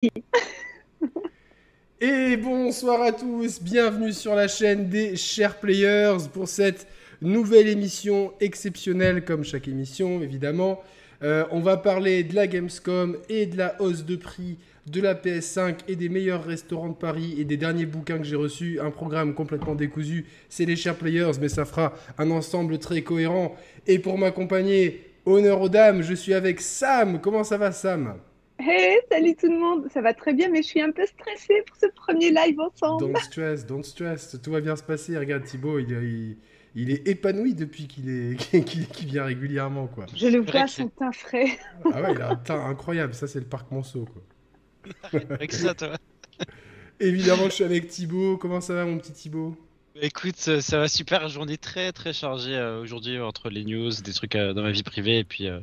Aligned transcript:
Et 2.00 2.38
bonsoir 2.38 3.02
à 3.02 3.12
tous, 3.12 3.60
bienvenue 3.60 4.12
sur 4.12 4.34
la 4.34 4.48
chaîne 4.48 4.88
des 4.88 5.14
chers 5.16 5.58
players 5.58 6.16
pour 6.32 6.48
cette 6.48 6.86
nouvelle 7.20 7.68
émission 7.68 8.32
exceptionnelle 8.40 9.26
comme 9.26 9.44
chaque 9.44 9.68
émission 9.68 10.22
évidemment. 10.22 10.80
Euh, 11.22 11.44
on 11.50 11.60
va 11.60 11.76
parler 11.76 12.24
de 12.24 12.34
la 12.34 12.46
Gamescom 12.46 13.18
et 13.28 13.44
de 13.44 13.58
la 13.58 13.78
hausse 13.82 14.06
de 14.06 14.16
prix 14.16 14.56
de 14.86 15.02
la 15.02 15.14
PS5 15.14 15.80
et 15.86 15.96
des 15.96 16.08
meilleurs 16.08 16.44
restaurants 16.44 16.88
de 16.88 16.94
Paris 16.94 17.34
et 17.36 17.44
des 17.44 17.58
derniers 17.58 17.84
bouquins 17.84 18.16
que 18.16 18.24
j'ai 18.24 18.36
reçus. 18.36 18.80
Un 18.80 18.90
programme 18.90 19.34
complètement 19.34 19.74
décousu, 19.74 20.24
c'est 20.48 20.64
les 20.64 20.76
chers 20.76 20.96
players, 20.96 21.32
mais 21.38 21.50
ça 21.50 21.66
fera 21.66 21.92
un 22.16 22.30
ensemble 22.30 22.78
très 22.78 23.02
cohérent. 23.02 23.54
Et 23.86 23.98
pour 23.98 24.16
m'accompagner, 24.16 25.12
honneur 25.26 25.60
aux 25.60 25.68
dames, 25.68 26.00
je 26.00 26.14
suis 26.14 26.32
avec 26.32 26.62
Sam. 26.62 27.20
Comment 27.20 27.44
ça 27.44 27.58
va 27.58 27.70
Sam? 27.70 28.14
Hey, 28.62 28.98
salut 29.10 29.34
tout 29.36 29.50
le 29.50 29.58
monde, 29.58 29.88
ça 29.90 30.02
va 30.02 30.12
très 30.12 30.34
bien, 30.34 30.50
mais 30.50 30.62
je 30.62 30.68
suis 30.68 30.82
un 30.82 30.90
peu 30.90 31.06
stressée 31.06 31.62
pour 31.66 31.76
ce 31.78 31.86
premier 31.86 32.30
live 32.30 32.60
ensemble. 32.60 33.00
Don't 33.00 33.16
stress, 33.16 33.64
don't 33.64 33.82
stress, 33.82 34.36
tout 34.42 34.50
va 34.50 34.60
bien 34.60 34.76
se 34.76 34.82
passer. 34.82 35.16
Regarde 35.16 35.44
Thibaut, 35.44 35.78
il, 35.78 36.36
il, 36.74 36.90
est 36.90 37.08
épanoui 37.08 37.54
depuis 37.54 37.86
qu'il 37.86 38.10
est 38.10 38.36
qu'il 38.64 39.06
vient 39.06 39.24
régulièrement 39.24 39.86
quoi. 39.86 40.04
Je 40.14 40.26
le 40.26 40.40
vois, 40.40 40.66
son 40.66 40.88
teint 40.88 41.10
frais. 41.12 41.58
Ah 41.90 42.02
ouais, 42.02 42.12
il 42.12 42.20
a 42.20 42.32
un 42.32 42.36
teint 42.36 42.62
incroyable, 42.66 43.14
ça 43.14 43.26
c'est 43.26 43.40
le 43.40 43.46
parc 43.46 43.70
Monceau 43.70 44.04
quoi. 44.04 45.20
avec 45.30 45.52
ça 45.52 45.72
toi. 45.74 45.96
Évidemment, 47.00 47.44
je 47.44 47.54
suis 47.54 47.64
avec 47.64 47.88
Thibaut. 47.88 48.36
Comment 48.36 48.60
ça 48.60 48.74
va 48.74 48.84
mon 48.84 48.98
petit 48.98 49.12
Thibaut? 49.12 49.56
Écoute, 50.02 50.36
ça 50.36 50.78
va 50.78 50.86
super. 50.86 51.28
Journée 51.30 51.56
très 51.56 51.92
très 51.92 52.12
chargée 52.12 52.56
euh, 52.56 52.82
aujourd'hui 52.82 53.18
entre 53.20 53.48
les 53.48 53.64
news, 53.64 53.90
des 54.04 54.12
trucs 54.12 54.36
euh, 54.36 54.52
dans 54.52 54.62
ma 54.62 54.70
vie 54.70 54.82
privée 54.82 55.18
et 55.18 55.24
puis 55.24 55.48
euh, 55.48 55.60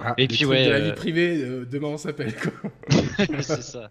ah, 0.00 0.14
et 0.18 0.28
puis 0.28 0.44
ouais. 0.44 0.66
De 0.66 0.70
la 0.70 0.80
vie 0.80 0.90
euh, 0.90 0.94
privée, 0.94 1.42
euh, 1.42 1.64
demain 1.64 1.88
on 1.88 1.98
s'appelle 1.98 2.34
quoi. 2.34 2.52
c'est 3.42 3.62
ça. 3.62 3.90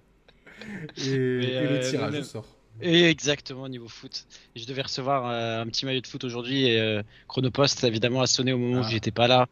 Et, 0.98 1.16
le 1.16 1.42
euh, 1.46 1.90
tirage 1.90 2.22
sort. 2.24 2.46
Et 2.82 3.10
exactement 3.10 3.64
au 3.64 3.70
niveau 3.70 3.88
foot. 3.88 4.26
je 4.56 4.66
devais 4.66 4.82
recevoir 4.82 5.26
un 5.28 5.66
petit 5.68 5.86
maillot 5.86 6.02
de 6.02 6.08
foot 6.08 6.24
aujourd'hui 6.26 6.68
et 6.68 7.02
Chronopost 7.28 7.84
évidemment 7.86 8.22
a 8.22 8.28
sonné 8.28 8.52
au 8.52 8.58
moment 8.58 8.82
où 8.82 8.84
ah. 8.84 8.90
j'étais 8.90 9.12
pas 9.12 9.28
là. 9.28 9.48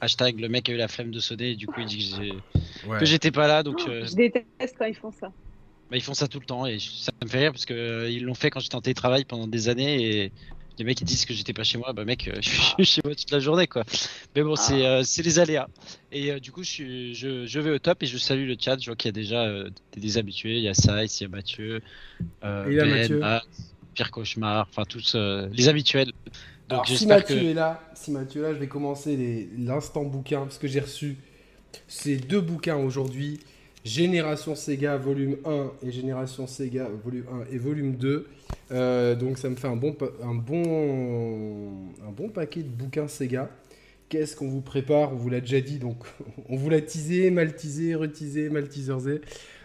Hashtag 0.00 0.38
le 0.38 0.48
mec 0.48 0.68
a 0.68 0.72
eu 0.72 0.76
la 0.76 0.88
flemme 0.88 1.10
de 1.10 1.18
sonner 1.18 1.52
et 1.52 1.56
du 1.56 1.66
coup 1.66 1.80
il 1.80 1.86
dit 1.86 2.14
que 2.98 3.04
j'étais 3.04 3.30
pas 3.30 3.48
là 3.48 3.62
donc. 3.62 3.80
Je 3.80 4.14
déteste 4.14 4.76
quand 4.78 4.84
ils 4.84 4.94
font 4.94 5.12
ça. 5.12 5.32
Bah, 5.90 5.96
ils 5.96 6.02
font 6.02 6.12
ça 6.12 6.28
tout 6.28 6.38
le 6.38 6.44
temps 6.44 6.66
et 6.66 6.78
ça 6.78 7.12
me 7.22 7.28
fait 7.28 7.38
rire 7.38 7.52
parce 7.52 7.64
que 7.64 8.10
ils 8.10 8.22
l'ont 8.22 8.34
fait 8.34 8.50
quand 8.50 8.60
j'étais 8.60 8.74
en 8.74 8.82
télétravail 8.82 9.24
pendant 9.24 9.46
des 9.46 9.70
années 9.70 10.24
et 10.24 10.32
les 10.78 10.84
mecs 10.84 11.00
ils 11.00 11.04
disent 11.04 11.24
que 11.24 11.34
j'étais 11.34 11.52
pas 11.52 11.64
chez 11.64 11.78
moi, 11.78 11.92
bah 11.92 12.04
mec, 12.04 12.28
euh, 12.28 12.38
je 12.40 12.48
suis 12.50 12.84
chez 12.84 13.00
moi 13.04 13.14
toute 13.14 13.30
la 13.30 13.40
journée 13.40 13.66
quoi. 13.66 13.84
Mais 14.34 14.42
bon, 14.42 14.56
c'est 14.56 14.86
ah. 14.86 15.00
euh, 15.00 15.22
les 15.22 15.38
aléas. 15.38 15.68
Et 16.12 16.30
euh, 16.30 16.40
du 16.40 16.52
coup, 16.52 16.62
je, 16.62 17.12
je, 17.12 17.46
je, 17.46 17.60
vais 17.60 17.70
au 17.70 17.78
top 17.78 18.02
et 18.02 18.06
je 18.06 18.16
salue 18.18 18.46
le 18.46 18.56
chat. 18.58 18.78
Je 18.80 18.86
vois 18.86 18.96
qu'il 18.96 19.08
y 19.08 19.10
a 19.10 19.12
déjà 19.12 19.46
des, 19.96 20.18
habitués. 20.18 20.56
Il 20.56 20.62
y 20.62 20.68
a 20.68 20.74
Saïs, 20.74 21.20
il 21.20 21.24
y 21.24 21.26
a 21.26 21.28
Mathieu, 21.28 21.82
il 22.42 22.72
y 22.72 22.80
a 22.80 22.84
Mathieu. 22.84 23.22
Pierre 23.94 24.10
Cauchemar, 24.12 24.68
enfin 24.70 24.84
tous 24.84 25.16
les 25.52 25.68
habituels. 25.68 26.12
Donc, 26.68 26.86
si 26.86 27.06
Mathieu 27.06 27.42
est 27.42 27.54
là, 27.54 27.82
si 27.94 28.10
Mathieu 28.10 28.42
est 28.42 28.48
là, 28.48 28.54
je 28.54 28.58
vais 28.58 28.68
commencer 28.68 29.48
l'instant 29.58 30.04
bouquin 30.04 30.40
parce 30.42 30.58
que 30.58 30.68
j'ai 30.68 30.80
reçu 30.80 31.16
ces 31.88 32.16
deux 32.16 32.40
bouquins 32.40 32.76
aujourd'hui. 32.76 33.40
Génération 33.88 34.54
Sega 34.54 34.98
volume 34.98 35.38
1 35.46 35.72
et 35.82 35.90
Génération 35.90 36.46
Sega 36.46 36.90
volume 37.02 37.24
1 37.50 37.54
et 37.54 37.56
volume 37.56 37.96
2. 37.96 38.28
Euh, 38.70 39.14
donc 39.14 39.38
ça 39.38 39.48
me 39.48 39.56
fait 39.56 39.66
un 39.66 39.76
bon, 39.76 39.96
un, 40.22 40.34
bon, 40.34 41.88
un 42.06 42.10
bon 42.10 42.28
paquet 42.28 42.62
de 42.62 42.68
bouquins 42.68 43.08
Sega. 43.08 43.50
Qu'est-ce 44.10 44.36
qu'on 44.36 44.48
vous 44.48 44.60
prépare? 44.60 45.12
On 45.14 45.16
vous 45.16 45.30
l'a 45.30 45.40
déjà 45.40 45.62
dit, 45.62 45.78
donc 45.78 46.04
on 46.50 46.56
vous 46.56 46.68
l'a 46.68 46.82
teasé, 46.82 47.30
mal 47.30 47.56
teasé, 47.56 47.94
reteasé, 47.94 48.50
mal 48.50 48.68
teasersé. 48.68 49.22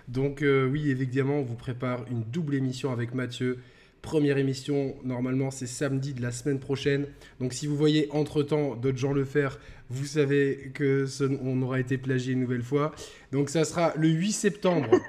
Donc 0.07 0.41
euh, 0.41 0.69
oui, 0.69 0.89
évidemment, 0.89 1.39
on 1.39 1.43
vous 1.43 1.55
prépare 1.55 2.05
une 2.09 2.23
double 2.23 2.55
émission 2.55 2.93
avec 2.93 3.13
Mathieu 3.13 3.59
Première 4.03 4.37
émission, 4.37 4.97
normalement, 5.05 5.49
c'est 5.49 5.65
samedi 5.65 6.13
de 6.13 6.21
la 6.21 6.31
semaine 6.31 6.59
prochaine. 6.59 7.07
Donc, 7.39 7.53
si 7.53 7.67
vous 7.67 7.77
voyez 7.77 8.09
entre-temps 8.11 8.75
d'autres 8.75 8.97
gens 8.97 9.13
le 9.13 9.23
faire, 9.23 9.57
vous 9.89 10.05
savez 10.05 10.71
que 10.73 11.07
on 11.41 11.61
aura 11.61 11.79
été 11.79 11.97
plagié 11.97 12.33
une 12.33 12.41
nouvelle 12.41 12.63
fois. 12.63 12.93
Donc, 13.31 13.49
ça 13.49 13.63
sera 13.63 13.93
le 13.95 14.09
8 14.09 14.31
septembre. 14.31 14.89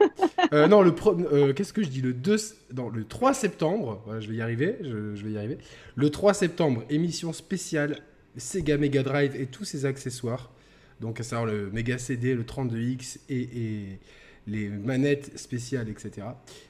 Euh, 0.52 0.68
non, 0.68 0.82
le 0.82 0.94
euh, 1.32 1.52
qu'est-ce 1.54 1.72
que 1.72 1.82
je 1.82 1.88
dis? 1.88 2.02
Le 2.02 2.12
2, 2.12 2.36
non, 2.76 2.90
le 2.90 3.04
3 3.04 3.34
septembre. 3.34 4.02
Voilà, 4.04 4.20
je 4.20 4.28
vais 4.28 4.36
y 4.36 4.42
arriver. 4.42 4.76
Je, 4.82 5.24
vais 5.24 5.32
y 5.32 5.38
arriver. 5.38 5.58
Le 5.96 6.10
3 6.10 6.34
septembre, 6.34 6.84
émission 6.90 7.32
spéciale 7.32 7.98
Sega 8.36 8.76
Mega 8.76 9.02
Drive 9.02 9.34
et 9.40 9.46
tous 9.46 9.64
ses 9.64 9.84
accessoires. 9.86 10.52
Donc, 11.00 11.16
ça 11.18 11.24
sera 11.24 11.46
le 11.46 11.70
Mega 11.70 11.98
CD, 11.98 12.34
le 12.34 12.44
32X 12.44 13.20
et, 13.30 13.40
et 13.40 13.98
les 14.46 14.68
manettes 14.68 15.36
spéciales, 15.36 15.88
etc. 15.88 16.26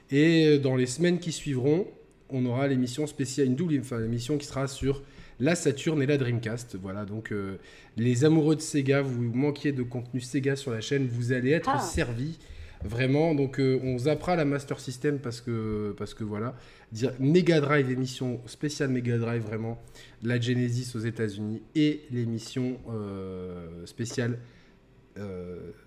Et 0.09 0.47
euh, 0.47 0.57
dans 0.57 0.77
les 0.77 0.87
semaines 0.87 1.19
qui 1.19 1.33
suivront, 1.33 1.85
on 2.29 2.45
aura 2.45 2.67
l'émission 2.67 3.07
spéciale, 3.07 3.47
une 3.47 3.55
double 3.55 3.77
enfin, 3.79 4.03
émission 4.03 4.37
qui 4.37 4.45
sera 4.45 4.67
sur 4.67 5.03
la 5.39 5.55
Saturn 5.55 6.01
et 6.01 6.05
la 6.05 6.17
Dreamcast. 6.17 6.77
Voilà, 6.81 7.05
donc 7.05 7.31
euh, 7.31 7.57
les 7.97 8.25
amoureux 8.25 8.55
de 8.55 8.61
Sega, 8.61 9.01
vous 9.01 9.21
manquiez 9.21 9.71
de 9.71 9.83
contenu 9.83 10.21
Sega 10.21 10.55
sur 10.55 10.71
la 10.71 10.81
chaîne, 10.81 11.07
vous 11.07 11.31
allez 11.31 11.51
être 11.51 11.69
ah. 11.73 11.79
servis. 11.79 12.39
Vraiment, 12.83 13.33
donc 13.33 13.59
euh, 13.59 13.79
on 13.83 13.97
zappera 13.97 14.35
la 14.35 14.45
Master 14.45 14.79
System 14.79 15.17
parce 15.17 15.41
que, 15.41 15.95
parce 15.97 16.13
que 16.13 16.23
voilà, 16.23 16.55
dire 16.91 17.13
Mega 17.19 17.59
Drive, 17.59 17.89
émission 17.89 18.41
spéciale 18.45 18.89
Mega 18.89 19.17
Drive, 19.17 19.41
vraiment, 19.41 19.81
la 20.21 20.39
Genesis 20.39 20.95
aux 20.95 20.99
États-Unis 20.99 21.63
et 21.73 22.01
l'émission 22.11 22.77
euh, 22.89 23.85
spéciale 23.85 24.39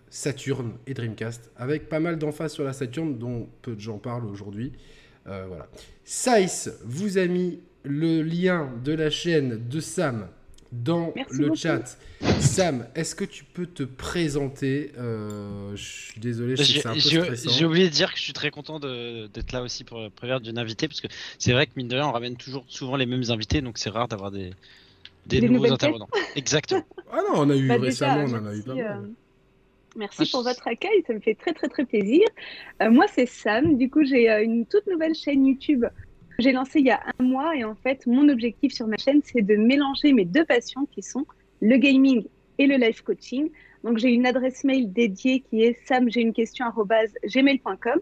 Saturn 0.09 0.73
et 0.87 0.95
Dreamcast, 0.95 1.51
avec 1.55 1.91
pas 1.91 2.01
mal 2.01 2.19
d'emphase 2.19 2.55
sur 2.55 2.65
la 2.65 2.73
Saturn, 2.73 3.19
dont 3.19 3.47
peu 3.61 3.75
de 3.75 3.81
gens 3.81 3.99
parlent 3.99 4.25
aujourd'hui. 4.25 4.73
Euh, 5.29 5.45
voilà. 5.49 5.67
Saïs 6.05 6.71
vous 6.85 7.19
a 7.19 7.27
mis 7.27 7.61
le 7.85 8.23
lien 8.23 8.71
de 8.85 8.93
la 8.93 9.11
chaîne 9.11 9.69
de 9.69 9.81
Sam 9.81 10.29
dans 10.73 11.15
le 11.31 11.55
chat. 11.55 11.99
Sam, 12.41 12.87
est-ce 12.95 13.15
que 13.15 13.25
tu 13.25 13.45
peux 13.45 13.67
te 13.67 13.83
présenter 13.83 14.93
euh, 14.99 15.75
Je 15.75 15.83
suis 15.83 16.21
désolé, 16.21 16.57
c'est 16.57 16.87
un 16.87 16.95
peu 16.95 17.01
stressant. 17.01 17.51
J'ai 17.51 17.65
oublié 17.65 17.89
de 17.89 17.93
dire 17.93 18.13
que 18.13 18.19
je 18.19 18.25
suis 18.25 18.33
très 18.33 18.51
content 18.51 18.79
d'être 18.79 19.53
là 19.53 19.63
aussi 19.63 19.85
pour 19.85 20.11
prévenir 20.11 20.41
d'une 20.41 20.59
invitée, 20.59 20.89
parce 20.89 21.01
que 21.01 21.09
c'est 21.39 21.53
vrai 21.53 21.67
que 21.67 21.73
mine 21.77 21.89
de 21.89 21.95
rien, 21.95 22.07
on 22.07 22.13
ramène 22.13 22.37
toujours 22.37 22.65
souvent 22.69 22.97
les 22.97 23.07
mêmes 23.07 23.31
invités, 23.31 23.61
donc 23.61 23.79
c'est 23.79 23.91
rare 23.91 24.09
d'avoir 24.09 24.31
des, 24.31 24.53
des, 25.27 25.41
nouveaux 25.49 25.73
intervenants. 25.73 26.09
Exactement. 26.37 26.85
Ah 27.13 27.21
non, 27.29 27.41
on 27.43 27.51
a 27.51 27.57
eu 27.57 27.69
bah, 27.69 27.79
récemment, 27.79 28.25
on 28.29 28.35
en 28.35 28.47
a 28.47 28.55
eu 28.55 28.63
pas 28.63 28.75
mal. 28.75 29.11
Merci 29.99 30.31
pour 30.31 30.45
votre 30.45 30.69
accueil, 30.69 31.03
ça 31.07 31.13
me 31.13 31.19
fait 31.19 31.35
très 31.35 31.53
très 31.53 31.69
très 31.69 31.85
plaisir. 31.85 32.25
Euh, 32.83 32.91
moi 32.91 33.07
c'est 33.09 33.27
Sam, 33.27 33.77
du 33.77 33.91
coup 33.91 34.05
j'ai 34.05 34.31
euh, 34.31 34.45
une 34.45 34.65
toute 34.65 34.87
nouvelle 34.87 35.15
chaîne 35.15 35.45
YouTube 35.45 35.85
que 35.85 36.37
j'ai 36.39 36.53
lancée 36.53 36.79
il 36.79 36.87
y 36.87 36.91
a 36.91 37.01
un 37.19 37.25
mois 37.25 37.57
et 37.57 37.65
en 37.65 37.75
fait 37.75 38.07
mon 38.07 38.29
objectif 38.29 38.73
sur 38.73 38.87
ma 38.87 38.97
chaîne 38.97 39.21
c'est 39.25 39.43
de 39.43 39.57
mélanger 39.57 40.13
mes 40.13 40.25
deux 40.25 40.45
passions 40.45 40.87
qui 40.93 41.03
sont 41.03 41.27
le 41.61 41.77
gaming 41.79 42.25
et 42.59 42.69
le 42.69 42.77
life 42.77 43.03
coaching. 43.03 43.51
Donc 43.83 43.99
j'ai 43.99 44.11
une 44.11 44.27
adresse 44.27 44.63
mail 44.63 44.93
dédiée 44.93 45.41
qui 45.41 45.63
est 45.63 45.77
samj'ai-une-question@gmail.com 45.87 48.01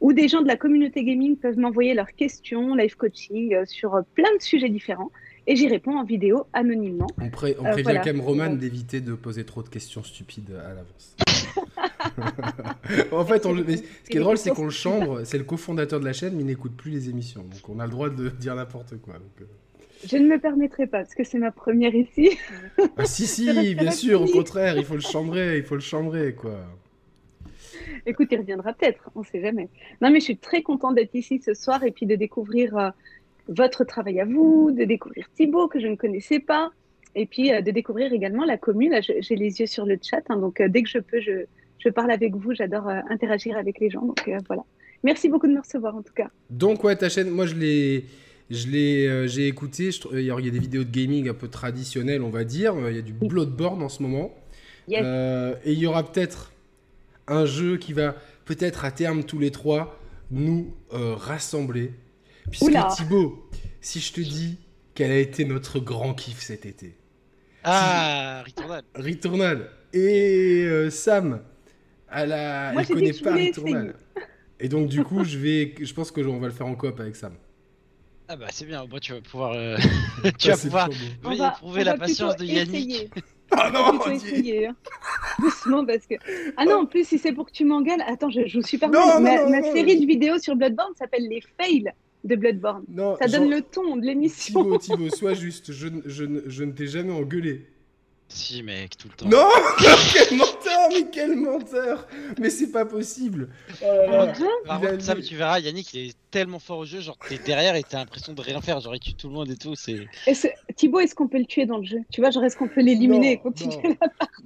où 0.00 0.14
des 0.14 0.28
gens 0.28 0.40
de 0.40 0.48
la 0.48 0.56
communauté 0.56 1.04
gaming 1.04 1.36
peuvent 1.36 1.58
m'envoyer 1.58 1.92
leurs 1.92 2.12
questions, 2.12 2.74
life 2.74 2.94
coaching 2.94 3.54
euh, 3.54 3.66
sur 3.66 4.02
plein 4.14 4.34
de 4.34 4.40
sujets 4.42 4.70
différents 4.70 5.12
et 5.46 5.56
j'y 5.56 5.68
réponds 5.68 5.98
en 5.98 6.04
vidéo 6.04 6.46
anonymement. 6.52 7.06
On, 7.20 7.28
prévient 7.30 7.54
quand 7.84 8.06
même 8.06 8.20
Roman 8.20 8.50
d'éviter 8.50 9.00
de 9.00 9.14
poser 9.14 9.44
trop 9.44 9.62
de 9.62 9.68
questions 9.68 10.02
stupides 10.02 10.52
à 10.64 10.74
l'avance. 10.74 11.16
en 13.12 13.24
fait, 13.24 13.42
ce 13.44 14.10
qui 14.10 14.16
est 14.16 14.20
drôle, 14.20 14.38
c'est 14.38 14.50
qu'on 14.50 14.64
le 14.64 14.70
chambre, 14.70 15.24
c'est 15.24 15.38
le 15.38 15.44
cofondateur 15.44 16.00
de 16.00 16.04
la 16.04 16.12
chaîne, 16.12 16.34
mais 16.34 16.42
il 16.42 16.46
n'écoute 16.46 16.76
plus 16.76 16.90
les 16.90 17.10
émissions. 17.10 17.42
Donc 17.42 17.68
on 17.68 17.78
a 17.78 17.84
le 17.84 17.90
droit 17.90 18.10
de 18.10 18.28
dire 18.30 18.54
n'importe 18.54 18.96
quoi. 19.00 19.14
Euh. 19.14 19.44
Je 20.06 20.16
ne 20.16 20.28
me 20.28 20.38
permettrai 20.38 20.86
pas, 20.86 20.98
parce 20.98 21.14
que 21.14 21.24
c'est 21.24 21.38
ma 21.38 21.50
première 21.50 21.94
ici. 21.94 22.30
ah, 22.96 23.04
si, 23.04 23.26
si, 23.26 23.74
bien 23.74 23.90
sûr, 23.90 24.22
au 24.22 24.26
contraire, 24.26 24.76
il 24.76 24.84
faut 24.84 24.94
le 24.94 25.00
chambrer, 25.00 25.58
il 25.58 25.64
faut 25.64 25.76
le 25.76 25.80
chambrer, 25.80 26.34
quoi. 26.34 26.58
Écoute, 28.06 28.28
il 28.30 28.38
reviendra 28.38 28.74
peut-être, 28.74 29.10
on 29.14 29.20
ne 29.20 29.24
sait 29.24 29.40
jamais. 29.40 29.68
Non, 30.02 30.10
mais 30.10 30.20
je 30.20 30.24
suis 30.24 30.36
très 30.36 30.62
contente 30.62 30.94
d'être 30.94 31.14
ici 31.14 31.40
ce 31.40 31.54
soir 31.54 31.82
et 31.84 31.90
puis 31.90 32.04
de 32.04 32.16
découvrir 32.16 32.76
euh, 32.76 32.90
votre 33.48 33.84
travail 33.84 34.20
à 34.20 34.24
vous, 34.24 34.70
de 34.70 34.84
découvrir 34.84 35.28
Thibaut 35.34 35.68
que 35.68 35.80
je 35.80 35.86
ne 35.86 35.96
connaissais 35.96 36.40
pas, 36.40 36.70
et 37.14 37.26
puis 37.26 37.52
euh, 37.52 37.60
de 37.60 37.70
découvrir 37.70 38.12
également 38.12 38.44
la 38.44 38.56
commune. 38.56 39.00
J'ai 39.02 39.36
les 39.36 39.60
yeux 39.60 39.66
sur 39.66 39.86
le 39.86 39.98
chat, 40.02 40.22
hein, 40.28 40.36
donc 40.36 40.60
dès 40.62 40.82
que 40.82 40.88
je 40.88 40.98
peux, 40.98 41.20
je, 41.20 41.46
je 41.84 41.90
parle 41.90 42.10
avec 42.10 42.34
vous, 42.34 42.54
j'adore 42.54 42.88
euh, 42.88 43.00
interagir 43.10 43.56
avec 43.56 43.78
les 43.78 43.90
gens. 43.90 44.04
Donc 44.04 44.26
euh, 44.26 44.38
voilà. 44.46 44.62
Merci 45.02 45.28
beaucoup 45.28 45.46
de 45.46 45.52
me 45.52 45.60
recevoir 45.60 45.94
en 45.94 46.02
tout 46.02 46.14
cas. 46.14 46.30
Donc 46.50 46.82
ouais, 46.82 46.96
ta 46.96 47.08
chaîne, 47.08 47.28
moi 47.28 47.46
je 47.46 47.54
l'ai, 47.54 48.06
je 48.50 48.68
l'ai, 48.68 49.06
euh, 49.06 49.26
j'ai 49.26 49.46
écouté. 49.48 49.90
il 50.12 50.20
y 50.20 50.30
a 50.30 50.40
des 50.40 50.58
vidéos 50.58 50.84
de 50.84 50.90
gaming 50.90 51.28
un 51.28 51.34
peu 51.34 51.48
traditionnelles, 51.48 52.22
on 52.22 52.30
va 52.30 52.44
dire. 52.44 52.74
Il 52.88 52.96
y 52.96 52.98
a 52.98 53.02
du 53.02 53.12
Bloodborne 53.12 53.82
en 53.82 53.88
ce 53.88 54.02
moment. 54.02 54.34
et 54.88 55.72
il 55.72 55.78
y 55.78 55.86
aura 55.86 56.10
peut-être 56.10 56.52
un 57.26 57.46
jeu 57.46 57.76
qui 57.76 57.92
va 57.92 58.16
peut-être 58.44 58.84
à 58.84 58.90
terme 58.90 59.24
tous 59.24 59.38
les 59.38 59.50
trois 59.50 59.98
nous 60.30 60.72
rassembler. 60.90 61.92
Puisque 62.50 62.72
Thibaut, 62.96 63.48
si 63.80 64.00
je 64.00 64.12
te 64.12 64.20
dis 64.20 64.58
quel 64.94 65.10
a 65.10 65.18
été 65.18 65.44
notre 65.44 65.80
grand 65.80 66.14
kiff 66.14 66.40
cet 66.40 66.66
été. 66.66 66.94
Ah, 67.64 68.42
Returnal. 68.46 68.84
Returnal. 68.94 69.70
Et 69.92 70.88
Sam, 70.90 71.42
Elle, 72.12 72.32
a... 72.32 72.72
Moi, 72.72 72.82
elle 72.82 72.88
connaît 72.88 73.12
pas 73.12 73.34
Returnal. 73.34 73.94
Et 74.60 74.68
donc, 74.68 74.88
du 74.88 75.02
coup, 75.02 75.24
je 75.24 75.38
vais, 75.38 75.74
je 75.80 75.92
pense 75.94 76.10
que 76.10 76.20
on 76.20 76.38
va 76.38 76.46
le 76.48 76.52
faire 76.52 76.66
en 76.66 76.74
coop 76.74 76.98
avec 77.00 77.16
Sam. 77.16 77.34
Ah 78.26 78.36
bah 78.36 78.46
c'est 78.50 78.64
bien, 78.64 78.86
moi 78.86 79.00
tu 79.00 79.12
vas 79.12 79.20
pouvoir, 79.20 79.52
euh, 79.52 79.76
tu 80.38 80.48
vas 80.48 80.54
Ah, 80.54 80.56
pouvoir 80.56 80.88
trop 80.88 80.98
beau. 80.98 81.04
On 81.24 81.28
oui, 81.32 81.36
va- 81.36 81.48
éprouver 81.48 81.82
on 81.82 81.84
la 81.84 81.98
patience 81.98 82.36
de 82.36 82.44
Yannick. 82.46 83.10
Ah 83.50 83.68
On 83.68 83.72
va 83.72 83.92
non, 83.92 84.00
on 84.06 84.10
essayer. 84.10 84.66
hein. 84.68 84.76
Doucement 85.38 85.84
parce 85.84 86.06
que. 86.06 86.14
Ah 86.56 86.64
non, 86.64 86.80
en 86.80 86.86
plus, 86.86 87.06
si 87.06 87.18
c'est 87.18 87.32
pour 87.32 87.44
que 87.46 87.52
tu 87.52 87.66
m'engueules, 87.66 88.00
attends, 88.08 88.30
je 88.30 88.46
joue 88.48 88.62
super 88.62 88.88
Non, 88.88 89.06
mal. 89.06 89.14
non, 89.16 89.20
Ma, 89.20 89.44
non, 89.44 89.50
ma 89.50 89.60
non, 89.60 89.72
série 89.74 89.94
non. 89.96 90.00
de 90.00 90.06
vidéos 90.06 90.38
sur 90.38 90.56
Bloodborne 90.56 90.94
s'appelle 90.98 91.28
Les 91.28 91.42
Fails 91.60 91.92
de 92.24 92.36
Bloodborne. 92.36 92.84
non, 92.88 93.16
Ça 93.18 93.28
donne 93.28 93.50
le 93.50 93.60
ton 93.62 93.96
de 93.96 94.02
l'émission. 94.06 94.62
Thibaut, 94.62 94.78
Thibaut, 95.08 95.10
sois 95.10 95.34
juste. 95.34 95.72
Je, 95.72 95.88
ne- 95.88 96.02
je, 96.06 96.24
ne- 96.24 96.42
je 96.46 96.64
ne 96.64 96.72
t'ai 96.72 96.86
jamais 96.86 97.12
engueulé. 97.12 97.66
Si 98.26 98.62
mec, 98.62 98.96
tout 98.96 99.08
le 99.08 99.14
temps. 99.14 99.28
Non 99.28 99.46
Quel 100.14 100.36
menteur 100.38 100.88
Mais 100.90 101.06
quel 101.12 101.36
menteur 101.36 102.08
Mais 102.40 102.48
c'est 102.48 102.72
pas 102.72 102.86
possible 102.86 103.50
Oh 103.82 103.84
là 103.84 104.26
là. 104.26 104.32
Ah, 104.34 104.66
Par 104.66 104.80
Il 104.82 104.86
a 104.86 104.90
contre, 104.92 105.04
Sam, 105.04 105.20
tu 105.20 105.36
verras, 105.36 105.60
Yannick 105.60 105.92
il 105.92 106.08
est 106.08 106.16
tellement 106.30 106.58
fort 106.58 106.78
au 106.78 106.84
jeu, 106.86 107.00
genre 107.00 107.18
t'es 107.28 107.36
derrière 107.36 107.76
et 107.76 107.82
t'as 107.82 107.98
l'impression 107.98 108.32
de 108.32 108.40
rien 108.40 108.62
faire, 108.62 108.80
genre 108.80 108.94
il 108.96 109.00
tue 109.00 109.12
tout 109.14 109.28
le 109.28 109.34
monde 109.34 109.50
et 109.50 109.56
tout, 109.56 109.74
c'est... 109.76 110.08
Est-ce- 110.26 110.48
Thibaut, 110.74 111.00
est-ce 111.00 111.14
qu'on 111.14 111.28
peut 111.28 111.38
le 111.38 111.44
tuer 111.44 111.66
dans 111.66 111.76
le 111.76 111.84
jeu? 111.84 111.98
Tu 112.10 112.22
vois, 112.22 112.30
genre, 112.30 112.42
est-ce 112.44 112.56
qu'on 112.56 112.66
peut 112.66 112.80
l'éliminer 112.80 113.32
et 113.32 113.36
Non, 113.36 113.42
continuer 113.42 113.76
non. 113.88 113.96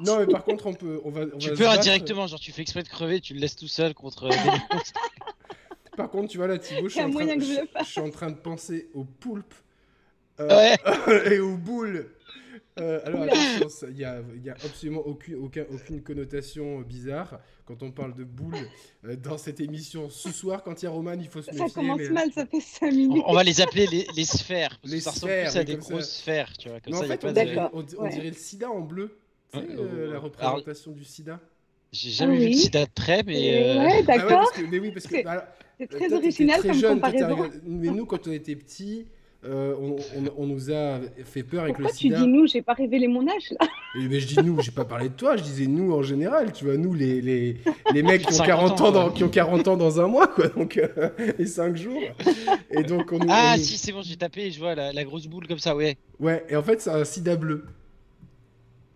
Non, 0.05 0.19
mais 0.19 0.27
par 0.27 0.45
contre, 0.45 0.67
on 0.67 0.75
peut. 0.75 1.01
On 1.05 1.11
va, 1.11 1.23
on 1.33 1.39
Tu 1.39 1.49
va 1.51 1.55
peux 1.57 1.69
indirectement, 1.69 2.27
genre 2.27 2.41
tu 2.41 2.51
fais 2.53 2.63
exprès 2.63 2.83
de 2.83 2.89
crever, 2.89 3.21
tu 3.21 3.33
le 3.33 3.41
laisses 3.41 3.57
tout 3.57 3.69
seul 3.69 3.95
contre 3.95 4.25
euh. 4.25 4.31
Par 5.99 6.11
contre, 6.11 6.29
tu 6.31 6.39
vois 6.39 6.47
là, 6.47 6.59
Thibaut, 6.59 6.89
je 6.89 6.95
suis, 6.95 7.01
en 7.03 7.11
train, 7.11 7.27
que 7.27 7.41
je 7.45 7.61
le 7.79 7.85
suis 7.85 8.01
en 8.01 8.11
train 8.11 8.31
de 8.31 8.37
penser 8.37 8.89
au 8.95 9.03
poulpe 9.05 9.53
euh, 10.41 10.47
Ouais. 10.49 10.77
et 11.35 11.41
aux 11.41 11.57
boules. 11.57 12.07
Euh, 12.79 13.01
alors 13.05 13.27
ça- 13.69 13.89
il 13.91 13.97
n'y 13.97 14.05
a, 14.05 14.23
y 14.45 14.49
a 14.49 14.53
absolument 14.53 15.01
aucune, 15.05 15.35
aucun- 15.35 15.67
aucune 15.75 16.01
connotation 16.01 16.81
bizarre 16.83 17.41
quand 17.65 17.83
on 17.83 17.91
parle 17.91 18.15
de 18.15 18.23
boules 18.23 18.55
euh, 19.05 19.17
dans 19.17 19.37
cette 19.37 19.59
émission. 19.59 20.09
Ce 20.09 20.31
soir, 20.31 20.63
quand 20.63 20.81
il 20.81 20.85
y 20.85 20.89
a 20.89 20.93
Roman, 20.93 21.15
il 21.19 21.27
faut 21.27 21.43
se 21.43 21.47
Ça 21.51 21.65
méfier. 21.65 21.75
commence 21.75 21.99
mais- 21.99 22.09
mal, 22.11 22.33
ça 22.33 22.47
fait 22.47 22.61
5 22.61 22.87
On, 22.87 22.95
minutes. 22.95 23.25
on 23.27 23.35
va 23.35 23.43
les 23.43 23.61
appeler 23.61 23.89
les, 23.89 24.07
les 24.15 24.25
sphères, 24.25 24.79
parce 24.81 24.93
Les 24.95 25.01
ça 25.01 25.11
ressemble 25.11 25.33
plus 25.33 25.57
à 25.57 25.65
des 25.65 25.73
ça. 25.73 25.79
grosses 25.91 26.11
sphères, 26.19 26.57
tu 26.57 26.69
vois, 26.69 26.79
comme 26.79 26.93
Mais 26.93 26.99
en 26.99 27.01
ça, 27.03 27.07
y 27.09 27.11
a 27.11 27.13
fait, 27.15 27.19
pas 27.19 27.27
on, 27.27 27.33
de... 27.33 27.35
dirait, 27.41 27.55
D'accord, 27.57 27.71
on, 27.75 27.85
on 27.99 28.03
ouais. 28.05 28.11
dirait 28.11 28.29
le 28.31 28.37
sida 28.37 28.71
en 28.71 28.81
bleu. 28.81 29.19
Ouais, 29.55 29.67
euh, 29.71 30.07
ouais. 30.07 30.13
la 30.13 30.19
représentation 30.21 30.93
du 30.93 31.05
sida. 31.05 31.41
J'ai 31.91 32.11
jamais 32.11 32.35
Ah 32.37 32.39
vu 32.39 32.45
de 32.45 32.51
oui. 32.51 32.57
sida 32.59 32.85
de 32.85 32.91
près, 32.95 33.23
mais... 33.25 33.35
Euh, 33.37 33.79
Ouais, 33.79 33.87
Ah 33.89 33.97
ouais, 33.97 34.03
d'accord. 34.05 34.53
que, 34.53 34.61
mais 34.61 34.79
oui, 34.79 34.93
parce 34.93 35.07
que 35.07 35.17
C'est- 35.17 35.23
bah, 35.25 35.53
C'est 35.79 35.87
toi, 35.87 35.99
très 35.99 36.13
original 36.13 36.59
très 36.61 36.69
comme 36.71 36.79
jeune, 36.79 36.95
comparaison. 36.95 37.51
Mais 37.65 37.89
nous, 37.89 38.05
quand 38.07 38.27
on 38.27 38.33
était 38.33 38.57
petits, 38.57 39.07
euh, 39.45 39.75
on, 39.81 39.97
on- 39.97 40.33
on 40.37 40.47
nous 40.47 40.73
a 40.73 40.99
fait 41.25 41.45
peur 41.45 41.63
avec 41.63 41.77
Pourquoi 41.77 41.93
le 41.93 41.97
tu 41.97 42.07
sida. 42.09 42.21
dis 42.21 42.27
nous 42.27 42.47
J'ai 42.49 42.63
pas 42.63 42.73
révélé 42.75 43.07
mon 43.07 43.27
âge 43.29 43.53
là. 43.61 43.69
Et 44.01 44.09
ben, 44.09 44.19
je 44.21 44.27
dis 44.27 44.37
nous, 44.45 44.61
j'ai 44.61 44.73
pas 44.73 44.85
parlé 44.85 45.09
de 45.09 45.15
toi, 45.15 45.37
je 45.37 45.45
disais 45.45 45.67
nous 45.69 45.93
en 45.93 46.03
général, 46.03 46.53
tu 46.53 46.65
vois, 46.65 46.77
nous 46.77 46.93
les, 46.95 47.21
les, 47.21 47.57
les 47.95 48.03
mecs 48.03 48.23
qui 48.23 48.33
ont 48.33 48.37
50 48.37 48.47
40 48.47 48.81
ans, 48.81 48.85
ans, 48.87 48.91
dans, 48.93 49.11
qui 49.11 49.23
ont 49.23 49.29
40 49.29 49.69
ans 49.69 49.77
dans 49.77 50.01
un 50.01 50.09
mois, 50.09 50.27
quoi, 50.27 50.49
donc, 50.49 50.77
euh, 50.77 51.11
et 51.39 51.47
5 51.47 51.77
jours. 51.77 52.03
Et 52.73 52.83
donc, 52.83 53.13
on. 53.13 53.21
Ah 53.29 53.55
on 53.57 53.61
si, 53.63 53.77
c'est 53.79 53.93
bon, 53.93 54.03
j'ai 54.03 54.17
tapé 54.17 54.51
je 54.51 54.59
vois 54.59 54.75
la, 54.75 54.93
la 54.93 55.05
grosse 55.05 55.29
boule 55.29 55.47
comme 55.47 55.59
ça, 55.61 55.77
ouais. 55.77 55.97
Ouais, 56.19 56.45
et 56.49 56.57
en 56.57 56.63
fait, 56.65 56.81
c'est 56.81 56.91
un 56.91 57.05
sida 57.05 57.37
bleu. 57.37 57.65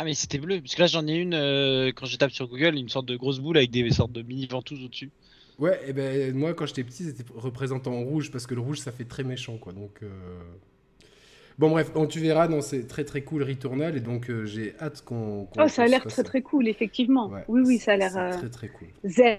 Ah 0.01 0.05
mais 0.05 0.15
c'était 0.15 0.39
bleu, 0.39 0.61
parce 0.61 0.75
que 0.75 0.81
là 0.81 0.89
j'en 0.89 1.07
ai 1.07 1.15
une, 1.15 1.35
euh, 1.35 1.93
quand 1.95 2.07
je 2.07 2.17
tape 2.17 2.33
sur 2.33 2.49
Google, 2.49 2.75
une 2.77 2.89
sorte 2.89 3.07
de 3.07 3.15
grosse 3.17 3.39
boule 3.39 3.57
avec 3.57 3.71
des 3.71 3.89
sortes 3.93 4.11
de 4.11 4.23
mini 4.23 4.47
ventouses 4.47 4.83
au-dessus. 4.85 5.13
Ouais, 5.59 5.81
et 5.87 5.93
ben, 5.93 6.35
moi, 6.35 6.55
quand 6.55 6.67
j'étais 6.67 6.83
petit, 6.85 7.05
c'était 7.05 7.25
représenté 7.35 7.89
en 7.91 8.03
rouge, 8.03 8.31
parce 8.31 8.47
que 8.47 8.55
le 8.55 8.61
rouge, 8.61 8.79
ça 8.79 8.91
fait 8.93 9.05
très 9.05 9.23
méchant, 9.25 9.59
quoi, 9.59 9.73
donc. 9.73 9.99
euh, 10.03 10.09
Bon, 11.59 11.69
bref, 11.71 11.93
donc, 11.93 12.09
tu 12.09 12.19
verras, 12.19 12.49
non, 12.49 12.63
c'est 12.63 12.87
très 12.87 13.05
très 13.05 13.21
cool 13.23 13.43
Returnal, 13.43 13.95
et 13.97 14.01
donc, 14.01 14.31
euh, 14.31 14.47
j'ai 14.47 14.75
hâte 14.81 15.03
qu'on. 15.05 15.47
Oh, 15.59 15.69
ça 15.69 15.83
a 15.83 15.87
l'air 15.87 16.03
très 16.07 16.23
très 16.23 16.41
cool, 16.41 16.67
effectivement. 16.67 17.29
Ouais, 17.29 17.45
oui, 17.47 17.61
oui, 17.67 17.79
ça 17.79 17.93
a 17.93 17.97
l'air 17.97 18.17
euh, 18.17 18.31
très 18.31 18.49
très 18.49 18.69
cool. 18.69 18.89
zen 19.05 19.39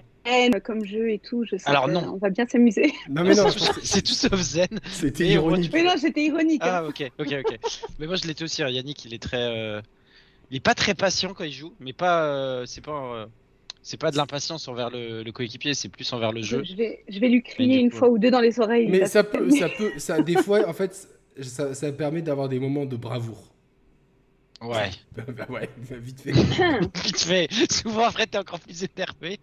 comme 0.62 0.84
jeu 0.84 1.10
et 1.10 1.18
tout. 1.18 1.44
Je 1.44 1.56
sais 1.56 1.68
Alors, 1.68 1.86
que 1.86 1.90
non. 1.90 2.12
On 2.14 2.16
va 2.16 2.30
bien 2.30 2.46
s'amuser. 2.46 2.92
Non, 3.10 3.24
mais 3.24 3.34
non, 3.34 3.48
c'est 3.82 4.00
tout, 4.00 4.14
sauf 4.14 4.40
zen. 4.40 4.68
c'était 4.92 5.26
ironique. 5.26 5.72
Mais 5.74 5.82
non, 5.82 5.94
j'étais 6.00 6.22
ironique. 6.24 6.62
hein. 6.64 6.70
Ah 6.84 6.84
ok, 6.86 7.02
ok, 7.18 7.34
ok. 7.44 7.58
mais 7.98 8.06
moi 8.06 8.14
je 8.16 8.26
l'étais 8.28 8.44
aussi, 8.44 8.62
hein. 8.62 8.68
Yannick 8.70 9.04
il 9.04 9.12
est 9.12 9.22
très... 9.22 9.36
euh, 9.50 9.82
Il 10.50 10.56
est 10.56 10.60
pas 10.60 10.74
très 10.74 10.94
patient 10.94 11.34
quand 11.34 11.44
il 11.44 11.52
joue, 11.52 11.74
mais 11.80 11.92
pas... 11.92 12.24
euh, 12.26 12.64
C'est 12.64 12.80
pas... 12.80 12.92
euh, 13.16 13.26
C'est 13.86 13.98
pas 14.00 14.10
de 14.10 14.16
l'impatience 14.16 14.66
envers 14.66 14.88
le, 14.88 15.22
le 15.22 15.30
coéquipier, 15.32 15.74
c'est 15.74 15.90
plus 15.90 16.10
envers 16.14 16.32
le 16.32 16.40
jeu. 16.40 16.64
Je 16.64 16.74
vais, 16.74 17.04
je 17.06 17.20
vais 17.20 17.28
lui 17.28 17.42
crier 17.42 17.78
une 17.78 17.90
coup- 17.90 17.98
fois 17.98 18.08
ou 18.08 18.18
deux 18.18 18.30
dans 18.30 18.40
les 18.40 18.58
oreilles. 18.58 18.88
Mais 18.88 19.04
ça 19.04 19.22
peut, 19.22 19.50
ça 19.50 19.68
peut, 19.68 19.92
ça, 19.98 20.22
des 20.22 20.36
fois, 20.42 20.66
en 20.66 20.72
fait, 20.72 21.06
ça, 21.42 21.74
ça 21.74 21.92
permet 21.92 22.22
d'avoir 22.22 22.48
des 22.48 22.58
moments 22.58 22.86
de 22.86 22.96
bravoure. 22.96 23.52
Ouais. 24.62 24.88
Bah 25.14 25.24
ouais, 25.50 25.68
bah 25.90 25.96
vite 25.98 26.20
fait. 26.22 26.32
Vite 27.04 27.20
fait, 27.20 27.48
souvent 27.70 28.04
après 28.06 28.26
t'es 28.26 28.38
encore 28.38 28.60
plus 28.60 28.82
énervé. 28.84 29.38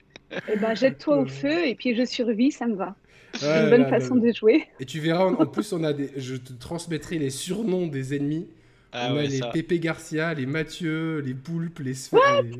Eh 0.52 0.56
ben, 0.58 0.74
jette-toi 0.74 1.18
au 1.20 1.26
feu 1.28 1.68
et 1.68 1.76
puis 1.76 1.96
je 1.96 2.04
survis, 2.06 2.52
ça 2.52 2.66
me 2.66 2.76
va. 2.76 2.96
C'est 3.36 3.46
Ouais, 3.48 3.64
une 3.66 3.70
bonne 3.70 3.82
là, 3.84 3.90
façon 3.90 4.16
là. 4.16 4.22
de 4.28 4.34
jouer. 4.34 4.68
Et 4.80 4.86
tu 4.86 5.00
verras, 5.00 5.26
en, 5.26 5.34
en 5.36 5.46
plus, 5.46 5.72
on 5.74 5.84
a 5.84 5.94
des, 5.94 6.10
je 6.18 6.36
te 6.36 6.54
transmettrai 6.54 7.20
les 7.20 7.30
surnoms 7.30 7.86
des 7.88 8.16
ennemis. 8.16 8.48
Ah 8.92 9.10
on 9.14 9.18
a 9.18 9.22
les 9.24 9.38
ça. 9.38 9.48
Pépé 9.50 9.78
Garcia, 9.80 10.34
les 10.34 10.46
Mathieu, 10.48 11.20
les 11.20 11.34
Poulpes, 11.36 11.80
les 11.80 11.94
Sphères. 11.94 12.42
les- 12.42 12.52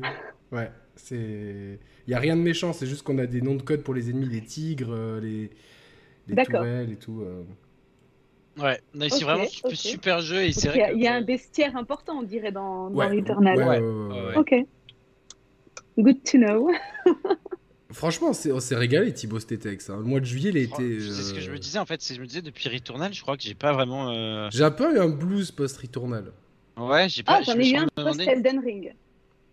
Ouais, 0.56 0.70
c'est. 0.96 1.78
Il 2.06 2.10
y 2.10 2.14
a 2.14 2.18
rien 2.18 2.36
de 2.36 2.42
méchant, 2.42 2.72
c'est 2.72 2.86
juste 2.86 3.02
qu'on 3.02 3.18
a 3.18 3.26
des 3.26 3.40
noms 3.42 3.54
de 3.54 3.62
code 3.62 3.82
pour 3.82 3.94
les 3.94 4.10
ennemis, 4.10 4.26
les 4.28 4.42
tigres, 4.42 4.92
euh, 4.92 5.20
les, 5.20 5.50
les 6.28 6.34
D'accord. 6.34 6.60
tourelles 6.60 6.90
et 6.92 6.96
tout. 6.96 7.20
euh. 7.22 7.42
Ouais, 8.58 8.78
non, 8.94 9.06
c'est 9.08 9.16
Ok, 9.16 9.22
vraiment 9.22 9.44
ok. 9.64 9.74
super 9.74 10.20
jeu 10.20 10.42
et 10.42 10.50
Donc, 10.50 10.54
c'est 10.54 10.68
Il 10.74 10.76
y, 10.76 10.82
a- 10.82 10.90
que... 10.90 10.96
il 10.96 11.02
y 11.02 11.06
a 11.06 11.14
un 11.14 11.22
bestiaire 11.22 11.74
important, 11.76 12.18
on 12.18 12.22
dirait, 12.22 12.52
dans, 12.52 12.90
Returnal. 12.90 13.56
ouais, 13.56 13.64
Ouais, 13.64 13.78
ouais, 13.78 13.80
ouais, 13.80 14.12
ouais. 14.12 14.26
ouais. 14.26 14.36
Ok. 14.36 14.54
Good 15.98 16.22
to 16.24 16.38
know. 16.38 16.70
Franchement, 17.92 18.32
c'est- 18.32 18.52
on 18.52 18.60
s'est 18.60 18.74
régalé 18.76 19.12
Thibaut 19.12 19.38
cet 19.38 19.52
été 19.52 19.68
avec 19.68 19.82
ça. 19.82 19.94
Le 19.96 20.02
mois 20.02 20.20
de 20.20 20.24
juillet, 20.24 20.50
il 20.50 20.56
a 20.56 20.60
été. 20.60 21.00
C'est 21.00 21.22
ce 21.22 21.34
que 21.34 21.40
je 21.40 21.50
euh, 21.50 21.52
me 21.52 21.58
disais 21.58 21.78
en 21.78 21.84
fait, 21.86 22.00
c'est 22.00 22.14
je 22.14 22.20
me 22.20 22.26
disais 22.26 22.40
depuis 22.42 22.68
Returnal, 22.70 23.12
je 23.12 23.20
crois 23.20 23.36
que 23.36 23.42
j'ai 23.42 23.54
pas 23.54 23.72
vraiment... 23.74 24.10
euh, 24.10 24.48
J'ai 24.50 24.64
un 24.64 24.70
peu 24.70 24.94
eu 24.96 24.98
un 24.98 25.08
blues 25.08 25.50
post-Returnal. 25.50 26.32
Ouais, 26.78 27.08
j'ai 27.10 27.22
pas... 27.22 27.38
Ah, 27.38 27.42
j'en 27.42 27.58
ai 27.58 27.68
eu 27.70 27.76
un 27.76 27.86
demandé- 27.96 28.24
post 28.24 28.28
Elden 28.28 28.60
Ring. 28.60 28.94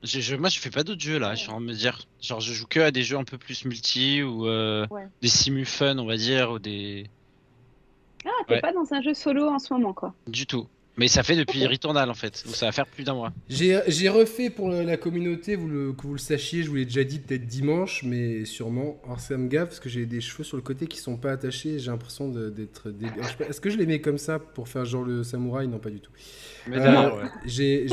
Je, 0.03 0.19
je- 0.21 0.35
moi, 0.35 0.49
je 0.49 0.59
fais 0.59 0.69
pas 0.69 0.83
d'autres 0.83 1.01
jeux 1.01 1.19
là. 1.19 1.35
Je 1.35 1.39
suis 1.41 1.49
en 1.49 1.53
train 1.53 1.61
de 1.61 1.65
me 1.65 1.73
dire, 1.73 1.99
genre, 2.21 2.39
je 2.39 2.53
joue 2.53 2.65
que 2.67 2.79
à 2.79 2.91
des 2.91 3.03
jeux 3.03 3.17
un 3.17 3.23
peu 3.25 3.37
plus 3.37 3.65
multi 3.65 4.23
ou 4.23 4.47
euh, 4.47 4.87
Ouais. 4.91 5.07
des 5.21 5.27
simu 5.27 5.65
fun, 5.65 5.97
on 5.97 6.05
va 6.05 6.15
dire, 6.15 6.51
ou 6.51 6.59
des. 6.59 7.09
Ah, 8.25 8.29
t'es 8.47 8.55
Ouais. 8.55 8.61
pas 8.61 8.71
dans 8.73 8.93
un 8.93 9.01
jeu 9.01 9.13
solo 9.13 9.47
en 9.49 9.59
ce 9.59 9.73
moment, 9.73 9.93
quoi. 9.93 10.13
Du 10.27 10.45
tout. 10.45 10.67
Mais 10.99 11.07
ça 11.07 11.23
fait 11.23 11.35
depuis. 11.35 11.65
Returnal 11.65 12.09
en 12.09 12.13
fait, 12.13 12.43
donc 12.45 12.55
ça 12.55 12.65
va 12.65 12.71
faire 12.71 12.85
plus 12.85 13.03
d'un 13.03 13.13
mois. 13.13 13.31
J'ai 13.47 14.09
refait 14.09 14.49
pour 14.49 14.69
la 14.69 14.97
communauté, 14.97 15.55
vous 15.55 15.67
le, 15.67 15.93
que 15.93 16.03
vous 16.03 16.13
le 16.13 16.19
sachiez, 16.19 16.63
je 16.63 16.69
vous 16.69 16.75
l'ai 16.75 16.85
déjà 16.85 17.03
dit 17.03 17.19
peut-être 17.19 17.45
dimanche, 17.47 18.03
mais 18.03 18.43
sûrement. 18.45 18.99
Alors 19.05 19.19
ça 19.19 19.37
me 19.37 19.47
gave 19.47 19.67
parce 19.67 19.79
que 19.79 19.87
j'ai 19.89 20.05
des 20.05 20.19
cheveux 20.21 20.43
sur 20.43 20.57
le 20.57 20.63
côté 20.63 20.87
qui 20.87 20.97
sont 20.99 21.15
pas 21.17 21.31
attachés, 21.31 21.79
j'ai 21.79 21.89
l'impression 21.91 22.27
d'être... 22.29 22.93
Est-ce 23.47 23.61
que 23.61 23.69
je 23.69 23.77
les 23.77 23.85
mets 23.85 24.01
comme 24.01 24.17
ça 24.17 24.39
pour 24.39 24.67
faire 24.67 24.85
genre 24.85 25.03
le 25.03 25.23
samouraï? 25.23 25.67
Non, 25.67 25.79
pas 25.79 25.89
du 25.89 25.99
tout. 25.99 26.11
Mais 26.67 26.77
Euh, 26.77 27.09
ouais. 27.23 27.29
j'ai-. 27.45 27.87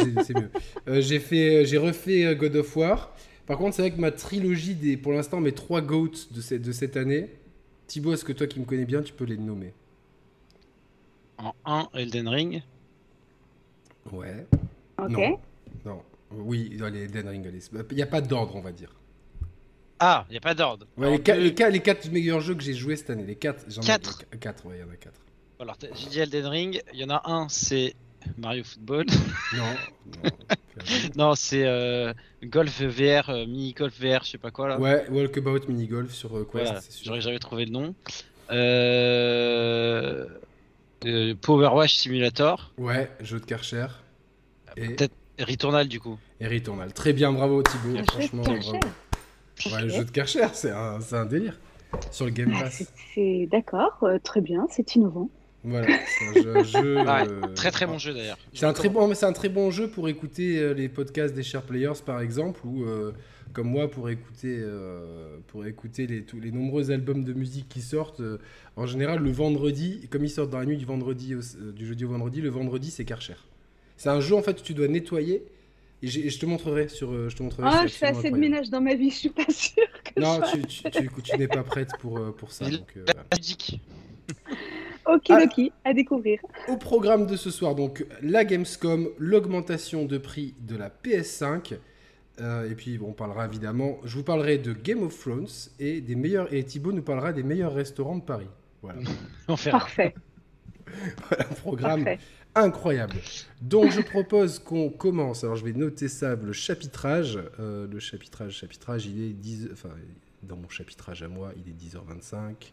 Euh, 0.89 1.01
j'ai 1.01 1.21
fait, 1.21 1.65
j'ai 1.67 1.79
refait 1.79 2.25
euh, 2.27 2.35
God 2.35 2.57
of 2.57 2.77
War. 2.77 3.15
Par 3.47 3.59
contre, 3.59 3.77
c'est 3.77 3.83
vrai 3.83 3.91
que 3.93 4.01
ma 4.01 4.11
trilogie, 4.11 4.75
des, 4.75 4.97
pour 4.97 5.13
l'instant, 5.13 5.41
mes 5.41 5.53
trois 5.53 5.81
GOATs 5.81 6.33
de, 6.33 6.41
cette- 6.41 6.63
de 6.63 6.73
cette 6.73 6.97
année, 6.97 7.31
Thibaut, 7.87 8.13
est-ce 8.15 8.25
que 8.25 8.33
toi 8.33 8.47
qui 8.49 8.59
me 8.59 8.65
connais 8.65 8.85
bien, 8.85 9.03
tu 9.03 9.13
peux 9.13 9.25
les 9.25 9.37
nommer? 9.37 9.73
En 11.39 11.53
1, 11.65 11.89
Elden 11.95 12.29
Ring. 12.29 12.63
Ouais. 14.13 14.47
Ok. 14.99 15.11
Non. 15.11 15.39
Non. 15.85 16.03
Oui, 16.33 16.77
allez, 16.85 17.05
Elden 17.05 17.29
Ring, 17.29 17.47
allez. 17.47 17.61
Il 17.91 17.97
n'y 17.97 18.03
a 18.03 18.07
pas 18.07 18.21
d'ordre, 18.21 18.57
on 18.57 18.61
va 18.61 18.73
dire. 18.73 18.95
Ah, 19.99 20.27
y 20.31 20.37
a 20.37 20.41
pas 20.41 20.55
d'ordre. 20.55 20.87
Ouais, 20.99 21.11
les, 21.11 21.21
quatre, 21.23 21.37
deux- 21.39 21.45
les, 21.45 21.55
quatre, 21.55 21.73
les 21.73 21.81
quatre 21.81 22.11
meilleurs 22.11 22.41
jeux 22.41 22.55
que 22.55 22.63
j'ai 22.63 22.75
joués 22.75 22.97
cette 22.97 23.11
année, 23.11 23.25
les 23.25 23.37
quatre. 23.37 23.65
j'en 23.69 23.81
ai- 23.83 23.87
Quatre 23.87 24.23
les 24.33 24.39
Quatre, 24.39 24.67
ouais, 24.67 24.77
il 24.79 24.81
y 24.81 24.85
en 24.85 24.91
a 24.93 24.97
quatre. 24.97 25.21
Alors, 25.59 25.77
j'ai 25.95 26.09
dit 26.09 26.21
Elden 26.21 26.47
Ring. 26.47 26.83
Il 26.93 26.99
y 27.01 27.05
en 27.05 27.11
a 27.11 27.23
un, 27.31 27.49
c'est 27.49 27.95
Mario 28.37 28.63
Football. 28.65 29.07
Non, 29.57 29.65
non. 30.25 30.31
non, 31.17 31.35
c'est 31.35 31.65
euh, 31.67 32.13
Golf 32.43 32.83
VR, 32.83 33.31
euh, 33.31 33.47
mini 33.47 33.73
Golf 33.73 33.99
VR, 33.99 34.23
je 34.25 34.33
sais 34.33 34.39
pas 34.39 34.51
quoi 34.51 34.69
là. 34.69 34.79
ouais, 34.79 35.07
Walkabout 35.09 35.67
Mini 35.69 35.87
Golf 35.87 36.13
sur 36.13 36.37
euh, 36.37 36.41
Quest, 36.51 36.65
Voilà, 36.65 36.81
c'est 36.83 36.93
sûr. 36.93 37.07
j'aurais 37.07 37.21
jamais 37.23 37.39
trouvé 37.39 37.65
le 37.65 37.71
nom. 37.71 37.95
Euh... 38.51 40.27
euh, 41.05 41.35
Power 41.41 41.69
Wash 41.75 41.95
Simulator. 41.97 42.73
Ouais, 42.79 43.11
jeu 43.21 43.39
de 43.41 43.45
Karcher. 43.45 43.87
Et, 44.77 44.89
Peut-être 44.89 45.15
Returnal 45.39 45.87
du 45.89 46.01
coup. 46.01 46.19
et 46.41 46.47
Returnal. 46.47 46.93
Très 46.93 47.13
bien, 47.13 47.33
bravo 47.33 47.63
Thibaut. 47.63 47.91
Un 47.91 47.97
jeu 47.97 48.03
de 48.03 48.11
franchement, 48.11 48.43
bravo. 48.43 48.81
Ouais, 49.67 49.83
le 49.83 49.89
jeu 49.89 50.05
de 50.05 50.11
Karcher, 50.11 50.47
c'est 50.55 50.71
un, 50.71 51.27
délire. 51.27 51.59
Sur 52.11 52.27
le 52.27 52.31
Game 52.33 52.53
Ah, 52.57 52.65
Pass. 52.65 52.85
c'est- 53.15 53.47
d'accord, 53.51 53.99
euh, 54.03 54.19
très 54.23 54.41
bien, 54.41 54.67
c'est 54.71 54.95
innovant. 54.97 55.31
Voilà, 55.65 55.87
c'est 56.07 56.29
un 56.39 56.43
jeu. 56.43 56.65
jeu, 56.65 56.97
Ouais, 56.99 57.29
euh, 57.29 57.41
Très 57.55 57.71
très 57.71 57.87
bon 57.87 57.99
jeu 57.99 58.13
d'ailleurs. 58.15 58.39
C'est 58.53 58.67
un 58.67 58.73
très 58.73 58.89
bon, 58.89 59.13
c'est 59.15 59.27
un 59.27 59.33
très 59.33 59.49
bon 59.49 59.71
jeu 59.71 59.89
pour 59.89 60.09
écouter 60.09 60.59
euh, 60.59 60.73
les 60.75 60.89
podcasts 60.89 61.35
des 61.35 61.43
Share 61.43 61.63
Players 61.63 62.01
par 62.05 62.21
exemple, 62.21 62.61
ou 62.65 62.85
euh, 62.85 63.13
comme 63.57 63.69
moi 63.71 63.91
pour 63.91 64.11
écouter, 64.11 64.59
euh, 64.61 65.39
pour 65.47 65.65
écouter 65.65 66.07
les, 66.07 66.23
tous 66.25 66.39
les 66.39 66.53
nombreux 66.53 66.91
albums 66.91 67.25
de 67.25 67.33
musique 67.33 67.69
qui 67.71 67.81
sortent. 67.81 68.21
euh, 68.21 68.37
en 68.77 68.85
général, 68.87 69.21
le 69.23 69.31
vendredi, 69.31 70.07
comme 70.11 70.25
ils 70.25 70.31
sortent 70.31 70.51
dans 70.51 70.59
la 70.59 70.67
nuit 70.67 70.77
du 70.77 70.85
vendredi, 70.85 71.35
au- 71.35 71.39
euh, 71.41 71.73
du 71.73 71.87
jeudi 71.87 72.05
au 72.05 72.11
vendredi, 72.11 72.43
le 72.43 72.51
vendredi 72.51 72.91
c'est 72.91 73.07
Karcher. 73.07 73.37
C'est 73.97 74.11
un 74.11 74.21
jeu 74.21 74.35
en 74.37 74.43
fait 74.43 74.61
où 74.61 74.63
tu 74.63 74.75
dois 74.75 74.89
nettoyer 74.89 75.43
je 76.03 76.39
te 76.39 76.45
montrerai 76.47 76.89
sur. 76.89 77.31
Je 77.31 77.35
te 77.35 77.43
montrerai. 77.43 77.67
Ah, 77.73 77.87
je 77.87 77.95
fais 77.95 78.07
assez 78.09 78.31
de 78.31 78.37
ménage 78.37 78.69
dans 78.69 78.83
ma 78.83 78.95
vie, 78.95 79.09
je 79.11 79.17
suis 79.17 79.31
pas 79.31 79.49
sûre 79.49 79.89
que. 80.05 80.21
Non, 80.21 80.39
je 80.45 80.61
tu, 80.61 80.83
tu, 80.91 80.91
tu- 81.09 81.23
tu 81.23 81.39
n'es 81.39 81.49
pas 81.49 81.65
prête 81.65 81.89
pour, 82.01 82.21
pour 82.37 82.53
ça. 82.53 82.69
Donc, 82.69 82.93
euh, 82.99 83.05
voilà. 83.07 83.25
Magique. 83.33 83.81
Okidoki, 85.07 85.73
à 85.85 85.95
découvrir. 85.95 86.39
Au 86.69 86.77
programme 86.77 87.27
de 87.27 87.37
ce 87.37 87.51
soir, 87.51 87.75
donc 87.75 88.05
la 88.23 88.45
Gamescom, 88.45 89.09
l'augmentation 89.19 90.05
de 90.05 90.19
prix 90.19 90.55
de 90.61 90.77
la 90.77 90.91
PS5. 90.91 91.75
Euh, 92.41 92.71
et 92.71 92.75
puis 92.75 92.99
on 93.03 93.13
parlera 93.13 93.47
évidemment, 93.47 93.99
je 94.05 94.17
vous 94.17 94.25
parlerai 94.25 94.59
de 94.59 94.73
Game 94.73 95.03
of 95.03 95.19
Thrones 95.19 95.47
et 95.79 96.01
des 96.01 96.15
meilleurs 96.17 96.53
et 96.53 96.63
Thibaut 96.65 96.93
nous 96.93 97.03
parlera 97.03 97.33
des 97.33 97.43
meilleurs 97.43 97.75
restaurants 97.75 98.17
de 98.17 98.23
Paris. 98.25 98.49
Voilà. 98.83 99.01
Parfait, 99.71 100.15
un 101.39 101.55
programme 101.55 102.05
parfait. 102.05 102.21
incroyable. 102.55 103.17
Donc 103.61 103.91
je 103.91 104.01
propose 104.01 104.59
qu'on 104.59 104.91
commence. 104.91 105.45
Alors 105.45 105.57
je 105.57 105.65
vais 105.65 105.73
noter 105.73 106.09
ça, 106.09 106.37
le 106.37 106.53
chapitrage. 106.53 107.39
Euh, 107.59 107.87
le 107.87 107.99
chapitrage, 107.99 108.53
chapitrage, 108.53 109.07
il 109.07 109.21
est 109.23 109.33
10. 109.33 109.71
Enfin, 109.73 109.91
dans 110.43 110.57
mon 110.57 110.69
chapitrage 110.69 111.23
à 111.23 111.29
moi, 111.29 111.53
il 111.57 111.69
est 111.71 111.75
10h25. 111.75 112.73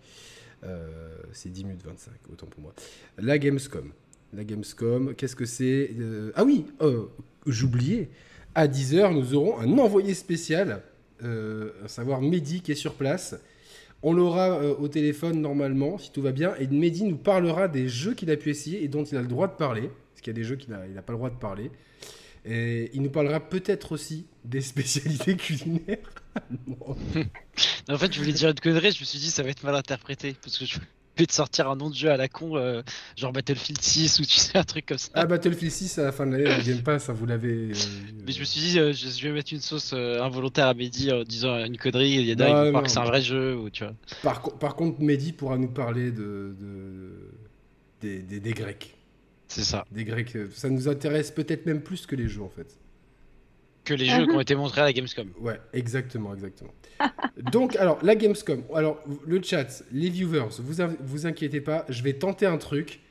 Euh, 0.65 0.88
c'est 1.32 1.50
10 1.51 1.65
minutes 1.65 1.84
25, 1.84 2.13
autant 2.32 2.46
pour 2.48 2.62
moi. 2.62 2.74
La 3.17 3.38
Gamescom. 3.38 3.91
La 4.34 4.43
Gamescom, 4.43 5.13
qu'est-ce 5.15 5.36
que 5.36 5.46
c'est? 5.46 5.91
Euh, 6.00 6.32
Ah 6.36 6.43
oui, 6.43 6.65
euh, 6.82 7.05
j'oubliais. 7.46 8.10
À 8.55 8.67
10h, 8.67 9.13
nous 9.13 9.33
aurons 9.33 9.60
un 9.60 9.77
envoyé 9.79 10.13
spécial, 10.13 10.83
euh, 11.24 11.72
à 11.83 11.88
savoir 11.88 12.22
Mehdi 12.22 12.62
qui 12.62 12.72
est 12.72 12.75
sur 12.75 12.93
place. 12.93 13.36
On 14.03 14.13
l'aura 14.13 14.51
euh, 14.51 14.75
au 14.75 14.88
téléphone 14.88 15.41
normalement, 15.41 15.98
si 15.98 16.12
tout 16.12 16.22
va 16.22 16.31
bien, 16.31 16.53
et 16.60 16.67
Mehdi 16.67 17.03
nous 17.05 17.17
parlera 17.17 17.67
des 17.67 17.89
jeux 17.89 18.13
qu'il 18.13 18.29
a 18.29 18.38
pu 18.38 18.51
essayer 18.51 18.83
et 18.83 18.88
dont 18.88 19.03
il 19.05 19.17
a 19.17 19.22
le 19.22 19.27
droit 19.27 19.48
de 19.48 19.53
parler, 19.53 19.89
parce 20.12 20.22
qu'il 20.22 20.27
y 20.27 20.36
a 20.36 20.39
des 20.39 20.43
jeux 20.43 20.55
qu'il 20.55 20.69
n'a 20.69 21.01
pas 21.01 21.13
le 21.13 21.17
droit 21.17 21.31
de 21.31 21.36
parler. 21.36 21.72
Et 22.45 22.91
il 22.93 23.01
nous 23.01 23.10
parlera 23.10 23.39
peut-être 23.39 23.93
aussi 23.93 24.25
des 24.45 24.62
spécialités 24.74 25.36
culinaires. 25.36 26.12
En 27.89 27.98
fait, 27.98 28.13
je 28.13 28.19
voulais 28.19 28.31
dire 28.31 28.50
une 28.50 28.60
connerie, 28.60 28.91
je 28.91 29.01
me 29.01 29.05
suis 29.05 29.19
dit 29.19 29.29
ça 29.29 29.43
va 29.43 29.50
être 29.50 29.63
mal 29.63 29.75
interprété 29.75 30.36
parce 30.41 30.57
que 30.57 30.65
je 30.65 30.79
te 31.15 31.34
sortir 31.34 31.70
un 31.70 31.75
nom 31.75 31.89
de 31.89 31.96
jeu 31.96 32.10
à 32.10 32.17
la 32.17 32.27
con, 32.27 32.58
euh, 32.58 32.82
genre 33.15 33.32
Battlefield 33.32 33.79
6 33.82 34.20
ou 34.20 34.25
tu 34.25 34.36
sais, 34.38 34.58
un 34.58 34.63
truc 34.63 34.86
comme 34.88 34.98
ça. 34.98 35.10
ah, 35.13 35.25
Battlefield 35.25 35.72
6 35.72 36.00
à 36.00 36.03
la 36.05 36.12
fin 36.12 36.25
de 36.25 36.32
l'année, 36.32 36.46
le 36.58 36.63
Game 36.63 36.82
Pass, 36.84 37.10
hein, 37.10 37.13
vous 37.13 37.25
l'avez. 37.25 37.72
euh, 37.72 37.74
Mais 38.25 38.32
je 38.32 38.39
me 38.39 38.46
suis 38.46 38.60
dit, 38.62 38.79
euh, 38.79 38.93
je, 38.93 39.27
vais 39.27 39.34
mettre 39.34 39.53
une 39.53 39.62
sauce 39.62 39.91
euh, 39.93 40.22
involontaire 40.22 40.67
à 40.67 40.74
Mehdi 40.74 41.12
en 41.12 41.24
disant 41.24 41.55
une 41.63 41.77
connerie, 41.77 42.12
il 42.13 42.25
y 42.27 42.34
en 42.34 42.39
a 42.39 42.72
qui 42.72 42.84
que 42.84 42.89
c'est 42.89 43.00
un 43.00 43.05
vrai 43.05 43.22
jeu, 43.22 43.55
ou 43.55 43.70
tu 43.70 43.84
vois. 43.84 43.93
Par, 44.22 44.41
co- 44.41 44.51
par 44.51 44.75
contre, 44.75 45.01
Mehdi 45.01 45.34
pourra 45.34 45.58
nous 45.58 45.70
parler 45.72 46.12
de, 46.12 46.55
de- 46.60 47.32
des, 48.01 48.20
des- 48.20 48.39
des 48.39 48.53
Grecs. 48.53 48.96
C'est 49.48 49.63
ça. 49.63 49.86
Des 49.91 50.03
Grecs, 50.03 50.36
euh, 50.36 50.50
ça 50.53 50.70
nous 50.70 50.88
intéresse 50.88 51.29
peut-être 51.29 51.65
même 51.67 51.82
plus 51.82 52.05
que 52.08 52.15
les 52.15 52.27
jeux 52.27 52.41
en 52.41 52.50
fait. 52.50 52.75
Que 53.83 53.93
les 53.93 54.05
jeux 54.05 54.25
qui 54.25 54.31
ont 54.31 54.39
été 54.39 54.55
montrés 54.55 54.81
à 54.81 54.85
la 54.85 54.93
Gamescom. 54.93 55.29
Ouais, 55.39 55.59
exactement, 55.73 56.33
exactement. 56.33 56.73
Donc, 57.51 57.75
alors, 57.75 57.99
la 58.01 58.15
Gamescom. 58.15 58.63
Alors, 58.73 59.03
le 59.25 59.41
chat, 59.43 59.83
les 59.91 60.09
viewers, 60.09 60.49
vous 60.59 60.83
vous 61.01 61.25
inquiétez 61.25 61.59
pas, 61.59 61.85
je 61.89 62.01
vais 62.01 62.13
tenter 62.13 62.45
un 62.45 62.57
truc. 62.57 63.01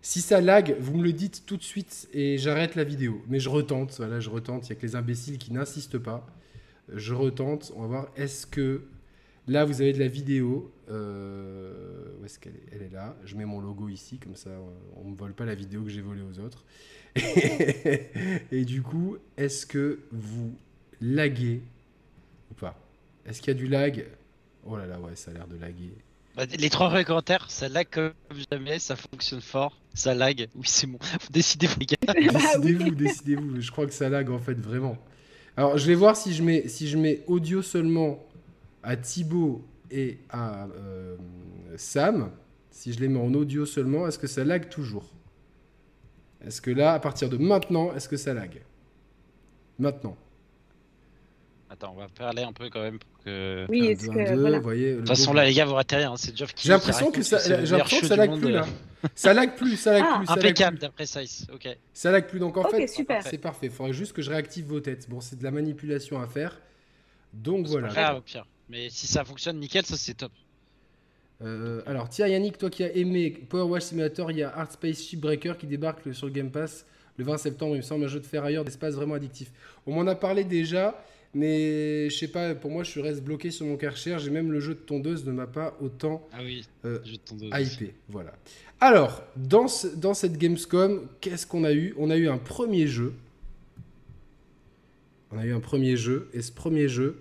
Si 0.00 0.20
ça 0.20 0.40
lag, 0.40 0.74
vous 0.80 0.96
me 0.96 1.04
le 1.04 1.12
dites 1.12 1.44
tout 1.46 1.56
de 1.56 1.62
suite 1.62 2.08
et 2.12 2.38
j'arrête 2.38 2.74
la 2.74 2.84
vidéo. 2.84 3.22
Mais 3.28 3.38
je 3.38 3.48
retente, 3.48 3.94
voilà, 3.98 4.20
je 4.20 4.30
retente. 4.30 4.66
Il 4.66 4.70
y 4.70 4.72
a 4.72 4.76
que 4.76 4.86
les 4.86 4.96
imbéciles 4.96 5.38
qui 5.38 5.52
n'insistent 5.52 5.98
pas. 5.98 6.26
Je 6.92 7.14
retente, 7.14 7.72
on 7.76 7.82
va 7.82 7.86
voir. 7.86 8.08
Est-ce 8.16 8.46
que 8.46 8.82
là, 9.46 9.64
vous 9.64 9.80
avez 9.80 9.92
de 9.92 10.00
la 10.00 10.08
vidéo 10.08 10.72
euh, 10.90 12.06
Où 12.20 12.24
est-ce 12.24 12.38
qu'elle 12.38 12.56
est? 12.56 12.66
Elle 12.72 12.82
est 12.82 12.92
là. 12.92 13.16
Je 13.24 13.36
mets 13.36 13.44
mon 13.44 13.60
logo 13.60 13.88
ici, 13.88 14.18
comme 14.18 14.34
ça, 14.34 14.50
on 14.96 15.04
ne 15.04 15.10
me 15.10 15.16
vole 15.16 15.34
pas 15.34 15.44
la 15.44 15.54
vidéo 15.54 15.82
que 15.82 15.90
j'ai 15.90 16.00
volée 16.00 16.22
aux 16.22 16.40
autres. 16.40 16.64
et 18.52 18.64
du 18.64 18.82
coup, 18.82 19.16
est-ce 19.36 19.66
que 19.66 20.00
vous 20.10 20.54
laguez 21.00 21.60
ou 22.50 22.54
pas? 22.54 22.78
Est-ce 23.26 23.40
qu'il 23.40 23.48
y 23.52 23.56
a 23.56 23.58
du 23.58 23.66
lag? 23.66 24.06
Oh 24.64 24.76
là 24.76 24.86
là, 24.86 24.98
ouais, 24.98 25.14
ça 25.14 25.30
a 25.30 25.34
l'air 25.34 25.46
de 25.46 25.56
laguer. 25.56 25.92
Bah, 26.36 26.44
les 26.46 26.70
trois 26.70 27.04
commentaires, 27.04 27.50
ça 27.50 27.68
lag 27.68 27.86
comme 27.90 28.12
jamais, 28.50 28.78
ça 28.78 28.96
fonctionne 28.96 29.42
fort, 29.42 29.76
ça 29.92 30.14
lag. 30.14 30.48
Oui, 30.54 30.64
c'est 30.64 30.86
bon. 30.86 30.98
Décidez-vous, 31.30 31.80
les 31.80 31.86
gars. 31.86 31.96
Décidez-vous, 32.14 32.90
décidez-vous. 32.94 33.60
Je 33.60 33.70
crois 33.70 33.86
que 33.86 33.92
ça 33.92 34.08
lag 34.08 34.30
en 34.30 34.38
fait 34.38 34.58
vraiment. 34.58 34.96
Alors, 35.56 35.76
je 35.76 35.86
vais 35.86 35.94
voir 35.94 36.16
si 36.16 36.32
je 36.32 36.42
mets, 36.42 36.68
si 36.68 36.88
je 36.88 36.96
mets 36.96 37.22
audio 37.26 37.60
seulement 37.60 38.26
à 38.82 38.96
Thibaut 38.96 39.62
et 39.90 40.18
à 40.30 40.66
euh, 40.66 41.16
Sam. 41.76 42.30
Si 42.70 42.94
je 42.94 43.00
les 43.00 43.08
mets 43.08 43.20
en 43.20 43.34
audio 43.34 43.66
seulement, 43.66 44.08
est-ce 44.08 44.18
que 44.18 44.26
ça 44.26 44.44
lag 44.44 44.70
toujours? 44.70 45.04
Est-ce 46.46 46.60
que 46.60 46.70
là, 46.70 46.94
à 46.94 46.98
partir 46.98 47.28
de 47.28 47.36
maintenant, 47.36 47.94
est-ce 47.94 48.08
que 48.08 48.16
ça 48.16 48.34
lag? 48.34 48.62
Maintenant. 49.78 50.16
Attends, 51.70 51.94
on 51.96 52.00
va 52.00 52.08
parler 52.08 52.42
un 52.42 52.52
peu 52.52 52.68
quand 52.68 52.82
même 52.82 52.98
pour 52.98 53.24
que. 53.24 53.64
Oui, 53.68 53.86
est-ce 53.86 54.08
que. 54.08 54.18
un, 54.18 54.34
deux, 54.34 54.40
voilà. 54.40 54.58
vous 54.58 54.64
voyez, 54.64 54.92
De 54.92 54.98
toute 54.98 55.08
façon, 55.08 55.32
là, 55.32 55.44
les 55.44 55.54
gars, 55.54 55.64
vous 55.64 55.74
ratez 55.74 55.96
rien, 55.96 56.12
hein, 56.12 56.16
c'est 56.16 56.36
Geoff 56.36 56.52
qui. 56.52 56.66
J'ai 56.66 56.72
l'impression 56.72 57.10
que 57.10 57.22
ça, 57.22 57.36
le 57.36 57.64
j'ai 57.64 57.76
l'impression 57.76 58.00
que 58.00 58.06
ça 58.06 58.16
lag 58.16 58.30
monde, 58.30 58.40
plus 58.40 58.50
euh. 58.50 58.60
là. 58.60 58.66
Ça 59.14 59.32
lag 59.34 59.56
plus, 59.56 59.76
ça 59.76 59.92
lag 59.92 60.04
Ah, 60.06 60.18
plus, 60.18 60.32
Impeccable 60.32 60.78
d'après 60.78 61.06
Size, 61.06 61.46
ok. 61.52 61.68
Ça 61.94 62.10
lag 62.10 62.26
plus. 62.26 62.38
Donc 62.38 62.56
en 62.56 62.62
Ok, 62.62 62.72
fait, 62.72 62.86
super. 62.88 63.22
c'est 63.22 63.38
parfait. 63.38 63.66
Il 63.66 63.72
faudrait 63.72 63.92
juste 63.94 64.12
que 64.12 64.22
je 64.22 64.30
réactive 64.30 64.66
vos 64.66 64.80
têtes. 64.80 65.08
Bon, 65.08 65.20
c'est 65.20 65.38
de 65.38 65.44
la 65.44 65.50
manipulation 65.50 66.20
à 66.20 66.26
faire. 66.26 66.60
Donc 67.32 67.66
voilà. 67.66 67.88
pas 67.88 67.94
grave, 67.94 68.16
au 68.18 68.20
pire. 68.20 68.46
Mais 68.68 68.90
si 68.90 69.06
ça 69.06 69.24
fonctionne 69.24 69.58
nickel, 69.58 69.84
ça 69.86 69.96
c'est 69.96 70.14
top. 70.14 70.32
Euh, 71.42 71.82
alors, 71.86 72.08
tiens, 72.08 72.28
Yannick, 72.28 72.58
toi 72.58 72.70
qui 72.70 72.84
as 72.84 72.94
aimé 72.96 73.30
Power 73.48 73.64
Wash 73.70 73.84
Simulator, 73.84 74.30
il 74.30 74.38
y 74.38 74.42
a 74.42 74.50
Art 74.56 74.70
Space 74.72 75.02
Shipbreaker 75.02 75.58
qui 75.58 75.66
débarque 75.66 76.14
sur 76.14 76.26
le 76.26 76.32
Game 76.32 76.50
Pass 76.50 76.86
le 77.18 77.24
20 77.24 77.36
septembre. 77.38 77.74
Il 77.74 77.78
me 77.78 77.82
semble 77.82 78.04
un 78.04 78.08
jeu 78.08 78.20
de 78.20 78.26
ferrailleur 78.26 78.64
d'espace 78.64 78.94
vraiment 78.94 79.14
addictif. 79.14 79.50
On 79.86 79.92
m'en 79.94 80.06
a 80.06 80.14
parlé 80.14 80.44
déjà, 80.44 81.02
mais 81.34 82.08
je 82.10 82.16
sais 82.16 82.28
pas, 82.28 82.54
pour 82.54 82.70
moi, 82.70 82.84
je 82.84 83.00
reste 83.00 83.22
bloqué 83.24 83.50
sur 83.50 83.66
mon 83.66 83.76
Karcher. 83.76 84.18
J'ai 84.20 84.30
même 84.30 84.52
le 84.52 84.60
jeu 84.60 84.74
de 84.74 84.80
tondeuse 84.80 85.24
ne 85.26 85.32
m'a 85.32 85.46
pas 85.48 85.76
autant 85.80 86.26
Ah 86.32 86.38
oui, 86.44 86.64
Euh, 86.84 86.98
hypé. 87.74 87.94
Voilà. 88.08 88.32
Alors, 88.80 89.22
dans, 89.36 89.68
ce- 89.68 89.88
dans 89.88 90.14
cette 90.14 90.38
Gamescom, 90.38 91.06
qu'est-ce 91.20 91.46
qu'on 91.46 91.64
a 91.64 91.72
eu? 91.72 91.94
On 91.98 92.10
a 92.10 92.16
eu 92.16 92.28
un 92.28 92.38
premier 92.38 92.86
jeu. 92.86 93.14
On 95.32 95.38
a 95.38 95.46
eu 95.46 95.52
un 95.52 95.60
premier 95.60 95.96
jeu, 95.96 96.28
et 96.34 96.42
ce 96.42 96.52
premier 96.52 96.88
jeu, 96.88 97.18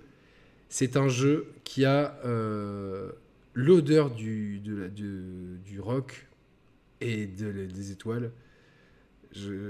c'est 0.70 0.98
un 0.98 1.08
jeu 1.08 1.48
qui 1.64 1.86
a 1.86 2.20
euh, 2.26 3.10
l'odeur 3.54 4.10
du, 4.12 4.60
de 4.60 4.76
la- 4.76 4.88
du, 4.88 5.60
du 5.66 5.80
rock 5.80 6.28
et 7.02 7.26
de- 7.28 7.66
des 7.66 7.92
étoiles. 7.92 8.32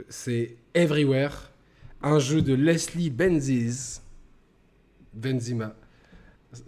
C'est 0.10 0.58
Everywhere, 0.74 1.52
un 2.02 2.20
jeu 2.20 2.42
de 2.42 2.54
Leslie 2.54 3.10
Benzies. 3.10 4.02
Benzima. 5.14 5.76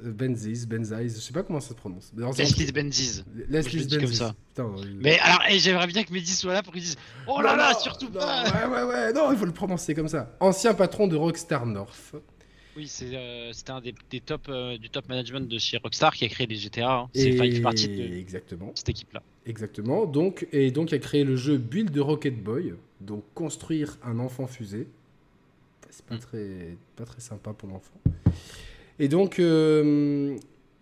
Benzies, 0.01 0.65
Benzies, 0.65 1.09
je 1.15 1.19
sais 1.19 1.33
pas 1.33 1.43
comment 1.43 1.59
ça 1.59 1.69
se 1.69 1.73
prononce. 1.73 2.13
Leslie 2.37 2.71
Benzies. 2.71 3.23
Leslie 3.49 3.87
comme 3.89 3.99
Benzies. 4.01 4.15
ça. 4.15 4.35
Putain, 4.49 4.63
euh, 4.65 4.83
Mais 5.01 5.19
alors, 5.19 5.41
j'aimerais 5.57 5.87
bien 5.87 6.03
que 6.03 6.13
Mehdi 6.13 6.31
soit 6.31 6.53
là 6.53 6.63
pour 6.63 6.71
qu'il 6.71 6.83
dise 6.83 6.95
Oh 7.27 7.41
là 7.41 7.51
non, 7.51 7.57
là, 7.57 7.73
surtout 7.73 8.05
non, 8.05 8.19
pas 8.19 8.43
Ouais, 8.43 8.65
ouais, 8.75 8.83
ouais, 8.83 9.13
non, 9.13 9.31
il 9.33 9.37
faut 9.37 9.45
le 9.45 9.51
prononcer 9.51 9.93
comme 9.93 10.07
ça. 10.07 10.37
Ancien 10.39 10.73
patron 10.73 11.07
de 11.07 11.15
Rockstar 11.17 11.65
North. 11.65 12.13
Oui, 12.75 12.87
c'est, 12.87 13.15
euh, 13.15 13.53
c'était 13.53 13.71
un 13.71 13.81
des, 13.81 13.93
des 14.09 14.19
top, 14.19 14.47
euh, 14.49 14.77
du 14.79 14.89
top 14.89 15.07
management 15.07 15.47
de 15.47 15.57
chez 15.59 15.77
Rockstar 15.77 16.13
qui 16.15 16.25
a 16.25 16.29
créé 16.29 16.47
les 16.47 16.55
GTA. 16.55 16.91
hein. 17.01 17.09
C'est 17.13 17.33
enfin, 17.39 17.61
partie 17.61 17.87
de 17.87 18.01
Exactement, 18.15 18.71
cette 18.73 18.89
équipe-là. 18.89 19.21
exactement. 19.45 20.05
Donc, 20.07 20.47
et 20.51 20.71
donc, 20.71 20.91
il 20.91 20.95
a 20.95 20.99
créé 20.99 21.23
le 21.23 21.35
jeu 21.35 21.57
Build 21.57 21.91
de 21.91 22.01
Rocket 22.01 22.41
Boy. 22.43 22.73
Donc, 23.01 23.23
construire 23.35 23.97
un 24.03 24.17
enfant 24.19 24.47
fusée. 24.47 24.87
C'est 25.91 26.05
pas, 26.05 26.15
Mm. 26.15 26.19
très, 26.19 26.77
pas 26.95 27.05
très 27.05 27.21
sympa 27.21 27.53
pour 27.53 27.69
l'enfant. 27.69 27.99
Et 28.97 29.07
donc, 29.07 29.37
euh, 29.39 30.35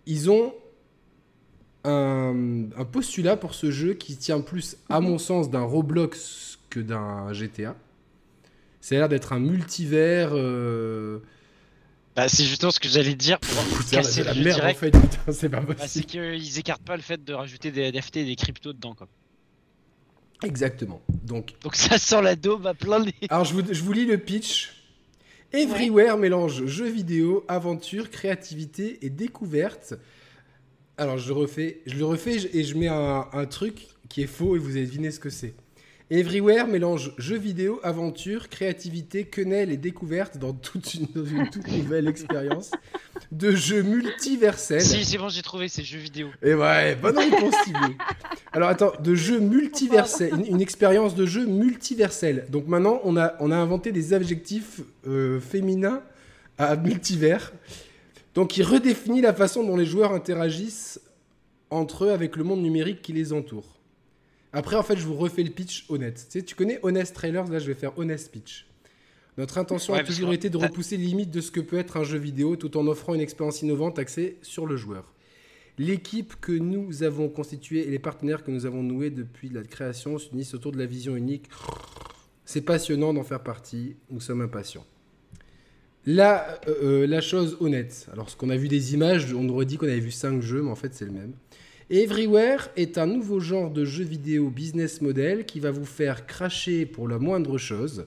ils 0.06 0.30
ont 0.30 0.54
un, 1.84 2.68
un 2.76 2.84
postulat 2.84 3.36
pour 3.36 3.54
ce 3.54 3.70
jeu 3.70 3.94
qui 3.94 4.16
tient 4.16 4.40
plus, 4.40 4.76
à 4.88 5.00
mon 5.00 5.18
sens, 5.18 5.50
d'un 5.50 5.62
Roblox 5.64 6.58
que 6.70 6.80
d'un 6.80 7.32
GTA. 7.34 7.76
Ça 8.80 8.94
a 8.94 8.98
l'air 8.98 9.08
d'être 9.10 9.32
un 9.32 9.40
multivers. 9.40 10.30
Bah, 12.14 12.28
c'est 12.28 12.44
justement 12.44 12.70
ce 12.70 12.78
que 12.80 12.88
j'allais 12.88 13.14
dire 13.14 13.38
pour 13.40 13.64
casser 13.90 14.10
c'est 14.10 14.24
la 14.24 14.34
le 14.34 14.42
merde 14.44 14.58
direct. 14.60 14.76
en 14.76 14.80
fait, 14.80 14.90
putain, 14.90 15.32
c'est 15.32 15.48
pas 15.48 15.60
Bah, 15.60 15.74
c'est 15.78 16.02
possible. 16.04 16.06
qu'ils 16.06 16.58
écartent 16.58 16.82
pas 16.84 16.96
le 16.96 17.02
fait 17.02 17.22
de 17.24 17.32
rajouter 17.32 17.70
des 17.70 17.90
NFT 17.90 18.16
et 18.18 18.24
des 18.24 18.36
cryptos 18.36 18.72
dedans. 18.74 18.94
Quoi. 18.94 19.08
Exactement. 20.44 21.00
Donc, 21.24 21.54
Donc 21.62 21.74
ça 21.76 21.98
sent 21.98 22.20
la 22.22 22.36
daube 22.36 22.66
à 22.66 22.74
plein 22.74 23.00
nez. 23.04 23.14
alors 23.30 23.44
je 23.44 23.54
vous, 23.54 23.62
je 23.72 23.82
vous 23.82 23.92
lis 23.92 24.04
le 24.06 24.18
pitch. 24.18 24.72
Everywhere 25.52 26.16
mélange 26.18 26.64
jeux 26.66 26.88
vidéo, 26.90 27.44
aventure, 27.48 28.10
créativité 28.10 28.98
et 29.04 29.10
découverte. 29.10 29.94
Alors 30.98 31.18
je 31.18 31.32
refais, 31.32 31.80
je 31.86 31.96
le 31.96 32.04
refais 32.04 32.36
et 32.56 32.64
je 32.64 32.76
mets 32.76 32.88
un, 32.88 33.26
un 33.32 33.46
truc 33.46 33.86
qui 34.08 34.22
est 34.22 34.26
faux 34.26 34.56
et 34.56 34.58
vous 34.58 34.72
allez 34.76 34.86
deviner 34.86 35.10
ce 35.10 35.20
que 35.20 35.30
c'est. 35.30 35.54
Everywhere 36.14 36.66
mélange 36.66 37.14
jeux 37.16 37.38
vidéo, 37.38 37.80
aventure, 37.82 38.50
créativité, 38.50 39.24
quenelle 39.24 39.72
et 39.72 39.78
découverte 39.78 40.36
dans 40.36 40.52
toute 40.52 40.92
une, 40.92 41.06
toute 41.06 41.68
nouvelle 41.68 42.06
expérience 42.06 42.70
de 43.30 43.52
jeux 43.52 43.80
multiversels. 43.80 44.82
Si, 44.82 45.06
c'est 45.06 45.16
bon, 45.16 45.30
j'ai 45.30 45.40
trouvé 45.40 45.68
ces 45.68 45.82
jeux 45.82 46.00
vidéo. 46.00 46.28
Et 46.42 46.52
ouais, 46.52 46.96
bonne 46.96 47.16
réponse, 47.16 47.54
Thibaut. 47.64 47.94
Alors 48.52 48.68
attends, 48.68 48.92
de 49.02 49.14
jeux 49.14 49.40
multiversels, 49.40 50.34
une, 50.46 50.60
expérience 50.60 51.14
de 51.14 51.24
jeu 51.24 51.46
multiversel. 51.46 52.44
Donc 52.50 52.66
maintenant, 52.66 53.00
on 53.04 53.16
a, 53.16 53.32
on 53.40 53.50
a 53.50 53.56
inventé 53.56 53.90
des 53.90 54.12
adjectifs 54.12 54.82
euh, 55.06 55.40
féminins 55.40 56.02
à 56.58 56.76
multivers. 56.76 57.54
Donc 58.34 58.58
il 58.58 58.64
redéfinit 58.64 59.22
la 59.22 59.32
façon 59.32 59.64
dont 59.64 59.78
les 59.78 59.86
joueurs 59.86 60.12
interagissent 60.12 61.00
entre 61.70 62.04
eux 62.04 62.10
avec 62.10 62.36
le 62.36 62.44
monde 62.44 62.60
numérique 62.60 63.00
qui 63.00 63.14
les 63.14 63.32
entoure. 63.32 63.71
Après, 64.52 64.76
en 64.76 64.82
fait, 64.82 64.96
je 64.96 65.06
vous 65.06 65.14
refais 65.14 65.42
le 65.42 65.50
pitch 65.50 65.86
honnête. 65.88 66.26
Tu, 66.30 66.38
sais, 66.38 66.44
tu 66.44 66.54
connais 66.54 66.78
Honest 66.82 67.14
Trailers, 67.14 67.46
là 67.46 67.58
je 67.58 67.66
vais 67.66 67.74
faire 67.74 67.96
Honest 67.98 68.30
Pitch. 68.30 68.66
Notre 69.38 69.56
intention 69.56 69.94
a 69.94 70.04
toujours 70.04 70.34
été 70.34 70.50
de 70.50 70.58
repousser 70.58 70.98
les 70.98 71.06
limites 71.06 71.30
de 71.30 71.40
ce 71.40 71.50
que 71.50 71.60
peut 71.60 71.78
être 71.78 71.96
un 71.96 72.04
jeu 72.04 72.18
vidéo 72.18 72.56
tout 72.56 72.76
en 72.76 72.86
offrant 72.86 73.14
une 73.14 73.20
expérience 73.22 73.62
innovante 73.62 73.98
axée 73.98 74.36
sur 74.42 74.66
le 74.66 74.76
joueur. 74.76 75.14
L'équipe 75.78 76.34
que 76.38 76.52
nous 76.52 77.02
avons 77.02 77.30
constituée 77.30 77.86
et 77.86 77.90
les 77.90 77.98
partenaires 77.98 78.44
que 78.44 78.50
nous 78.50 78.66
avons 78.66 78.82
noués 78.82 79.08
depuis 79.08 79.48
la 79.48 79.62
création 79.62 80.18
s'unissent 80.18 80.52
autour 80.52 80.72
de 80.72 80.78
la 80.78 80.84
vision 80.84 81.16
unique. 81.16 81.48
C'est 82.44 82.60
passionnant 82.60 83.14
d'en 83.14 83.22
faire 83.22 83.42
partie, 83.42 83.96
nous 84.10 84.20
sommes 84.20 84.42
impatients. 84.42 84.84
Là, 86.04 86.60
euh, 86.68 86.74
euh, 86.82 87.06
la 87.06 87.20
chose 87.20 87.56
honnête. 87.60 88.08
Alors, 88.12 88.28
ce 88.28 88.36
qu'on 88.36 88.50
a 88.50 88.56
vu 88.56 88.68
des 88.68 88.92
images, 88.92 89.32
on 89.32 89.48
aurait 89.48 89.64
dit 89.64 89.78
qu'on 89.78 89.86
avait 89.86 90.00
vu 90.00 90.10
5 90.10 90.42
jeux, 90.42 90.60
mais 90.60 90.70
en 90.70 90.74
fait, 90.74 90.92
c'est 90.92 91.04
le 91.04 91.12
même. 91.12 91.32
Everywhere 91.94 92.70
est 92.74 92.96
un 92.96 93.04
nouveau 93.04 93.38
genre 93.38 93.70
de 93.70 93.84
jeu 93.84 94.02
vidéo 94.02 94.48
business 94.48 95.02
model 95.02 95.44
qui 95.44 95.60
va 95.60 95.70
vous 95.70 95.84
faire 95.84 96.24
cracher 96.24 96.86
pour 96.86 97.06
la 97.06 97.18
moindre 97.18 97.58
chose. 97.58 98.06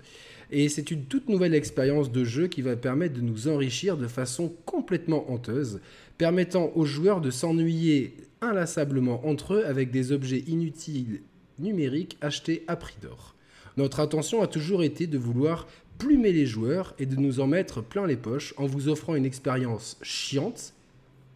Et 0.49 0.69
c'est 0.69 0.89
une 0.89 1.05
toute 1.05 1.29
nouvelle 1.29 1.53
expérience 1.53 2.11
de 2.11 2.23
jeu 2.23 2.47
qui 2.47 2.63
va 2.63 2.75
permettre 2.75 3.13
de 3.13 3.21
nous 3.21 3.47
enrichir 3.47 3.95
de 3.95 4.07
façon 4.07 4.51
complètement 4.65 5.31
honteuse, 5.31 5.81
permettant 6.17 6.71
aux 6.73 6.85
joueurs 6.85 7.21
de 7.21 7.29
s'ennuyer 7.29 8.17
inlassablement 8.41 9.23
entre 9.27 9.53
eux 9.53 9.65
avec 9.67 9.91
des 9.91 10.11
objets 10.11 10.43
inutiles 10.47 11.21
numériques 11.59 12.17
achetés 12.21 12.63
à 12.67 12.77
prix 12.77 12.97
d'or. 13.03 13.35
Notre 13.77 13.99
intention 13.99 14.41
a 14.41 14.47
toujours 14.47 14.81
été 14.81 15.05
de 15.05 15.19
vouloir 15.19 15.67
plumer 15.99 16.31
les 16.31 16.47
joueurs 16.47 16.95
et 16.97 17.05
de 17.05 17.17
nous 17.17 17.39
en 17.39 17.45
mettre 17.45 17.83
plein 17.83 18.07
les 18.07 18.17
poches 18.17 18.55
en 18.57 18.65
vous 18.65 18.89
offrant 18.89 19.13
une 19.13 19.25
expérience 19.25 19.99
chiante, 20.01 20.73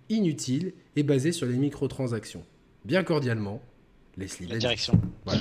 inutile 0.09 0.73
et 0.95 1.03
basé 1.03 1.31
sur 1.31 1.45
les 1.45 1.57
microtransactions. 1.57 2.43
Bien 2.85 3.03
cordialement, 3.03 3.61
Leslie 4.17 4.47
La 4.47 4.57
direction. 4.57 4.99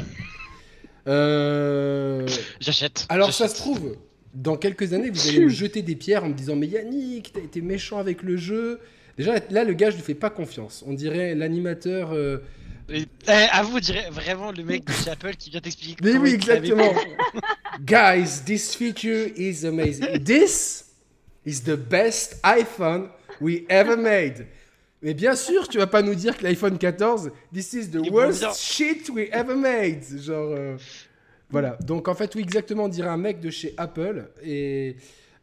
Euh, 1.06 2.28
j'achète. 2.60 3.06
Alors 3.08 3.32
ça 3.32 3.48
se 3.48 3.56
trouve, 3.56 3.96
dans 4.34 4.58
quelques 4.58 4.92
années, 4.92 5.08
vous 5.08 5.28
allez 5.28 5.40
me 5.40 5.48
jeter 5.48 5.80
des 5.80 5.96
pierres 5.96 6.24
en 6.24 6.28
me 6.28 6.34
disant 6.34 6.54
Mais 6.54 6.66
Yannick, 6.66 7.32
t'as 7.32 7.40
été 7.40 7.62
méchant 7.62 7.98
avec 7.98 8.22
le 8.22 8.36
jeu. 8.36 8.80
Déjà, 9.16 9.36
là, 9.50 9.64
le 9.64 9.72
gars, 9.72 9.88
je 9.88 9.96
lui 9.96 10.02
fais 10.02 10.14
pas 10.14 10.28
confiance. 10.28 10.84
On 10.86 10.92
dirait 10.92 11.34
l'animateur. 11.34 12.12
Euh, 12.12 12.38
eh, 12.90 13.06
à 13.26 13.62
vous, 13.62 13.80
dirait 13.80 14.10
vraiment 14.10 14.52
le 14.52 14.62
mec 14.64 14.84
de 14.84 14.92
chez 14.92 15.10
Apple 15.10 15.34
qui 15.36 15.50
vient 15.50 15.60
t'expliquer. 15.60 15.96
Mais 16.02 16.16
oui, 16.16 16.34
exactement. 16.34 16.92
Guys, 17.80 18.42
this 18.44 18.74
feature 18.74 19.28
is 19.36 19.66
amazing. 19.66 20.22
This 20.22 20.92
is 21.44 21.62
the 21.62 21.76
best 21.76 22.36
iPhone 22.44 23.08
we 23.40 23.64
ever 23.68 23.96
made. 23.96 24.46
Mais 25.02 25.14
bien 25.14 25.36
sûr, 25.36 25.68
tu 25.68 25.78
vas 25.78 25.86
pas 25.86 26.02
nous 26.02 26.14
dire 26.14 26.36
que 26.36 26.42
l'iPhone 26.42 26.76
14, 26.76 27.30
this 27.52 27.72
is 27.72 27.90
the 27.90 28.10
worst 28.10 28.44
shit 28.56 29.08
we 29.10 29.28
ever 29.30 29.54
made. 29.54 30.02
Genre, 30.20 30.52
euh, 30.56 30.76
voilà. 31.50 31.78
Donc 31.82 32.08
en 32.08 32.14
fait, 32.14 32.34
oui, 32.34 32.42
exactement, 32.42 32.84
on 32.84 32.88
dirait 32.88 33.08
un 33.08 33.16
mec 33.16 33.40
de 33.40 33.50
chez 33.50 33.74
Apple. 33.76 34.28
Et 34.42 34.96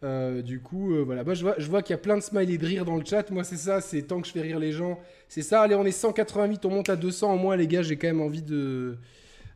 euh, 0.04 0.42
du 0.42 0.60
coup, 0.60 0.94
euh, 0.94 1.04
voilà. 1.04 1.24
Moi, 1.24 1.36
je 1.36 1.44
vois, 1.44 1.56
je 1.58 1.68
vois 1.68 1.82
qu'il 1.82 1.94
y 1.94 2.00
a 2.00 2.02
plein 2.02 2.18
de 2.18 2.22
smileys 2.22 2.58
de 2.58 2.66
rire 2.66 2.84
dans 2.84 2.98
le 2.98 3.06
chat. 3.06 3.32
Moi, 3.32 3.46
c'est 3.46 3.58
ça, 3.58 3.80
c'est 3.80 4.02
tant 4.02 4.20
que 4.20 4.28
je 4.28 4.34
fais 4.34 4.42
rire 4.42 4.60
les 4.60 4.74
gens. 4.74 5.00
C'est 5.30 5.42
ça, 5.42 5.62
allez, 5.62 5.76
on 5.76 5.86
est 5.86 5.92
188, 5.92 6.66
on 6.66 6.70
monte 6.70 6.90
à 6.90 6.98
200. 6.98 7.34
Au 7.34 7.38
moins, 7.38 7.56
les 7.56 7.68
gars, 7.68 7.82
j'ai 7.82 7.96
quand 7.96 8.08
même 8.08 8.22
envie 8.22 8.44
de 8.44 8.98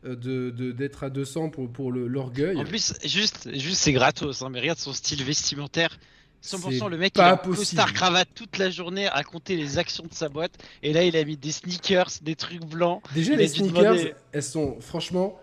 d'être 0.01 1.03
à 1.03 1.10
200 1.10 1.50
pour, 1.50 1.70
pour 1.70 1.91
l'orgueil. 1.91 2.56
En 2.56 2.63
plus, 2.63 2.94
juste, 3.03 3.50
juste 3.53 3.82
c'est 3.82 3.91
gratos, 3.91 4.41
hein, 4.41 4.48
mais 4.50 4.62
regarde 4.62 4.79
son 4.79 4.94
style 4.94 5.22
vestimentaire. 5.25 6.00
100% 6.43 6.89
le 6.89 6.98
mec 6.98 7.13
il 7.15 7.22
a 7.22 7.38
costard 7.38 7.93
cravate 7.93 8.29
toute 8.34 8.58
la 8.58 8.69
journée 8.69 9.08
à 9.08 9.24
compter 9.24 9.55
les 9.55 9.77
actions 9.77 10.05
de 10.10 10.13
sa 10.13 10.29
boîte 10.29 10.53
et 10.84 10.93
là 10.93 11.03
il 11.03 11.15
a 11.17 11.24
mis 11.25 11.38
des 11.38 11.51
sneakers, 11.51 12.10
des 12.22 12.36
trucs 12.36 12.65
blancs. 12.65 13.01
Déjà 13.13 13.36
les 13.36 13.48
sneakers, 13.48 14.13
elles 14.31 14.43
sont 14.43 14.79
franchement 14.79 15.40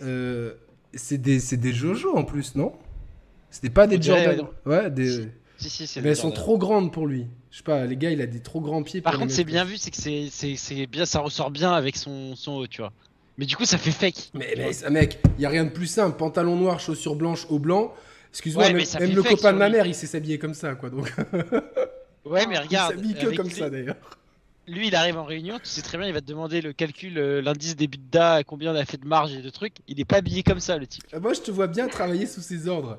euh, 0.00 0.54
c'est 0.94 1.18
des 1.18 1.40
c'est 1.40 1.56
des 1.56 1.72
Jojo 1.72 2.16
en 2.16 2.24
plus, 2.24 2.54
non? 2.54 2.72
C'était 3.50 3.70
pas 3.70 3.86
des 3.86 4.00
Jordan. 4.00 4.46
Ouais, 4.64 4.90
des 4.90 5.28
si, 5.58 5.86
si, 5.86 6.00
Mais 6.00 6.10
elles 6.10 6.16
sont 6.16 6.30
trop 6.30 6.58
grandes 6.58 6.92
pour 6.92 7.06
lui. 7.06 7.26
Je 7.50 7.58
sais 7.58 7.62
pas, 7.62 7.84
les 7.84 7.96
gars, 7.96 8.10
il 8.10 8.20
a 8.20 8.26
des 8.26 8.40
trop 8.40 8.60
grands 8.60 8.82
pieds. 8.82 9.00
Par 9.00 9.18
contre, 9.18 9.32
c'est 9.32 9.44
bien 9.44 9.64
vu, 9.64 9.76
c'est 9.76 9.90
que 9.90 9.96
c'est 9.96 10.86
bien, 10.86 11.04
ça 11.04 11.20
ressort 11.20 11.50
bien 11.50 11.72
avec 11.72 11.96
son, 11.96 12.34
son 12.34 12.52
haut, 12.52 12.66
tu 12.66 12.80
vois. 12.80 12.92
Mais 13.38 13.46
du 13.46 13.56
coup, 13.56 13.64
ça 13.64 13.78
fait 13.78 13.90
fake. 13.90 14.30
Mais, 14.34 14.54
mais 14.56 14.90
mec, 14.90 15.18
il 15.38 15.42
y 15.42 15.46
a 15.46 15.48
rien 15.48 15.64
de 15.64 15.70
plus 15.70 15.86
simple. 15.86 16.16
Pantalon 16.16 16.56
noir, 16.56 16.80
chaussures 16.80 17.14
blanches, 17.14 17.46
au 17.48 17.58
blanc. 17.58 17.94
Excuse-moi, 18.32 18.72
même, 18.72 18.78
le 18.78 19.22
copain 19.22 19.52
de 19.52 19.58
ma 19.58 19.68
mère, 19.68 19.86
il 19.86 19.94
sait 19.94 20.06
s'habiller 20.06 20.38
comme 20.38 20.54
ça, 20.54 20.74
quoi. 20.74 20.88
Donc. 20.88 21.12
ouais, 22.24 22.46
mais 22.46 22.58
regarde. 22.58 22.94
Il 22.96 22.96
s'habille 22.96 23.14
que 23.14 23.36
comme 23.36 23.50
ça, 23.50 23.68
d'ailleurs. 23.68 23.96
Lui, 24.68 24.86
il 24.86 24.94
arrive 24.94 25.18
en 25.18 25.24
réunion, 25.24 25.58
tu 25.58 25.68
sais 25.68 25.82
très 25.82 25.98
bien, 25.98 26.06
il 26.06 26.14
va 26.14 26.20
te 26.20 26.26
demander 26.26 26.60
le 26.60 26.72
calcul, 26.72 27.18
euh, 27.18 27.42
l'indice 27.42 27.74
des 27.74 27.88
d'A, 27.88 28.44
combien 28.44 28.72
on 28.72 28.76
a 28.76 28.84
fait 28.84 28.96
de 28.96 29.06
marge 29.06 29.34
et 29.34 29.42
de 29.42 29.50
trucs. 29.50 29.74
Il 29.88 30.00
est 30.00 30.04
pas 30.04 30.18
habillé 30.18 30.44
comme 30.44 30.60
ça, 30.60 30.78
le 30.78 30.86
type. 30.86 31.02
Ah, 31.12 31.18
moi, 31.18 31.34
je 31.34 31.40
te 31.40 31.50
vois 31.50 31.66
bien 31.66 31.88
travailler 31.88 32.26
sous 32.26 32.40
ses 32.40 32.68
ordres. 32.68 32.98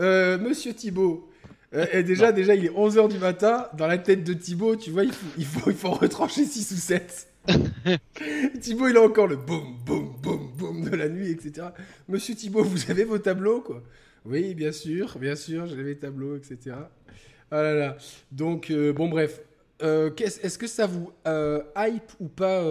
Euh, 0.00 0.38
Monsieur 0.38 0.74
Thibault. 0.74 1.30
Euh, 1.72 1.86
et 1.92 2.02
déjà, 2.02 2.32
déjà, 2.32 2.54
il 2.56 2.64
est 2.64 2.70
11h 2.70 3.08
du 3.08 3.18
matin. 3.18 3.68
Dans 3.78 3.86
la 3.86 3.96
tête 3.96 4.24
de 4.24 4.34
Thibaut, 4.34 4.74
tu 4.74 4.90
vois, 4.90 5.04
il 5.04 5.12
faut, 5.12 5.26
il 5.38 5.46
faut, 5.46 5.70
il 5.70 5.76
faut 5.76 5.92
retrancher 5.92 6.44
6 6.44 6.72
ou 6.72 6.76
7. 6.76 7.28
Thibaut, 8.60 8.88
il 8.88 8.96
a 8.96 9.02
encore 9.02 9.28
le 9.28 9.36
boum, 9.36 9.78
boum, 9.86 10.16
boum, 10.20 10.50
boum 10.56 10.90
de 10.90 10.96
la 10.96 11.08
nuit, 11.08 11.30
etc. 11.30 11.68
Monsieur 12.08 12.34
Thibaut, 12.34 12.64
vous 12.64 12.90
avez 12.90 13.04
vos 13.04 13.18
tableaux, 13.18 13.60
quoi 13.60 13.82
oui, 14.24 14.54
bien 14.54 14.72
sûr, 14.72 15.18
bien 15.18 15.36
sûr, 15.36 15.66
j'ai 15.66 15.82
mes 15.82 15.96
tableaux, 15.96 16.36
etc. 16.36 16.76
Ah 17.50 17.62
là 17.62 17.74
là. 17.74 17.96
Donc, 18.32 18.70
euh, 18.70 18.92
bon, 18.92 19.08
bref. 19.08 19.40
Euh, 19.82 20.10
est-ce 20.16 20.56
que 20.56 20.66
ça 20.66 20.86
vous 20.86 21.10
euh, 21.26 21.62
hype 21.76 22.12
ou 22.20 22.28
pas, 22.28 22.62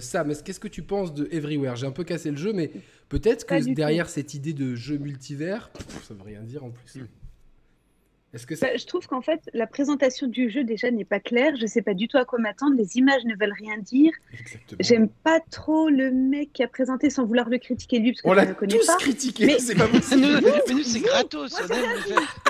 Sam? 0.00 0.32
Qu'est-ce 0.44 0.60
que 0.60 0.68
tu 0.68 0.82
penses 0.82 1.14
de 1.14 1.28
Everywhere? 1.30 1.76
J'ai 1.76 1.86
un 1.86 1.92
peu 1.92 2.04
cassé 2.04 2.30
le 2.30 2.36
jeu, 2.36 2.52
mais 2.52 2.70
peut-être 3.08 3.46
que 3.46 3.72
derrière 3.74 4.08
cette 4.08 4.34
idée 4.34 4.52
de 4.52 4.74
jeu 4.74 4.98
multivers, 4.98 5.70
ça 6.02 6.14
veut 6.14 6.22
rien 6.22 6.42
dire 6.42 6.64
en 6.64 6.70
plus. 6.70 6.98
Bah, 8.32 8.68
je 8.76 8.86
trouve 8.86 9.06
qu'en 9.06 9.20
fait, 9.20 9.42
la 9.52 9.66
présentation 9.66 10.26
du 10.26 10.48
jeu 10.48 10.64
déjà 10.64 10.90
n'est 10.90 11.04
pas 11.04 11.20
claire. 11.20 11.54
Je 11.56 11.62
ne 11.62 11.66
sais 11.66 11.82
pas 11.82 11.92
du 11.92 12.08
tout 12.08 12.16
à 12.16 12.24
quoi 12.24 12.38
m'attendre. 12.38 12.74
Les 12.78 12.96
images 12.96 13.24
ne 13.26 13.34
veulent 13.38 13.52
rien 13.52 13.76
dire. 13.76 14.10
J'aime 14.80 15.08
pas 15.08 15.38
trop 15.50 15.90
le 15.90 16.10
mec 16.10 16.50
qui 16.54 16.62
a 16.62 16.68
présenté 16.68 17.10
sans 17.10 17.26
vouloir 17.26 17.50
le 17.50 17.58
critiquer 17.58 17.98
lui 17.98 18.12
parce 18.12 18.22
que 18.22 18.28
On 18.28 18.32
l'a 18.32 18.46
tous 18.46 18.86
critiqué, 18.98 19.44
mais... 19.44 19.58
c'est 19.58 19.74
pas 19.74 19.86
possible. 19.88 20.40
nous, 20.70 20.82
c'est 20.82 21.00
gratos. 21.00 21.52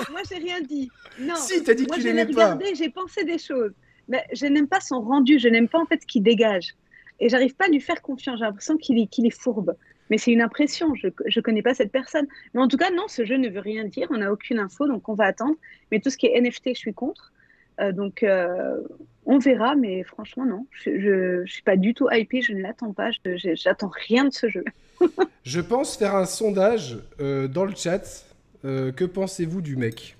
Moi, 0.09 0.21
j'ai 0.29 0.37
rien, 0.37 0.61
dit. 0.61 0.89
Non. 1.19 1.35
Si, 1.35 1.61
t'as 1.63 1.73
dit 1.73 1.85
que 1.85 1.95
tu 1.95 2.01
l'aimais 2.01 2.27
pas. 2.27 2.57
J'ai 2.73 2.89
pensé 2.89 3.25
des 3.25 3.37
choses. 3.37 3.73
Mais 4.07 4.23
je 4.31 4.45
n'aime 4.45 4.67
pas 4.67 4.79
son 4.79 5.01
rendu. 5.01 5.37
Je 5.37 5.49
n'aime 5.49 5.67
pas 5.67 5.79
en 5.79 5.85
fait 5.85 6.01
ce 6.01 6.07
qu'il 6.07 6.23
dégage. 6.23 6.75
Et 7.19 7.27
j'arrive 7.27 7.55
pas 7.55 7.65
à 7.65 7.69
lui 7.69 7.81
faire 7.81 8.01
confiance. 8.01 8.39
J'ai 8.39 8.45
l'impression 8.45 8.77
qu'il 8.77 8.99
est, 8.99 9.07
qu'il 9.07 9.25
est 9.25 9.37
fourbe. 9.37 9.75
Mais 10.13 10.19
c'est 10.19 10.31
une 10.31 10.41
impression, 10.41 10.93
je 10.93 11.07
ne 11.07 11.41
connais 11.41 11.63
pas 11.63 11.73
cette 11.73 11.91
personne. 11.91 12.27
Mais 12.53 12.61
en 12.61 12.67
tout 12.67 12.77
cas, 12.77 12.91
non, 12.91 13.07
ce 13.07 13.25
jeu 13.25 13.35
ne 13.37 13.49
veut 13.49 13.61
rien 13.61 13.83
dire, 13.85 14.07
on 14.11 14.17
n'a 14.17 14.31
aucune 14.31 14.59
info, 14.59 14.87
donc 14.87 15.09
on 15.09 15.15
va 15.15 15.23
attendre. 15.23 15.55
Mais 15.91 15.99
tout 15.99 16.11
ce 16.11 16.17
qui 16.17 16.27
est 16.27 16.39
NFT, 16.39 16.75
je 16.75 16.77
suis 16.77 16.93
contre. 16.93 17.33
Euh, 17.81 17.91
donc 17.91 18.21
euh, 18.21 18.77
on 19.25 19.39
verra, 19.39 19.73
mais 19.73 20.03
franchement, 20.03 20.45
non. 20.45 20.67
Je 20.69 21.39
ne 21.39 21.45
suis 21.47 21.63
pas 21.63 21.77
du 21.77 21.95
tout 21.95 22.09
hypé, 22.11 22.43
je 22.43 22.53
ne 22.53 22.61
l'attends 22.61 22.93
pas, 22.93 23.09
j'attends 23.55 23.89
rien 24.07 24.25
de 24.25 24.33
ce 24.35 24.49
jeu. 24.49 24.63
je 25.43 25.61
pense 25.61 25.97
faire 25.97 26.15
un 26.15 26.25
sondage 26.25 26.99
euh, 27.19 27.47
dans 27.47 27.65
le 27.65 27.73
chat. 27.75 28.23
que 28.61 29.05
pensez-vous 29.05 29.63
du 29.63 29.77
mec? 29.77 30.15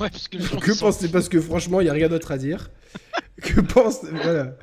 Ouais, 0.00 0.08
parce 0.08 0.26
que, 0.26 0.38
que 0.38 0.80
pensez 0.80 1.10
Parce 1.10 1.28
que 1.28 1.38
franchement, 1.38 1.82
il 1.82 1.84
n'y 1.84 1.90
a 1.90 1.92
rien 1.92 2.08
d'autre 2.08 2.32
à 2.32 2.38
dire. 2.38 2.70
que 3.42 3.60
pense. 3.60 4.06
Voilà. 4.06 4.54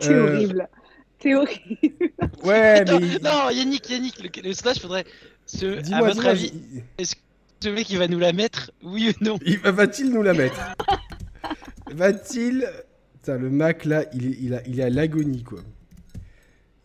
C'est 0.00 0.18
horrible. 0.18 0.68
C'est 1.22 1.34
horrible. 1.34 1.78
Ouais, 2.44 2.84
mais. 2.84 3.18
Non, 3.22 3.50
Yannick, 3.50 3.90
Yannick, 3.90 4.22
le, 4.22 4.48
le 4.48 4.54
slash 4.54 4.80
faudrait. 4.80 5.04
Ce, 5.46 5.92
à 5.92 6.00
votre 6.00 6.26
avis, 6.26 6.52
est-ce 6.96 7.16
que 7.16 7.20
ce 7.62 7.68
mec 7.68 7.90
il 7.90 7.98
va 7.98 8.08
nous 8.08 8.18
la 8.18 8.32
mettre 8.32 8.70
Oui 8.82 9.10
ou 9.10 9.24
non? 9.24 9.38
Va-t-il 9.64 10.10
nous 10.10 10.22
la 10.22 10.32
mettre? 10.32 10.58
Va-t-il. 11.90 12.66
Putain, 13.14 13.36
le 13.36 13.50
Mac 13.50 13.84
là, 13.84 14.04
il, 14.14 14.42
il, 14.42 14.54
a, 14.54 14.66
il 14.66 14.80
a 14.80 14.88
l'agonie 14.88 15.42
quoi. 15.42 15.60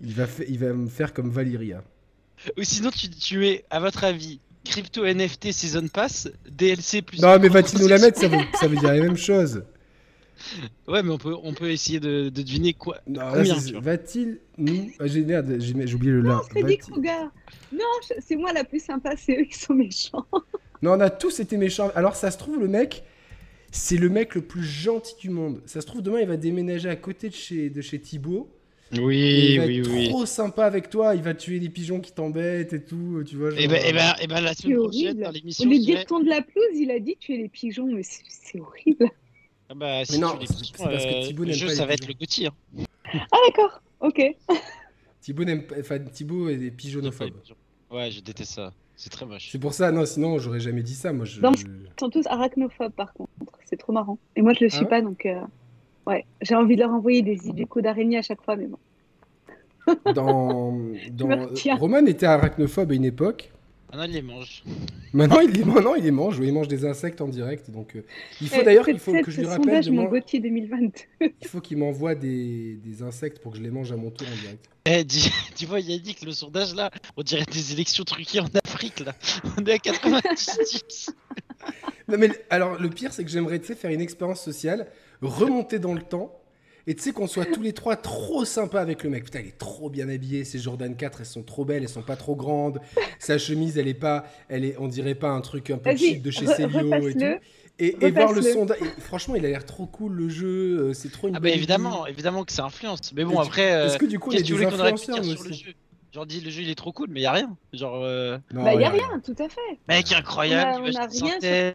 Il 0.02 0.14
va, 0.14 0.26
il 0.48 0.60
va 0.60 0.74
me 0.74 0.90
faire 0.90 1.14
comme 1.14 1.30
Valyria. 1.30 1.82
Ou 2.58 2.64
sinon, 2.64 2.90
tu, 2.90 3.10
tu 3.10 3.38
mets, 3.38 3.64
à 3.70 3.80
votre 3.80 4.04
avis, 4.04 4.42
crypto 4.66 5.06
NFT 5.06 5.54
Season 5.54 5.88
Pass, 5.88 6.28
DLC 6.50 7.02
plus. 7.02 7.22
Non, 7.22 7.40
mais 7.40 7.48
va-t-il 7.48 7.80
nous 7.80 7.88
la 7.88 8.00
mettre? 8.00 8.20
Ça 8.20 8.28
veut, 8.28 8.40
ça 8.60 8.68
veut 8.68 8.76
dire 8.76 8.92
la 8.92 9.00
même 9.02 9.16
chose. 9.18 9.64
Ouais, 10.88 11.04
mais 11.04 11.10
on 11.12 11.18
peut, 11.18 11.36
on 11.44 11.54
peut 11.54 11.72
essayer 11.72 12.00
de, 12.00 12.30
de 12.30 12.42
deviner 12.42 12.74
quoi. 12.74 13.00
Non, 13.08 13.22
là, 13.22 13.34
Combien, 13.38 13.56
vois. 13.56 13.80
Va-t-il 13.82 14.40
nous. 14.58 14.92
Ah, 15.00 15.08
j'ai 15.08 15.22
merde, 15.24 15.58
j'ai 15.60 15.88
j'ai 15.88 15.96
oublié 15.96 16.12
le 16.14 16.22
là. 16.22 16.34
Non, 16.36 16.42
Freddy 16.44 16.62
Va-t-il- 16.62 16.80
Krueger. 16.94 17.32
Non, 17.74 17.80
je- 18.08 18.22
c'est 18.26 18.36
moi 18.36 18.54
la 18.54 18.64
plus 18.64 18.84
sympa, 18.84 19.16
c'est 19.18 19.40
eux 19.40 19.46
qui 19.46 19.58
sont 19.58 19.74
méchants. 19.74 20.26
Non, 20.82 20.94
on 20.94 21.00
a 21.00 21.10
tous 21.10 21.40
été 21.40 21.58
méchants. 21.58 21.92
Alors, 21.96 22.16
ça 22.16 22.32
se 22.32 22.38
trouve, 22.38 22.60
le 22.60 22.68
mec, 22.68 23.04
c'est 23.72 23.98
le 23.98 24.10
mec 24.10 24.36
le 24.36 24.42
plus 24.42 24.64
gentil 24.64 25.16
du 25.20 25.30
monde. 25.30 25.62
Ça 25.66 25.82
se 25.82 25.86
trouve, 25.88 26.02
demain, 26.02 26.20
il 26.22 26.28
va 26.28 26.38
déménager 26.38 26.90
à 26.90 26.96
côté 26.96 27.30
de 27.30 27.34
chez, 27.34 27.70
de 27.70 27.82
chez 27.82 28.00
Thibaut. 28.00 28.52
Et 28.94 29.00
Oui, 29.00 29.48
il 29.54 29.58
va 29.60 29.66
oui, 29.66 29.80
être 29.80 29.90
oui. 29.90 30.10
trop 30.10 30.26
sympa 30.28 30.64
avec 30.66 30.90
toi. 30.92 31.16
Il 31.16 31.24
va 31.24 31.34
tuer 31.34 31.60
les 31.60 31.70
pigeons 31.70 32.00
qui 32.00 32.12
t'embêtent 32.12 32.72
et 32.74 32.84
tout. 32.84 33.24
Tu 33.26 33.36
vois, 33.36 33.52
Et 33.54 33.62
genre, 33.64 33.72
ben, 33.72 33.82
et 33.84 33.90
euh, 33.90 33.94
ben, 33.94 34.14
et 34.22 34.28
ben 34.28 34.42
la 34.42 34.54
C'est 34.54 34.62
semaine 34.64 34.78
prochaine, 34.78 35.02
horrible. 35.08 35.24
dans 35.24 35.32
l'émission, 35.32 35.70
lieu 35.70 35.76
je 35.76 36.24
de 36.24 36.30
la 36.30 36.42
pelouse, 36.44 36.76
il 36.80 36.92
a 36.92 37.00
dit 37.00 37.18
tuer 37.20 37.38
les 37.38 37.50
pigeons, 37.50 37.88
mais 37.88 38.04
c'est 38.04 38.22
c'est 38.30 38.60
horrible. 38.60 39.10
Ah 39.70 39.74
bah, 39.76 40.06
si 40.06 40.14
Mais 40.14 40.18
non, 40.20 40.38
c'est- 40.42 40.78
parce 40.78 41.06
que 41.06 41.16
euh, 41.16 41.28
Thibaut 41.28 41.44
le 41.44 41.52
jeu, 41.54 41.66
pas 41.66 41.72
les 41.72 41.78
ça 41.78 41.86
va 41.86 41.94
être 41.94 42.08
le 42.08 42.14
Gauthier. 42.14 42.48
hein. 42.48 42.84
Ah 43.32 43.38
d'accord, 43.48 43.82
ok. 44.02 44.22
Thibaut 45.22 45.44
n'aime 45.44 45.64
pas. 45.66 45.76
Enfin, 45.80 46.00
Thibaut 46.00 46.50
est 46.50 46.70
pigeonophobe. 46.72 47.32
Ouais, 47.92 48.12
je 48.12 48.20
déteste 48.22 48.54
ça. 48.54 48.74
C'est 48.96 49.10
très 49.10 49.26
moche. 49.26 49.50
C'est 49.52 49.60
pour 49.60 49.74
ça, 49.74 49.92
non, 49.92 50.06
sinon, 50.06 50.38
j'aurais 50.38 50.60
jamais 50.60 50.84
dit 50.84 50.94
ça. 50.94 51.12
Moi, 51.12 51.26
je. 51.26 51.42
Dans- 51.42 51.52
Ils 51.52 51.90
sont 52.00 52.10
tous 52.10 52.26
arachnophobes 52.28 52.94
par 52.94 53.12
contre, 53.14 53.32
c'est 53.66 53.78
trop 53.78 53.92
marrant. 53.92 54.18
Et 54.36 54.42
moi 54.42 54.54
je 54.54 54.66
le 54.66 54.70
Ah 54.72 54.76
suis 54.76 54.86
pas 54.86 55.02
donc 55.02 55.26
euh, 55.26 55.42
ouais, 56.08 56.26
j'ai 56.42 56.56
envie 56.56 56.76
de 56.76 56.82
leur 56.82 56.92
envoyer 56.92 57.22
des, 57.24 57.38
des 57.38 57.66
coups 57.66 57.84
d'araignée 57.84 58.18
à 58.20 58.22
chaque 58.22 58.42
fois, 58.44 58.56
mais 58.56 58.68
bon. 58.68 58.78
Dans. 60.14 60.78
dans... 61.12 61.48
Roman 61.80 62.06
était 62.06 62.26
arachnophobe 62.26 62.92
à 62.92 62.94
une 62.96 63.06
époque. 63.06 63.52
Non, 63.96 64.04
il 64.04 64.12
les 64.12 64.22
mange. 64.22 64.64
Maintenant, 65.14 65.40
il 65.40 65.52
les, 65.52 65.64
maintenant, 65.64 65.96
il 65.96 66.04
les 66.04 66.12
mange. 66.12 66.38
Il 66.42 66.52
mange 66.54 66.68
des 66.68 66.86
insectes 66.86 67.22
en 67.22 67.28
direct. 67.28 67.70
Donc, 67.72 67.96
euh, 67.96 68.04
il 68.42 68.50
faut 68.50 68.58
Eh, 68.60 68.64
d'ailleurs 68.64 68.90
il 68.90 69.00
faut 69.00 69.14
que 69.14 69.32
je 69.32 69.40
lui 69.40 69.46
rappelle. 69.48 69.64
sondage 69.66 69.86
de 69.86 69.92
mon 69.92 70.02
moi- 70.04 70.12
Gauthier 70.12 70.40
2022. 70.42 70.92
Il 71.42 71.48
faut 71.48 71.62
qu'il 71.62 71.78
m'envoie 71.78 72.16
des, 72.16 72.76
des 72.84 73.02
insectes 73.04 73.40
pour 73.40 73.52
que 73.54 73.58
je 73.58 73.64
les 73.64 73.70
mange 73.72 73.92
à 73.92 73.96
mon 73.96 74.12
tour 74.12 74.28
en 74.28 74.42
direct. 74.42 74.66
Eh, 74.86 75.04
dis, 75.04 75.32
tu 75.56 75.66
vois, 75.66 75.80
Yannick, 75.80 76.22
le 76.26 76.32
sondage 76.34 76.76
là, 76.76 76.92
on 77.16 77.24
dirait 77.24 77.46
des 77.52 77.72
élections 77.74 78.04
truquées 78.04 78.40
en 78.42 78.48
Afrique 78.66 79.00
là. 79.00 79.16
On 79.58 79.64
est 79.66 79.72
à 79.74 79.80
90. 79.80 81.12
Non, 82.08 82.18
mais 82.20 82.30
alors, 82.50 82.80
le 82.80 82.90
pire, 82.90 83.14
c'est 83.14 83.24
que 83.24 83.32
j'aimerais 83.32 83.60
faire 83.60 83.90
une 83.92 84.02
expérience 84.02 84.44
sociale, 84.44 84.88
remonter 85.22 85.80
dans 85.80 85.94
le 85.94 86.02
temps, 86.02 86.38
et 86.88 86.96
tu 86.96 87.02
sais 87.02 87.12
qu'on 87.12 87.28
soit 87.28 87.46
tous 87.46 87.62
les 87.62 87.74
trois 87.74 87.96
trop 87.96 88.46
sympas 88.46 88.82
avec 88.82 89.04
le 89.04 89.10
mec. 89.10 89.26
Putain, 89.26 89.40
il 89.40 89.48
est 89.48 89.58
trop 89.58 89.90
bien 89.90 90.08
habillé, 90.10 90.44
ses 90.44 90.60
Jordan 90.60 90.96
4, 90.96 91.22
elles 91.22 91.26
sont 91.26 91.44
trop 91.44 91.66
belles, 91.66 91.84
elles 91.84 91.90
sont 91.90 92.02
pas 92.02 92.16
trop 92.16 92.36
grandes. 92.36 92.80
Sa 93.20 93.38
chemise, 93.38 93.78
elle 93.78 93.88
est 93.88 93.94
pas, 93.94 94.26
elle 94.50 94.66
est, 94.66 94.76
on 94.80 94.88
dirait 94.88 95.16
pas 95.16 95.30
un 95.30 95.42
truc 95.42 95.70
un 95.70 95.78
peu 95.78 95.96
cheap 95.96 96.22
de 96.22 96.32
chez 96.32 96.46
Célio 96.48 97.08
et 97.08 97.14
tout. 97.14 97.46
Et, 97.78 98.06
et 98.06 98.12
voir 98.12 98.32
le 98.32 98.42
sondage, 98.42 98.78
franchement, 99.00 99.36
il 99.36 99.46
a 99.46 99.50
l'air 99.50 99.66
trop 99.66 99.86
cool 99.86 100.14
le 100.14 100.30
jeu, 100.30 100.80
euh, 100.80 100.94
c'est 100.94 101.12
trop 101.12 101.28
une 101.28 101.36
Ah 101.36 101.42
bah 101.42 101.50
évidemment, 101.50 102.08
évidemment 102.08 102.46
que 102.46 102.54
ça 102.54 102.64
influence. 102.64 103.12
Mais 103.14 103.26
bon, 103.26 103.38
après, 103.38 103.74
euh, 103.74 103.88
Est-ce 103.88 103.98
que 103.98 104.06
du 104.06 104.18
coup, 104.18 104.30
on 104.32 104.34
est 104.34 104.44
des 104.44 104.64
influenceurs 104.64 105.20
aussi 105.20 105.54
jeu? 105.54 105.74
Genre, 106.16 106.26
dis 106.26 106.40
le 106.40 106.50
jeu 106.50 106.62
il 106.62 106.70
est 106.70 106.76
trop 106.76 106.94
cool, 106.94 107.10
mais 107.12 107.20
y 107.20 107.26
a 107.26 107.34
rien. 107.34 107.58
Genre, 107.74 108.02
euh, 108.06 108.38
Non, 108.54 108.64
bah 108.64 108.74
y 108.74 108.86
a 108.86 108.90
rien, 108.90 109.22
tout 109.22 109.36
à 109.38 109.50
fait. 109.50 109.60
mec 109.90 110.10
incroyable, 110.14 110.80
On 110.82 110.86
a- 110.86 110.90
il 110.90 111.24
on 111.24 111.26
rien. 111.42 111.74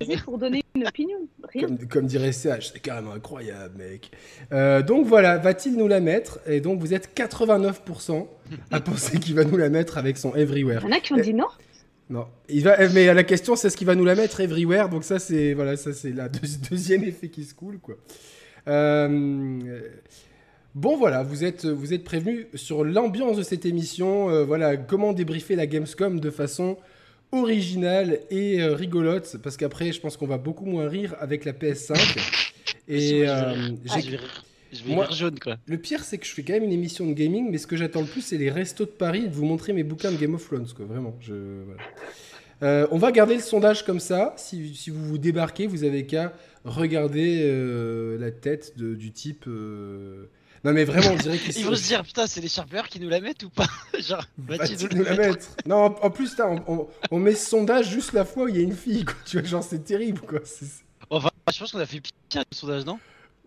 Vas-y 0.00 0.16
pour 0.22 0.38
donner 0.38 0.62
une 0.74 0.86
opinion, 0.86 1.18
rien. 1.46 1.66
Comme, 1.66 1.78
comme 1.88 2.06
dirait 2.06 2.32
CH, 2.32 2.70
c'est 2.72 2.80
carrément 2.80 3.12
incroyable, 3.12 3.76
mec. 3.76 4.10
Euh, 4.52 4.80
donc 4.82 5.06
voilà, 5.06 5.36
va-t-il 5.36 5.76
nous 5.76 5.88
la 5.88 6.00
mettre? 6.00 6.40
Et 6.46 6.62
donc 6.62 6.80
vous 6.80 6.94
êtes 6.94 7.14
89% 7.14 8.26
à 8.70 8.80
penser 8.80 9.18
qu'il 9.20 9.34
va 9.34 9.44
nous 9.44 9.58
la 9.58 9.68
mettre 9.68 9.98
avec 9.98 10.16
son 10.16 10.34
Everywhere. 10.34 10.80
Il 10.84 10.88
y 10.90 10.94
en 10.94 10.96
a 10.96 11.00
qui 11.00 11.12
ont 11.12 11.18
dit 11.18 11.34
non. 11.34 11.48
Non, 12.08 12.28
il 12.48 12.64
va. 12.64 12.88
Mais 12.88 13.12
la 13.12 13.24
question, 13.24 13.56
c'est 13.56 13.68
ce 13.68 13.76
qu'il 13.76 13.86
va 13.86 13.94
nous 13.94 14.06
la 14.06 14.14
mettre 14.14 14.40
Everywhere? 14.40 14.88
Donc 14.88 15.04
ça, 15.04 15.18
c'est 15.18 15.52
voilà, 15.52 15.76
ça 15.76 15.92
c'est 15.92 16.12
la 16.12 16.30
deux- 16.30 16.40
deuxième 16.70 17.04
effet 17.04 17.28
qui 17.28 17.44
se 17.44 17.52
coule, 17.54 17.78
quoi. 17.78 17.96
Euh, 18.68 19.60
Bon 20.74 20.96
voilà, 20.96 21.22
vous 21.22 21.44
êtes 21.44 21.66
vous 21.66 21.92
êtes 21.92 22.02
prévenus 22.04 22.46
sur 22.54 22.84
l'ambiance 22.84 23.36
de 23.36 23.42
cette 23.42 23.66
émission. 23.66 24.30
euh, 24.30 24.44
voilà, 24.44 24.76
comment 24.76 25.12
débriefer 25.12 25.54
la 25.54 25.66
Gamescom 25.66 26.18
de 26.18 26.30
façon 26.30 26.78
originale 27.30 28.20
et 28.30 28.62
euh, 28.62 28.74
rigolote, 28.74 29.36
parce 29.42 29.56
qu'après, 29.56 29.92
je 29.92 30.00
pense 30.00 30.16
qu'on 30.16 30.26
va 30.26 30.38
beaucoup 30.38 30.64
moins 30.66 30.88
rire 30.88 31.14
avec 31.20 31.44
la 31.44 31.52
PS5. 31.52 31.96
Et 32.88 33.28
euh, 33.28 33.52
Ah, 33.90 33.94
j'ai- 33.96 34.00
je 34.02 34.10
vais 34.10 34.16
rire, 34.16 34.44
je 34.72 34.84
vais 34.84 34.94
Moi- 34.94 35.08
jaune 35.10 35.38
quoi. 35.38 35.56
le 35.66 35.76
pire, 35.78 36.04
c'est 36.04 36.16
que 36.18 36.26
je 36.26 36.32
fais 36.32 36.42
quand 36.42 36.54
même 36.54 36.64
une 36.64 36.72
émission 36.72 37.06
de 37.06 37.12
gaming, 37.12 37.50
mais 37.50 37.58
ce 37.58 37.66
que 37.66 37.76
j'attends 37.76 38.00
le 38.00 38.06
plus, 38.06 38.22
c'est 38.22 38.38
les 38.38 38.50
restos 38.50 38.84
de 38.86 38.90
Paris 38.90 39.24
et 39.24 39.28
de 39.28 39.34
vous 39.34 39.44
montrer 39.44 39.72
mes 39.74 39.82
bouquins 39.82 40.10
de 40.12 40.16
Game 40.16 40.34
of 40.34 40.44
Thrones, 40.46 40.68
quoi. 40.74 40.86
Vraiment. 40.86 41.14
Je, 41.20 41.34
voilà. 41.66 41.80
Euh, 42.62 42.86
on 42.92 42.98
va 42.98 43.12
garder 43.12 43.34
le 43.34 43.40
sondage 43.40 43.84
comme 43.84 44.00
ça. 44.00 44.34
Si, 44.38 44.74
si 44.74 44.90
vous 44.90 45.04
vous 45.04 45.18
débarquez, 45.18 45.66
vous 45.66 45.84
avez 45.84 46.06
qu'à 46.06 46.32
regarder 46.64 47.40
euh, 47.42 48.16
la 48.18 48.30
tête 48.30 48.72
de- 48.78 48.94
du 48.94 49.10
type. 49.12 49.44
euh, 49.48 50.26
Non, 50.64 50.72
mais 50.72 50.84
vraiment, 50.84 51.10
on 51.12 51.16
dirait 51.16 51.38
qu'ils 51.38 51.58
Ils 51.58 51.64
vont 51.66 51.74
se 51.74 51.82
dire 51.88 52.02
putain, 52.04 52.26
c'est 52.28 52.40
les 52.40 52.48
sharpeurs 52.48 52.88
qui 52.88 53.00
nous 53.00 53.08
la 53.08 53.20
mettent 53.20 53.42
ou 53.42 53.50
pas 53.50 53.66
Genre, 54.00 54.24
Va-t-il 54.38 54.76
va-t-il 54.76 54.96
nous 54.98 55.04
la 55.04 55.16
mettre 55.16 55.46
Non, 55.66 55.76
en, 55.86 55.94
en 56.06 56.10
plus, 56.10 56.36
on, 56.40 56.62
on- 56.68 56.88
on 57.10 57.18
met 57.18 57.34
ce 57.34 57.48
sondage 57.50 57.88
juste 57.90 58.12
la 58.12 58.24
fois 58.24 58.44
où 58.44 58.48
il 58.48 58.56
y 58.56 58.60
a 58.60 58.62
une 58.62 58.76
fille, 58.76 59.04
quoi. 59.04 59.14
Tu 59.26 59.38
vois, 59.40 59.48
genre, 59.48 59.64
c'est 59.64 59.84
terrible, 59.84 60.20
quoi. 60.20 60.38
C'est- 60.44 60.84
Enfin, 61.10 61.30
je 61.52 61.58
pense 61.58 61.72
qu'on 61.72 61.80
a 61.80 61.86
fait 61.86 62.00
pire 62.28 62.44
le 62.50 62.56
sondage, 62.56 62.84
non? 62.84 62.98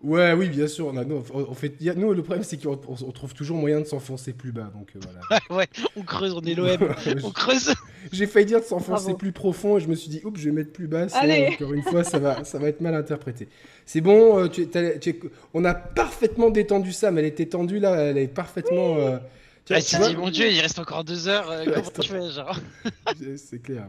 Ouais, 0.02 0.34
oui, 0.34 0.48
bien 0.50 0.66
sûr. 0.68 0.86
On 0.88 0.96
a, 0.98 1.04
nous, 1.04 1.24
on, 1.32 1.46
on 1.50 1.54
fait, 1.54 1.74
y 1.80 1.88
a- 1.88 1.94
nous, 1.94 2.12
le 2.12 2.22
problème, 2.22 2.44
c'est 2.44 2.62
qu'on 2.62 2.78
on- 2.86 3.04
on 3.06 3.12
trouve 3.12 3.32
toujours 3.34 3.56
moyen 3.56 3.80
de 3.80 3.86
s'enfoncer 3.86 4.32
plus 4.34 4.52
bas, 4.52 4.70
donc 4.74 4.90
euh, 4.94 5.00
voilà. 5.02 5.40
Ouais, 5.50 5.66
on 5.96 6.02
creuse, 6.02 6.34
on 6.34 6.42
est 6.42 6.54
l'OM, 6.54 6.76
on 7.24 7.30
creuse. 7.30 7.72
J'ai 8.12 8.26
failli 8.26 8.46
dire 8.46 8.60
de 8.60 8.64
s'enfoncer 8.66 9.14
plus 9.14 9.32
profond 9.32 9.78
et 9.78 9.80
je 9.80 9.88
me 9.88 9.94
suis 9.94 10.10
dit, 10.10 10.20
oups, 10.24 10.38
je 10.38 10.50
vais 10.50 10.54
mettre 10.54 10.72
plus 10.72 10.86
bas. 10.86 11.06
Allez. 11.14 11.48
encore 11.54 11.72
une 11.72 11.82
fois, 11.82 12.04
ça 12.04 12.18
va, 12.18 12.44
ça 12.44 12.58
va 12.58 12.68
être 12.68 12.80
mal 12.82 12.94
interprété. 12.94 13.48
C'est 13.86 14.00
bon, 14.02 14.38
euh, 14.38 14.48
tu, 14.48 14.68
tu 15.00 15.20
on 15.54 15.64
a 15.64 15.74
parfaitement 15.74 16.50
détendu 16.50 16.92
Sam. 16.92 17.16
Elle 17.18 17.24
était 17.24 17.46
tendue 17.46 17.78
là, 17.80 17.94
elle 17.96 18.18
est 18.18 18.28
parfaitement. 18.28 18.96
euh, 18.98 19.16
tu 19.64 19.74
Ah, 19.74 19.80
tu 19.80 19.86
tu 19.86 19.96
vois, 19.96 20.08
dit, 20.10 20.16
mon 20.16 20.30
dieu, 20.30 20.46
il 20.48 20.60
reste 20.60 20.78
encore 20.78 21.02
deux 21.04 21.26
heures, 21.26 21.50
comment 21.64 21.90
tu 22.00 22.08
fais 22.08 22.30
genre 22.30 22.60
c'est 23.36 23.60
clair. 23.62 23.88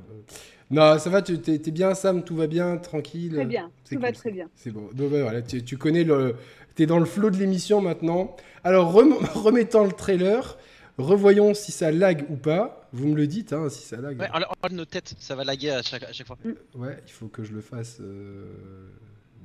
Non, 0.70 1.00
ça 1.00 1.10
va, 1.10 1.22
tu 1.22 1.34
es, 1.48 1.58
bien, 1.72 1.94
Sam, 1.96 2.24
tout 2.24 2.36
va 2.36 2.48
bien, 2.48 2.78
tranquille. 2.78 3.34
Très 3.36 3.46
bien, 3.46 3.72
C'est 3.86 3.96
tout 3.96 4.02
va 4.02 4.12
très 4.12 4.32
bien. 4.32 4.50
C'est 4.56 4.72
bon. 4.72 4.90
Donc, 4.94 5.10
voilà, 5.12 5.42
tu, 5.42 5.64
tu 5.64 5.78
connais 5.78 6.04
le. 6.04 6.36
Tu 6.76 6.84
es 6.84 6.86
dans 6.86 7.00
le 7.00 7.06
flot 7.06 7.30
de 7.30 7.38
l'émission 7.38 7.80
maintenant. 7.82 8.36
Alors, 8.64 8.92
rem- 8.94 9.14
remettant 9.34 9.86
le 9.86 9.94
trailer, 9.94 10.58
revoyons 10.98 11.54
si 11.54 11.72
ça 11.72 11.92
lag 11.92 12.26
ou 12.30 12.36
pas. 12.36 12.90
Vous 12.94 13.08
me 13.08 13.16
le 13.16 13.28
dites, 13.28 13.54
hein, 13.54 13.70
si 13.70 13.82
ça 13.86 13.98
lag. 13.98 14.20
Ouais, 14.20 14.28
enlève 14.34 14.48
enlève 14.62 14.78
nos 14.78 14.86
têtes, 14.86 15.16
ça 15.20 15.36
va 15.36 15.44
laguer 15.46 15.70
à 15.72 15.82
chaque, 15.82 16.04
à 16.04 16.12
chaque 16.12 16.28
fois. 16.28 16.38
Ouais, 16.76 16.98
il 17.06 17.12
faut 17.12 17.28
que 17.28 17.44
je 17.44 17.54
le 17.54 17.62
fasse. 17.62 17.98
euh, 18.02 18.46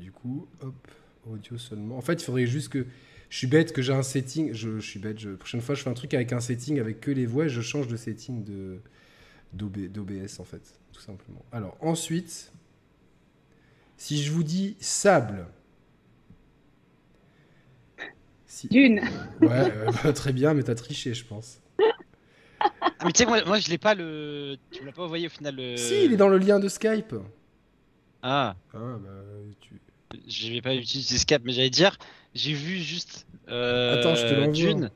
Du 0.00 0.10
coup, 0.10 0.48
hop, 0.60 0.74
audio 1.30 1.56
seulement. 1.56 1.96
En 1.96 2.02
fait, 2.02 2.14
il 2.14 2.24
faudrait 2.24 2.46
juste 2.46 2.68
que. 2.70 2.84
Je 3.30 3.38
suis 3.38 3.46
bête 3.46 3.72
que 3.72 3.80
j'ai 3.80 3.94
un 3.94 4.02
setting. 4.02 4.52
Je, 4.52 4.78
je 4.80 4.86
suis 4.86 4.98
bête. 4.98 5.18
Je... 5.18 5.30
Prochaine 5.30 5.62
fois, 5.62 5.74
je 5.74 5.82
fais 5.82 5.88
un 5.88 5.94
truc 5.94 6.12
avec 6.14 6.32
un 6.34 6.40
setting 6.40 6.78
avec 6.80 7.00
que 7.00 7.10
les 7.10 7.24
voix 7.26 7.44
et 7.46 7.48
je 7.48 7.60
change 7.62 7.86
de 7.88 7.96
setting 7.96 8.44
de 8.44 8.78
d'OB- 9.54 9.88
d'OBS 9.90 10.38
en 10.40 10.44
fait, 10.44 10.60
tout 10.92 11.00
simplement. 11.00 11.44
Alors 11.52 11.76
ensuite, 11.80 12.52
si 13.96 14.22
je 14.22 14.30
vous 14.32 14.42
dis 14.44 14.76
sable. 14.80 15.46
Si... 18.46 18.68
Dune. 18.68 19.00
Ouais, 19.40 19.48
euh, 19.50 19.90
bah, 20.04 20.12
très 20.12 20.32
bien, 20.32 20.54
mais 20.54 20.62
t'as 20.62 20.74
triché, 20.74 21.14
je 21.14 21.24
pense. 21.24 21.58
Ah, 22.70 22.90
mais 23.04 23.12
tu 23.12 23.18
sais, 23.18 23.26
moi, 23.26 23.44
moi 23.44 23.58
je 23.58 23.68
l'ai 23.70 23.78
pas 23.78 23.94
le. 23.94 24.56
Tu 24.70 24.82
me 24.82 24.86
l'as 24.86 24.92
pas 24.92 25.02
envoyé 25.02 25.26
au 25.26 25.30
final 25.30 25.56
le. 25.56 25.76
Si, 25.76 26.04
il 26.04 26.12
est 26.12 26.16
dans 26.16 26.28
le 26.28 26.38
lien 26.38 26.58
de 26.60 26.68
Skype. 26.68 27.14
Ah, 28.22 28.54
Ah, 28.72 28.78
bah, 29.02 29.10
tu... 29.60 29.80
je 30.28 30.52
vais 30.52 30.60
pas 30.60 30.74
utiliser 30.74 31.18
Skype, 31.18 31.42
mais 31.44 31.52
j'allais 31.52 31.70
dire, 31.70 31.96
j'ai 32.34 32.52
vu 32.52 32.78
juste. 32.78 33.26
Euh, 33.48 33.98
Attends, 33.98 34.14
je 34.14 34.22
te 34.26 34.34
l'envoie. 34.34 34.52
Dune. 34.52 34.90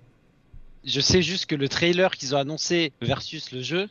Je 0.85 1.01
sais 1.01 1.21
juste 1.23 1.47
que 1.47 1.57
le 1.57 1.69
trailer 1.69 2.13
qu'ils 2.15 2.35
ont 2.37 2.39
annoncé 2.39 2.93
versus 3.03 3.51
le 3.51 3.61
jeu. 3.63 3.89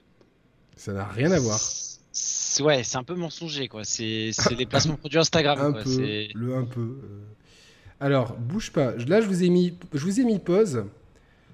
ça 0.77 0.93
n'a 0.93 1.05
rien 1.05 1.31
à 1.31 1.39
voir. 1.39 1.59
Ouais, 2.61 2.83
c'est 2.83 2.97
un 2.97 3.03
peu 3.03 3.15
mensonger 3.15 3.67
quoi. 3.67 3.83
C'est 3.83 4.29
c'est 4.31 4.55
les 4.55 4.65
placements 4.67 4.95
produits 4.95 5.19
Instagram. 5.19 5.59
un 5.59 5.71
quoi. 5.73 5.83
peu, 5.83 5.89
c'est- 5.89 6.29
le 6.33 6.55
un 6.55 6.63
peu. 6.65 6.81
euh. 6.81 7.23
Alors, 7.99 8.35
bouge 8.37 8.71
pas. 8.71 8.93
Là, 9.07 9.21
je 9.21 9.27
vous 9.27 9.43
ai 9.43 9.49
mis, 9.49 9.77
je 9.93 9.99
vous 9.99 10.19
ai 10.19 10.23
mis 10.25 10.39
pause. 10.39 10.85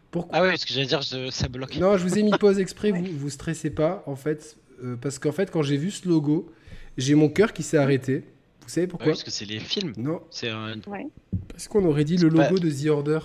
Pourquoi 0.09 0.37
Ah 0.37 0.41
ouais, 0.41 0.49
parce 0.49 0.65
que 0.65 0.73
j'allais 0.73 0.87
dire, 0.87 1.01
je- 1.01 1.29
ça 1.29 1.47
bloque. 1.47 1.77
Non, 1.77 1.97
je 1.97 2.03
vous 2.03 2.17
ai 2.17 2.23
mis 2.23 2.31
pause 2.31 2.59
exprès. 2.59 2.91
Vous, 2.91 3.05
vous 3.05 3.29
stressez 3.29 3.69
pas, 3.69 4.03
en 4.07 4.15
fait, 4.15 4.57
euh, 4.83 4.95
parce 4.97 5.19
qu'en 5.19 5.31
fait, 5.31 5.49
quand 5.51 5.61
j'ai 5.61 5.77
vu 5.77 5.89
ce 5.91 6.07
logo, 6.07 6.51
j'ai 6.97 7.15
mon 7.15 7.29
cœur 7.29 7.53
qui 7.53 7.63
s'est 7.63 7.77
arrêté. 7.77 8.25
Vous 8.61 8.69
savez 8.69 8.85
Ouais, 8.85 8.87
pourquoi 8.89 9.07
parce 9.07 9.23
que 9.23 9.31
c'est 9.31 9.45
les 9.45 9.59
films. 9.59 9.93
Non, 9.97 10.21
C'est 10.29 10.49
un. 10.49 10.75
Ouais. 10.87 11.07
parce 11.47 11.67
qu'on 11.67 11.85
aurait 11.85 12.03
dit 12.03 12.17
le 12.17 12.29
pas- 12.29 12.49
logo 12.49 12.59
de 12.59 12.69
The 12.69 12.87
Order. 12.87 13.19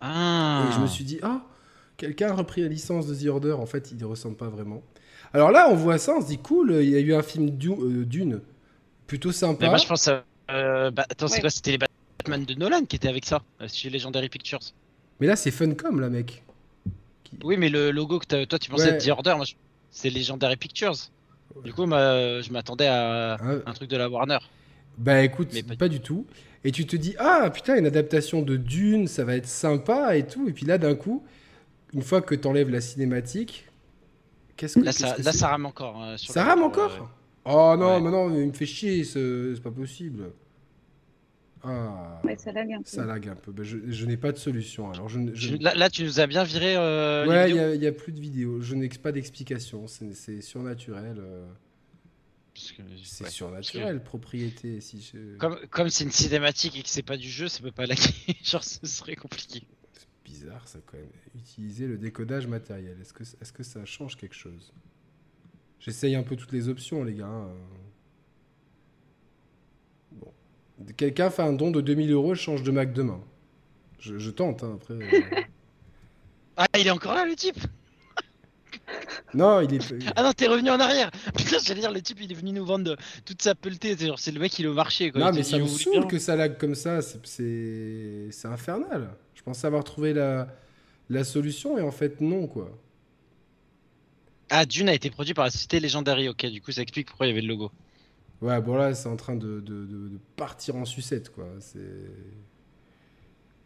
Ah. 0.00 0.68
Et 0.68 0.74
je 0.74 0.80
me 0.80 0.86
suis 0.86 1.04
dit, 1.04 1.18
ah, 1.22 1.44
quelqu'un 1.96 2.28
a 2.28 2.34
repris 2.34 2.62
la 2.62 2.68
licence 2.68 3.06
de 3.06 3.14
The 3.14 3.26
Order. 3.28 3.52
En 3.52 3.66
fait, 3.66 3.90
il 3.92 3.98
ne 3.98 4.04
ressemble 4.04 4.36
pas 4.36 4.48
vraiment. 4.48 4.82
Alors 5.32 5.50
là, 5.50 5.68
on 5.70 5.74
voit 5.74 5.98
ça, 5.98 6.14
on 6.16 6.20
se 6.20 6.26
dit, 6.26 6.38
cool, 6.38 6.78
il 6.80 6.88
y 6.90 6.96
a 6.96 7.00
eu 7.00 7.14
un 7.14 7.22
film 7.22 7.50
Du- 7.50 7.70
euh, 7.70 8.04
d'une 8.04 8.40
plutôt 9.06 9.32
sympa. 9.32 9.58
Mais 9.64 9.68
moi 9.68 9.78
je 9.78 9.86
pense. 9.86 10.08
à- 10.08 10.24
euh, 10.50 10.90
bah, 10.90 11.04
attends, 11.08 11.28
c'est 11.28 11.40
quoi 11.40 11.50
C'était 11.50 11.72
les 11.72 11.78
Batman 11.78 12.44
de 12.44 12.54
Nolan 12.54 12.84
qui 12.84 12.96
étaient 12.96 13.08
avec 13.08 13.24
ça, 13.24 13.42
euh, 13.60 13.68
chez 13.72 13.90
Legendary 13.90 14.28
Pictures. 14.28 14.60
Mais 15.20 15.26
là, 15.26 15.36
c'est 15.36 15.50
Funcom, 15.50 16.00
là, 16.00 16.08
mec. 16.08 16.42
Qui- 17.24 17.36
Oui, 17.44 17.56
mais 17.56 17.68
le 17.68 17.90
logo 17.90 18.18
que 18.18 18.44
toi 18.44 18.58
tu 18.58 18.70
pensais 18.70 18.84
Ouais. 18.84 18.90
être 18.96 19.04
The 19.04 19.10
Order, 19.10 19.34
moi 19.36 19.44
je- 19.44 19.54
c'est 19.90 20.10
Legendary 20.10 20.56
Pictures. 20.56 20.94
Du 21.64 21.72
coup, 21.72 21.86
moi, 21.86 21.98
je 22.42 22.52
m'attendais 22.52 22.86
à 22.86 23.34
Ah, 23.34 23.38
un 23.66 23.72
truc 23.72 23.90
de 23.90 23.96
la 23.96 24.08
Warner. 24.08 24.38
Bah 24.98 25.22
écoute, 25.22 25.48
pas... 25.78 25.88
du 25.88 26.00
tout. 26.00 26.26
Et 26.64 26.72
tu 26.72 26.86
te 26.86 26.94
dis, 26.96 27.14
ah 27.18 27.48
putain, 27.52 27.76
une 27.76 27.86
adaptation 27.86 28.42
de 28.42 28.56
Dune, 28.56 29.06
ça 29.08 29.24
va 29.24 29.34
être 29.36 29.46
sympa 29.48 30.16
et 30.16 30.26
tout. 30.26 30.48
Et 30.48 30.52
puis 30.52 30.66
là, 30.66 30.76
d'un 30.78 30.94
coup, 30.94 31.24
une 31.94 32.02
fois 32.02 32.20
que 32.20 32.34
t'enlèves 32.34 32.70
la 32.70 32.80
cinématique, 32.80 33.66
qu'est-ce 34.60 34.78
que. 34.78 34.84
Là, 34.84 34.92
ça, 34.92 35.16
là 35.16 35.32
ça 35.32 35.48
rame 35.48 35.66
encore. 35.66 36.00
Hein, 36.00 36.16
ça 36.18 36.44
rame 36.44 36.62
encore 36.62 37.10
Oh 37.44 37.74
non, 37.78 38.00
mais 38.00 38.10
non, 38.10 38.34
il 38.36 38.48
me 38.48 38.52
fait 38.52 38.66
chier, 38.66 39.04
c'est 39.04 39.62
pas 39.62 39.70
possible. 39.70 40.32
Ah, 41.62 42.20
ouais, 42.24 42.36
ça 42.38 42.52
lag 42.52 42.72
un 42.72 42.78
peu. 42.78 42.84
Ça 42.84 43.04
lag 43.04 43.28
un 43.28 43.34
peu. 43.34 43.52
Ben, 43.52 43.64
je, 43.64 44.06
n'ai 44.06 44.16
pas 44.16 44.32
de 44.32 44.38
solution. 44.38 44.90
Alors 44.90 45.08
je, 45.08 45.56
Là, 45.56 45.90
tu 45.90 46.04
nous 46.04 46.20
as 46.20 46.26
bien 46.26 46.42
viré. 46.42 46.74
Euh, 46.76 47.26
ouais, 47.26 47.50
il 47.50 47.80
n'y 47.80 47.86
a, 47.86 47.92
plus 47.92 48.12
de 48.12 48.20
vidéos. 48.20 48.62
Je 48.62 48.74
n'ai 48.74 48.88
pas 48.88 49.12
d'explication. 49.12 49.86
C'est 49.86 50.40
surnaturel. 50.40 51.16
Euh. 51.18 51.46
C'est 52.54 53.28
surnaturel, 53.28 54.02
propriété. 54.02 54.80
Si 54.80 55.12
Comme 55.38 55.90
c'est 55.90 56.04
une 56.04 56.10
cinématique 56.10 56.78
et 56.78 56.82
que 56.82 56.88
c'est 56.88 57.02
pas 57.02 57.16
du 57.16 57.28
jeu, 57.28 57.48
ça 57.48 57.62
peut 57.62 57.72
pas 57.72 57.86
laguer. 57.86 58.14
Genre, 58.42 58.64
ce 58.64 58.86
serait 58.86 59.16
compliqué. 59.16 59.62
Bizarre, 60.30 60.68
ça, 60.68 60.78
quand 60.86 60.96
même. 60.96 61.10
Utiliser 61.34 61.86
le 61.86 61.98
décodage 61.98 62.46
matériel. 62.46 62.96
Est-ce 63.00 63.12
que, 63.12 63.22
est 63.22 63.52
que 63.52 63.62
ça 63.62 63.84
change 63.84 64.16
quelque 64.16 64.34
chose? 64.34 64.72
J'essaye 65.80 66.14
un 66.14 66.22
peu 66.22 66.36
toutes 66.36 66.52
les 66.52 66.68
options, 66.68 67.02
les 67.02 67.14
gars. 67.14 67.26
Hein. 67.26 67.48
Bon. 70.12 70.32
Quelqu'un 70.96 71.30
fait 71.30 71.42
un 71.42 71.52
don 71.52 71.70
de 71.70 71.80
2000 71.80 72.12
euros, 72.12 72.34
je 72.34 72.40
change 72.40 72.62
de 72.62 72.70
Mac 72.70 72.92
demain. 72.92 73.20
Je, 73.98 74.30
tente, 74.30 74.62
hein, 74.62 74.78
après. 74.80 74.94
Euh. 74.94 75.42
ah, 76.56 76.66
il 76.78 76.86
est 76.86 76.90
encore 76.90 77.14
là, 77.14 77.26
le 77.26 77.34
type? 77.34 77.58
Non, 79.34 79.60
il 79.60 79.74
est. 79.74 79.94
Ah 80.16 80.24
non, 80.24 80.32
t'es 80.32 80.48
revenu 80.48 80.70
en 80.70 80.80
arrière 80.80 81.10
Putain, 81.36 81.58
j'allais 81.62 81.80
dire, 81.80 81.92
le 81.92 82.02
type, 82.02 82.18
il 82.20 82.32
est 82.32 82.34
venu 82.34 82.50
nous 82.52 82.64
vendre 82.64 82.96
toute 83.24 83.40
sa 83.42 83.54
pelletée. 83.54 83.96
C'est 84.16 84.32
le 84.32 84.40
mec, 84.40 84.58
il 84.58 84.64
est 84.64 84.68
au 84.68 84.74
marché. 84.74 85.12
Quoi. 85.12 85.20
Non, 85.20 85.32
mais 85.32 85.44
ça 85.44 85.58
me 85.58 85.66
saoule 85.66 86.06
que 86.08 86.18
ça 86.18 86.34
lag 86.34 86.58
comme 86.58 86.74
ça. 86.74 87.00
C'est 87.02 88.30
infernal. 88.44 89.10
Pensais 89.50 89.66
avoir 89.66 89.82
trouvé 89.82 90.12
la... 90.12 90.46
la 91.08 91.24
solution 91.24 91.76
et 91.76 91.82
en 91.82 91.90
fait, 91.90 92.20
non, 92.20 92.46
quoi. 92.46 92.70
Ah, 94.48 94.64
Dune 94.64 94.88
a 94.88 94.94
été 94.94 95.10
produit 95.10 95.34
par 95.34 95.44
la 95.44 95.50
société 95.50 95.80
Legendary, 95.80 96.28
ok, 96.28 96.46
du 96.46 96.62
coup 96.62 96.70
ça 96.70 96.82
explique 96.82 97.08
pourquoi 97.08 97.26
il 97.26 97.30
y 97.30 97.32
avait 97.32 97.40
le 97.40 97.48
logo. 97.48 97.72
Ouais, 98.42 98.60
bon 98.60 98.76
là 98.76 98.94
c'est 98.94 99.08
en 99.08 99.16
train 99.16 99.34
de, 99.34 99.60
partir 100.36 100.76
en 100.76 100.84
sucette, 100.84 101.30
quoi. 101.30 101.48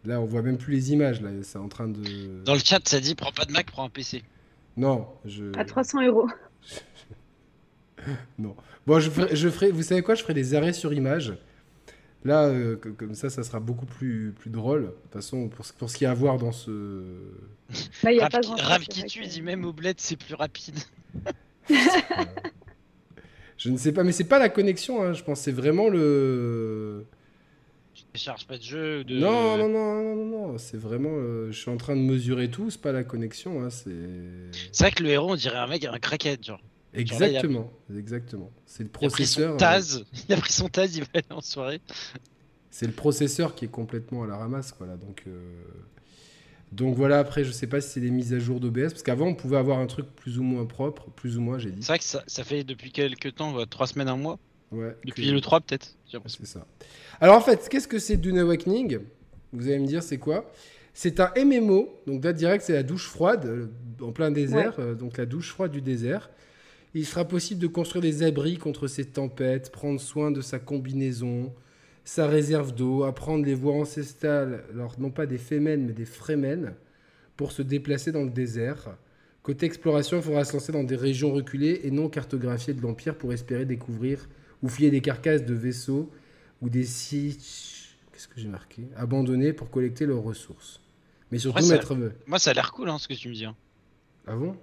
Là 0.06 0.22
on 0.22 0.24
voit 0.24 0.40
même 0.40 0.56
plus 0.56 0.72
les 0.72 0.92
images, 0.92 1.20
là, 1.20 1.28
c'est 1.42 1.58
en 1.58 1.68
train 1.68 1.88
de... 1.88 2.42
Dans 2.46 2.54
le 2.54 2.60
chat 2.60 2.80
ça 2.88 2.98
dit 2.98 3.14
prends 3.14 3.32
pas 3.32 3.44
de 3.44 3.52
Mac, 3.52 3.66
prends 3.66 3.84
un 3.84 3.90
PC. 3.90 4.22
Non, 4.78 5.06
je... 5.26 5.54
À 5.58 5.66
300 5.66 6.06
euros. 6.06 6.30
non. 8.38 8.56
Bon, 8.86 9.00
je 9.00 9.10
je 9.32 9.48
ferai, 9.50 9.70
vous 9.70 9.82
savez 9.82 10.00
quoi, 10.00 10.14
je 10.14 10.22
ferai 10.22 10.32
des 10.32 10.54
arrêts 10.54 10.72
sur 10.72 10.94
image. 10.94 11.34
Là, 12.24 12.44
euh, 12.46 12.76
comme 12.76 13.14
ça, 13.14 13.28
ça 13.28 13.42
sera 13.42 13.60
beaucoup 13.60 13.84
plus, 13.84 14.32
plus 14.38 14.50
drôle. 14.50 14.82
De 14.82 14.86
toute 14.86 15.12
façon, 15.12 15.48
pour, 15.48 15.66
pour 15.78 15.90
ce 15.90 15.96
qu'il 15.96 16.06
y 16.06 16.08
a 16.08 16.10
à 16.10 16.14
voir 16.14 16.38
dans 16.38 16.52
ce. 16.52 16.70
Bah, 18.02 18.12
y 18.12 18.20
a 18.20 18.28
Rav, 18.28 18.82
qui 18.82 19.04
tue, 19.04 19.26
dit 19.26 19.42
même 19.42 19.64
au 19.64 19.72
bled, 19.72 19.96
c'est 19.98 20.16
plus 20.16 20.34
rapide. 20.34 20.78
je 23.58 23.68
ne 23.70 23.76
sais 23.76 23.92
pas, 23.92 24.04
mais 24.04 24.12
c'est 24.12 24.24
pas 24.24 24.38
la 24.38 24.48
connexion, 24.48 25.02
hein. 25.02 25.12
je 25.12 25.22
pense 25.22 25.40
c'est 25.40 25.52
vraiment 25.52 25.88
le. 25.88 27.04
Je 28.14 28.20
charge 28.20 28.46
pas 28.46 28.58
de 28.58 28.62
jeu 28.62 29.04
de... 29.04 29.18
Non, 29.18 29.56
non, 29.58 29.68
non, 29.68 30.02
non, 30.02 30.16
non, 30.16 30.24
non. 30.26 30.58
c'est 30.58 30.76
vraiment. 30.76 31.10
Euh, 31.12 31.50
je 31.50 31.58
suis 31.58 31.70
en 31.70 31.76
train 31.76 31.94
de 31.94 32.00
mesurer 32.00 32.48
tout, 32.48 32.70
c'est 32.70 32.80
pas 32.80 32.92
la 32.92 33.04
connexion, 33.04 33.62
hein, 33.62 33.70
c'est. 33.70 33.90
C'est 34.72 34.84
vrai 34.84 34.92
que 34.92 35.02
le 35.02 35.10
héros, 35.10 35.32
on 35.32 35.36
dirait 35.36 35.58
un 35.58 35.66
mec, 35.66 35.84
un 35.84 35.98
craquette, 35.98 36.44
genre. 36.44 36.60
Exactement, 36.94 37.72
exactement. 37.96 38.52
C'est 38.66 38.84
le 38.84 38.88
processeur. 38.88 39.56
Il 39.58 39.64
a 39.64 39.80
pris 39.80 39.82
son 39.82 39.94
euh, 39.96 40.04
Taz, 40.04 40.04
il 40.28 40.32
a 40.32 40.36
pris 40.36 40.52
son 40.52 40.68
Taz, 40.68 40.96
il 40.96 41.02
va 41.02 41.08
aller 41.14 41.24
en 41.30 41.40
soirée. 41.40 41.80
C'est 42.70 42.86
le 42.86 42.92
processeur 42.92 43.54
qui 43.54 43.64
est 43.64 43.70
complètement 43.70 44.22
à 44.24 44.26
la 44.26 44.36
ramasse, 44.36 44.72
quoi, 44.72 44.86
là. 44.86 44.96
Donc, 44.96 45.24
euh, 45.26 45.40
donc 46.72 46.96
voilà, 46.96 47.18
après, 47.18 47.44
je 47.44 47.52
sais 47.52 47.66
pas 47.66 47.80
si 47.80 47.90
c'est 47.90 48.00
des 48.00 48.10
mises 48.10 48.32
à 48.32 48.38
jour 48.38 48.60
d'OBS, 48.60 48.90
parce 48.90 49.02
qu'avant, 49.02 49.26
on 49.26 49.34
pouvait 49.34 49.56
avoir 49.56 49.78
un 49.78 49.86
truc 49.86 50.06
plus 50.16 50.38
ou 50.38 50.42
moins 50.42 50.66
propre, 50.66 51.10
plus 51.10 51.36
ou 51.36 51.40
moins, 51.40 51.58
j'ai 51.58 51.70
dit. 51.70 51.82
C'est 51.82 51.88
vrai 51.88 51.98
que 51.98 52.04
ça, 52.04 52.22
ça, 52.26 52.44
fait 52.44 52.64
depuis 52.64 52.90
quelques 52.90 53.34
temps, 53.34 53.64
trois 53.66 53.86
semaines, 53.86 54.08
un 54.08 54.16
mois. 54.16 54.38
Ouais. 54.70 54.96
Depuis 55.04 55.30
le 55.30 55.40
3, 55.40 55.60
peut-être. 55.60 55.94
C'est 56.26 56.46
ça. 56.46 56.66
Alors 57.20 57.36
en 57.36 57.40
fait, 57.40 57.68
qu'est-ce 57.68 57.86
que 57.86 57.98
c'est 57.98 58.16
Dune 58.16 58.38
Awakening? 58.38 58.98
Vous 59.52 59.68
allez 59.68 59.78
me 59.78 59.86
dire, 59.86 60.02
c'est 60.02 60.18
quoi? 60.18 60.50
C'est 60.94 61.20
un 61.20 61.32
MMO, 61.36 62.00
donc 62.06 62.20
date 62.20 62.36
direct, 62.36 62.64
c'est 62.64 62.72
la 62.72 62.82
douche 62.82 63.08
froide 63.08 63.46
euh, 63.46 63.66
en 64.00 64.12
plein 64.12 64.30
désert, 64.30 64.78
donc 64.96 65.16
la 65.16 65.26
douche 65.26 65.50
froide 65.50 65.72
du 65.72 65.80
désert. 65.80 66.30
Il 66.94 67.04
sera 67.04 67.24
possible 67.24 67.60
de 67.60 67.66
construire 67.66 68.02
des 68.02 68.22
abris 68.22 68.56
contre 68.56 68.86
ces 68.86 69.04
tempêtes, 69.04 69.72
prendre 69.72 70.00
soin 70.00 70.30
de 70.30 70.40
sa 70.40 70.60
combinaison, 70.60 71.52
sa 72.04 72.28
réserve 72.28 72.72
d'eau, 72.72 73.02
apprendre 73.02 73.44
les 73.44 73.54
voies 73.54 73.74
ancestrales, 73.74 74.64
alors 74.72 74.94
non 75.00 75.10
pas 75.10 75.26
des 75.26 75.38
fémènes 75.38 75.86
mais 75.86 75.92
des 75.92 76.04
frémènes, 76.04 76.74
pour 77.36 77.50
se 77.50 77.62
déplacer 77.62 78.12
dans 78.12 78.22
le 78.22 78.30
désert. 78.30 78.96
Côté 79.42 79.66
exploration, 79.66 80.18
il 80.18 80.22
faudra 80.22 80.44
se 80.44 80.52
lancer 80.52 80.72
dans 80.72 80.84
des 80.84 80.96
régions 80.96 81.32
reculées 81.32 81.80
et 81.82 81.90
non 81.90 82.08
cartographiées 82.08 82.74
de 82.74 82.80
l'Empire 82.80 83.18
pour 83.18 83.32
espérer 83.32 83.64
découvrir 83.64 84.28
ou 84.62 84.68
fouiller 84.68 84.90
des 84.90 85.00
carcasses 85.00 85.44
de 85.44 85.54
vaisseaux 85.54 86.10
ou 86.62 86.70
des 86.70 86.84
sites 86.84 87.74
qu'est-ce 88.12 88.28
que 88.28 88.40
j'ai 88.40 88.48
marqué 88.48 88.86
abandonnés 88.96 89.52
pour 89.52 89.70
collecter 89.70 90.06
leurs 90.06 90.22
ressources. 90.22 90.80
Mais 91.32 91.38
surtout 91.38 91.66
mettre. 91.66 91.96
Moi, 92.26 92.38
ça 92.38 92.50
a 92.50 92.54
l'air 92.54 92.72
cool 92.72 92.88
hein, 92.88 92.98
ce 92.98 93.08
que 93.08 93.14
tu 93.14 93.28
me 93.28 93.34
dis. 93.34 93.44
Hein. 93.44 93.56
Ah 94.26 94.36
bon? 94.36 94.56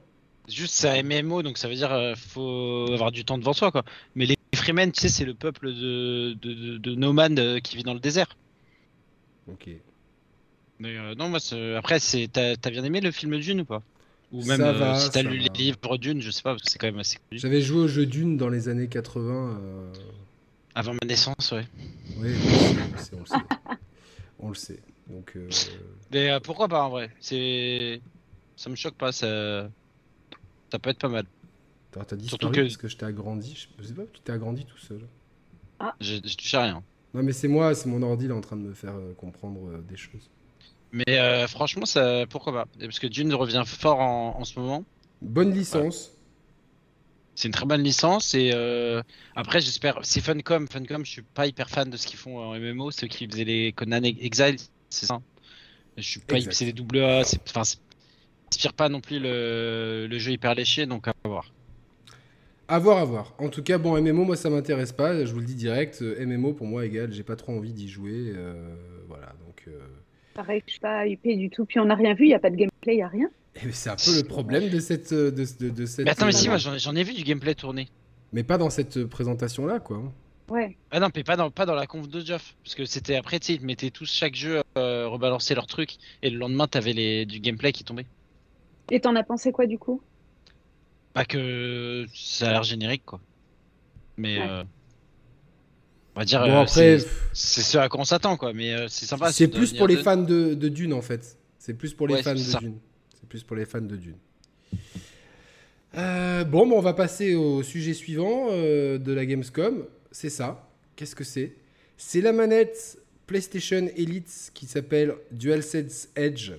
Juste 0.52 0.74
c'est 0.74 0.90
un 0.90 1.04
MMO 1.04 1.44
donc 1.44 1.58
ça 1.58 1.68
veut 1.68 1.76
dire 1.76 1.92
euh, 1.92 2.14
faut 2.16 2.88
avoir 2.92 3.12
du 3.12 3.26
temps 3.26 3.38
devant 3.38 3.54
soi 3.54 3.72
quoi. 3.72 3.84
Mais 4.16 4.26
les 4.26 4.36
Freemen, 4.62 4.92
tu 4.92 5.02
sais, 5.02 5.10
c'est 5.10 5.26
le 5.26 5.34
peuple 5.34 5.74
de, 5.74 6.34
de, 6.34 6.78
de, 6.78 6.96
nomades 6.96 7.40
euh, 7.40 7.60
qui 7.60 7.78
vit 7.78 7.84
dans 7.84 7.94
le 7.94 8.00
désert. 8.00 8.38
Ok. 9.48 9.70
Mais 10.80 10.98
euh, 10.98 11.16
non, 11.16 11.30
moi, 11.30 11.40
après, 11.78 12.00
c'est 12.00 12.30
t'as 12.32 12.54
as 12.64 12.70
bien 12.70 12.84
aimé 12.84 13.02
le 13.02 13.12
film 13.12 13.38
Dune 13.40 13.62
ou 13.62 13.66
pas? 13.66 13.82
Ou 14.32 14.46
même 14.46 14.62
euh, 14.62 14.96
si 14.96 15.10
t'as 15.10 15.24
lu 15.24 15.38
les 15.38 15.50
livres 15.50 15.98
Dune, 15.98 16.22
je 16.22 16.32
sais 16.32 16.42
pas, 16.42 16.52
parce 16.52 16.64
que 16.64 16.72
c'est 16.72 16.78
quand 16.78 16.88
même 16.88 17.00
assez 17.00 17.18
connu. 17.18 17.40
J'avais 17.40 17.62
joué 17.62 17.82
au 17.82 17.88
jeu 17.88 18.06
Dune 18.06 18.38
dans 18.38 18.50
les 18.50 18.70
années 18.70 18.88
80. 18.88 19.60
Avant 20.74 20.94
ma 20.94 21.06
naissance, 21.06 21.52
ouais. 21.52 21.68
Oui, 22.18 22.34
on 23.14 23.20
le 23.20 23.26
sait. 23.26 23.36
On 24.40 24.50
le 24.50 24.56
sait. 24.56 24.80
Donc, 25.08 25.38
Mais 26.12 26.40
pourquoi 26.42 26.68
pas 26.68 26.84
en 26.84 26.90
vrai? 26.90 27.10
C'est. 27.20 28.02
Ça 28.56 28.70
me 28.70 28.76
choque 28.76 28.96
pas, 28.96 29.12
ça. 29.12 29.70
Ça 30.72 30.80
peut 30.80 30.90
être 30.90 31.00
pas 31.00 31.10
mal. 31.10 31.26
T'as 31.92 32.16
dit 32.16 32.28
Surtout 32.28 32.50
que... 32.50 32.62
parce 32.62 32.78
que 32.78 32.88
je 32.88 32.98
t'ai 32.98 33.06
agrandi. 33.06 33.68
Je 33.80 33.84
sais 33.84 33.94
pas, 33.94 34.04
tu 34.12 34.22
t'es 34.22 34.32
agrandi 34.32 34.66
tout 34.66 34.78
seul. 34.78 35.02
Ah. 35.80 35.96
Je, 36.00 36.16
je 36.24 36.36
touche 36.38 36.54
à 36.54 36.64
rien. 36.64 36.84
Non, 37.14 37.24
mais 37.24 37.34
c'est 37.34 37.48
moi, 37.48 37.76
c'est 37.76 37.90
mon 37.90 38.02
ordi, 38.02 38.28
est 38.28 38.32
en 38.32 38.42
train 38.42 38.56
de 38.56 38.62
me 38.62 38.74
faire 38.74 38.96
euh, 38.96 39.14
comprendre 39.14 39.60
euh, 39.68 39.82
des 39.90 39.98
choses. 39.98 40.30
Mais 40.94 41.20
euh, 41.20 41.48
franchement, 41.48 41.86
ça, 41.86 42.26
pourquoi 42.30 42.54
pas? 42.54 42.68
Parce 42.80 43.00
que 43.00 43.08
Dune 43.08 43.34
revient 43.34 43.64
fort 43.66 44.00
en, 44.00 44.44
ce 44.44 44.60
moment. 44.60 44.84
Bonne 45.22 45.54
licence. 45.54 46.12
C'est 47.36 47.48
une 47.48 47.54
très 47.54 47.66
bonne 47.66 47.82
licence 47.82 48.36
et 48.36 48.52
après 49.36 49.62
j'espère 49.62 50.00
c'est 50.04 50.20
Funcom 50.20 50.68
Funcom 50.68 51.06
je 51.06 51.12
suis 51.12 51.22
pas 51.22 51.48
hyper 51.48 51.70
fan 51.70 51.90
de 51.90 51.96
ce 51.96 52.06
qu'ils 52.06 52.20
font 52.20 52.38
en 52.38 52.60
MMO 52.60 52.92
ceux 52.92 53.08
qui 53.08 53.26
faisaient 53.26 53.46
les 53.46 53.72
Conan 53.72 54.04
Exile 54.04 54.58
c'est 54.90 55.06
ça 55.06 55.22
je 55.98 56.04
suis 56.04 56.20
pas 56.20 56.36
c'est 56.52 56.66
des 56.66 56.74
double 56.74 57.00
A 57.00 57.24
c'est 57.24 57.40
enfin 57.48 57.64
inspire 58.52 58.74
pas 58.74 58.90
non 58.90 59.02
plus 59.02 59.20
le, 59.20 60.08
le 60.10 60.20
jeu 60.20 60.32
hyper 60.32 60.56
léché 60.56 60.86
donc 60.86 61.08
à 61.08 61.14
voir 61.24 61.52
à 62.72 62.80
voir, 62.80 63.00
à 63.00 63.04
voir. 63.04 63.34
En 63.38 63.50
tout 63.50 63.64
cas, 63.64 63.78
bon, 63.78 64.02
MMO, 64.02 64.24
moi, 64.24 64.38
ça 64.38 64.50
m'intéresse 64.50 64.94
pas. 64.94 65.26
Je 65.26 65.34
vous 65.34 65.42
le 65.42 65.46
dis 65.46 65.56
direct. 65.56 66.02
Euh, 66.02 66.26
MMO, 66.26 66.54
pour 66.54 66.68
moi, 66.68 66.86
égal. 66.86 67.12
J'ai 67.12 67.24
pas 67.24 67.36
trop 67.36 67.52
envie 67.52 67.74
d'y 67.74 67.90
jouer. 67.90 68.32
Euh, 68.34 68.54
voilà, 69.10 69.34
donc. 69.46 69.66
Euh. 69.68 69.78
Pareil, 70.34 70.64
je 70.66 70.72
suis 70.72 70.80
pas 70.80 71.06
hypé 71.06 71.36
du 71.36 71.50
tout. 71.50 71.66
Puis 71.66 71.82
on 71.82 71.86
n'a 71.86 71.96
rien 71.96 72.14
vu. 72.14 72.28
Il 72.28 72.30
y 72.30 72.34
a 72.34 72.40
pas 72.40 72.50
de 72.50 72.56
gameplay, 72.56 72.94
il 72.94 73.00
y 73.00 73.02
a 73.02 73.10
rien. 73.10 73.30
Eh, 73.58 73.74
c'est 73.74 73.90
un 73.90 73.98
peu 73.98 74.16
le 74.16 74.24
problème 74.24 74.70
de 74.70 74.80
cette, 74.80 75.14
de, 75.14 75.30
de, 75.32 75.86
cette. 75.86 76.06
Mais 76.06 76.12
attends, 76.12 76.28
mais 76.28 76.32
si, 76.32 76.48
moi, 76.48 76.56
j'en 76.56 76.96
ai 76.96 77.04
vu 77.04 77.14
du 77.14 77.24
gameplay 77.24 77.56
tourner. 77.56 77.90
Mais 78.32 78.44
pas 78.44 78.58
dans 78.58 78.70
cette 78.70 79.04
présentation-là, 79.04 79.82
quoi. 79.82 80.02
Ouais. 80.50 80.78
Ah 80.92 81.02
non, 81.02 81.10
mais 81.14 81.26
pas 81.26 81.36
dans, 81.36 81.52
pas 81.52 81.66
dans 81.66 81.76
la 81.76 81.88
conf 81.88 82.08
de 82.08 82.22
Jeff. 82.22 82.56
Parce 82.64 82.76
que 82.76 82.86
c'était 82.86 83.18
après, 83.18 83.42
tu 83.42 83.48
sais, 83.48 83.54
ils 83.56 83.66
mettaient 83.66 83.92
tous 83.92 84.10
chaque 84.10 84.36
jeu, 84.36 84.62
euh, 84.78 85.10
rebalancer 85.10 85.56
leur 85.56 85.68
truc. 85.68 85.98
Et 86.24 86.30
le 86.30 86.38
lendemain, 86.38 86.68
t'avais 86.68 86.94
les, 86.94 87.26
du 87.26 87.42
gameplay 87.42 87.74
qui 87.74 87.84
tombait. 87.84 88.06
Et 88.90 89.00
t'en 89.00 89.16
as 89.16 89.24
pensé 89.24 89.52
quoi, 89.52 89.68
du 89.68 89.78
coup? 89.78 90.02
Pas 91.14 91.26
que 91.26 92.06
ça 92.14 92.50
a 92.50 92.52
l'air 92.52 92.64
générique, 92.64 93.06
quoi. 93.06 93.20
Mais 94.18 94.40
euh, 94.40 94.64
on 96.16 96.20
va 96.20 96.26
dire, 96.26 96.42
bon, 96.42 96.62
euh, 96.62 96.66
c'est 96.66 97.00
ce 97.34 97.78
à 97.78 97.90
quoi 97.90 98.02
on 98.02 98.06
s'attend, 98.06 98.38
quoi. 98.38 98.54
Mais 98.54 98.74
euh, 98.74 98.88
c'est 98.88 99.06
sympa. 99.06 99.32
C'est 99.32 99.48
plus 99.48 99.74
pour 99.74 99.88
les 99.88 99.98
fans 99.98 100.18
de, 100.18 100.54
de, 100.54 100.70
Dune, 100.70 100.94
en 100.94 101.02
fait. 101.02 101.38
C'est 101.60 101.74
plus 101.74 101.94
pour 101.94 102.08
les 102.08 102.24
fans 102.24 102.34
de 102.34 102.60
Dune. 102.60 102.78
C'est 103.20 103.28
plus 103.28 103.44
pour 103.44 103.56
les 103.56 103.66
fans 103.66 103.82
de 103.82 103.96
Dune. 103.96 104.18
bon, 105.94 106.68
bon, 106.68 106.78
on 106.78 106.82
va 106.82 106.94
passer 106.94 107.36
au 107.36 107.64
sujet 107.64 107.94
suivant 107.94 108.48
de 108.50 109.12
la 109.12 109.26
Gamescom. 109.26 109.86
C'est 110.12 110.30
ça. 110.30 110.70
Qu'est-ce 110.96 111.16
que 111.16 111.24
c'est? 111.24 111.56
C'est 111.98 112.22
la 112.22 112.34
manette 112.34 113.00
PlayStation 113.28 113.88
Elite 113.96 114.52
qui 114.54 114.66
s'appelle 114.66 115.16
DualSense 115.32 116.10
Edge. 116.16 116.52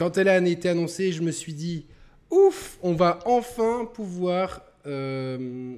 Quand 0.00 0.16
elle 0.16 0.28
a 0.28 0.38
été 0.38 0.70
annoncée, 0.70 1.12
je 1.12 1.20
me 1.20 1.30
suis 1.30 1.52
dit, 1.52 1.84
ouf, 2.30 2.78
on 2.80 2.94
va 2.94 3.18
enfin 3.26 3.84
pouvoir... 3.84 4.62
Euh... 4.86 5.76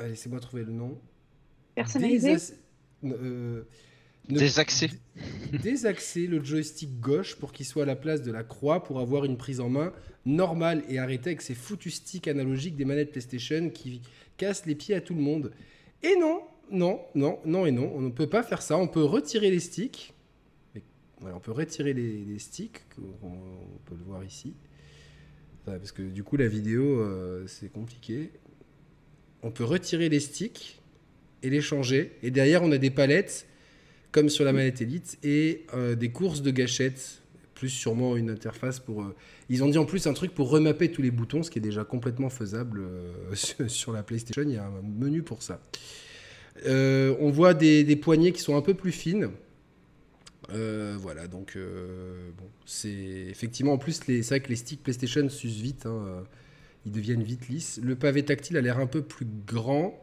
Laissez-moi 0.00 0.40
trouver 0.40 0.64
le 0.64 0.72
nom. 0.72 0.98
Personnalisé 1.76 2.34
euh, 3.04 3.62
ne... 4.28 4.38
Désaxer. 4.40 4.90
Désaxer 5.52 6.26
le 6.26 6.42
joystick 6.42 6.98
gauche 6.98 7.36
pour 7.36 7.52
qu'il 7.52 7.64
soit 7.64 7.84
à 7.84 7.86
la 7.86 7.94
place 7.94 8.22
de 8.22 8.32
la 8.32 8.42
croix 8.42 8.82
pour 8.82 8.98
avoir 8.98 9.24
une 9.24 9.36
prise 9.36 9.60
en 9.60 9.68
main 9.68 9.92
normale 10.26 10.82
et 10.88 10.98
arrêter 10.98 11.30
avec 11.30 11.42
ces 11.42 11.54
foutus 11.54 11.94
sticks 11.94 12.26
analogiques 12.26 12.74
des 12.74 12.84
manettes 12.84 13.12
PlayStation 13.12 13.70
qui 13.70 14.02
cassent 14.36 14.66
les 14.66 14.74
pieds 14.74 14.96
à 14.96 15.00
tout 15.00 15.14
le 15.14 15.20
monde. 15.20 15.52
Et 16.02 16.16
non, 16.16 16.40
non, 16.72 17.02
non, 17.14 17.38
non 17.44 17.66
et 17.66 17.70
non, 17.70 17.92
on 17.94 18.00
ne 18.00 18.10
peut 18.10 18.28
pas 18.28 18.42
faire 18.42 18.62
ça. 18.62 18.76
On 18.76 18.88
peut 18.88 19.04
retirer 19.04 19.52
les 19.52 19.60
sticks. 19.60 20.13
On 21.34 21.40
peut 21.40 21.52
retirer 21.52 21.92
les, 21.94 22.38
sticks, 22.38 22.82
on, 23.22 23.30
peut 23.84 23.94
le 23.96 24.04
voir 24.04 24.24
ici. 24.24 24.54
parce 25.64 25.92
que 25.92 26.02
du 26.02 26.22
coup, 26.22 26.36
la 26.36 26.48
vidéo, 26.48 27.00
euh, 27.00 27.46
c'est 27.46 27.72
compliqué. 27.72 28.30
On 29.42 29.50
peut 29.50 29.64
retirer 29.64 30.08
les 30.08 30.20
sticks 30.20 30.80
et 31.42 31.50
les 31.50 31.60
changer. 31.60 32.12
Et 32.22 32.30
derrière, 32.30 32.62
on 32.62 32.72
a 32.72 32.78
des 32.78 32.90
palettes, 32.90 33.46
comme 34.12 34.28
sur 34.28 34.44
la 34.44 34.52
manette 34.52 34.80
Elite, 34.80 35.18
et 35.22 35.66
euh, 35.74 35.94
des 35.94 36.10
courses 36.10 36.42
de 36.42 36.50
gâchettes. 36.50 37.20
Plus 37.54 37.68
sûrement 37.68 38.16
une 38.16 38.30
interface 38.30 38.80
pour. 38.80 39.02
Euh, 39.02 39.14
ils 39.48 39.62
ont 39.62 39.68
dit 39.68 39.78
en 39.78 39.84
plus 39.84 40.08
un 40.08 40.12
truc 40.12 40.34
pour 40.34 40.50
remapper 40.50 40.90
tous 40.90 41.02
les 41.02 41.12
boutons, 41.12 41.44
ce 41.44 41.50
qui 41.50 41.60
est 41.60 41.62
déjà 41.62 41.84
complètement 41.84 42.28
faisable 42.28 42.82
sur 43.68 43.92
la 43.92 44.02
PlayStation. 44.02 44.42
Il 44.42 44.54
y 44.54 44.56
a 44.56 44.66
un 44.66 44.82
menu 44.82 45.22
pour 45.22 45.42
ça. 45.42 45.60
On 46.66 47.30
voit 47.30 47.54
des, 47.54 47.96
poignées 47.96 48.32
qui 48.32 48.40
sont 48.40 48.56
un 48.56 48.62
peu 48.62 48.74
plus 48.74 48.90
fines. 48.90 49.30
Euh, 50.50 50.96
voilà, 50.98 51.26
donc 51.26 51.54
euh, 51.56 52.30
bon, 52.36 52.48
c'est 52.66 52.88
effectivement 52.88 53.72
en 53.72 53.78
plus 53.78 54.00
c'est 54.04 54.20
vrai 54.22 54.40
que 54.40 54.48
les 54.48 54.56
sticks 54.56 54.82
PlayStation 54.82 55.28
s'usent 55.28 55.60
vite, 55.60 55.86
hein, 55.86 56.24
ils 56.86 56.92
deviennent 56.92 57.22
vite 57.22 57.48
lisses. 57.48 57.80
Le 57.82 57.96
pavé 57.96 58.24
tactile 58.24 58.56
a 58.56 58.60
l'air 58.60 58.78
un 58.78 58.86
peu 58.86 59.02
plus 59.02 59.26
grand 59.46 60.00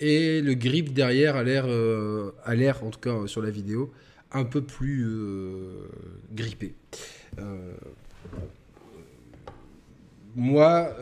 et 0.00 0.40
le 0.40 0.54
grip 0.54 0.92
derrière 0.92 1.36
a 1.36 1.44
l'air, 1.44 1.66
a 1.66 2.54
l'air 2.54 2.84
en 2.84 2.90
tout 2.90 3.00
cas 3.00 3.26
sur 3.26 3.42
la 3.42 3.50
vidéo, 3.50 3.92
un 4.32 4.44
peu 4.44 4.62
plus 4.62 5.06
grippé. 6.32 6.74
moi, 10.34 10.96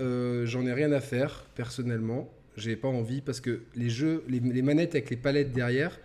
j'en 0.44 0.66
ai 0.66 0.72
rien 0.72 0.92
à 0.92 1.00
faire 1.00 1.44
personnellement 1.54 2.30
j'ai 2.56 2.76
pas 2.76 2.88
envie 2.88 3.20
parce 3.20 3.40
que 3.40 3.62
les 3.74 3.90
jeux, 3.90 4.24
les, 4.28 4.40
manettes 4.62 4.94
avec 4.94 5.10
les 5.10 5.16
palettes 5.16 5.52
derrière, 5.52 5.98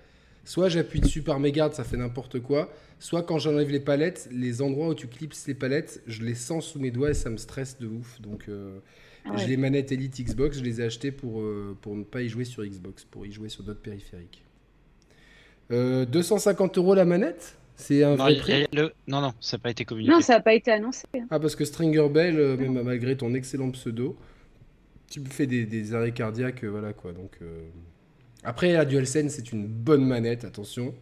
soit 0.51 0.67
j'appuie 0.67 0.99
dessus 0.99 1.21
par 1.21 1.39
mégarde, 1.39 1.73
ça 1.73 1.85
fait 1.85 1.95
n'importe 1.95 2.41
quoi, 2.41 2.69
soit 2.99 3.23
quand 3.23 3.39
j'enlève 3.39 3.69
les 3.69 3.79
palettes, 3.79 4.27
les 4.33 4.61
endroits 4.61 4.89
où 4.89 4.93
tu 4.93 5.07
clips 5.07 5.33
les 5.47 5.53
palettes, 5.53 6.03
je 6.07 6.23
les 6.23 6.35
sens 6.35 6.65
sous 6.65 6.79
mes 6.79 6.91
doigts 6.91 7.11
et 7.11 7.13
ça 7.13 7.29
me 7.29 7.37
stresse 7.37 7.79
de 7.79 7.87
ouf. 7.87 8.19
Donc 8.19 8.49
euh, 8.49 8.79
ah 9.23 9.37
j'ai 9.37 9.47
les 9.47 9.55
manettes 9.55 9.93
Elite 9.93 10.21
Xbox, 10.21 10.57
je 10.57 10.63
les 10.63 10.81
ai 10.81 10.83
achetées 10.83 11.13
pour, 11.13 11.39
euh, 11.39 11.77
pour 11.79 11.95
ne 11.95 12.03
pas 12.03 12.21
y 12.21 12.27
jouer 12.27 12.43
sur 12.43 12.65
Xbox, 12.65 13.05
pour 13.05 13.25
y 13.25 13.31
jouer 13.31 13.47
sur 13.47 13.63
d'autres 13.63 13.79
périphériques. 13.79 14.43
250 15.69 16.77
euh, 16.77 16.81
euros 16.81 16.95
la 16.95 17.05
manette? 17.05 17.55
C'est 17.77 18.03
un 18.03 18.15
vrai 18.15 18.35
prix? 18.35 18.67
Non, 18.73 18.89
non, 19.07 19.33
ça 19.39 19.55
n'a 19.55 19.61
pas 19.61 19.71
été 19.71 19.85
communiqué. 19.85 20.13
Non, 20.13 20.19
ça 20.19 20.33
n'a 20.33 20.41
pas 20.41 20.53
été 20.53 20.69
annoncé. 20.69 21.07
Ah, 21.29 21.39
parce 21.39 21.55
que 21.55 21.63
Stringer 21.63 22.09
Bell, 22.09 22.57
même 22.57 22.83
malgré 22.83 23.15
ton 23.15 23.33
excellent 23.33 23.71
pseudo, 23.71 24.17
tu 25.11 25.19
me 25.19 25.25
fais 25.27 25.45
des, 25.45 25.93
arrêts 25.93 26.13
cardiaques, 26.13 26.63
euh, 26.63 26.69
voilà 26.69 26.93
quoi. 26.93 27.11
Donc, 27.11 27.37
euh, 27.41 27.67
Après, 28.43 28.73
la 28.73 28.85
DualSense, 28.85 29.33
c'est 29.33 29.51
une 29.51 29.67
bonne 29.67 30.05
manette, 30.05 30.45
attention. 30.45 30.93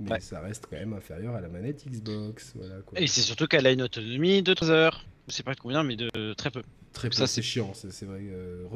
Mais 0.00 0.20
ça 0.20 0.40
reste 0.40 0.66
quand 0.68 0.76
même 0.76 0.92
inférieur 0.92 1.34
à 1.34 1.40
la 1.40 1.48
manette 1.48 1.86
Xbox. 1.88 2.52
Voilà, 2.56 2.76
quoi. 2.84 3.00
Et 3.00 3.06
c'est 3.06 3.20
surtout 3.20 3.46
qu'elle 3.46 3.66
a 3.66 3.70
une 3.70 3.82
autonomie 3.82 4.42
de 4.42 4.52
3 4.54 4.70
heures. 4.70 5.04
Je 5.28 5.32
sais 5.32 5.42
pas 5.42 5.54
combien, 5.54 5.82
mais 5.84 5.96
de 5.96 6.34
très 6.34 6.50
peu. 6.50 6.62
Très 6.92 7.08
peu, 7.08 7.14
ça 7.14 7.26
c'est 7.26 7.42
chiant, 7.42 7.72
c'est 7.74 8.04
vrai. 8.04 8.20
Euh, 8.22 8.66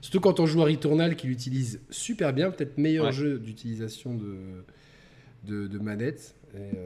Surtout 0.00 0.20
quand 0.20 0.40
on 0.40 0.46
joue 0.46 0.62
à 0.62 0.64
Returnal 0.64 1.14
qui 1.14 1.28
l'utilise 1.28 1.80
super 1.90 2.32
bien, 2.32 2.50
peut-être 2.50 2.76
meilleur 2.76 3.12
jeu 3.12 3.38
d'utilisation 3.38 4.14
de, 4.14 4.64
de, 5.44 5.68
de 5.68 5.78
manette. 5.78 6.34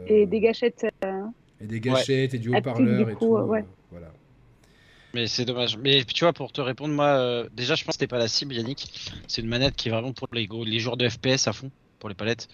Et, 0.07 0.27
des 0.27 0.41
gâchettes. 0.41 0.87
Et 1.61 1.67
des 1.67 1.81
gâchettes 1.81 2.35
et 2.35 2.39
du 2.39 2.55
haut-parleur 2.55 3.09
et 3.09 3.15
tout. 3.15 3.39
voilà. 3.91 4.13
Mais 5.15 5.29
c'est 5.29 5.45
dommage. 5.45 5.79
Mais 5.79 6.05
tu 6.05 6.25
vois, 6.25 6.33
pour 6.33 6.51
te 6.51 6.61
répondre, 6.61 6.93
moi, 6.93 7.07
euh, 7.07 7.49
déjà, 7.55 7.77
je 7.77 7.85
pense 7.85 7.93
que 7.93 8.01
c'était 8.01 8.09
pas 8.09 8.19
la 8.19 8.27
cible, 8.27 8.53
Yannick. 8.53 9.13
C'est 9.29 9.43
une 9.43 9.49
manette 9.49 9.77
qui 9.77 9.89
est 9.89 9.93
vraiment 9.93 10.13
pour 10.13 10.27
les, 10.33 10.49
les 10.67 10.81
joueurs 10.81 10.97
de 10.97 11.09
FPS 11.09 11.47
à 11.47 11.53
fond, 11.53 11.71
pour 12.01 12.09
les 12.09 12.17
palettes. 12.17 12.49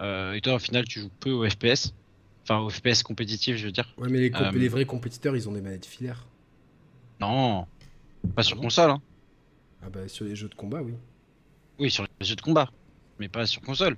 Euh, 0.00 0.34
et 0.34 0.42
toi, 0.42 0.54
au 0.54 0.58
final, 0.58 0.84
tu 0.84 1.00
joues 1.00 1.10
peu 1.18 1.30
au 1.30 1.48
FPS. 1.48 1.94
Enfin, 2.42 2.58
au 2.58 2.68
FPS 2.68 3.02
compétitif, 3.02 3.56
je 3.56 3.64
veux 3.64 3.72
dire. 3.72 3.94
Ouais, 3.96 4.10
mais 4.10 4.18
les, 4.18 4.32
euh, 4.34 4.50
les, 4.52 4.68
vrais 4.68 4.84
compétiteurs, 4.84 5.34
ils 5.34 5.48
ont 5.48 5.52
des 5.52 5.62
manettes 5.62 5.86
filaires. 5.86 6.26
Non, 7.20 7.66
pas 8.36 8.42
sur 8.42 8.58
ah 8.58 8.60
console. 8.60 8.90
Hein. 8.90 9.02
Ah 9.82 9.88
bah, 9.88 10.06
sur 10.06 10.26
les 10.26 10.36
jeux 10.36 10.48
de 10.48 10.54
combat, 10.54 10.82
oui. 10.82 10.92
Oui, 11.78 11.90
sur 11.90 12.04
les 12.04 12.26
jeux 12.26 12.36
de 12.36 12.42
combat, 12.42 12.70
mais 13.18 13.28
pas 13.28 13.46
sur 13.46 13.62
console. 13.62 13.96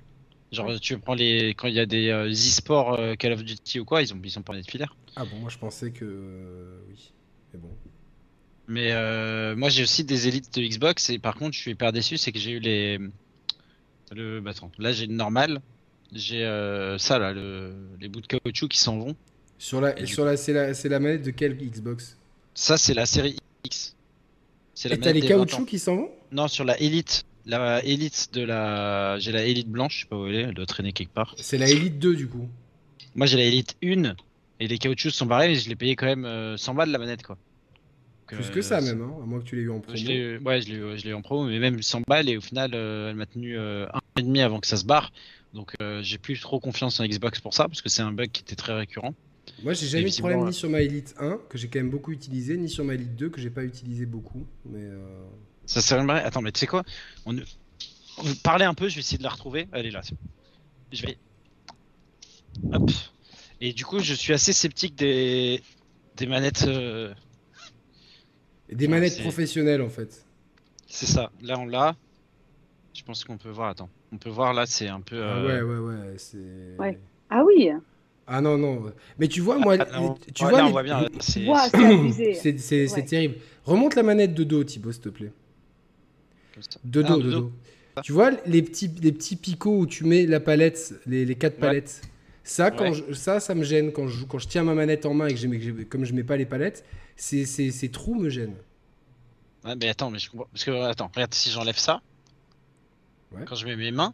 Genre, 0.53 0.79
tu 0.79 0.97
prends 0.97 1.13
les. 1.13 1.49
Quand 1.49 1.67
il 1.67 1.73
y 1.73 1.79
a 1.81 1.85
des 1.85 2.09
e-sport 2.09 2.97
Call 3.19 3.33
of 3.33 3.43
Duty 3.43 3.81
ou 3.81 3.85
quoi, 3.85 4.01
ils 4.01 4.13
ont, 4.13 4.21
ils 4.23 4.39
ont 4.39 4.43
pas 4.43 4.53
filaires. 4.63 4.95
Ah 5.17 5.25
bon, 5.25 5.39
moi 5.39 5.49
je 5.49 5.57
pensais 5.57 5.91
que. 5.91 6.79
oui. 6.87 7.11
Mais 7.53 7.59
bon. 7.59 7.69
Mais 8.67 8.91
euh, 8.91 9.55
moi 9.55 9.69
j'ai 9.69 9.83
aussi 9.83 10.03
des 10.03 10.27
élites 10.27 10.53
de 10.55 10.61
Xbox 10.61 11.09
et 11.09 11.19
par 11.19 11.35
contre 11.35 11.53
je 11.53 11.59
suis 11.59 11.71
hyper 11.71 11.93
déçu, 11.93 12.17
c'est 12.17 12.31
que 12.31 12.39
j'ai 12.39 12.51
eu 12.51 12.59
les. 12.59 12.99
Le... 14.11 14.41
Bah, 14.41 14.51
attends, 14.51 14.71
là 14.77 14.91
j'ai 14.91 15.07
le 15.07 15.13
normal, 15.13 15.61
j'ai 16.11 16.43
euh, 16.43 16.97
ça 16.97 17.17
là, 17.17 17.31
le... 17.31 17.73
les 17.99 18.09
bouts 18.09 18.21
de 18.21 18.27
caoutchouc 18.27 18.67
qui 18.67 18.79
s'en 18.79 18.99
vont. 18.99 19.15
Sur 19.57 19.81
la, 19.81 20.05
sur 20.05 20.25
la, 20.25 20.37
c'est 20.37 20.53
la, 20.53 20.73
c'est 20.73 20.89
la 20.89 20.99
manette 20.99 21.23
de 21.23 21.31
quelle 21.31 21.57
Xbox? 21.57 22.17
Ça 22.53 22.77
c'est 22.77 22.93
la 22.93 23.05
série 23.05 23.37
X. 23.63 23.95
C'est 24.73 24.91
et 24.91 24.99
t'as 24.99 25.13
les 25.13 25.21
caoutchoucs 25.21 25.67
qui 25.67 25.79
s'en 25.79 25.95
vont? 25.95 26.11
Non, 26.31 26.47
sur 26.47 26.65
la 26.65 26.79
Elite. 26.79 27.23
La 27.45 27.81
Elite 27.85 28.33
de 28.33 28.41
la. 28.41 29.17
J'ai 29.19 29.31
la 29.31 29.45
Elite 29.45 29.69
blanche, 29.69 29.95
je 29.95 30.01
sais 30.01 30.07
pas 30.07 30.17
où 30.17 30.27
elle 30.27 30.35
est, 30.35 30.41
elle 30.41 30.53
doit 30.53 30.65
traîner 30.65 30.91
quelque 30.91 31.13
part. 31.13 31.33
C'est 31.37 31.57
la 31.57 31.69
Elite 31.69 31.99
2 31.99 32.15
du 32.15 32.27
coup. 32.27 32.49
Moi 33.15 33.25
j'ai 33.27 33.37
la 33.37 33.45
Elite 33.45 33.77
1 33.81 34.15
et 34.59 34.67
les 34.67 34.77
caoutchoucs 34.77 35.13
sont 35.13 35.25
barrés, 35.25 35.47
mais 35.47 35.55
je 35.55 35.69
l'ai 35.69 35.77
payé 35.77 35.95
quand 35.95 36.05
même 36.05 36.57
100 36.57 36.71
euh, 36.71 36.75
balles 36.75 36.91
la 36.91 36.99
manette 36.99 37.23
quoi. 37.23 37.37
Plus 38.35 38.49
que 38.49 38.61
ça 38.61 38.81
même, 38.81 39.01
hein, 39.01 39.13
à 39.23 39.25
moins 39.25 39.39
que 39.39 39.45
tu 39.45 39.55
l'aies 39.55 39.63
eu 39.63 39.71
en 39.71 39.79
promo. 39.79 39.97
ouais, 39.97 40.61
je 40.61 41.03
l'ai 41.03 41.09
eu 41.09 41.13
en 41.13 41.21
promo, 41.21 41.47
mais 41.47 41.59
même 41.59 41.81
100 41.81 42.01
balles 42.07 42.29
et 42.29 42.37
au 42.37 42.41
final, 42.41 42.71
euh, 42.73 43.09
elle 43.09 43.15
m'a 43.15 43.25
tenu 43.25 43.57
euh, 43.57 43.85
un 43.93 43.97
an 43.97 44.01
et 44.17 44.21
demi 44.21 44.41
avant 44.41 44.59
que 44.59 44.67
ça 44.67 44.77
se 44.77 44.85
barre. 44.85 45.11
Donc 45.53 45.73
euh, 45.81 46.01
j'ai 46.03 46.17
plus 46.17 46.39
trop 46.39 46.59
confiance 46.59 46.99
en 46.99 47.05
Xbox 47.05 47.39
pour 47.39 47.53
ça 47.53 47.67
parce 47.67 47.81
que 47.81 47.89
c'est 47.89 48.01
un 48.01 48.11
bug 48.11 48.29
qui 48.31 48.41
était 48.41 48.55
très 48.55 48.73
récurrent. 48.73 49.15
Moi 49.63 49.73
j'ai 49.73 49.87
jamais 49.87 50.07
eu 50.07 50.11
de 50.11 50.17
problème 50.17 50.45
ni 50.45 50.53
sur 50.53 50.69
ma 50.69 50.81
Elite 50.81 51.15
1 51.19 51.39
que 51.49 51.57
j'ai 51.57 51.69
quand 51.69 51.79
même 51.79 51.89
beaucoup 51.89 52.11
utilisé, 52.11 52.57
ni 52.57 52.69
sur 52.69 52.83
ma 52.83 52.95
Elite 52.95 53.15
2 53.15 53.29
que 53.29 53.39
j'ai 53.39 53.49
pas 53.49 53.63
utilisé 53.63 54.05
beaucoup. 54.05 54.45
Mais 54.65 54.85
Ça 55.65 55.81
serait 55.81 56.05
Attends, 56.19 56.41
mais 56.41 56.51
tu 56.51 56.59
sais 56.59 56.67
quoi? 56.67 56.83
On... 57.25 57.35
Parlez 58.43 58.65
un 58.65 58.73
peu, 58.73 58.89
je 58.89 58.95
vais 58.95 58.99
essayer 58.99 59.17
de 59.17 59.23
la 59.23 59.29
retrouver. 59.29 59.67
Elle 59.71 59.85
est 59.85 59.91
là. 59.91 60.01
Je 60.91 61.01
vais. 61.01 61.17
Hop. 62.73 62.91
Et 63.61 63.73
du 63.73 63.85
coup, 63.85 63.99
je 63.99 64.13
suis 64.13 64.33
assez 64.33 64.53
sceptique 64.53 64.95
des, 64.95 65.61
des 66.17 66.25
manettes 66.25 66.67
des 68.71 68.87
manettes 68.87 69.21
professionnelles 69.21 69.81
en 69.81 69.89
fait. 69.89 70.25
C'est 70.87 71.05
ça. 71.05 71.31
Là 71.41 71.57
on 71.59 71.65
l'a. 71.65 71.95
Je 72.93 73.03
pense 73.03 73.23
qu'on 73.23 73.37
peut 73.37 73.49
voir. 73.49 73.69
Attends. 73.69 73.89
On 74.11 74.17
peut 74.17 74.29
voir 74.29 74.53
là, 74.53 74.65
c'est 74.65 74.87
un 74.87 75.01
peu. 75.01 75.21
Ah 75.23 75.43
ouais, 75.43 75.61
ouais, 75.61 75.77
ouais. 75.77 76.13
C'est. 76.17 76.37
Ouais. 76.79 76.97
Ah 77.29 77.43
oui. 77.45 77.69
Ah 78.25 78.41
non, 78.41 78.57
non. 78.57 78.91
Mais 79.19 79.27
tu 79.27 79.39
vois, 79.39 79.57
moi. 79.57 79.77
Ah, 79.79 80.15
tu 80.33 80.43
vois, 80.45 80.63
on 80.65 80.71
voit 80.71 80.83
bien. 80.83 81.05
C'est 81.19 81.45
terrible. 83.05 83.35
Remonte 83.65 83.95
la 83.95 84.03
manette 84.03 84.33
de 84.33 84.43
dos, 84.43 84.63
Thibaut, 84.63 84.91
s'il 84.91 85.01
te 85.01 85.09
plaît. 85.09 85.31
De 86.83 87.01
dos, 87.01 87.21
de 87.21 87.31
dos. 87.31 87.51
Tu 88.03 88.11
vois 88.11 88.31
les 88.45 88.61
petits, 88.61 88.91
les 89.01 89.11
petits 89.11 89.35
picots 89.35 89.79
où 89.79 89.85
tu 89.85 90.03
mets 90.03 90.25
la 90.25 90.39
palette, 90.39 90.93
les, 91.05 91.25
les 91.25 91.35
quatre 91.35 91.57
palettes? 91.57 92.01
Ça, 92.43 92.71
quand 92.71 92.93
ça, 93.13 93.39
ça 93.39 93.55
me 93.55 93.63
gêne 93.63 93.91
quand 93.91 94.07
je, 94.07 94.25
quand 94.25 94.39
je 94.39 94.47
tiens 94.47 94.63
ma 94.63 94.73
manette 94.73 95.05
en 95.05 95.13
main 95.13 95.27
et 95.27 95.35
que, 95.35 95.83
comme 95.83 96.05
je 96.05 96.13
mets 96.13 96.23
pas 96.23 96.37
les 96.37 96.45
palettes, 96.45 96.85
ces, 97.17 97.45
ces, 97.45 97.89
trous 97.89 98.15
me 98.15 98.29
gênent. 98.29 98.55
Ouais, 99.65 99.75
mais 99.75 99.89
attends, 99.89 100.11
mais 100.11 100.19
je 100.19 100.29
comprends. 100.29 100.47
Parce 100.51 100.63
que, 100.63 100.71
attends, 100.83 101.09
regarde, 101.13 101.33
si 101.33 101.49
j'enlève 101.49 101.77
ça, 101.77 102.01
quand 103.45 103.55
je 103.55 103.65
mets 103.65 103.75
mes 103.75 103.91
mains, 103.91 104.13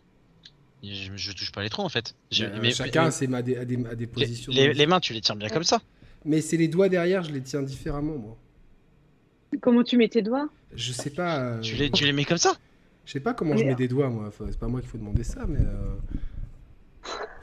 je, 0.81 1.11
je, 1.15 1.31
touche 1.31 1.51
pas 1.51 1.61
les 1.61 1.69
trous 1.69 1.83
en 1.83 1.89
fait. 1.89 2.15
mais, 2.61 2.71
chacun 2.71 3.05
a, 3.05 3.41
des, 3.41 3.55
a, 3.55 3.65
des, 3.95 4.07
positions. 4.07 4.51
Les, 4.51 4.85
mains, 4.85 4.99
tu 4.99 5.13
les 5.13 5.21
tiens 5.21 5.35
bien 5.35 5.49
comme 5.49 5.63
ça. 5.63 5.81
Mais 6.25 6.41
c'est 6.41 6.57
les 6.57 6.67
doigts 6.67 6.89
derrière, 6.89 7.23
je 7.23 7.31
les 7.31 7.41
tiens 7.41 7.61
différemment, 7.61 8.17
moi. 8.17 8.37
Comment 9.61 9.83
tu 9.83 9.97
mets 9.97 10.09
tes 10.09 10.21
doigts? 10.21 10.49
Je 10.73 10.91
sais 10.93 11.11
pas. 11.11 11.39
Euh, 11.39 11.59
tu, 11.59 11.75
les, 11.75 11.91
tu 11.91 12.05
les 12.05 12.13
mets 12.13 12.25
comme 12.25 12.37
ça? 12.37 12.55
Je 13.05 13.11
sais 13.11 13.19
pas 13.19 13.33
comment 13.33 13.55
je 13.55 13.65
mets 13.65 13.75
des 13.75 13.87
doigts, 13.87 14.09
moi. 14.09 14.31
c'est 14.49 14.57
pas 14.57 14.67
moi 14.67 14.81
qu'il 14.81 14.89
faut 14.89 14.97
demander 14.97 15.23
ça, 15.23 15.45
mais. 15.47 15.59
Euh, 15.59 15.95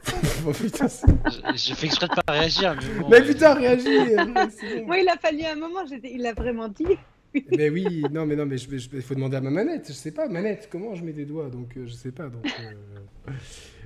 oh, 0.46 0.52
putain, 0.52 0.86
je, 1.54 1.74
fais 1.74 1.86
exprès 1.86 2.08
de 2.08 2.14
pas 2.14 2.32
réagir. 2.32 2.76
Mais, 3.10 3.22
putain, 3.22 3.54
réagis 3.54 4.14
Moi, 4.86 4.98
il 4.98 5.08
a 5.08 5.16
fallu 5.16 5.44
un 5.44 5.56
moment, 5.56 5.80
il 6.02 6.22
l'a 6.22 6.32
vraiment 6.32 6.68
dit. 6.68 6.86
mais 7.56 7.70
oui, 7.70 8.03
non, 8.11 8.26
mais 8.26 8.34
non, 8.34 8.46
mais 8.46 8.57
il 8.57 9.03
faut 9.03 9.14
demander 9.14 9.36
à 9.36 9.40
ma 9.40 9.51
manette. 9.51 9.88
Je 9.88 9.92
sais 9.92 10.11
pas, 10.11 10.28
manette, 10.28 10.68
comment 10.70 10.94
je 10.94 11.05
mets 11.05 11.12
des 11.12 11.26
doigts 11.26 11.48
Donc, 11.48 11.76
euh, 11.76 11.86
je 11.86 11.92
sais 11.92 12.12
pas. 12.12 12.28
Donc, 12.28 12.46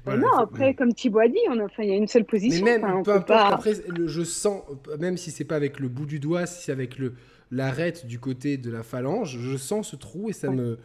euh, 0.07 0.17
non, 0.17 0.33
après, 0.39 0.75
comme 0.75 0.95
Thibaut 0.95 1.21
a 1.21 1.29
dit, 1.29 1.39
il 1.79 1.85
y 1.85 1.93
a 1.93 1.97
une 1.97 2.07
seule 2.07 2.25
position. 2.25 2.65
Mais 2.65 2.79
même, 2.79 3.03
peu 3.03 3.13
importe, 3.13 3.31
après, 3.31 3.73
je 4.07 4.23
sens, 4.23 4.63
même 4.99 5.17
si 5.17 5.31
c'est 5.31 5.45
pas 5.45 5.57
avec 5.57 5.81
le 5.81 5.89
bout 5.89 6.07
du 6.07 6.21
doigt, 6.21 6.47
si 6.47 6.65
c'est 6.65 6.73
avec 6.73 6.99
le 6.99 7.15
l'arête 7.51 8.07
du 8.07 8.19
côté 8.19 8.57
de 8.57 8.71
la 8.71 8.83
phalange, 8.83 9.39
je 9.39 9.57
sens 9.57 9.91
ce 9.91 9.97
trou 9.97 10.29
et 10.29 10.33
ça 10.33 10.51
me, 10.51 10.79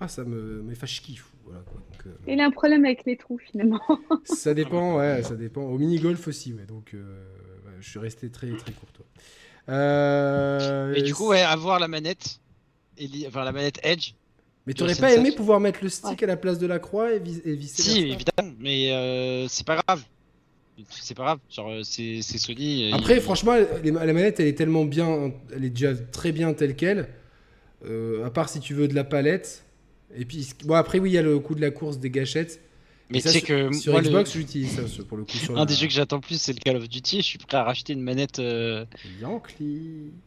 ah, 0.00 0.08
ça 0.08 0.24
me, 0.24 0.62
me 0.62 0.74
fâche 0.74 1.02
kiff. 1.02 1.32
Voilà, 1.46 1.62
euh, 2.06 2.10
Il 2.26 2.40
a 2.40 2.46
un 2.46 2.50
problème 2.50 2.84
avec 2.84 3.04
les 3.06 3.16
trous 3.16 3.38
finalement. 3.38 3.80
ça 4.24 4.52
dépend, 4.54 4.98
ouais, 4.98 5.22
ça 5.24 5.34
dépend. 5.34 5.62
Au 5.62 5.78
mini-golf 5.78 6.26
aussi, 6.28 6.52
ouais. 6.52 6.66
Donc 6.66 6.94
je 7.80 7.88
suis 7.88 7.98
resté 7.98 8.30
très 8.30 8.50
très 8.56 8.72
courtois. 8.72 9.06
et 10.96 11.02
du 11.02 11.14
coup, 11.14 11.28
ouais, 11.28 11.42
avoir 11.42 11.80
la 11.80 11.88
manette, 11.88 12.40
et 12.98 13.08
enfin 13.26 13.44
la 13.44 13.52
manette 13.52 13.80
Edge. 13.82 14.12
Mais 14.66 14.72
tu 14.74 14.80
t'aurais 14.80 14.96
pas 14.96 15.14
aimé 15.14 15.30
pouvoir 15.30 15.60
mettre 15.60 15.78
le 15.82 15.88
stick 15.88 16.22
à 16.22 16.26
la 16.26 16.36
place 16.36 16.58
de 16.58 16.66
la 16.66 16.80
croix 16.80 17.12
et, 17.12 17.20
visser 17.20 17.82
Si, 17.82 17.98
évidemment, 18.00 18.52
mais 18.58 19.46
c'est 19.48 19.66
pas 19.66 19.82
grave 19.86 20.04
c'est 20.90 21.16
pas 21.16 21.22
grave, 21.22 21.38
genre 21.48 21.72
c'est 21.84 22.20
Sony. 22.22 22.92
Après, 22.92 23.20
franchement, 23.20 23.54
la 23.82 24.12
manette 24.12 24.40
elle 24.40 24.48
est 24.48 24.58
tellement 24.58 24.84
bien, 24.84 25.32
elle 25.54 25.64
est 25.64 25.70
déjà 25.70 25.94
très 25.94 26.32
bien 26.32 26.52
telle 26.52 26.76
qu'elle. 26.76 27.08
Euh, 27.84 28.24
à 28.24 28.30
part 28.30 28.48
si 28.48 28.60
tu 28.60 28.74
veux 28.74 28.88
de 28.88 28.94
la 28.94 29.04
palette. 29.04 29.64
Et 30.14 30.24
puis, 30.24 30.48
bon, 30.64 30.74
après, 30.74 30.98
oui, 30.98 31.10
il 31.10 31.14
y 31.14 31.18
a 31.18 31.22
le 31.22 31.38
coup 31.38 31.54
de 31.54 31.60
la 31.60 31.70
course 31.70 31.98
des 31.98 32.10
gâchettes. 32.10 32.60
Mais 33.08 33.20
tu 33.20 33.28
sais 33.28 33.40
que 33.40 33.72
sur 33.72 34.00
Xbox, 34.00 34.32
j'utilise 34.32 34.74
ça 34.74 35.02
pour 35.04 35.16
le 35.16 35.24
coup. 35.24 35.32
Un 35.54 35.64
des 35.64 35.74
jeux 35.74 35.86
que 35.86 35.92
j'attends 35.92 36.20
plus, 36.20 36.40
c'est 36.40 36.52
le 36.52 36.58
Call 36.58 36.76
of 36.76 36.88
Duty. 36.88 37.18
Je 37.18 37.22
suis 37.22 37.38
prêt 37.38 37.56
à 37.56 37.62
racheter 37.62 37.92
une 37.92 38.02
manette. 38.02 38.40
Euh... 38.40 38.84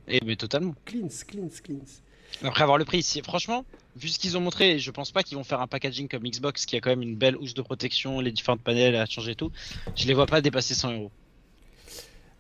Et 0.08 0.22
mais 0.26 0.38
totalement. 0.38 0.74
Cleans, 0.86 1.10
cleans, 1.28 1.50
cleans. 1.62 2.02
Après 2.42 2.64
avoir 2.64 2.78
le 2.78 2.86
prix, 2.86 3.04
franchement, 3.24 3.66
vu 3.98 4.08
ce 4.08 4.20
qu'ils 4.20 4.38
ont 4.38 4.42
montré, 4.42 4.80
je 4.80 4.92
pense 4.92 5.12
pas 5.12 5.24
qu'ils 5.24 5.36
vont 5.36 5.44
faire 5.44 5.60
un 5.60 5.68
packaging 5.68 6.08
comme 6.08 6.24
Xbox 6.24 6.66
qui 6.66 6.78
a 6.78 6.80
quand 6.80 6.92
même 6.92 7.02
une 7.02 7.16
belle 7.16 7.36
housse 7.36 7.54
de 7.54 7.62
protection, 7.62 8.22
les 8.22 8.32
différentes 8.32 8.62
panels 8.62 8.96
à 8.96 9.06
changer 9.06 9.36
tout. 9.36 9.52
Je 9.96 10.08
les 10.08 10.14
vois 10.14 10.28
pas 10.28 10.40
dépasser 10.40 10.74
100 10.74 10.94
euros. 10.94 11.12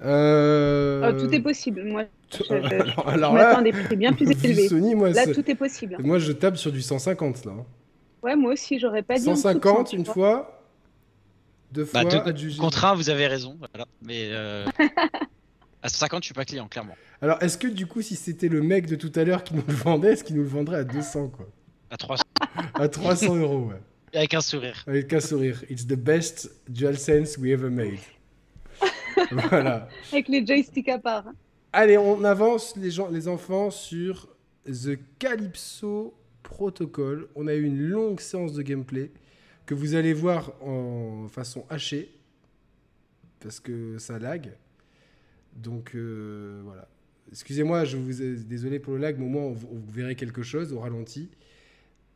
Euh... 0.01 1.11
Oh, 1.11 1.19
tout 1.19 1.33
est 1.33 1.41
possible. 1.41 1.83
Moi, 1.83 2.05
je, 2.31 2.53
alors, 3.05 3.33
là, 3.33 3.61
des 3.61 3.71
prix 3.71 3.95
bien 3.95 4.13
plus 4.13 4.29
élevés. 4.43 4.67
Sony, 4.67 4.95
moi, 4.95 5.09
là, 5.09 5.27
tout 5.27 5.49
est 5.49 5.55
possible. 5.55 5.97
Moi, 5.99 6.19
je 6.19 6.31
tape 6.31 6.57
sur 6.57 6.71
du 6.71 6.81
150 6.81 7.45
là. 7.45 7.53
Ouais, 8.21 8.35
moi 8.35 8.53
aussi, 8.53 8.79
j'aurais 8.79 9.03
pas 9.03 9.15
dit. 9.15 9.23
150 9.23 9.93
une 9.93 10.05
fois, 10.05 10.63
deux 11.71 11.83
bah, 11.83 12.01
fois. 12.01 12.21
Bah, 12.23 12.31
deux, 12.31 12.57
contre 12.57 12.85
un, 12.85 12.95
vous 12.95 13.09
avez 13.09 13.27
raison. 13.27 13.57
Voilà. 13.59 13.85
Mais 14.01 14.29
euh... 14.31 14.65
à 15.81 15.89
150, 15.89 16.23
je 16.23 16.27
suis 16.27 16.33
pas 16.33 16.45
client, 16.45 16.67
clairement. 16.67 16.95
Alors, 17.21 17.41
est-ce 17.41 17.57
que 17.57 17.67
du 17.67 17.85
coup, 17.85 18.01
si 18.01 18.15
c'était 18.15 18.49
le 18.49 18.61
mec 18.61 18.85
de 18.85 18.95
tout 18.95 19.11
à 19.15 19.23
l'heure 19.23 19.43
qui 19.43 19.53
nous 19.53 19.63
le 19.67 19.73
vendait, 19.73 20.13
est-ce 20.13 20.23
qu'il 20.23 20.35
nous 20.35 20.43
le 20.43 20.49
vendrait 20.49 20.77
à 20.77 20.83
200 20.83 21.29
quoi? 21.29 21.47
À 21.91 21.97
300. 21.97 22.23
à 22.75 22.87
300 22.87 23.35
euros, 23.35 23.69
ouais. 23.69 23.81
Avec 24.13 24.33
un 24.33 24.41
sourire. 24.41 24.83
Avec 24.87 25.11
un 25.13 25.19
sourire. 25.19 25.63
It's 25.69 25.85
the 25.85 25.95
best 25.95 26.49
DualSense 26.69 27.37
we 27.37 27.51
ever 27.51 27.69
made. 27.69 27.99
voilà. 29.31 29.87
Avec 30.11 30.27
les 30.27 30.45
joysticks 30.45 30.89
à 30.89 30.99
part. 30.99 31.25
Allez, 31.71 31.97
on 31.97 32.23
avance 32.23 32.75
les, 32.75 32.91
gens, 32.91 33.09
les 33.09 33.27
enfants 33.27 33.69
sur 33.69 34.27
The 34.65 34.97
Calypso 35.19 36.13
Protocol. 36.43 37.29
On 37.35 37.47
a 37.47 37.53
eu 37.53 37.63
une 37.63 37.79
longue 37.79 38.19
séance 38.19 38.53
de 38.53 38.61
gameplay 38.61 39.11
que 39.65 39.75
vous 39.75 39.95
allez 39.95 40.13
voir 40.13 40.53
en 40.61 41.27
façon 41.29 41.65
hachée 41.69 42.09
parce 43.39 43.59
que 43.59 43.97
ça 43.97 44.19
lag. 44.19 44.51
Donc 45.55 45.95
euh, 45.95 46.61
voilà. 46.63 46.87
Excusez-moi, 47.31 47.85
je 47.85 47.97
vous 47.97 48.21
ai, 48.21 48.35
désolé 48.37 48.79
pour 48.79 48.93
le 48.93 48.99
lag, 48.99 49.17
mais 49.19 49.25
au 49.25 49.29
moins 49.29 49.49
vous, 49.51 49.79
verrez 49.91 50.15
quelque 50.15 50.41
chose 50.41 50.73
au 50.73 50.79
ralenti. 50.79 51.29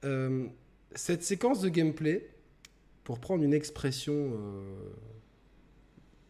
Euh, 0.04 0.48
cette 0.96 1.24
séquence 1.24 1.62
de 1.62 1.70
gameplay, 1.70 2.30
pour 3.04 3.20
prendre 3.20 3.44
une 3.44 3.54
expression 3.54 4.14
euh, 4.14 4.90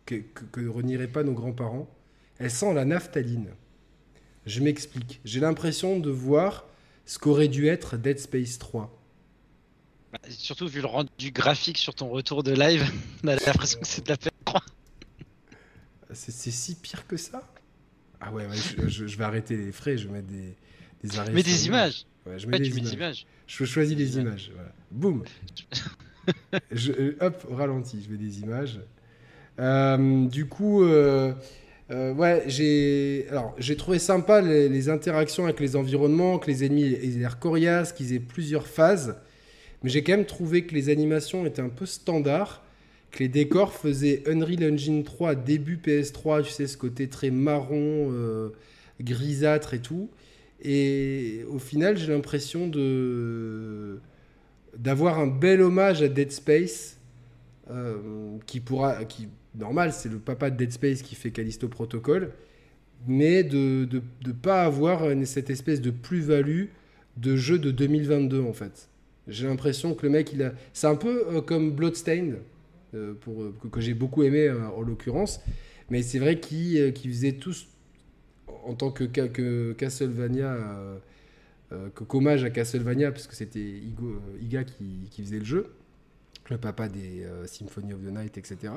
que, 0.05 0.15
que, 0.15 0.67
renieraient 0.67 1.07
pas 1.07 1.23
nos 1.23 1.33
grands-parents, 1.33 1.89
elle 2.39 2.51
sent 2.51 2.73
la 2.73 2.85
naphtaline. 2.85 3.49
Je 4.45 4.61
m'explique. 4.61 5.21
J'ai 5.23 5.39
l'impression 5.39 5.99
de 5.99 6.09
voir 6.09 6.65
ce 7.05 7.19
qu'aurait 7.19 7.47
dû 7.47 7.67
être 7.67 7.97
Dead 7.97 8.19
Space 8.19 8.57
3. 8.57 8.99
Bah, 10.11 10.19
surtout 10.29 10.67
vu 10.67 10.81
le 10.81 10.87
rendu 10.87 11.31
graphique 11.31 11.77
sur 11.77 11.95
ton 11.95 12.09
retour 12.09 12.43
de 12.43 12.51
live, 12.51 12.83
on 13.23 13.27
a 13.27 13.35
l'impression 13.35 13.79
que 13.79 13.87
c'est 13.87 14.05
de 14.05 14.09
la 14.09 14.17
peine 14.17 14.31
3. 14.45 14.61
C'est 16.13 16.51
si 16.51 16.75
pire 16.75 17.07
que 17.07 17.17
ça? 17.17 17.49
Ah 18.19 18.31
ouais, 18.31 18.47
je, 18.87 19.03
vais 19.03 19.23
arrêter 19.23 19.57
les 19.57 19.71
frais, 19.71 19.97
je 19.97 20.07
vais 20.07 20.13
mettre 20.13 20.27
des, 20.27 20.55
des 21.03 21.19
arrêts. 21.19 21.33
Mais 21.33 21.43
des 21.43 21.65
images 21.65 22.05
ouais, 22.25 22.39
je 22.39 22.47
mets 22.47 22.59
des, 22.59 22.93
images. 22.93 23.25
Je 23.47 23.65
choisis 23.65 23.97
les 23.97 24.17
images. 24.17 24.51
Voilà. 24.53 24.73
Boum 24.91 25.23
euh, 26.53 27.15
Hop, 27.19 27.45
au 27.49 27.55
ralenti, 27.55 28.01
je 28.03 28.09
mets 28.09 28.17
des 28.17 28.39
images. 28.39 28.79
Euh, 29.59 30.27
du 30.27 30.45
coup, 30.47 30.83
euh, 30.83 31.33
ouais, 31.89 32.43
j'ai 32.47 33.27
alors 33.29 33.53
j'ai 33.57 33.75
trouvé 33.75 33.99
sympa 33.99 34.41
les, 34.41 34.89
interactions 34.89 35.45
avec 35.45 35.59
les 35.59 35.75
environnements, 35.75 36.39
que 36.39 36.47
les 36.47 36.63
ennemis 36.65 36.93
aient 36.93 37.19
l'air 37.19 37.39
coriaces, 37.39 37.93
qu'ils 37.93 38.13
aient 38.13 38.19
plusieurs 38.19 38.67
phases. 38.67 39.17
Mais 39.83 39.89
j'ai 39.89 40.03
quand 40.03 40.13
même 40.13 40.25
trouvé 40.25 40.65
que 40.65 40.73
les 40.73 40.89
animations 40.89 41.45
étaient 41.45 41.61
un 41.61 41.69
peu 41.69 41.85
standards 41.85 42.63
que 43.13 43.19
les 43.19 43.29
décors 43.29 43.73
faisaient 43.73 44.23
Unreal 44.27 44.73
Engine 44.73 45.03
3 45.03 45.35
début 45.35 45.77
PS3, 45.77 46.43
tu 46.43 46.51
sais, 46.51 46.67
ce 46.67 46.77
côté 46.77 47.07
très 47.07 47.29
marron, 47.29 48.09
euh, 48.11 48.49
grisâtre 48.99 49.75
et 49.75 49.79
tout. 49.79 50.09
Et 50.61 51.45
au 51.49 51.59
final, 51.59 51.97
j'ai 51.97 52.11
l'impression 52.11 52.67
de 52.67 53.99
d'avoir 54.77 55.19
un 55.19 55.27
bel 55.27 55.61
hommage 55.61 56.01
à 56.01 56.07
Dead 56.07 56.31
Space, 56.31 56.97
euh, 57.69 58.37
qui 58.47 58.59
pourra, 58.59 59.05
qui 59.05 59.29
normal, 59.55 59.93
c'est 59.93 60.09
le 60.09 60.19
papa 60.19 60.49
de 60.49 60.57
Dead 60.57 60.71
Space 60.71 61.01
qui 61.01 61.15
fait 61.15 61.31
Callisto 61.31 61.67
Protocol, 61.67 62.31
mais 63.07 63.43
de 63.43 63.87
ne 64.25 64.31
pas 64.31 64.63
avoir 64.63 65.01
cette 65.25 65.49
espèce 65.49 65.81
de 65.81 65.91
plus-value 65.91 66.65
de 67.17 67.35
jeu 67.35 67.59
de 67.59 67.71
2022 67.71 68.41
en 68.41 68.53
fait. 68.53 68.89
J'ai 69.27 69.47
l'impression 69.47 69.93
que 69.93 70.05
le 70.05 70.11
mec, 70.11 70.33
il 70.33 70.43
a, 70.43 70.53
c'est 70.73 70.87
un 70.87 70.95
peu 70.95 71.25
euh, 71.27 71.41
comme 71.41 71.71
Bloodstained 71.71 72.39
euh, 72.93 73.13
pour, 73.13 73.41
euh, 73.41 73.55
que, 73.71 73.79
j'ai 73.79 73.93
beaucoup 73.93 74.23
aimé 74.23 74.49
en 74.49 74.81
l'occurrence. 74.81 75.41
Mais 75.89 76.01
c'est 76.01 76.19
vrai 76.19 76.39
qu'ils 76.39 76.93
faisaient 76.93 77.33
tous, 77.33 77.67
en 78.65 78.73
tant 78.73 78.91
que, 78.91 79.03
que 79.03 79.73
Castlevania, 79.73 80.57
que 81.69 82.03
hommage 82.09 82.43
à 82.43 82.49
Castlevania, 82.49 83.11
parce 83.11 83.27
que 83.27 83.35
c'était 83.35 83.81
Iga 84.41 84.63
qui, 84.63 85.07
qui, 85.11 85.23
faisait 85.23 85.39
le 85.39 85.45
jeu, 85.45 85.73
le 86.49 86.57
papa 86.57 86.87
des 86.87 87.27
Symphony 87.45 87.93
of 87.93 88.01
the 88.01 88.11
Night, 88.11 88.37
etc. 88.37 88.73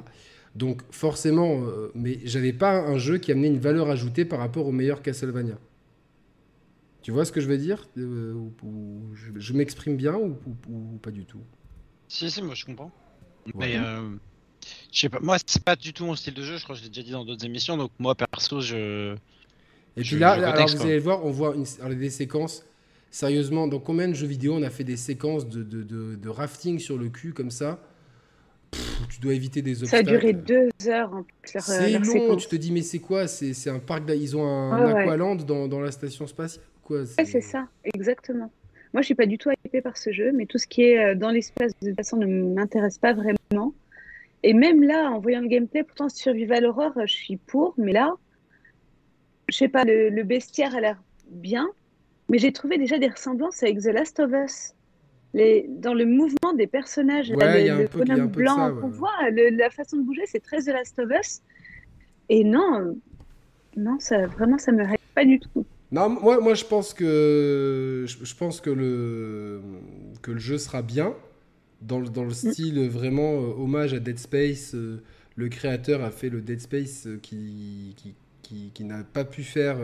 Donc 0.56 0.82
forcément, 0.90 1.60
mais 1.94 2.18
j'avais 2.24 2.52
pas 2.52 2.80
un 2.80 2.98
jeu 2.98 3.18
qui 3.18 3.30
amenait 3.30 3.48
une 3.48 3.58
valeur 3.58 3.90
ajoutée 3.90 4.24
par 4.24 4.38
rapport 4.38 4.66
au 4.66 4.72
meilleur 4.72 5.02
Castlevania. 5.02 5.58
Tu 7.06 7.12
vois 7.12 7.24
ce 7.24 7.30
que 7.30 7.40
je 7.40 7.46
veux 7.46 7.56
dire? 7.56 7.86
Je, 7.94 9.52
m'exprime 9.52 9.96
bien 9.96 10.16
ou, 10.16 10.36
ou, 10.68 10.98
pas 11.00 11.12
du 11.12 11.24
tout? 11.24 11.38
Si, 12.08 12.28
si, 12.28 12.42
moi 12.42 12.56
je 12.56 12.64
comprends. 12.64 12.90
Mais 13.54 13.76
euh, 13.76 14.10
je 14.92 15.00
sais 15.02 15.08
pas, 15.08 15.20
moi 15.20 15.36
c'est 15.46 15.62
pas 15.62 15.76
du 15.76 15.92
tout 15.92 16.04
mon 16.04 16.16
style 16.16 16.34
de 16.34 16.42
jeu, 16.42 16.56
je 16.56 16.64
crois 16.64 16.74
que 16.74 16.80
je 16.80 16.84
l'ai 16.84 16.90
déjà 16.90 17.02
dit 17.02 17.12
dans 17.12 17.24
d'autres 17.24 17.44
émissions, 17.44 17.76
donc 17.76 17.92
moi 18.00 18.16
perso 18.16 18.60
je. 18.60 19.14
Et 19.96 20.02
puis 20.02 20.18
là, 20.18 20.32
alors 20.32 20.66
vous 20.68 20.82
allez 20.82 20.98
voir, 20.98 21.24
on 21.24 21.30
voit 21.30 21.54
des 21.90 22.10
séquences. 22.10 22.64
Sérieusement, 23.12 23.68
dans 23.68 23.78
combien 23.78 24.08
de 24.08 24.14
jeux 24.14 24.26
vidéo 24.26 24.56
on 24.56 24.62
a 24.64 24.70
fait 24.70 24.82
des 24.82 24.96
séquences 24.96 25.48
de, 25.48 25.62
de, 25.62 26.16
de, 26.16 26.28
rafting 26.28 26.80
sur 26.80 26.98
le 26.98 27.08
cul 27.08 27.32
comme 27.32 27.52
ça? 27.52 27.80
Tu 29.16 29.22
dois 29.22 29.32
éviter 29.32 29.62
des 29.62 29.82
obstacles. 29.82 30.04
Ça 30.04 30.14
a 30.14 30.18
duré 30.18 30.34
deux 30.34 30.68
heures. 30.88 31.24
C'est 31.42 31.98
long, 31.98 32.36
tu 32.36 32.48
te 32.48 32.56
dis 32.56 32.70
mais 32.70 32.82
c'est 32.82 32.98
quoi? 32.98 33.26
C'est 33.26 33.70
un 33.70 33.78
parc, 33.78 34.02
ils 34.10 34.36
ont 34.36 34.46
un, 34.46 34.94
aqualand 34.94 35.36
dans, 35.36 35.68
dans, 35.68 35.80
la 35.80 35.90
station 35.90 36.26
spatiale? 36.26 36.62
Quoi 36.82 37.06
c'est 37.06 37.40
ça, 37.40 37.66
exactement. 37.82 38.50
Moi, 38.92 39.00
je 39.00 39.06
suis 39.06 39.14
pas 39.14 39.24
du 39.24 39.38
tout 39.38 39.50
hypée 39.64 39.80
par 39.80 39.96
ce 39.96 40.12
jeu, 40.12 40.32
mais 40.32 40.44
tout 40.44 40.58
ce 40.58 40.66
qui 40.66 40.82
est 40.82 41.02
euh, 41.02 41.14
dans 41.14 41.30
l'espace 41.30 41.72
de 41.80 41.88
toute 41.88 41.96
façon 41.96 42.18
ne 42.18 42.26
m'intéresse 42.26 42.98
pas 42.98 43.14
vraiment. 43.14 43.72
Et 44.42 44.52
même 44.52 44.82
là, 44.82 45.10
en 45.10 45.18
voyant 45.18 45.40
le 45.40 45.48
gameplay, 45.48 45.82
pourtant 45.82 46.10
Survival 46.10 46.66
Horror, 46.66 46.92
je 47.06 47.14
suis 47.14 47.38
pour, 47.38 47.72
mais 47.78 47.92
là, 47.92 48.12
je 49.48 49.56
sais 49.56 49.68
pas, 49.68 49.84
le, 49.84 50.22
bestiaire 50.24 50.74
a 50.76 50.80
l'air 50.80 51.02
bien, 51.30 51.68
mais 52.28 52.36
j'ai 52.36 52.52
trouvé 52.52 52.76
déjà 52.76 52.98
des 52.98 53.08
ressemblances 53.08 53.62
avec 53.62 53.80
The 53.80 53.86
Last 53.86 54.20
of 54.20 54.30
Us. 54.32 54.74
Les, 55.34 55.66
dans 55.68 55.92
le 55.92 56.06
mouvement 56.06 56.54
des 56.56 56.66
personnages, 56.66 57.30
le, 57.30 57.88
bonhomme 57.88 58.28
blanc 58.28 58.74
qu'on 58.80 58.88
voit, 58.88 59.30
la 59.30 59.70
façon 59.70 59.98
de 59.98 60.02
bouger, 60.02 60.22
c'est 60.26 60.42
très 60.42 60.62
The 60.62 60.68
Last 60.68 60.98
of 60.98 61.10
Us. 61.10 61.42
Et 62.28 62.42
non, 62.42 62.96
non, 63.76 63.98
ça 64.00 64.26
vraiment, 64.26 64.58
ça 64.58 64.72
me 64.72 64.84
rêve 64.84 64.96
pas 65.14 65.24
du 65.24 65.38
tout. 65.38 65.64
Non, 65.92 66.08
moi, 66.08 66.40
moi 66.40 66.54
je 66.54 66.64
pense 66.64 66.94
que 66.94 68.04
je, 68.06 68.34
pense 68.34 68.60
que 68.60 68.70
le 68.70 69.60
que 70.22 70.32
le 70.32 70.38
jeu 70.38 70.58
sera 70.58 70.82
bien 70.82 71.14
dans 71.82 72.00
le, 72.00 72.08
dans 72.08 72.24
le 72.24 72.30
mm. 72.30 72.52
style 72.52 72.88
vraiment 72.88 73.34
euh, 73.34 73.62
hommage 73.62 73.94
à 73.94 74.00
Dead 74.00 74.18
Space. 74.18 74.74
Euh, 74.74 75.02
le 75.36 75.48
créateur 75.48 76.02
a 76.02 76.10
fait 76.10 76.30
le 76.30 76.40
Dead 76.40 76.60
Space 76.60 77.06
euh, 77.06 77.18
qui 77.22 77.94
qui, 77.96 78.14
qui, 78.42 78.70
qui 78.74 78.84
n'a 78.84 79.04
pas 79.04 79.24
pu 79.24 79.42
faire 79.42 79.76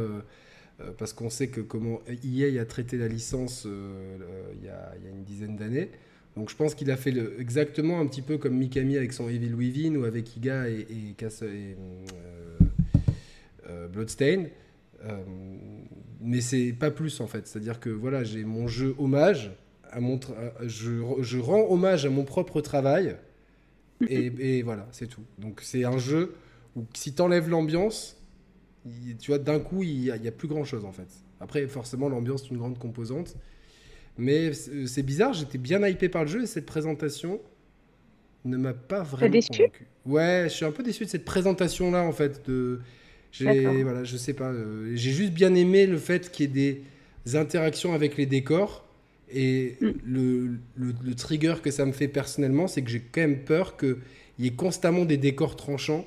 parce 0.98 1.12
qu'on 1.12 1.30
sait 1.30 1.48
que 1.48 1.60
comment 1.60 2.00
EA 2.24 2.60
a 2.60 2.64
traité 2.64 2.96
la 2.96 3.08
licence 3.08 3.66
il 3.66 4.64
y, 4.64 4.68
a, 4.68 4.94
y, 5.02 5.06
a, 5.06 5.10
une 5.10 5.24
dizaine 5.24 5.56
d'années. 5.56 5.90
Donc 6.36 6.50
je 6.50 6.56
pense 6.56 6.74
qu'il 6.74 6.90
a 6.90 6.96
fait 6.96 7.14
exactement 7.38 8.00
un 8.00 8.06
petit 8.06 8.22
peu 8.22 8.38
comme 8.38 8.56
Mikami 8.56 8.96
avec 8.96 9.12
son 9.12 9.28
Evil 9.28 9.54
Within 9.54 9.96
ou 9.96 10.04
avec 10.04 10.36
Iga 10.36 10.68
et, 10.68 10.86
et, 10.90 11.14
et 11.44 11.76
Bloodstain. 13.92 14.46
Euh, 15.04 15.22
mais 16.20 16.40
c'est 16.40 16.72
pas 16.72 16.90
plus 16.90 17.20
en 17.20 17.26
fait. 17.26 17.46
C'est-à-dire 17.46 17.80
que 17.80 17.90
voilà, 17.90 18.24
j'ai 18.24 18.44
mon 18.44 18.68
jeu 18.68 18.94
hommage 18.98 19.52
à 19.90 20.00
mon 20.00 20.18
je, 20.62 21.02
je, 21.20 21.38
rends 21.38 21.70
hommage 21.70 22.06
à 22.06 22.10
mon 22.10 22.24
propre 22.24 22.60
travail. 22.60 23.16
et, 24.08 24.62
voilà, 24.62 24.88
c'est 24.92 25.06
tout. 25.06 25.24
Donc 25.38 25.60
c'est 25.62 25.84
un 25.84 25.98
jeu 25.98 26.34
où 26.76 26.84
si 26.94 27.12
t'enlèves 27.12 27.48
l'ambiance, 27.48 28.16
tu 29.18 29.30
vois, 29.30 29.38
d'un 29.38 29.60
coup, 29.60 29.82
il 29.82 30.00
n'y 30.00 30.10
a, 30.10 30.14
a, 30.14 30.30
plus 30.30 30.48
grand 30.48 30.64
chose 30.64 30.84
en 30.84 30.92
fait. 30.92 31.08
Après, 31.40 31.66
forcément, 31.66 32.08
l'ambiance 32.08 32.44
est 32.44 32.50
une 32.50 32.58
grande 32.58 32.78
composante. 32.78 33.36
Mais 34.18 34.52
c'est 34.52 35.02
bizarre, 35.02 35.32
j'étais 35.32 35.58
bien 35.58 35.86
hypé 35.86 36.08
par 36.08 36.22
le 36.22 36.28
jeu 36.28 36.42
et 36.42 36.46
cette 36.46 36.66
présentation 36.66 37.40
ne 38.44 38.56
m'a 38.56 38.74
pas 38.74 39.02
vraiment 39.02 39.32
déçu? 39.32 39.48
convaincu. 39.50 39.86
Ouais, 40.04 40.44
je 40.48 40.54
suis 40.54 40.64
un 40.64 40.72
peu 40.72 40.82
déçu 40.82 41.04
de 41.04 41.10
cette 41.10 41.24
présentation-là 41.24 42.02
en 42.02 42.12
fait. 42.12 42.46
De... 42.48 42.80
Voilà, 43.40 44.04
je 44.04 44.16
sais 44.16 44.34
pas. 44.34 44.50
Euh, 44.50 44.92
j'ai 44.94 45.12
juste 45.12 45.32
bien 45.32 45.54
aimé 45.54 45.86
le 45.86 45.96
fait 45.96 46.30
qu'il 46.30 46.56
y 46.56 46.68
ait 46.68 46.82
des 47.24 47.36
interactions 47.36 47.94
avec 47.94 48.16
les 48.16 48.26
décors. 48.26 48.86
Et 49.30 49.76
mm. 49.80 49.90
le, 50.04 50.50
le, 50.76 51.14
trigger 51.14 51.54
que 51.62 51.70
ça 51.70 51.86
me 51.86 51.92
fait 51.92 52.08
personnellement, 52.08 52.66
c'est 52.66 52.82
que 52.82 52.90
j'ai 52.90 53.00
quand 53.00 53.22
même 53.22 53.44
peur 53.44 53.78
qu'il 53.78 53.96
y 54.38 54.48
ait 54.48 54.52
constamment 54.52 55.06
des 55.06 55.16
décors 55.16 55.56
tranchants 55.56 56.04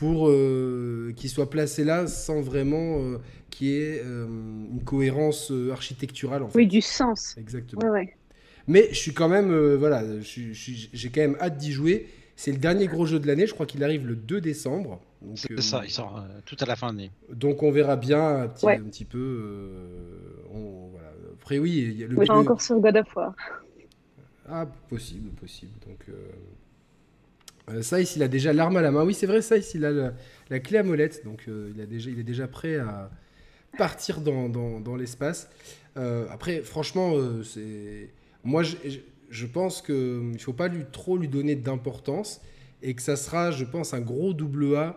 pour 0.00 0.30
euh, 0.30 1.12
qu'ils 1.14 1.28
soient 1.28 1.50
placés 1.50 1.84
là 1.84 2.06
sans 2.06 2.40
vraiment 2.40 3.00
euh, 3.00 3.18
qu'il 3.50 3.66
y 3.66 3.76
ait 3.76 4.00
euh, 4.02 4.24
une 4.26 4.82
cohérence 4.82 5.52
architecturale. 5.70 6.42
En 6.42 6.48
fait. 6.48 6.56
Oui, 6.56 6.66
du 6.66 6.80
sens. 6.80 7.36
Exactement. 7.36 7.82
Mais 8.66 8.88
je 8.92 8.98
suis 8.98 9.12
quand 9.12 9.28
même, 9.28 9.54
voilà, 9.74 10.02
j'ai 10.22 11.10
quand 11.10 11.20
même 11.20 11.36
hâte 11.38 11.58
d'y 11.58 11.72
jouer. 11.72 12.08
C'est 12.34 12.50
le 12.50 12.56
dernier 12.56 12.86
gros 12.86 13.04
jeu 13.04 13.20
de 13.20 13.26
l'année, 13.26 13.46
je 13.46 13.52
crois 13.52 13.66
qu'il 13.66 13.84
arrive 13.84 14.06
le 14.06 14.16
2 14.16 14.40
décembre. 14.40 15.00
C'est 15.34 15.60
ça, 15.60 15.82
il 15.84 15.90
sort 15.90 16.24
tout 16.46 16.56
à 16.60 16.64
la 16.64 16.76
fin 16.76 16.94
de 16.94 16.98
l'année. 16.98 17.10
Donc 17.30 17.62
on 17.62 17.70
verra 17.70 17.96
bien 17.96 18.26
un 18.26 18.48
petit, 18.48 18.70
un 18.70 18.84
petit 18.84 19.04
peu. 19.04 19.76
voilà. 20.50 21.12
Après, 21.34 21.58
oui. 21.58 21.94
Y 21.98 22.04
a 22.04 22.06
le, 22.06 22.16
oui, 22.16 22.30
encore 22.30 22.62
sur 22.62 22.80
God 22.80 22.96
of 22.96 23.16
War. 23.16 23.34
Ah, 24.48 24.66
possible, 24.88 25.28
possible. 25.32 25.72
Donc. 25.86 26.06
Euh, 27.68 27.82
ça, 27.82 28.00
ici, 28.00 28.18
il 28.18 28.22
a 28.22 28.28
déjà 28.28 28.52
l'arme 28.52 28.76
à 28.76 28.82
la 28.82 28.90
main. 28.90 29.04
Oui, 29.04 29.14
c'est 29.14 29.26
vrai, 29.26 29.42
ça, 29.42 29.56
ici, 29.56 29.76
il 29.76 29.84
a 29.84 30.12
la, 30.50 30.60
clé 30.60 30.78
à 30.78 30.82
molette. 30.82 31.24
Donc, 31.24 31.44
euh, 31.48 31.72
il, 31.74 31.80
a 31.80 31.86
déjà, 31.86 32.10
il 32.10 32.18
est 32.18 32.24
déjà 32.24 32.48
prêt 32.48 32.76
à 32.76 33.10
partir 33.78 34.20
dans, 34.20 34.48
dans, 34.48 34.96
l'espace. 34.96 35.48
Euh, 35.96 36.26
après, 36.30 36.60
franchement, 36.62 37.14
c'est 37.44 38.10
moi, 38.42 38.62
je, 38.62 38.76
je 39.28 39.46
pense 39.46 39.82
qu'il 39.82 39.94
ne 40.32 40.38
faut 40.38 40.52
pas 40.52 40.68
lui, 40.68 40.84
trop 40.90 41.16
lui 41.16 41.28
donner 41.28 41.54
d'importance 41.54 42.40
et 42.82 42.94
que 42.94 43.02
ça 43.02 43.16
sera, 43.16 43.50
je 43.50 43.64
pense, 43.64 43.92
un 43.94 44.00
gros 44.00 44.32
double 44.32 44.76
A. 44.76 44.96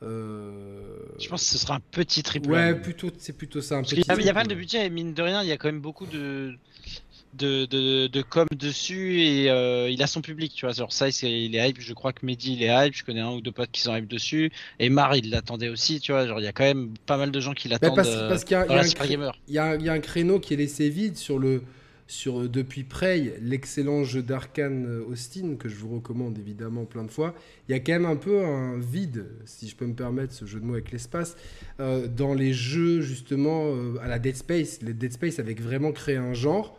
Je 0.00 1.28
pense 1.28 1.42
que 1.42 1.50
ce 1.50 1.58
sera 1.58 1.76
un 1.76 1.80
petit 1.90 2.22
triple 2.22 2.54
A. 2.54 2.72
Ouais, 2.72 2.74
plutôt, 2.74 3.10
c'est 3.18 3.36
plutôt 3.36 3.60
ça. 3.60 3.76
Un 3.76 3.82
petit 3.82 3.96
il 3.96 4.24
y 4.24 4.28
a 4.28 4.32
pas 4.32 4.40
mal 4.40 4.48
de 4.48 4.54
budget 4.54 4.86
et 4.86 4.90
mine 4.90 5.12
de 5.12 5.22
rien, 5.22 5.42
il 5.42 5.48
y 5.48 5.52
a 5.52 5.56
quand 5.56 5.68
même 5.68 5.80
beaucoup 5.80 6.06
de, 6.06 6.56
de, 7.34 7.66
de, 7.66 8.06
de, 8.06 8.22
com 8.22 8.46
dessus 8.56 9.20
et 9.22 9.50
euh, 9.50 9.90
il 9.90 10.02
a 10.02 10.06
son 10.06 10.20
public, 10.20 10.52
tu 10.54 10.66
vois. 10.66 10.72
Genre 10.72 10.92
ça, 10.92 11.08
il 11.08 11.54
est 11.54 11.68
hype. 11.68 11.80
Je 11.80 11.92
crois 11.94 12.12
que 12.12 12.24
Mehdi, 12.24 12.54
il 12.54 12.62
est 12.62 12.86
hype. 12.86 12.94
Je 12.94 13.04
connais 13.04 13.20
un 13.20 13.30
ou 13.30 13.40
deux 13.40 13.52
potes 13.52 13.70
qui 13.70 13.80
sont 13.80 13.94
hype 13.94 14.08
dessus. 14.08 14.50
Et 14.78 14.88
Mar, 14.88 15.14
il 15.16 15.30
l'attendait 15.30 15.68
aussi, 15.68 16.00
tu 16.00 16.12
vois. 16.12 16.26
Genre, 16.26 16.40
il 16.40 16.44
y 16.44 16.48
a 16.48 16.52
quand 16.52 16.64
même 16.64 16.94
pas 17.06 17.16
mal 17.16 17.30
de 17.30 17.40
gens 17.40 17.54
qui 17.54 17.68
l'attendent. 17.68 17.96
Parce, 17.96 18.08
parce 18.08 18.44
qu'il 18.44 18.56
y, 19.48 19.52
y, 19.52 19.58
a 19.58 19.92
un 19.92 20.00
créneau 20.00 20.40
qui 20.40 20.54
est 20.54 20.58
laissé 20.58 20.88
vide 20.88 21.16
sur 21.16 21.38
le. 21.38 21.62
Sur, 22.10 22.40
euh, 22.40 22.48
depuis 22.48 22.84
Prey, 22.84 23.34
l'excellent 23.42 24.02
jeu 24.02 24.22
d'Arkane 24.22 24.86
euh, 24.86 25.04
Austin, 25.10 25.56
que 25.58 25.68
je 25.68 25.74
vous 25.76 25.94
recommande 25.94 26.38
évidemment 26.38 26.86
plein 26.86 27.04
de 27.04 27.10
fois, 27.10 27.34
il 27.68 27.72
y 27.72 27.74
a 27.74 27.80
quand 27.80 27.92
même 27.92 28.06
un 28.06 28.16
peu 28.16 28.46
un 28.46 28.78
vide, 28.78 29.26
si 29.44 29.68
je 29.68 29.76
peux 29.76 29.84
me 29.84 29.92
permettre 29.92 30.32
ce 30.32 30.46
jeu 30.46 30.58
de 30.58 30.64
mots 30.64 30.72
avec 30.72 30.90
l'espace, 30.90 31.36
dans 31.78 32.32
les 32.32 32.54
jeux 32.54 33.02
justement 33.02 33.74
à 34.00 34.08
la 34.08 34.18
Dead 34.18 34.36
Space. 34.36 34.78
Les 34.80 34.94
Dead 34.94 35.12
Space 35.12 35.38
avec 35.38 35.60
vraiment 35.60 35.92
créé 35.92 36.16
un 36.16 36.32
genre 36.32 36.78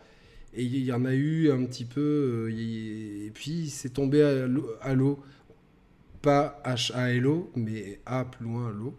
et 0.54 0.64
il 0.64 0.84
y 0.84 0.92
en 0.92 1.04
a 1.04 1.14
eu 1.14 1.50
un 1.50 1.64
petit 1.64 1.84
peu. 1.84 2.48
Euh, 2.50 3.26
et 3.26 3.30
puis 3.32 3.68
c'est 3.70 3.90
tombé 3.90 4.22
à 4.22 4.94
l'eau. 4.94 5.20
Pas 6.22 6.60
H-A-L-O, 6.64 7.50
mais 7.56 7.98
A 8.04 8.24
plus 8.24 8.44
loin 8.44 8.70
l'eau. 8.70 8.94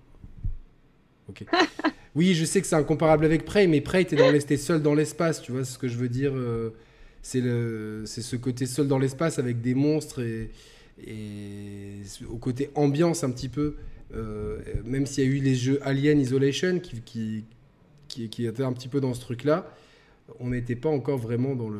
Ok. 1.30 1.46
oui, 2.16 2.34
je 2.34 2.46
sais 2.46 2.62
que 2.62 2.68
c'est 2.68 2.76
incomparable 2.76 3.26
avec 3.26 3.46
Prey, 3.46 3.68
mais 3.68 3.82
Prey, 3.82 4.06
t'es 4.06 4.58
seul 4.58 4.82
dans 4.82 4.96
l'espace, 4.96 5.42
tu 5.42 5.52
vois 5.52 5.66
ce 5.66 5.78
que 5.78 5.88
je 5.88 5.98
veux 5.98 6.10
dire. 6.10 6.32
Euh, 6.34 6.72
c'est 7.22 8.22
ce 8.22 8.36
côté 8.38 8.66
seul 8.66 8.88
dans 8.88 8.98
l'espace 8.98 9.38
avec 9.38 9.62
des 9.62 9.76
monstres 9.76 10.22
et, 10.22 10.50
et 11.06 12.02
au 12.28 12.38
côté 12.38 12.72
ambiance 12.74 13.24
un 13.24 13.32
petit 13.32 13.50
peu. 13.50 13.76
Euh, 14.14 14.60
même 14.84 15.06
s'il 15.06 15.24
y 15.24 15.28
a 15.28 15.30
eu 15.30 15.40
les 15.40 15.56
jeux 15.56 15.80
Alien 15.84 16.20
Isolation 16.20 16.80
qui, 16.80 17.02
qui, 17.02 17.46
qui, 18.08 18.30
qui 18.30 18.46
étaient 18.46 18.64
un 18.64 18.74
petit 18.74 18.90
peu 18.90 19.00
dans 19.00 19.14
ce 19.14 19.22
truc-là 19.22 19.72
on 20.40 20.50
n'était 20.50 20.76
pas 20.76 20.90
encore 20.90 21.18
vraiment 21.18 21.56
dans 21.56 21.70
le, 21.70 21.80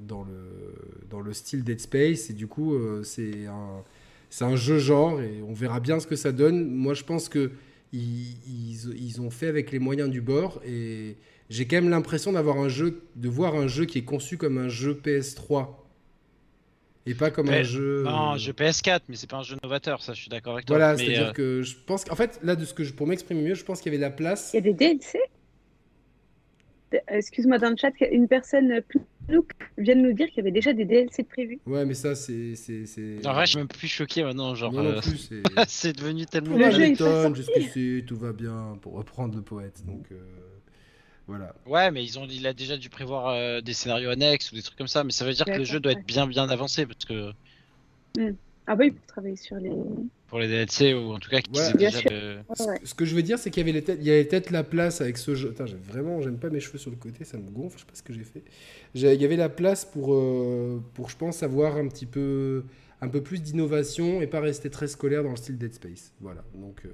dans 0.00 0.24
le, 0.24 0.74
dans 1.10 1.20
le 1.20 1.32
style 1.32 1.64
Dead 1.64 1.80
Space. 1.80 2.30
Et 2.30 2.32
du 2.32 2.46
coup, 2.46 2.74
euh, 2.74 3.02
c'est 3.02 3.46
un, 3.46 3.82
c'est 4.30 4.44
un 4.44 4.56
jeu 4.56 4.78
genre 4.78 5.20
et 5.20 5.42
on 5.42 5.52
verra 5.52 5.80
bien 5.80 6.00
ce 6.00 6.06
que 6.06 6.16
ça 6.16 6.32
donne. 6.32 6.68
Moi, 6.70 6.94
je 6.94 7.04
pense 7.04 7.28
que 7.28 7.52
ils, 7.92 8.36
ils, 8.98 9.20
ont 9.20 9.30
fait 9.30 9.46
avec 9.46 9.70
les 9.70 9.78
moyens 9.78 10.10
du 10.10 10.20
bord 10.20 10.60
et 10.66 11.16
j'ai 11.48 11.66
quand 11.66 11.76
même 11.76 11.90
l'impression 11.90 12.32
d'avoir 12.32 12.58
un 12.58 12.68
jeu, 12.68 13.04
de 13.14 13.28
voir 13.28 13.54
un 13.54 13.68
jeu 13.68 13.84
qui 13.84 13.98
est 13.98 14.04
conçu 14.04 14.36
comme 14.36 14.58
un 14.58 14.68
jeu 14.68 15.00
PS3 15.00 15.68
et 17.06 17.14
pas 17.14 17.30
comme 17.30 17.50
un 17.50 17.62
jeu. 17.62 18.02
Non, 18.04 18.30
un 18.30 18.36
jeu 18.36 18.52
PS4, 18.52 19.02
mais 19.08 19.16
c'est 19.16 19.28
pas 19.28 19.36
un 19.36 19.42
jeu 19.42 19.56
novateur, 19.62 20.02
ça, 20.02 20.14
je 20.14 20.22
suis 20.22 20.30
d'accord 20.30 20.54
avec 20.54 20.64
toi. 20.64 20.76
Voilà, 20.76 20.96
c'est-à-dire 20.96 21.28
euh, 21.28 21.32
que 21.32 21.62
je 21.62 21.76
pense 21.86 22.04
qu'en 22.04 22.16
fait, 22.16 22.40
là, 22.42 22.56
de 22.56 22.64
ce 22.64 22.72
que 22.74 22.82
je, 22.82 22.92
pour 22.92 23.06
m'exprimer 23.06 23.42
mieux, 23.42 23.54
je 23.54 23.64
pense 23.64 23.80
qu'il 23.80 23.92
y 23.92 23.94
avait 23.94 24.04
de 24.04 24.08
la 24.08 24.16
place. 24.16 24.50
Il 24.54 24.56
y 24.56 24.58
a 24.58 24.62
des 24.62 24.72
DLC 24.72 25.20
excuse-moi 27.08 27.58
dans 27.58 27.70
le 27.70 27.76
chat, 27.76 27.92
une 28.10 28.28
personne 28.28 28.82
vient 29.78 29.96
de 29.96 30.00
nous 30.00 30.12
dire 30.12 30.28
qu'il 30.28 30.38
y 30.38 30.40
avait 30.40 30.50
déjà 30.50 30.72
des 30.72 30.84
DLC 30.84 31.24
prévus. 31.24 31.60
Ouais, 31.66 31.84
mais 31.84 31.94
ça, 31.94 32.14
c'est. 32.14 32.54
En 33.24 33.32
vrai, 33.32 33.46
je 33.46 33.50
suis 33.50 33.58
même 33.58 33.68
plus 33.68 33.88
choqué 33.88 34.22
maintenant. 34.22 34.54
Genre, 34.54 34.76
euh, 34.78 35.00
c'est 35.68 35.96
devenu 35.96 36.26
tellement. 36.26 36.56
Le 36.56 36.70
jeu 36.70 37.34
jusqu'ici, 37.34 38.04
tout 38.06 38.16
va 38.16 38.32
bien, 38.32 38.78
pour 38.80 38.94
reprendre 38.94 39.34
le 39.36 39.42
poète. 39.42 39.84
Donc. 39.86 40.06
Euh, 40.12 40.16
voilà. 41.26 41.54
Ouais, 41.64 41.90
mais 41.90 42.04
ils 42.04 42.18
ont, 42.18 42.26
il 42.28 42.46
a 42.46 42.52
déjà 42.52 42.76
dû 42.76 42.90
prévoir 42.90 43.28
euh, 43.28 43.62
des 43.62 43.72
scénarios 43.72 44.10
annexes 44.10 44.52
ou 44.52 44.56
des 44.56 44.62
trucs 44.62 44.76
comme 44.76 44.88
ça, 44.88 45.04
mais 45.04 45.10
ça 45.10 45.24
veut 45.24 45.32
dire 45.32 45.46
que 45.46 45.52
le 45.52 45.64
jeu 45.64 45.80
doit 45.80 45.92
être 45.92 46.04
bien 46.04 46.26
bien 46.26 46.48
avancé 46.50 46.84
parce 46.84 47.04
que. 47.06 47.32
Hmm. 48.18 48.34
Ah 48.66 48.76
bah 48.76 48.84
oui, 48.84 48.92
pour 48.92 49.06
travailler 49.06 49.36
sur 49.36 49.56
les 49.56 49.70
pour 50.28 50.38
les 50.40 50.48
DLC 50.48 50.94
ou 50.94 51.12
en 51.12 51.18
tout 51.18 51.30
cas 51.30 51.40
qui 51.40 51.50
déjà 51.50 52.00
Ce 52.82 52.94
que 52.94 53.04
je 53.04 53.14
veux 53.14 53.22
dire, 53.22 53.38
c'est 53.38 53.50
qu'il 53.50 53.66
y 53.68 54.10
avait 54.10 54.24
peut-être 54.24 54.50
la 54.50 54.64
place 54.64 55.00
avec 55.00 55.18
ce 55.18 55.34
jeu. 55.34 55.50
Attends, 55.50 55.70
vraiment, 55.86 56.20
j'aime 56.22 56.38
pas 56.38 56.50
mes 56.50 56.60
cheveux 56.60 56.78
sur 56.78 56.90
le 56.90 56.96
côté, 56.96 57.24
ça 57.24 57.36
me 57.36 57.50
gonfle, 57.50 57.76
je 57.76 57.82
sais 57.82 57.86
pas 57.86 57.94
ce 57.94 58.02
que 58.02 58.12
j'ai 58.12 58.24
fait. 58.24 58.42
Il 58.94 59.02
y 59.02 59.24
avait 59.24 59.36
la 59.36 59.48
place 59.48 59.84
pour, 59.84 60.14
euh, 60.14 60.82
pour, 60.94 61.10
je 61.10 61.16
pense, 61.16 61.42
avoir 61.42 61.76
un 61.76 61.86
petit 61.88 62.06
peu, 62.06 62.64
un 63.00 63.08
peu 63.08 63.22
plus 63.22 63.42
d'innovation 63.42 64.22
et 64.22 64.26
pas 64.26 64.40
rester 64.40 64.70
très 64.70 64.88
scolaire 64.88 65.22
dans 65.22 65.30
le 65.30 65.36
style 65.36 65.58
Dead 65.58 65.74
Space. 65.74 66.12
Voilà. 66.20 66.42
Donc. 66.54 66.82
Euh, 66.84 66.90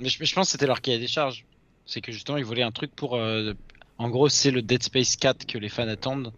mais, 0.00 0.08
je, 0.08 0.34
pense 0.34 0.48
que 0.48 0.52
c'était 0.52 0.66
leur 0.66 0.80
cahier 0.80 0.98
des 0.98 1.06
charges. 1.06 1.44
C'est 1.86 2.00
que 2.00 2.12
justement, 2.12 2.38
ils 2.38 2.44
voulaient 2.44 2.62
un 2.62 2.72
truc 2.72 2.92
pour. 2.96 3.14
Euh, 3.14 3.52
en 3.98 4.08
gros, 4.08 4.28
c'est 4.28 4.50
le 4.50 4.62
Dead 4.62 4.82
Space 4.82 5.16
4 5.16 5.46
que 5.46 5.58
les 5.58 5.68
fans 5.68 5.86
attendent. 5.86 6.32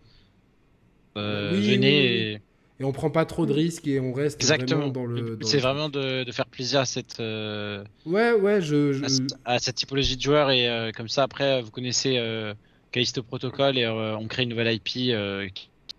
oui, 1.15 1.23
venez 1.23 2.33
et 2.33 2.41
on 2.85 2.93
prend 2.93 3.11
pas 3.11 3.25
trop 3.25 3.47
de 3.47 3.53
risques 3.53 3.87
et 3.87 4.01
on 4.01 4.13
reste 4.13 4.41
Exactement. 4.41 4.81
vraiment 4.81 4.93
dans 4.93 5.07
le. 5.07 5.39
C'est 5.43 5.59
vraiment 5.59 5.89
de, 5.89 6.25
de, 6.25 6.33
faire 6.33 6.47
plaisir 6.47 6.81
à 6.81 6.85
cette. 6.85 7.21
Euh, 7.21 7.83
ouais, 8.05 8.33
ouais, 8.33 8.61
je. 8.61 9.03
À, 9.45 9.59
cette 9.59 9.77
typologie 9.77 10.17
de 10.17 10.23
joueurs 10.23 10.51
et 10.51 10.69
euh, 10.69 10.93
comme 10.93 11.09
ça 11.09 11.23
après 11.23 11.63
vous 11.63 11.71
connaissez 11.71 12.19
euh, 12.19 12.53
Callisto 12.93 13.23
Protocol 13.23 13.79
et 13.79 13.87
on 13.87 14.27
crée 14.29 14.43
une 14.43 14.51
nouvelle 14.51 14.75
IP 14.75 14.85
qui, 14.85 15.11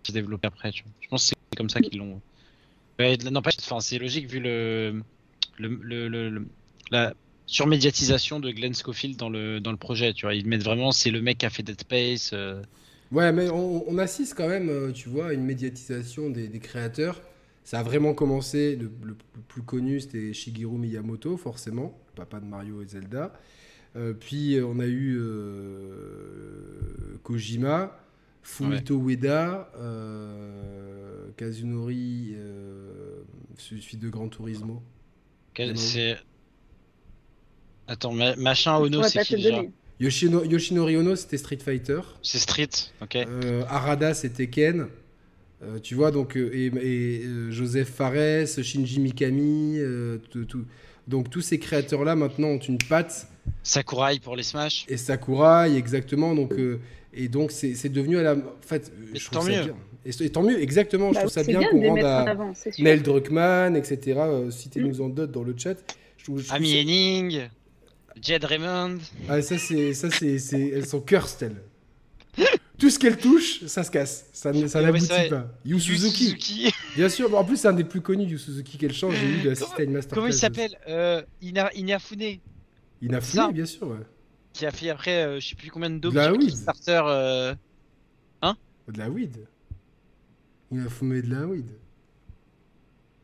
se 0.04 0.12
développe 0.12 0.44
après. 0.44 0.70
Tu 0.70 0.84
vois. 0.84 0.92
Je 1.00 1.08
pense 1.08 1.30
que 1.30 1.36
c'est 1.50 1.56
comme 1.56 1.68
ça 1.68 1.80
qu'ils 1.80 1.98
l'ont. 1.98 2.20
N'empêche, 3.30 3.56
enfin, 3.60 3.80
c'est 3.80 3.98
logique 3.98 4.26
vu 4.26 4.40
le, 4.40 5.02
le, 5.58 6.08
le, 6.08 6.46
la 6.90 7.14
surmédiatisation 7.46 8.40
de 8.40 8.50
Glenn 8.50 8.74
Schofield 8.74 9.16
dans 9.16 9.30
le 9.30 9.60
dans 9.60 9.72
le 9.72 9.76
projet. 9.76 10.12
Tu 10.12 10.26
vois, 10.26 10.34
ils 10.34 10.46
mettent 10.46 10.64
vraiment 10.64 10.92
c'est 10.92 11.10
le 11.10 11.22
mec 11.22 11.38
qui 11.38 11.46
a 11.46 11.50
fait 11.50 11.64
Dead 11.64 11.80
Space. 11.80 12.32
Ouais, 13.10 13.32
mais 13.32 13.48
on, 13.50 13.96
assiste 13.98 14.34
quand 14.34 14.48
même, 14.48 14.68
euh, 14.68 14.92
tu 14.92 15.08
vois, 15.08 15.28
à 15.28 15.32
une 15.32 15.44
médiatisation 15.44 16.28
des, 16.28 16.50
créateurs. 16.58 17.22
Ça 17.64 17.80
a 17.80 17.82
vraiment 17.82 18.12
commencé, 18.14 18.76
le, 18.76 19.16
plus 19.48 19.62
connu 19.62 20.00
c'était 20.00 20.32
Shigeru 20.32 20.76
Miyamoto, 20.76 21.36
forcément, 21.36 21.98
le 22.08 22.16
papa 22.16 22.40
de 22.40 22.44
Mario 22.44 22.82
et 22.82 22.86
Zelda. 22.86 23.32
Euh, 23.96 24.12
puis 24.12 24.56
euh, 24.56 24.66
on 24.66 24.78
a 24.78 24.86
eu 24.86 25.18
Kojima, 27.22 27.98
Fumito 28.42 28.98
Ueda, 29.00 29.70
Kazunori, 31.36 32.34
celui 33.56 33.96
de 33.96 34.08
Gran 34.10 34.28
Turismo. 34.28 34.82
C'est. 35.74 36.18
Attends, 37.86 38.12
machin 38.12 38.76
Ono, 38.76 39.02
c'est 39.02 39.24
qui 39.24 39.36
déjà 39.36 39.62
Yoshinori 40.00 40.96
Ono, 40.96 41.16
c'était 41.16 41.38
Street 41.38 41.58
Fighter. 41.64 42.00
C'est 42.22 42.38
Street, 42.38 42.68
ok. 43.02 43.16
Euh, 43.16 43.62
Arada, 43.68 44.14
c'était 44.14 44.46
Ken. 44.48 44.86
Euh, 45.62 45.78
tu 45.80 45.94
vois, 45.96 46.10
donc, 46.12 46.36
euh, 46.36 46.50
et, 46.54 47.22
Joseph 47.50 47.88
Fares, 47.88 48.46
Shinji 48.62 49.00
Mikami, 49.00 49.78
tout, 50.30 50.46
donc 51.08 51.30
tous 51.30 51.40
ces 51.40 51.58
créateurs-là 51.58 52.14
maintenant 52.14 52.48
ont 52.48 52.58
une 52.58 52.78
patte. 52.78 53.26
Sakurai 53.64 54.20
pour 54.20 54.36
les 54.36 54.42
Smash. 54.44 54.84
Et 54.88 54.96
Sakurai, 54.96 55.74
exactement. 55.76 56.34
Donc 56.34 56.52
Et 57.14 57.28
donc, 57.28 57.50
c'est 57.50 57.74
c'est 57.74 57.88
devenu 57.88 58.18
à 58.18 58.22
la. 58.22 58.34
En 58.34 58.42
fait, 58.60 58.92
euh, 58.94 59.08
Mais 59.12 59.18
je 59.18 59.30
tant 59.30 59.40
trouve 59.40 59.50
ça 59.50 59.56
mieux. 59.58 59.64
bien. 59.64 59.76
Et, 60.04 60.24
et 60.24 60.30
tant 60.30 60.42
mieux, 60.42 60.62
exactement. 60.62 61.08
je 61.08 61.14
Bah, 61.14 61.20
trouve 61.22 61.32
ça 61.32 61.42
bien 61.42 61.58
bien 61.60 61.70
qu'on 61.70 61.88
rende 61.88 62.04
à 62.04 62.20
avant. 62.30 62.52
Mel 62.78 63.02
Druckmann, 63.02 63.74
etc. 63.76 63.98
euh, 64.20 64.50
Citez-nous 64.50 65.00
en 65.00 65.08
d'autres 65.08 65.32
dans 65.32 65.42
le 65.42 65.54
chat. 65.56 65.74
Je 66.18 66.24
trouve- 66.24 66.38
je 66.40 66.46
trouve 66.46 66.56
Amy 66.56 66.70
ça- 66.72 66.78
Henning, 66.80 67.40
Jed 68.22 68.44
Raymond. 68.44 68.98
Ah, 69.28 69.40
ça, 69.42 69.58
c'est. 69.58 69.94
Ça, 69.94 70.10
c'est. 70.10 70.38
c'est- 70.38 70.68
Elles 70.68 70.86
sont 70.86 71.00
cursed, 71.00 71.42
elles. 71.42 72.44
Tout 72.78 72.90
ce 72.90 72.98
qu'elles 72.98 73.16
touchent, 73.18 73.64
ça 73.66 73.82
se 73.82 73.90
casse. 73.90 74.26
Ça, 74.32 74.52
ça 74.68 74.78
Ouais, 74.78 74.84
n'aboutit 74.86 75.06
vrai. 75.06 75.28
pas. 75.28 75.48
Yu 75.64 75.80
Suzuki. 75.80 76.24
Suzuki. 76.26 76.72
Bien 76.96 77.08
sûr. 77.08 77.34
En 77.36 77.44
plus, 77.44 77.56
c'est 77.56 77.66
un 77.68 77.72
des 77.72 77.82
plus 77.84 78.00
connus, 78.00 78.26
Yu 78.26 78.38
Suzuki. 78.38 78.78
Quelle 78.78 78.92
chance 78.94 79.14
j'ai 79.14 79.26
eu 79.26 79.42
d'assister 79.42 79.82
à 79.82 79.84
une 79.84 79.92
masterclass. 79.92 80.14
Comment 80.14 80.26
il 80.28 80.32
de- 80.32 80.36
s'appelle 80.36 80.78
euh, 80.88 81.20
Ina, 81.42 81.72
Inafune, 81.74 82.38
Inafune, 83.02 83.34
Ça. 83.40 83.50
bien 83.52 83.66
sûr. 83.66 83.88
Ouais. 83.88 83.96
qui 84.52 84.64
a 84.66 84.70
fait 84.70 84.90
après 84.90 85.24
euh, 85.24 85.40
je 85.40 85.48
sais 85.48 85.54
plus 85.56 85.70
combien 85.70 85.90
de 85.90 85.96
De 85.96 86.00
dopes 86.00 86.14
la 86.14 86.24
sur 86.26 86.32
weed. 86.38 86.48
Kickstarter. 86.50 87.02
euh, 87.06 87.54
De 88.88 88.98
la 88.98 89.10
weed. 89.10 89.36
Inafune 90.70 91.20
de 91.20 91.34
la 91.34 91.46
weed. 91.46 91.66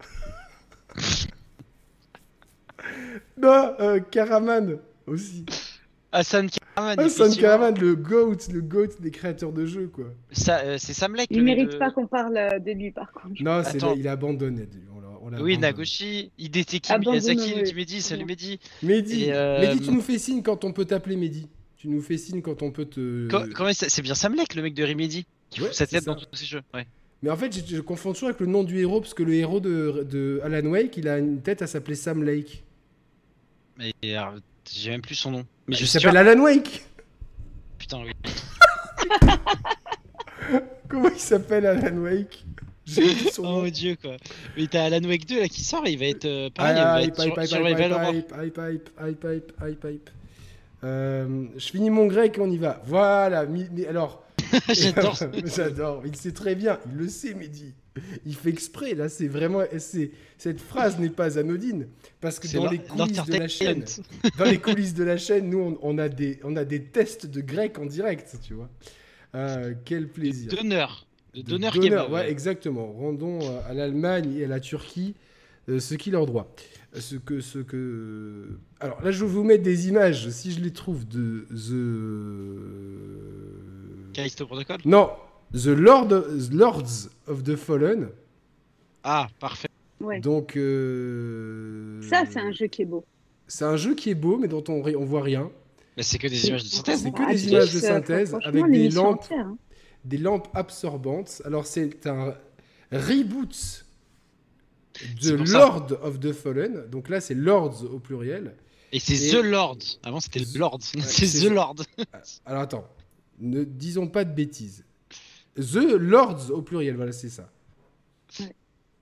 non, 3.41 3.75
euh, 3.81 4.01
Karaman 4.11 4.79
aussi. 5.07 5.45
Hassan 6.13 6.49
Karaman. 6.49 6.97
Ah, 6.99 7.05
effectivement. 7.05 7.43
Karaman, 7.43 7.79
le 7.79 7.97
GOAT, 7.97 8.37
le 8.53 8.61
GOAT 8.61 9.01
des 9.01 9.11
créateurs 9.11 9.53
de 9.53 9.67
jeux, 9.67 9.89
quoi. 9.89 10.07
Ça, 10.31 10.61
euh, 10.61 10.77
c'est 10.79 10.93
Sam 10.93 11.15
Lake. 11.15 11.29
Il 11.31 11.39
le 11.39 11.43
mérite 11.45 11.79
pas 11.79 11.91
qu'on 11.91 12.07
parle 12.07 12.37
euh, 12.37 12.59
de 12.59 12.71
lui, 12.73 12.91
par 12.93 13.13
contre. 13.13 13.43
Non, 13.43 13.63
c'est 13.65 13.79
il 13.97 14.07
a 14.09 14.13
abandonné. 14.13 14.69
On 14.93 15.29
Oui, 15.29 15.35
abandonné. 15.35 15.57
Nagoshi, 15.59 16.31
Hideteki 16.39 16.93
Abandonne, 16.93 17.13
Miyazaki, 17.15 17.55
oui. 17.65 17.75
Mehdi, 17.75 18.03
salut 18.03 18.25
Mehdi. 18.27 18.61
Mehdi, 18.83 19.27
euh, 19.31 19.61
Mehdi, 19.61 19.81
tu 19.81 19.91
nous 19.91 20.03
fais 20.03 20.19
signe 20.19 20.43
quand 20.43 20.65
on 20.65 20.73
peut 20.73 20.85
t'appeler 20.85 21.17
Mehdi. 21.17 21.49
Tu 21.77 21.89
nous 21.89 22.01
fais 22.01 22.17
signe 22.19 22.43
quand 22.43 22.63
on 22.63 22.71
peut 22.71 22.85
te. 22.85 23.29
C'est 23.73 24.03
bien 24.03 24.15
Sam 24.15 24.35
Lake, 24.35 24.55
le 24.55 24.63
mec 24.63 24.75
de 24.75 24.85
Remedy, 24.85 25.27
qui 25.51 25.61
Ouais, 25.61 25.67
fout 25.69 25.75
sa 25.75 25.87
tête 25.87 26.05
ça. 26.05 26.13
dans 26.15 26.17
tous 26.21 26.27
ses 26.37 26.47
jeux. 26.47 26.63
Ouais. 26.73 26.87
Mais 27.23 27.31
en 27.31 27.37
fait, 27.37 27.53
je, 27.55 27.77
je 27.77 27.81
confonds 27.81 28.13
toujours 28.13 28.29
avec 28.29 28.41
le 28.41 28.47
nom 28.47 28.63
du 28.65 28.79
héros 28.79 29.01
parce 29.01 29.15
que 29.15 29.23
le 29.23 29.35
héros 29.35 29.61
de, 29.61 30.07
de 30.09 30.41
Alan 30.45 30.67
Wake, 30.71 30.97
il 30.99 31.09
a 31.09 31.19
une 31.19 31.41
tête 31.41 31.63
à 31.63 31.67
s'appeler 31.67 31.95
Sam 31.97 32.23
Lake. 32.23 32.63
Mais 33.79 33.93
j'ai 34.71 34.91
même 34.91 35.03
plus 35.03 35.15
son 35.15 35.31
nom. 35.31 35.47
Mais 35.67 35.77
je 35.77 35.83
il 35.83 35.87
suis 35.89 36.01
s'appelle. 36.01 36.17
Alan 36.17 36.41
Wake. 36.43 36.85
Putain, 37.79 38.03
oui. 38.03 38.13
Comment 40.89 41.09
il 41.09 41.19
s'appelle 41.19 41.67
Alan 41.67 41.97
Wake? 41.99 42.45
Son 42.87 43.03
Oh 43.45 43.63
nom. 43.63 43.69
dieu, 43.69 43.97
quoi. 44.01 44.17
Mais 44.57 44.67
t'as 44.67 44.85
Alan 44.85 45.03
Wake 45.09 45.27
2 45.27 45.41
là 45.41 45.49
qui 45.49 45.63
sort, 45.63 45.87
il 45.87 45.99
va 45.99 46.07
être 46.07 46.27
euh, 46.27 46.51
pareil, 46.51 46.77
il 46.77 46.83
va 46.85 47.03
hype, 47.03 47.09
être 47.11 47.17
sur, 47.49 47.67
hype, 47.67 47.79
hype, 47.79 47.85
hype, 47.91 47.93
je 51.57 51.67
finis 51.71 51.91
mon 51.91 52.07
grec, 52.07 52.37
on 52.39 52.51
y 52.51 52.59
va. 52.59 52.83
Voilà. 52.85 53.47
mi- 53.47 53.69
mi- 53.71 53.87
alors, 53.87 54.23
J'adore. 54.73 55.19
J'adore. 55.45 56.03
Il 56.07 56.17
sait 56.17 56.33
très 56.33 56.55
bien. 56.55 56.79
Il 56.91 56.99
le 56.99 57.09
sait, 57.09 57.35
Mehdi. 57.35 57.75
Il 58.27 58.35
fait 58.35 58.51
exprès. 58.51 58.95
Là, 58.95 59.09
c'est 59.09 59.29
vraiment. 59.29 59.63
Cette 60.39 60.61
phrase 60.61 60.99
n'est 60.99 61.11
pas 61.11 61.39
anodine 61.39 61.89
parce 62.21 62.39
que 62.39 62.53
dans 62.53 62.71
les 62.71 62.79
coulisses 62.79 63.25
de 63.25 63.37
la 63.37 63.49
chaîne, 63.49 63.85
dans 64.39 64.45
les 64.45 64.59
coulisses 64.59 64.95
de 64.95 65.05
la 65.05 65.17
chaîne, 65.17 65.49
nous, 65.49 65.61
on, 65.61 65.79
on 65.83 65.99
a 65.99 66.09
des, 66.09 66.41
on 66.43 66.57
a 66.57 66.65
des 66.65 66.83
tests 66.83 67.27
de 67.27 67.41
grec 67.41 67.79
en 67.79 67.87
direct, 67.87 68.37
tu 68.43 68.55
vois. 68.55 68.69
Euh, 69.35 69.75
quel 69.85 70.09
plaisir. 70.09 70.51
D'honneur. 70.53 71.07
Kebab. 71.73 72.13
ouais, 72.13 72.31
exactement. 72.31 72.93
Rendons 72.93 73.41
euh, 73.43 73.59
à 73.69 73.75
l'Allemagne 73.75 74.37
et 74.37 74.45
à 74.45 74.49
la 74.49 74.61
Turquie 74.61 75.15
euh, 75.69 75.81
ce 75.81 75.95
qui 75.95 76.11
leur 76.11 76.27
droit. 76.27 76.55
Ce 76.93 77.17
que, 77.17 77.41
ce 77.41 77.59
que. 77.59 78.59
Alors 78.79 79.03
là, 79.03 79.11
je 79.11 79.25
vais 79.25 79.31
vous 79.31 79.43
mettre 79.43 79.65
des 79.65 79.89
images, 79.89 80.29
si 80.29 80.53
je 80.53 80.61
les 80.61 80.73
trouve, 80.73 81.09
de 81.09 81.47
The. 81.51 81.75
Callisto 84.15 84.47
Protocol. 84.47 84.79
Non, 84.85 85.11
The 85.53 85.67
Lord, 85.67 86.09
Lords 86.53 87.09
of 87.27 87.43
the 87.45 87.57
Fallen. 87.57 88.09
Ah, 89.03 89.29
parfait. 89.39 89.69
Ouais. 90.01 90.21
Donc. 90.21 90.57
euh, 90.57 92.01
Ça, 92.09 92.25
c'est 92.31 92.41
un 92.41 92.53
jeu 92.53 92.67
qui 92.67 92.83
est 92.83 92.87
beau. 92.87 93.05
C'est 93.47 93.65
un 93.65 93.77
jeu 93.77 93.95
qui 93.95 94.11
est 94.11 94.15
beau, 94.15 94.39
mais 94.39 94.49
dont 94.49 94.65
on, 94.69 94.83
on 94.83 95.05
voit 95.05 95.23
rien. 95.23 95.51
Mais 95.97 96.03
c'est 96.03 96.19
que 96.19 96.27
des 96.27 96.49
images 96.49 96.65
de 96.65 96.69
synthèse. 96.69 97.03
C'est 97.03 97.11
que 97.13 97.23
Ah, 97.23 97.27
des 97.33 97.39
Atis, 97.43 97.49
images 97.51 97.73
de 97.73 97.79
euh, 97.79 97.81
synthèse 97.81 98.37
avec 98.43 98.65
des 98.65 98.71
l'émission 98.71 99.05
lampes. 99.05 99.21
entière, 99.23 99.47
hein. 99.47 99.59
des 100.05 100.19
lampes 100.19 100.49
absorbantes. 100.55 101.43
Alors 101.45 101.67
c'est 101.67 102.07
un 102.07 102.35
reboot 102.91 103.85
de 105.23 105.37
pour 105.37 105.47
ça. 105.47 105.59
Lord 105.59 105.99
of 106.03 106.19
the 106.21 106.33
Fallen. 106.33 106.87
Donc 106.91 107.09
là 107.09 107.21
c'est 107.21 107.35
Lords 107.35 107.85
au 107.93 107.99
pluriel. 108.01 108.55
Et 108.93 108.99
c'est 108.99 109.15
Et- 109.29 109.31
The 109.33 109.45
Lord. 109.45 109.79
Avant 110.03 110.21
c'était 110.21 110.41
The- 110.41 110.57
Lord. 110.57 110.79
c'est- 110.81 111.01
c'est 111.27 111.47
The 111.49 111.53
Lord. 111.53 111.77
Alors 112.47 112.63
attends, 112.63 112.89
ne 113.41 113.65
disons 113.65 114.07
pas 114.09 114.25
de 114.25 114.33
bêtises. 114.35 114.85
The 115.57 115.97
Lords 115.99 116.51
au 116.51 116.63
pluriel, 116.63 116.97
voilà 116.97 117.13
c'est 117.13 117.29
ça. 117.29 117.51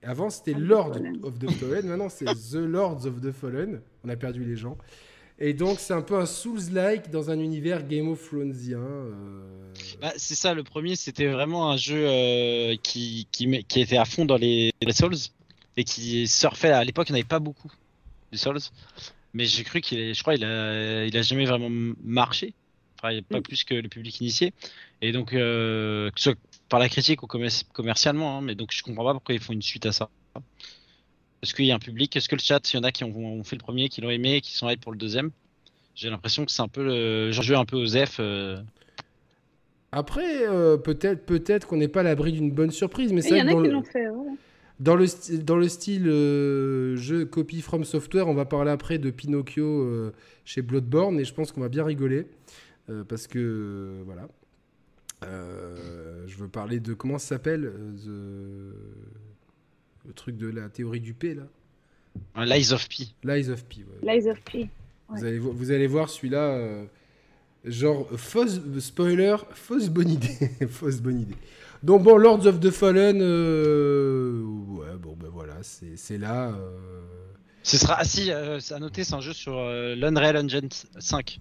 Avant 0.03 0.29
c'était 0.29 0.53
the 0.53 0.59
Lord 0.59 0.97
of 1.23 1.39
the 1.39 1.49
Fallen, 1.51 1.87
maintenant 1.87 2.09
c'est 2.09 2.25
The 2.25 2.55
Lords 2.55 3.05
of 3.05 3.21
the 3.21 3.31
Fallen. 3.31 3.81
On 4.03 4.09
a 4.09 4.15
perdu 4.15 4.43
les 4.43 4.55
gens. 4.57 4.77
Et 5.39 5.53
donc 5.53 5.79
c'est 5.79 5.93
un 5.93 6.01
peu 6.01 6.15
un 6.15 6.25
Souls-like 6.25 7.09
dans 7.09 7.31
un 7.31 7.39
univers 7.39 7.87
Game 7.87 8.07
of 8.09 8.23
Thronesien. 8.27 8.79
euh, 8.79 9.73
Bah, 10.01 10.11
c'est 10.17 10.35
ça, 10.35 10.53
le 10.53 10.63
premier 10.63 10.95
c'était 10.95 11.27
vraiment 11.27 11.71
un 11.71 11.77
jeu 11.77 12.05
euh, 12.05 12.75
qui, 12.83 13.27
qui, 13.31 13.47
met- 13.47 13.63
qui 13.63 13.81
était 13.81 13.97
à 13.97 14.05
fond 14.05 14.25
dans 14.25 14.37
les, 14.37 14.71
les 14.81 14.93
Souls 14.93 15.15
et 15.77 15.83
qui 15.85 16.27
surfait. 16.27 16.69
À 16.71 16.83
l'époque, 16.83 17.09
il 17.09 17.13
n'y 17.13 17.17
en 17.17 17.21
avait 17.21 17.27
pas 17.27 17.39
beaucoup 17.39 17.71
de 18.31 18.37
Souls. 18.37 18.59
Mais 19.33 19.45
j'ai 19.45 19.63
cru 19.63 19.81
qu'il 19.81 20.13
je 20.13 20.21
crois, 20.21 20.35
il 20.35 20.43
a, 20.45 21.05
il 21.05 21.17
a 21.17 21.21
jamais 21.23 21.45
vraiment 21.45 21.69
marché. 22.03 22.53
Pas 23.03 23.39
Mm. 23.39 23.41
plus 23.41 23.63
que 23.65 23.73
le 23.75 23.89
public 23.89 24.21
initié. 24.21 24.53
Et 25.01 25.11
donc, 25.11 25.33
euh, 25.33 26.09
que 26.11 26.19
ce 26.19 26.31
soit 26.31 26.39
par 26.69 26.79
la 26.79 26.87
critique 26.87 27.21
ou 27.21 27.27
commer- 27.27 27.65
commercialement, 27.73 28.37
hein, 28.37 28.41
mais 28.41 28.55
donc 28.55 28.69
je 28.71 28.81
comprends 28.81 29.03
pas 29.03 29.13
pourquoi 29.13 29.35
ils 29.35 29.41
font 29.41 29.51
une 29.53 29.61
suite 29.61 29.85
à 29.85 29.91
ça. 29.91 30.09
Est-ce 31.41 31.53
qu'il 31.53 31.65
y 31.65 31.71
a 31.71 31.75
un 31.75 31.79
public? 31.79 32.15
Est-ce 32.15 32.29
que 32.29 32.35
le 32.35 32.41
chat, 32.41 32.71
il 32.71 32.77
y 32.77 32.79
en 32.79 32.83
a 32.83 32.91
qui 32.93 33.03
ont, 33.03 33.13
ont 33.13 33.43
fait 33.43 33.57
le 33.57 33.61
premier, 33.61 33.89
qui 33.89 33.99
l'ont 33.99 34.09
aimé, 34.09 34.39
qui 34.39 34.53
sont 34.53 34.69
hype 34.69 34.79
pour 34.79 34.93
le 34.93 34.97
deuxième? 34.97 35.31
J'ai 35.95 36.09
l'impression 36.09 36.45
que 36.45 36.51
c'est 36.51 36.61
un 36.61 36.69
peu 36.69 36.83
le 36.83 37.31
jeu 37.33 37.55
un 37.57 37.65
peu 37.65 37.75
aux 37.75 37.87
F. 37.87 38.17
euh, 38.21 38.61
Après, 39.91 40.47
euh, 40.47 40.77
peut-être 40.77 41.25
peut-être 41.25 41.67
qu'on 41.67 41.77
n'est 41.77 41.89
pas 41.89 41.99
à 41.99 42.03
l'abri 42.03 42.31
d'une 42.31 42.51
bonne 42.51 42.71
surprise, 42.71 43.11
mais 43.11 43.21
c'est 43.21 43.31
Il 43.31 43.37
y 43.37 43.41
en 43.41 43.45
que 43.45 43.49
a 43.49 43.53
dans 43.53 43.61
qui 43.61 43.67
le, 43.67 43.73
l'ont 43.73 43.83
fait. 43.83 44.05
dans 44.79 44.95
le, 44.95 45.05
dans 45.43 45.57
le 45.57 45.67
style 45.67 46.07
euh, 46.07 46.95
jeu 46.95 47.25
copy 47.25 47.61
from 47.61 47.83
software, 47.83 48.27
on 48.29 48.33
va 48.33 48.45
parler 48.45 48.71
après 48.71 48.97
de 48.97 49.11
Pinocchio 49.11 49.65
euh, 49.65 50.13
chez 50.45 50.61
Bloodborne, 50.61 51.19
et 51.19 51.25
je 51.25 51.33
pense 51.33 51.51
qu'on 51.51 51.61
va 51.61 51.69
bien 51.69 51.83
rigoler, 51.83 52.19
euh, 52.19 52.23
parce 53.07 53.27
que, 53.27 53.39
euh, 53.39 54.03
voilà. 54.05 54.27
Euh, 55.23 56.25
je 56.27 56.35
veux 56.37 56.49
parler 56.49 56.79
de, 56.79 56.93
comment 56.93 57.17
ça 57.17 57.27
s'appelle 57.29 57.65
euh, 57.65 58.73
the- 58.73 60.07
Le 60.07 60.13
truc 60.13 60.35
de 60.37 60.47
la 60.49 60.67
théorie 60.69 60.99
du 60.99 61.13
P, 61.13 61.33
là 61.33 61.43
un 62.35 62.45
Lies 62.45 62.73
of 62.73 62.87
P. 62.89 63.07
Lies 63.23 63.49
of 63.49 63.63
P. 63.65 63.83
ouais. 64.03 64.15
Lies 64.19 64.27
of 64.29 64.39
P. 64.41 64.69
Vous, 65.09 65.23
allez, 65.25 65.39
vo- 65.39 65.51
vous 65.53 65.71
allez 65.71 65.87
voir 65.87 66.09
celui-là, 66.09 66.51
euh, 66.57 66.85
genre 67.65 68.07
fausse 68.17 68.59
spoiler, 68.79 69.35
fausse 69.53 69.89
bonne 69.89 70.09
idée, 70.09 70.49
fausse 70.69 70.99
bonne 71.01 71.21
idée. 71.21 71.35
Donc 71.81 72.03
bon, 72.03 72.17
Lords 72.17 72.45
of 72.45 72.59
the 72.59 72.69
Fallen, 72.69 73.19
euh, 73.21 74.41
ouais, 74.43 74.95
bon 74.99 75.15
ben 75.19 75.29
voilà, 75.29 75.55
c'est 75.63 76.17
là. 76.17 76.49
euh, 76.49 77.01
Ce 77.63 77.77
sera, 77.77 77.95
ah 77.99 78.03
si, 78.05 78.31
euh, 78.31 78.59
c'est 78.59 78.73
à 78.75 78.79
noter, 78.79 79.03
c'est 79.03 79.15
un 79.15 79.21
jeu 79.21 79.33
sur 79.33 79.57
euh, 79.57 79.95
l'Unreal 79.95 80.37
Engine 80.37 80.69
5. 80.99 81.39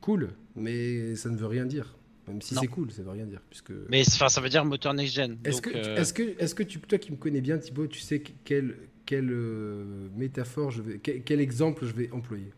cool, 0.00 0.30
mais 0.56 1.16
ça 1.16 1.30
ne 1.30 1.36
veut 1.36 1.46
rien 1.46 1.66
dire. 1.66 1.96
Même 2.28 2.40
si 2.40 2.54
c'est 2.54 2.68
cool, 2.68 2.90
ça 2.92 3.02
veut 3.02 3.10
rien 3.10 3.26
dire, 3.26 3.40
puisque. 3.50 3.72
Mais 3.88 4.04
ça 4.04 4.40
veut 4.40 4.48
dire 4.48 4.64
moteur 4.64 4.94
next-gen. 4.94 5.38
Est-ce 5.44 5.60
donc, 5.60 5.72
que, 5.72 5.76
euh, 5.76 5.96
est-ce 5.96 6.14
que, 6.14 6.36
est-ce 6.38 6.54
que 6.54 6.62
tu, 6.62 6.78
toi 6.78 6.98
qui 6.98 7.10
me 7.10 7.16
connais 7.16 7.40
bien, 7.40 7.58
Thibaut, 7.58 7.88
tu 7.88 7.98
sais 8.00 8.20
que- 8.20 8.30
quelle, 8.44 8.76
quelle 9.06 9.30
euh, 9.30 10.08
métaphore 10.16 10.70
je 10.70 10.82
vais, 10.82 10.98
quel, 11.02 11.22
quel 11.24 11.40
exemple 11.40 11.84
je 11.84 11.92
vais 11.92 12.10
employer? 12.12 12.52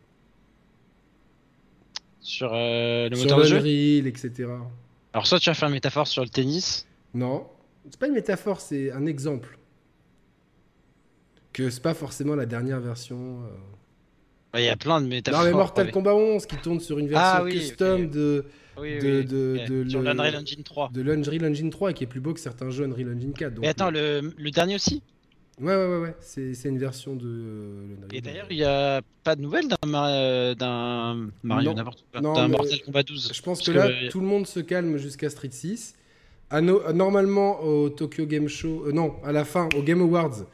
Sur 2.21 2.53
euh, 2.53 3.09
le 3.09 3.17
Sur 3.17 3.25
moteur 3.25 3.39
de 3.39 3.45
jeu 3.45 3.57
l'Unreal, 3.57 4.07
etc. 4.07 4.33
Alors, 5.13 5.27
soit 5.27 5.39
tu 5.41 5.49
vas 5.49 5.55
faire 5.55 5.69
une 5.69 5.75
métaphore 5.75 6.07
sur 6.09 6.23
le 6.23 6.29
tennis. 6.29 6.87
Non, 7.15 7.47
c'est 7.91 7.99
pas 7.99 8.07
une 8.09 8.15
métaphore, 8.15 8.61
c'est 8.61 8.91
un 8.93 9.07
exemple. 9.07 9.59
Que 11.53 11.71
c'est 11.71 11.83
pas 11.83 11.95
forcément 11.95 12.35
la 12.35 12.47
dernière 12.47 12.81
version. 12.81 13.43
Il 14.57 14.65
y 14.65 14.69
a 14.69 14.77
plein 14.77 15.01
de 15.01 15.07
métaphores. 15.07 15.41
Non, 15.43 15.47
mais 15.49 15.53
Mortal 15.53 15.87
ouais. 15.87 15.93
Kombat 15.93 16.15
11 16.15 16.47
qui 16.47 16.57
tourne 16.57 16.81
sur 16.81 16.99
une 16.99 17.09
version 17.09 17.27
Ah 17.39 17.43
oui, 17.45 17.53
custom 17.53 18.09
de, 18.11 18.45
Oui, 18.79 18.99
de- 18.99 19.19
oui, 19.21 19.25
de- 19.25 19.67
de 19.69 19.83
l'Unreal 19.83 20.37
Engine 20.37 20.63
3. 20.63 20.91
de 20.93 21.03
l'Unreal 21.03 21.45
Engine 21.51 21.71
3 21.71 21.91
et 21.91 21.95
qui 21.95 22.05
est 22.05 22.09
plus 22.09 22.21
beau 22.21 22.33
que 22.35 22.41
certains 22.41 22.71
jeux 22.71 22.85
Unreal 22.85 23.15
Engine 23.17 23.33
4. 23.33 23.55
donc- 23.55 23.63
Mais 23.63 23.69
attends, 23.69 23.91
le, 23.91 24.33
le 24.37 24.51
dernier 24.51 24.77
aussi? 24.77 25.03
Ouais, 25.61 25.75
ouais, 25.77 25.87
ouais, 25.87 25.99
ouais. 25.99 26.15
C'est, 26.21 26.53
c'est 26.55 26.69
une 26.69 26.79
version 26.79 27.15
de 27.15 27.27
euh. 27.29 27.85
Et 28.13 28.21
d'ailleurs, 28.21 28.47
il 28.51 28.57
n'y 28.57 28.65
a 28.65 29.03
pas 29.23 29.37
de 29.37 29.41
nouvelles 29.41 29.69
d'un 29.69 29.77
euh, 29.95 30.55
d'un 30.57 31.29
Mario, 31.45 31.73
n'importe 31.75 32.05
quoi. 32.11 32.21
Non, 32.21 32.33
D'un 32.35 32.49
Mortal 32.49 32.81
Kombat 32.85 33.05
12. 33.05 33.31
Je 33.33 33.43
pense 33.43 33.63
que 33.63 33.71
là, 33.71 33.89
tout 34.11 34.19
le 34.21 34.27
monde 34.27 34.47
se 34.49 34.59
calme 34.59 34.97
jusqu'à 34.97 35.31
Street 35.31 35.51
6. 35.53 35.95
À 36.51 36.61
no- 36.61 36.93
Normalement, 36.93 37.61
au 37.63 37.89
Tokyo 37.89 38.27
Game 38.27 38.49
Show, 38.49 38.85
euh, 38.89 38.93
non, 38.93 39.15
à 39.25 39.31
la 39.31 39.45
fin, 39.45 39.69
au 39.77 39.83
Game 39.83 40.01
Awards, 40.01 40.45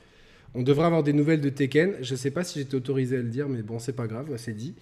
On 0.55 0.63
devrait 0.63 0.87
avoir 0.87 1.03
des 1.05 1.13
nouvelles 1.13 1.41
de 1.41 1.49
Tekken. 1.49 1.95
Je 2.01 2.15
sais 2.17 2.31
pas 2.33 2.43
si 2.43 2.59
j'étais 2.59 2.75
autorisé 2.75 3.17
à 3.17 3.21
le 3.23 3.29
dire, 3.29 3.49
mais 3.49 3.63
bon, 3.63 3.79
c'est 3.79 3.93
pas 3.93 4.07
grave, 4.09 4.27
c'est 4.37 4.53
dit. 4.53 4.75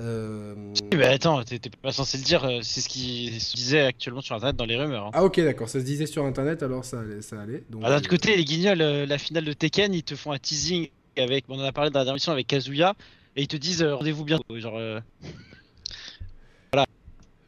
Euh, 0.00 0.54
Oui, 0.92 0.98
bah 0.98 1.08
attends, 1.10 1.42
t'es 1.44 1.58
t'es 1.58 1.70
pas 1.70 1.92
censé 1.92 2.18
le 2.18 2.24
dire, 2.24 2.44
euh, 2.44 2.58
c'est 2.62 2.80
ce 2.82 2.88
qui 2.90 3.40
se 3.40 3.56
disait 3.56 3.80
actuellement 3.80 4.20
sur 4.20 4.34
internet 4.34 4.56
dans 4.56 4.66
les 4.66 4.76
rumeurs. 4.76 5.06
hein. 5.06 5.10
Ah 5.14 5.24
ok, 5.24 5.40
d'accord, 5.40 5.68
ça 5.70 5.80
se 5.80 5.84
disait 5.84 6.04
sur 6.06 6.26
internet, 6.26 6.62
alors 6.62 6.84
ça 6.84 7.00
allait. 7.00 7.22
Ça 7.22 7.40
allait. 7.40 7.62
Donc, 7.70 7.82
Ah, 7.84 7.90
D'un 7.90 7.96
autre 7.96 8.06
euh, 8.06 8.10
côté, 8.10 8.36
les 8.36 8.44
guignols, 8.44 8.82
euh, 8.82 9.06
la 9.06 9.16
finale 9.18 9.44
de 9.46 9.52
Tekken, 9.54 9.94
ils 9.94 10.02
te 10.02 10.14
font 10.14 10.32
un 10.32 10.38
teasing 10.38 10.88
avec, 11.16 11.44
on 11.48 11.54
en 11.58 11.64
a 11.64 11.72
parlé 11.72 11.90
dans 11.90 12.00
la 12.00 12.04
dernière 12.04 12.14
émission 12.16 12.32
avec 12.32 12.46
Kazuya, 12.46 12.94
et 13.36 13.42
ils 13.42 13.48
te 13.48 13.56
disent 13.56 13.82
euh, 13.82 13.94
rendez-vous 13.94 14.24
bientôt. 14.24 14.58
Genre, 14.58 14.76
euh, 14.76 15.00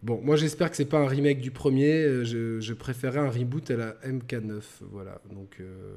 Bon, 0.02 0.20
moi 0.22 0.36
j'espère 0.36 0.70
que 0.70 0.76
c'est 0.76 0.84
pas 0.84 0.98
un 0.98 1.08
remake 1.08 1.40
du 1.40 1.50
premier. 1.50 2.24
Je, 2.24 2.60
je 2.60 2.72
préférais 2.74 3.18
un 3.18 3.30
reboot 3.30 3.68
à 3.72 3.76
la 3.76 3.92
MK9. 4.06 4.60
Voilà. 4.92 5.20
Donc, 5.32 5.56
euh, 5.58 5.96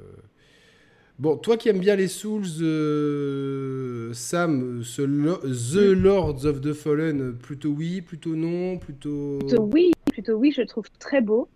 bon, 1.20 1.38
toi 1.38 1.58
qui 1.58 1.70
aimes 1.70 1.80
bien 1.80 1.96
les 1.96 2.08
Souls, 2.08 2.44
euh, 2.62 4.12
Sam, 4.14 4.82
ce 4.84 5.02
lo- 5.02 5.38
The 5.38 5.96
Lords 5.96 6.46
of 6.46 6.62
the 6.62 6.74
Fallen, 6.74 7.34
plutôt 7.38 7.70
oui, 7.70 8.02
plutôt 8.02 8.36
non, 8.36 8.78
plutôt. 8.78 9.40
Plutôt 9.40 9.70
oui, 9.74 9.92
plutôt 10.12 10.34
oui, 10.34 10.52
je 10.52 10.62
le 10.62 10.68
trouve 10.68 10.86
très 11.00 11.22
beau. 11.22 11.48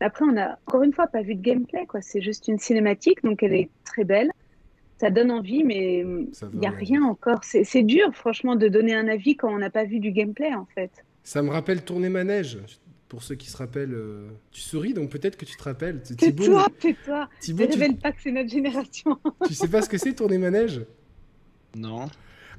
Après, 0.00 0.24
on 0.24 0.36
a 0.38 0.58
encore 0.66 0.82
une 0.82 0.94
fois 0.94 1.06
pas 1.06 1.22
vu 1.22 1.34
de 1.34 1.42
gameplay, 1.42 1.84
quoi. 1.86 2.00
C'est 2.00 2.22
juste 2.22 2.48
une 2.48 2.58
cinématique, 2.58 3.22
donc 3.22 3.42
elle 3.42 3.52
est 3.52 3.68
très 3.84 4.04
belle. 4.04 4.30
Ça 4.98 5.10
donne 5.10 5.30
envie, 5.30 5.62
mais 5.64 5.98
il 6.00 6.58
n'y 6.58 6.66
a 6.66 6.70
rien 6.70 7.02
encore. 7.02 7.44
C'est 7.44 7.64
c'est 7.64 7.82
dur, 7.82 8.10
franchement, 8.14 8.56
de 8.56 8.68
donner 8.68 8.94
un 8.94 9.08
avis 9.08 9.36
quand 9.36 9.52
on 9.52 9.58
n'a 9.58 9.70
pas 9.70 9.84
vu 9.84 9.98
du 9.98 10.10
gameplay, 10.10 10.54
en 10.54 10.66
fait. 10.74 10.90
Ça 11.22 11.42
me 11.42 11.50
rappelle 11.50 11.82
Tourner 11.84 12.08
Manège. 12.08 12.58
Pour 13.10 13.22
ceux 13.24 13.34
qui 13.34 13.50
se 13.50 13.56
rappellent, 13.56 13.92
euh, 13.92 14.28
tu 14.52 14.60
souris 14.60 14.94
donc 14.94 15.10
peut-être 15.10 15.36
que 15.36 15.44
tu 15.44 15.56
te 15.56 15.62
rappelles. 15.64 16.00
Thibaut, 16.00 16.44
Tais-toi, 16.44 16.66
tais-toi. 16.78 17.20
Ne 17.22 17.40
Thibaut, 17.40 17.64
tu, 17.66 17.72
révèle 17.72 17.96
pas 17.98 18.12
que 18.12 18.22
c'est 18.22 18.30
notre 18.30 18.48
génération. 18.48 19.18
tu 19.48 19.52
sais 19.52 19.66
pas 19.68 19.82
ce 19.82 19.88
que 19.88 19.98
c'est 19.98 20.14
Tourner 20.14 20.38
Manège? 20.38 20.80
Non. 21.76 22.08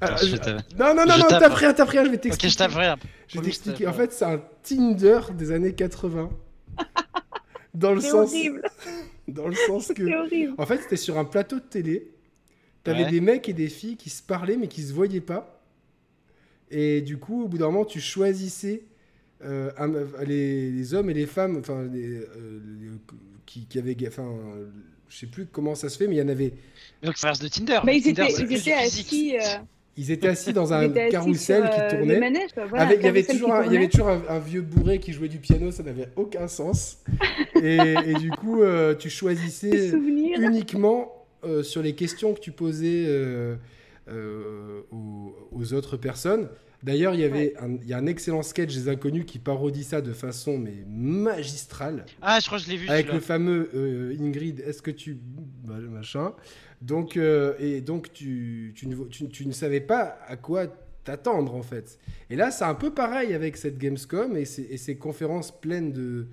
Ah, 0.00 0.14
je. 0.16 0.36
Non, 0.78 0.94
non, 0.94 1.06
non, 1.06 1.14
Je 1.14 1.20
non, 1.20 1.26
tape. 1.28 1.40
t'as 1.40 1.54
rien, 1.54 1.72
t'as 1.72 1.84
rien, 1.86 2.04
je 2.04 2.10
vais 2.10 2.16
Ok, 2.16 2.22
t'expliquer. 2.22 2.50
je 2.52 2.58
tape 2.58 2.72
rien. 2.74 2.96
Je 3.28 3.38
vais 3.38 3.44
t'expliquer. 3.44 3.86
En 3.86 3.92
fait, 3.94 4.12
c'est 4.12 4.24
un 4.26 4.42
Tinder 4.62 5.20
des 5.34 5.52
années 5.52 5.74
80. 5.74 6.28
Dans 7.74 7.94
le 7.94 8.00
C'est 8.02 8.10
sens, 8.10 8.28
horrible, 8.30 8.62
dans 9.28 9.48
le 9.48 9.54
sens 9.54 9.88
que, 9.88 10.04
c'est 10.06 10.14
horrible. 10.14 10.54
en 10.58 10.66
fait, 10.66 10.82
c'était 10.82 10.96
sur 10.98 11.16
un 11.16 11.24
plateau 11.24 11.56
de 11.56 11.64
télé. 11.64 12.10
T'avais 12.84 13.04
Ouais. 13.04 13.10
des 13.10 13.20
mecs 13.22 13.48
et 13.48 13.54
des 13.54 13.68
filles 13.70 13.96
qui 13.96 14.10
se 14.10 14.22
parlaient 14.22 14.58
mais 14.58 14.68
qui 14.68 14.82
se 14.82 14.92
voyaient 14.92 15.22
pas. 15.22 15.62
Et 16.70 17.00
du 17.00 17.16
coup, 17.16 17.44
au 17.44 17.48
bout 17.48 17.56
d'un 17.56 17.66
moment, 17.70 17.86
tu 17.86 17.98
choisissais 18.00 18.82
euh, 19.44 19.70
un- 19.78 20.24
les, 20.24 20.70
les 20.70 20.94
hommes 20.94 21.10
et 21.10 21.14
les 21.14 21.26
femmes, 21.26 21.56
enfin, 21.58 21.84
les, 21.92 22.16
euh, 22.16 22.60
les- 22.80 22.88
qui, 23.46 23.66
qui 23.66 23.78
avaient, 23.78 23.96
enfin, 24.06 24.24
euh, 24.24 24.66
je 25.08 25.18
sais 25.18 25.26
plus 25.26 25.46
comment 25.46 25.74
ça 25.74 25.88
se 25.88 25.98
fait, 25.98 26.06
mais 26.06 26.14
il 26.16 26.18
y 26.18 26.22
en 26.22 26.28
avait. 26.28 26.52
Donc, 27.02 27.16
ça 27.16 27.28
reste 27.28 27.42
de 27.42 27.48
Tinder. 27.48 27.80
Bah, 27.84 27.92
ils 27.92 28.02
Tinder, 28.02 28.22
étaient, 28.22 28.32
c'est 28.32 28.42
ils 28.44 28.56
étaient 28.56 28.72
assis, 28.72 29.36
euh, 29.36 29.58
Ils 29.98 30.10
étaient 30.10 30.28
assis 30.28 30.52
dans 30.54 30.72
un 30.72 30.88
carrousel 30.88 31.64
qui 31.68 31.80
euh, 31.80 31.90
tournait. 31.90 32.18
Manège. 32.18 32.50
Voilà, 32.68 32.84
Avec- 32.86 33.00
il 33.00 33.04
y 33.04 33.08
avait 33.08 33.22
toujours, 33.24 33.52
un, 33.52 33.64
il 33.66 33.72
y 33.72 33.76
avait 33.76 33.88
toujours 33.88 34.08
un, 34.08 34.22
un 34.28 34.38
vieux 34.38 34.62
bourré 34.62 34.98
qui 35.00 35.12
jouait 35.12 35.28
du 35.28 35.38
piano, 35.38 35.70
ça 35.70 35.82
n'avait 35.82 36.08
aucun 36.16 36.48
sens. 36.48 36.98
Et, 37.62 37.76
et 38.06 38.14
du 38.14 38.30
coup, 38.30 38.62
euh, 38.62 38.94
tu 38.94 39.10
choisissais 39.10 39.90
uniquement 40.38 41.26
euh, 41.44 41.62
sur 41.62 41.82
les 41.82 41.94
questions 41.94 42.32
que 42.32 42.40
tu 42.40 42.52
posais 42.52 43.04
euh, 43.06 43.56
euh, 44.08 44.80
aux, 44.90 45.34
aux 45.52 45.74
autres 45.74 45.96
personnes. 45.96 46.48
D'ailleurs, 46.82 47.14
il 47.14 47.20
y 47.20 47.24
avait 47.24 47.54
un, 47.60 47.76
il 47.80 47.88
y 47.88 47.92
a 47.92 47.98
un 47.98 48.06
excellent 48.06 48.42
sketch 48.42 48.74
des 48.74 48.88
inconnus 48.88 49.24
qui 49.26 49.38
parodie 49.38 49.84
ça 49.84 50.00
de 50.00 50.12
façon 50.12 50.58
mais 50.58 50.84
magistrale, 50.88 52.04
Ah, 52.20 52.38
je 52.40 52.46
crois 52.46 52.58
que 52.58 52.64
je 52.64 52.70
l'ai 52.70 52.76
vu. 52.76 52.88
avec 52.88 53.12
le 53.12 53.20
fameux 53.20 53.70
euh, 53.74 54.16
Ingrid, 54.20 54.60
est-ce 54.60 54.82
que 54.82 54.90
tu 54.90 55.16
bah, 55.64 55.78
machin. 55.78 56.32
Donc 56.80 57.16
euh, 57.16 57.54
et 57.60 57.80
donc 57.80 58.12
tu, 58.12 58.72
tu, 58.74 58.88
ne, 58.88 58.96
tu- 59.04 59.28
tu 59.28 59.46
ne 59.46 59.52
savais 59.52 59.80
pas 59.80 60.18
à 60.26 60.36
quoi 60.36 60.66
t'attendre 61.04 61.54
en 61.54 61.62
fait. 61.62 61.98
Et 62.30 62.36
là, 62.36 62.50
c'est 62.50 62.64
un 62.64 62.74
peu 62.74 62.92
pareil 62.92 63.32
avec 63.34 63.56
cette 63.56 63.78
Gamescom 63.78 64.36
et 64.36 64.44
ces, 64.44 64.62
et 64.62 64.76
ces 64.76 64.96
conférences 64.96 65.52
pleines 65.60 65.92
de 65.92 66.26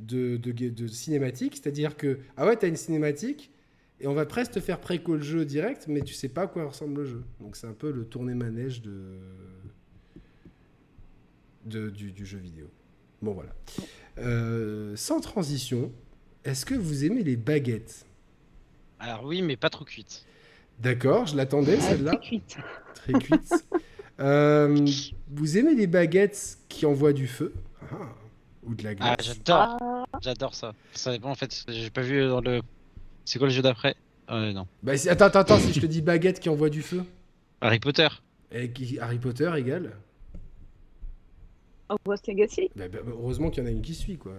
de, 0.00 0.36
de, 0.36 0.50
de 0.50 0.86
cinématiques, 0.88 1.54
c'est-à-dire 1.56 1.96
que 1.96 2.18
ah 2.36 2.46
ouais, 2.46 2.56
t'as 2.56 2.66
une 2.68 2.76
cinématique 2.76 3.52
et 4.00 4.08
on 4.08 4.14
va 4.14 4.26
presque 4.26 4.52
te 4.52 4.60
faire 4.60 4.80
préco 4.80 5.14
le 5.14 5.22
jeu 5.22 5.44
direct, 5.44 5.86
mais 5.88 6.00
tu 6.02 6.14
sais 6.14 6.28
pas 6.28 6.42
à 6.42 6.46
quoi 6.48 6.64
ressemble 6.64 7.02
le 7.02 7.06
jeu. 7.06 7.22
Donc 7.40 7.54
c'est 7.54 7.68
un 7.68 7.72
peu 7.72 7.92
le 7.92 8.04
tourné 8.04 8.34
manège 8.34 8.82
de, 8.82 8.90
de 11.64 11.90
du, 11.90 12.12
du 12.12 12.26
jeu 12.26 12.38
vidéo. 12.38 12.70
Bon 13.22 13.32
voilà. 13.32 13.50
Euh, 14.18 14.94
sans 14.96 15.20
transition, 15.20 15.90
est-ce 16.44 16.64
que 16.66 16.74
vous 16.74 17.04
aimez 17.04 17.22
les 17.22 17.36
baguettes? 17.36 18.06
Alors, 19.00 19.24
oui, 19.24 19.42
mais 19.42 19.56
pas 19.56 19.70
trop 19.70 19.84
cuite. 19.84 20.24
D'accord, 20.78 21.26
je 21.26 21.36
l'attendais 21.36 21.76
Ah, 21.78 21.80
celle-là, 21.80 22.12
c'est 22.12 22.28
cuite. 22.28 22.56
très 22.94 23.12
cuite. 23.14 23.66
Euh, 24.20 24.86
vous 25.28 25.58
aimez 25.58 25.74
les 25.74 25.86
baguettes 25.86 26.58
qui 26.68 26.86
envoient 26.86 27.12
du 27.12 27.26
feu? 27.26 27.52
Ah, 27.90 27.96
ou 28.62 28.74
de 28.74 28.82
la 28.84 28.90
Ah, 28.90 28.94
glace 29.16 29.26
j'adore. 29.26 29.76
Ah, 29.80 30.04
J'adore 30.22 30.54
ça. 30.54 30.72
Ça 30.94 31.10
dépend, 31.12 31.30
en 31.30 31.34
fait. 31.34 31.64
J'ai 31.68 31.90
pas 31.90 32.02
vu 32.02 32.20
dans 32.26 32.40
le. 32.40 32.60
C'est 33.24 33.38
quoi 33.38 33.48
le 33.48 33.52
jeu 33.54 33.62
d'après? 33.62 33.94
Euh, 34.30 34.52
non. 34.52 34.66
Bah, 34.82 34.96
si- 34.96 35.08
attends, 35.08 35.26
attends, 35.26 35.40
attends, 35.40 35.58
si 35.58 35.72
je 35.72 35.80
te 35.80 35.86
dis 35.86 36.00
baguette 36.02 36.40
qui 36.40 36.48
envoie 36.48 36.70
du 36.70 36.82
feu, 36.82 37.04
Harry 37.60 37.78
Potter. 37.80 38.08
et 38.52 38.70
qui, 38.70 38.98
Harry 38.98 39.18
Potter 39.18 39.50
égale? 39.56 39.96
Hogwarts 41.88 42.18
Legacy. 42.28 42.70
bah, 42.76 42.88
bah, 42.88 42.98
Heureusement 43.06 43.50
qu'il 43.50 43.62
y 43.62 43.66
en 43.66 43.68
a 43.68 43.72
une 43.72 43.82
qui 43.82 43.94
suit, 43.94 44.16
quoi. 44.16 44.32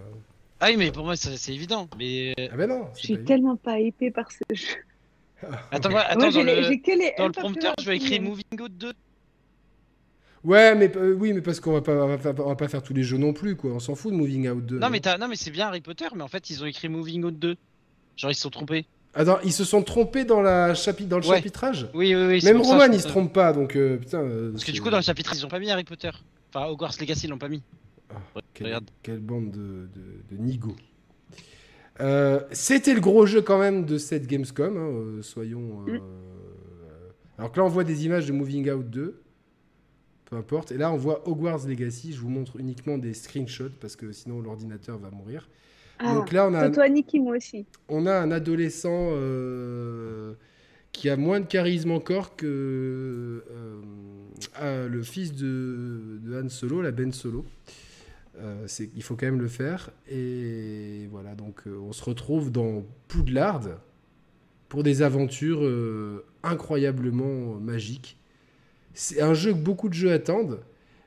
Ah 0.60 0.66
oui, 0.70 0.76
mais 0.76 0.90
pour 0.90 1.04
moi, 1.04 1.16
c'est 1.16 1.36
c'est 1.36 1.52
évident. 1.54 1.88
Mais. 1.98 2.34
euh, 2.38 2.48
Ah 2.52 2.56
ben 2.56 2.68
non 2.68 2.88
Je 2.94 3.00
suis 3.00 3.24
tellement 3.24 3.56
pas 3.56 3.78
hypée 3.78 4.10
par 4.10 4.30
ce 4.32 4.38
jeu. 4.54 4.66
Attends, 5.70 5.90
moi, 5.90 6.00
attends 6.08 6.18
Moi, 6.20 6.26
dans, 6.26 6.30
j'ai 6.32 6.44
les- 6.44 6.60
le... 6.62 6.68
les 6.70 7.14
dans 7.18 7.26
le 7.26 7.32
prompteur, 7.32 7.74
je 7.80 7.84
vais 7.86 7.96
écrire. 7.96 8.22
Moving 8.22 8.60
Out 8.60 8.72
2. 8.72 8.92
Ouais, 10.44 10.74
mais 10.76 10.94
euh, 10.96 11.12
oui, 11.14 11.32
mais 11.32 11.40
parce 11.40 11.58
qu'on 11.60 11.72
va 11.72 11.80
pas, 11.82 11.92
on 11.92 12.06
va, 12.16 12.18
pas- 12.32 12.42
on 12.42 12.48
va 12.48 12.56
pas 12.56 12.68
faire 12.68 12.82
tous 12.82 12.94
les 12.94 13.02
jeux 13.02 13.18
non 13.18 13.32
plus, 13.32 13.56
quoi. 13.56 13.72
On 13.72 13.80
s'en 13.80 13.94
fout 13.96 14.12
de 14.12 14.16
Moving 14.16 14.48
Out 14.48 14.64
2. 14.66 14.78
Non, 14.78 14.90
mais, 14.90 15.00
t'as- 15.00 15.18
non, 15.18 15.28
mais 15.28 15.36
c'est 15.36 15.50
bien 15.50 15.66
Harry 15.66 15.80
Potter, 15.80 16.06
mais 16.14 16.22
en 16.22 16.28
fait, 16.28 16.50
ils 16.50 16.62
ont 16.62 16.66
écrit 16.66 16.88
Moving 16.88 17.24
Out 17.24 17.38
2. 17.38 17.56
Genre, 18.16 18.30
ils 18.30 18.34
se 18.34 18.42
sont 18.42 18.50
trompés. 18.50 18.86
Attends, 19.14 19.38
ils 19.44 19.52
se 19.52 19.64
sont 19.64 19.82
trompés 19.82 20.24
dans, 20.24 20.40
la 20.42 20.74
chapi- 20.74 21.06
dans 21.08 21.18
le 21.18 21.26
Ouais. 21.26 21.36
chapitrage? 21.36 21.88
Oui, 21.94 22.14
oui, 22.14 22.26
oui. 22.26 22.40
Même 22.44 22.60
Roman, 22.60 22.84
il 22.92 23.00
se 23.00 23.08
trompe 23.08 23.32
pas, 23.32 23.52
donc 23.52 23.74
euh, 23.76 23.96
putain. 23.96 24.20
euh, 24.20 24.52
Parce 24.52 24.64
que 24.64 24.72
du 24.72 24.80
coup, 24.80 24.90
dans 24.90 24.98
le 24.98 25.02
chapitre, 25.02 25.32
ils 25.34 25.44
ont 25.44 25.48
pas 25.48 25.58
mis 25.58 25.70
Harry 25.70 25.84
Potter. 25.84 26.10
Enfin, 26.56 26.68
Hogwarts 26.70 26.94
Legacy, 27.00 27.26
ils 27.26 27.30
l'ont 27.30 27.38
pas 27.38 27.48
mis. 27.48 27.62
Ah, 28.10 28.40
quelle, 28.54 28.66
Regarde. 28.68 28.90
quelle 29.02 29.20
bande 29.20 29.50
de, 29.50 29.88
de, 29.94 30.36
de 30.36 30.42
nigauds. 30.42 30.76
Euh, 32.00 32.40
C'était 32.52 32.94
le 32.94 33.00
gros 33.00 33.26
jeu 33.26 33.42
quand 33.42 33.58
même 33.58 33.84
de 33.84 33.98
cette 33.98 34.26
Gamescom, 34.26 34.76
hein, 34.76 34.80
euh, 34.80 35.22
soyons. 35.22 35.84
euh, 35.88 35.98
Mm. 35.98 36.02
Alors 37.38 37.52
que 37.52 37.58
là, 37.60 37.66
on 37.66 37.68
voit 37.68 37.84
des 37.84 38.06
images 38.06 38.24
de 38.26 38.32
Moving 38.32 38.70
Out 38.70 38.88
2. 38.88 39.20
Peu 40.24 40.36
importe. 40.36 40.72
Et 40.72 40.78
là, 40.78 40.90
on 40.90 40.96
voit 40.96 41.28
Hogwarts 41.28 41.66
Legacy. 41.68 42.14
Je 42.14 42.20
vous 42.20 42.30
montre 42.30 42.58
uniquement 42.58 42.96
des 42.96 43.12
screenshots 43.12 43.68
parce 43.78 43.94
que 43.94 44.10
sinon 44.12 44.40
l'ordinateur 44.40 44.96
va 44.98 45.10
mourir. 45.10 45.46
Ah, 45.98 46.14
Donc 46.14 46.32
là, 46.32 46.48
on 46.48 46.54
a, 46.54 46.64
un- 46.66 46.70
toi, 46.70 46.88
Niki, 46.88 47.20
moi 47.20 47.36
aussi. 47.36 47.66
on 47.90 48.06
a 48.06 48.14
un 48.18 48.30
adolescent 48.30 49.08
euh, 49.12 50.32
qui 50.92 51.10
a 51.10 51.16
moins 51.16 51.40
de 51.40 51.46
charisme 51.46 51.90
encore 51.90 52.36
que 52.36 53.44
euh, 53.50 53.80
ah, 54.54 54.86
le 54.86 55.02
fils 55.02 55.34
de, 55.34 56.18
de 56.22 56.40
Han 56.40 56.48
Solo, 56.48 56.82
la 56.82 56.90
Ben 56.90 57.12
Solo. 57.12 57.44
Euh, 58.38 58.66
il 58.94 59.02
faut 59.02 59.16
quand 59.16 59.26
même 59.26 59.40
le 59.40 59.48
faire. 59.48 59.90
Et 60.08 61.08
voilà, 61.10 61.34
donc 61.34 61.62
euh, 61.66 61.78
on 61.78 61.92
se 61.92 62.04
retrouve 62.04 62.52
dans 62.52 62.84
Poudlard 63.08 63.62
pour 64.68 64.82
des 64.82 65.02
aventures 65.02 65.64
euh, 65.64 66.24
incroyablement 66.42 67.54
magiques. 67.60 68.18
C'est 68.94 69.20
un 69.20 69.34
jeu 69.34 69.52
que 69.52 69.58
beaucoup 69.58 69.88
de 69.88 69.94
jeux 69.94 70.12
attendent. 70.12 70.60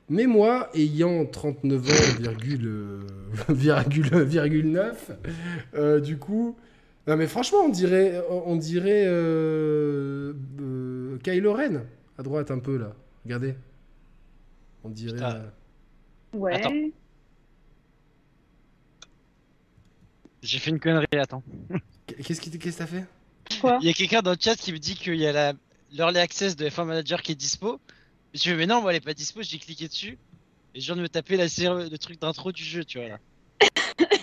Mais 0.10 0.26
moi, 0.26 0.70
ayant 0.74 1.26
39 1.26 1.90
ans, 1.90 2.20
virgule, 2.20 2.66
euh, 2.68 3.00
virgule, 3.50 4.24
virgule 4.24 4.72
9, 4.72 5.12
euh, 5.76 6.00
du 6.00 6.18
coup, 6.18 6.56
non 7.10 7.18
mais 7.18 7.28
franchement, 7.28 7.60
on 7.66 7.70
dirait, 7.70 8.22
on 8.30 8.56
dirait 8.56 9.04
euh, 9.06 10.34
euh, 10.62 11.18
Kylo 11.24 11.54
Ren 11.54 11.82
à 12.18 12.24
droite 12.24 12.52
un 12.52 12.60
peu 12.60 12.78
là. 12.78 12.94
Regardez, 13.26 13.56
on 14.84 14.90
dirait. 14.90 15.14
Putain. 15.14 15.36
euh, 15.36 15.50
Ouais. 16.34 16.54
Attends. 16.54 16.72
J'ai 20.42 20.60
fait 20.60 20.70
une 20.70 20.80
connerie, 20.80 21.06
attends. 21.18 21.44
Qu'est-ce 22.08 22.40
qui- 22.40 22.58
qu'est-ce 22.58 22.78
que 22.78 22.84
t'as 22.84 22.88
fait? 22.88 23.06
Quoi? 23.62 23.80
Il 23.82 23.88
y 23.88 23.90
a 23.90 23.94
quelqu'un 23.94 24.22
dans 24.22 24.32
le 24.32 24.38
chat 24.40 24.56
qui 24.56 24.72
me 24.72 24.78
dit 24.78 24.96
qu'il 24.96 25.16
y 25.16 25.26
a 25.26 25.32
la 25.32 25.54
l'early 25.92 26.20
access 26.20 26.56
de 26.56 26.70
F1 26.70 26.86
Manager 26.86 27.22
qui 27.24 27.32
est 27.32 27.36
dispo. 27.36 27.80
Je 28.36 28.44
fais, 28.44 28.56
mais 28.56 28.68
non, 28.68 28.82
moi 28.82 28.92
elle 28.92 28.98
est 28.98 29.02
pas 29.06 29.16
dispo, 29.16 29.42
j'ai 29.42 29.58
cliqué 29.58 29.88
dessus. 29.88 30.18
Et 30.76 30.80
je 30.82 30.86
viens 30.86 30.96
de 30.96 31.02
me 31.02 31.10
taper 31.10 31.36
la 31.36 31.50
série, 31.50 31.90
le 31.90 31.98
truc 31.98 32.22
d'intro 32.22 32.52
du 32.52 32.64
jeu, 32.64 32.86
tu 32.86 33.00
vois 33.00 33.08
là. 33.10 33.20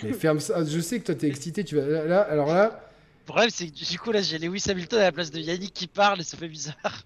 Mais 0.03 0.13
ferme 0.13 0.41
ça. 0.41 0.65
Je 0.65 0.81
sais 0.81 1.01
que 1.01 1.07
toi 1.07 1.15
t'es 1.15 1.29
excité. 1.29 1.65
Tu 1.65 1.77
vas 1.77 1.87
là, 1.87 2.05
là, 2.05 2.21
alors 2.23 2.49
là, 2.49 2.81
Le 3.21 3.25
problème, 3.27 3.51
c'est 3.51 3.69
que 3.69 3.73
du 3.91 3.99
coup, 3.99 4.13
là, 4.13 4.23
j'ai 4.23 4.39
Lewis 4.39 4.65
Hamilton 4.69 5.01
à 5.01 5.05
la 5.05 5.13
place 5.13 5.31
de 5.31 5.41
Yannick 5.41 5.73
qui 5.75 5.87
parle 5.89 6.21
et 6.21 6.25
ça 6.25 6.37
fait 6.37 6.49
bizarre. 6.49 7.05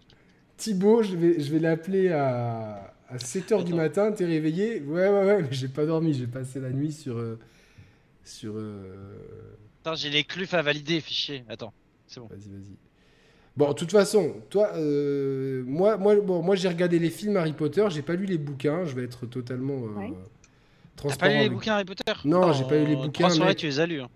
Thibaut, 0.57 1.03
je 1.03 1.17
vais, 1.17 1.41
je 1.41 1.51
vais 1.53 1.59
l'appeler 1.59 2.11
à, 2.11 2.95
à 3.09 3.17
7h 3.19 3.65
du 3.65 3.73
matin. 3.75 4.13
T'es 4.13 4.27
réveillé 4.27 4.81
Ouais, 4.83 5.09
ouais, 5.09 5.25
ouais. 5.27 5.43
Mais 5.43 5.49
j'ai 5.53 5.69
pas 5.69 5.87
dormi. 5.87 6.13
J'ai 6.15 6.27
passé 6.27 6.61
la 6.61 6.71
nuit 6.71 6.93
sur 6.93 7.17
euh, 7.17 7.39
sur. 8.25 8.55
euh, 8.57 9.27
Attends, 9.83 9.95
j'ai 9.97 10.11
les 10.11 10.25
clufs 10.25 10.53
à 10.55 10.63
valider, 10.63 11.01
fichier. 11.01 11.45
Attends, 11.49 11.73
c'est 12.07 12.21
bon. 12.21 12.29
Vas-y, 12.29 12.51
vas-y. 12.51 12.77
Bon, 13.57 13.69
de 13.69 13.75
toute 13.75 13.91
façon, 13.91 14.37
toi, 14.51 14.71
euh, 14.77 15.65
moi, 15.67 15.97
moi, 15.97 16.17
bon, 16.21 16.43
moi 16.43 16.55
j'ai 16.57 16.69
regardé 16.69 16.99
les 16.99 17.11
films 17.11 17.37
Harry 17.37 17.53
Potter, 17.53 17.87
j'ai 17.91 18.03
pas 18.03 18.15
lu 18.15 18.25
les 18.27 18.39
bouquins, 18.39 18.85
je 18.85 18.95
vais 18.95 19.05
être 19.05 19.27
totalement 19.27 19.75
euh, 19.85 19.99
Ouais. 19.99 20.13
T'as 20.97 21.17
pas 21.17 21.29
lu 21.29 21.39
les 21.39 21.49
bouquins 21.49 21.75
Harry 21.75 21.85
Potter 21.85 22.13
Non, 22.25 22.53
j'ai 22.53 22.65
pas 22.65 22.77
lu 22.79 22.87
les 22.87 22.97
bouquins, 22.97 23.11
trois 23.25 23.31
soirées, 23.31 23.51
mais- 23.53 23.55
tu 23.57 23.67
les 23.67 23.81
as 23.81 23.87
lus. 23.87 24.01
hein. 24.03 24.09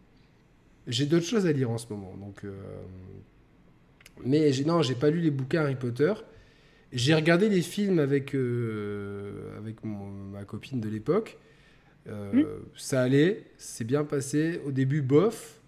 J'ai 0.86 1.06
d'autres 1.06 1.24
choses 1.26 1.46
à 1.46 1.52
lire 1.52 1.70
en 1.70 1.78
ce 1.78 1.86
moment, 1.90 2.14
donc. 2.18 2.44
euh, 2.44 2.52
Mais 4.24 4.50
non, 4.66 4.82
j'ai 4.82 4.94
pas 4.94 5.10
lu 5.10 5.20
les 5.20 5.30
bouquins 5.30 5.62
Harry 5.62 5.74
Potter. 5.76 6.12
J'ai 6.92 7.14
regardé 7.14 7.48
les 7.48 7.62
films 7.62 7.98
avec 7.98 8.34
euh, 8.34 9.56
avec 9.58 9.82
mon- 9.84 10.06
ma 10.10 10.44
copine 10.44 10.80
de 10.80 10.88
l'époque. 10.88 11.38
Euh, 12.06 12.32
Hmm. 12.32 12.44
Ça 12.76 13.02
allait, 13.02 13.44
c'est 13.56 13.84
bien 13.84 14.04
passé. 14.04 14.60
Au 14.66 14.70
début, 14.70 15.00
bof. 15.02 15.58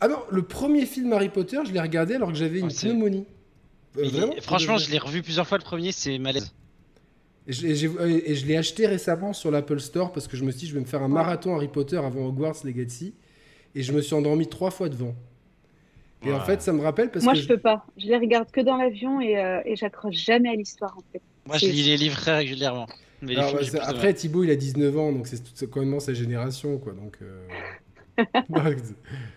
Ah 0.00 0.08
non, 0.08 0.18
le 0.30 0.42
premier 0.42 0.84
film 0.84 1.12
Harry 1.12 1.28
Potter, 1.30 1.58
je 1.66 1.72
l'ai 1.72 1.80
regardé 1.80 2.14
alors 2.16 2.28
que 2.30 2.34
j'avais 2.36 2.58
une 2.58 2.66
Ah, 2.66 2.70
c'est- 2.70 2.88
pneumonie. 2.88 3.24
Euh, 3.98 4.08
vraiment, 4.08 4.32
franchement, 4.42 4.76
je 4.76 4.90
l'ai 4.90 4.98
revu 4.98 5.22
plusieurs 5.22 5.46
fois 5.46 5.56
le 5.58 5.64
premier, 5.64 5.90
c'est 5.92 6.18
malaise. 6.18 6.52
Et 7.48 7.52
je, 7.52 7.88
et 8.00 8.34
l'ai 8.46 8.56
acheté 8.56 8.86
récemment 8.86 9.32
sur 9.32 9.50
l'Apple 9.50 9.78
Store 9.78 10.12
parce 10.12 10.26
que 10.26 10.36
je 10.36 10.44
me 10.44 10.50
suis 10.50 10.60
dit, 10.60 10.66
je 10.66 10.74
vais 10.74 10.80
me 10.80 10.86
faire 10.86 11.02
un 11.02 11.08
marathon 11.08 11.54
Harry 11.54 11.68
Potter 11.68 11.96
avant 11.96 12.26
Hogwarts 12.26 12.64
Legacy. 12.64 13.14
Et 13.74 13.82
je 13.82 13.92
me 13.92 14.00
suis 14.00 14.14
endormi 14.14 14.48
trois 14.48 14.70
fois 14.70 14.88
devant. 14.88 15.14
Et 16.24 16.32
en 16.32 16.40
fait, 16.40 16.62
ça 16.62 16.72
me 16.72 16.82
rappelle 16.82 17.10
parce 17.10 17.24
Moi, 17.24 17.34
que 17.34 17.40
je 17.40 17.46
peux 17.46 17.58
pas. 17.58 17.86
Je 17.96 18.06
les 18.06 18.16
regarde 18.16 18.50
que 18.50 18.60
dans 18.60 18.76
l'avion 18.76 19.20
et, 19.20 19.38
euh, 19.38 19.60
et 19.64 19.76
j'accroche 19.76 20.16
jamais 20.16 20.48
à 20.48 20.54
l'histoire, 20.54 20.96
en 20.96 21.02
fait. 21.12 21.22
Moi, 21.46 21.58
je 21.58 21.66
lis 21.66 21.84
les 21.84 21.96
livres 21.96 22.16
très 22.16 22.36
régulièrement. 22.36 22.86
Mais 23.22 23.34
les 23.34 23.38
Alors, 23.38 23.58
films, 23.60 23.78
bah, 23.78 23.84
après, 23.86 24.12
Thibaut, 24.14 24.42
il 24.42 24.50
a 24.50 24.56
19 24.56 24.98
ans, 24.98 25.12
donc 25.12 25.26
c'est 25.28 25.70
quand 25.70 25.84
même 25.84 26.00
sa 26.00 26.14
génération, 26.14 26.78
quoi. 26.78 26.92
Donc, 26.94 27.18
euh... 27.22 27.46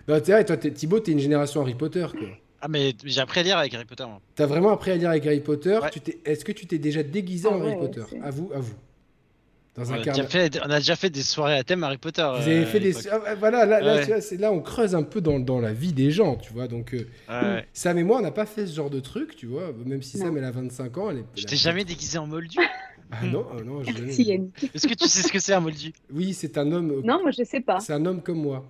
non, 0.08 0.20
t'es 0.20 0.32
vrai, 0.32 0.46
toi, 0.46 0.58
t'es- 0.58 0.72
Thibaut, 0.72 1.00
t'es 1.00 1.12
une 1.12 1.20
génération 1.20 1.62
Harry 1.62 1.76
Potter, 1.76 2.08
quoi. 2.12 2.28
Ah, 2.62 2.68
mais 2.68 2.94
j'ai 3.06 3.22
appris 3.22 3.40
à 3.40 3.44
lire 3.44 3.58
avec 3.58 3.74
Harry 3.74 3.86
Potter. 3.86 4.06
moi. 4.06 4.20
T'as 4.36 4.46
vraiment 4.46 4.72
appris 4.72 4.92
à 4.92 4.96
lire 4.98 5.10
avec 5.10 5.26
Harry 5.26 5.40
Potter. 5.40 5.80
Ouais. 5.82 5.90
Tu 5.92 6.02
t'es- 6.02 6.20
Est-ce 6.26 6.44
que 6.44 6.52
tu 6.52 6.66
t'es 6.68 6.78
déjà 6.78 7.04
déguisé 7.04 7.48
Ah 7.50 7.56
en 7.56 7.62
Harry 7.62 7.72
ouais, 7.74 7.80
Potter 7.80 8.02
c'est- 8.10 8.20
À 8.22 8.30
vous, 8.32 8.52
à 8.54 8.60
vous. 8.60 8.74
Dans 9.76 9.84
On 9.90 9.94
un 9.94 10.02
a, 10.02 10.24
fait, 10.28 10.60
on 10.66 10.70
a 10.72 10.80
déjà 10.80 10.96
fait 10.98 11.10
des 11.10 11.22
soirées 11.22 11.56
à 11.58 11.64
thème 11.64 11.84
Harry 11.86 11.98
Potter. 11.98 12.22
Vous 12.24 12.50
euh, 12.50 12.58
avez 12.58 12.66
fait 12.66 12.78
à 12.78 12.82
des. 12.82 13.08
Ah, 13.08 13.36
voilà, 13.36 13.66
là, 13.66 13.80
là, 13.80 13.96
Ouais. 13.96 14.02
tu 14.02 14.08
vois, 14.08 14.20
c'est 14.20 14.36
là, 14.36 14.52
on 14.52 14.60
creuse 14.62 14.94
un 14.94 15.04
peu 15.04 15.22
dans, 15.22 15.40
dans 15.40 15.62
la 15.62 15.72
vie 15.72 15.94
des 15.94 16.12
gens, 16.12 16.36
tu 16.36 16.52
vois. 16.52 16.68
Donc, 16.68 16.94
euh, 16.94 17.08
Ouais. 17.30 17.66
Sam 17.72 17.98
et 17.98 18.04
moi, 18.04 18.18
on 18.18 18.22
n'a 18.22 18.32
pas 18.32 18.46
fait 18.46 18.68
ce 18.68 18.76
genre 18.76 18.90
de 18.90 19.00
truc, 19.00 19.38
tu 19.38 19.46
vois. 19.46 19.72
Même 19.86 20.02
si 20.02 20.18
Non. 20.18 20.26
Sam, 20.26 20.38
elle 20.38 20.44
a 20.44 20.52
25 20.52 20.98
ans, 20.98 21.12
elle 21.12 21.20
est. 21.20 21.26
Je 21.36 21.46
t'ai 21.46 21.56
jamais 21.56 21.86
déguisé 21.86 22.18
en 22.18 22.28
moldu. 22.28 22.58
Ah 23.12 23.26
non, 23.26 23.46
ah 23.58 23.62
non, 23.64 23.82
Yannick. 23.84 24.70
Est-ce 24.76 24.86
que 24.88 24.94
tu 24.96 25.08
sais 25.08 25.22
ce 25.22 25.32
que 25.32 25.40
c'est 25.40 25.54
un 25.54 25.62
moldu? 25.62 25.94
Oui, 26.12 26.34
c'est 26.34 26.58
un 26.58 26.70
homme. 26.74 26.92
euh, 26.92 27.02
Non, 27.06 27.22
moi, 27.22 27.32
je 27.32 27.44
sais 27.44 27.62
pas. 27.62 27.80
C'est 27.80 27.94
un 27.94 28.06
homme 28.06 28.22
comme 28.22 28.42
moi. 28.42 28.66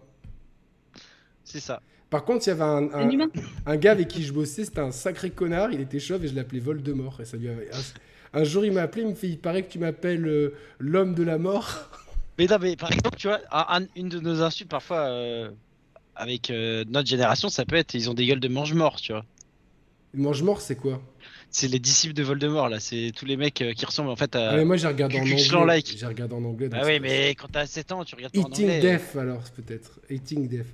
C'est 1.43 1.59
ça. 1.59 1.81
Par 2.09 2.25
contre, 2.25 2.47
il 2.47 2.49
y 2.49 2.51
avait 2.53 2.63
un, 2.63 2.89
un, 2.91 3.07
Un 3.07 3.09
humain 3.09 3.29
un 3.65 3.77
gars 3.77 3.91
avec 3.91 4.07
qui 4.07 4.23
je 4.23 4.33
bossais, 4.33 4.65
c'était 4.65 4.79
un 4.79 4.91
sacré 4.91 5.29
connard, 5.29 5.71
il 5.71 5.79
était 5.81 5.99
chauve 5.99 6.23
et 6.25 6.27
je 6.27 6.35
l'appelais 6.35 6.59
Voldemort. 6.59 7.19
Et 7.21 7.25
ça 7.25 7.37
lui 7.37 7.49
avait- 7.49 7.69
un, 8.33 8.43
jour, 8.43 8.65
il 8.65 8.71
m'a 8.71 8.81
appelé, 8.81 9.03
il 9.03 9.09
me 9.09 9.15
fait 9.15 9.27
Il 9.27 9.37
paraît 9.39 9.63
que 9.63 9.71
tu 9.71 9.79
m'appelles 9.79 10.25
euh, 10.27 10.53
l'homme 10.79 11.13
de 11.13 11.23
la 11.23 11.37
mort. 11.37 11.89
Mais 12.39 12.45
non, 12.47 12.55
mais 12.61 12.77
par 12.77 12.89
exemple, 12.91 13.17
tu 13.17 13.27
vois, 13.27 13.41
un- 13.51 13.81
un- 13.81 13.87
une 13.97 14.07
de 14.07 14.19
nos 14.21 14.41
insultes 14.41 14.69
parfois 14.69 14.99
euh, 15.09 15.51
avec 16.15 16.49
euh, 16.49 16.85
notre 16.87 17.09
génération, 17.09 17.49
ça 17.49 17.65
peut 17.65 17.75
être 17.75 17.93
ils 17.95 18.09
ont 18.09 18.13
des 18.13 18.25
gueules 18.25 18.39
de 18.39 18.47
mange-mort, 18.47 18.95
tu 19.01 19.11
vois. 19.11 19.25
Mange-mort, 20.13 20.61
c'est 20.61 20.75
quoi? 20.77 21.01
C'est 21.51 21.67
les 21.67 21.79
disciples 21.79 22.13
de 22.13 22.23
Voldemort, 22.23 22.69
là. 22.69 22.79
C'est 22.79 23.11
tous 23.15 23.25
les 23.25 23.35
mecs 23.37 23.61
euh, 23.61 23.73
qui 23.73 23.85
ressemblent 23.85 24.09
en 24.09 24.15
fait 24.15 24.35
à. 24.35 24.51
Ah, 24.51 24.55
mais 24.55 24.65
Moi, 24.65 24.77
j'ai 24.77 24.87
regardé 24.87 25.17
en 25.17 25.21
anglais. 25.23 25.65
Like. 25.65 25.95
J'ai 25.97 26.05
regardé 26.05 26.33
en 26.33 26.43
anglais. 26.45 26.69
Bah 26.69 26.81
oui, 26.85 26.99
mais 27.01 27.35
quand 27.35 27.47
t'as 27.51 27.65
7 27.65 27.91
ans, 27.91 28.05
tu 28.05 28.15
regardes 28.15 28.33
pas 28.33 28.39
en 28.39 28.43
Eating 28.49 28.65
anglais. 28.69 28.79
Death, 28.79 29.15
alors, 29.17 29.41
peut-être. 29.55 29.99
Eating 30.09 30.47
Death. 30.47 30.67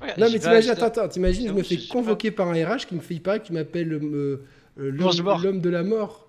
Pas, 0.00 0.06
Non, 0.18 0.28
mais 0.30 0.38
t'imagines, 0.38 0.70
attends, 0.70 0.86
attends, 0.86 1.08
t'imagines, 1.08 1.48
je 1.48 1.52
me 1.52 1.62
fais 1.62 1.78
convoquer 1.88 2.30
par 2.30 2.48
un 2.48 2.52
RH 2.54 2.86
qui 2.86 2.94
me 2.94 3.00
fait 3.00 3.18
que 3.18 3.38
tu 3.46 3.52
m'appelles 3.52 3.92
euh, 3.92 4.44
euh, 4.78 4.90
l'homme 4.90 5.60
de 5.60 5.68
la 5.70 5.82
mort. 5.82 6.22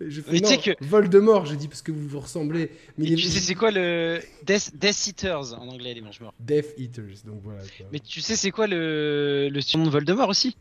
Je 0.00 0.20
fais 0.20 0.30
Mais 0.32 0.38
tu 0.38 0.44
non, 0.44 0.48
sais 0.50 0.58
que- 0.58 0.84
Voldemort, 0.84 1.46
j'ai 1.46 1.56
dit, 1.56 1.66
parce 1.66 1.82
que 1.82 1.90
vous 1.90 2.06
vous 2.06 2.20
ressemblez. 2.20 2.70
Mais 2.96 3.06
tu 3.06 3.18
sais, 3.22 3.40
c'est 3.40 3.56
quoi 3.56 3.72
le. 3.72 4.20
Death, 4.46 4.70
Death 4.76 5.08
Eaters 5.08 5.54
en 5.60 5.66
anglais, 5.68 5.94
les 5.94 6.00
mange-morts. 6.00 6.32
Death 6.38 6.74
Eaters, 6.78 7.24
donc 7.26 7.40
voilà. 7.42 7.58
quoi. 7.76 7.86
Mais 7.92 7.98
tu 7.98 8.20
sais, 8.20 8.36
c'est 8.36 8.52
quoi 8.52 8.68
le, 8.68 9.48
le 9.50 9.60
surnom 9.60 9.86
de 9.86 9.90
Voldemort 9.90 10.28
aussi? 10.28 10.56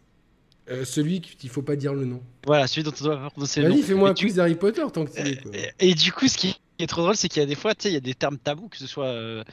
Euh, 0.70 0.84
celui 0.84 1.22
qu'il 1.22 1.50
faut 1.52 1.62
pas 1.62 1.76
dire 1.76 1.94
le 1.94 2.06
nom. 2.06 2.22
Voilà, 2.46 2.66
celui 2.68 2.84
dont 2.84 2.92
on 3.00 3.04
doit 3.04 3.18
pas 3.18 3.30
prononcer 3.30 3.62
le 3.62 3.70
nom. 3.70 3.76
Vas-y, 3.76 3.84
fais-moi 3.84 4.10
un 4.10 4.14
quiz 4.16 4.34
d'Harry 4.36 4.56
Potter 4.56 4.84
tant 4.92 5.06
que 5.06 5.12
tu 5.12 5.22
es. 5.22 5.40
Et, 5.80 5.92
et 5.92 5.94
du 5.94 6.12
coup, 6.12 6.28
ce 6.28 6.38
qui 6.38 6.60
est 6.80 6.88
trop 6.88 7.04
drôle, 7.04 7.16
c'est 7.16 7.30
qu'il 7.30 7.40
y 7.40 7.44
a 7.44 7.48
des 7.48 7.56
fois, 7.56 7.74
tu 7.76 7.84
sais, 7.84 7.90
il 7.92 7.94
y 7.94 7.98
a 7.98 8.02
des 8.02 8.16
termes 8.16 8.38
tabous, 8.40 8.68
que 8.68 8.78
ce 8.78 8.88
soit. 8.88 9.06
euh, 9.06 9.44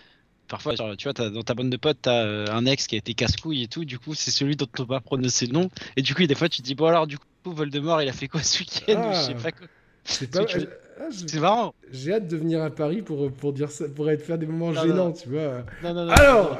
parfois, 0.49 0.75
genre, 0.75 0.97
tu 0.97 1.05
vois, 1.05 1.15
t'as- 1.15 1.31
dans 1.31 1.43
ta 1.43 1.55
bande 1.55 1.71
de 1.71 1.77
potes, 1.77 1.99
t'as 2.03 2.25
euh, 2.25 2.47
un 2.51 2.67
ex 2.67 2.87
qui 2.87 2.95
a 2.95 2.99
été 2.99 3.15
casse-couille 3.15 3.63
et 3.63 3.69
tout, 3.69 3.85
du 3.85 3.99
coup, 3.99 4.15
c'est 4.15 4.31
celui 4.31 4.57
dont 4.57 4.67
on 4.79 4.87
pas 4.87 5.01
prononcer 5.01 5.47
le 5.47 5.53
nom. 5.53 5.69
Et 5.97 6.03
du 6.03 6.15
coup, 6.15 6.27
des 6.27 6.35
fois, 6.35 6.49
tu 6.49 6.61
te 6.63 6.67
dis, 6.67 6.75
bon, 6.75 6.87
alors, 6.87 7.07
du 7.07 7.19
coup, 7.19 7.25
Voldemort, 7.47 8.01
il 8.03 8.09
a 8.09 8.13
fait 8.13 8.29
quoi 8.29 8.43
ce 8.43 8.61
week-end 8.61 8.95
ou 8.95 9.11
Ah. 9.11 9.13
Je 9.13 9.27
sais 9.27 9.35
pas 9.35 9.53
quoi. 9.53 9.67
C'est 10.05 10.31
Parce 10.31 10.47
pas. 10.53 10.59
tu- 10.61 10.67
ah, 11.01 11.09
C'est 11.11 11.41
marrant. 11.41 11.75
J'ai 11.93 12.13
hâte 12.15 12.29
de 12.29 12.37
venir 12.37 12.63
à 12.63 12.71
Paris 12.71 13.03
pour, 13.03 13.31
pour 13.33 13.53
dire 13.53 13.71
ça, 13.71 13.87
pour 13.89 14.11
être 14.11 14.23
faire 14.23 14.39
des 14.39 14.47
moments 14.47 14.73
Non, 14.73 14.83
gênants, 14.83 14.95
non. 15.07 15.13
tu 15.13 15.29
vois. 15.29 15.65
Non, 15.83 15.95
non, 15.95 16.05
non. 16.07 16.13
Alors 16.13 16.59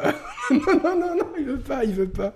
Non, 0.51 0.59
non, 0.85 1.01
non, 1.01 1.17
non, 1.17 1.27
il 1.39 1.45
veut 1.47 1.59
pas, 1.59 1.85
il 1.85 1.93
veut 1.95 2.09
pas. 2.09 2.35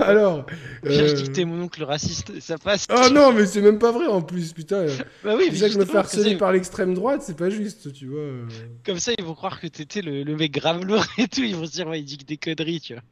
Alors. 0.00 0.46
Pire, 0.46 0.56
je 0.92 1.00
euh, 1.00 1.12
dis 1.14 1.24
que 1.24 1.30
t'es 1.30 1.44
mon 1.44 1.62
oncle 1.62 1.82
raciste, 1.82 2.38
ça 2.40 2.58
passe. 2.58 2.86
Oh 2.94 3.08
non, 3.12 3.32
mais 3.32 3.46
c'est 3.46 3.60
même 3.62 3.78
pas 3.78 3.90
vrai 3.92 4.06
en 4.06 4.22
plus, 4.22 4.52
putain. 4.52 4.86
Bah 5.24 5.34
oui, 5.36 5.50
Déjà 5.50 5.66
que 5.66 5.74
je 5.74 5.78
me 5.78 5.84
fais 5.84 5.96
harceler 5.98 6.36
par 6.36 6.52
l'extrême 6.52 6.94
droite, 6.94 7.22
c'est 7.22 7.36
pas 7.36 7.50
juste, 7.50 7.92
tu 7.92 8.06
vois. 8.06 8.20
euh. 8.20 8.46
Comme 8.86 8.98
ça, 8.98 9.12
ils 9.18 9.24
vont 9.24 9.34
croire 9.34 9.60
que 9.60 9.66
t'étais 9.66 10.02
le, 10.02 10.22
le 10.22 10.36
mec 10.36 10.52
grave 10.52 10.84
lourd 10.84 11.04
et 11.18 11.26
tout. 11.28 11.42
Ils 11.42 11.56
vont 11.56 11.66
se 11.66 11.72
dire, 11.72 11.88
ouais, 11.88 12.00
il 12.00 12.04
dit 12.04 12.18
que 12.18 12.24
des 12.24 12.36
conneries, 12.36 12.80
tu 12.80 12.94
vois. 12.94 13.02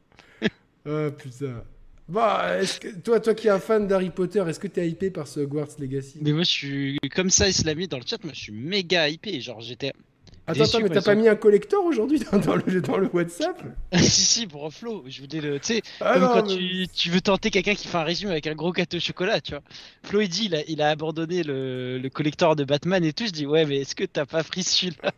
Ah 0.85 1.11
putain. 1.11 1.61
Bah, 2.09 2.57
est-ce 2.59 2.79
que 2.79 2.87
toi, 2.99 3.19
toi 3.19 3.35
qui 3.35 3.47
es 3.47 3.51
un 3.51 3.59
fan 3.59 3.87
d'Harry 3.87 4.09
Potter, 4.09 4.43
est-ce 4.47 4.59
que 4.59 4.67
t'es 4.67 4.87
hypé 4.89 5.11
par 5.11 5.27
ce 5.27 5.41
Hogwarts 5.41 5.67
Legacy? 5.79 6.17
Mais 6.21 6.31
moi, 6.33 6.41
je 6.41 6.49
suis 6.49 6.97
comme 7.15 7.29
ça, 7.29 7.47
Islami 7.47 7.87
dans 7.87 7.97
le 7.97 8.03
chat. 8.05 8.23
Moi, 8.23 8.33
je 8.33 8.39
suis 8.39 8.51
méga 8.51 9.07
hypé. 9.09 9.39
Genre, 9.41 9.61
j'étais. 9.61 9.93
Attends, 10.47 10.63
attends, 10.63 10.79
mais 10.81 10.89
t'as 10.89 11.03
pas 11.03 11.13
mis 11.13 11.27
un 11.27 11.35
collector 11.35 11.85
aujourd'hui 11.85 12.19
dans, 12.31 12.39
dans 12.39 12.55
le, 12.55 12.81
dans 12.81 12.97
le 12.97 13.07
WhatsApp? 13.13 13.61
Si, 13.93 14.21
si, 14.21 14.47
pour 14.47 14.73
Flo. 14.73 15.03
Je 15.07 15.21
voulais 15.21 15.39
le. 15.41 15.59
Tu 15.59 15.65
sais, 15.75 15.81
Ah 16.01 16.13
comme 16.13 16.23
non, 16.23 16.27
quand 16.29 16.47
mais- 16.47 16.57
tu, 16.57 16.87
tu 16.91 17.09
veux 17.11 17.21
tenter 17.21 17.51
quelqu'un 17.51 17.75
qui 17.75 17.87
fait 17.87 17.97
un 17.97 18.03
régime 18.03 18.29
avec 18.31 18.47
un 18.47 18.55
gros 18.55 18.71
gâteau 18.71 18.97
au 18.97 18.99
chocolat, 18.99 19.39
tu 19.41 19.51
vois. 19.51 19.61
Flo, 20.01 20.21
il 20.21 20.29
dit, 20.29 20.45
il 20.45 20.55
a, 20.55 20.63
il 20.67 20.81
a 20.81 20.89
abandonné 20.89 21.43
le, 21.43 21.99
le 21.99 22.09
collector 22.09 22.55
de 22.55 22.63
Batman 22.63 23.03
et 23.05 23.13
tout. 23.13 23.27
Je 23.27 23.31
dis, 23.31 23.45
ouais, 23.45 23.65
mais 23.67 23.81
est-ce 23.81 23.93
que 23.93 24.05
t'as 24.05 24.25
pas 24.25 24.43
pris 24.43 24.63
celui-là? 24.63 25.11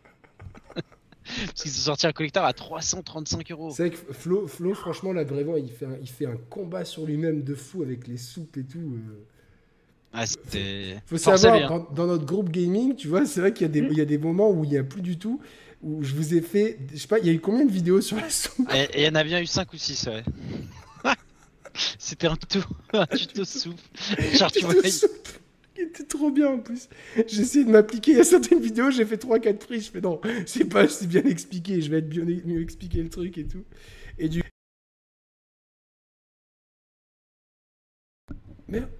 Parce 1.46 1.62
qu'ils 1.62 1.72
ont 1.72 1.84
sorti 1.84 2.06
un 2.06 2.12
collector 2.12 2.44
à 2.44 2.52
335 2.52 3.50
euros. 3.52 3.70
C'est 3.74 3.88
vrai 3.88 3.96
que 3.96 4.12
Flo, 4.12 4.46
Flo, 4.46 4.74
franchement, 4.74 5.12
là, 5.12 5.24
vraiment, 5.24 5.56
il 5.56 5.70
fait 5.70 5.86
un, 5.86 5.96
il 6.00 6.08
fait 6.08 6.26
un 6.26 6.36
combat 6.50 6.84
sur 6.84 7.04
lui-même 7.06 7.42
de 7.42 7.54
fou 7.54 7.82
avec 7.82 8.06
les 8.08 8.16
soupes 8.16 8.56
et 8.56 8.64
tout. 8.64 8.78
euh. 8.78 9.24
Ah, 10.12 10.26
c'était. 10.26 11.00
Faut 11.06 11.16
savoir, 11.16 11.72
hein. 11.72 11.86
dans 11.94 12.06
notre 12.06 12.26
groupe 12.26 12.50
gaming, 12.50 12.94
tu 12.96 13.08
vois, 13.08 13.24
c'est 13.24 13.40
vrai 13.40 13.52
qu'il 13.54 13.62
y, 13.62 13.70
a 13.70 13.72
des- 13.72 13.86
il 13.90 13.96
y 13.96 14.00
a 14.00 14.04
des 14.04 14.18
moments 14.18 14.50
où 14.50 14.62
il 14.64 14.70
n'y 14.70 14.76
a 14.76 14.84
plus 14.84 15.00
du 15.00 15.16
tout, 15.18 15.40
où 15.82 16.02
je 16.02 16.14
vous 16.14 16.34
ai 16.34 16.42
fait, 16.42 16.78
je 16.92 16.98
sais 16.98 17.08
pas, 17.08 17.18
il 17.18 17.26
y 17.26 17.30
a 17.30 17.32
eu 17.32 17.40
combien 17.40 17.64
de 17.64 17.72
vidéos 17.72 18.00
sur 18.02 18.16
la 18.18 18.28
soupe? 18.28 18.70
Il 18.94 19.00
y 19.02 19.08
en 19.08 19.14
a 19.14 19.24
bien 19.24 19.40
eu 19.40 19.46
5 19.46 19.72
ou 19.72 19.78
6, 19.78 20.06
ouais. 20.08 20.22
C'était 21.98 22.26
un 22.26 22.36
tuto, 22.36 22.60
un 22.92 23.06
tuto 23.06 23.44
soupe. 23.44 23.80
Genre, 24.34 24.52
tu 24.52 24.60
vois, 24.64 24.74
qui 25.74 25.80
était 25.82 26.04
trop 26.04 26.30
bien 26.30 26.48
en 26.48 26.58
plus. 26.60 26.88
J'ai 27.26 27.42
essayé 27.42 27.64
de 27.64 27.70
m'appliquer 27.70 28.18
à 28.20 28.24
certaines 28.24 28.60
vidéos, 28.60 28.90
j'ai 28.90 29.04
fait 29.06 29.16
3-4 29.22 29.58
prises, 29.58 29.86
je 29.86 29.90
fais 29.90 30.00
non, 30.00 30.20
c'est 30.46 30.64
pas 30.66 30.88
c'est 30.88 31.06
bien 31.06 31.24
expliqué, 31.24 31.80
je 31.80 31.90
vais 31.90 31.98
être 31.98 32.08
bien, 32.08 32.24
mieux 32.24 32.60
expliquer 32.62 33.02
le 33.02 33.08
truc 33.10 33.38
et 33.38 33.46
tout. 33.46 33.64
Et 34.18 34.28
du. 34.28 34.42
Merde, 38.68 38.90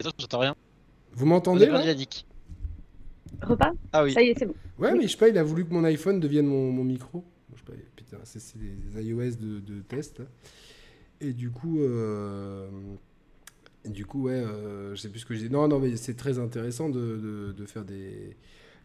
Attends, 0.00 0.10
j'entends 0.18 0.38
rien. 0.40 0.54
vous 1.12 1.26
m'entendez. 1.26 1.66
Repas? 3.42 3.72
Ah 3.92 4.04
oui. 4.04 4.12
Ça 4.12 4.22
y 4.22 4.28
est, 4.28 4.38
c'est 4.38 4.46
bon. 4.46 4.54
Ouais, 4.78 4.94
mais 4.94 5.02
je 5.02 5.08
sais 5.08 5.16
pas, 5.18 5.28
il 5.28 5.38
a 5.38 5.42
voulu 5.42 5.66
que 5.66 5.72
mon 5.72 5.84
iPhone 5.84 6.20
devienne 6.20 6.46
mon, 6.46 6.72
mon 6.72 6.84
micro. 6.84 7.24
Je 7.54 7.58
sais 7.58 7.64
pas, 7.64 7.72
putain, 7.96 8.18
c'est 8.24 8.40
c'est 8.40 8.58
des 8.58 9.02
iOS 9.02 9.36
de, 9.36 9.60
de 9.60 9.80
test. 9.82 10.18
là. 10.20 10.26
Et 11.20 11.32
du 11.32 11.50
coup, 11.50 11.80
euh, 11.80 12.68
du 13.86 14.04
coup, 14.06 14.24
ouais, 14.24 14.32
euh, 14.34 14.94
je 14.94 15.00
sais 15.00 15.08
plus 15.08 15.20
ce 15.20 15.26
que 15.26 15.34
je 15.34 15.40
dis. 15.40 15.50
Non, 15.50 15.68
non, 15.68 15.78
mais 15.78 15.96
c'est 15.96 16.14
très 16.14 16.38
intéressant 16.38 16.88
de, 16.88 17.00
de- 17.00 17.54
de 17.56 17.66
faire 17.66 17.84
des, 17.84 18.36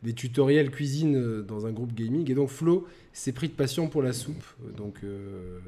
des 0.03 0.13
tutoriels 0.13 0.71
cuisine 0.71 1.15
euh, 1.17 1.41
dans 1.41 1.65
un 1.65 1.71
groupe 1.71 1.93
gaming. 1.93 2.29
Et 2.31 2.33
donc, 2.35 2.49
Flo 2.49 2.87
s'est 3.13 3.33
pris 3.33 3.47
de 3.49 3.53
passion 3.53 3.87
pour 3.89 4.01
la 4.01 4.13
soupe. 4.13 4.43
Donc, 4.77 4.97
euh, 5.03 5.59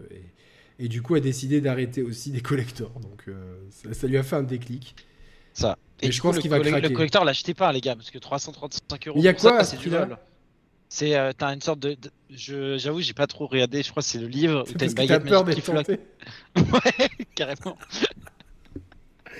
et, 0.79 0.85
et 0.85 0.87
du 0.87 1.01
coup, 1.01 1.15
a 1.15 1.19
décidé 1.19 1.59
d'arrêter 1.61 2.03
aussi 2.03 2.31
des 2.31 2.41
collectors. 2.41 2.99
Donc, 3.01 3.23
euh, 3.27 3.57
ça, 3.69 3.93
ça 3.93 4.07
lui 4.07 4.17
a 4.17 4.23
fait 4.23 4.35
un 4.37 4.43
déclic. 4.43 4.95
Ça. 5.53 5.77
Et 6.01 6.07
Et, 6.07 6.11
je 6.11 6.21
coup, 6.21 6.27
pense 6.27 6.37
qu'il 6.39 6.49
va 6.51 6.59
craquer. 6.59 6.87
le 6.89 6.95
collector, 6.95 7.25
l'achetez 7.25 7.53
pas, 7.55 7.71
les 7.73 7.81
gars, 7.81 7.95
parce 7.95 8.11
que 8.11 8.19
335 8.19 9.07
euros. 9.07 9.19
Il 9.19 9.23
y 9.23 9.27
a 9.27 9.33
quoi 9.33 9.63
C'est 9.63 9.75
ce 9.77 9.81
du 9.81 9.89
vol. 9.89 10.17
C'est, 10.89 11.17
euh, 11.17 11.33
t'as 11.37 11.53
une 11.53 11.59
sorte 11.61 11.79
de. 11.79 11.95
de- 11.95 12.11
je, 12.29 12.77
j'avoue, 12.77 13.01
j'ai 13.01 13.13
pas 13.13 13.27
trop 13.27 13.45
regardé. 13.47 13.83
Je 13.83 13.89
crois 13.91 14.01
que 14.01 14.07
c'est 14.07 14.19
le 14.19 14.27
livre 14.27 14.63
où 14.69 14.73
t'as 14.73 14.85
une 14.87 14.93
baguette 14.93 15.25
magique 15.25 15.55
qui 15.55 15.61
flotte. 15.61 15.87
Ouais, 16.55 17.09
carrément. 17.35 17.77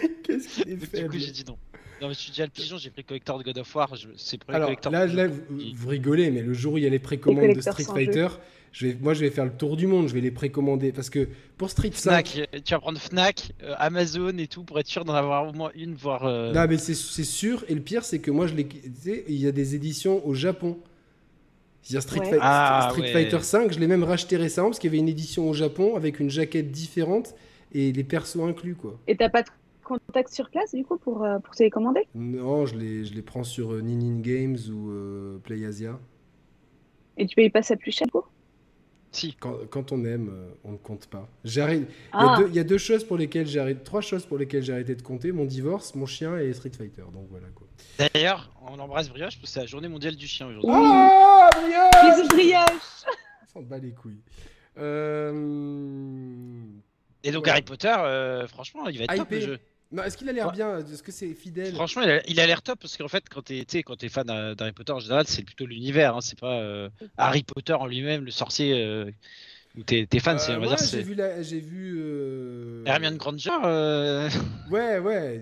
Qu'est-ce 0.23 0.47
qu'il 0.47 0.71
est 0.71 0.75
Du 0.75 0.85
faible. 0.85 1.09
coup, 1.09 1.17
j'ai 1.17 1.31
dit 1.31 1.43
non. 1.47 1.57
Non, 2.01 2.09
mais 2.09 2.13
je 2.13 2.19
suis 2.19 2.31
déjà 2.31 2.43
le 2.43 2.51
pigeon, 2.51 2.77
j'ai 2.77 2.91
pris 2.91 3.03
collector 3.03 3.39
de 3.39 3.43
God 3.43 3.57
of 3.57 3.75
War. 3.75 3.91
C'est 4.17 4.39
Alors 4.49 4.71
là, 4.91 5.07
là 5.07 5.27
vous, 5.27 5.41
vous, 5.75 5.87
rigolez, 5.87 6.29
mais 6.29 6.41
le 6.41 6.53
jour 6.53 6.73
où 6.73 6.77
il 6.77 6.83
y 6.83 6.87
a 6.87 6.89
les 6.89 6.99
précommandes 6.99 7.55
de 7.55 7.61
Street 7.61 7.83
Fighter, 7.83 8.27
je 8.71 8.87
vais, 8.87 8.97
moi 9.01 9.15
je 9.15 9.21
vais 9.21 9.31
faire 9.31 9.45
le 9.45 9.51
tour 9.51 9.75
du 9.77 9.87
monde, 9.87 10.07
je 10.07 10.13
vais 10.13 10.21
les 10.21 10.29
précommander. 10.29 10.91
Parce 10.91 11.09
que 11.09 11.27
pour 11.57 11.71
Street 11.71 11.91
Fnac, 11.91 12.27
5. 12.27 12.63
Tu 12.63 12.73
vas 12.73 12.79
prendre 12.79 12.99
Fnac, 12.99 13.51
euh, 13.63 13.73
Amazon 13.79 14.37
et 14.37 14.45
tout 14.45 14.63
pour 14.63 14.79
être 14.79 14.87
sûr 14.87 15.05
d'en 15.05 15.15
avoir 15.15 15.49
au 15.49 15.53
moins 15.53 15.71
une, 15.73 15.95
voire. 15.95 16.25
Euh... 16.25 16.53
Non, 16.53 16.67
mais 16.69 16.77
c'est 16.77 16.93
sûr. 16.93 17.65
Et 17.67 17.73
le 17.73 17.81
pire, 17.81 18.03
c'est 18.03 18.19
que 18.19 18.29
moi, 18.29 18.45
je 18.45 18.53
les, 18.53 18.67
il 19.27 19.35
y 19.35 19.47
a 19.47 19.51
des 19.51 19.73
éditions 19.73 20.25
au 20.27 20.35
Japon. 20.35 20.77
Street, 21.83 22.37
ah, 22.41 22.89
Street 22.91 23.13
Fighter 23.13 23.39
5, 23.41 23.71
je 23.71 23.79
l'ai 23.79 23.87
même 23.87 24.03
racheté 24.03 24.35
récemment 24.35 24.69
parce 24.69 24.79
qu'il 24.79 24.89
y 24.89 24.91
avait 24.91 24.99
une 24.99 25.07
édition 25.07 25.49
au 25.49 25.53
Japon 25.53 25.95
avec 25.95 26.19
une 26.19 26.29
jaquette 26.29 26.69
différente 26.69 27.33
et 27.73 27.93
les 27.93 28.03
persos 28.03 28.41
inclus. 28.41 28.75
quoi. 28.75 28.99
Et 29.07 29.15
t'as 29.15 29.29
pas 29.29 29.43
de 29.95 30.01
contact 30.05 30.33
sur 30.33 30.49
place 30.49 30.73
du 30.73 30.83
coup 30.83 30.97
pour, 30.97 31.23
euh, 31.23 31.39
pour 31.39 31.55
télécommander 31.55 32.07
Non, 32.15 32.65
je 32.65 32.75
les, 32.77 33.05
je 33.05 33.13
les 33.13 33.21
prends 33.21 33.43
sur 33.43 33.73
euh, 33.73 33.81
Ninin 33.81 34.19
Games 34.19 34.57
ou 34.71 34.91
euh, 34.91 35.39
PlayAsia. 35.39 35.99
Et 37.17 37.25
tu 37.25 37.35
payes 37.35 37.49
pas 37.49 37.61
ça 37.61 37.75
plus 37.75 37.91
cher 37.91 38.07
quoi 38.11 38.27
si. 39.11 39.35
Quand, 39.35 39.91
on 39.91 40.05
aime, 40.05 40.29
euh, 40.31 40.49
on 40.63 40.73
ne 40.73 40.77
compte 40.77 41.07
pas. 41.07 41.27
J'arrête. 41.43 41.88
Ah. 42.11 42.39
Il, 42.47 42.55
y 42.55 42.59
a 42.59 42.63
deux 42.63 42.77
choses 42.77 43.03
pour 43.03 43.17
lesquelles 43.17 43.47
j'ai 43.47 43.59
arrêté, 43.59 43.83
trois 43.83 44.01
choses 44.01 44.25
pour 44.25 44.38
lesquelles 44.38 44.63
j'ai 44.63 44.73
arrêté 44.73 44.95
de 44.95 45.01
compter 45.01 45.31
mon 45.31 45.45
divorce, 45.45 45.95
mon 45.95 46.05
chien 46.05 46.38
et 46.38 46.53
Street 46.53 46.71
Fighter. 46.77 47.03
Donc 47.13 47.27
voilà 47.29 47.47
quoi. 47.55 47.67
D'ailleurs, 48.13 48.51
on 48.69 48.77
embrasse 48.79 49.09
Brioche 49.09 49.35
parce 49.35 49.41
que 49.41 49.47
c'est 49.47 49.59
la 49.61 49.65
journée 49.65 49.88
mondiale 49.88 50.15
du 50.15 50.27
chien 50.27 50.47
aujourd'hui. 50.47 50.69
Oh 50.71 51.47
Brioche 51.53 52.17
Bisous 52.17 52.27
Brioche 52.29 53.05
On 53.43 53.47
s'en 53.53 53.61
bat 53.61 53.79
les 53.79 53.91
couilles. 53.91 54.21
Euh... 54.77 55.33
Et 57.23 57.31
donc 57.31 57.47
Harry 57.47 57.63
Potter, 57.63 57.95
euh, 57.97 58.47
franchement, 58.47 58.88
il 58.88 58.99
va 58.99 59.05
être 59.05 59.15
top 59.15 59.31
le 59.31 59.39
jeu. 59.39 59.59
Non, 59.91 60.03
est-ce 60.03 60.17
qu'il 60.17 60.27
a 60.27 60.33
l'air 60.33 60.51
bien 60.51 60.79
Est-ce 60.79 61.01
que 61.01 61.11
c'est 61.11 61.33
fidèle? 61.33 61.73
Franchement, 61.73 62.03
il 62.27 62.39
a 62.39 62.47
l'air 62.47 62.61
top 62.61 62.79
parce 62.79 62.97
qu'en 62.97 63.07
fait, 63.07 63.23
quand 63.29 63.43
tu 63.43 63.55
es, 63.55 64.09
fan 64.09 64.25
d'Harry 64.25 64.73
Potter 64.73 64.91
en 64.91 64.99
général, 64.99 65.25
c'est 65.27 65.43
plutôt 65.43 65.65
l'univers. 65.65 66.17
Hein, 66.17 66.21
c'est 66.21 66.39
pas 66.39 66.59
euh, 66.59 66.89
Harry 67.17 67.43
Potter 67.43 67.73
en 67.73 67.85
lui-même, 67.85 68.25
le 68.25 68.31
sorcier. 68.31 68.73
Euh, 68.83 69.09
où 69.77 69.83
t'es 69.83 70.07
es 70.11 70.19
fan, 70.19 70.39
c'est 70.39 70.59
dire. 70.59 70.77
J'ai 71.41 71.59
vu, 71.59 71.93
vu 71.93 72.83
Hermione 72.85 73.17
Granger. 73.17 73.51
Ouais, 74.71 74.97
ouais, 74.99 75.41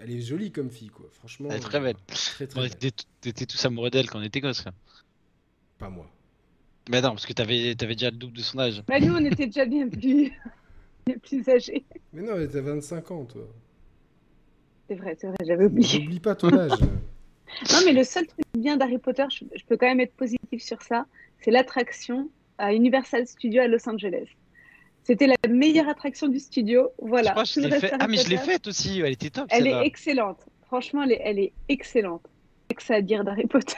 elle 0.00 0.10
est 0.10 0.20
jolie 0.20 0.52
comme 0.52 0.70
fille, 0.70 0.88
quoi. 0.88 1.06
Franchement. 1.12 1.48
Elle 1.50 1.56
est 1.56 1.60
très 1.60 1.80
belle. 1.80 1.96
Très, 2.06 2.46
très 2.46 2.60
on 2.60 2.64
était, 2.64 3.46
tous 3.46 3.64
amoureux 3.64 3.90
d'elle 3.90 4.08
quand 4.08 4.20
on 4.20 4.22
était 4.22 4.40
gosse. 4.40 4.64
Pas 5.78 5.90
moi. 5.90 6.08
Mais 6.88 7.00
non, 7.00 7.10
parce 7.10 7.26
que 7.26 7.32
t'avais 7.32 7.74
avais 7.80 7.94
déjà 7.94 8.10
le 8.10 8.16
double 8.16 8.36
de 8.36 8.42
son 8.42 8.58
âge. 8.58 8.82
Bah 8.86 9.00
nous, 9.00 9.14
on 9.14 9.24
était 9.24 9.46
déjà 9.46 9.64
bien 9.64 9.88
plus, 9.88 10.30
plus 11.22 11.48
âgés. 11.48 11.84
Mais 12.12 12.22
non, 12.22 12.36
elle 12.36 12.44
était 12.44 12.60
25 12.60 13.10
ans, 13.10 13.24
toi. 13.24 13.48
C'est 14.88 14.96
vrai, 14.96 15.16
c'est 15.18 15.28
vrai, 15.28 15.36
j'avais 15.46 15.64
oublié. 15.64 16.00
N'oublie 16.00 16.20
pas 16.20 16.34
ton 16.34 16.52
âge. 16.56 16.78
non, 17.72 17.78
mais 17.84 17.92
le 17.92 18.04
seul 18.04 18.26
truc 18.26 18.44
bien 18.54 18.76
d'Harry 18.76 18.98
Potter, 18.98 19.24
je, 19.30 19.64
peux 19.66 19.76
quand 19.76 19.86
même 19.86 20.00
être 20.00 20.14
positif 20.14 20.62
sur 20.62 20.82
ça, 20.82 21.06
c'est 21.40 21.50
l'attraction 21.50 22.28
à 22.58 22.74
Universal 22.74 23.26
Studios 23.26 23.62
à 23.62 23.68
Los 23.68 23.88
Angeles. 23.88 24.26
C'était 25.04 25.26
la 25.26 25.36
meilleure 25.48 25.88
attraction 25.88 26.28
du 26.28 26.38
studio. 26.38 26.90
Voilà. 26.98 27.34
Ah, 27.36 28.08
mais 28.08 28.16
je 28.16 28.28
l'ai 28.28 28.38
faite 28.38 28.66
aussi, 28.66 29.00
elle 29.00 29.12
était 29.12 29.30
top. 29.30 29.46
Elle 29.50 29.66
est 29.66 29.86
excellente. 29.86 30.40
Franchement, 30.66 31.02
elle 31.02 31.12
est, 31.12 31.20
elle 31.22 31.38
est 31.38 31.52
excellente. 31.68 32.22
que 32.74 32.82
ça 32.82 32.94
à 32.94 33.00
dire 33.02 33.22
d'Harry 33.24 33.46
Potter. 33.46 33.76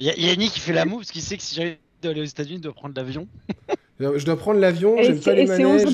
Il 0.00 0.06
y 0.06 0.10
a 0.10 0.16
Yannick 0.16 0.52
qui 0.52 0.60
fait 0.60 0.72
l'amour 0.72 0.98
parce 1.00 1.10
qu'il 1.10 1.22
sait 1.22 1.36
que 1.36 1.42
si 1.42 1.54
j'allais 1.54 1.78
aller 2.02 2.22
aux 2.22 2.24
États-Unis, 2.24 2.56
il 2.56 2.60
doit 2.60 2.72
prendre 2.72 2.94
l'avion. 2.96 3.28
je 4.00 4.24
dois 4.24 4.36
prendre 4.36 4.58
l'avion, 4.58 4.96
j'aime 5.00 5.20
pas 5.20 5.34
les 5.34 5.46
manèges. 5.46 5.84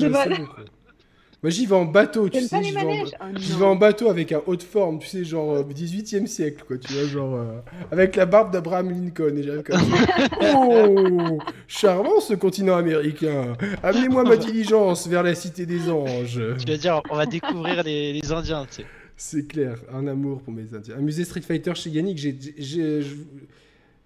Moi 1.41 1.49
j'y 1.51 1.65
vais 1.65 1.75
en 1.75 1.85
bateau, 1.85 2.27
tu 2.27 2.41
sais. 2.41 2.63
J'y 2.63 2.71
vais, 2.73 2.83
vais, 2.83 3.65
en 3.65 3.75
bateau 3.77 4.09
avec 4.09 4.33
un 4.33 4.41
haut 4.45 4.57
de 4.57 4.63
forme, 4.63 4.99
tu 4.99 5.07
sais, 5.07 5.23
genre 5.23 5.63
18e 5.63 6.23
euh, 6.23 6.25
siècle, 6.25 6.65
quoi, 6.67 6.77
tu 6.77 6.91
vois, 6.91 7.05
genre. 7.05 7.35
Euh, 7.35 7.59
avec 7.91 8.17
la 8.17 8.25
barbe 8.25 8.51
d'Abraham 8.51 8.89
Lincoln. 8.89 9.37
Et 9.37 9.43
j'arrive 9.43 9.63
comme 9.63 9.79
Oh 10.55 11.39
Charmant 11.67 12.19
ce 12.19 12.33
continent 12.33 12.75
américain 12.75 13.53
Amenez-moi 13.83 14.25
ma 14.25 14.35
diligence 14.37 15.07
vers 15.07 15.23
la 15.23 15.33
cité 15.33 15.65
des 15.65 15.89
anges. 15.89 16.41
Tu 16.57 16.71
veux 16.71 16.77
dire, 16.77 17.01
on 17.09 17.15
va 17.15 17.25
découvrir 17.25 17.83
les, 17.83 18.11
les 18.13 18.31
Indiens, 18.31 18.65
tu 18.65 18.81
sais. 18.81 18.85
C'est 19.15 19.47
clair, 19.47 19.77
un 19.93 20.07
amour 20.07 20.41
pour 20.41 20.53
mes 20.53 20.73
Indiens. 20.73 20.95
Un 20.97 21.01
musée 21.01 21.23
Street 21.23 21.41
Fighter 21.41 21.75
chez 21.75 21.89
Yannick, 21.89 22.17
j'ai. 22.17 23.01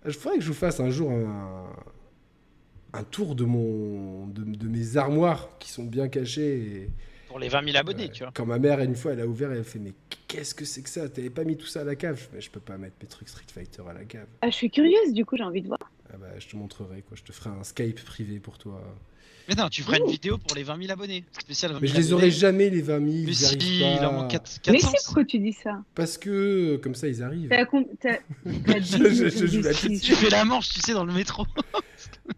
Je 0.06 0.12
faudrait 0.12 0.38
que 0.38 0.44
je 0.44 0.50
vous 0.50 0.54
fasse 0.54 0.80
un 0.80 0.90
jour 0.90 1.12
un, 1.12 1.66
un 2.94 3.04
tour 3.04 3.36
de, 3.36 3.44
mon, 3.44 4.28
de, 4.28 4.44
de, 4.44 4.68
mes 4.68 4.98
armoires 4.98 5.50
qui 5.60 5.72
sont 5.72 5.84
bien 5.84 6.08
cachées. 6.08 6.58
Et 6.58 6.90
pour 7.34 7.40
les 7.40 7.50
20 7.50 7.66
000 7.66 7.78
abonnés, 7.78 8.10
tu 8.10 8.22
vois. 8.22 8.32
Quand 8.32 8.46
ma 8.46 8.60
mère, 8.60 8.80
une 8.80 8.96
fois, 8.96 9.14
elle 9.14 9.22
a 9.22 9.26
ouvert, 9.26 9.52
elle 9.52 9.62
a 9.62 9.64
fait 9.64 9.80
Mais 9.80 9.94
qu'est-ce 10.28 10.54
que 10.54 10.66
c'est 10.66 10.84
que 10.84 10.90
ça? 10.90 11.10
T'avais 11.10 11.32
pas 11.32 11.44
mis 11.44 11.58
tout 11.58 11.66
ça 11.66 11.82
à 11.82 11.84
la 11.84 11.96
cave? 11.96 12.28
Je, 12.32 12.40
je 12.40 12.50
peux 12.52 12.60
pas 12.60 12.78
mettre 12.78 12.94
mes 13.02 13.08
trucs 13.08 13.28
Street 13.28 13.48
Fighter 13.52 13.82
à 13.90 13.94
la 13.94 14.06
cave. 14.06 14.28
Ah, 14.42 14.52
je 14.52 14.56
suis 14.56 14.70
curieuse, 14.70 15.14
du 15.14 15.26
coup, 15.26 15.36
j'ai 15.36 15.44
envie 15.44 15.64
de 15.64 15.68
voir. 15.68 15.80
Ah 16.14 16.18
bah, 16.18 16.28
je 16.38 16.48
te 16.48 16.56
montrerai, 16.56 17.02
quoi. 17.02 17.18
Je 17.18 17.24
te 17.24 17.32
ferai 17.32 17.50
un 17.50 17.64
Skype 17.64 18.06
privé 18.06 18.40
pour 18.40 18.60
toi. 18.60 18.84
Mais 19.50 19.56
non, 19.56 19.68
tu 19.68 19.82
feras 19.82 19.98
une 19.98 20.12
vidéo 20.12 20.38
pour 20.38 20.56
les 20.56 20.62
20 20.62 20.78
000 20.78 20.92
abonnés. 20.92 21.26
Spécial 21.42 21.72
20 21.72 21.80
000 21.80 21.82
Mais 21.82 21.88
je 21.88 21.96
les 21.96 22.14
aurai 22.14 22.30
jamais, 22.30 22.70
les 22.70 22.84
20 22.84 23.00
000. 23.00 23.24
Mais 23.26 23.34
si, 23.34 23.80
il 23.80 24.06
en 24.06 24.14
manque 24.14 24.30
4, 24.30 24.62
400. 24.62 24.72
Mais 24.72 24.80
c'est 24.80 25.06
pourquoi 25.06 25.26
tu 25.26 25.40
dis 25.40 25.54
ça? 25.54 25.82
Parce 25.96 26.20
que, 26.20 26.76
comme 26.84 26.94
ça, 26.94 27.08
ils 27.08 27.24
arrivent. 27.24 27.50
T'as, 27.50 27.66
je, 28.46 29.30
je, 29.30 29.48
joue 29.48 29.62
la 29.62 29.74
Tu 29.74 30.14
fais 30.14 30.30
la 30.30 30.46
manche, 30.46 30.70
tu 30.70 30.82
sais, 30.82 30.94
dans 30.94 31.04
le 31.04 31.14
métro. 31.14 31.48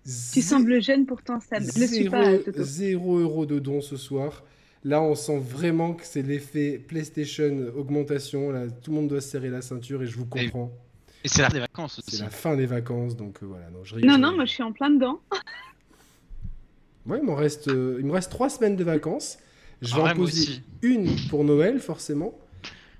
tu 0.05 0.41
sembles 0.41 0.81
jeune, 0.81 1.05
pourtant, 1.05 1.41
ça 1.41 1.59
ne 1.59 1.65
le 1.65 1.85
suis 1.85 2.09
pas. 2.09 2.37
0 2.55 3.19
euros 3.19 3.45
de 3.45 3.59
dons 3.59 3.81
ce 3.81 3.97
soir. 3.97 4.41
Là, 4.85 5.01
on 5.01 5.15
sent 5.15 5.39
vraiment 5.39 5.95
que 5.95 6.05
c'est 6.05 6.21
l'effet 6.21 6.77
PlayStation 6.77 7.71
augmentation. 7.75 8.51
Là, 8.51 8.67
tout 8.69 8.91
le 8.91 8.97
monde 8.97 9.07
doit 9.07 9.19
se 9.19 9.29
serrer 9.29 9.49
la 9.49 9.63
ceinture 9.63 10.03
et 10.03 10.05
je 10.05 10.15
vous 10.15 10.27
comprends. 10.27 10.71
Et, 11.23 11.27
c'est 11.27 11.41
la 11.41 11.49
fin 11.49 11.55
des 11.55 11.59
vacances 11.59 11.97
aussi. 11.97 12.17
C'est 12.17 12.23
la 12.23 12.29
fin 12.29 12.55
des 12.55 12.67
vacances, 12.67 13.15
donc 13.15 13.41
euh, 13.41 13.47
voilà. 13.47 13.71
Non, 13.71 13.83
je 13.83 13.95
non, 13.95 14.19
non, 14.19 14.35
moi 14.35 14.45
je 14.45 14.51
suis 14.51 14.61
en 14.61 14.71
plein 14.71 14.91
dedans. 14.91 15.19
ouais, 17.07 17.19
il, 17.19 17.29
reste, 17.31 17.67
euh, 17.67 17.97
il 17.99 18.05
me 18.05 18.11
reste 18.11 18.29
trois 18.29 18.47
semaines 18.47 18.75
de 18.75 18.83
vacances. 18.83 19.39
Je 19.81 19.95
vais 19.95 20.01
en 20.01 20.13
poser 20.13 20.61
une 20.83 21.15
pour 21.29 21.43
Noël, 21.43 21.79
forcément. 21.79 22.37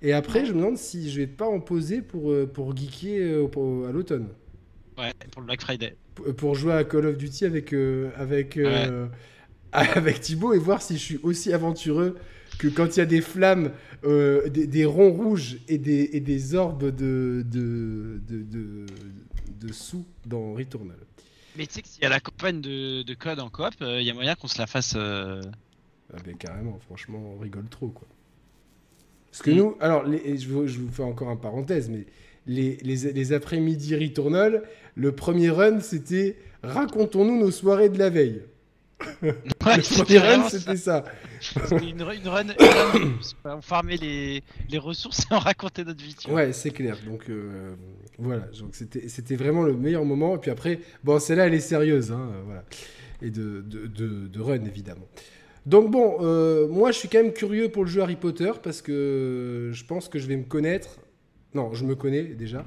Et 0.01 0.11
après, 0.11 0.43
je 0.43 0.53
me 0.53 0.57
demande 0.57 0.77
si 0.77 1.11
je 1.11 1.19
vais 1.19 1.27
pas 1.27 1.47
en 1.47 1.59
poser 1.59 2.01
pour, 2.01 2.31
euh, 2.31 2.49
pour 2.51 2.75
geeker 2.75 3.47
à 3.88 3.91
l'automne. 3.91 4.29
Ouais, 4.97 5.13
pour 5.31 5.41
le 5.41 5.45
Black 5.45 5.61
Friday. 5.61 5.95
Pour, 6.38 6.55
jouer 6.55 6.73
à 6.73 6.83
Call 6.83 7.05
of 7.05 7.17
Duty 7.17 7.45
avec, 7.45 7.73
avec 8.17 8.57
avec 9.76 10.21
Thibaut 10.21 10.53
et 10.53 10.59
voir 10.59 10.82
si 10.82 10.97
je 10.97 11.03
suis 11.03 11.19
aussi 11.23 11.53
aventureux 11.53 12.17
que 12.57 12.67
quand 12.67 12.95
il 12.95 12.99
y 12.99 13.01
a 13.01 13.05
des 13.05 13.21
flammes, 13.21 13.71
euh, 14.05 14.49
des, 14.49 14.86
ronds 14.86 15.11
rouges 15.11 15.57
et 15.67 15.78
des, 15.78 16.09
et 16.13 16.19
des 16.21 16.55
orbes 16.55 16.95
de, 16.95 17.43
de, 17.45 18.21
de, 18.28 18.86
de, 19.59 19.73
sous 19.73 20.05
dans 20.26 20.53
Returnal. 20.53 20.97
Mais 21.57 21.67
tu 21.67 21.73
sais 21.73 21.82
que 21.82 21.88
s'il 21.88 22.03
y 22.03 22.05
a 22.05 22.09
la 22.09 22.19
campagne 22.19 22.61
de, 22.61 23.13
code 23.13 23.39
en 23.39 23.49
coop, 23.49 23.73
euh, 23.82 23.99
il 23.99 24.07
y 24.07 24.11
a 24.11 24.13
moyen 24.13 24.36
qu'on 24.36 24.47
se 24.47 24.57
la 24.57 24.67
fasse. 24.67 24.93
Euh, 24.95 25.41
ah 26.13 26.17
ben 26.23 26.36
carrément, 26.38 26.80
franchement, 26.86 27.36
on 27.36 27.39
rigole 27.39 27.67
trop 27.69 27.88
quoi. 27.88 28.07
Parce 29.32 29.41
que 29.41 29.51
mm. 29.51 29.55
nous, 29.55 29.76
alors, 29.82 30.05
je, 30.05 30.47
vous, 30.47 30.67
je, 30.67 30.80
vous, 30.80 30.91
fais 30.91 31.03
encore 31.03 31.30
un 31.30 31.36
parenthèse, 31.36 31.89
mais 31.89 32.05
les, 32.47 32.78
les, 32.78 33.11
les 33.11 33.34
après-midi 33.34 33.95
Returnal, 33.95 34.63
le 34.95 35.11
premier 35.13 35.49
run 35.49 35.80
c'était 35.82 36.38
racontons-nous 36.63 37.39
nos 37.39 37.51
soirées 37.51 37.89
de 37.89 37.99
la 37.99 38.09
veille. 38.09 38.43
Ouais, 39.22 39.78
le 39.78 40.20
run, 40.20 40.50
c'était 40.50 40.78
ça. 40.78 41.04
Une, 41.72 42.02
une, 42.02 42.28
run, 42.28 42.46
on 43.43 43.62
farmait 43.62 43.98
les, 43.98 44.43
les, 44.70 44.78
ressources 44.78 45.22
et 45.22 45.34
on 45.34 45.39
racontait 45.39 45.84
notre 45.84 46.04
vie. 46.04 46.16
Ouais, 46.30 46.54
c'est 46.54 46.72
clair. 46.72 46.98
Donc 47.06 47.30
euh, 47.30 47.76
voilà, 48.18 48.48
donc 48.60 48.76
c'était 48.76 49.36
vraiment 49.36 49.64
le 49.64 49.74
meilleur 49.74 50.06
moment. 50.06 50.36
Et 50.36 50.39
puis 50.39 50.52
après, 50.52 50.80
bon, 51.04 51.20
celle-là, 51.20 51.48
elle 51.48 51.54
est 51.54 51.60
sérieuse, 51.60 52.12
hein, 52.12 52.30
voilà. 52.46 52.64
Et 53.22 53.32
de, 53.32 53.62
de, 53.62 54.28
de, 54.28 54.41
run, 54.41 54.64
évidemment. 54.66 55.08
Donc 55.66 55.91
bon, 55.91 56.18
euh, 56.22 56.68
moi, 56.68 56.91
je 56.91 57.00
suis 57.00 57.10
quand 57.10 57.22
même 57.22 57.34
curieux 57.34 57.70
pour 57.70 57.84
le 57.84 57.89
jeu 57.89 58.02
Harry 58.02 58.16
Potter 58.16 58.52
parce 58.62 58.82
que 58.82 59.72
je 59.74 59.86
pense 59.86 60.10
que 60.10 60.20
je 60.20 60.28
vais 60.28 60.38
me 60.38 60.46
connaître. 60.46 61.00
Non, 61.54 61.74
je 61.74 61.86
me 61.86 61.96
connais 61.96 62.24
déjà. 62.24 62.66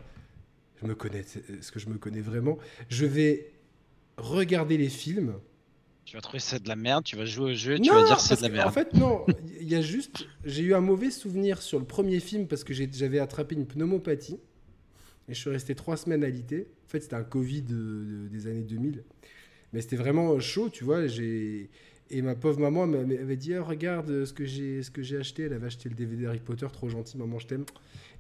Je 0.83 0.87
me 0.87 0.95
connais. 0.95 1.21
Est-ce 1.21 1.73
que 1.73 1.79
je 1.79 1.89
me 1.89 1.99
connais 1.99 2.21
vraiment? 2.21 2.59
Je 2.89 3.07
vais 3.07 3.53
regarder 4.17 4.77
les 4.77 4.89
films 4.89 5.35
tu 6.09 6.17
vas 6.17 6.23
trouver 6.23 6.39
ça 6.39 6.59
de 6.59 6.67
la 6.67 6.75
merde, 6.75 7.05
tu 7.05 7.17
vas 7.17 7.27
jouer 7.27 7.53
au 7.53 7.55
jeu, 7.55 7.79
tu 7.79 7.91
vas 7.91 8.03
dire 8.03 8.19
c'est 8.19 8.39
de 8.39 8.43
la 8.43 8.49
merde. 8.49 8.69
En 8.69 8.73
fait, 8.73 8.95
non, 8.95 9.27
il 9.61 9.69
y 9.69 9.75
a 9.75 9.83
juste. 9.83 10.27
J'ai 10.43 10.63
eu 10.63 10.73
un 10.73 10.81
mauvais 10.81 11.11
souvenir 11.11 11.61
sur 11.61 11.79
le 11.79 11.85
premier 11.85 12.19
film 12.19 12.47
parce 12.47 12.65
que 12.65 12.73
j'avais 12.73 13.19
attrapé 13.19 13.55
une 13.55 13.67
pneumopathie 13.67 14.39
et 15.29 15.35
je 15.35 15.39
suis 15.39 15.51
resté 15.51 15.75
trois 15.75 15.99
semaines 15.99 16.25
à 16.25 16.31
l'IT. 16.31 16.55
En 16.55 16.89
fait, 16.89 17.01
c'était 17.01 17.17
un 17.17 17.25
Covid 17.25 17.61
des 17.61 18.47
années 18.47 18.63
2000. 18.63 19.05
Mais 19.75 19.83
c'était 19.83 19.97
vraiment 19.97 20.41
chaud, 20.41 20.71
tu 20.71 20.83
vois. 20.83 21.01
Et 21.05 22.23
ma 22.23 22.35
pauvre 22.35 22.59
maman 22.59 22.87
m'avait 22.87 23.37
dit 23.37 23.55
oh, 23.59 23.65
Regarde 23.65 24.25
ce 24.25 24.33
que 24.33 24.47
j'ai 24.47 25.19
acheté. 25.19 25.43
Elle 25.43 25.53
avait 25.53 25.67
acheté 25.67 25.91
le 25.91 25.95
DVD 25.95 26.25
Harry 26.25 26.41
Potter, 26.41 26.69
trop 26.73 26.89
gentil, 26.89 27.19
maman, 27.19 27.39
je 27.39 27.49
t'aime. 27.49 27.67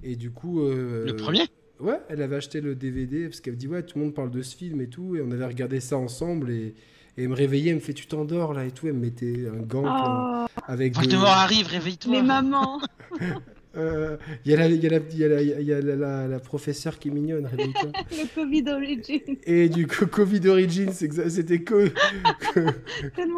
Et 0.02 0.14
du 0.14 0.30
coup. 0.30 0.60
Euh, 0.60 1.06
le 1.06 1.16
premier? 1.16 1.46
Ouais, 1.80 2.00
elle 2.10 2.20
avait 2.20 2.36
acheté 2.36 2.60
le 2.60 2.74
DVD 2.74 3.28
parce 3.28 3.40
qu'elle 3.40 3.54
me 3.54 3.58
dit 3.58 3.66
Ouais, 3.66 3.82
tout 3.82 3.98
le 3.98 4.04
monde 4.04 4.14
parle 4.14 4.30
de 4.30 4.42
ce 4.42 4.54
film 4.54 4.82
et 4.82 4.88
tout. 4.88 5.16
Et 5.16 5.22
on 5.22 5.30
avait 5.30 5.46
regardé 5.46 5.80
ça 5.80 5.96
ensemble. 5.96 6.50
Et. 6.50 6.74
Et 7.18 7.24
elle 7.24 7.30
me 7.30 7.34
réveillait, 7.34 7.70
elle 7.70 7.76
me 7.76 7.80
fait 7.80 7.94
Tu 7.94 8.06
t'endors 8.06 8.54
là 8.54 8.64
et 8.64 8.70
tout. 8.70 8.86
Elle 8.86 8.92
me 8.92 9.00
mettait 9.00 9.46
un 9.52 9.60
gant 9.60 9.84
oh. 9.84 10.46
avec. 10.68 10.94
Voldemort 10.94 11.26
arrive, 11.26 11.66
réveille-toi. 11.66 12.12
Mais 12.12 12.22
maman 12.22 12.80
Il 13.74 13.80
y 14.44 14.54
a, 14.54 14.56
la, 14.56 14.68
y 14.68 14.86
a, 14.86 14.90
la, 14.90 14.98
y 14.98 15.24
a, 15.24 15.28
la, 15.28 15.42
y 15.42 15.72
a 15.72 15.80
la, 15.80 16.28
la, 16.28 16.38
professeure 16.38 16.98
qui 16.98 17.08
est 17.08 17.10
mignonne, 17.10 17.46
Rebecca. 17.46 17.88
le 18.10 18.34
Covid 18.34 18.70
Origins. 18.70 19.36
Et 19.44 19.68
du 19.68 19.88
coup, 19.88 20.06
Covid 20.06 20.48
Origins, 20.48 20.92
c'était 20.92 21.64
co 21.64 21.80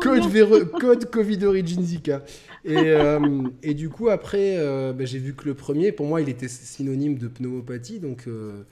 code, 0.03 0.71
code, 0.79 1.11
Covid 1.11 1.45
Origins 1.45 1.83
Zika. 1.83 2.23
Et, 2.65 2.77
euh, 2.77 3.43
et, 3.63 3.73
du 3.73 3.89
coup, 3.89 4.11
après, 4.11 4.57
euh, 4.59 4.93
bah, 4.93 5.07
j'ai 5.07 5.19
vu 5.19 5.35
que 5.35 5.47
le 5.47 5.55
premier, 5.55 5.93
pour 5.93 6.07
moi, 6.07 6.21
il 6.21 6.29
était 6.29 6.49
synonyme 6.49 7.17
de 7.17 7.29
pneumopathie. 7.29 7.99
Donc 7.99 8.25
euh, 8.27 8.63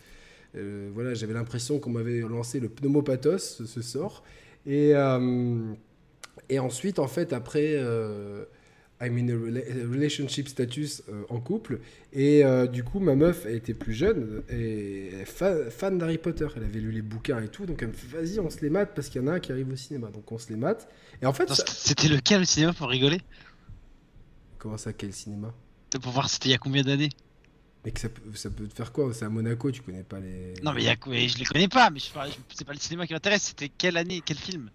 euh 0.57 0.91
voilà, 0.93 1.15
j'avais 1.15 1.35
l'impression 1.35 1.79
qu'on 1.79 1.91
m'avait 1.91 2.21
lancé 2.21 2.61
le 2.61 2.69
pneumopathos, 2.69 3.63
ce 3.65 3.83
sort. 3.83 4.23
Et, 4.67 4.93
et 6.49 6.59
ensuite, 6.59 6.99
en 6.99 7.09
fait, 7.09 7.33
après 7.33 7.77
I'm 9.01 9.17
in 9.17 9.29
a 9.29 9.89
relationship 9.89 10.49
status 10.49 11.05
euh, 11.09 11.23
en 11.29 11.39
couple. 11.39 11.81
Et 12.13 12.45
euh, 12.45 12.67
du 12.67 12.83
coup, 12.83 12.99
ma 12.99 13.15
meuf, 13.15 13.47
elle 13.47 13.55
était 13.55 13.75
plus 13.75 13.95
jeune 13.95 14.43
et 14.51 15.11
fan, 15.25 15.99
d'Harry 15.99 16.19
Potter. 16.19 16.49
Elle 16.57 16.65
avait 16.65 16.81
lu 16.81 16.91
les 16.91 17.03
bouquins 17.03 17.41
et 17.41 17.49
tout. 17.49 17.65
Donc 17.65 17.81
elle 17.81 17.89
me 17.89 17.93
fait, 17.93 18.09
vas-y, 18.09 18.41
on 18.41 18.51
se 18.51 18.61
les 18.61 18.71
mate 18.71 18.95
parce 18.97 19.09
qu'il 19.09 19.23
y 19.23 19.25
en 19.25 19.29
a 19.29 19.35
un 19.35 19.41
qui 19.41 19.53
arrive 19.53 19.71
au 19.73 19.77
cinéma. 19.77 20.09
Donc 20.09 20.31
on 20.33 20.39
se 20.39 20.49
les 20.49 20.57
mate. 20.57 20.89
Et 21.23 21.27
en 21.27 21.33
fait. 21.33 21.49
C'était 21.49 22.09
lequel 22.09 22.41
le 22.41 22.45
cinéma 22.45 22.73
pour 22.73 22.89
rigoler? 22.89 23.21
Comment 24.59 24.79
ça, 24.79 24.93
quel 24.93 25.13
cinéma? 25.13 25.55
Pour 26.03 26.11
voir 26.11 26.29
c'était 26.29 26.49
il 26.49 26.53
y 26.53 26.55
a 26.55 26.59
combien 26.59 26.83
d'années? 26.83 27.11
Mais 27.85 27.91
que 27.93 28.01
ça, 28.01 28.09
peut, 28.09 28.23
ça 28.35 28.51
peut 28.51 28.67
te 28.67 28.75
faire 28.75 28.93
quoi 28.93 29.13
C'est 29.15 29.25
à 29.25 29.29
Monaco, 29.29 29.71
tu 29.71 29.83
connais 29.83 30.03
pas 30.03 30.21
les. 30.21 30.55
Non, 30.63 30.73
mais, 30.73 30.83
y 30.83 30.89
a, 30.89 30.97
je 31.05 31.39
les 31.39 31.45
connais 31.45 31.69
pas, 31.69 31.91
mais 31.91 32.01
je, 32.01 32.07
c'est 32.55 32.67
pas 32.67 32.73
le 32.73 32.79
cinéma 32.79 33.07
qui 33.07 33.13
m'intéresse. 33.13 33.43
C'était 33.45 33.69
quelle 33.69 33.97
année, 33.97 34.21
quel 34.25 34.37
film? 34.37 34.71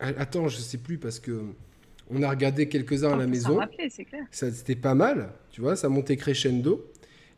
Ah, 0.00 0.12
Attends, 0.18 0.48
je 0.48 0.58
sais 0.58 0.78
plus 0.78 0.98
parce 0.98 1.20
que 1.20 1.42
on 2.10 2.22
a 2.22 2.30
regardé 2.30 2.68
quelques-uns 2.68 3.12
à 3.12 3.16
la 3.16 3.26
maison. 3.26 3.58
Ça 4.30 4.50
C'était 4.50 4.76
pas 4.76 4.94
mal, 4.94 5.32
tu 5.50 5.60
vois, 5.60 5.76
ça 5.76 5.88
montait 5.88 6.16
crescendo. 6.16 6.90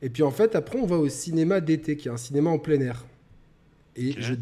Et 0.03 0.09
puis 0.11 0.23
en 0.23 0.31
fait, 0.31 0.55
après, 0.55 0.79
on 0.79 0.87
va 0.87 0.97
au 0.97 1.09
cinéma 1.09 1.61
d'été, 1.61 1.97
qui 1.97 2.09
est 2.09 2.11
un 2.11 2.17
cinéma 2.17 2.51
en 2.51 2.59
plein 2.59 2.81
air. 2.81 3.05
Et, 3.97 4.13
je, 4.21 4.35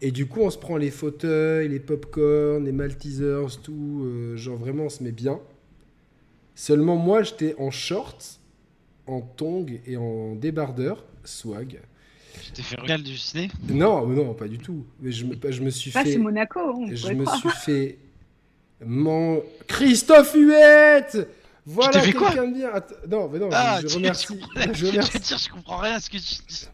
et 0.00 0.10
du 0.10 0.26
coup, 0.26 0.40
on 0.40 0.50
se 0.50 0.58
prend 0.58 0.76
les 0.76 0.90
fauteuils, 0.90 1.68
les 1.68 1.78
pop-corn, 1.78 2.64
les 2.64 2.72
Maltesers, 2.72 3.60
tout. 3.62 4.02
Euh, 4.04 4.36
genre, 4.36 4.56
vraiment, 4.56 4.84
on 4.84 4.88
se 4.88 5.02
met 5.04 5.12
bien. 5.12 5.38
Seulement, 6.54 6.96
moi, 6.96 7.22
j'étais 7.22 7.54
en 7.58 7.70
shorts, 7.70 8.40
en 9.06 9.20
tongs 9.20 9.80
et 9.86 9.96
en 9.96 10.34
débardeur, 10.34 11.04
swag. 11.24 11.80
Tu 12.42 12.52
t'es 12.52 12.62
fait 12.62 12.80
regarder 12.80 13.04
du 13.04 13.16
ciné 13.16 13.50
Non, 13.68 14.06
non, 14.06 14.34
pas 14.34 14.48
du 14.48 14.58
tout. 14.58 14.84
Mais 15.00 15.12
je, 15.12 15.26
je 15.50 15.62
me 15.62 15.70
suis 15.70 15.90
fait. 15.90 16.04
c'est 16.04 16.18
Monaco. 16.18 16.60
On 16.60 16.94
je 16.94 17.12
me 17.12 17.26
suis 17.26 17.50
fait 17.50 17.98
mon 18.84 19.42
Christophe 19.68 20.34
Huette 20.34 21.28
Voilà 21.66 22.00
quelqu'un 22.00 22.46
de 22.46 22.54
bien. 22.54 22.70
Non, 23.08 23.28
mais 23.28 23.38
non, 23.38 23.48
ah, 23.52 23.80
je 23.86 23.94
remercie. 23.94 24.26
Je, 24.72 24.86
remercie. 24.86 25.18
Dire, 25.18 25.38
je 25.38 25.50
comprends 25.50 25.78
rien 25.78 25.94
à 25.94 26.00
ce 26.00 26.10
que 26.10 26.16
tu 26.16 26.42
dis. 26.48 26.68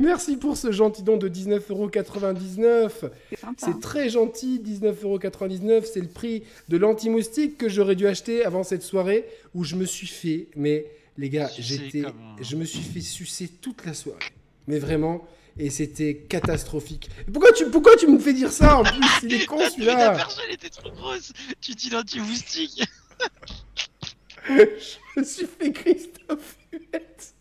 Merci 0.00 0.36
pour 0.36 0.56
ce 0.56 0.72
gentil 0.72 1.02
don 1.02 1.16
de 1.16 1.28
19,99€. 1.28 3.10
C'est 3.56 3.80
très 3.80 4.08
gentil, 4.08 4.60
19,99€. 4.64 5.84
C'est 5.84 6.00
le 6.00 6.08
prix 6.08 6.42
de 6.68 6.76
l'anti-moustique 6.76 7.58
que 7.58 7.68
j'aurais 7.68 7.94
dû 7.94 8.06
acheter 8.06 8.44
avant 8.44 8.64
cette 8.64 8.82
soirée 8.82 9.26
où 9.54 9.64
je 9.64 9.76
me 9.76 9.84
suis 9.84 10.06
fait. 10.06 10.48
Mais 10.56 10.86
les 11.18 11.28
gars, 11.28 11.50
j'étais, 11.58 12.04
je 12.40 12.56
me 12.56 12.64
suis 12.64 12.82
fait 12.82 13.00
sucer 13.00 13.48
toute 13.48 13.84
la 13.84 13.92
soirée. 13.92 14.20
Mais 14.68 14.78
vraiment, 14.78 15.26
et 15.58 15.70
c'était 15.70 16.14
catastrophique. 16.28 17.10
Pourquoi 17.32 17.52
tu, 17.52 17.68
pourquoi 17.70 17.96
tu 17.96 18.06
me 18.06 18.18
fais 18.18 18.32
dire 18.32 18.52
ça 18.52 18.78
en 18.78 18.84
plus? 18.84 19.00
Il 19.24 19.34
est 19.34 19.44
con 19.44 19.58
celui-là 19.70 19.96
La 19.96 20.10
personne 20.12 20.50
était 20.52 20.70
trop 20.70 20.90
grosse 20.90 21.32
Tu 21.60 21.72
dis 21.72 21.90
l'anti-moustique 21.90 22.84
Je 24.48 25.20
me 25.20 25.24
suis 25.24 25.46
fait 25.46 25.72
Christophe 25.72 26.56
Huette 26.72 27.34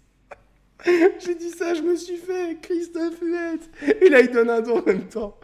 J'ai 1.23 1.35
dit 1.35 1.51
ça, 1.51 1.75
je 1.75 1.81
me 1.81 1.95
suis 1.95 2.17
fait 2.17 2.57
Christophe 2.59 3.21
Huette 3.21 3.69
Et 4.01 4.09
là, 4.09 4.21
il 4.21 4.31
donne 4.31 4.49
un 4.49 4.61
don 4.61 4.79
en 4.79 4.85
même 4.85 5.07
temps. 5.07 5.39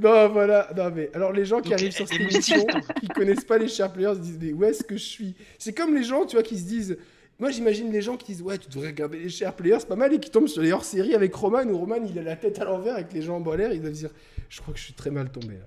Non, 0.00 0.28
voilà. 0.30 0.70
Non, 0.74 0.90
mais 0.90 1.10
alors, 1.12 1.32
les 1.32 1.44
gens 1.44 1.60
qui 1.60 1.74
arrivent 1.74 1.92
sur 1.92 2.08
cette 2.08 2.20
émission, 2.20 2.66
qui 3.00 3.08
connaissent 3.08 3.44
pas 3.44 3.58
les 3.58 3.68
Sharp 3.68 3.92
Players, 3.92 4.16
disent 4.16 4.38
Mais 4.40 4.52
où 4.54 4.64
est-ce 4.64 4.82
que 4.82 4.96
je 4.96 5.04
suis? 5.04 5.34
C'est 5.58 5.74
comme 5.74 5.94
les 5.94 6.04
gens, 6.04 6.24
tu 6.24 6.36
vois, 6.36 6.42
qui 6.42 6.58
se 6.58 6.64
disent 6.64 6.96
moi, 7.40 7.50
j'imagine 7.50 7.90
les 7.90 8.02
gens 8.02 8.16
qui 8.16 8.32
disent 8.32 8.42
Ouais, 8.42 8.58
tu 8.58 8.68
devrais 8.68 8.88
regarder 8.88 9.18
les 9.18 9.28
Share 9.28 9.54
Players, 9.54 9.80
c'est 9.80 9.88
pas 9.88 9.96
mal, 9.96 10.12
et 10.12 10.20
qui 10.20 10.30
tombent 10.30 10.48
sur 10.48 10.62
les 10.62 10.72
hors-séries 10.72 11.14
avec 11.14 11.34
Roman, 11.34 11.64
où 11.64 11.78
Roman, 11.78 11.96
il 12.08 12.18
a 12.18 12.22
la 12.22 12.36
tête 12.36 12.58
à 12.60 12.64
l'envers 12.64 12.94
avec 12.94 13.12
les 13.12 13.22
jambes 13.22 13.46
en 13.48 13.54
l'air, 13.54 13.72
ils 13.72 13.80
doivent 13.80 13.92
dire 13.92 14.10
Je 14.48 14.60
crois 14.60 14.72
que 14.72 14.78
je 14.78 14.84
suis 14.84 14.94
très 14.94 15.10
mal 15.10 15.30
tombé 15.30 15.54
là. 15.54 15.66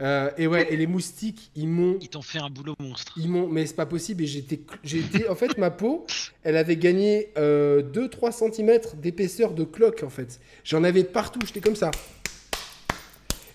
Euh, 0.00 0.30
et 0.36 0.46
ouais, 0.46 0.72
et 0.72 0.76
les 0.76 0.86
moustiques, 0.86 1.50
ils 1.54 1.68
m'ont. 1.68 1.96
Ils 2.00 2.08
t'ont 2.08 2.22
fait 2.22 2.38
un 2.38 2.50
boulot 2.50 2.74
monstre. 2.80 3.12
Ils 3.16 3.28
m'ont, 3.28 3.46
mais 3.46 3.66
c'est 3.66 3.76
pas 3.76 3.86
possible. 3.86 4.24
Et 4.24 4.26
j'étais, 4.26 4.60
j'étais, 4.82 5.28
en 5.28 5.36
fait, 5.36 5.58
ma 5.58 5.70
peau, 5.70 6.06
elle 6.42 6.56
avait 6.56 6.76
gagné 6.76 7.30
2-3 7.36 7.38
euh, 7.38 8.50
cm 8.50 8.80
d'épaisseur 8.96 9.52
de 9.52 9.64
cloque, 9.64 10.02
en 10.02 10.10
fait. 10.10 10.40
J'en 10.64 10.82
avais 10.82 11.04
partout, 11.04 11.40
j'étais 11.46 11.60
comme 11.60 11.76
ça. 11.76 11.90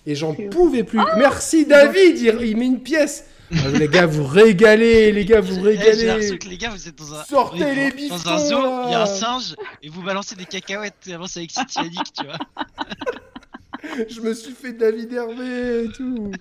Et 0.06 0.14
j'en 0.14 0.32
pouvais 0.34 0.84
plus. 0.84 1.00
Ah 1.00 1.16
Merci 1.18 1.66
David, 1.66 2.18
il 2.18 2.56
met 2.56 2.66
une 2.66 2.80
pièce. 2.80 3.26
Ah, 3.50 3.68
les 3.78 3.88
gars, 3.88 4.06
vous 4.06 4.26
régalez, 4.26 5.12
les 5.12 5.24
gars, 5.24 5.40
vous 5.40 5.58
eh, 5.58 5.76
régalez. 5.76 6.38
les 6.48 6.58
gars, 6.58 6.70
vous 6.70 6.88
êtes 6.88 6.98
dans 6.98 7.14
un. 7.14 7.24
Sortez 7.24 7.74
les 7.74 7.90
bifons 7.92 8.16
Dans 8.16 8.30
un 8.30 8.38
zoo, 8.38 8.82
il 8.86 8.90
y 8.92 8.94
a 8.94 9.02
un 9.02 9.06
singe 9.06 9.56
et 9.82 9.88
vous 9.88 10.02
balancez 10.02 10.34
des 10.34 10.44
cacahuètes. 10.44 11.08
Avant, 11.12 11.26
avec 11.34 11.50
City 11.50 11.78
tu 12.16 12.24
vois. 12.24 12.38
Je 14.08 14.20
me 14.20 14.34
suis 14.34 14.52
fait 14.52 14.72
David 14.72 15.12
Hervé 15.12 15.84
et 15.84 15.88
tout. 15.92 16.32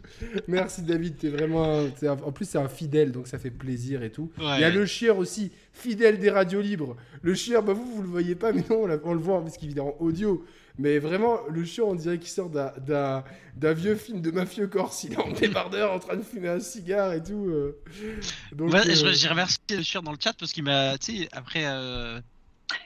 Merci 0.47 0.81
David, 0.81 1.17
t'es 1.17 1.29
vraiment. 1.29 1.85
En 2.25 2.31
plus, 2.31 2.45
c'est 2.45 2.57
un 2.57 2.67
fidèle, 2.67 3.11
donc 3.11 3.27
ça 3.27 3.37
fait 3.37 3.51
plaisir 3.51 4.03
et 4.03 4.11
tout. 4.11 4.31
Il 4.39 4.59
y 4.59 4.63
a 4.63 4.69
le 4.69 4.85
chien 4.85 5.13
aussi, 5.13 5.51
fidèle 5.71 6.19
des 6.19 6.29
radios 6.29 6.61
libres. 6.61 6.95
Le 7.21 7.33
chien, 7.35 7.61
bah 7.61 7.73
vous, 7.73 7.85
vous 7.85 8.01
le 8.01 8.07
voyez 8.07 8.35
pas, 8.35 8.51
mais 8.51 8.63
non, 8.69 8.87
on, 9.03 9.13
le 9.13 9.19
voit 9.19 9.41
parce 9.41 9.57
qu'il 9.57 9.75
est 9.77 9.81
en 9.81 9.95
audio. 9.99 10.43
Mais 10.79 10.99
vraiment, 10.99 11.39
le 11.49 11.65
chien, 11.65 11.85
on 11.85 11.95
dirait 11.95 12.19
qu'il 12.19 12.29
sort 12.29 12.49
d'un 12.49 13.23
vieux 13.73 13.95
film 13.95 14.21
de 14.21 14.31
mafieux 14.31 14.67
corse. 14.67 15.03
Il 15.03 15.13
est 15.13 15.17
en 15.17 15.31
débardeur 15.31 15.91
en 15.91 15.99
train 15.99 16.15
de 16.15 16.21
fumer 16.21 16.49
un 16.49 16.59
cigare 16.59 17.13
et 17.13 17.23
tout. 17.23 17.47
Euh. 17.47 17.81
Donc, 18.51 18.71
ouais, 18.71 18.87
euh, 18.87 19.13
J'ai 19.13 19.27
remercié 19.27 19.59
le 19.71 19.81
chien 19.81 20.01
dans 20.01 20.11
le 20.11 20.17
chat 20.19 20.33
parce 20.37 20.53
qu'il 20.53 20.63
m'a, 20.63 20.97
tu 20.97 21.17
sais, 21.17 21.29
après 21.31 21.65
euh, 21.65 22.19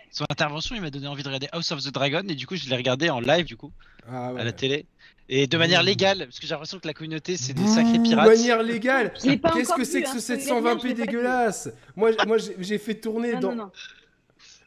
son 0.09 0.25
intervention, 0.29 0.75
il 0.75 0.81
m'a 0.81 0.89
donné 0.89 1.07
envie 1.07 1.23
de 1.23 1.27
regarder 1.27 1.49
House 1.51 1.71
of 1.71 1.83
the 1.83 1.91
Dragon 1.91 2.23
et 2.29 2.35
du 2.35 2.47
coup, 2.47 2.55
je 2.55 2.69
l'ai 2.69 2.77
regardé 2.77 3.09
en 3.09 3.19
live 3.19 3.45
du 3.45 3.57
coup 3.57 3.71
ah 4.09 4.29
à 4.37 4.43
la 4.43 4.53
télé. 4.53 4.85
Et 5.33 5.47
de 5.47 5.57
manière 5.57 5.83
légale, 5.83 6.25
parce 6.25 6.39
que 6.39 6.47
j'ai 6.47 6.51
l'impression 6.51 6.79
que 6.79 6.87
la 6.87 6.93
communauté, 6.93 7.37
c'est 7.37 7.53
des 7.53 7.65
sacrés 7.65 7.99
pirates. 7.99 8.25
De 8.25 8.35
manière 8.35 8.63
légale 8.63 9.13
Qu'est-ce 9.13 9.73
que 9.73 9.83
c'est 9.85 10.01
que 10.01 10.09
ce 10.09 10.17
720p 10.17 10.67
hein, 10.67 10.93
dégueulasse? 10.93 11.69
Moi, 11.95 12.11
moi 12.27 12.37
j'ai 12.37 12.77
fait 12.77 12.95
tourner 12.95 13.35
dans. 13.35 13.55
Non, 13.55 13.65
non. 13.65 13.71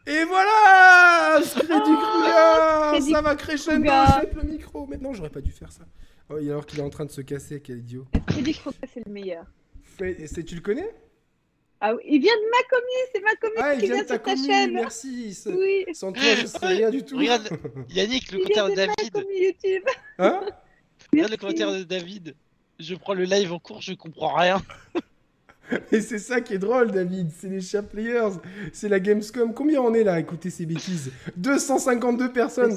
Et 0.07 0.25
voilà 0.25 1.41
Crédit 1.41 1.73
oh, 1.77 3.13
Ça 3.13 3.23
va 3.23 3.37
crescendo, 3.37 3.91
jette 4.21 4.35
le 4.35 4.43
micro 4.43 4.87
Maintenant, 4.87 5.15
j'aurais 5.15 5.31
pas 5.31 5.41
dû 5.41 5.51
faire 5.51 5.73
ça. 5.73 5.85
Oh, 6.29 6.37
alors 6.37 6.67
qu'il 6.67 6.79
est 6.79 6.83
en 6.83 6.91
train 6.91 7.05
de 7.05 7.11
se 7.11 7.21
casser, 7.21 7.61
quel 7.61 7.79
idiot. 7.79 8.07
Crédit 8.27 8.61
c'est 8.93 9.07
le 9.07 9.13
meilleur. 9.13 9.47
Tu 9.99 10.55
le 10.55 10.61
connais? 10.61 10.91
Ah, 11.81 11.93
il 12.05 12.21
vient 12.21 12.35
de 12.35 12.51
ma 12.51 12.63
commune, 12.71 13.07
c'est 13.15 13.21
ma 13.21 13.35
commune 13.37 13.59
ah, 13.59 13.77
qui 13.77 13.87
vient, 13.87 14.03
de 14.03 14.09
sur 14.09 14.23
ta 14.23 14.37
chaîne. 14.37 14.73
Merci. 14.73 15.39
Oui. 15.47 15.85
Sans 15.93 16.13
toi, 16.13 16.23
je 16.41 16.47
serais 16.47 16.69
rien 16.69 16.91
du 16.91 17.05
tout. 17.05 17.19
Regarde, 17.19 17.49
Yannick, 17.91 18.33
le 18.33 18.39
commentaire 18.39 18.69
de 18.69 18.75
David. 18.75 19.27
YouTube. 19.39 19.85
Hein? 20.19 20.41
Regarde 21.13 21.31
le 21.31 21.37
commentaire 21.37 21.73
de 21.73 21.83
David. 21.83 22.35
Je 22.79 22.95
prends 22.95 23.15
le 23.15 23.25
live 23.25 23.53
en 23.53 23.59
cours, 23.59 23.83
je 23.83 23.93
comprends 23.93 24.35
rien. 24.35 24.63
Et 25.93 26.01
c'est 26.01 26.19
ça 26.19 26.41
qui 26.41 26.55
est 26.55 26.59
drôle, 26.59 26.91
David. 26.91 27.31
C'est 27.39 27.49
les 27.49 27.61
chat 27.61 27.83
players. 27.83 28.35
C'est 28.73 28.89
la 28.89 29.01
Gamescom. 29.01 29.55
Combien 29.55 29.81
on 29.81 29.95
est 29.95 30.05
là 30.05 30.21
Écoutez 30.21 30.51
ces 30.51 30.67
bêtises? 30.67 31.11
252 31.37 32.33
personnes. 32.33 32.77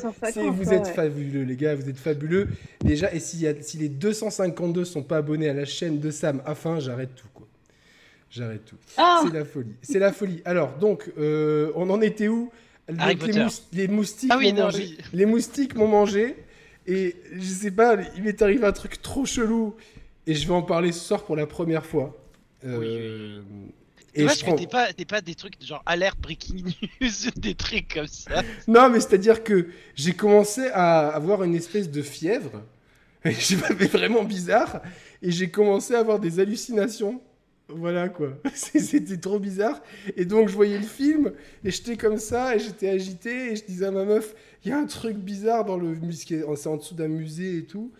vous 0.52 0.74
êtes 0.74 0.88
fabuleux, 0.88 1.44
les 1.44 1.56
gars. 1.56 1.76
Vous 1.76 1.90
êtes 1.90 1.98
fabuleux. 1.98 2.48
Déjà, 2.82 3.14
et 3.14 3.20
si, 3.20 3.46
si 3.62 3.78
les 3.78 3.90
252 3.90 4.86
sont 4.86 5.04
pas 5.04 5.18
abonnés 5.18 5.50
à 5.50 5.54
la 5.54 5.66
chaîne 5.66 6.00
de 6.00 6.12
Sam, 6.12 6.42
enfin, 6.46 6.80
j'arrête 6.80 7.16
tout. 7.16 7.28
Quoi. 7.34 7.48
J'arrête 8.30 8.66
tout. 8.66 8.78
Ah 8.98 9.22
c'est 9.26 9.34
la 9.34 9.46
folie. 9.46 9.76
C'est 9.82 10.00
la 10.00 10.12
folie. 10.12 10.42
Alors, 10.46 10.78
donc, 10.78 11.12
euh, 11.18 11.72
on 11.76 11.90
en 11.90 12.02
était 12.02 12.28
où? 12.28 12.52
Les, 12.90 13.88
moustiques 13.90 14.32
ah 14.34 14.38
m'ont 14.40 14.54
mangé. 14.54 14.98
Les 15.12 15.26
moustiques 15.26 15.76
m'ont 15.76 15.88
mangé. 15.88 16.36
Et 16.86 17.18
je 17.34 17.42
sais 17.42 17.72
pas, 17.72 17.98
il 18.16 18.24
m'est 18.24 18.42
arrivé 18.42 18.66
un 18.66 18.72
truc 18.72 19.02
trop 19.02 19.26
chelou. 19.26 19.76
Et 20.26 20.34
je 20.34 20.48
vais 20.48 20.54
en 20.54 20.62
parler 20.62 20.94
ce 20.94 21.00
soir 21.00 21.24
pour 21.24 21.36
la 21.36 21.46
première 21.46 21.86
fois. 21.86 22.16
Euh, 22.66 23.42
et 24.14 24.24
vois, 24.24 24.34
je 24.34 24.56
t'es 24.56 24.68
pas, 24.68 24.88
pas 25.08 25.22
des 25.22 25.36
trucs 25.36 25.64
genre 25.64 25.84
alerte 25.86 26.20
breaking 26.20 26.64
news, 27.02 27.32
des 27.36 27.56
trucs 27.56 27.94
comme 27.94 28.08
ça. 28.08 28.42
Non, 28.68 28.90
mais 28.90 29.00
c'est-à-dire 29.00 29.44
que 29.44 29.68
j'ai 29.96 30.14
commencé 30.14 30.68
à 30.74 31.10
avoir 31.10 31.44
une 31.44 31.56
espèce 31.56 31.90
de 31.90 32.02
fièvre. 32.02 32.64
J'ai 33.26 33.56
vraiment 33.56 34.24
bizarre. 34.24 34.82
Et 35.22 35.32
j'ai 35.32 35.50
commencé 35.50 35.96
à 35.96 36.00
avoir 36.00 36.20
des 36.20 36.40
hallucinations. 36.40 37.20
Voilà 37.68 38.08
quoi. 38.08 38.30
C'était 38.54 39.18
trop 39.18 39.40
bizarre. 39.40 39.82
Et 40.16 40.24
donc 40.24 40.48
je 40.48 40.54
voyais 40.54 40.78
le 40.78 40.86
film 40.86 41.34
et 41.66 41.72
j'étais 41.72 41.98
comme 41.98 42.18
ça 42.18 42.56
et 42.56 42.60
j'étais 42.60 42.90
agité 42.90 43.52
et 43.52 43.56
je 43.56 43.66
disais 43.66 43.86
à 43.86 43.92
ma 43.92 44.06
meuf, 44.06 44.34
il 44.64 44.70
y 44.70 44.72
a 44.72 44.78
un 44.78 44.86
truc 44.86 45.18
bizarre 45.18 45.66
dans 45.66 45.78
le 45.78 45.96
musée, 45.96 46.44
c'est 46.56 46.68
en 46.68 46.78
dessous 46.78 46.96
d'un 46.96 47.10
musée 47.10 47.58
et 47.58 47.64
tout. 47.66 47.92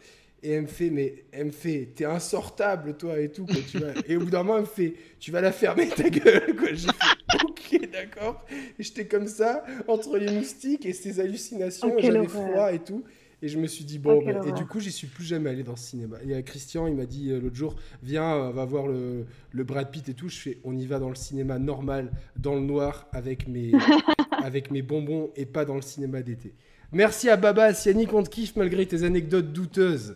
Et 0.44 0.52
elle 0.52 0.64
me 0.64 0.68
fait, 0.68 0.90
mais 0.90 1.26
elle 1.32 1.48
me 1.48 1.52
fait, 1.52 1.90
t'es 1.96 2.06
insortable, 2.06 2.96
toi, 2.96 3.20
et 3.20 3.30
tout, 3.30 3.46
quoi, 3.46 3.56
tu 3.70 3.80
vois. 3.80 3.90
Et 4.08 4.16
au 4.16 4.20
bout 4.20 4.30
d'un 4.30 4.44
moment, 4.44 4.58
elle 4.58 4.62
me 4.62 4.68
fait, 4.68 4.94
tu 5.20 5.32
vas 5.32 5.42
la 5.42 5.52
fermer, 5.52 5.90
ta 5.90 6.10
gueule, 6.10 6.56
quoi. 6.56 6.68
J'ai 6.74 6.88
fait, 6.88 7.44
ok. 7.44 7.92
d'accord. 7.92 8.46
Et 8.78 8.84
j'étais 8.84 9.08
comme 9.08 9.28
ça, 9.28 9.66
entre 9.88 10.18
les 10.18 10.32
moustiques 10.32 10.86
et 10.86 10.94
ces 10.94 11.20
hallucinations, 11.20 11.98
j'avais 11.98 12.28
froid 12.28 12.72
et 12.72 12.80
tout. 12.80 13.04
Et 13.42 13.50
je 13.50 13.60
me 13.60 13.68
suis 13.68 13.86
dit, 13.86 14.00
bon, 14.00 14.24
bah, 14.26 14.42
et 14.48 14.52
du 14.52 14.66
coup, 14.66 14.80
j'y 14.80 14.92
suis 14.92 15.06
plus 15.06 15.24
jamais 15.24 15.52
allé 15.52 15.62
dans 15.62 15.76
ce 15.76 15.90
cinéma. 15.90 16.18
Et 16.28 16.34
euh, 16.34 16.42
Christian, 16.42 16.88
il 16.88 16.96
m'a 16.96 17.06
dit 17.06 17.30
euh, 17.30 17.40
l'autre 17.40 17.56
jour, 17.56 17.76
viens, 18.02 18.36
euh, 18.36 18.52
va 18.52 18.66
voir 18.66 18.88
le, 18.88 19.28
le 19.52 19.64
Brad 19.64 19.92
Pitt 19.92 20.10
et 20.10 20.16
tout. 20.16 20.28
Je 20.28 20.38
fais, 20.38 20.58
on 20.64 20.76
y 20.76 20.88
va 20.88 20.98
dans 20.98 21.10
le 21.10 21.16
cinéma 21.16 21.60
normal, 21.60 22.12
dans 22.36 22.56
le 22.56 22.62
noir, 22.62 23.08
avec 23.12 23.48
mes, 23.48 23.74
avec 24.44 24.72
mes 24.72 24.82
bonbons 24.82 25.30
et 25.36 25.46
pas 25.46 25.66
dans 25.66 25.76
le 25.76 25.84
cinéma 25.84 26.24
d'été. 26.24 26.56
Merci 26.92 27.30
à 27.30 27.38
Baba, 27.38 27.72
Yannick, 27.72 28.12
on 28.14 28.24
te 28.24 28.30
kiffe 28.30 28.56
malgré 28.56 28.86
tes 28.88 29.04
anecdotes 29.04 29.54
douteuses. 29.54 30.16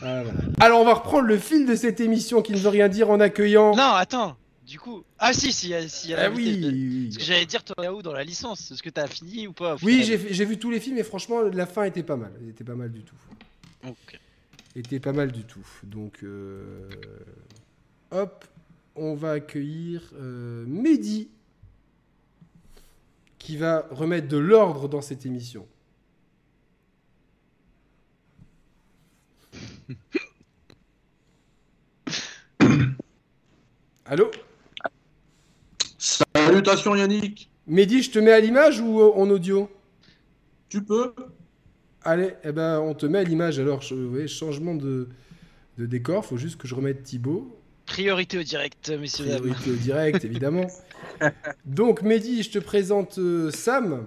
Voilà. 0.00 0.30
Alors, 0.60 0.80
on 0.80 0.84
va 0.84 0.94
reprendre 0.94 1.26
le 1.26 1.38
fil 1.38 1.66
de 1.66 1.74
cette 1.74 2.00
émission 2.00 2.42
qui 2.42 2.52
ne 2.52 2.58
veut 2.58 2.68
rien 2.68 2.88
dire 2.88 3.10
en 3.10 3.20
accueillant. 3.20 3.74
Non, 3.74 3.92
attends. 3.94 4.36
Du 4.66 4.78
coup. 4.78 5.04
Ah 5.18 5.32
si, 5.32 5.52
si, 5.52 5.74
si. 5.88 6.14
ah 6.14 6.30
oui, 6.30 6.58
oui, 6.62 6.70
oui. 6.70 7.12
Ce 7.12 7.18
que 7.18 7.24
j'allais 7.24 7.46
dire, 7.46 7.62
toi, 7.64 7.92
où 7.92 8.02
dans 8.02 8.12
la 8.12 8.24
licence 8.24 8.70
Est-ce 8.70 8.82
que 8.82 8.90
t'as 8.90 9.06
fini 9.06 9.46
ou 9.46 9.52
pas 9.52 9.76
Oui, 9.82 10.02
j'ai 10.02 10.44
vu 10.44 10.58
tous 10.58 10.70
les 10.70 10.80
films 10.80 10.98
et 10.98 11.02
franchement, 11.02 11.42
la 11.42 11.66
fin 11.66 11.84
était 11.84 12.02
pas 12.02 12.16
mal. 12.16 12.32
Elle 12.40 12.48
était 12.48 12.64
pas 12.64 12.74
mal 12.74 12.90
du 12.90 13.02
tout. 13.02 13.16
Ok. 13.86 14.18
Était 14.76 15.00
pas 15.00 15.12
mal 15.12 15.30
du 15.30 15.44
tout. 15.44 15.66
Donc, 15.84 16.22
euh, 16.22 16.88
hop, 18.10 18.44
on 18.96 19.14
va 19.14 19.32
accueillir 19.32 20.02
euh, 20.18 20.64
Mehdi 20.66 21.28
qui 23.38 23.56
va 23.56 23.86
remettre 23.90 24.28
de 24.28 24.38
l'ordre 24.38 24.88
dans 24.88 25.02
cette 25.02 25.26
émission. 25.26 25.66
Allô? 34.06 34.30
Salutations 35.98 36.94
Yannick, 36.94 37.48
Mehdi, 37.66 38.02
je 38.02 38.10
te 38.10 38.18
mets 38.18 38.32
à 38.32 38.40
l'image 38.40 38.80
ou 38.80 39.00
euh, 39.00 39.12
en 39.14 39.28
audio? 39.30 39.70
Tu 40.68 40.82
peux 40.82 41.14
Allez, 42.02 42.34
eh 42.44 42.52
ben, 42.52 42.80
on 42.80 42.92
te 42.94 43.06
met 43.06 43.18
à 43.20 43.24
l'image 43.24 43.58
alors. 43.58 43.80
Je- 43.80 43.94
ouais, 43.94 44.28
changement 44.28 44.74
de, 44.74 45.08
de 45.78 45.86
décor, 45.86 46.26
faut 46.26 46.36
juste 46.36 46.58
que 46.60 46.68
je 46.68 46.74
remette 46.74 47.02
Thibaut. 47.02 47.58
Priorité 47.86 48.38
au 48.38 48.42
direct, 48.42 48.90
messieurs 48.90 49.26
dames. 49.26 49.40
Priorité 49.40 49.70
au 49.70 49.76
direct, 49.76 50.22
évidemment. 50.24 50.66
Donc, 51.64 52.02
Mehdi, 52.02 52.42
je 52.42 52.50
te 52.50 52.58
présente 52.58 53.18
euh, 53.18 53.50
Sam. 53.50 54.06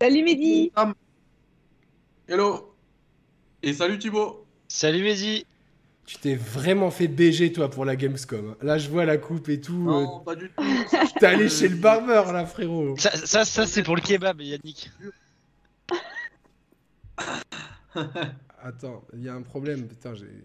Salut 0.00 0.24
Mehdi 0.24 0.72
Hello 2.26 2.74
Et 3.62 3.72
salut 3.72 3.98
Thibaut 3.98 4.43
Salut 4.68 5.02
Mehdi. 5.02 5.46
Tu 6.06 6.18
t'es 6.18 6.34
vraiment 6.34 6.90
fait 6.90 7.08
BG, 7.08 7.52
toi, 7.52 7.70
pour 7.70 7.84
la 7.86 7.96
Gamescom. 7.96 8.50
hein. 8.50 8.56
Là, 8.60 8.76
je 8.76 8.90
vois 8.90 9.06
la 9.06 9.16
coupe 9.16 9.48
et 9.48 9.60
tout. 9.60 9.86
euh, 9.88 10.02
Non, 10.04 10.20
pas 10.20 10.34
du 10.36 10.50
tout. 10.50 10.62
T'es 11.18 11.26
allé 11.26 11.48
chez 11.48 11.68
le 11.68 11.76
barbeur, 11.76 12.30
là, 12.32 12.44
frérot. 12.44 12.94
Ça, 12.98 13.10
ça, 13.16 13.44
ça, 13.46 13.66
c'est 13.66 13.82
pour 13.82 13.96
le 13.96 14.02
kebab, 14.02 14.40
Yannick. 14.42 14.90
Attends, 18.62 19.02
il 19.14 19.22
y 19.22 19.28
a 19.30 19.34
un 19.34 19.42
problème. 19.42 19.86
Putain, 19.88 20.14
j'ai... 20.14 20.44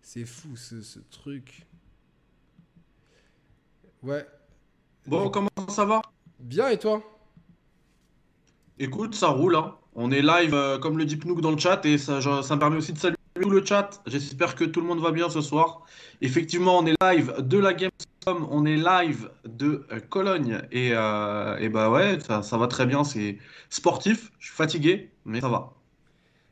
C'est 0.00 0.24
fou, 0.24 0.56
ce, 0.56 0.80
ce 0.80 0.98
truc. 1.10 1.66
Ouais. 4.02 4.26
Bon, 5.06 5.28
comment 5.28 5.48
ça 5.68 5.84
va? 5.84 6.00
Bien, 6.38 6.68
et 6.70 6.78
toi? 6.78 7.02
Écoute, 8.78 9.14
ça 9.14 9.28
roule, 9.28 9.56
hein. 9.56 9.76
On 9.94 10.10
est 10.10 10.22
live, 10.22 10.54
euh, 10.54 10.78
comme 10.78 10.96
le 10.96 11.04
dit 11.04 11.16
Pnouk 11.16 11.42
dans 11.42 11.50
le 11.50 11.58
chat, 11.58 11.84
et 11.84 11.98
ça, 11.98 12.20
je- 12.20 12.40
ça 12.42 12.54
me 12.54 12.60
permet 12.60 12.76
aussi 12.78 12.92
de 12.94 12.98
saluer 12.98 13.16
tout 13.40 13.50
le 13.50 13.64
chat. 13.64 14.02
J'espère 14.06 14.54
que 14.54 14.64
tout 14.64 14.80
le 14.80 14.86
monde 14.86 15.00
va 15.00 15.12
bien 15.12 15.30
ce 15.30 15.40
soir. 15.40 15.82
Effectivement, 16.20 16.78
on 16.78 16.86
est 16.86 16.94
live 17.02 17.34
de 17.38 17.58
la 17.58 17.72
Gamescom, 17.72 18.46
on 18.50 18.64
est 18.66 18.76
live 18.76 19.30
de 19.44 19.86
euh, 19.90 20.00
Cologne, 20.00 20.60
et, 20.70 20.90
euh, 20.92 21.56
et 21.58 21.68
bah 21.68 21.90
ouais, 21.90 22.18
ça, 22.20 22.42
ça 22.42 22.58
va 22.58 22.66
très 22.66 22.86
bien, 22.86 23.04
c'est 23.04 23.38
sportif, 23.70 24.30
je 24.38 24.46
suis 24.46 24.56
fatigué, 24.56 25.10
mais 25.24 25.40
ça 25.40 25.48
va. 25.48 25.72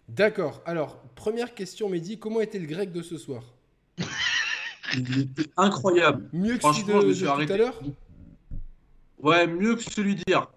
D'accord. 0.09 0.63
Alors, 0.65 1.03
première 1.15 1.55
question, 1.55 1.91
Mehdi. 1.91 2.19
Comment 2.19 2.41
était 2.41 2.59
le 2.59 2.67
grec 2.67 2.93
de 2.93 3.03
ce 3.03 3.19
soir? 3.19 3.43
Il 4.95 5.21
était 5.21 5.51
incroyable. 5.59 6.31
Mieux 6.33 6.57
que 6.57 6.63
celui 6.63 6.85
de, 6.85 6.93
je 6.93 6.97
me 6.97 7.09
de 7.09 7.15
suis 7.15 7.47
tout 7.47 7.53
à 7.53 7.57
l'heure? 7.59 7.81
Ouais, 9.19 9.47
mieux 9.47 9.75
que 9.77 9.83
celui 9.83 10.15
d'hier. 10.15 10.49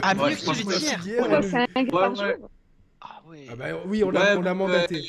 Ah, 0.00 0.14
Ouais, 0.16 0.30
mieux 0.30 0.36
que 0.36 0.40
celui 0.40 0.64
d'hier. 0.64 0.98
Ouais, 1.28 2.16
ouais. 2.18 2.38
Ah 3.00 3.22
ouais. 3.28 3.46
Ah 3.50 3.56
bah 3.56 3.64
oui, 3.86 4.02
on 4.04 4.10
l'a 4.10 4.34
Ouais, 4.36 4.54
mandaté. 4.54 5.02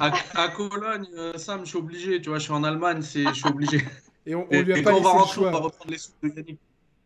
À, 0.00 0.12
à 0.34 0.48
Cologne, 0.48 1.06
euh, 1.16 1.36
Sam, 1.38 1.60
je 1.62 1.68
suis 1.70 1.78
obligé, 1.78 2.20
tu 2.20 2.28
vois, 2.30 2.38
je 2.38 2.44
suis 2.44 2.52
en 2.52 2.64
Allemagne, 2.64 3.00
c'est, 3.02 3.24
je 3.24 3.32
suis 3.32 3.48
obligé. 3.48 3.80
Et 4.26 4.34
on, 4.34 4.46
lui 4.50 4.72
a 4.72 4.78
et 4.78 4.82
pas 4.82 4.90
on 4.92 4.94
laissé 4.96 5.04
va 5.04 5.12
le 5.14 5.18
rentrer, 5.20 5.40
on 5.40 5.44
va 5.44 5.50
choix. 5.52 5.60
reprendre 5.60 5.90
les 5.90 5.98
soupes 5.98 6.14
de 6.22 6.28
Yannick. 6.28 6.58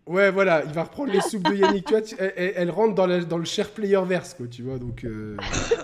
Ouais, 0.06 0.30
voilà, 0.32 0.64
il 0.64 0.72
va 0.72 0.82
reprendre 0.84 1.12
les 1.12 1.20
soupes 1.20 1.42
de 1.44 1.54
Yannick. 1.54 1.84
tu 1.84 1.92
vois, 1.92 2.02
tu- 2.02 2.16
elle, 2.18 2.70
rentre 2.70 2.94
dans, 2.94 3.06
la- 3.06 3.20
dans 3.24 3.38
le 3.38 3.44
share 3.44 3.70
player 3.70 4.00
verse, 4.04 4.34
quoi, 4.34 4.46
tu 4.48 4.62
vois. 4.62 4.78
Donc, 4.78 5.04
euh, 5.04 5.36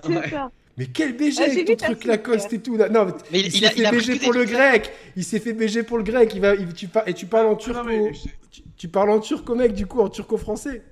Ouais. 0.08 0.32
mais 0.76 0.86
quel 0.86 1.16
BG 1.16 1.36
Ah, 1.40 1.44
avec 1.50 1.66
ton 1.66 1.76
truc 1.76 2.04
Lacoste 2.04 2.52
et 2.52 2.58
tout. 2.60 2.76
là. 2.76 2.88
Non, 2.88 3.04
mais 3.04 3.12
Mais 3.32 3.40
il, 3.40 3.46
il, 3.46 3.52
s'est 3.52 3.68
fait 3.70 3.84
a 3.84 3.90
BG 3.92 4.18
pour 4.18 4.32
le 4.32 4.44
grec. 4.44 4.90
Il 5.14 5.24
s'est 5.24 5.40
fait 5.40 5.52
BG 5.52 5.82
pour 5.84 5.98
le 5.98 6.04
grec. 6.04 6.32
Il 6.34 6.40
va, 6.40 6.54
il- 6.54 6.72
tu, 6.72 6.88
par- 6.88 7.06
et 7.06 7.14
tu 7.14 7.26
parles 7.26 7.46
en 7.46 7.84
mais 7.84 8.12
je, 8.14 8.28
Tu, 8.50 8.62
tu 8.76 8.88
parles 8.88 9.10
en 9.10 9.20
turco, 9.20 9.54
mec, 9.54 9.72
du 9.74 9.86
coup, 9.86 10.00
en 10.00 10.08
turco-français. 10.08 10.82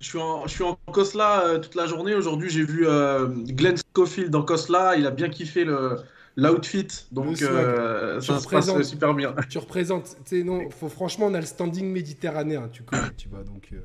Je 0.00 0.06
suis 0.06 0.18
en, 0.18 0.46
je 0.46 0.52
suis 0.52 0.64
en 0.64 0.78
Kosla 0.92 1.42
euh, 1.44 1.58
toute 1.58 1.74
la 1.74 1.86
journée. 1.86 2.14
Aujourd'hui, 2.14 2.50
j'ai 2.50 2.62
vu 2.64 2.86
euh, 2.86 3.26
Glenn 3.28 3.76
Schofield 3.96 4.34
en 4.34 4.42
Kosla. 4.42 4.96
Il 4.96 5.06
a 5.06 5.10
bien 5.10 5.28
kiffé 5.28 5.64
le, 5.64 5.96
l'outfit. 6.36 6.86
Donc, 7.12 7.42
euh, 7.42 8.20
Tu 8.20 8.26
ça 8.26 8.38
se 8.38 8.48
passe 8.48 8.68
représentes. 8.70 8.84
super 8.84 9.14
bien. 9.14 9.34
Tu 9.50 9.58
représentes. 9.58 10.16
Non, 10.32 10.70
faut, 10.70 10.88
franchement, 10.88 11.26
on 11.26 11.34
a 11.34 11.40
le 11.40 11.46
standing 11.46 11.90
méditerranéen, 11.90 12.68
tu 12.72 12.82
connais, 12.84 13.10
tu 13.16 13.28
vois. 13.28 13.42
Donc, 13.42 13.70
euh, 13.72 13.78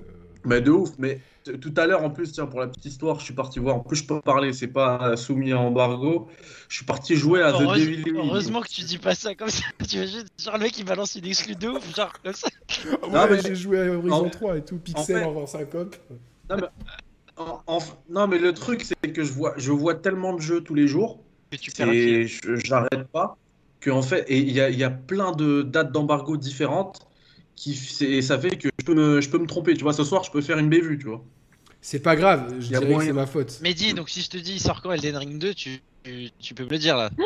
Mais 0.45 0.61
de 0.61 0.71
ouf. 0.71 0.89
Mais 0.97 1.19
tout 1.61 1.73
à 1.77 1.85
l'heure, 1.87 2.03
en 2.03 2.09
plus, 2.09 2.31
tiens, 2.31 2.45
pour 2.45 2.59
la 2.59 2.67
petite 2.67 2.85
histoire, 2.85 3.19
je 3.19 3.25
suis 3.25 3.33
parti 3.33 3.59
voir. 3.59 3.75
En 3.75 3.79
plus, 3.79 3.97
je 3.97 4.05
peux 4.05 4.19
parler, 4.21 4.53
c'est 4.53 4.67
pas 4.67 5.15
soumis 5.17 5.51
à 5.51 5.59
embargo. 5.59 6.27
Je 6.69 6.77
suis 6.77 6.85
parti 6.85 7.15
jouer 7.15 7.41
à 7.41 7.51
The 7.51 7.61
Heureuse- 7.61 7.79
Devil. 7.79 8.03
Heureusement 8.15 8.61
que 8.61 8.69
tu 8.69 8.81
dis 8.81 8.97
pas 8.97 9.15
ça 9.15 9.35
comme 9.35 9.49
ça. 9.49 9.63
Tu 9.87 9.95
imagines, 9.97 10.23
genre 10.37 10.53
le 10.57 10.63
mec 10.63 10.77
il 10.79 10.85
balance 10.85 11.15
une 11.15 11.25
exclue 11.25 11.55
de 11.55 11.67
ouf, 11.69 11.95
genre 11.95 12.13
comme 12.23 12.33
ça. 12.33 12.47
Ouais, 12.85 13.09
Non, 13.09 13.27
mais- 13.29 13.41
j'ai 13.41 13.55
joué 13.55 13.81
à 13.81 13.91
Horizon 13.93 14.25
en- 14.25 14.29
3 14.29 14.57
et 14.57 14.61
tout, 14.65 14.77
Pixel 14.77 15.17
fait- 15.17 15.23
en, 15.23 15.35
en 15.35 15.47
syncope. 15.47 15.95
En- 17.35 17.61
en- 17.65 17.79
non, 18.09 18.27
mais 18.27 18.37
le 18.37 18.53
truc, 18.53 18.83
c'est 18.83 19.11
que 19.11 19.23
je 19.23 19.31
vois, 19.33 19.53
je 19.57 19.71
vois 19.71 19.95
tellement 19.95 20.33
de 20.33 20.41
jeux 20.41 20.61
tous 20.61 20.75
les 20.75 20.87
jours. 20.87 21.19
Que 21.51 21.57
tu 21.57 21.71
et 21.81 22.27
je- 22.27 22.55
j'arrête 22.55 23.07
pas. 23.11 23.37
Que 23.79 23.89
en 23.91 24.01
fait, 24.01 24.23
et 24.29 24.37
il 24.37 24.51
y 24.51 24.61
a, 24.61 24.69
y 24.69 24.83
a 24.83 24.89
plein 24.91 25.31
de 25.31 25.61
dates 25.63 25.91
d'embargo 25.91 26.37
différentes 26.37 27.07
qui 27.55 27.75
c'est- 27.75 28.05
et 28.09 28.21
ça 28.21 28.37
fait 28.39 28.57
que 28.57 28.69
je 28.79 28.85
peux 28.85 28.93
me, 28.95 29.21
je 29.21 29.29
peux 29.29 29.37
me 29.39 29.47
tromper. 29.47 29.73
Tu 29.75 29.83
vois, 29.83 29.93
ce 29.93 30.03
soir, 30.03 30.23
je 30.23 30.31
peux 30.31 30.41
faire 30.41 30.57
une 30.57 30.69
bévue, 30.69 30.97
tu 30.97 31.05
vois. 31.07 31.23
C'est 31.81 31.99
pas 32.01 32.15
grave, 32.15 32.55
je 32.59 32.67
dirais 32.67 32.93
que 32.95 33.03
c'est 33.03 33.13
ma 33.13 33.25
faute. 33.25 33.59
Mais 33.61 33.73
dis, 33.73 33.93
donc 33.93 34.09
si 34.09 34.21
je 34.21 34.29
te 34.29 34.37
dis 34.37 34.53
il 34.53 34.59
sort 34.59 34.81
quand 34.81 34.91
Elden 34.91 35.17
Ring 35.17 35.37
2, 35.37 35.53
tu, 35.53 35.79
tu, 36.03 36.29
tu 36.39 36.53
peux 36.53 36.63
me 36.63 36.69
le 36.69 36.77
dire 36.77 36.95
là. 36.97 37.09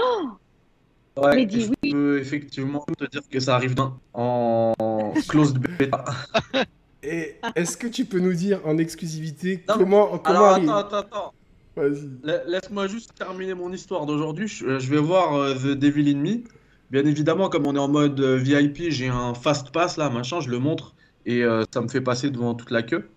Ouais, 1.18 1.36
Mais 1.36 1.45
dis 1.48 1.62
je 1.62 1.72
oui. 1.82 1.91
peux 1.94 2.20
effectivement 2.20 2.86
te 2.95 3.06
dire 3.06 3.22
que 3.28 3.40
ça 3.40 3.56
arrive 3.56 3.74
dans- 3.74 3.99
en 4.14 5.14
closed 5.28 5.58
beta. 5.58 6.06
Et 7.02 7.36
est-ce 7.56 7.76
que 7.76 7.88
tu 7.88 8.06
peux 8.06 8.20
nous 8.20 8.34
dire 8.36 8.62
en 8.66 8.78
exclusivité 8.78 9.64
Non, 9.68 9.76
comment, 9.80 10.18
comment 10.20 10.24
Alors 10.38 10.45
arrive- 10.49 10.70
attends, 10.70 10.98
attends, 10.98 11.34
attends. 11.78 12.04
Laisse-moi 12.45 12.88
juste 12.88 13.16
terminer 13.16 13.56
mon 13.56 13.72
histoire 13.74 14.06
d'aujourd'hui. 14.06 14.48
Je, 14.48 14.78
je 14.78 14.90
vais 14.91 14.99
voir 14.99 15.34
euh, 15.36 15.56
The 15.56 15.68
Devil 15.78 16.08
in 16.16 16.20
Me. 16.20 16.44
Bien 16.91 17.05
évidemment, 17.05 17.49
comme 17.49 17.68
on 17.68 17.76
est 17.76 17.80
en 17.80 17.89
mode 17.89 18.19
euh, 18.19 18.38
VIP, 18.38 18.89
j'ai 18.89 19.09
un 19.09 19.34
fast 19.34 19.72
pass 19.72 19.97
là, 19.97 20.09
machin, 20.09 20.39
je 20.39 20.49
le 20.49 20.59
montre 20.59 20.95
et 21.26 21.43
euh, 21.43 21.65
ça 21.73 21.81
me 21.81 21.89
fait 21.89 22.01
passer 22.01 22.30
devant 22.30 22.55
toute 22.55 22.72
la 22.72 22.81
queue. 22.81 23.09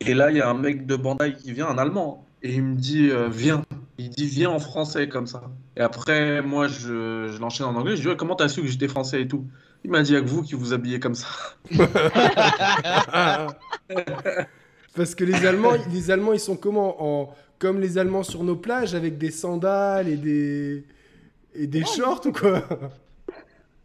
Et 0.00 0.14
là, 0.14 0.30
il 0.30 0.38
y 0.38 0.40
a 0.40 0.48
un 0.48 0.54
mec 0.54 0.86
de 0.86 0.96
Bandai 0.96 1.34
qui 1.34 1.52
vient, 1.52 1.68
un 1.68 1.76
Allemand, 1.76 2.22
hein, 2.22 2.26
et 2.42 2.54
il 2.54 2.62
me 2.62 2.76
dit 2.76 3.10
euh, 3.10 3.28
viens. 3.28 3.62
Il 3.98 4.10
dit 4.10 4.26
viens 4.26 4.50
en 4.50 4.60
français 4.60 5.08
comme 5.08 5.26
ça. 5.26 5.42
Et 5.76 5.80
après, 5.80 6.40
moi, 6.40 6.68
je, 6.68 7.30
je 7.32 7.40
l'enchaîne 7.40 7.66
en 7.66 7.74
anglais. 7.74 7.96
Je 7.96 8.02
dis 8.02 8.08
ouais, 8.08 8.16
comment 8.16 8.36
t'as 8.36 8.48
su 8.48 8.62
que 8.62 8.68
j'étais 8.68 8.86
français? 8.88 9.22
et 9.22 9.28
tout. 9.28 9.44
Il 9.84 9.90
m'a 9.90 10.02
dit 10.02 10.12
que 10.12 10.18
vous 10.20 10.42
qui 10.42 10.54
vous 10.54 10.72
habillez 10.72 11.00
comme 11.00 11.16
ça. 11.16 11.26
Parce 14.94 15.14
que 15.14 15.24
les 15.24 15.46
Allemands, 15.46 15.72
les 15.92 16.10
Allemands, 16.10 16.32
ils 16.32 16.40
sont 16.40 16.56
comment 16.56 17.22
en... 17.22 17.34
Comme 17.58 17.80
les 17.80 17.98
Allemands 17.98 18.22
sur 18.22 18.44
nos 18.44 18.54
plages, 18.54 18.94
avec 18.94 19.18
des 19.18 19.32
sandales 19.32 20.08
et 20.08 20.16
des, 20.16 20.84
et 21.54 21.66
des 21.66 21.84
shorts 21.84 22.22
ou 22.26 22.32
quoi? 22.32 22.62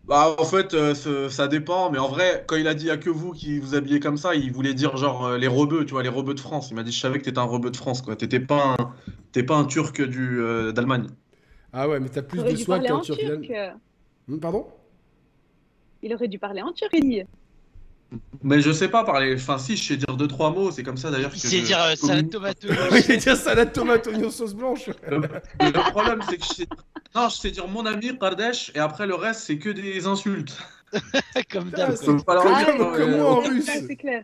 Bah, 0.05 0.35
en 0.37 0.43
fait, 0.43 0.73
euh, 0.73 1.29
ça 1.29 1.47
dépend, 1.47 1.89
mais 1.89 1.97
en 1.97 2.09
vrai, 2.09 2.43
quand 2.45 2.57
il 2.57 2.67
a 2.67 2.73
dit 2.73 2.91
à 2.91 2.97
que 2.97 3.09
vous 3.09 3.31
qui 3.31 3.59
vous 3.59 3.73
habillez 3.73 4.01
comme 4.01 4.17
ça, 4.17 4.35
il 4.35 4.51
voulait 4.51 4.73
dire 4.73 4.97
genre 4.97 5.25
euh, 5.25 5.37
les 5.37 5.47
rebeux, 5.47 5.85
tu 5.85 5.91
vois, 5.93 6.03
les 6.03 6.09
rebeux 6.09 6.33
de 6.33 6.41
France. 6.41 6.69
Il 6.71 6.75
m'a 6.75 6.83
dit, 6.83 6.91
je 6.91 6.99
savais 6.99 7.19
que 7.19 7.23
t'étais 7.23 7.39
un 7.39 7.43
rebeu 7.43 7.71
de 7.71 7.77
France, 7.77 8.01
quoi. 8.01 8.15
T'étais 8.17 8.41
pas 8.41 8.75
un, 8.77 8.93
t'es 9.31 9.43
pas 9.43 9.55
un 9.55 9.63
Turc 9.65 10.01
du 10.01 10.41
euh, 10.41 10.73
d'Allemagne. 10.73 11.07
Ah 11.73 11.89
ouais, 11.89 11.99
mais 11.99 12.09
t'as 12.09 12.21
plus 12.23 12.43
Il 12.43 12.57
de 12.57 12.65
parler 12.65 12.89
qu'un 12.89 12.95
en 12.95 13.01
turc. 13.01 13.19
turc. 13.19 13.51
Hmm, 14.27 14.39
Pardon? 14.39 14.67
Il 16.03 16.13
aurait 16.13 16.27
dû 16.27 16.37
parler 16.37 16.61
en 16.61 16.71
turc. 16.71 16.93
Mais 18.43 18.61
je 18.61 18.71
sais 18.71 18.89
pas 18.89 19.03
parler. 19.03 19.35
Enfin, 19.35 19.57
si, 19.57 19.77
je 19.77 19.83
sais 19.83 19.97
dire 19.97 20.15
deux 20.17 20.27
trois 20.27 20.51
mots. 20.51 20.71
C'est 20.71 20.83
comme 20.83 20.97
ça 20.97 21.11
d'ailleurs 21.11 21.31
Il 21.33 21.41
que 21.41 21.47
sait 21.47 21.59
je 21.59 21.65
dire 21.65 21.81
euh, 21.81 21.95
salade 21.95 22.29
tomate. 22.29 22.65
Dire 22.65 23.37
salade 23.37 23.73
tomate 23.73 24.07
oignon 24.07 24.29
sauce 24.29 24.53
blanche. 24.53 24.89
Le, 25.07 25.17
le 25.19 25.91
problème, 25.91 26.19
c'est 26.29 26.37
que 26.37 26.43
je 26.45 26.53
sais... 26.53 26.67
non, 27.15 27.29
je 27.29 27.35
sais 27.35 27.51
dire 27.51 27.67
mon 27.67 27.85
ami 27.85 28.17
Kardesh, 28.17 28.71
et 28.75 28.79
après 28.79 29.07
le 29.07 29.15
reste, 29.15 29.41
c'est 29.41 29.57
que 29.57 29.69
des 29.69 30.05
insultes. 30.07 30.57
Comme 31.51 31.69
d'hab. 31.71 31.95
c'est 31.95 32.05
Comme 32.05 32.23
pas 32.23 32.35
la 32.35 32.41
comme, 32.41 32.81
euh, 32.81 33.17
moi 33.17 33.31
en 33.37 33.41
ça, 33.43 33.49
russe. 33.49 33.65
C'est 33.87 33.95
clair. 33.95 34.23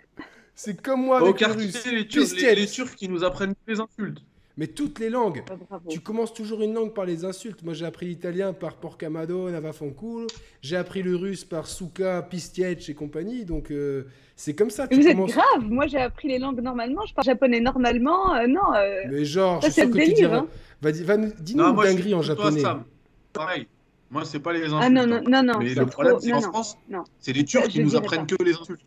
C'est 0.55 0.81
comme 0.81 1.05
moi 1.05 1.21
Au 1.21 1.29
avec 1.29 1.39
le 1.39 1.47
quartier, 1.47 1.65
russe. 1.67 1.85
les, 1.91 2.07
Turcs, 2.07 2.35
les, 2.35 2.55
les 2.55 2.67
Turcs 2.67 2.95
qui 2.95 3.07
nous 3.07 3.23
apprennent 3.23 3.55
les 3.67 3.79
insultes. 3.79 4.19
Mais 4.59 4.67
toutes 4.67 4.99
les 4.99 5.09
langues. 5.09 5.41
Ah, 5.49 5.53
bravo. 5.69 5.89
Tu 5.89 6.01
commences 6.01 6.33
toujours 6.33 6.61
une 6.61 6.73
langue 6.73 6.93
par 6.93 7.05
les 7.05 7.23
insultes. 7.23 7.63
Moi, 7.63 7.73
j'ai 7.73 7.85
appris 7.85 8.07
l'italien 8.07 8.51
par 8.51 8.75
porcamado, 8.75 9.49
navafanculo. 9.49 10.27
J'ai 10.61 10.75
appris 10.75 11.01
le 11.01 11.15
russe 11.15 11.45
par 11.45 11.65
suka, 11.65 12.21
pistiech 12.23 12.89
et 12.89 12.93
compagnie. 12.93 13.45
Donc, 13.45 13.71
euh, 13.71 14.03
c'est 14.35 14.53
comme 14.55 14.69
ça. 14.69 14.85
Mais 14.91 14.97
Tu 14.97 15.01
Vous 15.01 15.07
êtes 15.07 15.15
commences. 15.15 15.31
grave. 15.31 15.63
Moi, 15.63 15.87
j'ai 15.87 15.97
appris 15.99 16.27
les 16.27 16.39
langues 16.39 16.59
normalement. 16.59 17.05
Je 17.05 17.13
parle 17.13 17.25
japonais 17.25 17.61
normalement. 17.61 18.35
Euh, 18.35 18.47
non. 18.47 18.73
euh, 18.75 19.03
Mais 19.09 19.23
genre, 19.23 19.61
Ça, 19.63 19.69
je 19.69 19.73
suis 19.73 19.81
sûr 19.81 19.85
c'est 19.85 19.91
que 19.93 19.97
le 19.97 20.03
tu 20.03 20.09
délire, 20.11 20.29
diras. 20.29 20.41
hein. 20.41 20.47
Va, 20.81 20.91
va 20.91 21.17
nous- 21.17 21.31
dis-nous 21.39 21.63
une 21.63 21.75
dinguerie 21.77 22.13
en 22.15 22.21
japonais. 22.21 22.59
Sam. 22.59 22.83
Pareil. 23.31 23.65
Moi, 24.11 24.25
c'est 24.25 24.39
pas 24.41 24.51
les 24.51 24.63
insultes. 24.65 24.81
Ah 24.81 24.89
non, 24.89 25.07
non, 25.07 25.15
hein. 25.15 25.23
non, 25.25 25.41
non. 25.43 25.59
Mais 25.59 25.69
c'est 25.73 25.79
le 25.79 25.85
problème, 25.85 26.13
trop- 26.15 26.21
c'est 26.21 26.31
non. 26.31 26.41
France, 26.41 26.77
c'est 27.19 27.31
les 27.31 27.45
Turcs 27.45 27.63
Je 27.65 27.69
qui 27.69 27.79
nous 27.83 27.95
apprennent 27.95 28.27
pas. 28.27 28.35
que 28.35 28.43
les 28.43 28.53
insultes. 28.55 28.81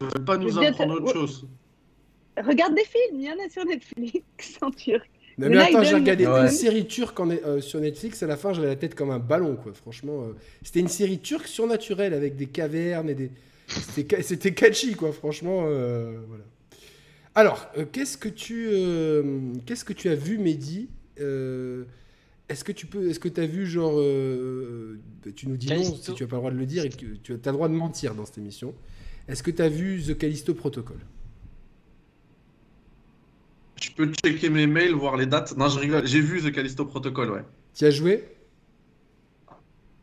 Ils 0.00 0.06
ne 0.06 0.10
veulent 0.10 0.24
pas 0.24 0.38
nous 0.38 0.58
apprendre 0.58 0.94
autre 0.94 1.12
chose. 1.12 1.46
Regarde 2.38 2.74
des 2.74 2.84
films. 2.84 3.20
Il 3.20 3.24
y 3.26 3.28
en 3.30 3.44
a 3.44 3.50
sur 3.50 3.64
Netflix 3.66 4.58
en 4.62 4.70
turc. 4.70 5.10
Non, 5.38 5.48
mais 5.48 5.54
Là, 5.54 5.66
attends, 5.66 5.82
j'ai 5.84 5.94
regardé 5.94 6.26
Ouais. 6.26 6.42
une 6.42 6.48
série 6.48 6.86
turque 6.86 7.18
en- 7.20 7.30
euh, 7.30 7.60
sur 7.60 7.80
Netflix. 7.80 8.22
À 8.22 8.26
la 8.26 8.36
fin, 8.36 8.52
j'avais 8.52 8.66
la 8.66 8.76
tête 8.76 8.94
comme 8.96 9.10
un 9.10 9.20
ballon, 9.20 9.54
quoi. 9.56 9.72
Franchement, 9.72 10.22
euh, 10.24 10.32
c'était 10.62 10.80
une 10.80 10.88
série 10.88 11.20
turque 11.20 11.46
surnaturelle 11.46 12.12
avec 12.12 12.34
des 12.36 12.46
cavernes 12.46 13.08
et 13.08 13.14
des. 13.14 13.30
C'était 13.68 14.16
ca- 14.16 14.22
C'était 14.22 14.52
catchy, 14.52 14.94
quoi. 14.94 15.12
Franchement, 15.12 15.64
euh, 15.66 16.18
voilà. 16.26 16.44
Alors, 17.36 17.70
euh, 17.78 17.84
qu'est-ce 17.90 18.16
que 18.18 18.28
tu, 18.28 18.66
euh, 18.72 19.52
qu'est-ce 19.64 19.84
que 19.84 19.92
tu 19.92 20.08
as 20.08 20.14
vu, 20.16 20.38
Mehdi 20.38 20.88
Euh, 21.20 21.84
Est-ce 22.48 22.64
que 22.64 22.72
tu 22.72 22.86
peux, 22.86 23.10
est-ce 23.10 23.20
que 23.20 23.28
tu 23.28 23.40
as 23.42 23.46
vu 23.46 23.66
genre, 23.66 23.98
euh, 23.98 24.96
euh, 25.26 25.30
tu 25.36 25.48
nous 25.50 25.56
dis 25.58 25.66
non 25.68 25.82
si 25.82 26.14
tu 26.14 26.24
as 26.24 26.26
pas 26.26 26.36
le 26.36 26.40
droit 26.40 26.50
de 26.50 26.56
le 26.56 26.64
dire 26.64 26.82
et 26.84 26.88
que 26.88 26.96
tu 27.22 27.32
as 27.34 27.36
le 27.36 27.52
droit 27.52 27.68
de 27.68 27.74
mentir 27.74 28.14
dans 28.14 28.24
cette 28.24 28.38
émission. 28.38 28.72
Est-ce 29.28 29.42
que 29.42 29.50
tu 29.50 29.60
as 29.60 29.68
vu 29.68 30.00
The 30.02 30.16
Callisto 30.16 30.54
Protocol? 30.54 30.96
Peux 33.98 34.12
checker 34.24 34.50
mes 34.50 34.66
mails, 34.66 34.94
voir 34.94 35.16
les 35.16 35.26
dates. 35.26 35.56
Non, 35.56 35.68
je 35.68 35.78
rigole. 35.78 36.06
J'ai 36.06 36.20
vu 36.20 36.40
The 36.42 36.52
Callisto 36.52 36.84
Protocol, 36.86 37.30
ouais. 37.30 37.44
Tu 37.74 37.84
as 37.84 37.90
joué? 37.90 38.24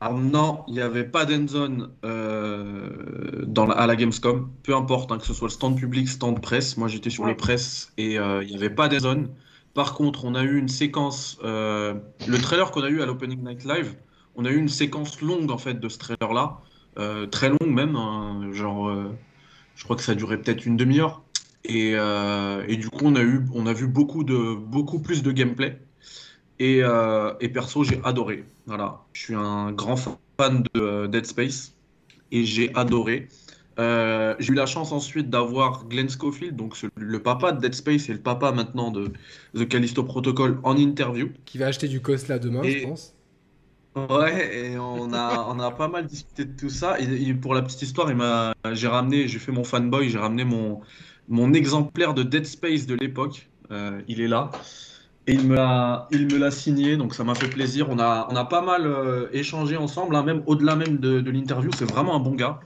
Alors 0.02 0.20
non, 0.20 0.64
il 0.68 0.74
n'y 0.74 0.82
avait 0.82 1.06
pas 1.06 1.26
d'endzone 1.26 1.92
euh, 2.04 3.46
dans 3.48 3.66
la- 3.66 3.76
à 3.76 3.88
la 3.88 3.96
Gamescom. 3.96 4.52
Peu 4.64 4.76
importe, 4.76 5.12
hein, 5.12 5.18
que 5.18 5.26
ce 5.26 5.34
soit 5.34 5.48
le 5.48 5.54
stand 5.54 5.78
public, 5.78 6.08
stand 6.10 6.42
presse. 6.42 6.78
Moi, 6.78 6.88
j'étais 6.90 7.10
sur 7.10 7.24
Ouais. 7.24 7.30
les 7.32 7.36
presses 7.36 7.94
et 7.98 8.20
euh, 8.20 8.44
il 8.44 8.50
n'y 8.50 8.56
avait 8.58 8.70
pas 8.70 8.88
d'endzone. 8.90 9.34
Par 9.74 9.94
contre, 9.96 10.26
on 10.26 10.36
a 10.36 10.44
eu 10.44 10.58
une 10.58 10.68
séquence. 10.70 11.40
euh, 11.44 11.96
le 12.28 12.38
trailer 12.40 12.72
qu'on 12.72 12.84
a 12.84 12.90
eu 12.90 13.02
à 13.02 13.06
l'Opening 13.06 13.44
Night 13.44 13.64
Live, 13.66 13.96
on 14.36 14.46
a 14.46 14.52
eu 14.52 14.58
une 14.58 14.70
séquence 14.70 15.22
longue 15.22 15.52
en 15.52 15.58
fait 15.58 15.80
de 15.80 15.90
ce 15.90 15.98
trailer-là, 15.98 16.62
euh, 17.00 17.28
très 17.28 17.50
longue 17.50 17.68
même, 17.74 17.96
hein, 17.96 18.50
genre, 18.54 18.90
euh, 18.90 19.18
je 19.76 19.84
crois 19.86 19.96
que 19.98 20.04
ça 20.04 20.16
duré 20.16 20.38
peut-être 20.42 20.66
une 20.66 20.78
demi-heure. 20.78 21.25
Et, 21.68 21.94
euh, 21.96 22.64
et 22.68 22.78
du 22.78 22.90
coup, 22.90 23.06
on 23.06 23.16
a 23.16 23.22
eu, 23.24 23.46
on 23.54 23.66
a 23.68 23.74
vu 23.74 23.88
beaucoup 23.88 24.24
de, 24.24 24.56
beaucoup 24.56 25.00
plus 25.02 25.24
de 25.24 25.32
gameplay. 25.32 25.80
Et, 26.60 26.82
euh, 26.84 27.34
et 27.40 27.50
perso, 27.50 27.84
j'ai 27.84 28.02
adoré. 28.04 28.46
Voilà, 28.66 29.08
je 29.14 29.22
suis 29.24 29.36
un 29.36 29.72
grand 29.72 29.96
fan 29.98 30.64
de 30.74 30.82
euh, 30.82 31.08
Dead 31.08 31.26
Space 31.26 31.76
et 32.32 32.46
j'ai 32.46 32.74
adoré. 32.76 33.28
Euh, 33.80 34.36
j'ai 34.40 34.54
eu 34.54 34.56
la 34.56 34.66
chance 34.66 34.92
ensuite 34.94 35.30
d'avoir 35.30 35.86
Glenn 35.88 36.10
Schofield, 36.10 36.56
donc 36.56 36.78
ce- 36.78 36.88
le 36.98 37.22
papa 37.24 37.52
de 37.52 37.60
Dead 37.60 37.74
Space 37.74 38.10
et 38.10 38.14
le 38.14 38.22
papa 38.22 38.52
maintenant 38.54 38.92
de 38.92 39.12
The 39.56 39.68
Callisto 39.68 40.04
Protocol 40.04 40.60
en 40.64 40.78
interview. 40.78 41.30
Qui 41.46 41.58
va 41.58 41.68
acheter 41.68 41.88
du 41.90 42.02
COS 42.02 42.28
là 42.30 42.40
demain, 42.40 42.64
Et- 42.64 42.80
je 42.80 42.84
pense. 42.88 43.16
Ouais, 43.96 44.72
et 44.72 44.78
on 44.78 45.14
a, 45.14 45.46
on 45.50 45.58
a 45.60 45.72
pas 45.72 45.88
mal 45.88 46.06
discuté 46.06 46.44
de 46.46 46.56
tout 46.58 46.70
ça. 46.70 47.00
Et, 47.00 47.30
et 47.30 47.34
pour 47.34 47.54
la 47.54 47.62
petite 47.62 47.82
histoire, 47.82 48.10
j'ai 48.74 48.88
ramené, 48.88 49.28
j'ai 49.30 49.40
fait 49.40 49.54
mon 49.54 49.64
fanboy, 49.64 50.10
j'ai 50.10 50.18
ramené 50.18 50.44
mon, 50.44 50.82
mon 51.28 51.54
exemplaire 51.54 52.14
de 52.14 52.24
Dead 52.24 52.46
Space 52.46 52.86
de 52.86 52.96
l'époque. 52.96 53.50
Euh, 53.72 54.02
il 54.08 54.22
est 54.22 54.28
là. 54.28 54.52
Et 55.28 55.34
il 55.34 55.48
me 55.48 55.56
l'a, 55.56 56.08
il 56.12 56.28
me 56.28 56.38
l'a 56.38 56.52
signé, 56.52 56.98
donc 56.98 57.16
ça 57.16 57.24
m'a 57.24 57.34
fait 57.34 57.48
plaisir. 57.50 57.90
On 57.90 57.98
a, 57.98 58.28
on 58.30 58.36
a 58.36 58.46
pas 58.46 58.62
mal 58.62 58.86
euh, 58.86 59.28
échangé 59.34 59.76
ensemble, 59.76 60.16
hein, 60.16 60.22
même 60.24 60.44
au-delà 60.46 60.76
même 60.76 60.98
de, 60.98 61.20
de 61.20 61.32
l'interview. 61.32 61.72
C'est 61.76 61.90
vraiment 61.90 62.16
un 62.16 62.20
bon 62.20 62.36
gars. 62.36 62.60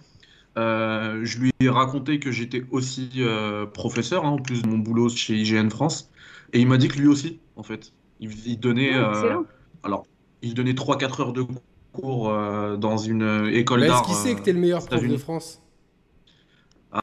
Euh, 0.57 1.21
je 1.23 1.39
lui 1.39 1.51
ai 1.61 1.69
raconté 1.69 2.19
que 2.19 2.31
j'étais 2.31 2.65
aussi 2.71 3.09
euh, 3.17 3.65
professeur, 3.65 4.25
hein, 4.25 4.31
en 4.31 4.37
plus 4.39 4.61
de 4.61 4.67
mon 4.67 4.77
boulot 4.77 5.07
chez 5.07 5.35
IGN 5.35 5.69
France. 5.69 6.11
Et 6.51 6.59
il 6.59 6.67
m'a 6.67 6.77
dit 6.77 6.89
que 6.89 6.97
lui 6.97 7.07
aussi, 7.07 7.39
en 7.55 7.63
fait. 7.63 7.93
Il, 8.19 8.31
il 8.45 8.59
donnait, 8.59 8.93
Ah, 8.93 9.13
euh, 9.23 9.43
alors, 9.83 10.05
il 10.41 10.53
donnait 10.53 10.73
3-4 10.73 11.21
heures 11.21 11.33
de 11.33 11.45
cours 11.93 12.29
euh, 12.29 12.75
dans 12.75 12.97
une 12.97 13.47
école 13.53 13.79
Mais 13.79 13.85
est-ce 13.85 13.93
d'art. 13.93 14.03
qu'il 14.03 14.15
sait 14.15 14.35
que 14.35 14.41
t'es 14.41 14.51
le 14.51 14.59
meilleur 14.59 14.85
prof 14.85 15.01
de. 15.01 15.15
France? 15.15 15.61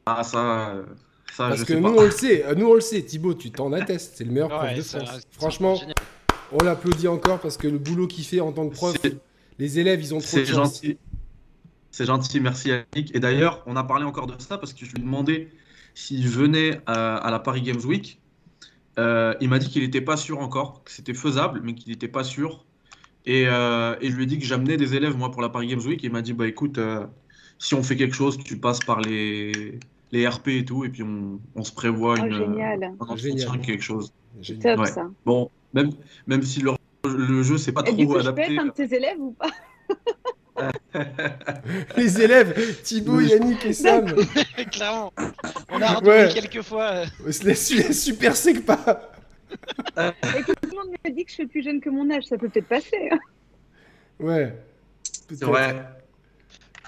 Ah, 0.04 0.22
ça, 0.24 0.68
euh, 0.70 0.82
ça 1.36 1.48
Parce 1.48 1.60
je 1.60 1.64
que 1.66 1.74
sais 1.74 1.80
nous 1.80 1.94
pas. 1.94 2.00
on 2.00 2.04
le 2.04 2.10
sait, 2.10 2.44
euh, 2.46 2.54
nous 2.54 2.66
on 2.66 2.74
le 2.74 2.80
sait, 2.80 3.02
Thibaut, 3.02 3.34
tu 3.34 3.50
t'en 3.50 3.72
attestes, 3.72 4.14
c'est 4.16 4.24
le 4.24 4.30
meilleur 4.32 4.48
prof 4.48 4.74
de 4.74 4.82
France. 4.82 5.10
reste- 5.10 5.28
Franchement, 5.32 5.80
on 6.52 6.64
l'applaudit 6.64 7.08
encore 7.08 7.38
parce 7.40 7.56
que 7.56 7.68
le 7.68 7.78
boulot 7.78 8.06
qu'il 8.06 8.24
fait 8.24 8.40
en 8.40 8.52
tant 8.52 8.68
que 8.68 8.74
prof, 8.74 8.96
les 9.58 9.78
élèves 9.78 10.00
ils 10.00 10.14
ont 10.14 10.18
trop 10.18 10.36
de 10.38 10.44
C'est 10.44 10.52
chance. 10.52 10.74
gentil. 10.76 10.98
C'est 11.90 12.04
gentil, 12.06 12.40
merci 12.40 12.68
Yannick. 12.70 13.14
Et 13.14 13.20
d'ailleurs, 13.20 13.62
on 13.66 13.74
a 13.76 13.82
parlé 13.84 14.04
encore 14.04 14.26
de 14.26 14.34
ça 14.40 14.58
parce 14.58 14.72
que 14.74 14.84
je 14.84 14.92
lui 14.92 14.98
ai 14.98 15.02
demandé 15.02 15.48
s'il 15.94 16.28
venait 16.28 16.80
à, 16.86 17.16
à 17.16 17.30
la 17.30 17.38
Paris 17.38 17.62
Games 17.62 17.80
Week. 17.84 18.20
Euh, 18.98 19.34
il 19.40 19.48
m'a 19.48 19.58
dit 19.58 19.68
qu'il 19.68 19.82
n'était 19.82 20.00
pas 20.02 20.16
sûr 20.16 20.40
encore, 20.40 20.82
que 20.84 20.90
c'était 20.90 21.14
faisable, 21.14 21.60
mais 21.64 21.74
qu'il 21.74 21.90
n'était 21.92 22.08
pas 22.08 22.24
sûr. 22.24 22.64
Et, 23.24 23.44
euh, 23.48 23.94
et 24.00 24.10
je 24.10 24.16
lui 24.16 24.24
ai 24.24 24.26
dit 24.26 24.38
que 24.38 24.44
j'amenais 24.44 24.76
des 24.76 24.94
élèves, 24.94 25.16
moi, 25.16 25.30
pour 25.30 25.42
la 25.42 25.48
Paris 25.48 25.66
Games 25.68 25.80
Week. 25.86 26.02
Et 26.04 26.06
il 26.08 26.12
m'a 26.12 26.22
dit, 26.22 26.32
bah 26.34 26.46
écoute, 26.46 26.78
euh, 26.78 27.06
si 27.58 27.74
on 27.74 27.82
fait 27.82 27.96
quelque 27.96 28.14
chose, 28.14 28.38
tu 28.44 28.58
passes 28.58 28.78
par 28.80 29.00
les, 29.00 29.78
les 30.16 30.26
RP 30.28 30.48
et 30.48 30.64
tout, 30.64 30.84
et 30.84 30.88
puis 30.88 31.02
on, 31.02 31.40
on 31.54 31.62
se 31.64 31.72
prévoit 31.72 32.16
Oh, 32.20 32.24
une, 32.24 32.32
génial. 32.32 32.82
un 32.84 32.94
entretien, 32.98 33.36
Génial. 33.36 33.60
quelque 33.60 33.82
chose. 33.82 34.12
Génial. 34.40 34.76
Top 34.76 34.84
Ouais. 34.86 34.90
ça. 34.92 35.10
Bon, 35.24 35.50
même, 35.74 35.90
même 36.26 36.42
si 36.42 36.60
le, 36.60 36.72
le 37.04 37.42
jeu, 37.42 37.58
c'est 37.58 37.72
pas 37.72 37.82
Et 37.86 37.92
du 37.92 38.04
trop 38.04 38.14
coup, 38.14 38.20
je 38.20 38.24
peux 38.24 38.28
adapté. 38.30 38.54
être 38.54 38.60
un 38.62 38.66
de 38.66 38.70
tes 38.72 38.94
élèves 38.94 39.18
ou 39.20 39.32
pas? 39.32 39.50
Les 41.96 42.20
élèves, 42.22 42.80
Thibaut, 42.82 43.16
Oui. 43.18 43.28
Yannick 43.28 43.64
et 43.66 43.72
Sam, 43.72 44.06
Clairement. 44.72 45.12
On 45.70 45.82
a 45.82 45.88
redoublé 45.88 46.10
Ouais. 46.10 46.30
quelques 46.32 46.62
fois. 46.62 46.84
euh, 46.90 47.06
on 47.26 47.32
se 47.32 47.44
laisse 47.44 47.66
su- 47.68 47.92
super 47.92 48.34
sec 48.36 48.64
pas. 48.64 49.12
Écoute, 50.38 50.56
tout 50.62 50.70
le 50.70 50.76
monde 50.76 50.94
me 51.04 51.10
dit 51.10 51.24
que 51.24 51.30
je 51.30 51.34
suis 51.34 51.46
plus 51.46 51.62
jeune 51.62 51.80
que 51.80 51.90
mon 51.90 52.10
âge. 52.10 52.24
Ça 52.24 52.38
peut 52.38 52.48
peut-être 52.48 52.68
passer. 52.68 53.08
hein. 53.12 53.18
Ouais. 54.18 54.54
C'est 55.28 55.44
vrai. 55.44 55.84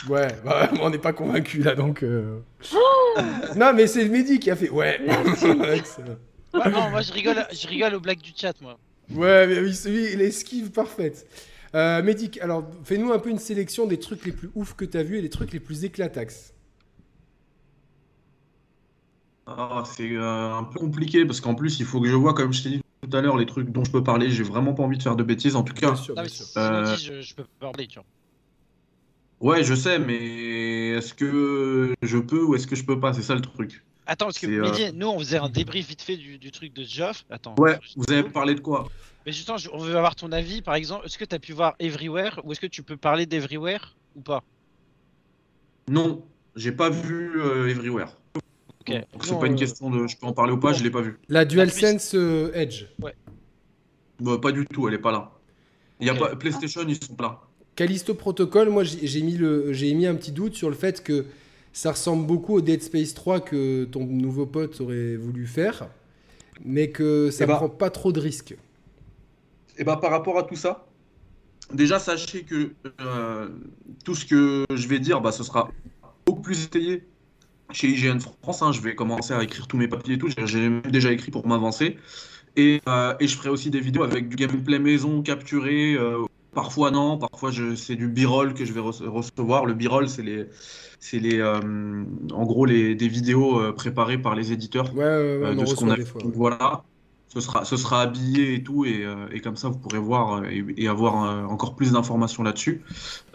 Ouais, 0.07 0.29
bah, 0.45 0.70
on 0.81 0.91
n'est 0.91 0.99
pas 0.99 1.12
convaincu 1.12 1.62
là 1.62 1.75
donc. 1.75 2.03
euh. 2.03 2.41
non, 3.57 3.73
mais 3.75 3.87
c'est 3.87 4.05
le 4.05 4.11
Mehdi 4.11 4.39
qui 4.39 4.51
a 4.51 4.57
fait. 4.57 4.70
Ouais. 4.70 5.01
Excellent. 5.75 6.16
ouais, 6.55 6.70
non, 6.70 6.91
moi 6.91 7.03
je 7.03 7.12
rigole, 7.12 7.47
je 7.53 7.66
rigole 7.66 7.95
aux 7.95 8.01
blagues 8.01 8.20
du 8.20 8.33
chat, 8.37 8.55
moi. 8.61 8.79
Ouais, 9.11 9.47
mais 9.47 9.59
oui, 9.61 10.16
l'esquive 10.16 10.70
parfaite. 10.70 11.27
Euh, 11.75 12.03
Médic, 12.03 12.39
alors 12.41 12.65
fais-nous 12.85 13.12
un 13.12 13.19
peu 13.19 13.31
une 13.31 13.39
sélection 13.39 13.87
des 13.87 13.99
trucs 13.99 14.25
les 14.25 14.33
plus 14.33 14.51
ouf 14.55 14.75
que 14.75 14.85
t'as 14.85 15.03
vu 15.03 15.19
et 15.19 15.23
des 15.23 15.31
trucs 15.31 15.53
les 15.53 15.61
plus 15.61 15.85
éclatax. 15.85 16.55
Ah, 19.47 19.83
c'est 19.87 20.11
euh, 20.12 20.53
un 20.55 20.65
peu 20.65 20.79
compliqué 20.79 21.25
parce 21.25 21.41
qu'en 21.41 21.55
plus, 21.55 21.81
il 21.81 21.87
faut 21.87 22.01
que 22.01 22.09
je 22.09 22.15
vois, 22.15 22.35
comme 22.35 22.53
je 22.53 22.62
t'ai 22.62 22.69
dit 22.70 22.81
tout 23.09 23.16
à 23.16 23.20
l'heure, 23.23 23.37
les 23.39 23.47
trucs 23.47 23.70
dont 23.70 23.85
je 23.85 23.91
peux 23.91 24.03
parler. 24.05 24.31
J'ai 24.31 24.43
vraiment 24.43 24.75
pas 24.75 24.83
envie 24.83 24.99
de 24.99 25.03
faire 25.03 25.16
de 25.16 25.23
bêtises. 25.23 25.57
En 25.57 25.62
tout 25.62 25.73
cas, 25.75 25.93
Bien 25.93 25.97
sûr, 25.97 26.15
Non, 26.15 26.23
bien 26.23 26.23
mais 26.25 26.29
sûr. 26.29 26.47
me 26.57 26.61
Euh, 26.61 26.97
dis, 26.97 27.05
je, 27.05 27.20
je 27.23 27.35
peux 27.35 27.45
pas 27.45 27.69
parler, 27.73 27.87
tu 27.87 27.99
vois. 27.99 28.05
Ouais, 29.40 29.65
je 29.65 29.74
sais, 29.74 29.98
mais 29.98 30.90
est-ce 30.90 31.15
que 31.15 31.94
je 32.02 32.19
peux 32.19 32.43
ou 32.43 32.55
est-ce 32.55 32.66
que 32.66 32.77
je 32.77 32.85
peux 32.85 32.98
pas? 32.98 33.12
C'est 33.12 33.23
ça 33.23 33.35
le 33.35 33.40
truc. 33.40 33.85
Attends, 34.06 34.27
parce 34.27 34.39
que 34.39 34.47
euh, 34.47 34.90
nous 34.94 35.06
on 35.06 35.19
faisait 35.19 35.36
un 35.36 35.51
débrief 35.51 35.86
vite 35.86 36.01
fait 36.01 36.16
du, 36.16 36.39
du 36.39 36.51
truc 36.51 36.73
de 36.73 36.82
Geoff. 36.82 37.24
Attends. 37.28 37.55
Ouais, 37.59 37.78
je- 37.82 37.93
vous 37.97 38.10
avez 38.10 38.23
parlé 38.24 38.55
de 38.55 38.60
quoi? 38.60 38.89
Mais 39.27 39.32
justement, 39.32 39.59
on 39.74 39.78
veut 39.78 39.94
avoir 39.97 40.15
ton 40.15 40.32
avis, 40.32 40.62
par 40.62 40.74
exemple. 40.74 41.05
Est-ce 41.05 41.19
que 41.19 41.27
tu 41.27 41.35
as 41.35 41.39
pu 41.39 41.52
voir 41.52 41.74
Everywhere 41.78 42.40
ou 42.44 42.52
est-ce 42.52 42.60
que 42.60 42.66
tu 42.66 42.82
peux 42.82 42.97
parler 42.97 43.27
d'Everywhere 43.27 43.94
ou 44.15 44.23
pas? 44.23 44.43
Non, 45.89 46.27
j'ai 46.56 46.73
pas 46.73 46.89
vu 46.89 47.40
euh, 47.40 47.69
Everywhere. 47.69 48.16
Ok. 48.81 48.94
Donc 49.12 49.24
c'est 49.24 49.39
pas 49.39 49.47
une 49.47 49.56
question 49.56 49.90
de 49.90 50.06
je 50.06 50.16
peux 50.16 50.27
en 50.27 50.32
parler 50.32 50.52
ou 50.52 50.59
pas, 50.59 50.73
je 50.73 50.82
l'ai 50.82 50.90
pas 50.90 51.02
vu. 51.02 51.19
La 51.28 51.44
DualSense 51.44 52.15
euh, 52.15 52.51
Edge. 52.55 52.85
Bah, 54.20 54.39
pas 54.39 54.52
du 54.52 54.65
tout, 54.65 54.89
elle 54.89 54.94
est 54.94 54.98
pas 54.98 55.12
là. 55.12 55.32
Il 56.01 56.06
y 56.06 56.10
a 56.10 56.15
pas 56.15 56.35
PlayStation, 56.36 56.82
ils 56.89 57.02
sont 57.02 57.15
pas 57.15 57.24
là. 57.24 57.40
Callisto 57.78 58.12
Protocol, 58.14 58.70
moi 58.70 58.82
j'ai 58.82 59.22
mis, 59.22 59.36
le- 59.36 59.70
mis 59.94 60.05
un 60.06 60.16
petit 60.16 60.32
doute 60.32 60.55
sur 60.56 60.68
le 60.68 60.74
fait 60.74 61.00
que 61.00 61.26
ça 61.72 61.92
ressemble 61.92 62.26
beaucoup 62.26 62.55
au 62.55 62.60
Dead 62.60 62.82
Space 62.82 63.14
3 63.14 63.38
que 63.38 63.84
ton 63.84 64.05
nouveau 64.05 64.46
pote 64.46 64.80
aurait 64.80 65.14
voulu 65.14 65.46
faire, 65.46 65.86
mais 66.64 66.90
que 66.90 67.30
ça 67.30 67.44
Eh 67.44 67.46
ben- 67.46 67.55
prend 67.55 67.68
pas 67.68 67.90
trop 67.90 68.10
de 68.10 68.18
risques. 68.18 68.56
Et 69.78 69.84
bah 69.84 69.96
par 69.96 70.10
rapport 70.10 70.36
à 70.38 70.42
tout 70.42 70.56
ça, 70.56 70.88
déjà 71.72 72.00
sachez 72.00 72.42
que 72.42 72.72
euh, 73.00 73.48
tout 74.05 74.16
ce 74.16 74.24
que 74.26 74.64
je 74.74 74.88
vais 74.88 74.98
dire, 74.98 75.20
bah, 75.20 75.30
ce 75.30 75.44
sera 75.44 75.70
beaucoup 76.26 76.42
plus 76.42 76.64
étayé 76.64 77.05
chez 77.70 77.86
IGN 77.90 78.18
France. 78.42 78.60
hein. 78.62 78.72
Je 78.72 78.80
vais 78.80 78.96
commencer 78.96 79.34
à 79.34 79.40
écrire 79.44 79.68
tous 79.68 79.76
mes 79.76 79.86
papiers 79.86 80.14
et 80.14 80.18
tout. 80.18 80.28
J'ai- 80.46 80.80
déjà 80.90 81.12
écrit 81.12 81.30
pour 81.30 81.46
m'avancer. 81.46 81.96
Et, 82.56 82.80
euh, 82.88 83.14
et 83.20 83.28
je 83.28 83.36
ferai 83.36 83.50
aussi 83.50 83.70
des 83.70 83.78
vidéos 83.78 84.02
avec 84.02 84.28
du 84.28 84.34
gameplay 84.34 84.80
maison 84.80 85.22
capturé 85.22 85.94
euh, 85.94 86.24
Parfois 86.59 86.90
non, 86.90 87.18
parfois 87.18 87.52
c'est 87.76 87.94
du 87.94 88.09
b-roll 88.09 88.52
que 88.52 88.64
je 88.64 88.72
vais 88.72 88.80
recevoir. 88.80 89.64
Le 89.64 89.74
b-roll, 89.74 90.09
c'est 90.09 90.24
les, 90.24 90.48
c'est 90.98 91.20
les, 91.20 91.39
euh, 91.39 91.60
en 92.32 92.44
gros 92.47 92.66
les, 92.66 92.97
des 92.97 93.06
vidéos 93.06 93.60
euh, 93.60 93.72
préparées 93.72 94.18
par 94.18 94.35
les 94.35 94.51
éditeurs 94.51 94.93
ouais, 94.93 95.39
ouais, 95.39 95.55
de 95.55 95.64
ce 95.64 95.76
qu'on 95.76 95.89
a. 95.89 95.97
voilà, 96.35 96.82
ce 97.28 97.39
sera, 97.39 97.64
ce 97.64 97.76
sera 97.76 98.02
habillé 98.02 98.55
et 98.55 98.64
tout, 98.64 98.85
et, 98.85 99.06
et 99.30 99.39
comme 99.39 99.55
ça 99.55 99.68
vous 99.68 99.78
pourrez 99.78 100.01
voir 100.01 100.43
et, 100.47 100.89
avoir 100.89 101.14
encore 101.48 101.76
plus 101.76 101.93
d'informations 101.93 102.43
là-dessus. 102.43 102.82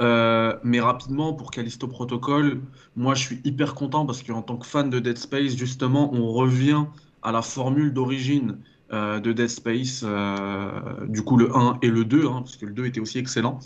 mais 0.01 0.81
rapidement 0.81 1.31
pour 1.31 1.49
Callisto 1.49 1.87
Protocol, 1.87 2.59
moi 2.97 3.13
je 3.13 3.23
suis 3.23 3.39
hyper 3.45 3.73
content 3.73 4.05
parce 4.05 4.21
qu'en 4.21 4.41
tant 4.41 4.57
que 4.57 4.67
fan 4.67 4.89
de 4.89 4.99
Dead 4.99 5.17
Space, 5.17 5.55
justement, 5.55 6.13
on 6.13 6.29
revient 6.33 6.83
à 7.21 7.31
la 7.31 7.41
formule 7.41 7.93
d'origine 7.93 8.51
euh, 8.51 8.72
de 8.93 9.31
Dead 9.31 9.49
Space, 9.49 10.03
euh, 10.03 10.69
du 11.07 11.23
coup 11.23 11.37
le 11.37 11.55
1 11.55 11.79
et 11.81 11.87
le 11.87 12.05
2, 12.05 12.27
hein, 12.27 12.41
parce 12.43 12.57
que 12.57 12.65
le 12.65 12.73
2 12.73 12.85
était 12.85 12.99
aussi 12.99 13.17
excellent. 13.17 13.59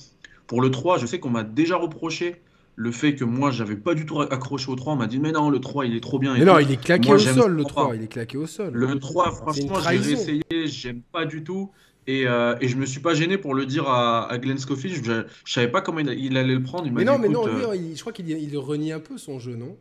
Pour 0.45 0.61
le 0.61 0.71
3, 0.71 0.97
je 0.97 1.05
sais 1.05 1.19
qu'on 1.19 1.29
m'a 1.29 1.43
déjà 1.43 1.75
reproché 1.75 2.41
le 2.75 2.91
fait 2.91 3.15
que 3.15 3.25
moi 3.25 3.49
j'avais 3.51 3.75
pas 3.75 3.95
du 3.95 4.05
tout 4.05 4.21
accroché 4.21 4.71
au 4.71 4.75
3, 4.75 4.93
on 4.93 4.95
m'a 4.95 5.07
dit 5.07 5.19
mais 5.19 5.31
non 5.31 5.49
le 5.49 5.59
3 5.59 5.85
il 5.87 5.95
est 5.95 5.99
trop 5.99 6.19
bien. 6.19 6.35
Mais 6.35 6.45
non, 6.45 6.59
il 6.59 6.71
est 6.71 6.81
claqué 6.81 7.11
au 7.11 7.17
sol 7.17 7.51
le 7.51 7.63
3, 7.63 7.95
il 7.95 8.03
est 8.03 8.07
claqué 8.07 8.37
au 8.37 8.47
sol. 8.47 8.71
Le 8.73 8.99
3 8.99 9.31
franchement 9.31 9.75
j'ai 9.81 10.11
essayé, 10.11 10.43
j'aime 10.65 11.01
pas 11.11 11.25
du 11.25 11.43
tout. 11.43 11.71
Et, 12.09 12.25
euh, 12.25 12.55
et, 12.61 12.69
je 12.69 12.77
me 12.77 12.85
suis 12.85 13.01
pas 13.01 13.13
gêné 13.13 13.37
pour 13.37 13.53
le 13.53 13.65
dire 13.65 13.89
à, 13.89 14.31
à 14.31 14.37
Glenn 14.37 14.57
Scofield, 14.57 15.03
je, 15.03 15.23
je, 15.43 15.53
savais 15.53 15.67
pas 15.67 15.81
comment 15.81 15.99
il, 15.99 16.37
allait 16.37 16.53
le 16.53 16.63
prendre. 16.63 16.87
Il 16.87 16.93
mais 16.93 17.03
non, 17.03 17.19
mais 17.19 17.27
non, 17.27 17.45
lui, 17.45 17.97
je 17.97 17.99
crois 17.99 18.13
qu'il 18.13 18.29
il 18.29 18.57
renie 18.57 18.93
un 18.93 19.01
peu 19.01 19.17
son 19.17 19.39
jeu, 19.39 19.57
non? 19.57 19.75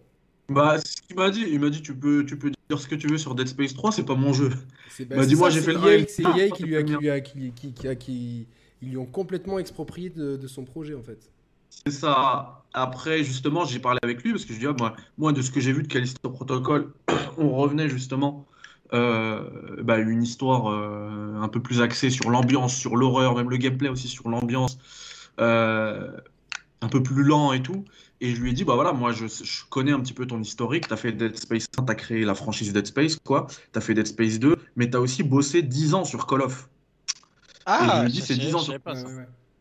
Bah, 0.48 0.78
ce 0.78 1.02
qu'il 1.02 1.16
m'a 1.16 1.30
dit, 1.30 1.44
il 1.48 1.60
m'a 1.60 1.70
dit 1.70 1.82
tu 1.82 1.94
peux, 1.94 2.24
tu 2.24 2.38
peux 2.38 2.50
dire 2.68 2.78
ce 2.78 2.86
que 2.86 2.94
tu 2.94 3.08
veux 3.08 3.18
sur 3.18 3.34
Dead 3.34 3.48
Space 3.48 3.74
3, 3.74 3.92
c'est 3.92 4.04
pas 4.04 4.14
mon 4.14 4.32
jeu. 4.32 4.50
Il 4.98 5.08
m'a 5.08 5.26
dit 5.26 5.34
moi 5.34 5.50
j'ai 5.50 5.60
fait 5.60 5.72
le 5.72 6.06
C'est 6.08 6.22
EA 6.22 6.50
qui 6.50 6.64
lui 6.64 6.76
a, 6.76 6.82
qui 6.82 6.96
lui 6.96 7.10
a, 7.10 7.20
qui, 7.20 7.52
qui, 7.52 7.72
qui, 7.72 8.46
ils 8.82 8.90
lui 8.90 8.96
ont 8.96 9.06
complètement 9.06 9.58
exproprié 9.58 10.10
de, 10.10 10.36
de 10.36 10.46
son 10.46 10.64
projet 10.64 10.94
en 10.94 11.02
fait. 11.02 11.30
C'est 11.84 11.92
ça. 11.92 12.64
Après, 12.72 13.22
justement, 13.22 13.64
j'ai 13.64 13.78
parlé 13.78 13.98
avec 14.02 14.22
lui 14.22 14.32
parce 14.32 14.44
que 14.44 14.54
je 14.54 14.58
dis, 14.58 14.66
ah, 14.66 14.74
moi, 14.78 14.96
moi, 15.18 15.32
de 15.32 15.42
ce 15.42 15.50
que 15.50 15.60
j'ai 15.60 15.72
vu 15.72 15.82
de 15.82 15.88
Callisto 15.88 16.30
Protocol, 16.30 16.92
on 17.38 17.50
revenait 17.50 17.88
justement 17.88 18.46
euh, 18.92 19.42
bah, 19.82 19.98
une 19.98 20.22
histoire 20.22 20.70
euh, 20.70 21.40
un 21.40 21.48
peu 21.48 21.60
plus 21.60 21.80
axée 21.80 22.10
sur 22.10 22.30
l'ambiance, 22.30 22.74
sur 22.74 22.96
l'horreur, 22.96 23.34
même 23.34 23.50
le 23.50 23.56
gameplay 23.56 23.88
aussi 23.88 24.08
sur 24.08 24.28
l'ambiance, 24.28 24.78
euh, 25.40 26.10
un 26.80 26.88
peu 26.88 27.02
plus 27.02 27.22
lent 27.22 27.52
et 27.52 27.62
tout. 27.62 27.84
Et 28.20 28.34
je 28.34 28.40
lui 28.40 28.50
ai 28.50 28.52
dit, 28.54 28.64
bah 28.64 28.74
voilà, 28.74 28.92
moi 28.92 29.12
je, 29.12 29.26
connais 29.68 29.92
un 29.92 30.00
petit 30.00 30.14
peu 30.14 30.26
ton 30.26 30.40
historique. 30.40 30.88
Tu 30.88 30.94
as 30.94 30.96
fait 30.96 31.12
Dead 31.12 31.36
Space 31.36 31.66
1, 31.78 31.84
tu 31.84 31.92
as 31.92 31.94
créé 31.94 32.24
la 32.24 32.34
franchise 32.34 32.72
Dead 32.72 32.86
Space, 32.86 33.16
quoi. 33.16 33.46
Tu 33.72 33.78
as 33.78 33.80
fait 33.80 33.94
Dead 33.94 34.06
Space 34.06 34.38
2, 34.38 34.56
mais 34.76 34.88
tu 34.88 34.96
as 34.96 35.00
aussi 35.00 35.22
bossé 35.22 35.62
10 35.62 35.94
ans 35.94 36.04
sur 36.04 36.26
Call 36.26 36.42
of. 36.42 36.68
Ah, 37.66 37.80
et 37.82 37.88
je 37.88 38.00
lui 38.00 38.08
ai 38.08 38.12
dit, 38.12 38.20
c'est 38.22 38.36
10 38.36 38.54
ans 38.54 38.58
sur. 38.60 38.80
Pas, 38.80 38.94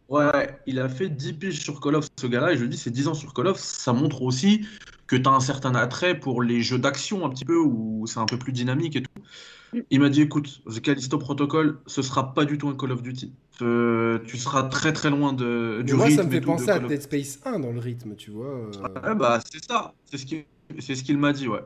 ouais, 0.09 0.25
ouais, 0.25 0.59
il 0.67 0.79
a 0.79 0.87
fait 0.87 1.09
10 1.09 1.33
piges 1.33 1.59
sur 1.59 1.81
Call 1.81 1.95
of, 1.95 2.07
ce 2.15 2.27
gars-là. 2.27 2.53
Et 2.53 2.55
je 2.55 2.61
lui 2.61 2.67
ai 2.67 2.69
dit, 2.69 2.77
c'est 2.77 2.91
10 2.91 3.09
ans 3.09 3.13
sur 3.13 3.33
Call 3.33 3.47
of. 3.47 3.59
Ça 3.59 3.91
montre 3.91 4.21
aussi 4.21 4.65
que 5.07 5.15
tu 5.15 5.27
as 5.27 5.31
un 5.31 5.41
certain 5.41 5.75
attrait 5.75 6.17
pour 6.17 6.41
les 6.41 6.61
jeux 6.61 6.79
d'action, 6.79 7.25
un 7.25 7.29
petit 7.29 7.45
peu, 7.45 7.57
où 7.57 8.05
c'est 8.07 8.19
un 8.19 8.25
peu 8.25 8.37
plus 8.37 8.53
dynamique 8.53 8.95
et 8.95 9.03
tout. 9.03 9.83
Il 9.89 9.99
m'a 9.99 10.09
dit 10.09 10.21
écoute, 10.21 10.61
The 10.73 10.81
Callisto 10.81 11.17
Protocol, 11.17 11.79
ce 11.85 12.01
sera 12.01 12.33
pas 12.33 12.45
du 12.45 12.57
tout 12.57 12.69
un 12.69 12.75
Call 12.75 12.91
of 12.91 13.03
Duty. 13.03 13.33
Euh, 13.61 14.19
tu 14.25 14.37
seras 14.37 14.63
très 14.63 14.91
très 14.91 15.09
loin 15.09 15.33
de, 15.33 15.81
du 15.85 15.93
moi, 15.93 16.05
rythme. 16.05 16.17
ça 16.17 16.23
me 16.25 16.31
fait 16.31 16.41
penser 16.41 16.69
à 16.69 16.79
Dead 16.79 17.01
Space 17.01 17.39
1 17.45 17.59
dans 17.59 17.71
le 17.71 17.79
rythme, 17.79 18.15
tu 18.15 18.31
vois. 18.31 18.47
Euh. 18.47 19.13
bah, 19.15 19.39
c'est 19.49 19.63
ça, 19.63 19.93
c'est 20.05 20.17
ce 20.17 20.25
qu'il 20.25 20.45
ce 20.79 21.03
qu'il 21.03 21.17
m'a 21.17 21.33
dit, 21.33 21.47
ouais. 21.47 21.63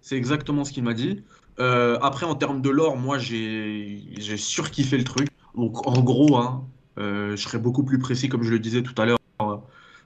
C'est 0.00 0.16
exactement 0.16 0.64
ce 0.64 0.72
qu'il 0.72 0.82
m'a 0.82 0.94
dit. 0.94 1.22
Euh, 1.60 1.98
après, 2.02 2.26
en 2.26 2.34
termes 2.34 2.60
de 2.60 2.70
lore, 2.70 2.96
moi 2.96 3.18
j'ai 3.18 4.02
surkiffé 4.36 4.98
le 4.98 5.04
truc. 5.04 5.28
Donc 5.56 5.86
en 5.86 6.00
gros, 6.02 6.36
hein, 6.36 6.66
je 6.96 7.36
serai 7.36 7.58
beaucoup 7.58 7.84
plus 7.84 7.98
précis 7.98 8.28
comme 8.28 8.42
je 8.42 8.50
le 8.50 8.58
disais 8.58 8.82
tout 8.82 9.00
à 9.00 9.06
l'heure 9.06 9.18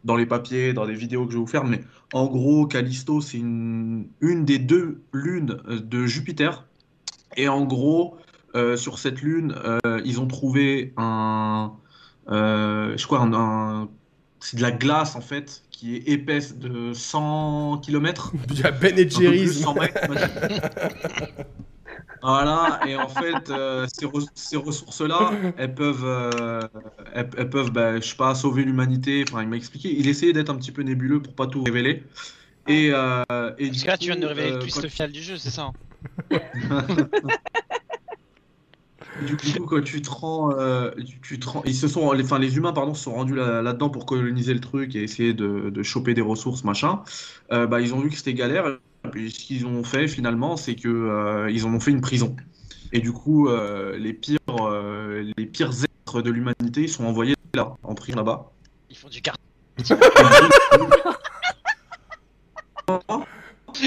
dans 0.04 0.16
les 0.16 0.26
papiers, 0.26 0.72
dans 0.72 0.84
les 0.84 0.94
vidéos 0.94 1.26
que 1.26 1.32
je 1.32 1.36
vais 1.38 1.42
vous 1.42 1.48
faire. 1.48 1.64
Mais 1.64 1.80
en 2.12 2.26
gros, 2.26 2.66
Callisto, 2.66 3.20
c'est 3.20 3.38
une, 3.38 4.06
une 4.20 4.44
des 4.44 4.58
deux 4.58 5.02
lunes 5.12 5.60
de 5.68 6.06
Jupiter 6.06 6.64
et 7.36 7.48
en 7.48 7.64
gros, 7.64 8.16
sur 8.76 8.98
cette 8.98 9.22
lune, 9.22 9.54
euh, 9.64 10.00
ils 10.04 10.20
ont 10.20 10.26
trouvé 10.26 10.92
un, 10.96 11.72
euh, 12.28 12.96
je 12.96 13.06
crois, 13.06 13.20
un, 13.20 13.88
c'est 14.40 14.56
de 14.56 14.62
la 14.62 14.70
glace 14.70 15.16
en 15.16 15.20
fait 15.20 15.62
qui 15.70 15.96
est 15.96 16.08
épaisse 16.08 16.56
de 16.56 16.92
100 16.92 17.82
km. 17.84 18.32
Il 18.50 18.60
y 18.60 18.64
a 18.64 18.70
Ben 18.70 18.98
et 18.98 19.08
Jerry's. 19.08 19.62
voilà, 22.22 22.80
et 22.86 22.96
en 22.96 23.08
fait, 23.08 23.52
ces, 23.92 24.06
ces 24.34 24.56
ressources-là, 24.56 25.32
elles 25.58 25.74
peuvent, 25.74 26.70
elles, 27.12 27.50
peuvent, 27.50 27.70
bah, 27.72 28.00
je 28.00 28.06
sais 28.06 28.16
pas, 28.16 28.34
sauver 28.34 28.64
l'humanité. 28.64 29.24
Enfin, 29.28 29.42
il 29.42 29.48
m'a 29.48 29.56
expliqué. 29.56 29.94
Il 29.94 30.08
essayait 30.08 30.32
d'être 30.32 30.50
un 30.50 30.56
petit 30.56 30.72
peu 30.72 30.80
nébuleux 30.82 31.20
pour 31.20 31.34
pas 31.34 31.46
tout 31.46 31.62
révéler. 31.62 32.04
Et, 32.68 32.86
et 32.86 32.92
Parce 32.92 33.82
que 33.82 33.86
là, 33.86 33.98
tu 33.98 34.06
viens 34.06 34.16
de 34.16 34.26
révéler 34.26 34.52
le 34.52 34.58
twist 34.60 34.88
final 34.88 35.12
du 35.12 35.22
jeu, 35.22 35.36
c'est 35.36 35.50
ça 35.50 35.64
hein 35.64 35.72
du 39.22 39.36
coup, 39.36 39.66
quand 39.66 39.82
tu 39.82 40.02
te 40.02 40.10
rends, 40.10 40.52
euh, 40.52 40.90
tu, 41.22 41.38
te 41.38 41.48
ils 41.64 41.74
se 41.74 41.88
sont, 41.88 42.12
enfin, 42.12 42.38
les 42.38 42.56
humains, 42.56 42.72
pardon, 42.72 42.94
se 42.94 43.04
sont 43.04 43.14
rendus 43.14 43.34
là-dedans 43.34 43.90
pour 43.90 44.06
coloniser 44.06 44.54
le 44.54 44.60
truc 44.60 44.94
et 44.94 45.02
essayer 45.02 45.34
de, 45.34 45.70
de 45.70 45.82
choper 45.82 46.14
des 46.14 46.22
ressources, 46.22 46.64
machin. 46.64 47.02
Euh, 47.52 47.66
bah, 47.66 47.80
ils 47.80 47.94
ont 47.94 48.00
vu 48.00 48.10
que 48.10 48.16
c'était 48.16 48.34
galère. 48.34 48.66
Et 48.66 49.08
puis, 49.10 49.30
ce 49.30 49.38
qu'ils 49.38 49.66
ont 49.66 49.84
fait 49.84 50.08
finalement, 50.08 50.56
c'est 50.56 50.74
que 50.74 50.88
euh, 50.88 51.50
ils 51.50 51.64
en 51.64 51.74
ont 51.74 51.80
fait 51.80 51.92
une 51.92 52.00
prison. 52.00 52.36
Et 52.92 53.00
du 53.00 53.12
coup, 53.12 53.48
les 53.48 54.12
pires, 54.12 54.38
les 55.36 55.46
pires 55.46 55.72
êtres 55.72 56.22
de 56.22 56.30
l'humanité, 56.30 56.86
sont 56.86 57.04
envoyés 57.04 57.34
là, 57.54 57.74
en 57.82 57.94
prison 57.94 58.18
là-bas. 58.18 58.50
Ils 58.90 58.96
font 58.96 59.08
du 59.08 59.20
karting. 59.20 59.42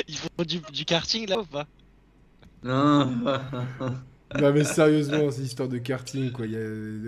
ils 0.07 0.17
font 0.17 0.29
du, 0.45 0.59
du 0.71 0.85
karting 0.85 1.27
là 1.29 1.39
ou 1.39 1.45
pas? 1.45 1.65
Non. 2.63 3.09
non 4.39 4.53
mais 4.53 4.63
sérieusement, 4.63 5.31
c'est 5.31 5.41
histoire 5.41 5.69
de 5.69 5.77
karting 5.77 6.31
quoi. 6.31 6.45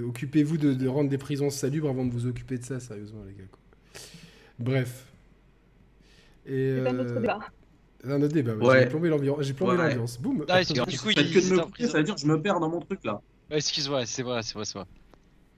Occupez-vous 0.07 0.57
de, 0.57 0.87
rendre 0.87 1.09
des 1.09 1.17
prisons 1.17 1.49
salubres 1.49 1.89
avant 1.89 2.05
de 2.05 2.11
vous 2.11 2.27
occuper 2.27 2.57
de 2.57 2.63
ça, 2.63 2.79
sérieusement 2.79 3.23
les 3.27 3.33
gars. 3.33 3.49
Bref. 4.59 5.05
Et 6.45 6.79
c'est 6.83 6.89
un 6.89 6.99
autre 6.99 7.11
euh, 7.11 7.19
débat. 7.19 7.39
Un 8.03 8.21
autre 8.21 8.33
débat. 8.33 8.55
Ouais. 8.55 8.81
J'ai 8.81 8.85
plombé 8.87 9.09
l'ambiance. 9.09 9.37
J'ai 9.41 9.53
plombé 9.53 9.77
l'ambiance. 9.77 10.19
Boum. 10.19 10.45
Ah, 10.49 10.63
du 10.63 10.99
coup, 10.99 11.09
il 11.09 11.15
que 11.15 11.49
de 11.49 11.55
me 11.55 11.61
couper, 11.61 11.87
ça 11.87 11.97
veut 11.99 12.03
dire 12.03 12.15
que 12.15 12.21
je 12.21 12.27
me 12.27 12.41
perds 12.41 12.59
dans 12.59 12.69
mon 12.69 12.79
truc 12.79 13.03
là. 13.03 13.21
Excuse-moi, 13.49 14.05
c'est 14.05 14.23
vrai, 14.23 14.41
c'est 14.43 14.53
vrai, 14.53 14.65
c'est 14.65 14.77
vrai. 14.77 14.87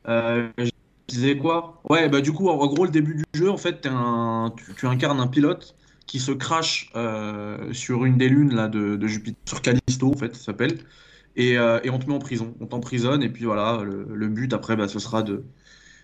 Euh, 0.07 0.49
je 0.57 0.69
disais 1.07 1.37
quoi? 1.37 1.81
Ouais, 1.89 2.09
bah 2.09 2.21
du 2.21 2.33
coup, 2.33 2.49
en 2.49 2.67
gros, 2.67 2.85
le 2.85 2.91
début 2.91 3.15
du 3.15 3.23
jeu, 3.33 3.49
en 3.49 3.57
fait, 3.57 3.85
un... 3.85 4.53
tu, 4.57 4.73
tu 4.73 4.87
incarnes 4.87 5.19
un 5.19 5.27
pilote 5.27 5.75
qui 6.05 6.19
se 6.19 6.31
crache 6.31 6.91
euh, 6.95 7.73
sur 7.73 8.05
une 8.05 8.17
des 8.17 8.29
lunes 8.29 8.53
là, 8.53 8.67
de, 8.67 9.07
Jupiter, 9.07 9.39
sur 9.45 9.61
Callisto 9.61 10.11
en 10.11 10.17
fait, 10.17 10.35
ça 10.35 10.43
s'appelle. 10.43 10.77
Et, 11.35 11.57
euh, 11.57 11.79
et, 11.83 11.89
on 11.89 11.97
te 11.99 12.07
met 12.07 12.13
en 12.13 12.19
prison, 12.19 12.53
on 12.59 12.67
t'emprisonne, 12.67 13.23
et 13.23 13.29
puis 13.29 13.45
voilà, 13.45 13.83
le, 13.83 14.27
but 14.27 14.53
après, 14.53 14.75
bah, 14.75 14.87
ce 14.87 14.99
sera 14.99 15.23
de 15.23 15.43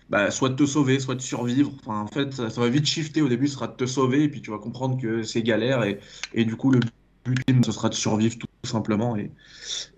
bah, 0.08 0.32
soit 0.32 0.48
de 0.48 0.56
te 0.56 0.66
sauver, 0.66 0.98
soit 0.98 1.14
de 1.14 1.20
survivre. 1.20 1.72
Enfin, 1.86 2.00
en 2.00 2.08
fait, 2.08 2.34
ça, 2.34 2.48
va 2.48 2.68
vite 2.68 2.86
shifter 2.86 3.22
au 3.22 3.28
début, 3.28 3.46
ce 3.46 3.54
sera 3.54 3.68
de 3.68 3.76
te 3.76 3.86
sauver, 3.86 4.24
et 4.24 4.28
puis 4.28 4.42
tu 4.42 4.50
vas 4.50 4.58
comprendre 4.58 5.00
que 5.00 5.22
c'est 5.22 5.42
galère, 5.42 5.84
et, 5.84 6.00
et, 6.34 6.44
du 6.44 6.56
coup, 6.56 6.72
le 6.72 6.80
but, 7.24 7.64
ce 7.64 7.70
sera 7.70 7.88
de 7.88 7.94
survivre 7.94 8.36
tout 8.38 8.46
simplement. 8.68 9.16
Et, 9.16 9.30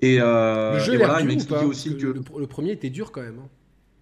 et, 0.03 0.19
euh, 0.21 0.75
le 0.75 0.81
jeu, 0.81 0.99
voilà, 0.99 1.21
il 1.23 1.27
m'a 1.27 1.63
aussi 1.63 1.97
que. 1.97 2.07
Le, 2.07 2.47
premier 2.47 2.73
était 2.73 2.91
dur 2.91 3.11
quand 3.11 3.23
même. 3.23 3.39
Hein. 3.39 3.49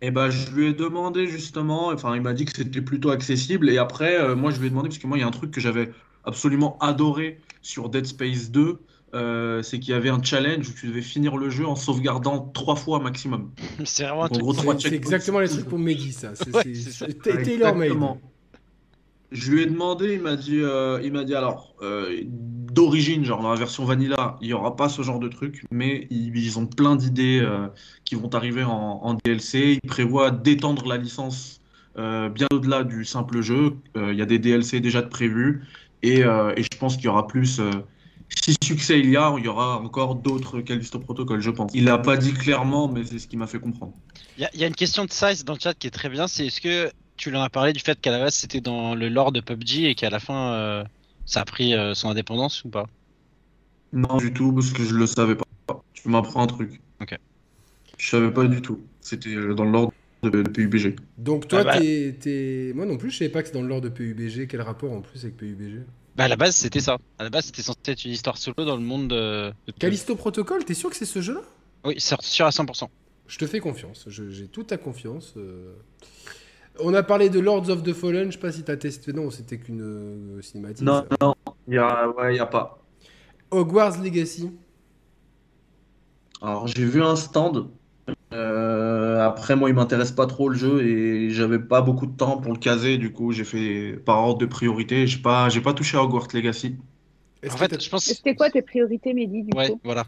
Et 0.03 0.07
eh 0.07 0.11
ben, 0.11 0.31
je 0.31 0.51
lui 0.53 0.69
ai 0.69 0.73
demandé 0.73 1.27
justement, 1.27 1.89
enfin, 1.89 2.17
il 2.17 2.23
m'a 2.23 2.33
dit 2.33 2.47
que 2.47 2.57
c'était 2.57 2.81
plutôt 2.81 3.11
accessible. 3.11 3.69
Et 3.69 3.77
après, 3.77 4.19
euh, 4.19 4.35
moi, 4.35 4.51
je 4.51 4.59
lui 4.59 4.69
ai 4.69 4.71
demandé, 4.71 4.89
parce 4.89 4.99
que 4.99 5.07
moi, 5.07 5.19
il 5.19 5.21
y 5.21 5.25
a 5.25 5.27
un 5.27 5.31
truc 5.31 5.51
que 5.51 5.61
j'avais 5.61 5.93
absolument 6.25 6.79
adoré 6.81 7.39
sur 7.61 7.91
Dead 7.91 8.07
Space 8.07 8.51
2, 8.51 8.81
euh, 9.15 9.63
c'est 9.63 9.81
qu'il 9.81 9.93
y 9.93 9.97
avait 9.97 10.11
un 10.11 10.23
challenge 10.23 10.69
où 10.69 10.73
tu 10.73 10.87
devais 10.87 11.03
finir 11.03 11.37
le 11.37 11.51
jeu 11.51 11.67
en 11.67 11.77
sauvegardant 11.77 12.51
trois 12.55 12.77
fois 12.77 13.01
maximum. 13.01 13.51
c'est 13.85 14.05
vraiment 14.05 14.29
C'est 14.79 14.93
exactement 14.93 15.41
les 15.41 15.49
trucs 15.49 15.67
pour 15.67 15.79
Meggy, 15.79 16.13
ça. 16.13 16.33
C'est 16.35 17.23
Taylor 17.23 17.75
Made. 17.75 18.19
Je 19.33 19.53
lui 19.53 19.63
ai 19.63 19.67
demandé, 19.67 20.15
il 20.15 20.23
m'a 20.23 20.35
dit, 20.35 20.61
euh, 20.61 21.01
il 21.05 21.13
m'a 21.13 21.23
dit 21.23 21.37
alors, 21.37 21.75
euh, 21.83 22.21
d'origine, 22.25 23.25
genre 23.25 23.41
dans 23.43 23.51
la 23.51 23.59
version 23.59 23.85
vanilla, 23.85 24.37
il 24.41 24.49
n'y 24.49 24.53
aura 24.53 24.75
pas 24.75 24.89
ce 24.89 25.03
genre 25.03 25.21
de 25.21 25.29
truc, 25.29 25.65
mais 25.71 26.09
ils, 26.11 26.59
ont 26.59 26.67
plein 26.67 26.97
d'idées 26.97 27.41
euh, 27.41 27.69
qui 28.05 28.17
vont 28.17 28.29
arriver 28.35 28.65
en, 28.65 29.15
DLC. 29.25 29.79
Ils 29.83 29.89
prévoient 29.89 30.33
d'étendre 30.33 30.87
la 30.89 30.97
licence 30.97 31.61
bien 31.97 32.47
au-delà 32.51 32.83
du 32.83 33.05
simple 33.05 33.43
jeu. 33.43 33.77
Il 33.95 34.15
y 34.15 34.23
a 34.23 34.27
des 34.27 34.39
DLC 34.39 34.81
déjà 34.81 35.03
de 35.03 35.09
prévus, 35.09 35.63
et, 36.03 36.21
et 36.21 36.63
je 36.63 36.79
pense 36.79 36.97
qu'il 36.97 37.05
y 37.05 37.09
aura 37.09 37.27
plus. 37.27 37.61
Si 38.43 38.57
succès 38.63 38.99
il 38.99 39.11
y 39.11 39.17
a, 39.17 39.35
il 39.39 39.45
y 39.45 39.49
aura 39.49 39.81
encore 39.81 40.15
d'autres 40.15 40.61
Callisto 40.61 40.99
Protocol, 40.99 41.41
je 41.41 41.51
pense. 41.51 41.71
Il 41.75 41.85
l'a 41.85 41.99
pas 41.99 42.17
dit 42.17 42.33
clairement, 42.33 42.89
mais 42.89 43.05
c'est 43.05 43.19
ce 43.19 43.27
qui 43.27 43.37
m'a 43.37 43.47
fait 43.47 43.61
comprendre. 43.61 43.93
Il 44.39 44.49
y, 44.55 44.59
y, 44.59 44.65
a 44.65 44.67
une 44.67 44.75
question 44.75 45.05
de 45.05 45.11
size 45.11 45.45
dans 45.45 45.55
le 45.55 45.61
chat 45.61 45.75
qui 45.75 45.87
est 45.87 45.91
très 45.91 46.09
bien, 46.09 46.29
c'est 46.29 46.47
est-ce 46.47 46.61
que 46.61 46.91
tu 47.17 47.31
leur 47.31 47.43
as 47.43 47.51
parlé 47.51 47.73
du 47.73 47.81
fait 47.81 48.01
qu'à 48.01 48.11
la 48.11 48.19
base 48.19 48.35
c'était 48.35 48.63
dans 48.63 48.95
le 48.95 49.09
lore 49.09 49.31
de 49.31 49.41
PUBG 49.41 49.85
et 49.85 49.95
qu'à 49.95 50.09
la 50.09 50.21
fin 50.21 50.55
euh, 50.55 50.85
ça 51.27 51.43
a 51.43 51.45
pris 51.45 51.75
euh, 51.75 51.95
son 51.95 52.09
indépendance 52.09 52.65
ou 52.65 52.71
pas? 52.71 52.87
Non, 53.93 54.17
du 54.17 54.33
tout, 54.33 54.53
parce 54.53 54.71
que 54.71 54.85
je 54.85 54.95
le 54.95 55.07
savais 55.07 55.35
pas. 55.35 55.45
Tu 55.93 56.09
m'apprends 56.09 56.43
un 56.43 56.47
truc. 56.47 56.81
Ok. 57.01 57.17
Je 57.99 58.09
savais 58.09 58.31
pas 58.31 58.47
du 58.47 58.63
tout. 58.63 58.81
C'était 59.01 59.35
euh, 59.35 59.55
dans 59.55 59.65
le 59.65 59.73
lore 59.73 59.93
de, 60.23 60.43
PUBG. 60.43 60.97
Donc 61.19 61.49
toi, 61.49 61.61
ah 61.61 61.65
bah. 61.65 61.79
t'es, 61.79 62.73
moi 62.75 62.87
non 62.87 62.97
plus, 62.97 63.11
je 63.11 63.19
savais 63.19 63.31
pas 63.31 63.43
que 63.43 63.49
c'est 63.49 63.55
dans 63.55 63.63
le 63.63 63.69
lore 63.69 63.81
de 63.81 63.89
PUBG. 63.89 64.47
Quel 64.49 64.63
rapport 64.63 64.93
en 64.93 65.01
plus 65.01 65.25
avec 65.25 65.37
PUBG 65.37 65.85
Bah 66.21 66.27
à 66.27 66.29
la 66.29 66.37
base, 66.37 66.55
c'était 66.55 66.81
ça. 66.81 66.99
À 67.19 67.25
la 67.25 67.31
base, 67.31 67.47
c'était 67.47 67.63
censé 67.63 67.79
être 67.87 68.05
une 68.05 68.11
histoire 68.11 68.37
solo 68.37 68.67
dans 68.67 68.77
le 68.77 68.83
monde 68.83 69.09
de. 69.09 69.55
Callisto 69.79 70.15
Protocol, 70.17 70.67
t'es 70.67 70.75
sûr 70.75 70.91
que 70.91 70.97
c'est 70.97 71.07
ce 71.07 71.23
jeu-là? 71.23 71.41
Oui, 71.83 71.95
c'est 71.97 72.21
sûr 72.21 72.45
à 72.45 72.51
100%. 72.51 72.89
Je 73.27 73.39
te 73.39 73.47
fais 73.47 73.59
confiance. 73.59 74.05
J'ai 74.07 74.47
toute 74.47 74.67
ta 74.67 74.77
confiance. 74.77 75.33
Euh. 75.39 75.73
On 76.79 76.93
a 76.93 77.03
parlé 77.03 77.31
de 77.31 77.41
Lords 77.41 77.71
of 77.71 77.83
the 77.83 77.95
Fallen. 77.95 78.27
Je 78.27 78.33
sais 78.33 78.39
pas 78.39 78.53
si 78.53 78.63
t'as 78.63 78.77
testé. 78.77 79.15
Non, 79.15 79.31
c'était 79.31 79.57
qu'une 79.57 79.81
euh, 79.81 80.43
cinématique. 80.43 80.85
Non, 80.85 81.07
non, 81.23 81.35
il 81.67 81.77
y 81.77 81.79
a, 81.79 82.11
ouais, 82.11 82.37
y 82.37 82.39
a 82.39 82.45
pas. 82.45 82.85
Hogwarts 83.51 84.03
Legacy. 84.03 84.51
Alors 86.43 86.67
j'ai 86.67 86.85
vu 86.85 87.03
un 87.03 87.17
stand. 87.17 87.71
Euh, 88.33 89.21
après 89.27 89.57
moi 89.57 89.69
il 89.69 89.75
m'intéresse 89.75 90.13
pas 90.13 90.27
trop 90.27 90.49
le 90.49 90.57
jeu 90.57 90.83
et 90.83 91.31
j'avais 91.31 91.59
pas 91.59 91.81
beaucoup 91.81 92.07
de 92.07 92.17
temps 92.17 92.39
pour 92.39 92.53
le 92.53 92.59
caser. 92.59 92.99
Du 92.99 93.13
coup 93.13 93.33
j'ai 93.33 93.45
fait 93.45 94.01
par 94.05 94.19
ordre 94.19 94.39
de 94.39 94.47
priorité. 94.47 95.07
J'ai 95.07 95.19
pas 95.19 95.49
j'ai 95.49 95.61
pas 95.61 95.75
touché 95.75 95.97
à 95.97 96.03
Hogwarts 96.03 96.29
Legacy. 96.33 96.77
En 97.49 97.57
fait, 97.57 97.83
je 97.83 97.89
pense. 97.89 98.05
C'était 98.05 98.35
quoi 98.35 98.51
tes 98.51 98.63
priorités, 98.63 99.15
Mehdi 99.15 99.43
du 99.45 99.57
Ouais, 99.57 99.73
voilà. 99.83 100.05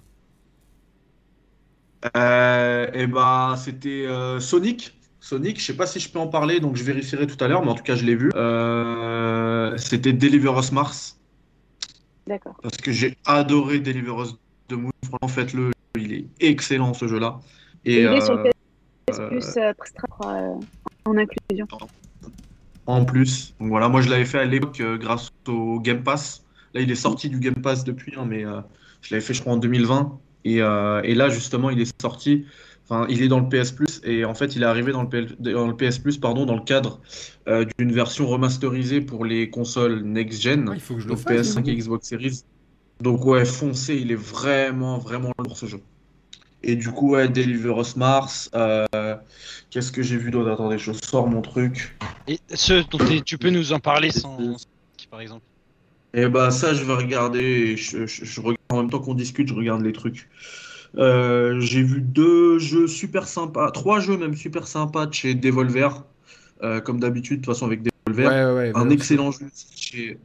Euh, 2.16 2.90
et 2.92 3.06
bah 3.06 3.54
c'était 3.56 4.06
euh, 4.06 4.40
Sonic. 4.40 4.98
Sonic, 5.20 5.60
je 5.60 5.64
sais 5.66 5.76
pas 5.76 5.86
si 5.86 6.00
je 6.00 6.10
peux 6.10 6.18
en 6.18 6.26
parler, 6.26 6.58
donc 6.58 6.74
je 6.74 6.82
vérifierai 6.82 7.28
tout 7.28 7.42
à 7.42 7.46
l'heure, 7.46 7.64
mais 7.64 7.70
en 7.70 7.76
tout 7.76 7.84
cas 7.84 7.94
je 7.94 8.04
l'ai 8.04 8.16
vu. 8.16 8.30
Euh, 8.34 9.76
c'était 9.76 10.12
Deliver 10.12 10.52
Us 10.58 10.72
Mars. 10.72 11.20
D'accord. 12.26 12.56
Parce 12.60 12.76
que 12.76 12.90
j'ai 12.90 13.16
adoré 13.24 13.78
Deliver 13.78 14.14
Us 14.20 14.34
de 14.68 14.76
Moon. 14.76 14.90
Franchement, 15.04 15.28
faites-le, 15.28 15.70
il 15.96 16.12
est 16.12 16.26
excellent 16.40 16.92
ce 16.92 17.06
jeu-là. 17.06 17.38
Et, 17.84 18.02
il 18.02 18.06
est 18.06 18.20
sur 18.20 18.36
le 18.36 18.50
PS 19.06 19.20
Plus 19.28 19.58
en 21.04 21.16
inclusion. 21.16 21.66
En 22.86 23.04
plus, 23.04 23.54
donc 23.60 23.68
voilà, 23.68 23.88
moi 23.88 24.00
je 24.00 24.10
l'avais 24.10 24.24
fait 24.24 24.38
à 24.38 24.44
l'époque 24.44 24.82
grâce 24.98 25.30
au 25.48 25.80
Game 25.80 26.02
Pass. 26.02 26.44
Là, 26.74 26.80
il 26.80 26.90
est 26.90 26.96
sorti 26.96 27.28
du 27.28 27.38
Game 27.38 27.60
Pass 27.62 27.84
depuis, 27.84 28.14
hein, 28.16 28.24
mais 28.26 28.44
je 29.02 29.10
l'avais 29.10 29.24
fait, 29.24 29.34
je 29.34 29.40
crois, 29.40 29.52
en 29.52 29.58
2020. 29.58 30.18
Euh, 30.46 31.00
et, 31.02 31.14
là, 31.14 31.28
justement, 31.28 31.70
il 31.70 31.80
est 31.80 32.00
sorti. 32.00 32.46
Enfin, 32.84 33.06
il 33.08 33.22
est 33.22 33.28
dans 33.28 33.38
le 33.38 33.48
PS 33.48 33.70
Plus 33.70 34.00
et 34.04 34.24
en 34.24 34.34
fait, 34.34 34.56
il 34.56 34.62
est 34.62 34.66
arrivé 34.66 34.90
dans 34.90 35.04
le, 35.04 35.26
dans 35.38 35.68
le 35.68 35.76
PS 35.76 35.98
Plus, 35.98 36.18
pardon, 36.18 36.46
dans 36.46 36.56
le 36.56 36.62
cadre 36.62 37.00
euh, 37.48 37.64
d'une 37.78 37.92
version 37.92 38.26
remasterisée 38.26 39.00
pour 39.00 39.24
les 39.24 39.50
consoles 39.50 40.02
next-gen, 40.02 40.68
ah, 40.68 40.74
il 40.74 40.80
faut 40.80 40.94
que 40.96 41.00
je 41.00 41.08
donc 41.08 41.18
PS5 41.18 41.68
et 41.68 41.76
Xbox 41.76 42.08
Series. 42.08 42.42
Donc 43.00 43.24
ouais, 43.24 43.44
foncé, 43.44 43.96
il 43.96 44.10
est 44.10 44.16
vraiment, 44.16 44.98
vraiment 44.98 45.32
lourd 45.38 45.56
ce 45.56 45.66
jeu. 45.66 45.80
Et 46.64 46.76
du 46.76 46.90
coup, 46.90 47.12
ouais, 47.12 47.28
Deliver 47.28 47.74
Us 47.80 47.96
Mars. 47.96 48.50
Euh, 48.54 48.86
qu'est-ce 49.70 49.92
que 49.92 50.02
j'ai 50.02 50.16
vu 50.16 50.30
d'autre? 50.30 50.50
Attendez, 50.50 50.78
je 50.78 50.92
sors 50.92 51.28
mon 51.28 51.42
truc. 51.42 51.96
Et 52.28 52.38
ce 52.54 52.88
dont 52.88 52.98
tu 53.24 53.38
peux 53.38 53.50
nous 53.50 53.72
en 53.72 53.80
parler 53.80 54.10
sans, 54.10 54.38
par 55.10 55.20
exemple? 55.20 55.44
Et 56.14 56.22
eh 56.22 56.28
bah 56.28 56.50
ça, 56.50 56.74
je 56.74 56.84
vais 56.84 56.92
regarder. 56.92 57.76
je, 57.76 58.40
regarde 58.40 58.58
en 58.68 58.76
même 58.82 58.90
temps 58.90 59.00
qu'on 59.00 59.14
discute, 59.14 59.48
je 59.48 59.54
regarde 59.54 59.82
les 59.82 59.92
trucs. 59.92 60.28
Euh, 60.98 61.58
j'ai 61.60 61.82
vu 61.82 62.02
deux 62.02 62.58
jeux 62.58 62.86
super 62.86 63.26
sympas, 63.26 63.70
trois 63.70 63.98
jeux 64.00 64.18
même 64.18 64.36
super 64.36 64.66
sympas 64.66 65.06
de 65.06 65.14
chez 65.14 65.34
Devolver, 65.34 66.04
euh, 66.62 66.82
comme 66.82 67.00
d'habitude, 67.00 67.40
de 67.40 67.46
toute 67.46 67.54
façon 67.54 67.64
avec 67.64 67.80
Devolver. 67.82 68.74
un 68.74 68.90
excellent 68.90 69.30
jeu 69.30 69.46
chez, 69.74 70.18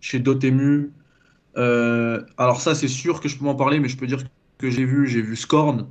chez 0.00 0.18
Dotemu. 0.18 0.92
Euh, 1.56 2.22
alors 2.38 2.60
ça, 2.60 2.74
c'est 2.74 2.88
sûr 2.88 3.20
que 3.20 3.28
je 3.28 3.36
peux 3.36 3.44
m'en 3.44 3.54
parler, 3.54 3.80
mais 3.80 3.88
je 3.88 3.96
peux 3.96 4.06
dire 4.06 4.20
que 4.58 4.70
j'ai 4.70 4.84
vu, 4.84 5.06
j'ai 5.06 5.22
vu 5.22 5.36
Scorn. 5.36 5.86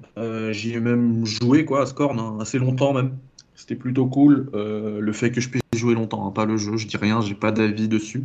J'y 0.51 0.73
ai 0.73 0.79
même 0.79 1.25
joué 1.25 1.65
quoi, 1.65 1.85
Scorn, 1.85 2.19
hein, 2.19 2.37
assez 2.39 2.59
longtemps 2.59 2.93
même. 2.93 3.17
C'était 3.55 3.75
plutôt 3.75 4.07
cool. 4.07 4.49
le 4.53 5.13
fait 5.13 5.31
que 5.31 5.41
je 5.41 5.49
puisse 5.49 5.61
jouer 5.75 5.95
longtemps, 5.95 6.27
hein, 6.27 6.31
pas 6.31 6.45
le 6.45 6.57
jeu, 6.57 6.77
je 6.77 6.87
dis 6.87 6.97
rien, 6.97 7.21
j'ai 7.21 7.35
pas 7.35 7.51
d'avis 7.51 7.87
dessus 7.87 8.23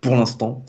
pour 0.00 0.16
l'instant. 0.16 0.64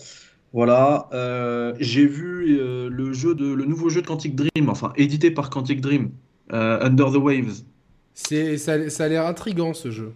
Voilà, 0.53 1.10
euh, 1.14 1.73
j'ai 1.80 2.05
vu 2.05 2.60
euh, 2.60 2.88
le 2.88 3.11
jeu 3.11 3.34
de 3.34 3.51
le 3.51 3.65
nouveau 3.65 3.89
jeu 3.89 4.03
de 4.03 4.07
Quantic 4.07 4.35
Dream, 4.35 4.69
enfin 4.69 4.93
édité 4.95 5.31
par 5.31 5.49
Quantic 5.49 5.81
Dream, 5.81 6.11
euh, 6.53 6.80
Under 6.80 7.11
the 7.11 7.15
Waves. 7.15 7.64
C'est 8.14 8.60
ça, 8.60 8.89
ça, 8.91 9.05
a 9.05 9.07
l'air 9.07 9.26
intrigant 9.26 9.73
ce 9.73 9.89
jeu. 9.89 10.14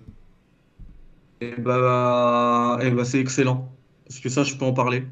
Et 1.42 1.54
eh 1.58 1.62
bah, 1.62 2.78
et 2.82 2.88
eh 2.88 2.92
bah 2.92 3.04
c'est 3.04 3.20
excellent. 3.20 3.72
Est-ce 4.08 4.22
que 4.22 4.30
ça 4.30 4.44
je 4.44 4.56
peux 4.56 4.66
en 4.66 4.74
parler? 4.74 5.04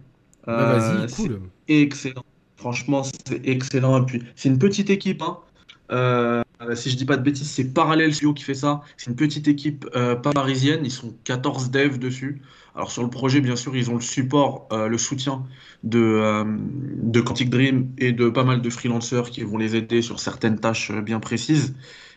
Bah, 0.46 0.78
Vas-y, 0.78 1.12
cool. 1.14 1.42
Excellent. 1.68 2.24
Franchement, 2.58 3.04
c'est 3.04 3.48
excellent. 3.48 4.02
Et 4.02 4.06
puis 4.06 4.24
c'est 4.36 4.50
une 4.50 4.60
petite 4.60 4.90
équipe. 4.90 5.22
Hein. 5.22 6.44
si 6.76 6.90
je 6.90 6.96
dis 6.96 7.06
pas 7.06 7.18
de 7.18 7.24
bêtises, 7.24 7.50
c'est 7.50 7.74
Parallel 7.74 8.14
Studio 8.14 8.34
qui 8.34 8.44
fait 8.44 8.54
ça. 8.54 8.82
C'est 8.98 9.10
une 9.10 9.16
petite 9.16 9.48
équipe 9.48 9.90
pas 9.92 10.32
parisienne. 10.32 10.82
Ils 10.84 10.92
sont 10.92 11.16
14 11.24 11.72
devs 11.72 12.00
dessus. 12.00 12.42
Alors 12.76 12.92
sur 12.92 13.04
le 13.04 13.10
projet, 13.10 13.40
bien 13.40 13.56
sûr, 13.56 13.74
ils 13.76 13.90
ont 13.90 13.96
le 13.96 14.02
support, 14.02 14.68
euh, 14.74 14.90
le 14.90 14.98
soutien 14.98 15.46
de, 15.84 16.00
euh, 16.00 16.44
de 16.46 17.22
Quantic 17.22 17.50
Dream 17.50 17.90
et 17.98 18.12
de 18.12 18.30
pas 18.30 18.44
mal 18.44 18.62
de 18.62 18.70
freelancers 18.70 19.30
qui 19.30 19.44
vont 19.44 19.58
les 19.58 19.78
aider 19.78 20.02
sur 20.02 20.20
certaines 20.20 20.60
tâches 20.60 20.92
euh, 20.92 21.02
bien 21.02 21.22
précises. 21.22 21.74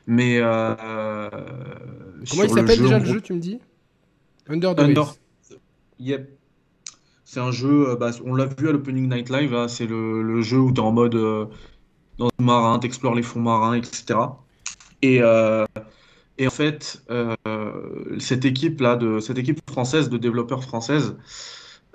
Mais 0.09 0.40
comment 0.40 1.31
il 2.43 2.51
s'appelle 2.51 2.81
déjà 2.81 2.98
le 2.98 3.05
jeu, 3.05 3.20
tu 3.20 3.35
me 3.35 3.39
dis? 3.39 3.60
Under 4.48 4.74
the 4.74 4.81
Under... 4.81 5.15
Yep. 6.01 6.38
C'est 7.31 7.41
un 7.41 7.51
jeu, 7.51 7.95
bah, 8.01 8.11
on 8.25 8.35
l'a 8.35 8.47
vu 8.47 8.71
à 8.71 8.73
l'Opening 8.73 9.13
Night 9.13 9.29
Live, 9.29 9.55
hein, 9.55 9.69
c'est 9.69 9.87
le, 9.87 10.41
jeu 10.41 10.57
où 10.57 10.73
tu 10.73 10.81
es 10.81 10.85
en 10.85 10.93
mode 10.93 11.13
dans 11.13 12.31
le 12.39 12.45
marin, 12.45 12.79
tu 12.79 12.89
les 13.15 13.23
fonds 13.23 13.41
marins, 13.41 13.75
etc. 13.75 14.19
Et, 15.03 15.21
et 16.39 16.47
en 16.47 16.51
fait, 16.51 17.03
euh, 17.11 17.35
cette 18.19 18.45
équipe-là, 18.45 18.99
cette 19.21 19.39
équipe 19.39 19.61
française, 19.69 20.09
de 20.09 20.17
développeurs 20.19 20.63
françaises, 20.63 21.17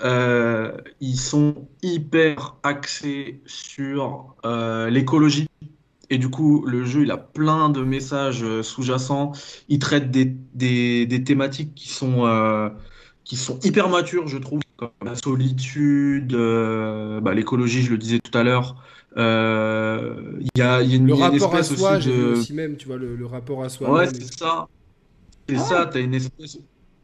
euh, 0.03 0.75
ils 0.99 1.19
sont 1.19 1.67
hyper 1.81 2.57
axés 2.63 3.41
sur 3.45 4.35
euh, 4.45 4.89
l'écologie. 4.89 5.47
Et 6.09 6.17
du 6.17 6.29
coup, 6.29 6.65
le 6.67 6.83
jeu, 6.83 7.03
il 7.03 7.11
a 7.11 7.17
plein 7.17 7.69
de 7.69 7.81
messages 7.81 8.43
sous-jacents. 8.61 9.31
Il 9.69 9.79
traite 9.79 10.11
des, 10.11 10.25
des, 10.25 11.23
thématiques 11.23 11.73
qui 11.73 11.87
sont, 11.87 12.69
qui 13.23 13.37
sont 13.37 13.59
hyper 13.63 13.87
matures, 13.87 14.27
je 14.27 14.37
trouve, 14.37 14.59
la 15.03 15.15
solitude, 15.15 16.35
bah, 16.35 17.33
l'écologie, 17.33 17.81
je 17.81 17.91
le 17.91 17.97
disais 17.97 18.19
tout 18.19 18.37
à 18.37 18.43
l'heure, 18.43 18.75
euh, 19.17 20.39
il 20.39 20.49
y, 20.57 20.61
a, 20.61 20.81
y 20.81 20.93
a 20.93 20.95
une, 20.95 21.07
le 21.07 21.13
rapport 21.13 21.55
à 21.55 21.63
soi, 21.63 21.97
aussi, 21.97 22.09
aussi 22.09 22.53
même, 22.53 22.77
tu 22.77 22.87
vois, 22.87 22.97
le, 22.97 23.25
rapport 23.25 23.63
à 23.63 23.69
soi. 23.69 23.91
Ouais, 23.91 24.07
c'est 24.07 24.39
ça. 24.39 24.67
C'est 25.47 25.57
ah 25.57 25.59
ça, 25.59 25.85
t'as 25.85 25.99
une 25.99 26.13
espèce. 26.13 26.59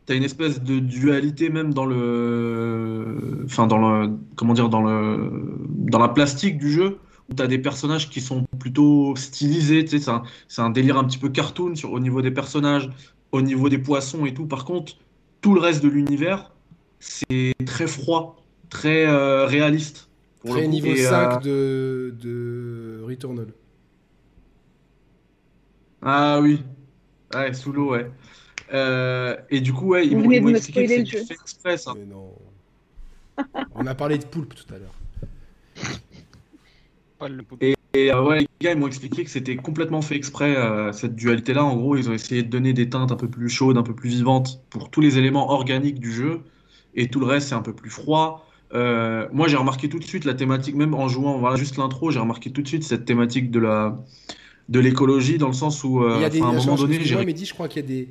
As 0.07 0.15
une 0.15 0.23
espèce 0.23 0.63
de 0.63 0.79
dualité 0.79 1.49
même 1.49 1.71
dans 1.71 1.85
le, 1.85 3.43
enfin 3.45 3.67
dans 3.67 3.77
le, 3.77 4.09
comment 4.35 4.53
dire, 4.55 4.67
dans 4.67 4.81
le, 4.81 5.31
dans 5.69 5.99
la 5.99 6.07
plastique 6.07 6.57
du 6.57 6.71
jeu, 6.71 6.97
où 7.29 7.35
tu 7.35 7.43
as 7.43 7.45
des 7.45 7.59
personnages 7.59 8.09
qui 8.09 8.19
sont 8.19 8.43
plutôt 8.57 9.15
stylisés, 9.15 9.85
tu 9.85 9.99
sais, 9.99 10.11
c'est 10.47 10.61
un, 10.63 10.71
délire 10.71 10.97
un 10.97 11.03
petit 11.03 11.19
peu 11.19 11.29
cartoon 11.29 11.75
sur, 11.75 11.91
au 11.91 11.99
niveau 11.99 12.23
des 12.23 12.31
personnages, 12.31 12.89
au 13.31 13.43
niveau 13.43 13.69
des 13.69 13.77
poissons 13.77 14.25
et 14.25 14.33
tout. 14.33 14.47
Par 14.47 14.65
contre, 14.65 14.93
tout 15.41 15.53
le 15.53 15.61
reste 15.61 15.83
de 15.83 15.89
l'univers, 15.89 16.53
c'est 16.99 17.53
très 17.65 17.87
froid, 17.87 18.43
très 18.69 19.07
euh, 19.07 19.45
réaliste. 19.45 20.09
Très 20.45 20.67
niveau 20.67 20.95
5 20.95 21.45
euh, 21.45 22.11
de, 22.11 22.15
de 22.21 23.03
Returnal. 23.03 23.47
Ah 26.01 26.39
oui. 26.41 26.61
Ouais, 27.33 27.53
sous 27.53 27.73
l'eau, 27.73 27.91
ouais. 27.91 28.09
Euh, 28.73 29.35
et 29.49 29.59
du 29.59 29.73
coup, 29.73 29.87
ouais, 29.87 30.07
ils 30.07 30.17
m'ont 30.17 30.49
expliqué 30.49 31.03
que 31.03 31.09
c'est 31.09 31.25
fait 31.25 31.33
exprès, 31.33 31.77
ça. 31.77 31.93
Mais 31.97 32.05
non. 32.05 32.33
On 33.75 33.85
a 33.85 33.95
parlé 33.95 34.17
de 34.17 34.25
poulpe 34.25 34.53
tout 34.55 34.73
à 34.73 34.77
l'heure. 34.77 34.95
Et, 37.59 37.75
et 37.93 38.13
euh, 38.13 38.23
ouais, 38.23 38.39
les 38.39 38.47
gars, 38.61 38.71
ils 38.71 38.77
m'ont 38.77 38.87
expliqué 38.87 39.25
que 39.25 39.29
c'était 39.29 39.57
complètement 39.57 40.01
fait 40.01 40.15
exprès, 40.15 40.55
cette 40.93 41.15
dualité-là. 41.15 41.65
En 41.65 41.75
gros, 41.75 41.97
ils 41.97 42.09
ont 42.09 42.13
essayé 42.13 42.43
de 42.43 42.49
donner 42.49 42.71
des 42.71 42.89
teintes 42.89 43.11
un 43.11 43.17
peu 43.17 43.27
plus 43.27 43.49
chaudes, 43.49 43.77
un 43.77 43.83
peu 43.83 43.93
plus 43.93 44.09
vivantes 44.09 44.61
pour 44.69 44.89
tous 44.89 45.01
les 45.01 45.17
éléments 45.17 45.51
organiques 45.51 45.99
du 45.99 46.13
jeu. 46.13 46.41
Et 46.99 47.07
tout 47.07 47.21
le 47.21 47.25
reste, 47.25 47.47
c'est 47.47 47.55
un 47.55 47.61
peu 47.61 47.71
plus 47.71 47.89
froid. 47.89 48.45
Euh, 48.73 49.25
moi, 49.31 49.47
j'ai 49.47 49.55
remarqué 49.55 49.87
tout 49.87 49.99
de 49.99 50.03
suite 50.03 50.25
la 50.25 50.33
thématique, 50.33 50.75
même 50.75 50.93
en 50.93 51.07
jouant 51.07 51.37
voilà, 51.37 51.55
juste 51.55 51.77
l'intro, 51.77 52.11
j'ai 52.11 52.19
remarqué 52.19 52.51
tout 52.51 52.61
de 52.61 52.67
suite 52.67 52.83
cette 52.83 53.05
thématique 53.05 53.49
de 53.51 53.59
la 53.59 53.97
de 54.67 54.79
l'écologie 54.79 55.39
dans 55.39 55.47
le 55.47 55.53
sens 55.53 55.83
où 55.83 56.03
euh, 56.03 56.21
à 56.21 56.27
un 56.27 56.53
moment 56.53 56.75
donné, 56.75 56.99
j'ai 57.01 57.25
dit, 57.33 57.45
je 57.45 57.53
crois 57.53 57.67
qu'il 57.69 57.81
y 57.81 57.85
a 57.85 57.87
des 57.87 58.09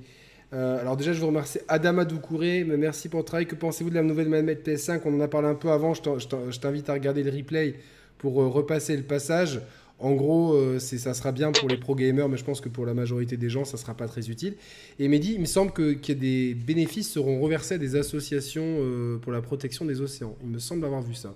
euh, 0.54 0.80
alors 0.80 0.96
déjà, 0.96 1.12
je 1.12 1.20
vous 1.20 1.26
remercie 1.26 1.58
Adama 1.68 2.06
Doucouré, 2.06 2.64
mais 2.66 2.78
merci 2.78 3.10
pour 3.10 3.20
le 3.20 3.24
travail. 3.24 3.46
Que 3.46 3.54
pensez-vous 3.54 3.90
de 3.90 3.94
la 3.94 4.02
nouvelle 4.02 4.30
manette 4.30 4.66
PS5 4.66 5.02
On 5.04 5.14
en 5.14 5.20
a 5.20 5.28
parlé 5.28 5.48
un 5.48 5.54
peu 5.54 5.70
avant. 5.70 5.92
Je 5.92 6.58
t'invite 6.58 6.88
à 6.88 6.94
regarder 6.94 7.22
le 7.22 7.30
replay 7.30 7.74
pour 8.16 8.36
repasser 8.36 8.96
le 8.96 9.02
passage. 9.02 9.60
En 10.00 10.12
gros, 10.12 10.54
euh, 10.54 10.78
ça 10.78 11.12
sera 11.12 11.32
bien 11.32 11.50
pour 11.50 11.68
les 11.68 11.76
pro 11.76 11.96
gamers, 11.96 12.28
mais 12.28 12.36
je 12.36 12.44
pense 12.44 12.60
que 12.60 12.68
pour 12.68 12.86
la 12.86 12.94
majorité 12.94 13.36
des 13.36 13.50
gens, 13.50 13.64
ça 13.64 13.76
ne 13.76 13.80
sera 13.80 13.94
pas 13.94 14.06
très 14.06 14.30
utile. 14.30 14.54
Et 15.00 15.08
Mehdi, 15.08 15.34
il 15.34 15.40
me 15.40 15.46
semble 15.46 15.72
que, 15.72 15.92
qu'il 15.92 16.14
y 16.14 16.18
a 16.18 16.20
des 16.20 16.54
bénéfices 16.54 17.10
seront 17.10 17.40
reversés 17.40 17.74
à 17.74 17.78
des 17.78 17.96
associations 17.96 18.62
euh, 18.64 19.18
pour 19.18 19.32
la 19.32 19.42
protection 19.42 19.84
des 19.84 20.00
océans. 20.00 20.36
Il 20.44 20.50
me 20.50 20.60
semble 20.60 20.84
avoir 20.84 21.02
vu 21.02 21.14
ça. 21.14 21.34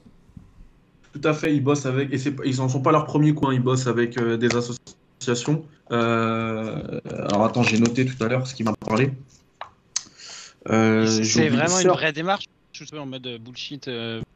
Tout 1.13 1.21
à 1.25 1.35
fait, 1.35 1.55
ils 1.55 1.63
bossent 1.63 1.87
avec, 1.87 2.13
et 2.13 2.19
ils 2.45 2.57
n'en 2.59 2.69
sont 2.69 2.81
pas 2.81 2.93
leur 2.93 3.05
premier 3.05 3.35
coin, 3.35 3.53
ils 3.53 3.61
bossent 3.61 3.89
avec 3.89 4.17
euh, 4.19 4.37
des 4.37 4.55
associations 4.55 5.65
alors 5.91 7.45
attends, 7.45 7.63
j'ai 7.63 7.79
noté 7.79 8.05
tout 8.05 8.25
à 8.25 8.29
l'heure 8.29 8.45
ce 8.45 8.55
qu'il 8.55 8.65
m'a 8.65 8.73
parlé. 8.73 9.13
c'est 10.67 11.49
vraiment 11.49 11.79
une 11.79 11.89
vraie 11.89 12.13
démarche 12.13 12.47
je 12.73 12.85
suis 12.85 12.99
en 12.99 13.07
mode 13.07 13.39
bullshit. 13.39 13.89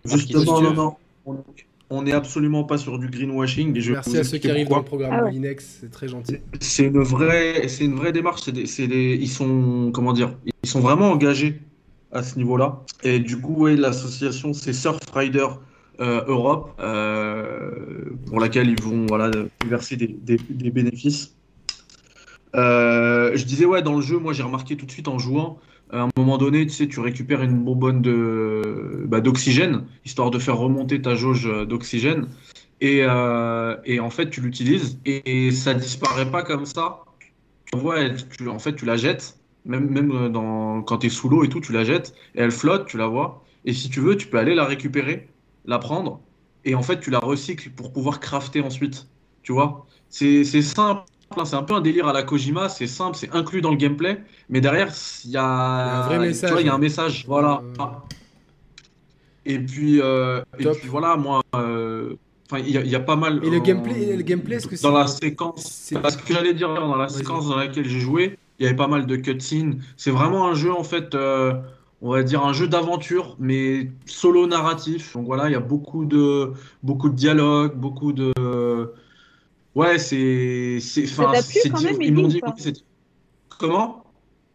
Justement, 0.05 0.61
non, 0.61 0.97
non 1.27 1.45
on 1.91 2.03
n'est 2.03 2.13
absolument 2.13 2.65
pas 2.65 2.79
sur 2.79 2.99
du 2.99 3.09
greenwashing. 3.09 3.77
Et 3.77 3.91
Merci 3.91 4.19
à 4.19 4.25
ceux 4.25 4.39
qui 4.39 4.51
arrivent 4.51 4.69
dans 4.69 4.79
le 4.79 4.85
programme 4.85 5.13
ah 5.27 5.31
Linex, 5.31 5.79
c'est 5.81 5.91
très 5.91 6.09
gentil. 6.09 6.39
C'est 6.61 6.85
une 6.85 7.01
vraie, 7.01 7.69
c'est 7.69 7.85
une 7.85 7.95
vraie 7.95 8.13
démarche. 8.13 8.43
C'est 8.43 8.87
des, 8.87 9.19
ils 9.21 9.29
sont, 9.29 9.91
comment 9.95 10.13
dire, 10.13 10.37
ils 10.63 10.69
sont 10.69 10.81
vraiment 10.81 11.11
engagés 11.11 11.61
à 12.13 12.23
ce 12.23 12.37
niveau-là. 12.37 12.83
Et 13.03 13.21
du 13.21 13.41
coup, 13.41 13.67
l'association 13.67 14.53
c'est 14.53 14.73
Surfrider 14.73 15.47
euh, 16.01 16.25
Europe, 16.27 16.75
euh, 16.81 18.11
pour 18.27 18.39
laquelle 18.39 18.69
ils 18.69 18.83
vont 18.83 19.07
voilà 19.07 19.31
verser 19.67 19.97
des, 19.97 20.09
des, 20.09 20.71
bénéfices. 20.71 21.35
Euh, 22.55 23.33
je 23.35 23.45
disais 23.45 23.65
ouais, 23.65 23.83
dans 23.83 23.97
le 23.97 24.03
jeu, 24.03 24.19
moi 24.19 24.33
j'ai 24.33 24.43
remarqué 24.43 24.77
tout 24.77 24.85
de 24.85 24.91
suite 24.91 25.09
en 25.09 25.19
jouant 25.19 25.59
à 25.93 26.03
un 26.03 26.09
moment 26.17 26.39
donné, 26.39 26.67
tu 26.67 26.73
sais, 26.73 26.89
tu 26.89 27.01
récupères 27.01 27.43
une 27.43 27.65
bonbonne 27.65 28.03
bah, 29.07 29.21
d'oxygène, 29.21 29.85
histoire 30.05 30.31
de 30.31 30.39
faire 30.39 30.57
remonter 30.57 31.01
ta 31.01 31.15
jauge 31.15 31.49
d'oxygène. 31.67 32.29
Et, 32.81 33.01
euh, 33.03 33.77
et 33.85 34.01
en 34.01 34.11
fait, 34.11 34.29
tu 34.31 34.41
l'utilises 34.41 34.99
et, 35.07 35.51
ça 35.51 35.75
disparaît 35.75 36.31
pas 36.31 36.43
comme 36.43 36.67
ça. 36.67 37.05
Tu 37.73 38.49
en 38.49 38.59
fait, 38.59 38.75
tu 38.75 38.85
la 38.85 38.97
jettes, 38.97 39.39
même, 39.65 40.31
dans, 40.31 40.83
quand 40.83 40.99
tu 40.99 41.07
es 41.07 41.11
sous 41.11 41.29
l'eau 41.29 41.45
et 41.45 41.49
tout, 41.49 41.61
tu 41.61 41.73
la 41.73 41.85
jettes 41.85 42.15
et 42.35 42.41
elle 42.41 42.51
flotte, 42.51 42.87
tu 42.87 42.97
la 42.97 43.07
vois. 43.07 43.45
Et 43.65 43.73
si 43.73 43.89
tu 43.91 44.01
veux, 44.01 44.17
tu 44.17 44.29
peux 44.29 44.39
aller 44.39 44.55
la 44.55 44.65
récupérer, 44.65 45.29
la 45.65 45.79
prendre 45.79 46.21
et 46.67 46.75
en 46.75 46.83
fait, 46.83 47.01
tu 47.01 47.11
la 47.11 47.21
recycles 47.21 47.71
pour 47.71 47.93
pouvoir 47.93 48.21
crafter 48.21 48.61
ensuite. 48.61 49.07
Tu 49.43 49.53
vois, 49.53 49.87
c'est 50.11 50.45
simple 50.45 51.05
c'est 51.45 51.57
un 51.57 51.63
peu 51.63 51.75
un 51.75 51.81
délire 51.81 52.09
à 52.09 52.13
la 52.13 52.23
Kojima, 52.23 52.69
c'est 52.69 52.87
simple, 52.87 53.17
c'est 53.17 53.35
inclus 53.35 53.61
dans 53.61 53.71
le 53.71 53.77
gameplay, 53.77 54.23
mais 54.49 54.61
derrière, 54.61 54.93
il 55.25 55.31
y 55.31 55.37
a, 55.37 55.45
un 55.45 56.07
vrai 56.07 56.19
message. 56.19 56.53
il 56.61 56.67
y 56.67 56.69
a 56.69 56.75
un 56.75 56.79
message, 56.79 57.25
voilà. 57.27 57.63
Euh. 57.81 57.85
Et 59.45 59.59
puis, 59.59 60.01
euh, 60.01 60.43
et 60.59 60.67
puis 60.67 60.89
voilà, 60.89 61.17
moi, 61.17 61.43
euh, 61.55 62.15
il 62.59 62.69
y, 62.69 62.95
a 62.95 63.01
pas 63.01 63.17
mal. 63.17 63.41
Et 63.45 63.51
le 63.51 63.61
gameplay, 63.61 64.17
le 64.17 64.23
gameplay, 64.23 64.57
est-ce 64.57 64.67
que 64.67 64.81
dans 64.83 64.97
la 64.97 65.07
séquence, 65.07 65.93
parce 66.03 66.17
que 66.17 66.33
j'allais 66.33 66.55
dire 66.55 66.73
dans 66.73 66.97
la 66.97 67.09
séquence 67.09 67.49
dans 67.49 67.57
laquelle 67.57 67.89
j'ai 67.89 68.01
joué, 68.01 68.39
il 68.59 68.65
y 68.65 68.67
avait 68.67 68.77
pas 68.77 68.89
mal 68.89 69.07
de 69.07 69.17
cutscenes. 69.17 69.81
C'est 69.97 70.11
vraiment 70.11 70.49
un 70.49 70.55
jeu 70.55 70.73
en 70.73 70.85
fait, 70.85 71.15
on 71.15 72.11
va 72.11 72.23
dire 72.23 72.45
un 72.45 72.53
jeu 72.53 72.67
d'aventure, 72.67 73.37
mais 73.39 73.91
solo 74.07 74.47
narratif. 74.47 75.15
Donc 75.15 75.27
voilà, 75.27 75.49
il 75.49 75.53
y 75.53 75.57
a 75.57 75.61
beaucoup 75.61 76.05
de 76.05 76.53
beaucoup 76.83 77.09
de 77.09 77.17
dialogues, 77.17 77.75
beaucoup 77.75 78.13
de 78.13 78.33
Ouais, 79.77 79.99
c'est. 79.99 80.81
Ça 80.81 81.31
t'a 81.33 81.43
plu 81.43 81.71
quand 81.71 81.83
même, 81.83 82.03
ils 82.03 82.15
m'ont 82.15 82.27
dit. 82.29 82.41
Comment? 83.59 84.05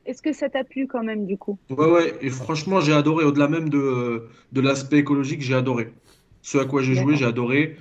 Est-ce 0.08 0.24
que 0.24 0.34
ça 0.34 0.50
t'a 0.50 0.64
plu 0.64 0.88
quand 0.88 1.04
même, 1.04 1.28
du 1.28 1.38
coup? 1.38 1.60
Ouais, 1.70 1.86
ouais, 1.86 2.18
et 2.22 2.32
franchement, 2.32 2.82
j'ai 2.82 2.92
adoré. 2.92 3.24
Au-delà 3.24 3.48
même 3.48 3.70
de, 3.70 4.28
de 4.52 4.62
l'aspect 4.62 4.98
écologique, 4.98 5.42
j'ai 5.42 5.54
adoré. 5.54 5.94
Ce 6.42 6.58
à 6.58 6.66
quoi 6.66 6.82
j'ai 6.82 6.96
joué, 6.96 7.16
j'ai 7.16 7.26
adoré. 7.26 7.78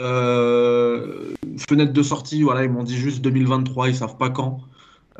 Euh, 0.00 1.34
fenêtre 1.68 1.92
de 1.92 2.02
sortie, 2.02 2.42
voilà, 2.42 2.64
ils 2.64 2.70
m'ont 2.70 2.84
dit 2.84 2.96
juste 2.96 3.20
2023, 3.20 3.88
ils 3.90 3.94
savent 3.94 4.16
pas 4.16 4.30
quand. 4.30 4.60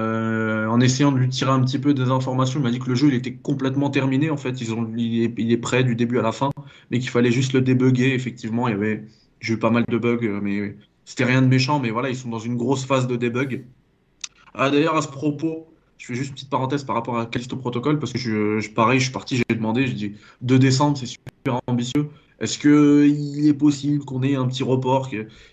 Euh, 0.01 0.67
en 0.69 0.81
essayant 0.81 1.13
de 1.13 1.19
lui 1.19 1.29
tirer 1.29 1.51
un 1.51 1.61
petit 1.61 1.79
peu 1.79 1.93
des 1.93 2.09
informations, 2.11 2.61
il 2.61 2.63
m'a 2.63 2.71
dit 2.71 2.79
que 2.79 2.89
le 2.89 2.95
jeu 2.95 3.09
il 3.09 3.15
était 3.15 3.35
complètement 3.35 3.91
terminé. 3.91 4.31
En 4.31 4.37
fait, 4.39 4.61
ils 4.61 4.73
ont, 4.73 4.91
il 4.97 5.25
est, 5.25 5.35
il 5.37 5.53
est 5.53 5.59
prêt 5.59 5.85
du 5.85 5.97
début 5.97 6.19
à 6.19 6.23
la 6.23 6.33
fin, 6.33 6.51
mais 6.91 6.99
qu'il 6.99 7.11
fallait 7.11 7.33
juste 7.33 7.53
le 7.53 7.61
débugger. 7.61 8.15
Effectivement, 8.15 8.69
il 8.69 8.71
y 8.71 8.75
avait, 8.75 9.05
j'ai 9.41 9.55
eu 9.55 9.59
pas 9.59 9.71
mal 9.71 9.85
de 9.87 9.99
bugs, 9.99 10.41
mais 10.41 10.77
c'était 11.09 11.25
rien 11.25 11.41
de 11.41 11.47
méchant, 11.47 11.81
mais 11.81 11.89
voilà, 11.91 12.11
ils 12.11 12.17
sont 12.17 12.29
dans 12.29 12.39
une 12.39 12.59
grosse 12.59 12.85
phase 12.85 13.07
de 13.07 13.17
debug. 13.17 13.65
Ah, 14.53 14.69
D'ailleurs, 14.69 14.95
à 14.95 15.01
ce 15.01 15.09
propos, 15.09 15.73
je 15.97 16.05
fais 16.05 16.15
juste 16.15 16.29
une 16.29 16.35
petite 16.35 16.51
parenthèse 16.51 16.85
par 16.85 16.97
rapport 16.97 17.19
à 17.19 17.25
Callisto 17.25 17.57
Protocol, 17.57 17.99
parce 17.99 18.13
que 18.13 18.19
je, 18.19 18.71
pareil, 18.71 18.99
je 18.99 19.05
suis 19.05 19.13
parti, 19.13 19.37
j'ai 19.39 19.55
demandé, 19.57 19.87
j'ai 19.87 19.95
dit 19.95 20.13
2 20.43 20.59
décembre, 20.59 20.99
c'est 20.99 21.07
super 21.07 21.61
ambitieux. 21.67 22.11
Est-ce 22.41 22.59
qu'il 22.59 23.49
est 23.49 23.55
possible 23.55 24.05
qu'on 24.05 24.23
ait 24.23 24.35
un 24.35 24.47
petit 24.47 24.63
report 24.63 25.09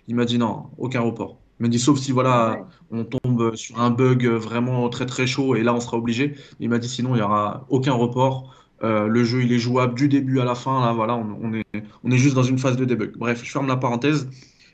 Il 0.09 0.15
m'a 0.15 0.25
dit 0.25 0.37
non, 0.37 0.65
aucun 0.77 0.99
report. 0.99 1.37
Il 1.61 1.63
m'a 1.63 1.69
dit 1.69 1.79
sauf 1.79 1.99
si 1.99 2.11
voilà, 2.11 2.67
on 2.91 3.05
tombe 3.05 3.55
sur 3.55 3.79
un 3.79 3.91
bug 3.91 4.27
vraiment 4.27 4.89
très 4.89 5.05
très 5.05 5.25
chaud 5.25 5.55
et 5.55 5.63
là 5.63 5.73
on 5.73 5.79
sera 5.79 5.95
obligé. 5.97 6.35
Il 6.59 6.67
m'a 6.69 6.79
dit 6.79 6.89
sinon 6.89 7.15
il 7.15 7.19
n'y 7.19 7.23
aura 7.23 7.65
aucun 7.69 7.93
report. 7.93 8.53
Euh, 8.83 9.07
le 9.07 9.23
jeu 9.23 9.41
il 9.43 9.53
est 9.53 9.57
jouable 9.59 9.95
du 9.95 10.09
début 10.09 10.41
à 10.41 10.43
la 10.43 10.53
fin. 10.53 10.81
Là 10.85 10.91
voilà, 10.91 11.15
on, 11.15 11.53
est, 11.53 11.65
on 12.03 12.11
est 12.11 12.17
juste 12.17 12.35
dans 12.35 12.43
une 12.43 12.59
phase 12.59 12.75
de 12.75 12.83
debug. 12.83 13.15
Bref, 13.17 13.41
je 13.43 13.49
ferme 13.49 13.67
la 13.67 13.77
parenthèse. 13.77 14.27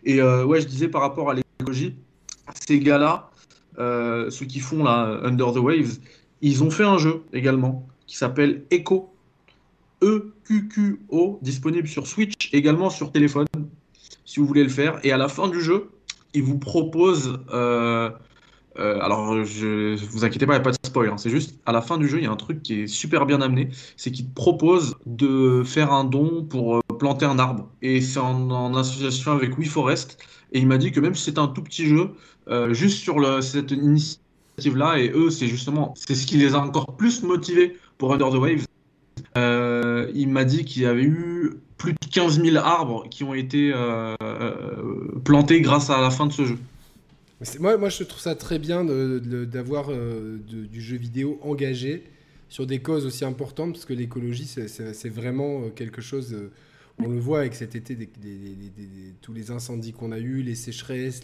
Et 0.04 0.22
euh, 0.22 0.46
ouais, 0.46 0.62
je 0.62 0.68
disais 0.68 0.88
par 0.88 1.02
rapport 1.02 1.30
à 1.30 1.34
l'écologie, 1.34 1.96
ces 2.60 2.80
gars-là, 2.80 3.30
euh, 3.80 4.30
ceux 4.30 4.46
qui 4.46 4.60
font 4.60 4.84
là 4.84 5.20
Under 5.24 5.54
the 5.54 5.58
Waves, 5.58 6.00
ils 6.42 6.64
ont 6.64 6.72
fait 6.72 6.84
un 6.84 6.98
jeu 6.98 7.24
également 7.34 7.88
qui 8.08 8.18
s'appelle 8.18 8.66
Echo. 8.72 9.14
E-Q-Q-O, 10.04 11.38
disponible 11.44 11.88
sur 11.88 12.08
Switch, 12.08 12.50
également 12.54 12.90
sur 12.90 13.12
téléphone, 13.12 13.46
si 14.26 14.40
vous 14.40 14.48
voulez 14.48 14.64
le 14.64 14.70
faire. 14.70 15.00
Et 15.04 15.12
à 15.12 15.18
la 15.18 15.28
fin 15.28 15.48
du 15.48 15.62
jeu, 15.62 15.92
ils 16.34 16.42
vous 16.42 16.58
proposent. 16.58 17.40
Euh, 17.54 18.10
alors, 19.02 19.44
je, 19.44 19.96
vous 20.06 20.26
inquiétez 20.26 20.46
pas, 20.46 20.54
il 20.54 20.58
n'y 20.58 20.62
a 20.62 20.64
pas 20.64 20.72
de 20.72 20.78
spoil. 20.84 21.10
Hein. 21.10 21.18
c'est 21.18 21.30
juste 21.30 21.60
à 21.66 21.72
la 21.72 21.82
fin 21.82 21.98
du 21.98 22.08
jeu, 22.08 22.18
il 22.18 22.24
y 22.24 22.28
a 22.28 22.32
un 22.32 22.36
truc 22.36 22.64
qui 22.64 22.82
est 22.82 22.88
super 22.88 23.26
bien 23.26 23.42
amené. 23.42 23.70
C'est 23.98 24.12
qu'ils 24.12 24.28
te 24.28 24.34
proposent 24.34 24.96
de 25.06 25.64
faire 25.64 25.92
un 25.92 26.04
don 26.04 26.44
pour 26.44 26.82
planter 27.00 27.26
un 27.26 27.40
arbre. 27.40 27.68
Et 27.82 28.02
c'est 28.02 28.20
en, 28.20 28.76
association 28.76 29.32
avec 29.32 29.58
WeForest. 29.58 30.18
Et 30.54 30.60
il 30.60 30.68
m'a 30.68 30.78
dit 30.78 30.92
que 30.92 31.00
même 31.00 31.16
si 31.16 31.24
c'est 31.24 31.40
un 31.40 31.48
tout 31.48 31.64
petit 31.64 31.88
jeu, 31.88 32.12
euh, 32.48 32.74
juste 32.74 33.00
sur 33.00 33.44
cette 33.44 33.72
initiative-là, 33.72 35.00
et 35.00 35.12
eux, 35.16 35.30
c'est 35.30 35.48
justement, 35.48 35.94
c'est 35.96 36.16
ce 36.16 36.26
qui 36.26 36.38
les 36.38 36.56
a 36.56 36.60
encore 36.60 36.96
plus 36.96 37.24
motivés 37.24 37.78
pour 37.98 38.14
Under 38.14 38.30
the 38.30 38.36
Waves. 38.36 38.66
Euh, 39.38 40.12
il 40.14 40.30
m'a 40.30 40.44
dit 40.44 40.66
qu'il 40.66 40.82
y 40.84 40.86
avait 40.86 41.04
eu 41.04 41.54
plus 41.78 41.94
de 41.94 42.00
15 42.12 42.42
000 42.44 42.58
arbres 42.58 43.08
qui 43.10 43.24
ont 43.24 43.34
été 43.34 43.72
euh, 43.74 44.16
plantés 45.24 45.62
grâce 45.62 45.90
à 45.90 46.00
la 46.02 46.12
fin 46.12 46.28
de 46.28 46.34
ce 46.34 46.46
jeu. 46.46 46.58
Moi, 47.60 47.78
moi, 47.78 47.90
je 47.90 48.04
trouve 48.04 48.22
ça 48.22 48.36
très 48.36 48.60
bien 48.60 48.84
d'avoir 48.86 49.90
du 49.92 50.82
jeu 50.82 50.98
vidéo 50.98 51.40
engagé 51.42 52.04
sur 52.50 52.68
des 52.68 52.80
causes 52.80 53.06
aussi 53.06 53.26
importantes, 53.26 53.74
parce 53.74 53.86
que 53.86 53.94
l'écologie, 53.94 54.46
c'est 54.46 55.10
vraiment 55.10 55.70
quelque 55.70 56.02
chose 56.02 56.36
on 57.00 57.10
le 57.10 57.20
voit 57.20 57.40
avec 57.40 57.56
cet 57.56 57.76
été, 57.76 57.98
tous 59.22 59.34
les 59.34 59.52
incendies 59.52 59.94
qu'on 59.94 60.12
a 60.12 60.20
eus, 60.20 60.42
les 60.42 60.56
sécheresses, 60.56 61.22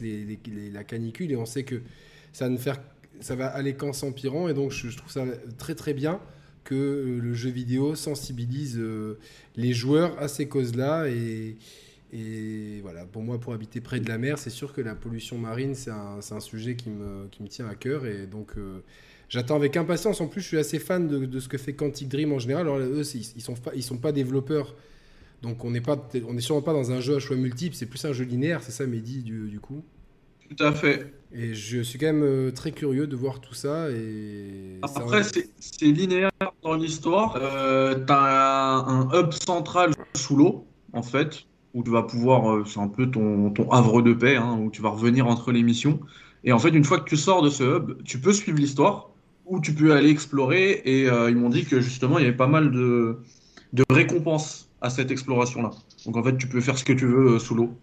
la 0.73 0.83
canicule, 0.83 1.31
et 1.31 1.35
on 1.35 1.45
sait 1.45 1.63
que 1.63 1.81
ça, 2.33 2.49
ne 2.49 2.57
va 2.57 3.47
aller 3.47 3.73
qu'en 3.73 3.93
s'empirant. 3.93 4.47
Et 4.47 4.53
donc, 4.53 4.71
je, 4.71 4.95
trouve 4.95 5.11
ça 5.11 5.25
très 5.57 5.75
très 5.75 5.93
bien 5.93 6.19
que 6.63 6.75
euh, 6.75 7.19
le 7.21 7.33
jeu 7.33 7.49
vidéo 7.49 7.95
sensibilise 7.95 8.77
euh, 8.77 9.17
les 9.55 9.73
joueurs 9.73 10.19
à 10.21 10.27
ces 10.27 10.47
causes-là. 10.47 11.05
Voilà, 12.81 13.05
pour 13.05 13.21
moi, 13.21 13.39
pour 13.39 13.53
habiter 13.53 13.81
près 13.81 13.99
de 13.99 14.07
la 14.07 14.17
mer, 14.17 14.37
c'est 14.37 14.49
sûr 14.49 14.73
que 14.73 14.81
la 14.81 14.95
pollution 14.95 15.37
marine, 15.37 15.75
c'est 15.75 15.91
un, 15.91 16.39
sujet 16.39 16.75
qui 16.75 16.89
me, 16.89 17.27
tient 17.47 17.67
à 17.67 17.75
cœur. 17.75 18.05
Et 18.05 18.27
donc, 18.27 18.51
euh, 18.57 18.79
j'attends 19.29 19.55
avec 19.55 19.77
impatience. 19.77 20.21
En 20.21 20.27
plus, 20.27 20.41
je 20.41 20.47
suis 20.47 20.57
assez 20.57 20.79
fan 20.79 21.07
de, 21.07 21.39
ce 21.39 21.47
que 21.47 21.57
fait 21.57 21.73
Quantic 21.73 22.07
Dream 22.07 22.33
en 22.33 22.39
général. 22.39 22.63
Alors, 22.63 22.79
eux, 22.79 23.03
ils 23.13 23.27
ne 23.35 23.41
sont, 23.41 23.55
ils 23.75 23.83
sont 23.83 23.97
pas 23.97 24.11
développeurs 24.11 24.75
donc 25.41 25.63
on 25.63 25.71
n'est 25.71 25.81
pas, 25.81 25.97
sûrement 26.39 26.61
pas 26.61 26.73
dans 26.73 26.91
un 26.91 26.99
jeu 26.99 27.15
à 27.15 27.19
choix 27.19 27.35
multiple, 27.35 27.75
c'est 27.75 27.85
plus 27.85 28.03
un 28.05 28.13
jeu 28.13 28.25
linéaire, 28.25 28.63
c'est 28.63 28.71
ça 28.71 28.87
Mehdi 28.87 29.21
du, 29.21 29.49
du 29.49 29.59
coup? 29.59 29.83
Tout 30.49 30.63
à 30.63 30.71
fait. 30.71 31.13
Et 31.33 31.53
je 31.53 31.81
suis 31.81 31.99
quand 31.99 32.07
même 32.07 32.23
euh, 32.23 32.51
très 32.51 32.71
curieux 32.71 33.05
de 33.05 33.15
voir 33.15 33.41
tout 33.41 33.53
ça. 33.53 33.91
Et 33.91 34.79
Après, 34.81 35.21
c'est 35.23 35.85
linéaire 35.85 36.31
dans 36.63 36.75
l'histoire. 36.75 37.37
Euh, 37.39 37.95
tu 37.95 38.13
as 38.13 38.85
un, 38.87 39.09
hub 39.11 39.33
central 39.33 39.91
sous 40.15 40.37
l'eau, 40.37 40.65
en 40.93 41.03
fait, 41.03 41.43
où 41.73 41.83
tu 41.83 41.91
vas 41.91 42.03
pouvoir, 42.03 42.51
euh, 42.51 42.63
c'est 42.65 42.79
un 42.79 42.87
peu 42.87 43.09
ton, 43.09 43.53
havre 43.71 44.01
de 44.01 44.13
paix, 44.13 44.35
hein, 44.35 44.57
où 44.59 44.69
tu 44.71 44.81
vas 44.81 44.89
revenir 44.89 45.27
entre 45.27 45.51
les 45.51 45.63
missions. 45.63 45.99
Et 46.43 46.51
en 46.51 46.59
fait, 46.59 46.69
une 46.69 46.83
fois 46.83 46.99
que 46.99 47.09
tu 47.09 47.17
sors 47.17 47.41
de 47.41 47.49
ce 47.49 47.63
hub, 47.63 48.03
tu 48.03 48.19
peux 48.19 48.33
suivre 48.33 48.57
l'histoire, 48.57 49.09
ou 49.45 49.59
tu 49.59 49.73
peux 49.73 49.93
aller 49.93 50.09
explorer. 50.09 50.81
Et 50.85 51.05
ils 51.05 51.35
m'ont 51.35 51.49
dit 51.49 51.65
que 51.65 51.81
justement, 51.81 52.19
il 52.19 52.23
y 52.23 52.27
avait 52.27 52.35
pas 52.35 52.47
mal 52.47 52.71
de, 52.71 53.17
récompenses 53.89 54.69
à 54.81 54.89
cette 54.89 55.11
exploration-là. 55.11 55.71
Donc 56.05 56.17
en 56.17 56.23
fait, 56.23 56.37
tu 56.37 56.47
peux 56.47 56.61
faire 56.61 56.77
ce 56.77 56.83
que 56.83 56.93
tu 56.93 57.05
veux 57.05 57.35
euh, 57.35 57.39
sous 57.39 57.55
l'eau. 57.55 57.73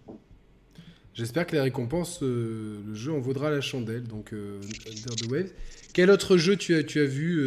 J'espère 1.12 1.46
que 1.46 1.52
les 1.52 1.60
récompenses, 1.60 2.22
euh, 2.22 2.80
le 2.86 2.94
jeu 2.94 3.12
en 3.12 3.20
vaudra 3.20 3.50
la 3.50 3.60
chandelle. 3.60 4.04
Donc 4.04 4.32
euh, 4.32 4.60
Under 4.88 5.16
the 5.16 5.30
Waves. 5.30 5.52
Quel 5.92 6.10
autre 6.10 6.36
jeu 6.36 6.56
tu 6.56 6.74
as, 6.74 6.82
tu 6.82 7.00
as 7.00 7.04
vu 7.04 7.40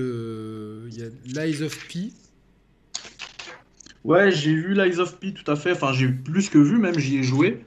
Il 0.89 0.97
y 0.97 1.37
a 1.37 1.45
Lies 1.45 1.63
of 1.63 1.87
P? 1.87 2.11
Ouais, 4.07 4.31
j'ai 4.31 4.53
vu 4.53 4.73
Lies 4.73 4.99
of 4.99 5.19
P 5.19 5.33
tout 5.33 5.49
à 5.51 5.55
fait. 5.55 5.73
Enfin, 5.73 5.93
j'ai 5.93 6.07
plus 6.07 6.49
que 6.49 6.57
vu, 6.57 6.77
même 6.77 6.97
j'y 6.97 7.17
ai 7.17 7.23
joué. 7.23 7.63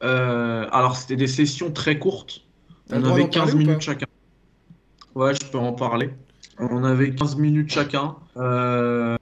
alors, 0.00 0.96
c'était 0.96 1.16
des 1.16 1.26
sessions 1.26 1.70
très 1.70 1.98
courtes. 1.98 2.42
On 2.90 3.02
avait 3.04 3.28
15 3.28 3.54
minutes 3.54 3.80
chacun. 3.80 4.06
Ouais, 5.14 5.32
je 5.34 5.46
peux 5.46 5.58
en 5.58 5.72
parler. 5.72 6.10
On 6.58 6.84
avait 6.84 7.10
15 7.10 7.36
minutes 7.36 7.72
chacun. 7.72 8.16
Euh, 8.36 9.16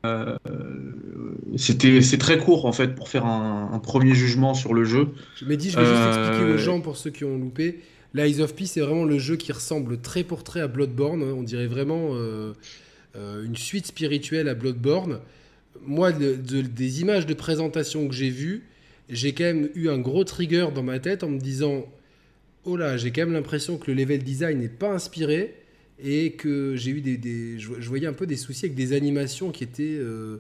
c'était 1.57 2.03
c'est 2.03 2.19
très 2.19 2.39
court 2.39 2.67
en 2.67 2.73
fait 2.73 2.95
pour 2.95 3.09
faire 3.09 3.27
un, 3.27 3.79
premier 3.79 4.15
jugement 4.15 4.55
sur 4.55 4.75
le 4.75 4.85
jeu. 4.85 5.09
Je 5.37 5.45
m'ai 5.45 5.57
dit, 5.57 5.71
je 5.71 5.79
vais 5.79 5.87
juste 5.87 6.19
expliquer 6.19 6.45
aux 6.45 6.55
euh, 6.55 6.59
gens 6.59 6.81
pour 6.81 6.97
ceux 6.97 7.11
qui 7.11 7.25
ont 7.25 7.39
loupé. 7.39 7.81
L'Eyes 8.15 8.41
of 8.41 8.55
Peace, 8.55 8.69
c'est 8.69 8.81
vraiment 8.81 9.05
le 9.05 9.19
jeu 9.19 9.37
qui 9.37 9.53
ressemble 9.53 10.01
très 10.01 10.23
pour 10.23 10.45
très 10.45 10.61
à 10.61 10.69
Bloodborne. 10.69 11.23
On 11.23 11.43
dirait 11.43 11.67
vraiment 11.67 12.11
euh, 12.13 12.53
euh, 13.17 13.45
une 13.45 13.57
suite 13.57 13.87
spirituelle 13.87 14.49
à 14.49 14.55
Bloodborne. 14.55 15.19
Moi, 15.83 16.13
des 16.13 17.01
images 17.01 17.27
de 17.27 17.35
présentation 17.35 18.09
que 18.09 18.15
j'ai 18.15 18.31
vues, 18.31 18.65
j'ai 19.09 19.33
quand 19.33 19.45
même 19.45 19.69
eu 19.75 19.89
un 19.89 19.99
gros 19.99 20.25
trigger 20.25 20.69
dans 20.75 20.83
ma 20.83 20.99
tête 20.99 21.25
en 21.25 21.29
me 21.29 21.39
disant 21.39 21.85
Oh 22.65 22.77
là, 22.77 22.97
j'ai 22.97 23.11
quand 23.11 23.23
même 23.23 23.35
l'impression 23.35 23.77
que 23.77 23.91
le 23.91 23.97
level 23.97 24.23
design 24.23 24.59
n'est 24.59 24.69
pas 24.69 24.91
inspiré 24.91 25.55
et 26.03 26.33
que 26.33 26.75
j'ai 26.77 26.91
eu 26.91 27.01
des, 27.01 27.59
je, 27.59 27.89
voyais 27.89 28.07
un 28.07 28.15
peu 28.15 28.27
des 28.27 28.37
soucis 28.37 28.65
avec 28.65 28.75
des 28.75 28.95
animations 28.95 29.51
qui 29.51 29.65
étaient 29.65 29.99
euh, 29.99 30.39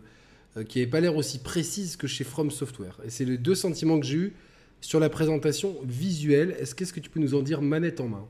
qui 0.69 0.79
n'avaient 0.79 0.91
pas 0.91 1.01
l'air 1.01 1.17
aussi 1.17 1.39
précises 1.39 1.97
que 1.97 2.07
chez 2.07 2.25
From 2.25 2.51
Software. 2.51 2.99
Et 3.05 3.11
c'est 3.11 3.25
les 3.25 3.39
deux 3.39 3.55
sentiments 3.55 4.01
que 4.01 4.07
j'ai 4.07 4.17
eu 4.17 4.33
sur 4.81 5.01
la 5.01 5.11
présentation 5.11 5.77
visuelle. 5.85 6.57
Est-ce 6.59 6.75
qu'est-ce 6.75 6.93
que 6.93 7.01
tu 7.01 7.11
peux 7.11 7.21
nous 7.21 7.35
en 7.35 7.43
dire 7.43 7.61
manette 7.61 8.01
en 8.01 8.09
main? 8.09 8.27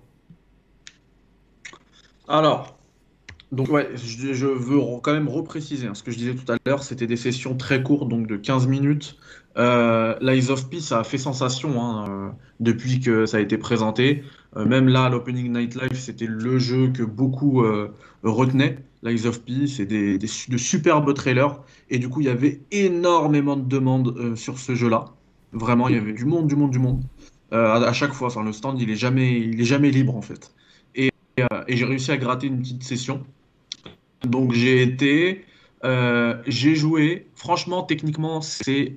Alors, 2.26 2.78
donc 3.52 3.68
ouais, 3.68 3.90
je, 3.94 4.46
veux 4.46 4.78
quand 5.02 5.12
même 5.12 5.28
repréciser 5.28 5.86
hein, 5.86 5.94
ce 5.94 6.02
que 6.02 6.10
je 6.10 6.18
disais 6.18 6.34
tout 6.34 6.50
à 6.50 6.56
l'heure, 6.66 6.82
c'était 6.82 7.06
des 7.06 7.16
sessions 7.16 7.56
très 7.56 7.82
courtes, 7.82 8.08
donc 8.08 8.26
de 8.26 8.36
15 8.36 8.66
minutes. 8.66 9.16
Euh, 9.56 10.50
of 10.50 10.68
Peace 10.68 10.92
a 10.92 11.04
fait 11.04 11.18
sensation 11.18 11.80
hein, 11.80 12.06
euh, 12.08 12.28
depuis 12.60 13.00
que 13.00 13.26
ça 13.26 13.36
a 13.36 13.40
été 13.40 13.58
présenté. 13.58 14.24
Euh, 14.56 14.64
même 14.64 14.88
là, 14.88 15.08
l'Opening 15.08 15.52
Night 15.52 15.74
Live, 15.76 15.94
c'était 15.94 16.26
le 16.26 16.58
jeu 16.58 16.88
que 16.88 17.02
beaucoup 17.02 17.62
euh, 17.62 17.92
retenaient. 18.22 18.78
Lies 19.02 19.26
of 19.26 19.42
Peace 19.42 19.80
et 19.80 19.86
des, 19.86 20.18
de 20.18 20.56
superbes 20.56 21.12
trailers. 21.14 21.60
Et 21.90 21.98
du 21.98 22.08
coup, 22.08 22.20
il 22.20 22.26
y 22.26 22.30
avait 22.30 22.62
énormément 22.70 23.56
de 23.56 23.68
demandes 23.68 24.34
sur 24.34 24.58
ce 24.58 24.74
jeu-là. 24.74 25.04
Vraiment, 25.52 25.88
il 25.88 25.94
y 25.94 25.98
avait 25.98 26.14
du 26.14 26.24
monde, 26.24 26.46
du 26.46 26.56
monde, 26.56 26.70
du 26.70 26.78
monde. 26.78 27.02
À, 27.50 27.92
chaque 27.92 28.14
fois, 28.14 28.28
enfin, 28.28 28.42
le 28.42 28.52
stand, 28.52 28.80
il 28.80 28.88
est 28.88 28.96
jamais, 28.96 29.38
il 29.38 29.60
est 29.60 29.64
jamais 29.64 29.90
libre 29.90 30.16
en 30.16 30.22
fait. 30.22 30.53
Et, 31.36 31.42
euh, 31.42 31.64
et 31.68 31.76
j'ai 31.76 31.84
réussi 31.84 32.10
à 32.12 32.16
gratter 32.16 32.46
une 32.46 32.60
petite 32.60 32.82
session. 32.82 33.24
Donc 34.24 34.52
j'ai 34.52 34.82
été, 34.82 35.44
euh, 35.84 36.40
j'ai 36.46 36.74
joué. 36.74 37.26
Franchement, 37.34 37.82
techniquement, 37.82 38.40
c'est 38.40 38.96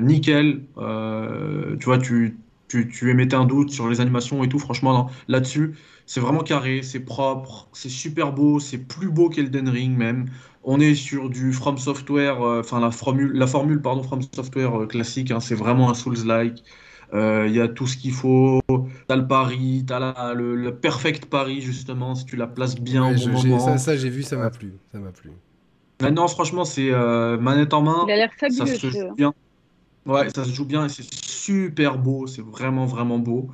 nickel. 0.00 0.62
tu 0.76 1.84
vois, 1.84 1.98
tu, 1.98 2.36
tu, 2.68 2.88
tu, 2.88 3.10
émettais 3.10 3.36
un 3.36 3.46
doute 3.46 3.70
sur 3.70 3.88
les 3.88 4.00
animations 4.00 4.44
et 4.44 4.48
tout. 4.48 4.58
Franchement, 4.58 5.10
là-dessus, 5.28 5.74
c'est 6.08 6.20
vraiment 6.20 6.42
carré, 6.42 6.82
c'est 6.82 7.00
propre, 7.00 7.68
c'est 7.74 7.90
super 7.90 8.32
beau, 8.32 8.60
c'est 8.60 8.78
plus 8.78 9.10
beau 9.10 9.28
qu'Elden 9.28 9.68
Ring 9.68 9.96
même. 9.96 10.30
On 10.64 10.80
est 10.80 10.94
sur 10.94 11.28
du 11.28 11.52
From 11.52 11.76
Software, 11.76 12.42
euh, 12.42 12.60
enfin 12.60 12.80
la 12.80 12.90
formule, 12.90 13.32
la 13.34 13.46
formule 13.46 13.80
pardon, 13.82 14.02
From 14.02 14.22
Software 14.22 14.82
euh, 14.82 14.86
classique, 14.86 15.30
hein, 15.30 15.40
c'est 15.40 15.54
vraiment 15.54 15.90
un 15.90 15.94
Souls-like. 15.94 16.64
Euh, 17.14 17.46
il 17.48 17.54
y 17.54 17.60
a 17.60 17.68
tout 17.68 17.86
ce 17.86 17.96
qu'il 17.96 18.12
faut. 18.12 18.60
T'as 19.06 19.16
le 19.16 19.26
pari, 19.26 19.84
t'as 19.86 20.34
le, 20.34 20.54
le, 20.54 20.74
perfect 20.74 21.26
pari 21.26 21.60
justement 21.60 22.14
si 22.14 22.26
tu 22.26 22.36
la 22.36 22.46
places 22.46 22.78
bien 22.78 23.10
au 23.10 23.14
bon 23.14 23.28
moment. 23.30 23.58
Ça, 23.58 23.78
ça 23.78 23.96
j'ai 23.96 24.10
vu, 24.10 24.22
ça 24.22 24.36
m'a 24.36 24.50
plu, 24.50 24.74
ça 24.92 24.98
m'a 24.98 25.10
plu. 25.10 25.30
Maintenant, 26.00 26.28
franchement, 26.28 26.64
c'est 26.64 26.90
manette 27.40 27.72
en 27.72 27.82
main. 27.82 28.04
Il 28.06 28.12
a 28.12 28.16
l'air 28.16 28.30
fabuleux. 28.38 28.66
Ça 28.66 28.76
se 28.76 28.90
joue 28.90 29.14
bien. 29.16 29.32
Ouais, 30.06 30.28
ça 30.30 30.44
se 30.44 30.50
joue 30.50 30.64
bien 30.64 30.84
et 30.84 30.88
c'est 30.88 31.06
super 31.12 31.98
beau. 31.98 32.26
C'est 32.26 32.44
vraiment 32.44 32.86
vraiment 32.86 33.18
beau. 33.18 33.48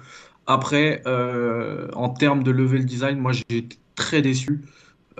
Après, 0.47 1.02
en 1.06 2.09
termes 2.10 2.43
de 2.43 2.51
level 2.51 2.85
design, 2.85 3.18
moi 3.18 3.32
j'ai 3.32 3.59
été 3.59 3.78
très 3.94 4.20
déçu. 4.20 4.62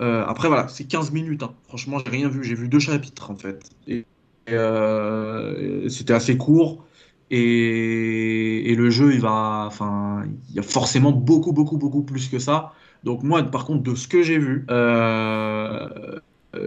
Euh, 0.01 0.25
après, 0.25 0.47
voilà, 0.47 0.67
c'est 0.67 0.85
15 0.85 1.11
minutes. 1.11 1.43
Hein. 1.43 1.53
Franchement, 1.67 1.99
j'ai 2.05 2.11
rien 2.11 2.29
vu. 2.29 2.43
J'ai 2.43 2.55
vu 2.55 2.67
deux 2.67 2.79
chapitres, 2.79 3.31
en 3.31 3.35
fait. 3.35 3.63
Et, 3.87 4.05
euh, 4.49 5.87
c'était 5.89 6.13
assez 6.13 6.37
court. 6.37 6.85
Et, 7.31 8.75
le 8.77 8.89
jeu, 8.89 9.13
il 9.13 9.21
va. 9.21 9.65
Enfin, 9.67 10.23
il 10.49 10.55
y 10.55 10.59
a 10.59 10.63
forcément 10.63 11.11
beaucoup, 11.11 11.53
beaucoup, 11.53 11.77
beaucoup 11.77 12.03
plus 12.03 12.27
que 12.29 12.39
ça. 12.39 12.73
Donc, 13.03 13.23
moi, 13.23 13.43
par 13.43 13.65
contre, 13.65 13.83
de 13.83 13.95
ce 13.95 14.07
que 14.07 14.21
j'ai 14.21 14.37
vu, 14.37 14.65
euh, 14.69 16.19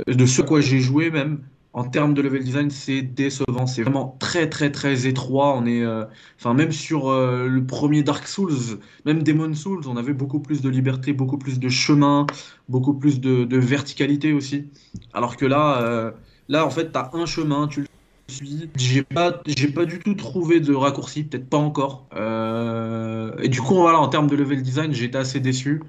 de 0.07 0.27
ce 0.27 0.43
quoi 0.43 0.61
j'ai 0.61 0.81
joué 0.81 1.11
même, 1.11 1.41
en 1.73 1.85
termes 1.85 2.15
de 2.15 2.23
level 2.23 2.43
design, 2.43 2.71
c'est 2.71 3.03
décevant. 3.03 3.67
C'est 3.67 3.83
vraiment 3.83 4.17
très, 4.19 4.49
très, 4.49 4.73
très 4.73 5.07
étroit. 5.07 5.55
On 5.57 5.67
est, 5.67 5.83
euh, 5.85 6.05
enfin, 6.39 6.55
même 6.55 6.73
sur 6.73 7.09
euh, 7.09 7.47
le 7.47 7.65
premier 7.65 8.03
Dark 8.03 8.27
Souls, 8.27 8.79
même 9.05 9.23
Demon 9.23 9.55
Souls, 9.55 9.83
on 9.87 9.97
avait 9.97 10.13
beaucoup 10.13 10.41
plus 10.41 10.61
de 10.61 10.69
liberté, 10.69 11.13
beaucoup 11.13 11.39
plus 11.39 11.61
de 11.61 11.69
chemin, 11.69 12.27
beaucoup 12.69 12.95
plus 12.95 13.21
de, 13.21 13.59
verticalité 13.59 14.33
aussi. 14.33 14.67
Alors 15.13 15.37
que 15.37 15.47
là, 15.47 16.13
là, 16.49 16.67
en 16.67 16.71
fait, 16.71 16.93
tu 16.93 16.99
as 16.99 17.11
un 17.15 17.27
chemin, 17.27 17.69
tu 17.69 17.83
le 17.83 17.88
suis. 18.29 18.71
J'ai 18.77 19.03
pas, 19.03 19.43
j'ai 19.47 19.69
pas 19.69 19.85
du 19.85 19.99
tout 19.99 20.15
trouvé 20.15 20.61
de 20.61 20.75
raccourci, 20.75 21.25
peut-être 21.25 21.49
pas 21.49 21.59
encore. 21.59 22.07
et 22.15 23.49
du 23.49 23.61
coup, 23.61 23.75
voilà, 23.75 23.99
en 23.99 24.09
termes 24.09 24.29
de 24.29 24.37
level 24.37 24.63
design, 24.63 24.93
j'étais 24.93 25.19
assez 25.19 25.41
déçu. 25.41 25.83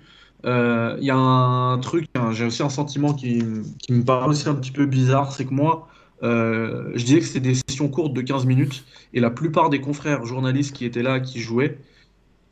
Il 0.44 0.50
euh, 0.50 0.98
y 1.02 1.10
a 1.12 1.18
un 1.18 1.78
truc, 1.80 2.06
j'ai 2.32 2.46
aussi 2.46 2.64
un 2.64 2.70
sentiment 2.70 3.14
qui, 3.14 3.44
qui, 3.80 3.92
me 3.92 4.04
paraît 4.04 4.28
aussi 4.30 4.48
un 4.48 4.56
petit 4.56 4.72
peu 4.72 4.86
bizarre, 4.86 5.34
c'est 5.34 5.44
que 5.46 5.54
moi, 5.54 5.90
euh, 6.24 6.92
je 6.96 7.04
disais 7.04 7.20
que 7.20 7.26
c'était 7.26 7.42
des 7.42 7.56
sessions 7.56 7.90
courtes 7.90 8.14
de 8.14 8.22
15 8.22 8.46
minutes, 8.46 8.86
et 9.14 9.20
la 9.20 9.32
plupart 9.32 9.70
des 9.70 9.82
confrères 9.82 10.26
journalistes 10.26 10.74
qui 10.74 10.86
étaient 10.86 11.04
là, 11.04 11.20
qui 11.20 11.42
jouaient, 11.42 11.78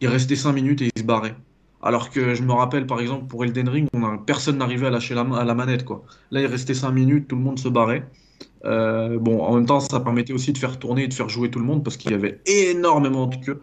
ils 0.02 0.10
restaient 0.10 0.36
5 0.36 0.52
minutes 0.52 0.82
et 0.82 0.90
ils 0.94 1.00
se 1.00 1.06
barraient. 1.06 1.36
Alors 1.82 2.10
que 2.10 2.36
je 2.36 2.44
me 2.44 2.52
rappelle 2.52 2.88
par 2.88 3.00
exemple 3.00 3.28
pour 3.28 3.46
Elden 3.46 3.70
Ring, 3.70 3.88
personne 4.26 4.58
n'arrivait 4.58 4.88
à 4.88 4.90
lâcher 4.90 5.16
la, 5.16 5.22
à 5.22 5.46
la 5.46 5.54
manette. 5.54 5.86
Quoi. 5.86 6.04
Là, 6.32 6.42
il 6.42 6.48
restait 6.48 6.74
5 6.74 6.92
minutes, 6.92 7.28
tout 7.30 7.38
le 7.38 7.42
monde 7.42 7.60
se 7.60 7.70
barrait. 7.70 8.06
Euh, 8.66 9.18
bon, 9.20 9.42
en 9.42 9.56
même 9.56 9.66
temps, 9.66 9.80
ça 9.80 10.00
permettait 10.00 10.34
aussi 10.34 10.54
de 10.54 10.58
faire 10.58 10.80
tourner 10.80 11.04
et 11.04 11.08
de 11.08 11.14
faire 11.14 11.30
jouer 11.30 11.50
tout 11.50 11.60
le 11.60 11.66
monde 11.66 11.84
parce 11.84 11.98
qu'il 11.98 12.12
y 12.12 12.14
avait 12.14 12.42
énormément 12.46 13.28
de 13.28 13.36
queues. 13.36 13.62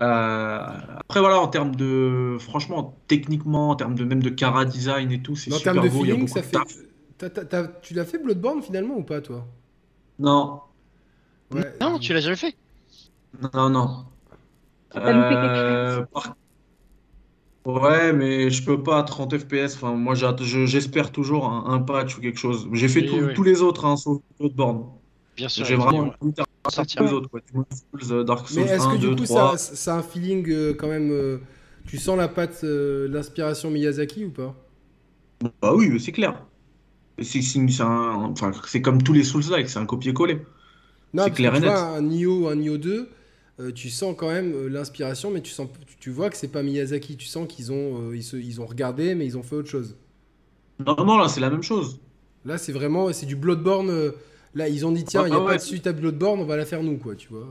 Euh, 0.00 0.66
après 0.98 1.20
voilà, 1.20 1.40
en 1.40 1.48
termes 1.48 1.76
de, 1.76 2.36
franchement, 2.40 2.96
techniquement, 3.06 3.70
en 3.70 3.76
termes 3.76 3.94
de 3.94 4.04
même 4.04 4.22
de 4.22 4.30
cara 4.30 4.64
design 4.64 5.12
et 5.12 5.20
tout, 5.20 5.36
c'est 5.36 5.50
super 5.50 5.72
En 5.72 5.74
termes 5.74 5.84
de 5.84 5.90
feeling, 5.90 6.26
ça 6.26 6.42
fait. 6.42 6.58
tu 7.82 7.94
l'as 7.94 8.04
fait 8.04 8.18
Bloodborne 8.18 8.62
finalement 8.62 8.96
ou 8.96 9.02
pas 9.02 9.20
toi? 9.20 9.46
Non. 10.18 10.60
Non, 11.80 11.98
tu 11.98 12.14
l'as 12.14 12.20
jamais 12.20 12.36
fait? 12.36 12.54
Non, 13.54 13.68
non. 13.68 14.04
Euh, 14.96 16.04
ouais, 17.64 18.12
mais 18.12 18.50
je 18.50 18.64
peux 18.64 18.82
pas 18.82 18.98
à 18.98 19.02
30 19.02 19.38
FPS. 19.38 19.74
Enfin, 19.74 19.94
moi, 19.94 20.14
j'espère 20.14 21.12
toujours 21.12 21.48
un, 21.48 21.80
patch 21.80 22.16
ou 22.16 22.20
quelque 22.20 22.38
chose. 22.38 22.68
J'ai 22.72 22.88
fait 22.88 23.06
tous 23.34 23.42
les 23.42 23.62
autres, 23.62 23.84
hein, 23.84 23.96
sauf 23.96 24.20
Bloodborne. 24.38 24.84
Bien 25.36 25.48
sûr. 25.48 25.64
J'ai 25.64 25.76
vraiment 25.76 26.12
sortir 26.68 27.02
les 27.02 27.12
autres. 27.12 27.30
Quoi. 27.30 27.40
Euh, 28.10 28.24
Dark 28.24 28.48
Souls 28.48 28.62
Mais 28.62 28.70
est-ce 28.70 28.88
que 28.88 28.96
du 28.96 29.16
coup, 29.16 29.26
ça, 29.26 29.56
ça, 29.56 29.94
a 29.94 29.98
un 29.98 30.02
feeling 30.02 30.46
euh, 30.50 30.74
quand 30.74 30.88
même. 30.88 31.10
Euh, 31.10 31.38
tu 31.86 31.96
sens 31.96 32.16
la 32.16 32.28
patte, 32.28 32.62
l'inspiration 32.62 33.70
Miyazaki 33.70 34.26
ou 34.26 34.30
pas? 34.30 34.54
Bah 35.62 35.72
oui, 35.74 35.98
c'est 35.98 36.12
clair. 36.12 36.44
C'est 37.22 37.40
enfin, 37.80 38.52
comme 38.82 39.02
tous 39.02 39.12
les 39.12 39.24
Souls-like, 39.24 39.68
c'est 39.68 39.78
un 39.78 39.86
copier-coller. 39.86 40.40
C'est 41.16 41.30
clair 41.32 41.54
et 41.54 41.60
net. 41.60 41.70
Vois, 41.70 41.80
un 41.80 42.02
Nioh, 42.02 42.48
un 42.48 42.56
Nioh 42.56 42.78
2, 42.78 43.08
tu 43.74 43.90
sens 43.90 44.14
quand 44.16 44.30
même 44.30 44.68
l'inspiration, 44.68 45.30
mais 45.30 45.40
tu, 45.40 45.50
sens, 45.50 45.68
tu 45.98 46.10
vois 46.10 46.30
que 46.30 46.36
c'est 46.36 46.48
pas 46.48 46.62
Miyazaki. 46.62 47.16
Tu 47.16 47.26
sens 47.26 47.46
qu'ils 47.48 47.72
ont, 47.72 48.12
ils, 48.12 48.24
ils 48.34 48.60
ont 48.60 48.66
regardé, 48.66 49.14
mais 49.14 49.26
ils 49.26 49.36
ont 49.36 49.42
fait 49.42 49.56
autre 49.56 49.68
chose. 49.68 49.96
Non, 50.86 50.96
non, 51.04 51.18
là, 51.18 51.28
c'est 51.28 51.40
la 51.40 51.50
même 51.50 51.62
chose. 51.62 52.00
Là, 52.44 52.56
c'est 52.58 52.72
vraiment 52.72 53.12
c'est 53.12 53.26
du 53.26 53.36
Bloodborne 53.36 54.12
Là, 54.54 54.68
ils 54.68 54.84
ont 54.84 54.92
dit 54.92 55.04
tiens, 55.04 55.26
il 55.26 55.30
n'y 55.30 55.36
a 55.36 55.40
pas 55.40 55.56
de 55.56 55.62
suite 55.62 55.86
à 55.86 55.92
Bloodborne, 55.92 56.40
on 56.40 56.44
va 56.44 56.56
la 56.56 56.64
faire 56.64 56.82
nous, 56.82 56.96
quoi, 56.96 57.14
tu 57.14 57.28
vois. 57.28 57.46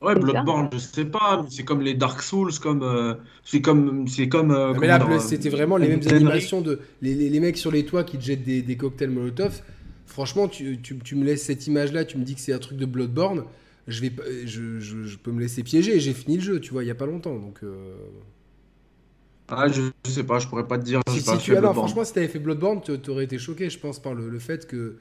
Ouais, 0.00 0.14
Bloodborne, 0.14 0.68
je 0.72 0.78
sais 0.78 1.04
pas, 1.04 1.44
c'est 1.50 1.64
comme 1.64 1.80
les 1.82 1.94
Dark 1.94 2.22
Souls, 2.22 2.52
comme 2.60 2.82
euh, 2.82 3.14
c'est 3.44 3.60
comme 3.60 4.06
c'est 4.08 4.28
comme. 4.28 4.50
Euh, 4.50 4.74
mais 4.78 4.86
là, 4.86 5.18
c'était 5.18 5.48
vraiment 5.48 5.76
les 5.76 5.88
mêmes 5.88 6.06
animations 6.08 6.60
de 6.60 6.80
les, 7.02 7.14
les, 7.14 7.40
mecs 7.40 7.56
sur 7.56 7.70
les 7.70 7.84
toits 7.84 8.04
qui 8.04 8.18
te 8.18 8.22
jettent 8.22 8.44
des, 8.44 8.62
des 8.62 8.76
cocktails 8.76 9.10
Molotov. 9.10 9.62
Franchement, 10.06 10.48
tu, 10.48 10.80
tu, 10.80 10.98
tu 10.98 11.16
me 11.16 11.24
laisses 11.24 11.42
cette 11.42 11.66
image-là, 11.66 12.04
tu 12.04 12.18
me 12.18 12.24
dis 12.24 12.34
que 12.34 12.40
c'est 12.40 12.52
un 12.52 12.58
truc 12.58 12.78
de 12.78 12.86
Bloodborne, 12.86 13.44
je 13.86 14.00
vais, 14.00 14.12
je, 14.46 14.80
je, 14.80 15.04
je 15.04 15.16
peux 15.18 15.30
me 15.30 15.40
laisser 15.40 15.62
piéger. 15.62 16.00
J'ai 16.00 16.12
fini 16.12 16.36
le 16.36 16.42
jeu, 16.42 16.60
tu 16.60 16.72
vois, 16.72 16.84
il 16.84 16.86
y 16.86 16.90
a 16.90 16.94
pas 16.94 17.06
longtemps, 17.06 17.38
donc. 17.38 17.60
Euh... 17.62 17.94
Ah, 19.48 19.68
je, 19.68 19.82
sais 20.10 20.24
pas, 20.24 20.40
je 20.40 20.48
pourrais 20.48 20.66
pas 20.66 20.76
te 20.76 20.84
dire. 20.84 21.00
Si, 21.08 21.20
si 21.20 21.38
tu 21.38 21.56
as, 21.56 21.62
franchement, 21.72 22.04
si 22.04 22.12
t'avais 22.12 22.28
fait 22.28 22.40
Bloodborne, 22.40 22.80
t'aurais 22.80 23.24
été 23.24 23.38
choqué, 23.38 23.70
je 23.70 23.78
pense, 23.78 24.00
par 24.00 24.14
le, 24.14 24.28
le 24.28 24.38
fait 24.40 24.66
que 24.66 24.96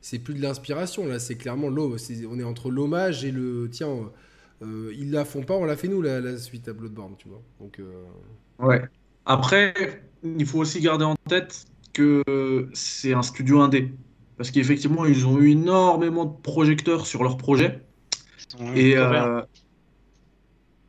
c'est 0.00 0.20
plus 0.20 0.34
de 0.34 0.40
l'inspiration, 0.40 1.06
là, 1.06 1.18
c'est 1.18 1.34
clairement 1.34 1.68
l'eau. 1.68 1.96
on 2.30 2.38
est 2.38 2.44
entre 2.44 2.70
l'hommage 2.70 3.24
et 3.24 3.32
le 3.32 3.68
tiens, 3.70 4.10
euh, 4.62 4.92
ils 4.96 5.10
la 5.10 5.24
font 5.24 5.42
pas, 5.42 5.54
on 5.54 5.64
la 5.64 5.76
fait 5.76 5.88
nous, 5.88 6.00
la, 6.02 6.38
suite 6.38 6.68
à 6.68 6.72
Bloodborne, 6.72 7.14
tu 7.18 7.28
vois. 7.28 7.42
Donc, 7.60 7.80
euh, 7.80 8.04
Ouais. 8.60 8.82
Après, 9.24 9.74
il 10.22 10.46
faut 10.46 10.58
aussi 10.58 10.80
garder 10.80 11.04
en 11.04 11.16
tête 11.28 11.66
que 11.92 12.22
c'est 12.72 13.12
un 13.12 13.22
studio 13.22 13.60
indé. 13.60 13.92
Parce 14.36 14.50
qu'effectivement, 14.52 15.04
ils 15.04 15.26
ont 15.26 15.38
eu 15.38 15.50
énormément 15.50 16.24
de 16.24 16.40
projecteurs 16.40 17.06
sur 17.06 17.24
leur 17.24 17.36
projet. 17.36 17.82
Et 18.74 18.96
euh, 18.96 19.42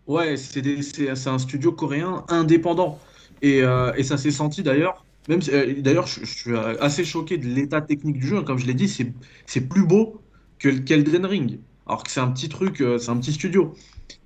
ouais, 0.07 0.37
c'est 0.37 1.27
un 1.27 1.39
studio 1.39 1.71
coréen 1.71 2.23
indépendant. 2.29 2.99
Et, 3.41 3.59
et 3.59 4.03
ça 4.03 4.17
s'est 4.17 4.31
senti 4.31 4.63
d'ailleurs 4.63 5.03
même 5.29 5.41
euh, 5.53 5.81
d'ailleurs, 5.81 6.07
je, 6.07 6.25
suis 6.25 6.55
assez 6.79 7.05
choqué 7.05 7.37
de 7.37 7.45
l'état 7.45 7.81
technique 7.81 8.17
du 8.19 8.27
jeu. 8.27 8.41
Comme 8.41 8.57
je 8.57 8.65
l'ai 8.65 8.73
dit, 8.73 8.89
c'est 9.45 9.61
plus 9.61 9.85
beau 9.85 10.21
que 10.57 10.69
qu'Elden 10.69 11.25
Ring. 11.25 11.59
Alors 11.85 12.03
que 12.03 12.11
c'est 12.11 12.19
un 12.19 12.29
petit 12.31 12.49
truc, 12.49 12.81
euh, 12.81 12.97
c'est 12.97 13.11
un 13.11 13.17
petit 13.17 13.33
studio. 13.33 13.73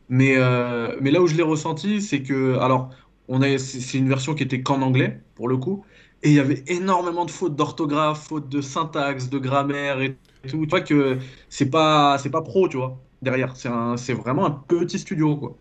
Mais, 0.09 0.35
euh, 0.37 0.95
mais 1.01 1.11
là 1.11 1.21
où 1.21 1.27
je 1.27 1.35
l'ai 1.35 1.43
ressenti, 1.43 2.01
c'est 2.01 2.21
que, 2.23 2.57
alors, 2.59 2.89
on 3.27 3.41
a, 3.41 3.57
c'est 3.57 3.97
une 3.97 4.09
version 4.09 4.33
qui 4.33 4.43
était 4.43 4.61
qu'en 4.61 4.81
anglais, 4.81 5.21
pour 5.35 5.47
le 5.49 5.57
coup, 5.57 5.85
et 6.23 6.29
il 6.29 6.35
y 6.35 6.39
avait 6.39 6.63
énormément 6.67 7.25
de 7.25 7.31
fautes 7.31 7.55
d'orthographe, 7.55 8.27
fautes 8.27 8.49
de 8.49 8.61
syntaxe, 8.61 9.29
de 9.29 9.39
grammaire 9.39 10.01
et 10.01 10.15
tout. 10.47 10.65
Tu 10.65 10.67
vois 10.67 10.81
que 10.81 11.17
c'est 11.49 11.69
pas, 11.69 12.17
c'est 12.17 12.29
pas 12.29 12.41
pro, 12.41 12.69
tu 12.69 12.77
vois, 12.77 13.01
derrière. 13.23 13.55
C'est 13.55 13.69
un, 13.69 13.97
c'est 13.97 14.13
vraiment 14.13 14.45
un 14.45 14.51
petit 14.51 14.99
studio, 14.99 15.35
quoi. 15.35 15.57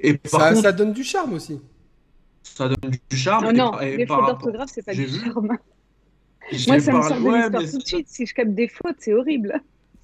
Et 0.00 0.18
par 0.18 0.40
ça, 0.40 0.48
contre, 0.50 0.62
ça 0.62 0.72
donne 0.72 0.92
du 0.92 1.04
charme 1.04 1.32
aussi. 1.32 1.60
Ça 2.42 2.68
donne 2.68 2.92
du 3.10 3.16
charme. 3.16 3.52
Non, 3.52 3.72
non, 3.72 3.78
les 3.78 4.06
fautes 4.06 4.26
d'orthographe, 4.26 4.70
c'est 4.72 4.84
pas 4.84 4.94
du 4.94 5.08
charme. 5.08 5.56
Moi, 6.68 6.80
ça 6.80 6.92
me 6.92 7.02
sort 7.02 7.20
de 7.20 7.58
l'histoire 7.58 7.70
tout 7.70 7.78
de 7.78 7.86
suite. 7.86 8.08
Si 8.08 8.26
je 8.26 8.34
capte 8.34 8.54
des 8.54 8.68
fautes, 8.68 8.96
c'est 8.98 9.14
horrible. 9.14 9.60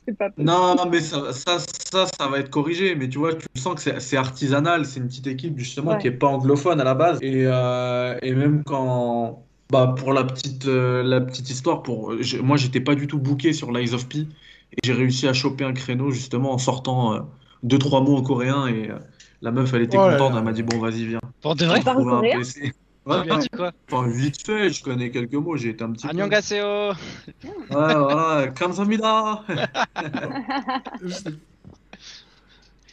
Pas 0.18 0.30
non, 0.38 0.74
non, 0.74 0.86
mais 0.90 1.00
ça, 1.00 1.32
ça, 1.32 1.58
ça, 1.58 2.06
ça, 2.06 2.26
va 2.26 2.38
être 2.38 2.50
corrigé. 2.50 2.96
Mais 2.96 3.08
tu 3.08 3.18
vois, 3.18 3.34
tu 3.34 3.46
sens 3.54 3.80
que 3.80 4.00
c'est 4.00 4.16
artisanal. 4.16 4.84
C'est 4.84 4.98
une 4.98 5.06
petite 5.06 5.26
équipe, 5.26 5.58
justement, 5.58 5.98
qui 5.98 6.08
est 6.08 6.12
pas 6.12 6.26
anglophone 6.26 6.80
à 6.80 6.84
la 6.84 6.94
base. 6.94 7.18
Et, 7.22 7.44
euh, 7.46 8.18
et 8.22 8.34
même 8.34 8.64
quand. 8.64 9.44
Bah, 9.70 9.94
pour 9.96 10.12
la 10.12 10.24
petite, 10.24 10.66
euh, 10.66 11.04
la 11.04 11.20
petite 11.20 11.48
histoire, 11.48 11.84
pour, 11.84 12.12
moi, 12.42 12.56
j'étais 12.56 12.80
pas 12.80 12.96
du 12.96 13.06
tout 13.06 13.18
booké 13.18 13.52
sur 13.52 13.70
Lies 13.70 13.94
of 13.94 14.08
P. 14.08 14.26
Et 14.72 14.78
j'ai 14.84 14.92
réussi 14.92 15.28
à 15.28 15.32
choper 15.32 15.64
un 15.64 15.72
créneau, 15.72 16.10
justement, 16.10 16.52
en 16.52 16.58
sortant 16.58 17.14
euh, 17.14 17.20
deux, 17.62 17.78
trois 17.78 18.00
mots 18.00 18.16
en 18.16 18.22
coréen. 18.22 18.68
Et 18.68 18.90
la 19.42 19.50
meuf, 19.50 19.72
elle 19.74 19.82
était 19.82 19.98
oh 19.98 20.10
contente. 20.10 20.34
Elle 20.36 20.44
m'a 20.44 20.52
dit, 20.52 20.62
bon, 20.62 20.78
vas-y, 20.78 21.06
viens. 21.06 21.20
Pour 21.40 21.56
de 21.56 21.66
vrai 21.66 21.82
Ouais, 23.06 23.24
bien 23.24 23.38
dit 23.38 23.48
quoi 23.48 23.72
Enfin, 23.90 24.08
vite 24.08 24.44
fait, 24.44 24.70
je 24.70 24.82
connais 24.82 25.10
quelques 25.10 25.34
mots, 25.34 25.56
j'ai 25.56 25.70
été 25.70 25.82
un 25.82 25.92
petit 25.92 26.06
Annyeonghaseyo 26.06 26.90
Ouais, 26.90 26.94
voilà, 27.70 28.48
kamsamida 28.48 29.42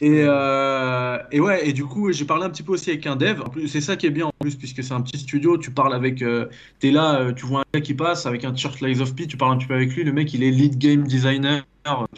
Et, 0.00 0.22
euh, 0.22 1.18
et 1.32 1.40
ouais, 1.40 1.68
et 1.68 1.72
du 1.72 1.84
coup, 1.84 2.12
j'ai 2.12 2.24
parlé 2.24 2.44
un 2.44 2.50
petit 2.50 2.62
peu 2.62 2.72
aussi 2.72 2.90
avec 2.90 3.06
un 3.06 3.16
dev. 3.16 3.42
C'est 3.66 3.80
ça 3.80 3.96
qui 3.96 4.06
est 4.06 4.10
bien 4.10 4.26
en 4.26 4.32
plus, 4.38 4.54
puisque 4.54 4.82
c'est 4.82 4.92
un 4.92 5.00
petit 5.00 5.18
studio. 5.18 5.58
Tu 5.58 5.70
parles 5.70 5.94
avec. 5.94 6.22
Euh, 6.22 6.46
T'es 6.78 6.90
là, 6.90 7.20
euh, 7.20 7.32
tu 7.32 7.46
vois 7.46 7.60
un 7.60 7.64
gars 7.74 7.80
qui 7.80 7.94
passe 7.94 8.26
avec 8.26 8.44
un 8.44 8.52
t-shirt 8.52 8.80
Lies 8.80 9.00
of 9.00 9.14
P, 9.14 9.26
tu 9.26 9.36
parles 9.36 9.52
un 9.52 9.56
petit 9.56 9.66
peu 9.66 9.74
avec 9.74 9.94
lui. 9.94 10.04
Le 10.04 10.12
mec, 10.12 10.32
il 10.34 10.42
est 10.44 10.50
lead 10.50 10.78
game 10.78 11.04
designer. 11.04 11.66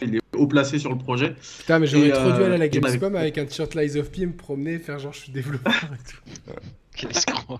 Il 0.01 0.15
est 0.15 0.21
haut 0.35 0.47
placé 0.47 0.79
sur 0.79 0.91
le 0.91 0.97
projet. 0.97 1.35
Putain, 1.59 1.79
mais 1.79 1.87
j'aurais 1.87 2.11
trop 2.11 2.31
dû 2.31 2.43
aller 2.43 2.55
à 2.55 2.57
la 2.57 2.67
Gamescom 2.67 3.15
avec... 3.15 3.37
un 3.37 3.45
t-shirt 3.45 3.73
Lies 3.73 3.97
of 3.97 4.11
P, 4.11 4.25
me 4.25 4.33
promener, 4.33 4.79
faire 4.79 4.99
genre 4.99 5.13
je 5.13 5.19
suis 5.19 5.31
développeur 5.31 5.73
et 5.73 6.11
tout. 6.11 6.53
Qu'est-ce 6.95 7.25
qu'on. 7.25 7.57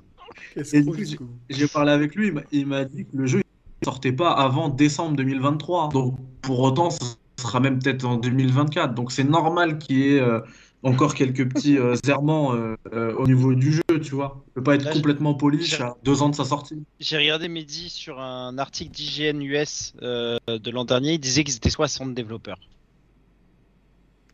J'ai 1.49 1.67
parlé 1.67 1.91
avec 1.91 2.15
lui, 2.15 2.33
il 2.51 2.67
m'a 2.67 2.83
dit 2.83 3.05
que 3.05 3.15
le 3.15 3.25
jeu 3.25 3.37
ne 3.37 3.85
sortait 3.85 4.11
pas 4.11 4.31
avant 4.31 4.67
décembre 4.69 5.15
2023. 5.15 5.89
Donc 5.89 6.17
pour 6.41 6.59
autant, 6.59 6.89
ce 6.89 6.99
sera 7.41 7.59
même 7.59 7.79
peut-être 7.79 8.05
en 8.05 8.17
2024. 8.17 8.93
Donc 8.93 9.11
c'est 9.11 9.23
normal 9.23 9.77
qu'il 9.77 9.97
y 9.97 10.15
ait 10.15 10.19
euh, 10.19 10.39
encore 10.83 11.13
quelques 11.13 11.47
petits 11.47 11.77
euh, 11.77 11.95
errements 12.07 12.53
euh, 12.53 13.13
au 13.15 13.27
niveau 13.27 13.53
du 13.53 13.71
jeu, 13.73 13.99
tu 14.01 14.15
vois. 14.15 14.43
Il 14.47 14.53
peut 14.53 14.63
pas 14.63 14.75
être 14.75 14.89
complètement 14.91 15.33
polish 15.33 15.79
à 15.79 15.95
deux 16.03 16.21
ans 16.21 16.29
de 16.29 16.35
sa 16.35 16.45
sortie. 16.45 16.83
J'ai 16.99 17.17
regardé 17.17 17.47
Mehdi 17.47 17.89
sur 17.89 18.19
un 18.19 18.57
article 18.57 18.91
d'IGN 18.91 19.41
US 19.41 19.93
de 20.01 20.71
l'an 20.71 20.85
dernier. 20.85 21.13
Il 21.13 21.19
disait 21.19 21.43
qu'ils 21.43 21.55
étaient 21.55 21.69
60 21.69 22.13
développeurs. 22.13 22.59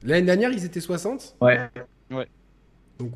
L'année 0.03 0.25
dernière, 0.27 0.51
ils 0.51 0.63
étaient 0.63 0.79
60 0.79 1.37
Ouais. 1.41 1.69
Ouais 2.11 2.27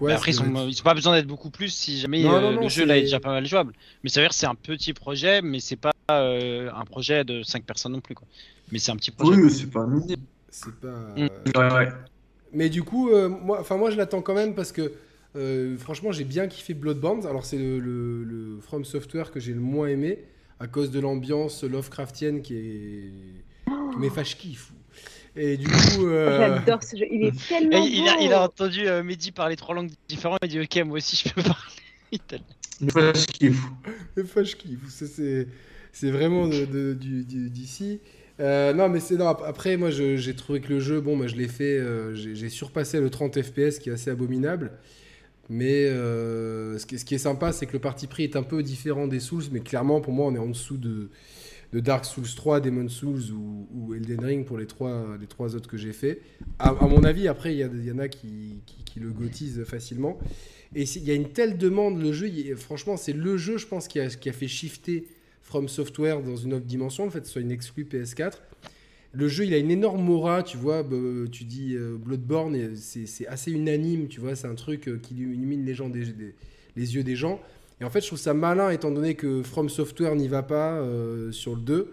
après, 0.10 0.32
ils 0.32 0.44
n'ont 0.44 0.72
pas 0.84 0.94
besoin 0.94 1.16
d'être 1.16 1.28
beaucoup 1.28 1.50
plus 1.50 1.70
si 1.70 2.00
jamais 2.00 2.26
euh, 2.26 2.60
le 2.60 2.70
jeu 2.70 2.86
là 2.86 2.98
est 2.98 3.02
déjà 3.02 3.20
pas 3.20 3.32
mal 3.32 3.46
jouable. 3.46 3.74
Mais 4.04 4.10
ça 4.10 4.20
veut 4.20 4.26
dire 4.26 4.30
que 4.30 4.36
c'est 4.36 4.46
un 4.46 4.56
petit 4.56 4.94
projet, 4.94 5.42
mais 5.42 5.60
c'est 5.60 5.76
pas 5.76 5.94
euh, 6.12 6.70
un 6.76 6.86
projet 6.86 7.24
de 7.24 7.44
5 7.44 7.64
personnes 7.64 7.94
non 7.94 8.02
plus. 8.02 8.16
Quoi. 8.16 8.28
Mais 8.72 8.80
c'est 8.80 8.92
un 8.92 8.96
petit 8.96 9.12
projet. 9.12 9.42
Oui, 9.42 9.50
c'est 9.50 9.70
pas 9.70 9.82
un 9.82 10.02
C'est 10.50 10.76
pas. 10.76 11.14
Mm. 11.16 11.94
Mais 12.54 12.70
du 12.70 12.84
coup, 12.84 13.10
euh, 13.10 13.30
moi, 13.30 13.66
moi 13.72 13.90
je 13.92 13.98
l'attends 13.98 14.22
quand 14.22 14.36
même 14.36 14.56
parce 14.56 14.72
que 14.72 14.94
franchement, 15.80 16.12
j'ai 16.12 16.26
bien 16.26 16.48
kiffé 16.48 16.74
Bloodborne. 16.74 17.26
Alors, 17.26 17.46
c'est 17.46 17.58
le, 17.58 17.80
le, 17.80 18.60
From 18.62 18.84
Software 18.86 19.32
que 19.32 19.40
j'ai 19.40 19.54
le 19.54 19.62
moins 19.62 19.88
aimé 19.88 20.20
à 20.60 20.68
cause 20.68 20.92
de 20.92 21.00
l'ambiance 21.00 21.64
Lovecraftienne 21.64 22.42
qui 22.42 22.56
est. 22.56 23.12
qui 23.66 23.98
m'effache 23.98 24.38
kiff. 24.38 24.74
Et 25.36 25.58
du 25.58 25.68
coup. 25.68 26.08
Euh, 26.08 26.58
J'adore 26.58 26.84
ce 26.84 26.98
jeu, 26.98 27.06
il 27.10 27.24
est 27.24 27.48
tellement. 27.48 27.84
il, 27.86 28.08
a, 28.08 28.22
il, 28.22 28.34
a, 28.34 28.44
entendu 28.44 28.88
euh, 28.88 29.04
Mehdi 29.04 29.32
parler 29.32 29.56
trois 29.56 29.76
langues 29.76 29.92
différentes, 30.08 30.40
il 30.44 30.50
dit 30.50 30.60
Ok, 30.60 30.86
moi 30.86 30.98
aussi 30.98 31.24
je 31.26 31.34
peux 31.34 31.42
parler. 32.22 32.40
Mais 32.82 32.92
pas 32.92 33.14
je 33.14 33.26
kiffe. 33.28 33.64
Mais 34.18 34.24
pas 34.24 34.44
je 34.44 34.56
kiffe. 34.56 34.80
C'est 35.94 36.12
vraiment 36.12 36.48
d'ici. 36.48 38.00
Euh, 38.40 38.74
non, 38.74 38.90
mais 38.90 39.00
c'est 39.00 39.16
non. 39.16 39.28
Après, 39.28 39.78
moi, 39.78 39.90
j'ai 39.92 40.36
trouvé 40.36 40.62
que 40.62 40.74
le 40.74 40.80
jeu, 40.80 41.00
bon, 41.00 41.16
moi, 41.16 41.28
je 41.28 41.36
l'ai 41.36 41.48
fait. 41.48 41.78
Euh, 41.78 42.16
j'ai 42.16 42.50
surpassé 42.50 43.00
le 43.00 43.10
30 43.10 43.42
FPS, 43.42 43.78
qui 43.80 43.90
est 43.90 43.94
assez 43.94 44.10
abominable. 44.10 44.72
Mais 45.48 45.88
ce, 45.90 46.86
qui, 46.86 46.98
ce, 46.98 47.06
qui, 47.06 47.16
est 47.16 47.20
sympa, 47.20 47.52
c'est 47.52 47.68
que 47.68 47.74
le 47.74 47.80
parti 47.80 48.08
pris 48.08 48.24
est 48.24 48.36
un 48.36 48.44
peu 48.44 48.64
différent 48.64 49.08
des 49.08 49.20
Souls, 49.20 49.44
mais 49.52 49.60
clairement, 49.60 50.02
pour 50.02 50.14
moi, 50.14 50.26
on 50.26 50.36
est 50.36 50.40
en 50.40 50.48
dessous 50.48 50.78
de, 50.78 51.10
de 51.72 51.80
Dark 51.80 52.06
Souls 52.06 52.28
3, 52.36 52.60
Demon 52.60 52.90
Souls 52.90 53.32
ou, 53.32 53.94
Elden 53.94 54.24
Ring 54.24 54.46
pour 54.46 54.58
les 54.58 54.68
trois, 54.68 55.18
les 55.20 55.28
trois 55.28 55.56
autres 55.56 55.70
que 55.70 55.78
j'ai 55.78 55.94
fait. 55.94 56.22
À, 56.60 56.74
mon 56.74 57.04
avis, 57.04 57.28
après, 57.28 57.56
il 57.56 57.60
y, 57.60 57.92
en 57.92 57.98
a 57.98 58.08
qui, 58.08 58.62
qui, 58.86 59.00
le 59.00 59.12
gotisent 59.12 59.64
facilement. 59.64 60.18
Et 60.76 60.84
il 60.84 61.04
y 61.04 61.12
a 61.12 61.14
une 61.14 61.30
telle 61.30 61.58
demande, 61.58 62.02
le 62.02 62.12
jeu, 62.12 62.30
franchement, 62.56 62.98
c'est 62.98 63.14
le 63.14 63.38
jeu, 63.38 63.58
je 63.58 63.68
pense, 63.68 63.88
qui 63.88 64.00
a, 64.00 64.08
qui 64.08 64.32
fait 64.32 64.48
shifter 64.48 65.08
From 65.42 65.68
Software 65.68 66.22
dans 66.22 66.36
une 66.36 66.54
autre 66.54 66.66
dimension, 66.66 67.06
en 67.06 67.10
fait, 67.10 67.26
soit 67.26 67.42
une 67.42 67.52
exclue 67.52 67.84
PS4. 67.84 68.34
Le 69.14 69.28
jeu, 69.28 69.46
il 69.46 69.54
a 69.54 69.58
une 69.58 69.72
énorme 69.72 70.10
aura, 70.10 70.44
tu 70.44 70.56
vois, 70.56 70.84
bah, 70.84 70.96
tu 71.30 71.44
dis 71.44 71.76
euh, 71.76 71.98
Bloodborne, 71.98 72.76
c'est 72.76 73.28
assez 73.28 73.52
unanime, 73.52 74.08
tu 74.08 74.22
vois, 74.22 74.36
c'est 74.36 74.48
un 74.48 74.56
truc 74.56 74.88
euh, 74.88 74.98
qui 75.02 75.16
illumine 75.16 75.66
les, 75.66 75.74
gens 75.74 75.90
les 75.90 76.96
yeux 76.96 77.04
des 77.04 77.18
gens. 77.18 77.42
Et 77.82 77.84
en 77.84 77.90
fait, 77.90 78.02
je 78.02 78.08
trouve 78.08 78.20
ça 78.20 78.36
malin, 78.36 78.70
étant 78.70 78.92
donné 78.92 79.16
que 79.16 79.42
From 79.42 79.68
Software 79.68 80.16
n'y 80.16 80.28
va 80.28 80.44
pas 80.44 80.74
euh, 80.74 81.32
sur 81.32 81.56
le 81.56 81.62
2. 81.62 81.92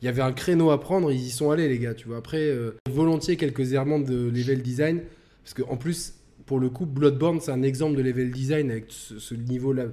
Il 0.00 0.06
y 0.06 0.08
avait 0.08 0.22
un 0.22 0.32
créneau 0.32 0.70
à 0.70 0.80
prendre, 0.80 1.12
ils 1.12 1.26
y 1.26 1.30
sont 1.30 1.50
allés, 1.50 1.68
les 1.68 1.78
gars. 1.78 1.92
Tu 1.92 2.08
vois, 2.08 2.16
après, 2.16 2.40
euh, 2.40 2.74
volontiers 2.90 3.36
quelques 3.36 3.74
errements 3.74 3.98
de 3.98 4.30
level 4.30 4.62
design. 4.62 5.02
Parce 5.44 5.52
qu'en 5.52 5.76
plus, 5.76 6.14
pour 6.46 6.58
le 6.58 6.70
coup, 6.70 6.86
Bloodborne, 6.86 7.40
c'est 7.40 7.50
un 7.50 7.62
exemple 7.62 7.96
de 7.96 8.02
level 8.02 8.30
design 8.30 8.70
avec 8.70 8.86
ce, 8.88 9.34
niveau-là. 9.34 9.84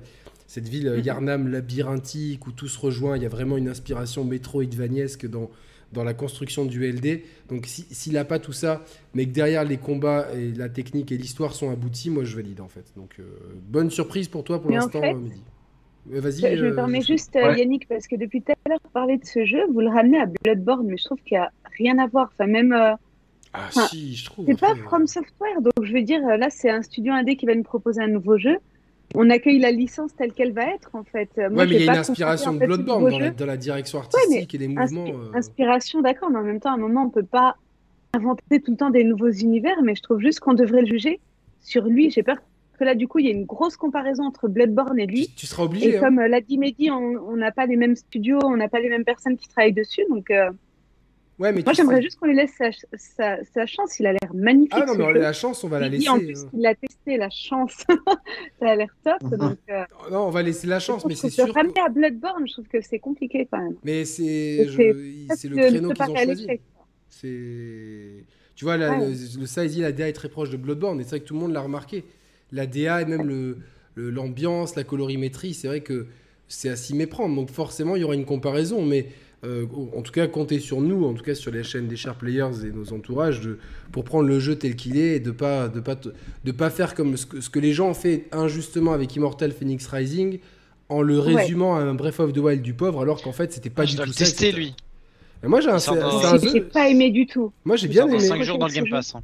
Cette 0.47 0.69
ville 0.69 0.87
euh, 0.87 0.97
mhm. 0.97 1.03
Yarnam 1.03 1.47
labyrinthique 1.49 2.47
où 2.47 2.53
tout 2.53 2.69
se 2.69 2.79
rejoint. 2.79 3.17
Il 3.17 3.23
y 3.23 3.25
a 3.25 3.29
vraiment 3.29 3.57
une 3.57 3.67
inspiration 3.67 4.23
métroidvaniesque 4.23 5.27
dans, 5.27 5.51
dans 5.93 6.03
la 6.03 6.13
construction 6.13 6.65
du 6.65 6.85
LD. 6.85 7.21
Donc 7.49 7.65
s'il 7.67 8.13
n'a 8.13 8.25
pas 8.25 8.39
tout 8.39 8.51
ça, 8.51 8.83
mais 9.13 9.25
que 9.25 9.31
derrière 9.31 9.63
les 9.63 9.77
combats 9.77 10.27
et 10.35 10.51
la 10.51 10.69
technique 10.69 11.11
et 11.11 11.17
l'histoire 11.17 11.53
sont 11.53 11.71
aboutis, 11.71 12.09
moi 12.09 12.23
je 12.23 12.35
valide 12.35 12.61
en 12.61 12.67
fait. 12.67 12.85
Donc 12.95 13.15
euh, 13.19 13.23
bonne 13.67 13.89
surprise 13.89 14.27
pour 14.27 14.43
toi 14.43 14.61
pour 14.61 14.71
l'instant, 14.71 15.01
en 15.01 15.15
euh, 15.15 16.19
Vas-y. 16.19 16.57
Je 16.57 16.65
me 16.65 16.75
permets 16.75 17.01
juste, 17.01 17.35
euh, 17.37 17.55
Yannick, 17.55 17.87
parce 17.87 18.07
que 18.07 18.17
depuis 18.17 18.41
tout 18.41 18.51
à 18.51 18.69
l'heure, 18.69 18.79
parler 18.91 19.17
de 19.17 19.25
ce 19.25 19.45
jeu, 19.45 19.65
vous 19.71 19.79
le 19.79 19.87
ramenez 19.87 20.19
à 20.19 20.25
Bloodborne, 20.25 20.87
mais 20.87 20.97
je 20.97 21.05
trouve 21.05 21.21
qu'il 21.23 21.37
n'y 21.37 21.43
a 21.43 21.51
rien 21.77 21.97
à 21.97 22.07
voir. 22.07 22.29
Enfin, 22.33 22.45
même. 22.45 22.73
ah, 22.73 23.69
si, 23.69 24.15
je 24.15 24.25
trouve. 24.25 24.45
C'est 24.45 24.59
pas 24.59 24.75
From 24.75 25.07
Software, 25.07 25.61
donc 25.61 25.85
je 25.85 25.93
veux 25.93 26.01
dire, 26.01 26.19
là, 26.37 26.49
c'est 26.49 26.69
un 26.69 26.81
studio 26.81 27.13
indé 27.13 27.37
qui 27.37 27.45
va 27.45 27.55
nous 27.55 27.63
proposer 27.63 28.01
un 28.01 28.09
nouveau 28.09 28.37
jeu 28.37 28.57
on 29.13 29.29
accueille 29.29 29.59
la 29.59 29.71
licence 29.71 30.15
telle 30.15 30.33
qu'elle 30.33 30.53
va 30.53 30.65
être 30.65 30.89
en 30.93 31.03
fait. 31.03 31.29
Moi, 31.37 31.47
ouais, 31.49 31.67
mais 31.67 31.75
il 31.75 31.85
y 31.85 31.89
a 31.89 31.93
une 31.93 31.99
inspiration 31.99 32.53
de 32.53 32.65
Bloodborne 32.65 33.33
dans 33.35 33.45
la, 33.45 33.57
direction 33.57 33.99
artistique 33.99 34.53
et 34.53 34.57
les 34.57 34.67
mouvements. 34.67 35.07
Euh. 35.07 35.37
Inspiration, 35.37 36.01
d'accord, 36.01 36.29
mais 36.29 36.39
en 36.39 36.43
même 36.43 36.59
temps, 36.59 36.71
à 36.71 36.75
un 36.75 36.77
moment, 36.77 37.03
on 37.03 37.09
peut 37.09 37.23
pas 37.23 37.55
inventer 38.13 38.61
tout 38.61 38.71
le 38.71 38.77
temps 38.77 38.89
des 38.89 39.03
nouveaux 39.03 39.31
univers, 39.31 39.81
mais 39.83 39.95
je 39.95 40.01
trouve 40.01 40.19
juste 40.19 40.39
qu'on 40.39 40.53
devrait 40.53 40.81
le 40.81 40.87
juger 40.87 41.19
sur 41.61 41.85
lui. 41.85 42.11
J'ai 42.11 42.23
peur 42.23 42.37
que 42.77 42.83
là, 42.83 42.95
du 42.95 43.07
coup, 43.07 43.19
il 43.19 43.25
y 43.25 43.29
ait 43.29 43.33
une 43.33 43.45
grosse 43.45 43.77
comparaison 43.77 44.23
entre 44.23 44.47
Bloodborne 44.47 44.99
et 44.99 45.05
lui. 45.05 45.29
Tu, 45.35 45.45
seras 45.45 45.63
obligé. 45.63 45.95
Et 45.95 45.99
comme 45.99 46.19
euh, 46.19 46.27
l'a 46.27 46.41
dit 46.41 46.57
Mehdi, 46.57 46.89
on 46.91 47.35
n'a 47.35 47.51
pas 47.51 47.65
les 47.65 47.75
mêmes 47.75 47.95
studios, 47.95 48.39
on 48.43 48.57
n'a 48.57 48.67
pas 48.67 48.79
les 48.79 48.89
mêmes 48.89 49.05
personnes 49.05 49.37
qui 49.37 49.47
travaillent 49.47 49.73
dessus, 49.73 50.03
donc. 50.09 50.31
Euh, 50.31 50.49
Ouais, 51.43 51.51
mais 51.51 51.61
Moi, 51.61 51.73
j'aimerais 51.73 52.01
juste 52.01 52.17
qu'on 52.17 52.27
lui 52.27 52.37
laisse 52.37 52.57
sa, 52.95 53.65
chance. 53.65 53.99
Il 53.99 54.07
a 54.07 54.13
l'air 54.13 54.33
magnifique. 54.33 54.71
Ah 54.71 54.85
non, 54.85 54.95
mais 54.95 55.19
la 55.19 55.33
chance, 55.33 55.61
on 55.65 55.67
va 55.67 55.77
la 55.77 55.89
laisser. 55.89 56.07
En 56.07 56.17
plus, 56.17 56.39
hein. 56.39 56.49
il 56.53 56.65
a 56.65 56.73
testé 56.73 57.17
la 57.17 57.29
chance. 57.29 57.83
ça 58.59 58.69
a 58.69 58.75
l'air 58.77 58.95
top. 59.03 59.21
Mhm. 59.23 59.37
donc, 59.37 59.57
euh, 59.69 59.83
Non, 60.09 60.27
on 60.27 60.29
va 60.29 60.41
laisser 60.41 60.67
la 60.67 60.79
chance, 60.79 61.05
mais 61.05 61.15
c'est 61.15 61.29
sûr. 61.29 61.53
Ramener 61.53 61.81
à 61.85 61.89
Bloodborne, 61.89 62.47
je 62.47 62.53
trouve 62.53 62.67
que 62.69 62.79
c'est 62.79 62.99
compliqué 62.99 63.45
quand 63.51 63.61
même. 63.61 63.75
Mais 63.83 64.05
c'est 64.05 64.63
le 64.63 65.55
créneau 65.57 65.91
qu'ils 65.91 66.01
ont 66.01 66.15
choisi. 66.15 66.47
C'est. 67.09 68.23
Tu 68.55 68.65
vois, 68.65 68.77
le, 68.77 69.09
le 69.09 69.45
size, 69.45 69.79
la 69.79 69.91
DA 69.91 70.07
est 70.07 70.13
très 70.13 70.29
proche 70.29 70.49
de 70.49 70.57
Bloodborne, 70.57 71.01
et 71.01 71.03
c'est 71.03 71.09
vrai 71.09 71.19
que 71.19 71.25
tout 71.25 71.33
le 71.33 71.41
monde 71.41 71.51
l'a 71.51 71.61
remarqué. 71.61 72.05
La 72.53 72.67
DA 72.67 73.01
et 73.01 73.05
même 73.05 73.57
l'ambiance, 73.97 74.77
la 74.77 74.85
colorimétrie, 74.85 75.53
c'est 75.53 75.67
vrai 75.67 75.81
que 75.81 76.07
c'est 76.47 76.69
à 76.69 76.77
s'y 76.77 76.95
méprendre. 76.95 77.35
Donc 77.35 77.49
forcément, 77.49 77.97
il 77.97 78.01
y 78.01 78.05
aura 78.05 78.15
une 78.15 78.25
comparaison, 78.25 78.85
mais 78.85 79.07
euh, 79.43 79.65
en 79.95 80.01
tout 80.01 80.11
cas, 80.11 80.27
comptez 80.27 80.59
sur 80.59 80.79
nous, 80.81 81.05
en 81.05 81.13
tout 81.13 81.23
cas 81.23 81.35
sur 81.35 81.51
les 81.51 81.63
chaînes 81.63 81.87
des 81.87 81.95
Sharp 81.97 82.19
Players 82.19 82.65
et 82.65 82.71
nos 82.71 82.93
entourages, 82.93 83.41
pour 83.91 84.03
prendre 84.05 84.27
le 84.27 84.39
jeu 84.39 84.55
tel 84.55 84.75
qu'il 84.75 84.97
est 84.97 85.15
et 85.17 85.19
de 85.19 85.31
pas 85.31 85.67
de 85.67 85.79
pas 85.79 85.95
de 86.43 86.51
pas 86.51 86.69
faire 86.69 86.95
comme 86.95 87.17
ce 87.17 87.25
que, 87.25 87.59
les 87.59 87.73
gens 87.73 87.89
ont 87.89 87.93
fait 87.93 88.25
injustement 88.31 88.93
avec 88.93 89.15
Immortal 89.15 89.51
Phoenix 89.51 89.85
Rising 89.87 90.39
en 90.89 91.01
le 91.01 91.19
résumant 91.19 91.75
à 91.75 91.81
un 91.81 91.93
Breath 91.93 92.19
of 92.19 92.31
the 92.33 92.37
Wild 92.37 92.61
du 92.61 92.73
pauvre, 92.73 93.01
alors 93.01 93.21
qu'en 93.21 93.31
fait 93.33 93.51
c'était 93.51 93.69
pas 93.69 93.85
du 93.85 93.95
tout 93.95 94.11
ça. 94.13 94.25
testé 94.25 94.51
lui. 94.51 94.75
moi 95.43 95.59
j'ai 95.61 95.69
un, 95.69 95.77
J'ai 96.37 96.61
pas 96.61 96.89
aimé 96.89 97.09
du 97.11 97.25
tout. 97.25 97.51
Moi 97.65 97.75
j'ai 97.75 97.87
bien 97.87 98.07
aimé. 98.07 98.19
5 98.19 98.41
jours 98.43 98.57
dans 98.57 98.67
le 98.67 98.73
Game 98.73 98.89
Pass. 98.89 99.15
Hein. 99.15 99.21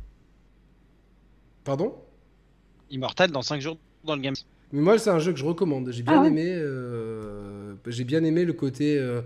Pardon? 1.64 1.94
Immortal 2.90 3.32
dans 3.32 3.42
5 3.42 3.62
jours 3.62 3.78
dans 4.04 4.16
le 4.16 4.22
game. 4.22 4.34
Mais 4.72 4.82
moi, 4.82 4.98
c'est 5.00 5.10
un 5.10 5.20
jeu 5.20 5.34
que 5.34 5.40
je 5.40 5.46
recommande. 5.46 5.92
J'ai 5.92 6.04
bien 6.04 6.18
Ah 6.18 6.22
ouais? 6.22 6.28
aimé. 6.28 6.46
euh, 6.48 7.74
J'ai 7.88 8.04
bien 8.04 8.24
aimé 8.24 8.46
le 8.46 8.54
côté. 8.54 8.98
euh, 9.00 9.22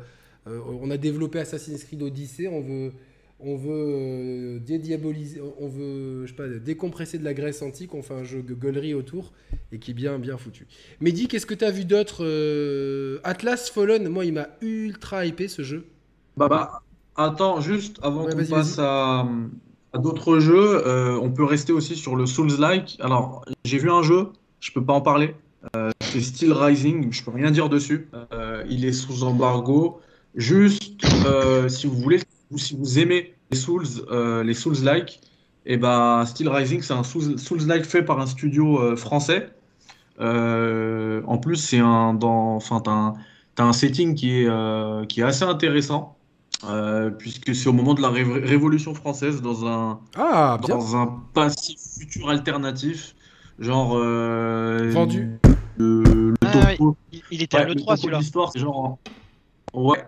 euh, 0.47 0.59
on 0.81 0.89
a 0.91 0.97
développé 0.97 1.39
Assassin's 1.39 1.83
Creed 1.83 2.01
Odyssey. 2.01 2.47
On 2.47 2.61
veut, 2.61 2.91
on 3.39 3.55
veut 3.55 3.69
euh, 3.71 4.59
dédiaboliser, 4.59 5.41
on 5.59 5.67
veut, 5.67 6.25
je 6.25 6.31
sais 6.31 6.35
pas, 6.35 6.47
décompresser 6.47 7.17
de 7.17 7.23
la 7.23 7.33
Grèce 7.33 7.61
antique. 7.61 7.93
On 7.93 8.01
fait 8.01 8.13
un 8.13 8.23
jeu 8.23 8.41
de 8.41 8.53
gueulerie 8.53 8.93
autour 8.93 9.31
et 9.71 9.79
qui 9.79 9.91
est 9.91 9.93
bien, 9.93 10.19
bien 10.19 10.37
foutu. 10.37 10.67
Mehdi, 11.01 11.27
qu'est-ce 11.27 11.45
que 11.45 11.53
tu 11.53 11.65
as 11.65 11.71
vu 11.71 11.85
d'autre 11.85 12.23
euh, 12.25 13.19
Atlas 13.23 13.69
Fallen, 13.69 14.07
moi, 14.09 14.25
il 14.25 14.33
m'a 14.33 14.47
ultra 14.61 15.25
hypé 15.25 15.47
ce 15.47 15.61
jeu. 15.61 15.85
Bah, 16.37 16.47
bah, 16.47 16.81
attends, 17.15 17.61
juste 17.61 17.99
avant 18.01 18.25
Ouais, 18.25 18.33
qu'on 18.33 18.45
passe 18.45 18.79
à, 18.79 19.27
à 19.93 19.97
d'autres 19.99 20.39
jeux, 20.39 20.87
euh, 20.87 21.19
on 21.21 21.31
peut 21.31 21.43
rester 21.43 21.71
aussi 21.73 21.95
sur 21.95 22.15
le 22.15 22.25
Souls-like. 22.25 22.97
Alors, 22.99 23.45
j'ai 23.63 23.77
vu 23.77 23.91
un 23.91 24.01
jeu, 24.01 24.29
je 24.59 24.71
peux 24.71 24.83
pas 24.83 24.93
en 24.93 25.01
parler. 25.01 25.35
Euh, 25.75 25.91
c'est 26.01 26.21
Steel 26.21 26.51
Rising, 26.51 27.11
je 27.11 27.23
peux 27.23 27.31
rien 27.31 27.51
dire 27.51 27.69
dessus. 27.69 28.09
Euh, 28.33 28.63
il 28.69 28.85
est 28.85 28.93
sous 28.93 29.23
embargo. 29.23 30.01
Juste, 30.35 31.03
euh, 31.25 31.69
si 31.69 31.87
vous 31.87 31.95
voulez, 31.95 32.21
ou 32.51 32.57
si 32.57 32.75
vous 32.75 32.99
aimez 32.99 33.35
les 33.51 33.57
Souls, 33.57 33.85
euh, 34.11 34.43
les 34.43 34.53
Souls-like, 34.53 35.21
et 35.65 35.77
bah, 35.77 36.23
Steel 36.27 36.49
Rising, 36.49 36.81
c'est 36.81 36.93
un 36.93 37.03
Souls- 37.03 37.37
Souls-like 37.39 37.85
fait 37.85 38.03
par 38.03 38.19
un 38.19 38.25
studio 38.25 38.79
euh, 38.81 38.95
français. 38.95 39.49
Euh, 40.19 41.21
en 41.27 41.37
plus, 41.37 41.57
c'est 41.57 41.79
un 41.79 42.13
dans, 42.13 42.55
enfin, 42.55 42.79
t'as 42.81 42.91
un, 42.91 43.13
t'as 43.55 43.63
un 43.65 43.73
setting 43.73 44.15
qui 44.15 44.41
est, 44.41 44.47
euh, 44.47 45.05
qui 45.05 45.21
est 45.21 45.23
assez 45.23 45.43
intéressant. 45.43 46.17
Euh, 46.65 47.09
puisque 47.09 47.53
c'est 47.53 47.67
au 47.67 47.73
moment 47.73 47.93
de 47.93 48.01
la 48.01 48.09
ré- 48.09 48.23
Révolution 48.23 48.93
française 48.95 49.41
dans 49.41 49.65
un, 49.67 49.99
Ah, 50.15 50.57
dans 50.65 50.95
un 50.95 51.07
passé 51.33 51.75
futur 51.99 52.29
alternatif, 52.29 53.15
genre 53.59 53.93
euh, 53.97 54.89
Vendu. 54.91 55.27
le, 55.77 56.03
le 56.29 56.33
Ah 56.45 56.75
topo, 56.77 56.95
Il, 57.11 57.21
il 57.31 57.41
était 57.41 57.57
ouais, 57.57 57.63
à 57.63 57.65
le 57.65 57.73
l'E3 57.73 57.75
topo 57.79 57.95
de 57.95 57.99
celui-là. 57.99 58.19
l'histoire, 58.19 58.51
c'est 58.53 58.59
genre 58.59 58.79
en- 58.79 58.99
ouais, 59.73 60.03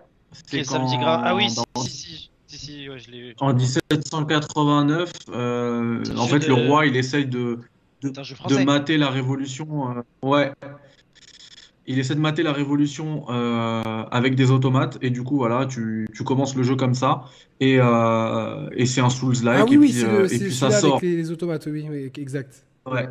c'est 0.46 0.62
quand- 0.64 0.98
grave. 1.00 1.22
Ah 1.24 1.34
oui, 1.34 1.48
si, 1.50 1.56
dans- 1.56 1.82
si, 1.82 1.90
si, 1.90 2.30
si, 2.46 2.58
si, 2.58 2.88
ouais, 2.88 2.98
je 2.98 3.10
l'ai 3.10 3.20
vu. 3.20 3.34
en 3.40 3.52
1789, 3.54 5.12
euh, 5.30 6.02
en 6.16 6.26
fait, 6.26 6.46
le 6.46 6.54
roi, 6.54 6.86
il 6.86 6.96
essaye 6.96 7.26
de, 7.26 7.58
de 8.02 8.64
mater 8.64 8.96
la 8.98 9.10
révolution. 9.10 9.90
euh, 9.90 10.02
ouais. 10.22 10.52
Il 11.88 12.00
essaie 12.00 12.16
de 12.16 12.20
mater 12.20 12.42
la 12.42 12.52
révolution 12.52 13.26
euh, 13.30 13.80
avec 14.10 14.34
des 14.34 14.50
automates 14.50 14.98
et 15.02 15.10
du 15.10 15.22
coup 15.22 15.36
voilà 15.36 15.66
tu, 15.66 16.08
tu 16.12 16.24
commences 16.24 16.56
le 16.56 16.64
jeu 16.64 16.74
comme 16.74 16.94
ça 16.94 17.22
et, 17.60 17.76
euh, 17.78 18.68
et 18.72 18.86
c'est 18.86 19.00
un 19.00 19.08
Souls-like 19.08 19.60
Ah 19.60 19.64
oui, 19.68 19.74
et 19.74 19.78
oui, 19.78 19.92
puis, 19.92 20.02
le- 20.02 20.34
et 20.34 20.38
puis 20.40 20.52
ça 20.52 20.72
sort 20.72 20.94
avec 20.94 21.02
les, 21.04 21.16
les 21.16 21.30
automates, 21.30 21.66
oui, 21.70 21.86
oui, 21.88 22.10
exact. 22.18 22.64
ouais. 22.90 23.06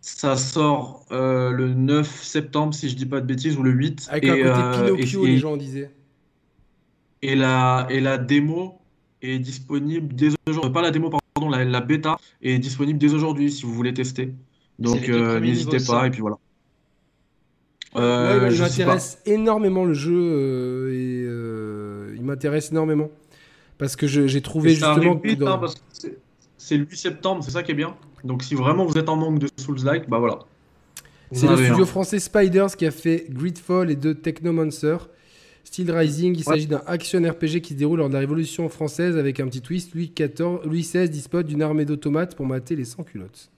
ça 0.00 0.36
sort 0.36 1.06
euh, 1.12 1.50
le 1.52 1.72
9 1.74 2.22
septembre 2.24 2.74
si 2.74 2.88
je 2.88 2.96
dis 2.96 3.06
pas 3.06 3.20
de 3.20 3.26
bêtises 3.26 3.56
ou 3.56 3.62
le 3.62 3.70
8 3.70 4.08
Avec 4.10 4.24
et, 4.24 4.30
un 4.30 4.34
côté 4.34 4.48
euh, 4.50 4.94
Pinocchio, 4.96 5.24
et, 5.24 5.28
les 5.28 5.38
gens 5.38 5.56
disaient. 5.56 5.90
Et 7.22 7.34
la, 7.34 7.86
et 7.90 8.00
la 8.00 8.18
démo 8.18 8.78
est 9.22 9.38
disponible 9.38 10.14
dès 10.14 10.28
aujourd'hui 10.48 10.72
pas 10.72 10.82
la 10.82 10.90
démo 10.90 11.10
pardon 11.10 11.50
la, 11.50 11.64
la 11.64 11.80
bêta 11.80 12.16
est 12.42 12.58
disponible 12.58 12.98
dès 12.98 13.12
aujourd'hui 13.14 13.50
si 13.50 13.64
vous 13.66 13.74
voulez 13.74 13.92
tester 13.94 14.32
donc 14.78 15.08
euh, 15.08 15.40
n'hésitez 15.40 15.78
pas 15.78 16.00
ça. 16.00 16.06
et 16.06 16.10
puis 16.10 16.20
voilà 16.20 16.36
Ouais, 17.94 18.02
Euh, 18.02 18.40
bah, 18.40 18.48
il 18.52 18.60
m'intéresse 18.60 19.18
énormément 19.24 19.84
le 19.86 19.94
jeu 19.94 20.14
euh, 20.14 20.92
et 20.92 21.24
euh, 21.26 22.14
il 22.16 22.22
m'intéresse 22.22 22.70
énormément 22.70 23.08
parce 23.78 23.96
que 23.96 24.06
j'ai 24.06 24.42
trouvé 24.42 24.72
Et 24.72 24.74
justement 24.74 25.16
que 25.16 25.34
dans- 25.34 25.54
hein, 25.54 25.58
parce 25.58 25.74
que 25.74 25.80
c'est- 26.58 26.76
le 26.76 26.84
8 26.84 26.96
septembre, 26.96 27.42
c'est 27.42 27.50
ça 27.52 27.62
qui 27.62 27.70
est 27.72 27.74
bien. 27.74 27.96
Donc 28.24 28.42
si 28.42 28.54
vraiment 28.54 28.84
vous 28.84 28.98
êtes 28.98 29.08
en 29.08 29.16
manque 29.16 29.38
de 29.38 29.48
Souls-like, 29.56 30.08
bah 30.08 30.18
voilà. 30.18 30.40
C'est 31.32 31.46
le 31.46 31.56
studio 31.56 31.84
un. 31.84 31.86
français 31.86 32.18
Spiders 32.18 32.76
qui 32.76 32.84
a 32.84 32.90
fait 32.90 33.24
Gridfall 33.30 33.90
et 33.90 33.96
deux 33.96 34.14
Technomancer. 34.14 34.96
Steel 35.68 35.90
Rising, 35.92 36.32
il 36.34 36.38
Ouais. 36.38 36.42
s'agit 36.44 36.66
d'un 36.66 36.82
action 36.86 37.20
RPG 37.20 37.60
qui 37.60 37.74
se 37.74 37.78
déroule 37.78 37.98
lors 37.98 38.08
de 38.08 38.14
la 38.14 38.20
Révolution 38.20 38.68
française 38.70 39.18
avec 39.18 39.38
un 39.38 39.46
petit 39.48 39.60
twist. 39.60 39.94
Louis 39.94 40.10
XIV, 40.16 40.60
Louis 40.64 40.80
XVI 40.80 41.10
dispose 41.10 41.44
d'une 41.44 41.60
armée 41.60 41.84
d'automates 41.84 42.34
pour 42.36 42.46
mater 42.46 42.74
les 42.74 42.86
sans-culottes. 42.86 43.50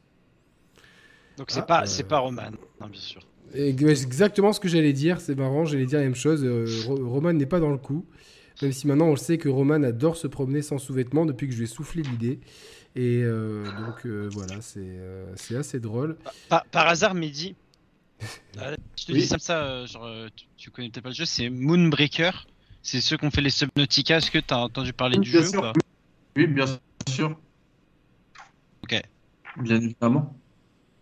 Donc 1.37 1.51
c'est 1.53 1.61
Ah, 1.61 1.63
pas, 1.63 1.83
euh, 1.83 1.87
c'est 1.87 2.03
pas 2.09 2.19
Roman, 2.19 2.43
hein, 2.81 2.89
bien 2.91 3.01
sûr. 3.01 3.23
Exactement 3.55 4.53
ce 4.53 4.59
que 4.61 4.69
j'allais 4.69 4.93
dire, 4.93 5.21
c'est 5.21 5.37
marrant, 5.37 5.65
j'allais 5.65 5.87
dire 5.87 5.99
la 6.01 6.05
même 6.05 6.15
chose. 6.17 6.45
euh, 6.45 6.67
Ro- 6.87 7.09
Roman 7.09 7.33
n'est 7.33 7.47
pas 7.47 7.61
dans 7.61 7.71
le 7.71 7.79
coup, 7.79 8.05
même 8.61 8.73
si 8.73 8.87
maintenant 8.89 9.07
on 9.07 9.11
le 9.13 9.17
sait 9.17 9.39
que 9.39 9.49
Roman 9.49 9.83
adore 9.85 10.17
se 10.17 10.27
promener 10.27 10.63
sans 10.63 10.79
sous-vêtements 10.79 11.27
depuis 11.27 11.47
que 11.47 11.53
je 11.53 11.59
lui 11.59 11.65
ai 11.65 11.69
soufflé 11.69 12.03
l'idée. 12.03 12.41
Et 12.97 13.23
euh, 13.23 13.65
donc 13.87 14.05
euh, 14.05 14.29
voilà, 14.33 14.61
c'est 14.61 14.99
c'est 15.37 15.55
assez 15.57 15.79
drôle. 15.79 16.17
Par, 16.49 16.65
par 16.67 16.89
hasard, 16.89 17.15
Mehdi, 17.15 17.55
euh, 18.59 18.77
je 18.99 19.05
te 19.07 19.13
Oui. 19.13 19.21
dis 19.21 19.27
ça, 19.27 19.39
ça 19.39 19.59
euh, 19.65 19.87
genre, 19.87 20.05
euh, 20.05 20.29
tu, 20.37 20.47
tu 20.57 20.71
connais 20.71 20.89
peut-être 20.91 21.03
pas 21.05 21.09
le 21.11 21.15
jeu, 21.15 21.25
c'est 21.25 21.49
Moonbreaker. 21.51 22.47
C'est 22.83 23.01
ceux 23.01 23.17
qui 23.19 23.25
ont 23.27 23.31
fait 23.31 23.41
les 23.43 23.51
Subnautica. 23.51 24.17
Est-ce 24.19 24.31
que 24.31 24.39
tu 24.39 24.55
as 24.55 24.59
entendu 24.59 24.93
parler 24.93 25.19
du 25.19 25.31
Bien 25.31 25.41
jeu 25.43 25.47
sûr. 25.49 25.59
ou 25.59 25.63
pas 25.63 25.73
Oui, 26.37 26.47
bien 26.47 26.65
sûr. 27.09 27.39
Ok. 28.83 29.01
Bien 29.59 29.77
évidemment. 29.77 30.37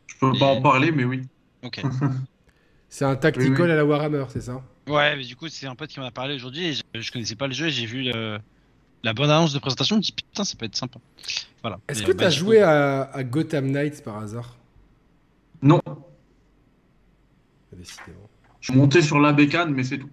Je 0.06 0.16
peux 0.18 0.34
Et- 0.34 0.38
pas 0.38 0.46
en 0.46 0.60
parler, 0.62 0.90
mais 0.90 1.04
oui. 1.04 1.22
Ok. 1.62 1.80
C'est 2.88 3.04
un 3.04 3.16
tactical 3.16 3.52
Oui, 3.52 3.60
oui. 3.66 3.70
à 3.70 3.76
la 3.76 3.84
Warhammer, 3.84 4.24
c'est 4.30 4.40
ça? 4.40 4.62
Ouais, 4.88 5.14
mais 5.14 5.22
du 5.22 5.36
coup, 5.36 5.48
c'est 5.50 5.66
un 5.66 5.74
pote 5.74 5.90
qui 5.90 6.00
m'en 6.00 6.06
a 6.06 6.10
parlé 6.10 6.34
aujourd'hui 6.34 6.68
et 6.68 6.72
je, 6.72 6.82
je 6.94 7.12
connaissais 7.12 7.36
pas 7.36 7.46
le 7.46 7.52
jeu 7.52 7.66
et 7.66 7.70
j'ai 7.70 7.84
vu 7.84 8.02
le- 8.02 8.38
la 9.02 9.12
bonne 9.12 9.28
annonce 9.30 9.52
de 9.52 9.58
présentation. 9.58 9.96
Je 9.96 9.98
me 9.98 10.02
dis 10.02 10.12
putain, 10.12 10.42
ça 10.42 10.56
peut 10.56 10.64
être 10.64 10.74
sympa. 10.74 10.98
Voilà. 11.60 11.78
Est-ce 11.86 12.02
que 12.02 12.12
tu 12.12 12.16
bah, 12.16 12.28
as 12.28 12.30
du 12.30 12.36
joué 12.38 12.56
coup- 12.56 12.64
à, 12.64 13.02
à 13.14 13.24
Gotham 13.24 13.70
Knights 13.70 14.02
par 14.02 14.16
hasard? 14.16 14.56
Non, 15.60 15.82
Décidément. 17.78 18.28
je 18.60 18.72
suis 18.72 18.78
monté 18.78 19.02
sur 19.02 19.20
la 19.20 19.32
bécane, 19.32 19.72
mais 19.72 19.84
c'est 19.84 19.98
tout. 19.98 20.10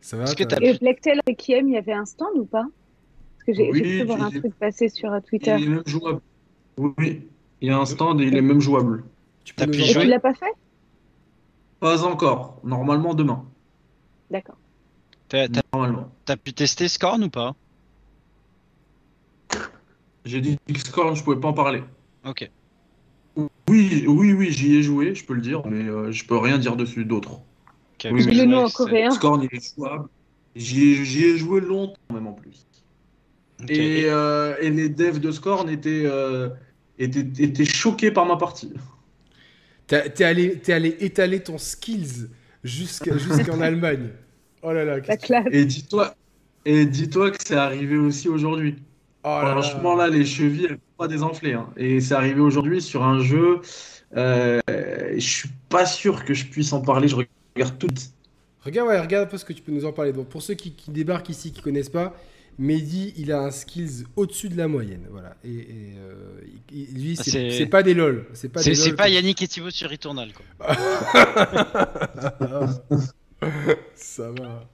Ça 0.00 0.16
va 0.16 0.34
que 0.34 0.42
Et 0.62 0.78
Blacktail 0.78 1.20
Requiem, 1.26 1.68
il 1.68 1.74
y 1.74 1.78
avait 1.78 1.92
un 1.92 2.04
stand 2.04 2.36
ou 2.36 2.44
pas? 2.44 2.64
Parce 2.64 3.44
que 3.46 3.52
j'ai 3.54 3.70
Oui, 3.70 3.80
cru 3.80 4.04
voir 4.04 4.22
un 4.22 4.30
truc 4.30 4.54
passer 4.56 4.88
sur 4.88 5.10
euh, 5.12 5.18
Il 5.18 5.26
Twitter. 5.28 5.50
est 5.50 5.66
même 5.66 5.82
jouable. 5.86 6.20
Oui, 6.78 7.28
il 7.60 7.68
y 7.68 7.70
a 7.70 7.78
un 7.78 7.86
stand 7.86 8.20
et 8.20 8.24
il 8.24 8.36
est 8.36 8.42
même 8.42 8.60
jouable. 8.60 9.04
tu 9.44 9.54
peux 9.54 9.66
pu 9.66 9.78
jouer? 9.78 10.02
tu 10.02 10.08
l'as 10.08 10.20
pas 10.20 10.34
fait? 10.34 10.52
Pas 11.80 12.04
encore. 12.04 12.60
Normalement 12.62 13.14
demain. 13.14 13.44
D'accord. 14.30 14.56
t'as- 15.28 15.48
t'as- 15.48 15.60
Normalement. 15.72 16.12
t'as 16.24 16.36
pu 16.36 16.52
tester 16.52 16.88
Scorn 16.88 17.24
ou 17.24 17.30
pas? 17.30 17.54
J'ai 20.24 20.40
dit 20.40 20.56
X-Corn, 20.68 21.16
je 21.16 21.24
pouvais 21.24 21.40
pas 21.40 21.48
en 21.48 21.52
parler. 21.52 21.82
Ok. 22.24 22.48
Oui, 23.36 24.04
oui, 24.06 24.32
oui, 24.32 24.50
j'y 24.50 24.76
ai 24.76 24.82
joué, 24.82 25.14
je 25.14 25.24
peux 25.24 25.34
le 25.34 25.40
dire, 25.40 25.62
mais 25.66 25.88
euh, 25.88 26.10
je 26.12 26.24
peux 26.24 26.36
rien 26.36 26.58
dire 26.58 26.76
dessus 26.76 27.04
d'autre. 27.04 27.32
Ok, 27.34 28.08
Oui, 28.10 28.26
Dis-le-nous 28.26 28.50
vois 28.50 28.66
en 28.66 28.70
coréen. 28.70 29.10
Scorn, 29.10 29.42
il 29.50 29.56
est 29.56 29.74
jouable. 29.74 30.08
J'y 30.54 30.92
ai, 30.92 31.04
j'y 31.04 31.24
ai 31.24 31.38
joué 31.38 31.60
longtemps, 31.60 31.94
même 32.12 32.26
en 32.26 32.32
plus. 32.32 32.66
Et, 33.68 34.04
euh, 34.06 34.56
et 34.60 34.70
les 34.70 34.88
devs 34.88 35.20
de 35.20 35.30
Scorn 35.30 35.70
étaient, 35.70 36.02
euh, 36.04 36.50
étaient, 36.98 37.26
étaient 37.42 37.64
choqués 37.64 38.10
par 38.10 38.26
ma 38.26 38.36
partie. 38.36 38.72
T'as- 39.86 40.08
T'es 40.10 40.24
allé, 40.24 40.58
t'es 40.58 40.72
allé 40.72 40.96
étaler 41.00 41.42
ton 41.42 41.58
skills 41.58 42.28
jusqu'à- 42.64 43.16
jusqu'en 43.16 43.60
Allemagne. 43.60 44.10
Oh 44.62 44.72
là 44.72 44.84
là. 44.84 44.98
La 45.06 45.16
classe. 45.16 45.46
Et 45.52 45.64
dis-toi, 45.64 46.14
et 46.64 46.86
dis-toi 46.86 47.30
que 47.30 47.38
c'est 47.44 47.56
arrivé 47.56 47.96
aussi 47.96 48.28
aujourd'hui. 48.28 48.76
Oh 49.24 49.28
là. 49.28 49.52
Franchement, 49.52 49.94
là, 49.94 50.08
les 50.08 50.24
chevilles, 50.24 50.64
elles 50.66 50.76
sont 50.76 50.96
pas 50.98 51.08
désenflées. 51.08 51.52
hein. 51.54 51.68
Et 51.76 52.00
c'est 52.00 52.14
arrivé 52.14 52.40
aujourd'hui 52.40 52.82
sur 52.82 53.04
un 53.04 53.20
jeu. 53.20 53.60
Euh, 54.16 54.60
je 55.14 55.20
suis 55.20 55.48
pas 55.68 55.86
sûr 55.86 56.24
que 56.24 56.34
je 56.34 56.46
puisse 56.46 56.72
en 56.72 56.80
parler. 56.80 57.06
Je 57.08 57.16
regarde 57.16 57.78
tout. 57.78 57.86
Regarde, 58.64 58.88
ouais, 58.88 59.00
regarde 59.00 59.26
un 59.26 59.30
peu 59.30 59.38
ce 59.38 59.44
que 59.44 59.52
tu 59.52 59.62
peux 59.62 59.72
nous 59.72 59.84
en 59.84 59.92
parler. 59.92 60.12
Donc, 60.12 60.28
pour 60.28 60.42
ceux 60.42 60.54
qui, 60.54 60.72
qui 60.72 60.90
débarquent 60.90 61.28
ici, 61.30 61.52
qui 61.52 61.62
connaissent 61.62 61.88
pas, 61.88 62.14
Mehdi, 62.58 63.14
il 63.16 63.32
a 63.32 63.40
un 63.40 63.50
skills 63.50 64.04
au-dessus 64.14 64.50
de 64.50 64.58
la 64.58 64.68
moyenne. 64.68 65.06
Voilà. 65.10 65.34
Et, 65.42 65.48
et, 65.50 65.94
euh, 65.96 66.40
lui, 66.94 67.16
c'est 67.16 67.66
pas 67.66 67.82
des 67.82 67.94
lol. 67.94 68.26
C'est 68.34 68.50
pas 68.50 68.62
des 68.62 68.74
lol 68.74 68.94
pas 68.94 69.08
Yannick 69.08 69.40
et 69.42 69.48
Thibaut 69.48 69.70
sur 69.70 69.88
Returnal 69.88 70.30
quoi. 70.32 70.44
Ça 73.94 74.30
va. 74.30 74.64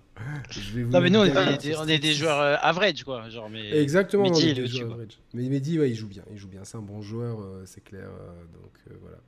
Je 0.50 0.76
vais 0.76 0.82
vous 0.82 0.92
Non 0.92 1.00
mais 1.00 1.10
nous 1.10 1.20
on 1.20 1.24
est 1.24 1.58
des, 1.58 1.72
sur 1.72 1.80
on 1.80 1.88
est 1.88 1.98
des 1.98 2.12
Street 2.12 2.14
joueurs 2.14 2.40
euh, 2.40 2.56
average 2.60 3.04
quoi, 3.04 3.28
genre 3.28 3.48
mais. 3.50 3.70
Exactement, 3.80 4.24
Mehdi, 4.24 4.54
des 4.54 4.66
joueurs 4.66 4.92
average. 4.92 5.18
Mais 5.34 5.48
Mehdi, 5.48 5.78
ouais, 5.78 5.90
il 5.90 5.94
joue 5.94 6.08
bien. 6.08 6.22
Il 6.30 6.36
joue 6.38 6.48
bien. 6.48 6.60
C'est 6.64 6.76
un 6.76 6.82
bon 6.82 7.00
joueur, 7.02 7.40
euh, 7.40 7.62
c'est 7.66 7.82
clair. 7.84 8.08
euh, 8.08 8.42
donc 8.54 8.72
euh, 8.90 8.94
voilà. 9.00 9.18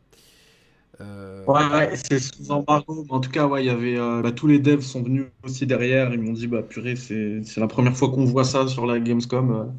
Euh, 1.01 1.45
Ouais, 1.47 1.67
ouais, 1.71 1.97
c'est 1.97 2.19
sous 2.19 2.51
embargo. 2.51 3.05
Mais 3.09 3.13
en 3.15 3.21
tout 3.21 3.31
cas, 3.31 3.47
ouais, 3.47 3.63
il 3.63 3.67
y 3.67 3.71
avait 3.71 3.97
euh, 3.99 4.21
bah, 4.23 4.33
tous 4.33 4.47
les 4.47 4.59
devs 4.59 4.83
sont 4.83 5.03
venus 5.03 5.27
aussi 5.45 5.67
derrière. 5.67 6.13
Ils 6.13 6.21
m'ont 6.21 6.33
dit, 6.33 6.47
bah 6.47 6.63
purée, 6.63 6.97
c'est 6.97 7.43
c'est 7.45 7.61
la 7.61 7.69
première 7.69 7.97
fois 7.97 8.11
qu'on 8.11 8.25
voit 8.25 8.45
ça 8.45 8.67
sur 8.69 8.87
la 8.87 8.99
Gamescom. 9.01 9.73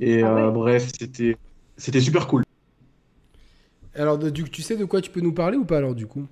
Et 0.00 0.22
Ah 0.22 0.34
ouais. 0.34 0.52
bref, 0.52 0.90
c'était 0.98 1.36
c'était 1.76 2.00
super 2.00 2.26
cool. 2.26 2.42
Alors, 3.94 4.18
du, 4.18 4.44
tu 4.50 4.62
sais 4.62 4.76
de 4.76 4.84
quoi 4.84 5.00
tu 5.00 5.10
peux 5.10 5.20
nous 5.20 5.32
parler 5.32 5.56
ou 5.56 5.64
pas 5.64 5.78
alors 5.78 5.94
du 5.94 6.06
coup? 6.06 6.26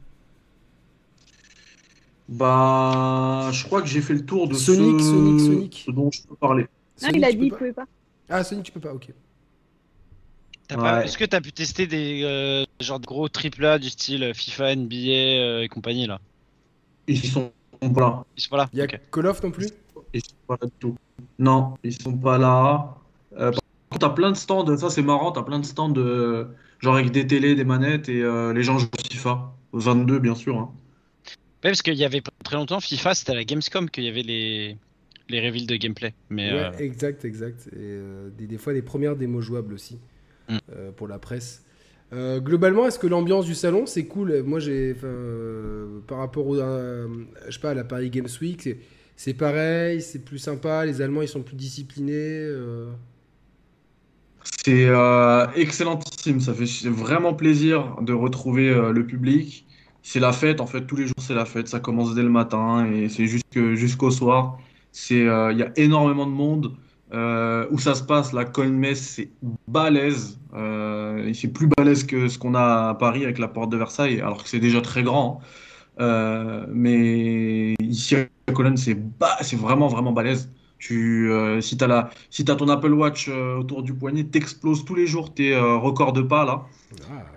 Bah, 2.33 3.51
je 3.53 3.65
crois 3.65 3.83
que 3.83 3.89
j'ai 3.89 4.01
fait 4.01 4.15
le 4.15 4.25
tour 4.25 4.49
de 4.49 4.55
Sonic, 4.55 5.01
ce, 5.01 5.07
Sonic, 5.07 5.41
Sonic. 5.41 5.83
ce 5.87 5.91
dont 5.91 6.11
je 6.11 6.23
peux 6.23 6.35
parler. 6.35 6.63
Non, 6.63 6.69
Sonic, 7.09 7.17
il 7.17 7.25
a 7.25 7.31
tu 7.31 7.37
dit, 7.37 7.45
il 7.45 7.51
peux 7.51 7.57
pouvait 7.59 7.73
pas. 7.75 7.85
Ah, 8.31 8.43
Sonic, 8.43 8.65
tu 8.65 8.73
peux 8.73 8.81
pas. 8.81 8.95
Ok. 8.95 9.11
Est-ce 10.71 11.19
que 11.19 11.27
tu 11.27 11.37
as 11.37 11.41
pu 11.43 11.53
tester 11.53 11.87
des 11.87 12.23
euh, 12.25 12.65
genre 12.81 12.99
de 13.01 13.05
gros 13.05 13.29
AAA 13.29 13.79
du 13.79 13.91
style 13.91 14.33
FIFA, 14.35 14.77
NBA 14.77 14.97
euh, 14.97 15.63
et 15.63 15.69
compagnie 15.69 16.07
là? 16.07 16.21
Ils 17.07 17.23
sont 17.23 17.53
pas 17.81 18.01
là. 18.01 18.25
Ils 18.35 18.43
sont 18.43 18.51
pas 18.51 18.57
là. 18.57 18.71
Il 18.73 18.79
y 18.79 18.83
a 18.83 18.87
Call 18.87 19.27
of 19.27 19.43
non 19.43 19.51
plus? 19.51 19.69
Ils 20.15 20.23
sont 20.23 20.35
pas 20.47 20.57
là 20.59 20.67
du 20.67 20.73
tout. 20.81 20.97
Non, 21.39 21.75
ils 21.85 21.93
sont 21.93 22.17
pas 22.17 22.39
là. 22.39 22.97
Euh, 23.35 23.51
par 23.51 23.61
contre, 23.91 24.09
t'as 24.09 24.15
plein 24.15 24.31
de 24.31 24.37
stands, 24.37 24.75
ça 24.79 24.89
c'est 24.89 25.03
marrant, 25.03 25.33
t'as 25.33 25.43
plein 25.43 25.59
de 25.59 25.67
stands 25.67 25.91
de 25.91 26.49
genre 26.79 26.95
avec 26.95 27.11
des 27.11 27.27
télés, 27.27 27.55
des 27.55 27.65
manettes 27.65 28.09
et 28.09 28.23
les 28.55 28.63
gens 28.63 28.79
jouent 28.79 28.89
FIFA. 29.11 29.53
22 29.75 30.19
bien 30.19 30.35
sûr. 30.35 30.57
Hein. 30.59 30.71
Ouais, 31.65 31.71
parce 31.71 31.83
qu'il 31.83 31.95
y 31.95 32.05
avait 32.05 32.21
pas 32.21 32.33
très 32.45 32.57
longtemps 32.57 32.81
FIFA, 32.81 33.15
c'était 33.15 33.33
à 33.33 33.35
la 33.37 33.45
Gamescom 33.45 33.89
qu'il 33.89 34.05
y 34.05 34.09
avait 34.09 34.23
les 34.23 34.77
les 35.29 35.41
reveals 35.41 35.67
de 35.67 35.77
gameplay. 35.77 36.13
Mais, 36.31 36.53
ouais, 36.53 36.83
exact, 36.83 37.25
exact. 37.25 37.71
Et 37.75 37.99
des, 38.37 38.47
des, 38.47 38.59
fois, 38.59 38.73
les 38.73 38.83
premières 38.83 39.17
démos 39.17 39.43
jouables 39.43 39.73
aussi. 39.73 39.99
Mm. 40.49 40.59
Euh, 40.77 40.93
pour 40.93 41.09
la 41.09 41.19
presse. 41.19 41.65
Euh, 42.13 42.41
globalement, 42.41 42.87
est-ce 42.87 42.99
que 42.99 43.07
l'ambiance 43.07 43.47
du 43.47 43.55
salon 43.55 43.87
c'est 43.87 44.05
cool? 44.05 44.43
Moi, 44.43 44.59
j'ai, 44.59 44.95
euh, 45.03 46.01
par 46.07 46.19
rapport 46.19 46.47
au, 46.47 46.57
je 46.57 47.51
sais 47.51 47.61
pas, 47.61 47.71
à 47.71 47.75
la 47.75 47.85
Paris 47.85 48.11
Games 48.11 48.29
Week, 48.41 48.69
c'est 49.17 49.35
pareil, 49.35 50.03
c'est 50.03 50.25
plus 50.25 50.39
sympa. 50.39 50.85
Les 50.85 51.01
Allemands, 51.01 51.23
ils 51.23 51.29
sont 51.29 51.43
plus 51.43 51.57
disciplinés. 51.57 52.51
C'est 54.65 54.89
excellentissime. 55.57 56.41
Ça 56.41 56.53
fait 56.53 56.89
vraiment 56.89 57.35
plaisir 57.35 57.97
de 58.03 58.13
retrouver 58.13 58.75
le 58.93 59.07
public. 59.07 59.67
C'est 60.03 60.21
la 60.21 60.33
fête, 60.33 60.61
en 60.61 60.67
fait, 60.67 60.83
tous 60.87 60.97
les 60.97 61.07
jours 61.07 61.15
c'est 61.19 61.35
la 61.35 61.45
fête. 61.45 61.69
Ça 61.69 61.81
commence 61.81 62.15
dès 62.15 62.23
le 62.23 62.31
matin 62.31 62.87
et 62.87 63.09
c'est 63.09 63.27
jusqu'au 63.27 64.11
soir. 64.11 64.59
C'est, 64.93 65.21
il 65.21 65.59
y 65.59 65.63
a 65.63 65.73
énormément 65.77 66.27
de 66.27 66.33
monde. 66.33 66.77
Euh, 67.15 67.67
où 67.71 67.79
ça 67.79 67.95
se 67.95 68.03
passe, 68.03 68.33
la 68.33 68.45
Colmès, 68.47 68.99
c'est 68.99 69.31
balèze. 69.69 70.39
Euh, 70.55 71.31
c'est 71.35 71.49
plus 71.49 71.67
balèze 71.67 72.05
que 72.05 72.29
ce 72.29 72.39
qu'on 72.39 72.55
a 72.55 72.91
à 72.91 72.95
Paris 72.95 73.25
avec 73.25 73.39
la 73.39 73.49
porte 73.49 73.71
de 73.71 73.77
Versailles, 73.77 74.21
alors 74.21 74.43
que 74.43 74.49
c'est 74.49 74.61
déjà 74.61 74.81
très 74.81 75.03
grand. 75.03 75.41
Hein. 75.43 75.47
Euh, 76.01 76.67
mais 76.71 77.75
ici, 77.83 78.17
à 78.17 78.53
Cologne, 78.53 78.79
c'est 78.79 78.97
c'est 79.43 79.57
vraiment, 79.57 79.89
vraiment 79.89 80.13
balèze. 80.13 80.51
Tu, 80.83 81.31
euh, 81.31 81.61
si 81.61 81.77
tu 81.77 81.85
as, 81.85 82.11
si 82.29 82.45
as 82.51 82.57
ton 82.57 82.69
Apple 82.69 82.93
Watch 82.93 83.29
euh, 83.29 83.59
autour 83.59 83.85
du 83.85 83.95
poignet, 83.95 84.25
t'exploses 84.25 84.85
tous 84.85 84.97
les 84.97 85.07
jours 85.07 85.33
tes 85.33 85.57
records 85.57 86.13
de 86.13 86.23
pas 86.23 86.45
là. 86.45 86.65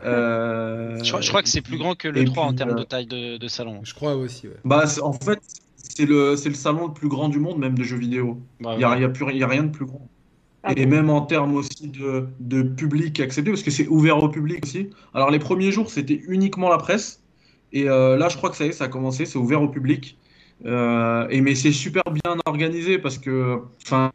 Ah. 0.03 0.95
Je, 1.03 1.29
crois 1.29 1.43
que 1.43 1.49
c'est 1.49 1.61
plus 1.61 1.77
grand 1.77 1.93
que 1.93 2.07
le 2.07 2.25
3 2.25 2.43
en 2.43 2.53
termes 2.55 2.73
de 2.73 2.81
taille 2.81 3.05
de, 3.05 3.37
de, 3.37 3.47
salon. 3.47 3.81
Je 3.83 3.93
crois 3.93 4.15
aussi. 4.15 4.47
Ouais. 4.47 4.55
Bah, 4.65 4.85
en 5.03 5.13
fait, 5.13 5.39
c'est 5.75 6.07
le, 6.07 6.31
le 6.31 6.53
salon 6.55 6.87
le 6.87 6.93
plus 6.93 7.07
grand 7.07 7.29
du 7.29 7.37
monde, 7.37 7.59
même 7.59 7.77
de 7.77 7.83
jeux 7.83 7.97
vidéo. 7.97 8.41
Bah 8.61 8.71
il 8.73 8.79
n'y 8.79 8.83
a, 8.83 8.97
y 8.97 9.03
a, 9.03 9.09
plus, 9.09 9.31
y 9.35 9.43
a 9.43 9.47
rien 9.47 9.63
de 9.63 9.69
plus 9.69 9.85
grand. 9.85 10.09
Ah 10.63 10.73
et 10.75 10.87
même 10.87 11.11
en 11.11 11.21
termes 11.21 11.53
aussi 11.53 11.87
de, 11.87 12.27
de 12.39 12.63
public 12.63 13.19
accepté, 13.19 13.51
parce 13.51 13.61
que 13.61 13.69
c'est 13.69 13.87
ouvert 13.87 14.23
au 14.23 14.29
public 14.29 14.65
aussi. 14.65 14.89
Alors 15.13 15.29
les 15.29 15.37
premiers 15.37 15.71
jours, 15.71 15.91
c'était 15.91 16.19
uniquement 16.27 16.69
la 16.69 16.79
presse. 16.79 17.21
Et 17.71 17.87
euh, 17.87 18.17
là, 18.17 18.29
je 18.29 18.37
crois 18.37 18.49
que 18.49 18.55
ça 18.55 18.65
y 18.65 18.69
est, 18.69 18.71
ça 18.71 18.85
a 18.85 18.87
commencé, 18.87 19.27
c'est 19.27 19.37
ouvert 19.37 19.61
au 19.61 19.67
public. 19.67 20.17
Euh, 20.65 21.27
et 21.29 21.41
mais 21.41 21.53
c'est 21.53 21.71
super 21.71 22.03
bien 22.05 22.37
organisé 22.45 22.97
parce 22.97 23.17
que 23.17 23.59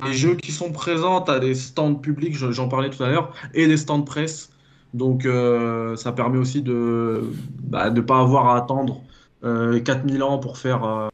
les 0.07 0.13
jeux 0.15 0.35
qui 0.35 0.53
sont 0.53 0.73
présents, 0.73 1.21
tu 1.21 1.31
as 1.31 1.39
des 1.39 1.55
stands 1.55 1.95
publics, 1.95 2.35
j'en 2.35 2.69
parlais 2.69 2.91
tout 2.91 3.03
à 3.03 3.11
l'heure, 3.11 3.33
et 3.55 3.67
des 3.67 3.77
stands 3.77 4.03
presse. 4.03 4.51
Donc 4.95 5.27
euh, 5.27 5.97
ça 5.97 6.13
permet 6.13 6.39
aussi 6.39 6.63
de 6.63 7.23
ne 7.63 7.71
bah, 7.71 7.91
pas 7.91 8.21
avoir 8.21 8.49
à 8.49 8.57
attendre 8.57 9.03
4000 9.43 10.23
ans 10.23 10.39
pour 10.39 10.59
faire 10.59 11.09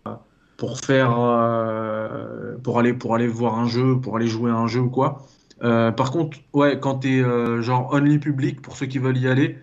euh, 1.18 2.56
pour 2.62 2.78
aller 2.78 2.92
pour 2.92 3.14
aller 3.14 3.28
voir 3.28 3.58
un 3.58 3.66
jeu, 3.66 4.00
pour 4.00 4.16
aller 4.16 4.26
jouer 4.26 4.50
à 4.50 4.54
un 4.54 4.66
jeu 4.66 4.80
ou 4.80 4.90
quoi. 4.90 5.26
Euh, 5.62 5.90
par 5.90 6.10
contre, 6.10 6.38
ouais, 6.52 6.78
quand 6.80 7.00
tu 7.00 7.18
es 7.18 7.22
euh, 7.22 7.62
genre 7.62 7.92
only 7.92 8.18
public 8.18 8.60
pour 8.60 8.76
ceux 8.76 8.86
qui 8.86 8.98
veulent 8.98 9.18
y 9.18 9.28
aller, 9.28 9.58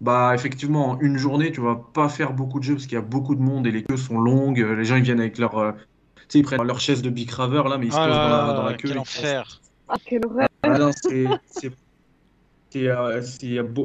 bah 0.00 0.32
effectivement 0.34 0.90
en 0.90 1.00
une 1.00 1.16
journée 1.16 1.52
tu 1.52 1.60
vas 1.60 1.76
pas 1.76 2.08
faire 2.08 2.32
beaucoup 2.32 2.58
de 2.58 2.64
jeux 2.64 2.74
parce 2.74 2.86
qu'il 2.86 2.96
y 2.96 2.98
a 2.98 3.02
beaucoup 3.02 3.34
de 3.34 3.40
monde 3.40 3.66
et 3.66 3.70
les 3.70 3.82
queues 3.82 3.96
sont 3.96 4.18
longues. 4.20 4.58
Les 4.58 4.84
gens 4.84 4.96
ils 4.96 5.02
viennent 5.02 5.20
avec 5.20 5.38
leur 5.38 5.74
tu 6.16 6.22
sais 6.28 6.38
ils 6.40 6.42
prennent 6.42 6.62
leur 6.62 6.80
chaise 6.80 7.02
de 7.02 7.10
Big 7.10 7.30
Raver 7.30 7.62
là 7.68 7.78
mais 7.78 7.86
ils 7.86 7.92
se 7.92 7.96
ah 7.96 8.06
posent 8.06 8.16
dans 8.16 8.28
la, 8.28 8.52
dans 8.52 8.62
la 8.64 8.74
queue. 8.74 8.88
Quel 8.88 8.98
enfer. 8.98 9.60
Ah, 9.88 9.96
quel 10.04 10.26
horreur. 10.26 10.48
Ah, 10.62 10.90
c'est 10.94 11.26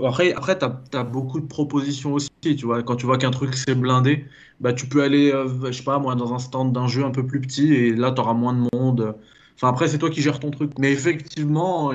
après, 0.04 0.34
après 0.34 0.58
tu 0.58 0.66
as, 0.98 1.04
beaucoup 1.04 1.40
de 1.40 1.46
propositions 1.46 2.14
aussi. 2.14 2.30
Tu 2.42 2.66
vois, 2.66 2.82
quand 2.84 2.96
tu 2.96 3.06
vois 3.06 3.18
qu'un 3.18 3.32
truc 3.32 3.54
c'est 3.54 3.76
blindé, 3.76 4.26
bah, 4.60 4.74
tu 4.74 4.88
peux 4.88 5.04
aller, 5.04 5.32
euh, 5.32 5.48
je 5.68 5.72
sais 5.72 5.84
pas, 5.84 6.00
moi, 6.00 6.16
dans 6.16 6.34
un 6.34 6.40
stand 6.40 6.74
d'un 6.74 6.88
jeu 6.88 7.04
un 7.06 7.12
peu 7.12 7.26
plus 7.26 7.42
petit 7.42 7.74
et 7.74 7.96
là, 7.96 8.12
tu 8.12 8.22
auras 8.22 8.34
moins 8.34 8.54
de 8.54 8.68
monde. 8.74 9.16
Enfin, 9.62 9.74
après, 9.74 9.90
c'est 9.90 9.98
toi 9.98 10.10
qui 10.10 10.22
gères 10.22 10.40
ton 10.40 10.52
truc. 10.52 10.72
Mais 10.80 10.94
effectivement, 10.94 11.92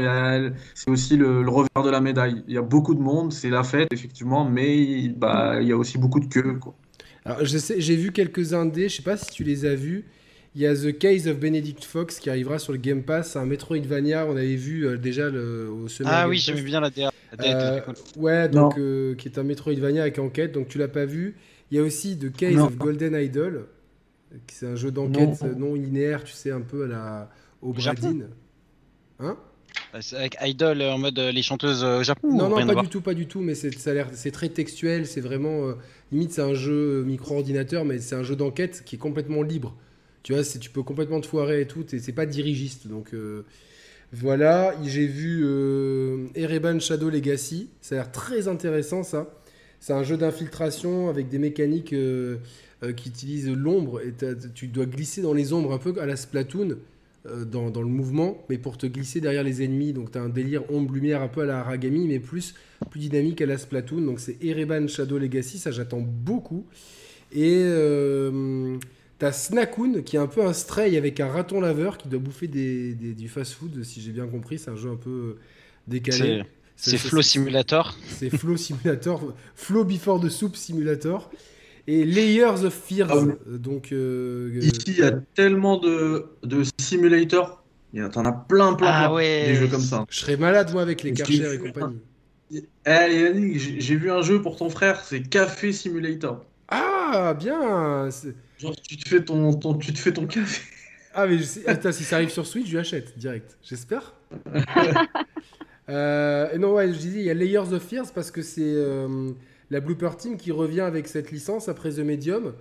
c'est 0.74 0.90
aussi 0.90 1.16
le, 1.16 1.48
revers 1.48 1.82
de 1.82 1.90
la 1.90 2.02
médaille. 2.02 2.44
Il 2.46 2.54
y 2.54 2.58
a 2.58 2.62
beaucoup 2.62 2.94
de 2.94 3.00
monde, 3.00 3.32
c'est 3.32 3.48
la 3.48 3.64
fête, 3.64 3.88
effectivement, 3.90 4.44
mais 4.44 5.08
bah, 5.08 5.62
il 5.62 5.68
y 5.68 5.72
a 5.72 5.76
aussi 5.76 5.96
beaucoup 5.96 6.20
de 6.20 6.26
queues. 6.26 6.58
Quoi. 6.58 6.74
Alors, 7.24 7.38
j'ai 7.42 7.96
vu 7.96 8.12
quelques 8.12 8.52
indés, 8.52 8.90
je 8.90 8.96
sais 8.96 9.02
pas 9.02 9.16
si 9.16 9.30
tu 9.30 9.44
les 9.44 9.64
as 9.64 9.74
vus. 9.74 10.04
Il 10.54 10.60
y 10.60 10.66
a 10.66 10.74
The 10.74 10.96
Case 10.96 11.26
of 11.26 11.38
Benedict 11.40 11.82
Fox 11.84 12.20
qui 12.20 12.30
arrivera 12.30 12.58
sur 12.60 12.72
le 12.72 12.78
Game 12.78 13.02
Pass, 13.02 13.34
un 13.34 13.46
Metroidvania. 13.46 14.26
On 14.26 14.36
avait 14.36 14.54
vu 14.54 14.86
euh, 14.86 14.96
déjà 14.96 15.28
le, 15.28 15.68
au 15.68 15.88
semaine. 15.88 16.12
Ah 16.14 16.28
oui, 16.28 16.36
j'aimais 16.36 16.62
bien 16.62 16.80
la 16.80 16.90
DA. 16.90 17.10
Euh, 17.40 17.80
ouais, 18.16 18.48
donc 18.48 18.76
qui 19.16 19.26
est 19.26 19.36
un 19.36 19.42
Metroidvania 19.42 20.02
avec 20.02 20.20
enquête. 20.20 20.52
Donc 20.52 20.68
tu 20.68 20.78
l'as 20.78 20.86
pas 20.86 21.06
vu. 21.06 21.34
Il 21.72 21.78
y 21.78 21.80
a 21.80 21.82
aussi 21.82 22.16
The 22.16 22.30
Case 22.30 22.56
of 22.56 22.76
Golden 22.76 23.16
Idol, 23.16 23.66
c'est 24.46 24.66
un 24.66 24.76
jeu 24.76 24.92
d'enquête 24.92 25.42
non. 25.56 25.74
linéaire, 25.74 26.22
tu 26.22 26.32
sais, 26.32 26.52
un 26.52 26.60
peu 26.60 26.84
à 26.84 26.86
la 26.86 27.30
au 27.64 27.72
Bradine. 27.72 28.28
Hein 29.18 29.36
bah, 29.92 30.00
avec 30.12 30.36
Idol 30.42 30.82
en 30.82 30.98
mode 30.98 31.18
euh, 31.18 31.32
les 31.32 31.42
chanteuses 31.42 31.82
au 31.82 32.02
Japon 32.02 32.28
Non, 32.32 32.48
non, 32.48 32.66
pas 32.66 32.82
du 32.82 32.88
tout, 32.88 33.00
pas 33.00 33.14
du 33.14 33.26
tout, 33.26 33.40
mais 33.40 33.54
ça 33.54 33.90
a 33.90 33.94
l'air, 33.94 34.08
c'est 34.12 34.30
très 34.30 34.48
textuel, 34.48 35.06
c'est 35.06 35.20
vraiment, 35.20 35.68
euh, 35.68 35.74
limite 36.12 36.32
c'est 36.32 36.42
un 36.42 36.54
jeu 36.54 37.02
micro-ordinateur, 37.04 37.84
mais 37.84 37.98
c'est 37.98 38.14
un 38.14 38.22
jeu 38.22 38.36
d'enquête 38.36 38.82
qui 38.84 38.96
est 38.96 38.98
complètement 38.98 39.42
libre. 39.42 39.76
Tu 40.22 40.32
vois, 40.32 40.42
tu 40.42 40.70
peux 40.70 40.82
complètement 40.82 41.20
te 41.20 41.26
foirer 41.26 41.62
et 41.62 41.66
tout, 41.66 41.84
et 41.94 41.98
c'est 41.98 42.12
pas 42.12 42.26
dirigiste, 42.26 42.86
donc 42.86 43.14
euh, 43.14 43.44
voilà. 44.12 44.74
J'ai 44.84 45.06
vu 45.06 45.44
Ereban 46.34 46.78
Shadow 46.80 47.10
Legacy, 47.10 47.68
ça 47.80 47.96
a 47.96 47.98
l'air 47.98 48.12
très 48.12 48.48
intéressant 48.48 49.02
ça. 49.02 49.28
C'est 49.84 49.92
un 49.92 50.02
jeu 50.02 50.16
d'infiltration 50.16 51.10
avec 51.10 51.28
des 51.28 51.36
mécaniques 51.36 51.92
euh, 51.92 52.38
euh, 52.82 52.94
qui 52.94 53.10
utilisent 53.10 53.50
l'ombre 53.50 54.00
et 54.00 54.14
tu 54.54 54.66
dois 54.68 54.86
glisser 54.86 55.20
dans 55.20 55.34
les 55.34 55.52
ombres 55.52 55.74
un 55.74 55.78
peu 55.78 55.94
à 56.00 56.06
la 56.06 56.16
Splatoon 56.16 56.78
euh, 57.26 57.44
dans, 57.44 57.70
le 57.70 57.88
mouvement, 57.88 58.44
mais 58.48 58.58
pour 58.58 58.78
te 58.78 58.86
glisser 58.86 59.20
derrière 59.20 59.42
les 59.42 59.62
ennemis. 59.62 59.92
Donc 59.92 60.12
tu 60.12 60.18
as 60.18 60.22
un 60.22 60.28
délire 60.28 60.62
ombre-lumière 60.70 61.22
un 61.22 61.28
peu 61.28 61.42
à 61.42 61.46
la 61.46 61.60
Aragami, 61.60 62.06
mais 62.06 62.18
plus, 62.18 62.54
plus 62.90 63.00
dynamique 63.00 63.40
à 63.40 63.46
la 63.46 63.58
Splatoon. 63.58 64.02
Donc 64.02 64.20
c'est 64.20 64.42
Ereban 64.42 64.86
Shadow 64.88 65.18
Legacy, 65.18 65.58
ça 65.58 65.70
j'attends 65.70 66.02
beaucoup. 66.02 66.66
Et 67.32 67.64
tu 69.18 69.24
as 69.24 69.32
Snakoon 69.32 70.02
qui 70.02 70.16
est 70.16 70.20
un 70.20 70.26
peu 70.26 70.44
un 70.44 70.52
stray 70.52 70.96
avec 70.96 71.18
un 71.20 71.28
raton 71.28 71.60
laveur 71.60 71.98
qui 71.98 72.08
doit 72.08 72.20
bouffer 72.20 72.46
du 72.46 73.28
fast-food, 73.28 73.82
si 73.82 74.00
j'ai 74.00 74.12
bien 74.12 74.26
compris. 74.26 74.58
C'est 74.58 74.70
un 74.70 74.76
jeu 74.76 74.90
un 74.90 74.96
peu 74.96 75.36
décalé. 75.88 76.44
C'est 76.76 76.98
Flow 76.98 77.22
Simulator. 77.22 77.96
C'est 78.08 78.30
Flow 78.30 78.56
Simulator. 78.56 79.34
Flow 79.54 79.84
Before 79.84 80.20
the 80.20 80.28
Soup 80.28 80.56
Simulator. 80.56 81.30
Et 81.86 82.04
Layers 82.04 82.64
of 82.64 82.72
Fears. 82.72 83.10
Ah 83.10 83.24
donc, 83.46 83.92
euh, 83.92 84.58
Ici, 84.62 84.84
il 84.86 84.98
y 84.98 85.02
a 85.02 85.12
tellement 85.34 85.78
de, 85.78 86.26
de 86.42 86.62
simulators. 86.80 87.62
T'en 88.12 88.24
as 88.24 88.32
plein, 88.32 88.74
plein, 88.74 88.88
ah 88.90 89.08
plein 89.08 89.18
des 89.18 89.54
jeux 89.54 89.68
comme 89.68 89.80
ça. 89.80 90.04
Je 90.10 90.18
serais 90.18 90.36
malade, 90.36 90.72
moi, 90.72 90.82
avec 90.82 91.02
les 91.02 91.12
Karcher 91.12 91.54
et 91.54 91.58
compagnie. 91.58 92.00
Eh, 92.50 92.60
Yannick, 92.86 93.80
j'ai 93.80 93.96
vu 93.96 94.10
un 94.10 94.22
jeu 94.22 94.42
pour 94.42 94.56
ton 94.56 94.68
frère, 94.68 95.00
c'est 95.04 95.22
Café 95.22 95.72
Simulator. 95.72 96.44
Ah, 96.68 97.34
bien 97.38 98.08
Genre, 98.58 98.76
tu 98.82 98.96
te 98.96 99.08
fais 99.08 99.24
ton, 99.24 99.52
ton, 99.54 99.74
tu 99.74 99.92
te 99.92 99.98
fais 99.98 100.12
ton 100.12 100.26
café. 100.26 100.62
Ah, 101.14 101.26
mais 101.26 101.38
attends, 101.66 101.92
si 101.92 102.02
ça 102.02 102.16
arrive 102.16 102.30
sur 102.30 102.46
Switch, 102.46 102.68
je 102.68 102.76
l'achète 102.76 103.16
direct. 103.18 103.56
J'espère. 103.62 104.14
Euh, 105.90 106.50
et 106.50 106.56
non, 106.56 106.72
ouais, 106.72 106.90
je 106.90 106.96
disais, 106.96 107.18
il 107.18 107.26
y 107.26 107.30
a 107.30 107.34
Layers 107.34 107.74
of 107.74 107.82
Fears 107.82 108.10
parce 108.14 108.30
que 108.30 108.40
c'est 108.40 108.62
euh, 108.62 109.32
la 109.70 109.80
Blooper 109.80 110.10
Team 110.16 110.36
qui 110.36 110.52
revient 110.52 110.80
avec 110.80 111.08
cette 111.08 111.30
licence 111.30 111.68
après 111.68 111.92
The 111.92 112.00
Medium. 112.00 112.54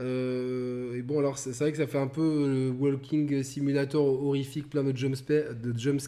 Euh, 0.00 0.96
et 0.96 1.02
bon, 1.02 1.18
alors 1.18 1.38
c'est 1.38 1.56
vrai 1.56 1.70
que 1.72 1.78
ça 1.78 1.86
fait 1.86 1.98
un 1.98 2.06
peu 2.06 2.72
Walking 2.78 3.42
Simulator 3.42 4.04
horrifique, 4.04 4.70
plein 4.70 4.84
de 4.84 4.96
jumpscares 4.96 5.54
de 5.62 5.78
jump 5.78 6.00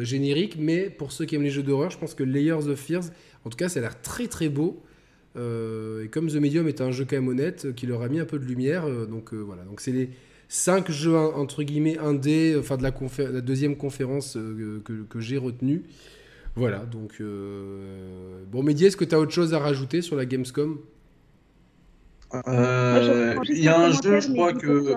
génériques, 0.00 0.56
mais 0.58 0.88
pour 0.88 1.12
ceux 1.12 1.26
qui 1.26 1.34
aiment 1.34 1.42
les 1.42 1.50
jeux 1.50 1.62
d'horreur, 1.62 1.90
je 1.90 1.98
pense 1.98 2.14
que 2.14 2.22
Layers 2.22 2.68
of 2.68 2.78
Fears, 2.78 3.10
en 3.44 3.50
tout 3.50 3.56
cas, 3.56 3.68
ça 3.68 3.80
a 3.80 3.82
l'air 3.82 4.00
très 4.00 4.28
très 4.28 4.48
beau. 4.48 4.82
et 5.36 6.08
comme 6.08 6.28
The 6.28 6.36
Medium 6.36 6.68
est 6.68 6.80
un 6.80 6.90
jeu 6.90 7.04
quand 7.04 7.16
même 7.16 7.28
honnête, 7.28 7.74
qui 7.74 7.86
leur 7.86 8.02
a 8.02 8.08
mis 8.08 8.20
un 8.20 8.24
peu 8.24 8.38
de 8.38 8.44
lumière, 8.44 8.88
donc 9.06 9.34
voilà. 9.34 9.62
Donc 9.64 9.80
c'est 9.80 9.92
les 9.92 10.10
5 10.48 10.90
jeux 10.90 11.16
entre 11.16 11.62
guillemets 11.62 11.98
indés, 11.98 12.56
enfin 12.58 12.76
de 12.76 12.82
la, 12.82 12.92
la 13.18 13.40
deuxième 13.40 13.76
conférence 13.76 14.36
euh, 14.36 14.80
que, 14.84 15.20
j'ai 15.20 15.36
retenue. 15.36 15.82
Voilà, 16.56 16.78
donc 16.80 17.16
euh... 17.20 18.44
bon, 18.50 18.62
Mehdi, 18.62 18.86
est-ce 18.86 18.96
que 18.96 19.04
tu 19.04 19.14
as 19.14 19.18
autre 19.18 19.32
chose 19.32 19.54
à 19.54 19.58
rajouter 19.58 20.02
sur 20.02 20.16
la 20.16 20.24
Gamescom? 20.24 20.78
Euh, 22.48 23.36
Il 23.48 23.62
y 23.62 23.68
a 23.68 23.78
un 23.78 23.90
jeu, 23.92 24.20
je 24.20 24.32
crois 24.32 24.52
que. 24.52 24.94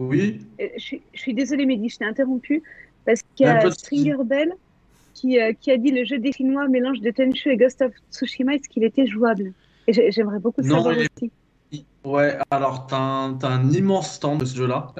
Oui. 0.00 0.40
Euh, 0.60 0.66
je 0.76 0.80
suis, 0.82 1.02
je 1.12 1.20
suis 1.20 1.34
désolée, 1.34 1.66
Mehdi, 1.66 1.88
je 1.88 1.98
t'ai 1.98 2.04
interrompu 2.04 2.62
parce 3.04 3.20
qu'il 3.34 3.46
y 3.46 3.48
a 3.48 3.70
Stringer 3.70 4.16
Bell. 4.24 4.52
qui, 5.14 5.38
euh, 5.40 5.52
qui 5.60 5.70
a 5.70 5.76
dit 5.76 5.90
le 5.90 6.04
jeu 6.04 6.18
des 6.18 6.32
Chinois 6.32 6.66
mélange 6.68 7.00
de 7.00 7.10
Tenchu 7.10 7.50
et 7.50 7.56
Ghost 7.56 7.82
of 7.82 7.92
Tsushima, 8.10 8.54
est-ce 8.54 8.68
qu'il 8.68 8.82
était 8.84 9.06
jouable? 9.06 9.52
Et 9.86 10.10
j'aimerais 10.10 10.38
beaucoup 10.38 10.62
Non, 10.62 10.76
savoir 10.76 10.98
est- 10.98 11.08
aussi. 11.18 11.30
Ouais, 12.04 12.36
alors 12.50 12.86
t'as 12.86 12.98
un, 12.98 13.34
t'as 13.34 13.48
un 13.50 13.70
immense 13.70 14.14
stand 14.14 14.40
de 14.40 14.44
ce 14.44 14.56
jeu-là, 14.56 14.92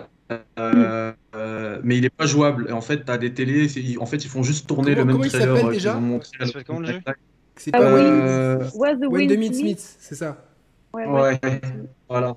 euh, 0.58 1.12
euh, 1.34 1.80
mais 1.82 1.96
il 1.98 2.04
est 2.04 2.10
pas 2.10 2.26
jouable. 2.26 2.66
Et 2.68 2.72
en 2.72 2.80
fait, 2.80 3.04
t'as 3.04 3.18
des 3.18 3.32
télés, 3.34 3.68
en 3.98 4.06
fait, 4.06 4.24
ils 4.24 4.28
font 4.28 4.42
juste 4.42 4.66
tourner 4.66 4.94
Comment- 4.94 4.98
le 4.98 5.04
même 5.04 5.14
comment 5.14 5.24
il 5.24 5.30
trailer 5.30 5.56
s'appelle 5.56 5.70
euh, 5.70 5.72
déjà 5.72 6.00
C'est 7.56 7.70
Ah 7.74 7.78
pas 7.78 7.94
oui. 7.94 8.00
Euh, 8.02 8.58
Was 8.74 8.94
the 8.96 9.00
When 9.02 9.10
Wind 9.12 9.30
the 9.32 9.38
Meat 9.38 9.54
Smith 9.54 9.78
Smith, 9.80 9.96
c'est 10.00 10.14
ça. 10.14 10.44
Ouais, 10.94 11.06
Ouais, 11.06 11.40
voilà. 12.08 12.36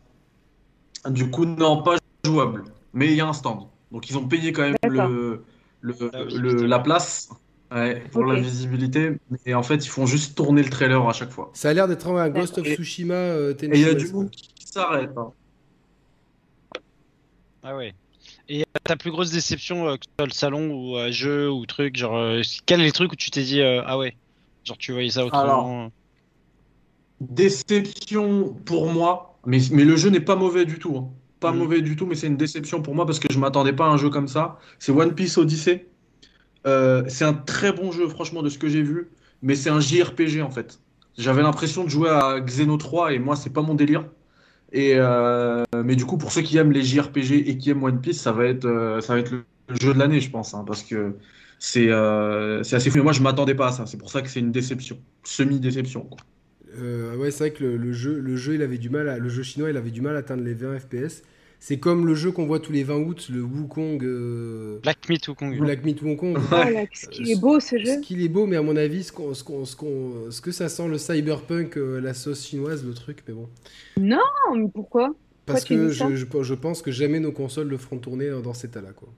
Du 1.09 1.29
coup, 1.29 1.45
non, 1.45 1.83
pas 1.83 1.97
jouable, 2.25 2.63
mais 2.93 3.07
il 3.07 3.15
y 3.15 3.21
a 3.21 3.27
un 3.27 3.33
stand. 3.33 3.67
Donc 3.91 4.09
ils 4.09 4.17
ont 4.17 4.27
payé 4.27 4.51
quand 4.51 4.63
même 4.63 4.75
le, 4.83 5.43
le, 5.81 5.93
La 6.11 6.19
le- 6.19 6.25
visibilité. 6.27 6.67
la 6.67 6.79
place 6.79 7.29
ouais, 7.73 8.03
pour 8.11 8.25
la 8.25 8.39
visibilité, 8.39 9.17
mais 9.45 9.53
en 9.53 9.63
fait, 9.63 9.85
ils 9.85 9.89
font 9.89 10.05
juste 10.05 10.35
tourner 10.35 10.63
le 10.63 10.69
trailer 10.69 11.07
à 11.07 11.13
chaque 11.13 11.29
fois. 11.31 11.51
Ça 11.53 11.69
a 11.69 11.73
l'air 11.73 11.87
d'être 11.87 12.07
un 12.07 12.29
Ghost 12.29 12.57
of 12.57 12.65
Et- 12.65 12.75
Tsushima 12.75 13.13
euh, 13.13 13.53
Et 13.61 13.65
il 13.73 13.79
y 13.81 13.85
a 13.85 13.93
du 13.93 14.07
monde 14.11 14.29
qui 14.31 14.49
s'arrête. 14.65 15.11
hein. 15.17 15.31
Ah 17.67 17.75
ouais. 17.75 17.93
Et 18.47 18.61
euh, 18.61 18.63
ta 18.83 18.95
plus 18.95 19.09
grosse 19.09 19.31
déception, 19.31 19.87
euh, 19.87 19.95
que 19.95 20.03
ce 20.05 20.11
soit 20.19 20.27
le 20.27 20.31
salon 20.33 20.71
ou 20.71 20.97
euh, 20.97 21.11
jeu 21.11 21.49
ou 21.49 21.65
truc, 21.65 21.95
genre, 21.95 22.15
euh, 22.15 22.41
quel 22.67 22.79
est 22.81 22.85
le 22.85 22.91
truc 22.91 23.11
où 23.11 23.15
tu 23.15 23.31
t'es 23.31 23.41
dit, 23.41 23.61
ah 23.61 23.97
ouais, 23.97 24.15
genre 24.63 24.77
tu 24.77 24.91
voyais 24.91 25.09
ça 25.09 25.25
autrement 25.25 25.91
Déception 27.21 28.53
pour 28.65 28.91
moi, 28.91 29.39
mais, 29.47 29.57
mais 29.71 29.83
le 29.83 29.95
jeu 29.95 30.09
n'est 30.09 30.19
pas 30.19 30.35
mauvais 30.35 30.65
du 30.65 30.77
tout. 30.77 30.95
hein. 30.97 31.09
Pas 31.39 31.51
Mhm. 31.51 31.57
mauvais 31.59 31.81
du 31.81 31.95
tout, 31.95 32.05
mais 32.05 32.15
c'est 32.15 32.27
une 32.27 32.37
déception 32.37 32.81
pour 32.81 32.93
moi 32.93 33.05
parce 33.05 33.19
que 33.19 33.27
je 33.31 33.39
m'attendais 33.39 33.73
pas 33.73 33.85
à 33.85 33.89
un 33.89 33.97
jeu 33.97 34.09
comme 34.09 34.27
ça. 34.27 34.59
C'est 34.79 34.91
One 34.91 35.15
Piece 35.15 35.37
Odyssey. 35.37 35.87
C'est 36.65 37.25
un 37.25 37.33
très 37.33 37.71
bon 37.71 37.91
jeu, 37.91 38.07
franchement, 38.09 38.43
de 38.43 38.49
ce 38.49 38.57
que 38.59 38.67
j'ai 38.67 38.83
vu, 38.83 39.09
mais 39.41 39.55
c'est 39.55 39.69
un 39.69 39.79
JRPG 39.79 40.41
en 40.41 40.51
fait. 40.51 40.79
J'avais 41.17 41.41
l'impression 41.41 41.83
de 41.83 41.89
jouer 41.89 42.09
à 42.09 42.39
Xeno 42.41 42.77
3 42.77 43.13
et 43.13 43.19
moi, 43.19 43.35
c'est 43.35 43.51
pas 43.51 43.61
mon 43.61 43.73
délire. 43.75 44.05
Euh, 44.75 45.63
mais 45.83 45.95
du 45.95 46.05
coup, 46.05 46.17
pour 46.17 46.31
ceux 46.31 46.41
qui 46.41 46.57
aiment 46.57 46.71
les 46.71 46.83
JRPG 46.83 47.49
et 47.49 47.57
qui 47.57 47.69
aiment 47.69 47.83
One 47.83 48.01
Piece, 48.01 48.21
ça 48.21 48.31
va 48.31 48.45
être, 48.45 48.65
euh, 48.65 49.01
ça 49.01 49.13
va 49.13 49.19
être 49.19 49.31
le, 49.31 49.45
jeu 49.81 49.93
de 49.93 49.99
l'année, 49.99 50.19
je 50.19 50.29
pense, 50.29 50.53
hein, 50.53 50.63
parce 50.65 50.83
que 50.83 51.15
c'est 51.59 51.89
euh, 51.89 52.61
c'est 52.63 52.75
assez 52.75 52.89
fou. 52.89 52.97
Mais 52.97 53.03
moi, 53.03 53.13
je 53.13 53.21
m'attendais 53.21 53.55
pas 53.55 53.67
à 53.67 53.71
ça. 53.71 53.85
C'est 53.85 53.97
pour 53.97 54.11
ça 54.11 54.21
que 54.21 54.29
c'est 54.29 54.39
une 54.39 54.51
déception, 54.51 54.97
semi-déception. 55.23 56.09
Euh, 56.77 57.15
ouais, 57.15 57.31
c'est 57.31 57.49
vrai 57.49 57.53
que 57.53 57.63
le, 57.63 57.93
jeu, 57.93 58.19
le 58.19 58.35
jeu, 58.35 58.55
il 58.55 58.61
avait 58.61 58.77
du 58.77 58.89
mal, 58.89 59.17
le 59.17 59.29
jeu 59.29 59.43
chinois, 59.43 59.69
il 59.69 59.77
avait 59.77 59.91
du 59.91 60.01
mal 60.01 60.15
à 60.15 60.19
atteindre 60.19 60.43
les 60.43 60.53
20 60.53 60.79
FPS. 60.79 61.23
C'est 61.67 61.79
comme 61.79 62.05
le 62.05 62.13
jeu 62.13 62.31
qu'on 62.31 62.45
voit 62.45 62.59
tous 62.59 62.71
les 62.71 62.83
20 62.83 62.95
août, 62.97 63.27
le 63.31 63.41
Wukong, 63.41 64.03
euh, 64.03 64.77
Black 64.83 65.09
Myth 65.09 65.27
ou 65.29 65.33
Kong 65.33 65.57
Black 65.57 65.83
Myth 65.83 65.99
Wukong. 65.99 66.37
Oh 66.37 66.51
là, 66.51 66.85
ce 66.93 67.07
qui 67.07 67.31
est 67.31 67.41
beau 67.41 67.59
ce 67.59 67.79
jeu. 67.79 67.85
Ce 67.85 67.99
qu'il 68.01 68.21
est 68.21 68.29
beau, 68.29 68.45
mais 68.45 68.55
à 68.55 68.61
mon 68.61 68.75
avis, 68.75 69.03
ce, 69.03 69.11
que 70.41 70.51
ça 70.51 70.69
sent 70.69 70.87
le 70.87 70.99
cyberpunk, 70.99 71.75
euh, 71.77 71.99
la 71.99 72.13
sauce 72.13 72.45
chinoise, 72.45 72.85
le 72.85 72.93
truc, 72.93 73.23
mais 73.27 73.33
bon. 73.33 73.49
Oh, 73.97 74.55
mais 74.55 74.69
pourquoi? 74.71 75.15
Parce 75.47 75.63
que 75.63 75.89
je, 75.89 76.15
je, 76.15 76.43
je 76.43 76.53
pense 76.53 76.83
que 76.83 76.91
jamais 76.91 77.19
nos 77.19 77.31
consoles 77.31 77.69
le 77.69 77.77
feront 77.77 77.97
tourner 77.97 78.29
dans 78.43 78.53
cet 78.53 78.73
état-là, 78.73 78.91
quoi. 78.91 79.09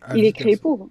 À 0.00 0.16
Il 0.16 0.24
est 0.24 0.32
créé 0.32 0.56
pour. 0.56 0.88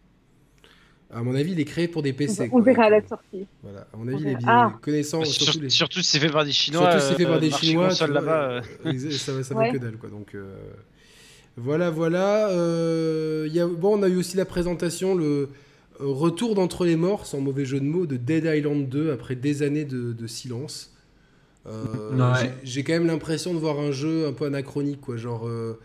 À 1.14 1.22
mon 1.24 1.36
avis, 1.36 1.52
il 1.52 1.60
est 1.60 1.66
créé 1.66 1.88
pour 1.88 2.02
des 2.04 2.14
PC. 2.14 2.44
On 2.46 2.50
quoi. 2.50 2.62
verra 2.62 2.84
à 2.86 2.90
la 2.90 3.06
sortie. 3.08 3.46
Voilà. 3.64 3.88
À 3.94 3.98
mon 3.98 4.08
avis, 4.08 4.16
On 4.16 4.20
il 4.20 4.28
est 4.28 4.40
verra. 4.40 4.40
bien 4.40 4.72
Ah. 4.76 4.80
connaissant, 4.82 5.20
Bah, 5.20 5.26
surtout 5.26 5.52
sur- 5.52 5.62
les... 5.62 5.70
Surtout 5.70 6.00
si 6.00 6.06
c'est 6.06 6.20
fait 6.20 6.30
par 6.30 6.46
des 6.46 6.52
Chinois. 6.54 6.84
Surtout 6.92 7.00
si 7.00 7.08
c'est 7.10 7.16
fait 7.16 7.26
par 7.26 7.34
euh, 7.36 7.40
des 7.40 7.52
Chinois, 7.52 7.90
vois, 7.90 8.08
là-bas. 8.08 8.50
euh, 8.52 8.62
exa- 8.86 9.12
ça, 9.18 9.34
va- 9.34 9.44
ça 9.44 9.56
Ouais. 9.56 9.72
que 9.74 9.78
dalle 9.78 9.98
quoi. 9.98 10.10
Donc 10.10 10.36
euh, 10.36 10.56
voilà, 11.58 11.90
voilà. 11.90 12.50
euh, 12.50 13.46
il 13.48 13.54
y 13.54 13.60
a, 13.60 13.68
bon, 13.68 14.00
on 14.00 14.04
a 14.04 14.08
eu 14.08 14.16
aussi 14.16 14.38
la 14.38 14.46
présentation, 14.46 15.14
le 15.16 15.50
euh, 16.00 16.06
retour 16.06 16.56
d'entre 16.56 16.86
les 16.86 16.96
morts, 16.96 17.26
sans 17.26 17.42
mauvais 17.42 17.66
jeu 17.66 17.80
de 17.80 17.86
mots, 17.86 18.06
de 18.06 18.16
Dead 18.18 18.46
Island 18.46 18.88
2 18.88 19.12
après 19.12 19.36
des 19.36 19.64
années 19.64 19.86
de, 19.86 20.14
de 20.14 20.28
silence. 20.28 20.94
Euh, 21.68 22.16
Ouais. 22.16 22.40
j'ai- 22.42 22.52
J'ai 22.64 22.84
quand 22.84 22.94
même 22.94 23.06
l'impression 23.08 23.54
de 23.54 23.60
voir 23.60 23.80
un 23.80 23.92
jeu 23.92 24.28
un 24.28 24.34
peu 24.34 24.46
anachronique, 24.46 25.02
quoi. 25.02 25.18
Genre, 25.18 25.48
euh, 25.48 25.78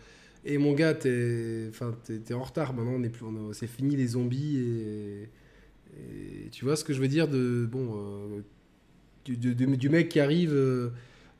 et 0.53 0.57
mon 0.57 0.73
gars, 0.73 0.93
t'es, 0.93 1.69
en 2.33 2.43
retard. 2.43 2.73
Maintenant, 2.73 2.93
on 2.93 3.03
est 3.03 3.09
plus, 3.09 3.25
on 3.25 3.49
a- 3.49 3.53
c'est 3.53 3.67
fini 3.67 3.95
les 3.95 4.07
zombies 4.07 4.57
et, 4.57 5.29
et 5.97 6.49
tu 6.51 6.65
vois 6.65 6.75
ce 6.75 6.83
que 6.83 6.93
je 6.93 7.01
veux 7.01 7.07
dire 7.07 7.27
de 7.27 7.67
bon. 7.69 7.93
euh, 7.95 8.41
du, 9.25 9.89
mec 9.89 10.09
qui 10.09 10.19
arrive 10.21 10.53
euh, 10.53 10.89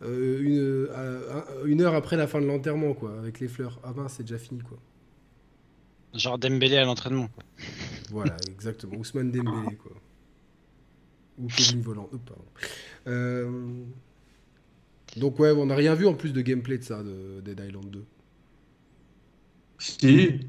euh, 0.01 0.41
une, 0.41 0.89
un- 0.93 1.65
une 1.65 1.81
heure 1.81 1.95
après 1.95 2.17
la 2.17 2.27
fin 2.27 2.41
de 2.41 2.45
l'enterrement, 2.45 2.93
quoi, 2.93 3.17
avec 3.17 3.39
les 3.39 3.47
fleurs. 3.47 3.79
Ah 3.83 3.93
ben, 3.95 4.07
c'est 4.09 4.23
déjà 4.23 4.37
fini, 4.37 4.61
quoi. 4.61 4.77
Genre 6.13 6.37
Dembélé 6.37 6.77
à 6.77 6.85
l'entraînement. 6.85 7.29
Voilà, 8.09 8.37
exactement. 8.49 8.95
Ousmane 8.97 9.31
Dembélé, 9.31 9.75
quoi. 9.75 9.91
Ou 11.39 11.47
Kevin 11.47 11.81
Volant. 11.81 12.09
Oh, 12.13 12.17
pardon. 12.17 12.45
Euh, 13.07 13.83
Donc 15.17 15.39
ouais, 15.39 15.51
on 15.51 15.65
n'a 15.65 15.75
rien 15.75 15.93
vu 15.93 16.07
en 16.07 16.13
plus 16.13 16.31
de 16.33 16.41
gameplay 16.41 16.77
de 16.77 16.83
ça, 16.83 17.03
de 17.03 17.41
Dead 17.41 17.59
Island 17.67 17.89
2. 17.89 18.05
Si. 19.79 20.39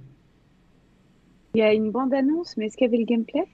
Il 1.55 1.59
y 1.59 1.63
a 1.63 1.75
une 1.75 1.91
bande-annonce, 1.91 2.57
mais 2.57 2.67
est-ce 2.67 2.77
qu'il 2.79 2.87
y 2.87 2.89
avait 2.89 2.97
le 2.99 3.05
gameplay? 3.05 3.45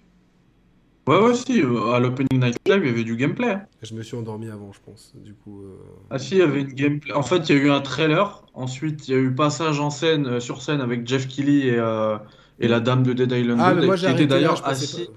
Ouais, 1.07 1.19
ouais, 1.21 1.35
si. 1.35 1.61
À 1.61 1.99
l'Opening 2.01 2.41
Night 2.43 2.57
Live, 2.67 2.81
il 2.83 2.87
y 2.87 2.91
avait 2.91 3.05
du 3.05 3.17
gameplay. 3.17 3.59
Je 3.83 3.95
me 3.95 4.03
suis 4.03 4.17
endormi 4.17 4.49
avant, 4.49 4.73
je 4.73 4.81
pense. 4.81 5.13
Du 5.17 5.35
coup, 5.35 5.63
euh, 5.63 5.77
Ah 6.11 6.19
si, 6.19 6.37
il 6.37 6.39
y 6.39 6.43
avait 6.43 6.63
une 6.63 6.73
gameplay. 6.73 7.13
En 7.13 7.23
fait, 7.23 7.49
il 7.49 7.57
y 7.57 7.59
a 7.59 7.63
eu 7.63 7.71
un 7.71 7.81
trailer. 7.83 8.45
Ensuite, 8.55 9.07
il 9.09 9.11
y 9.13 9.15
a 9.15 9.21
eu 9.21 9.35
passage 9.35 9.81
en 9.81 9.91
scène, 9.91 10.27
euh, 10.27 10.41
sur 10.41 10.63
scène 10.63 10.81
avec 10.81 11.07
Jeff 11.07 11.29
Keighley 11.29 11.67
et, 11.69 11.79
euh, 11.79 12.17
et 12.59 12.69
la 12.69 12.81
dame 12.81 13.03
de 13.03 13.13
Dead 13.13 13.31
Island 13.33 13.61
ah, 13.61 13.75
2, 13.75 13.75
mais 13.75 13.83
moi 13.83 13.97
qui 13.99 14.11
était 14.11 14.27
d'ailleurs 14.27 14.57
je 14.57 14.63
pensais 14.63 14.85
assis 14.85 15.07
pas. 15.07 15.13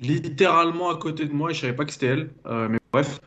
littéralement 0.00 0.90
à 0.90 0.96
côté 0.96 1.26
de 1.26 1.32
moi 1.32 1.50
et 1.50 1.54
je 1.54 1.60
savais 1.60 1.74
pas 1.74 1.84
que 1.84 1.92
c'était 1.92 2.06
elle. 2.06 2.30
Euh, 2.46 2.68
mais 2.68 2.78
bref. 2.92 3.20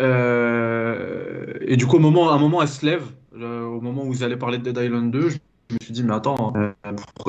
Euh, 0.00 1.54
Et 1.62 1.76
du 1.76 1.86
coup, 1.86 1.96
au 1.96 2.00
moment, 2.00 2.30
à 2.30 2.34
un 2.34 2.38
moment, 2.38 2.62
elle 2.62 2.68
se 2.68 2.84
lève. 2.84 3.04
Au 3.34 3.80
moment 3.80 4.02
où 4.04 4.12
vous 4.12 4.22
allez 4.22 4.36
parler 4.36 4.58
de 4.58 4.64
Dead 4.70 4.76
Island 4.84 5.10
2, 5.10 5.28
je 5.30 5.36
me 5.74 5.78
suis 5.82 5.92
dit, 5.92 6.04
mais 6.04 6.14
attends, 6.14 6.52
euh, 6.56 6.72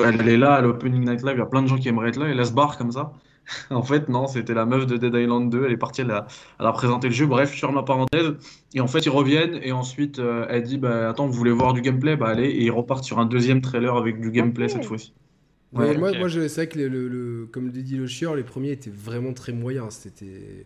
elle 0.03 0.27
est 0.27 0.37
là 0.37 0.55
à 0.55 0.61
l'Opening 0.61 1.01
Night 1.05 1.21
Live, 1.23 1.33
il 1.35 1.39
y 1.39 1.41
a 1.41 1.45
plein 1.45 1.61
de 1.61 1.67
gens 1.67 1.77
qui 1.77 1.87
aimeraient 1.89 2.09
être 2.09 2.17
là, 2.19 2.27
et 2.27 2.31
elle 2.31 2.45
se 2.45 2.51
barre 2.53 2.77
comme 2.77 2.91
ça. 2.91 3.13
En 3.69 3.83
fait, 3.83 4.09
non, 4.09 4.25
c'était 4.27 4.55
la 4.55 4.65
meuf 4.65 4.87
de 4.87 4.97
Dead 4.97 5.13
Island 5.13 5.51
2, 5.51 5.65
elle 5.65 5.71
est 5.71 5.77
partie, 5.77 6.01
elle 6.01 6.09
a, 6.11 6.25
elle 6.59 6.65
a 6.65 6.71
présenté 6.71 7.09
le 7.09 7.13
jeu. 7.13 7.27
Bref, 7.27 7.53
je 7.53 7.59
ferme 7.59 7.75
la 7.75 7.83
parenthèse. 7.83 8.33
Et 8.73 8.81
en 8.81 8.87
fait, 8.87 9.05
ils 9.05 9.09
reviennent, 9.09 9.59
et 9.61 9.71
ensuite, 9.71 10.17
euh, 10.17 10.47
elle 10.49 10.63
dit, 10.63 10.79
bah 10.79 11.09
attends, 11.09 11.27
vous 11.27 11.33
voulez 11.33 11.51
voir 11.51 11.73
du 11.73 11.81
gameplay? 11.81 12.15
Bah 12.15 12.29
allez, 12.29 12.47
et 12.49 12.63
ils 12.63 12.71
repartent 12.71 13.03
sur 13.03 13.19
un 13.19 13.25
deuxième 13.27 13.61
trailer 13.61 13.95
avec 13.95 14.19
du 14.19 14.31
gameplay 14.31 14.67
cette 14.67 14.85
fois-ci. 14.85 15.13
Ouais, 15.73 15.93
moi, 15.93 16.13
moi 16.13 16.27
je- 16.27 16.47
c'est 16.47 16.55
vrai 16.55 16.69
que 16.69 16.79
le, 16.79 16.87
le- 16.87 17.07
le- 17.09 17.47
comme 17.47 17.65
le 17.65 17.71
dit 17.71 17.97
le 17.97 18.07
chieur, 18.07 18.35
les 18.35 18.43
premiers 18.43 18.71
étaient 18.71 18.89
vraiment 18.89 19.33
très 19.33 19.51
moyens. 19.51 19.93
C'était. 19.95 20.65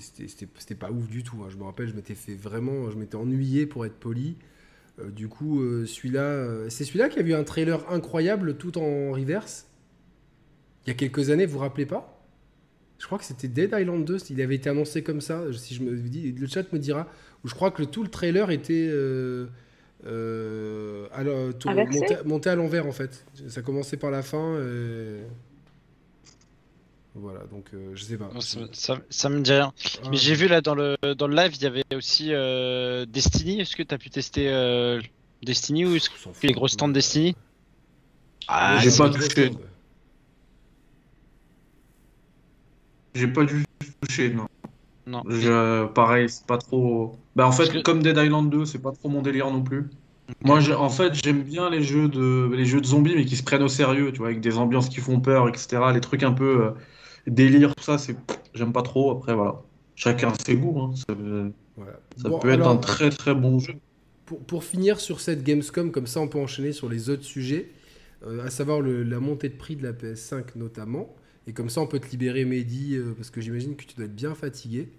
C'était- 0.00 0.74
pas 0.74 0.90
ouf 0.90 1.08
du 1.08 1.22
tout. 1.22 1.36
hein. 1.42 1.48
Je 1.50 1.56
me 1.56 1.64
rappelle, 1.64 1.88
je 1.88 1.94
m'étais 1.94 2.14
fait 2.14 2.34
vraiment. 2.34 2.90
Je 2.90 2.96
m'étais 2.96 3.16
ennuyé 3.16 3.66
pour 3.66 3.84
être 3.86 3.94
poli. 3.94 4.36
Euh, 5.00 5.10
du 5.10 5.28
coup, 5.28 5.60
euh, 5.62 5.86
celui-là. 5.86 6.22
euh, 6.22 6.68
c'est 6.70 6.84
celui-là 6.84 7.08
qui 7.08 7.18
a 7.18 7.22
eu 7.22 7.34
un 7.34 7.44
trailer 7.44 7.88
incroyable 7.90 8.56
tout 8.56 8.78
en 8.78 9.12
reverse. 9.12 9.66
Il 10.86 10.90
y 10.90 10.92
a 10.92 10.94
quelques 10.94 11.30
années, 11.30 11.46
vous 11.46 11.52
vous 11.54 11.58
rappelez 11.58 11.86
pas? 11.86 12.14
Je 12.98 13.06
crois 13.06 13.18
que 13.18 13.24
c'était 13.24 13.46
Dead 13.48 13.72
Island 13.78 14.04
2. 14.04 14.16
Il 14.30 14.40
avait 14.42 14.56
été 14.56 14.68
annoncé 14.70 15.02
comme 15.04 15.20
ça. 15.20 15.44
Si 15.52 15.74
je 15.74 15.82
me 15.84 15.96
dis, 15.96 16.32
le 16.32 16.46
chat 16.48 16.72
me 16.72 16.78
dira. 16.78 17.06
Où 17.44 17.48
je 17.48 17.54
crois 17.54 17.70
que 17.70 17.80
le- 17.82 17.86
tout 17.86 18.02
le 18.02 18.08
trailer 18.08 18.50
était. 18.50 18.88
alors, 21.70 21.84
monté, 22.00 22.14
monté 22.24 22.50
à 22.50 22.56
l'envers 22.56 22.86
en 22.86 22.92
fait. 22.92 23.24
Ça 23.48 23.62
commençait 23.62 23.96
par 23.96 24.10
la 24.10 24.22
fin. 24.22 24.58
et- 24.60 25.22
Voilà, 27.20 27.40
donc 27.46 27.66
euh, 27.74 27.90
je 27.94 28.04
sais 28.04 28.16
pas. 28.16 28.30
Non, 28.32 28.40
ça, 28.40 28.60
ça- 28.72 29.00
ça 29.10 29.28
me 29.28 29.40
dit 29.40 29.52
rien. 29.52 29.72
Ah, 30.02 30.08
Mais 30.10 30.16
j'ai 30.16 30.34
vu 30.34 30.46
là 30.48 30.60
dans 30.60 30.74
le, 30.74 30.96
dans 31.16 31.26
le 31.26 31.34
live, 31.34 31.52
il 31.56 31.62
y 31.62 31.66
avait 31.66 31.82
aussi 31.94 32.28
euh, 32.32 33.06
Destiny. 33.06 33.60
Est-ce 33.60 33.74
que 33.76 33.82
tu 33.82 33.94
as 33.94 33.98
pu 33.98 34.10
tester 34.10 34.48
euh, 34.48 35.00
Destiny 35.42 35.84
ou 35.84 35.96
est-ce 35.96 36.10
que 36.10 36.16
fout. 36.16 36.34
les 36.42 36.52
gros 36.52 36.68
stands 36.68 36.88
Destiny? 36.88 37.34
Ah, 38.46 38.78
J'ai 38.80 38.90
c'est 38.90 38.98
pas 38.98 39.10
touché. 39.10 39.50
J'ai 43.14 43.28
pas 43.28 43.44
dû 43.44 43.64
toucher, 44.00 44.32
non. 44.32 44.46
Non. 45.06 45.22
Je, 45.28 45.86
pareil, 45.86 46.28
c'est 46.28 46.46
pas 46.46 46.58
trop. 46.58 47.18
Bah, 47.34 47.46
en 47.48 47.52
fait, 47.52 47.72
que- 47.72 47.78
comme 47.82 48.02
Dead 48.02 48.16
Island 48.16 48.50
2, 48.50 48.64
c'est 48.64 48.78
pas 48.80 48.92
trop 48.92 49.08
mon 49.08 49.22
délire 49.22 49.50
non 49.50 49.62
plus. 49.62 49.88
Moi, 50.44 50.60
j'ai- 50.60 50.74
en 50.74 50.90
fait, 50.90 51.14
j'aime 51.14 51.42
bien 51.42 51.70
les 51.70 51.82
jeux 51.82 52.08
de 52.08 52.50
les 52.54 52.66
jeux 52.66 52.80
de 52.82 52.86
zombies, 52.86 53.14
mais 53.16 53.24
qui 53.24 53.34
se 53.36 53.42
prennent 53.42 53.62
au 53.62 53.68
sérieux, 53.68 54.12
tu 54.12 54.18
vois, 54.18 54.28
avec 54.28 54.40
des 54.40 54.58
ambiances 54.58 54.88
qui 54.90 55.00
font 55.00 55.20
peur, 55.20 55.48
etc. 55.48 55.92
Les 55.92 56.00
trucs 56.02 56.22
un 56.22 56.32
peu 56.32 56.66
euh, 56.66 56.70
délire, 57.30 57.74
tout 57.74 57.82
ça, 57.84 57.98
c'est 57.98 58.16
j'aime 58.54 58.72
pas 58.72 58.82
trop. 58.82 59.10
Après, 59.12 59.34
voilà, 59.34 59.62
chacun 59.94 60.32
ses 60.44 60.56
goûts. 60.56 60.80
hein. 60.80 60.92
Ça, 60.96 61.14
Voilà. 61.76 62.00
ça 62.16 62.28
Bon, 62.28 62.38
peut 62.38 62.50
être 62.50 62.66
un 62.66 62.76
très 62.76 63.10
très 63.10 63.34
bon 63.34 63.58
jeu. 63.58 63.74
Pour, 64.26 64.40
pour 64.44 64.64
finir 64.64 65.00
sur 65.00 65.20
cette 65.20 65.42
Gamescom, 65.42 65.90
comme 65.90 66.06
ça 66.06 66.20
on 66.20 66.28
peut 66.28 66.38
enchaîner 66.38 66.72
sur 66.72 66.88
les 66.88 67.08
autres 67.10 67.24
sujets, 67.24 67.70
euh, 68.26 68.44
à 68.44 68.50
savoir 68.50 68.80
le- 68.80 69.02
la 69.02 69.20
montée 69.20 69.48
de 69.48 69.56
prix 69.56 69.76
de 69.76 69.82
la 69.82 69.92
PS5 69.92 70.56
notamment. 70.56 71.14
Et 71.46 71.52
comme 71.54 71.70
ça 71.70 71.80
on 71.80 71.86
peut 71.86 72.00
te 72.00 72.10
libérer 72.10 72.44
Mehdi, 72.44 72.96
euh, 72.96 73.14
parce 73.16 73.30
que 73.30 73.40
j'imagine 73.40 73.76
que 73.76 73.84
tu 73.86 73.94
dois 73.96 74.04
être 74.06 74.14
bien 74.16 74.34
fatigué. 74.34 74.90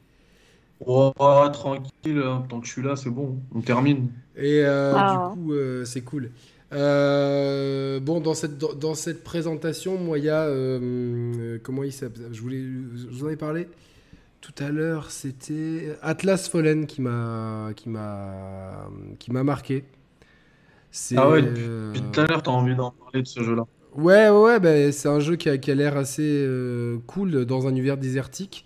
Oh, 0.86 1.12
tranquille, 1.52 2.22
hein, 2.24 2.46
tant 2.50 2.62
que 2.62 2.68
je 2.68 2.72
suis 2.72 2.82
là, 2.82 2.96
c'est 2.96 3.10
bon, 3.10 3.44
on 3.54 3.62
termine. 3.62 4.12
Et 4.36 4.62
euh, 4.64 4.94
Ah. 4.98 5.06
du 5.06 5.20
coup, 5.20 5.54
euh, 5.54 5.84
c'est 5.86 6.02
cool. 6.04 6.32
Euh, 6.72 8.00
bon, 8.00 8.20
dans 8.20 8.34
cette, 8.34 8.58
dans, 8.58 8.94
cette 8.96 9.24
présentation, 9.24 9.98
moi, 9.98 10.20
il 10.20 10.26
y 10.26 10.30
a. 10.30 10.44
Euh, 10.44 11.58
comment 11.64 11.84
il 11.84 11.92
s'appelle 11.92 12.30
Je 12.32 12.42
voulais. 12.42 12.62
Je 12.62 13.08
vous 13.08 13.26
en 13.26 13.30
ai 13.30 13.36
parlé 13.36 13.68
tout 14.42 14.54
à 14.60 14.70
l'heure. 14.70 15.10
C'était 15.12 15.98
Atlas 16.02 16.48
Fallen 16.48 16.86
qui 16.86 17.02
m'a 17.02 17.72
qui 17.76 17.90
m'a 17.90 18.90
qui 19.18 19.32
m'a 19.32 19.44
marqué. 19.44 19.84
Ah 21.16 21.30
ouais, 21.30 21.42
depuis, 21.44 22.02
tout 22.02 22.20
à 22.20 22.26
l'heure, 22.26 22.42
t'as 22.42 22.52
envie 22.52 22.76
d'en 22.76 22.92
parler 22.92 23.22
de 23.22 23.28
ce 23.28 23.44
jeu-là. 23.44 23.66
Ouais, 23.96 24.30
ouais, 24.30 24.60
bah, 24.60 24.92
c'est 24.92 25.08
un 25.08 25.20
jeu 25.20 25.36
qui 25.36 25.50
a, 25.50 25.58
qui 25.58 25.70
a 25.70 25.76
l'air 25.76 25.98
assez 25.98 26.48
cool 27.06 27.46
dans 27.46 27.68
un 27.68 27.72
univers 27.72 27.98
désertique 27.98 28.66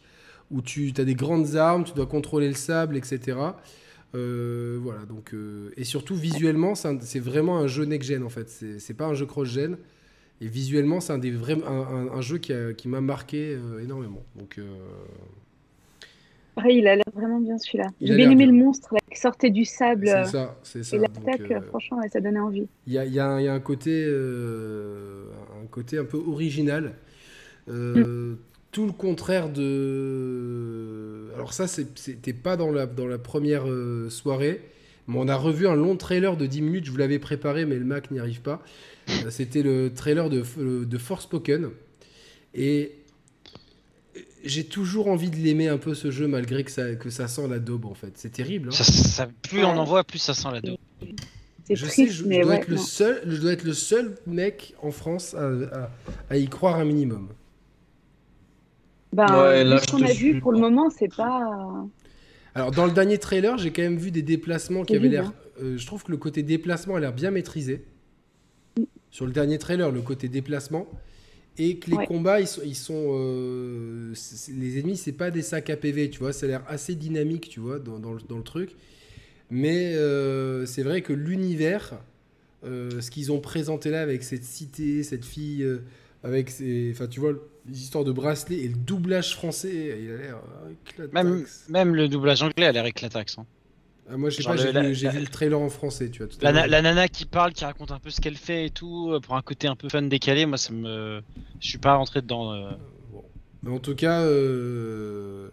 où 0.51 0.61
tu 0.61 0.93
as 0.97 1.03
des 1.03 1.15
grandes 1.15 1.55
armes, 1.55 1.83
tu 1.83 1.93
dois 1.93 2.05
contrôler 2.05 2.47
le 2.47 2.53
sable, 2.53 2.95
etc. 2.95 3.37
Euh, 4.15 4.77
voilà, 4.81 5.05
donc, 5.05 5.33
euh, 5.33 5.71
et 5.75 5.83
surtout 5.83 6.15
visuellement, 6.15 6.75
c'est 6.75 7.19
vraiment 7.19 7.57
un 7.57 7.67
jeu 7.67 7.85
next-gen 7.85 8.23
en 8.23 8.29
fait. 8.29 8.49
C'est 8.49 8.93
pas 8.93 9.05
un 9.05 9.13
jeu 9.13 9.25
cross-gen. 9.25 9.77
Et 10.41 10.47
visuellement, 10.47 10.99
c'est 10.99 11.13
un, 11.13 11.19
des 11.19 11.31
vrais, 11.31 11.57
un, 11.63 12.21
jeu 12.21 12.37
qui, 12.37 12.53
qui 12.75 12.87
m'a 12.87 13.01
marqué 13.01 13.55
euh, 13.55 13.81
énormément. 13.81 14.23
Donc, 14.35 14.59
Pareil, 16.55 16.79
il 16.79 16.87
a 16.87 16.95
l'air 16.95 17.05
vraiment 17.13 17.39
bien 17.39 17.57
celui-là. 17.57 17.87
J'ai 18.01 18.15
bien 18.15 18.29
aimé 18.29 18.45
le 18.45 18.51
monstre 18.51 18.93
qui 19.11 19.19
sortait 19.19 19.49
du 19.49 19.65
sable. 19.65 20.07
C'est 20.07 20.25
ça, 20.25 20.59
c'est 20.63 20.83
ça. 20.83 20.95
Et 20.95 20.99
l'attaque, 20.99 21.65
franchement, 21.67 21.99
ça 22.11 22.19
donnait 22.19 22.39
envie. 22.39 22.67
Il 22.85 22.93
y 22.93 22.97
a, 22.99 23.05
y, 23.05 23.19
a 23.19 23.41
y 23.41 23.47
a, 23.47 23.53
un 23.53 23.59
côté, 23.59 24.05
un 24.05 25.65
côté 25.71 25.97
un 25.97 26.05
peu 26.05 26.17
original. 26.17 26.93
Mm 27.67 28.35
tout 28.73 28.85
le 28.85 28.91
contraire 28.91 29.47
de. 29.49 31.29
Alors, 31.35 31.53
ça, 31.53 31.67
c'était 31.67 32.33
pas 32.33 32.57
dans 32.57 32.71
la, 32.71 32.85
dans 32.85 33.07
la 33.07 33.17
première 33.17 33.69
euh, 33.69 34.09
soirée. 34.09 34.59
Mais 35.07 35.17
on 35.17 35.27
a 35.27 35.35
revu 35.35 35.67
un 35.67 35.75
long 35.75 35.95
trailer 35.95 36.35
de 36.37 36.45
10 36.45 36.61
minutes. 36.61 36.85
Je 36.85 36.91
vous 36.91 36.97
l'avais 36.97 37.19
préparé, 37.19 37.65
mais 37.65 37.75
le 37.75 37.85
Mac 37.85 38.09
n'y 38.09 38.19
arrive 38.19 38.41
pas. 38.41 38.61
Euh, 39.09 39.29
c'était 39.29 39.61
le 39.61 39.93
trailer 39.93 40.29
de, 40.29 40.43
euh, 40.57 40.85
de 40.85 40.97
Forspoken. 40.97 41.69
Et 42.55 42.93
j'ai 44.43 44.63
toujours 44.63 45.07
envie 45.07 45.29
de 45.29 45.35
l'aimer 45.35 45.67
un 45.67 45.77
peu 45.77 45.93
ce 45.93 46.09
jeu, 46.09 46.27
malgré 46.27 46.63
que 46.63 46.71
ça, 46.71 46.95
que 46.95 47.09
ça 47.09 47.27
sent 47.27 47.47
la 47.49 47.59
daube 47.59 47.85
en 47.85 47.93
fait. 47.93 48.13
C'est 48.15 48.31
terrible. 48.31 48.69
Hein. 48.69 48.83
Ça, 48.83 49.27
plus 49.41 49.63
on 49.65 49.77
en 49.77 49.83
voit, 49.83 50.03
plus 50.03 50.19
ça 50.19 50.33
sent 50.33 50.49
la 50.51 50.61
daube. 50.61 50.77
Je 51.69 51.85
sais, 51.85 52.07
je, 52.07 52.23
dois 52.23 52.55
être 52.55 52.67
le 52.67 52.77
seul, 52.77 53.21
je 53.25 53.37
dois 53.37 53.53
être 53.53 53.63
le 53.63 53.73
seul 53.73 54.17
mec 54.25 54.73
en 54.81 54.91
France 54.91 55.35
à 56.29 56.37
y 56.37 56.47
croire 56.47 56.77
un 56.77 56.85
minimum. 56.85 57.29
Ben, 59.13 59.77
ce 59.77 59.91
qu'on 59.91 60.01
a 60.01 60.11
vu 60.11 60.39
pour 60.39 60.51
le 60.51 60.59
moment, 60.59 60.89
c'est 60.89 61.13
pas. 61.13 61.85
Alors, 62.55 62.71
dans 62.71 62.85
le 62.85 62.91
dernier 62.91 63.17
trailer, 63.17 63.57
j'ai 63.57 63.71
quand 63.71 63.81
même 63.81 63.97
vu 63.97 64.11
des 64.11 64.21
déplacements 64.21 64.83
qui 64.83 64.95
avaient 64.95 65.09
l'air. 65.09 65.27
Hein. 65.27 65.33
Euh, 65.61 65.77
je 65.77 65.85
trouve 65.85 66.03
que 66.03 66.11
le 66.11 66.17
côté 66.17 66.43
déplacement 66.43 66.95
a 66.95 66.99
l'air 66.99 67.13
bien 67.13 67.31
maîtrisé. 67.31 67.83
Sur 69.11 69.25
le 69.25 69.31
dernier 69.31 69.57
trailer, 69.59 69.91
le 69.91 70.01
côté 70.01 70.27
déplacement. 70.27 70.87
Et 71.59 71.77
que 71.77 71.91
les 71.91 72.07
combats, 72.07 72.39
ils 72.39 72.47
sont. 72.47 72.61
Ils 72.65 72.75
sont 72.75 73.11
euh, 73.11 74.13
les 74.49 74.79
ennemis, 74.79 74.97
c'est 74.97 75.11
pas 75.11 75.29
des 75.29 75.43
sacs 75.43 75.69
à 75.69 75.77
PV, 75.77 76.09
tu 76.09 76.19
vois. 76.19 76.33
Ça 76.33 76.47
a 76.47 76.49
l'air 76.49 76.63
assez 76.67 76.95
dynamique, 76.95 77.49
tu 77.49 77.59
vois, 77.59 77.77
dans, 77.77 77.99
dans, 77.99 78.13
le, 78.13 78.43
truc. 78.43 78.75
Mais 79.51 79.95
euh, 79.95 80.65
c'est 80.65 80.81
vrai 80.81 81.01
que 81.01 81.13
l'univers, 81.13 81.93
ce 82.63 83.09
qu'ils 83.11 83.31
ont 83.31 83.39
présenté 83.39 83.91
là 83.91 84.01
avec 84.01 84.23
cette 84.23 84.43
cité, 84.43 85.03
cette 85.03 85.25
fille 85.25 85.67
avec 86.23 86.49
ses. 86.49 86.91
Enfin, 86.91 87.05
tu 87.05 87.19
vois, 87.19 87.33
les 87.67 87.81
histoires 87.81 88.03
de 88.03 88.11
bracelets 88.11 88.59
et 88.59 88.67
le 88.67 88.75
doublage 88.75 89.35
français, 89.35 89.97
il 90.01 90.11
a 90.11 90.17
l'air 90.17 90.37
même, 91.11 91.45
même 91.69 91.95
le 91.95 92.07
doublage 92.07 92.43
anglais 92.43 92.65
a 92.65 92.71
l'air 92.71 92.85
éclataxe. 92.85 93.37
Hein. 93.37 93.45
Ah, 94.09 94.17
moi, 94.17 94.29
je 94.29 94.37
sais 94.37 94.43
pas, 94.43 94.57
j'ai 94.57 95.09
vu, 95.09 95.19
le 95.19 95.27
trailer 95.27 95.59
en 95.59 95.69
français, 95.69 96.09
tu 96.09 96.19
vois. 96.19 96.27
Tout 96.27 96.37
la, 96.41 96.67
la, 96.67 96.81
nana 96.81 97.07
qui 97.07 97.25
parle, 97.25 97.53
qui 97.53 97.63
raconte 97.63 97.91
un 97.91 97.99
peu 97.99 98.09
ce 98.09 98.19
qu'elle 98.19 98.35
fait 98.35 98.65
et 98.65 98.69
tout, 98.69 99.11
euh, 99.11 99.21
pour 99.21 99.35
un 99.35 99.41
côté 99.41 99.67
un 99.67 99.77
peu 99.77 99.87
fun 99.87 100.01
décalé, 100.01 100.45
moi, 100.45 100.57
ça 100.57 100.73
me. 100.73 101.21
Je 101.61 101.67
suis 101.67 101.77
pas 101.77 101.95
rentré 101.95 102.21
dedans. 102.21 102.51
Euh. 102.51 102.71
Bon. 103.11 103.23
Mais 103.63 103.71
en 103.71 103.79
tout 103.79 103.95
cas. 103.95 104.21
Euh, 104.21 105.49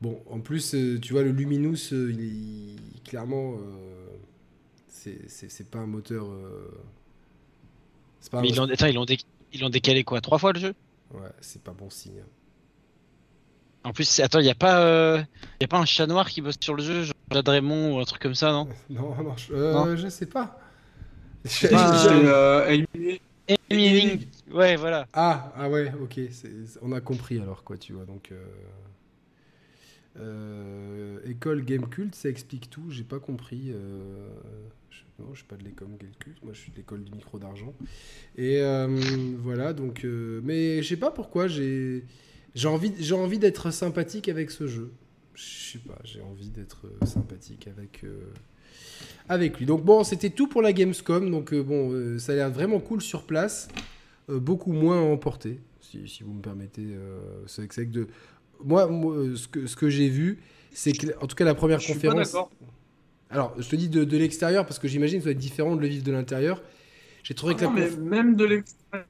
bon, 0.00 0.22
en 0.30 0.40
plus, 0.40 0.74
tu 1.02 1.12
vois, 1.12 1.22
le 1.22 1.32
Luminous, 1.32 1.92
il 1.92 2.20
est 2.96 3.08
clairement. 3.08 3.56
C'est 4.88 5.70
pas 5.70 5.78
un 5.78 5.86
moteur. 5.86 6.28
Pas 8.30 8.38
un... 8.38 8.40
Mais 8.40 8.48
ils 8.48 8.56
l'ont 8.56 9.06
ils 9.52 9.60
l'ont 9.60 9.70
décalé 9.70 10.02
quoi 10.02 10.20
Trois 10.20 10.38
fois 10.38 10.52
le 10.52 10.60
jeu? 10.60 10.74
Ouais, 11.12 11.30
c'est 11.40 11.62
pas 11.62 11.72
bon 11.72 11.90
signe. 11.90 12.22
En 13.84 13.92
plus, 13.92 14.18
attends, 14.18 14.40
il 14.40 14.44
n'y 14.44 14.50
a, 14.50 14.56
pas, 14.56 14.80
euh, 14.80 15.22
y 15.60 15.64
a 15.64 15.68
pas 15.68 15.78
un 15.78 15.84
chat 15.84 16.08
noir 16.08 16.28
qui 16.28 16.40
bosse 16.40 16.56
sur 16.60 16.74
le 16.74 16.82
jeu, 16.82 17.04
genre 17.04 17.14
Raymond 17.46 17.94
ou 17.94 18.00
un 18.00 18.04
truc 18.04 18.20
comme 18.20 18.34
ça, 18.34 18.50
non? 18.50 18.68
Non, 18.90 19.14
non, 19.22 19.36
je, 19.36 19.52
euh, 19.52 19.96
je 19.96 20.08
sais 20.08 20.26
pas. 20.26 20.58
C'est 21.44 21.70
euh, 21.72 22.82
Amy 23.70 24.28
Ouais, 24.50 24.74
voilà. 24.74 25.06
Ah, 25.12 25.52
ah 25.56 25.68
ouais, 25.68 25.92
ok. 26.02 26.18
On 26.82 26.90
a 26.90 27.00
compris 27.00 27.38
alors, 27.38 27.62
quoi, 27.62 27.78
tu 27.78 27.92
vois. 27.92 28.04
Donc, 28.04 28.32
école 31.24 31.64
Game 31.64 31.88
Cult, 31.88 32.16
ça 32.16 32.28
explique 32.28 32.68
tout. 32.68 32.90
J'ai 32.90 33.04
pas 33.04 33.20
compris. 33.20 33.72
Non, 35.18 35.28
je 35.32 35.38
suis 35.38 35.46
pas 35.46 35.56
de 35.56 35.64
l'école 35.64 35.88
Culte, 36.18 36.42
moi 36.42 36.52
je 36.52 36.60
suis 36.60 36.72
de 36.72 36.76
l'école 36.76 37.02
du 37.02 37.12
micro 37.12 37.38
d'argent. 37.38 37.74
Et 38.36 38.60
euh, 38.60 38.86
voilà, 39.38 39.72
donc. 39.72 40.04
Euh, 40.04 40.40
mais 40.44 40.82
je 40.82 40.88
sais 40.88 40.96
pas 40.96 41.10
pourquoi, 41.10 41.48
j'ai 41.48 42.02
envie, 42.64 43.12
envie 43.12 43.38
d'être 43.38 43.70
sympathique 43.70 44.28
avec 44.28 44.50
ce 44.50 44.66
jeu. 44.66 44.92
Je 45.34 45.72
sais 45.72 45.78
pas, 45.78 45.98
j'ai 46.04 46.20
envie 46.20 46.50
d'être 46.50 46.86
sympathique 47.04 47.66
avec, 47.68 48.04
euh, 48.04 48.32
avec 49.28 49.58
lui. 49.58 49.66
Donc 49.66 49.84
bon, 49.84 50.04
c'était 50.04 50.30
tout 50.30 50.48
pour 50.48 50.60
la 50.60 50.72
Gamescom. 50.72 51.30
Donc 51.30 51.54
bon, 51.54 52.18
ça 52.18 52.32
a 52.32 52.34
l'air 52.34 52.50
vraiment 52.50 52.80
cool 52.80 53.00
sur 53.00 53.24
place. 53.24 53.68
beaucoup 54.28 54.72
moins 54.72 54.98
à 54.98 55.04
emporter, 55.04 55.60
si, 55.80 56.06
si 56.08 56.24
vous 56.24 56.32
me 56.32 56.42
permettez. 56.42 56.94
c'est 57.46 57.68
que 57.68 57.84
de. 57.84 58.08
Moi, 58.64 58.88
ce 59.34 59.48
que, 59.48 59.66
ce 59.66 59.76
que 59.76 59.90
j'ai 59.90 60.08
vu, 60.08 60.38
c'est 60.72 60.92
que, 60.92 61.08
en 61.22 61.26
tout 61.26 61.36
cas, 61.36 61.44
la 61.44 61.54
première 61.54 61.80
je 61.80 61.92
conférence. 61.92 62.28
Suis 62.28 62.36
pas 62.36 62.50
alors, 63.30 63.54
je 63.58 63.68
te 63.68 63.76
dis 63.76 63.88
de, 63.88 64.16
l'extérieur 64.16 64.66
parce 64.66 64.78
que 64.78 64.88
j'imagine 64.88 65.18
que 65.18 65.24
ça 65.24 65.30
va 65.30 65.32
être 65.32 65.38
différent 65.38 65.76
de 65.76 65.80
le 65.80 65.88
vivre 65.88 66.04
de 66.04 66.12
l'intérieur. 66.12 66.62
J'ai 67.22 67.34
trouvé 67.34 67.54
que 67.54 67.64
non, 67.64 67.72
mais 67.72 67.90
même 67.90 68.36
de 68.36 68.44
l'extérieur. 68.44 69.06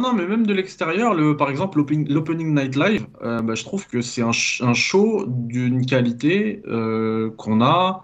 Non, 0.00 0.12
mais 0.12 0.26
même 0.26 0.46
de 0.46 0.52
l'extérieur, 0.52 1.14
le, 1.14 1.36
par 1.36 1.48
exemple, 1.48 1.78
l'opening 1.78 2.54
night 2.54 2.76
live, 2.76 3.06
euh, 3.22 3.40
bah, 3.40 3.54
je 3.54 3.64
trouve 3.64 3.86
que 3.88 4.02
c'est 4.02 4.22
un, 4.22 4.32
show 4.32 5.24
d'une 5.26 5.86
qualité 5.86 6.62
euh, 6.66 7.30
qu'on 7.30 7.56
n'a 7.56 8.02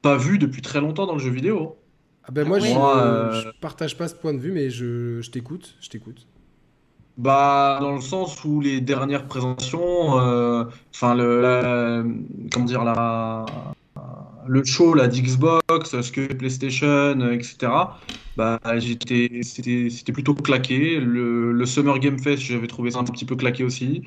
pas 0.00 0.16
vu 0.16 0.38
depuis 0.38 0.62
très 0.62 0.80
longtemps 0.80 1.06
dans 1.06 1.14
le 1.14 1.20
jeu 1.20 1.30
vidéo. 1.30 1.76
Ah 2.26 2.32
ben 2.32 2.48
moi, 2.48 2.58
euh, 2.62 3.42
je, 3.42 3.60
partage 3.60 3.98
pas 3.98 4.08
ce 4.08 4.14
point 4.14 4.32
de 4.32 4.38
vue, 4.38 4.52
mais 4.52 4.70
je, 4.70 5.20
je 5.20 5.30
t'écoute, 5.30 5.76
je 5.80 5.90
t'écoute. 5.90 6.26
Bah, 7.18 7.76
dans 7.80 7.94
le 7.94 8.00
sens 8.00 8.42
où 8.44 8.60
les 8.62 8.80
dernières 8.80 9.26
présentations, 9.26 10.14
enfin 10.90 11.14
le, 11.14 12.04
comment 12.50 12.64
dire 12.64 12.82
la, 12.82 13.44
le 14.46 14.64
show 14.64 14.94
la 14.94 15.08
d'Xbox, 15.08 16.00
ce 16.00 16.12
que 16.12 16.32
PlayStation, 16.32 17.30
etc. 17.30 17.72
Bah, 18.36 18.58
j'étais, 18.78 19.40
c'était, 19.42 20.12
plutôt 20.12 20.34
claqué. 20.34 20.98
Le, 21.00 21.64
Summer 21.66 21.98
Game 21.98 22.18
Fest, 22.18 22.42
j'avais 22.42 22.66
trouvé 22.66 22.90
ça 22.90 22.98
un 22.98 23.04
petit 23.04 23.24
peu 23.24 23.36
claqué 23.36 23.64
aussi. 23.64 24.02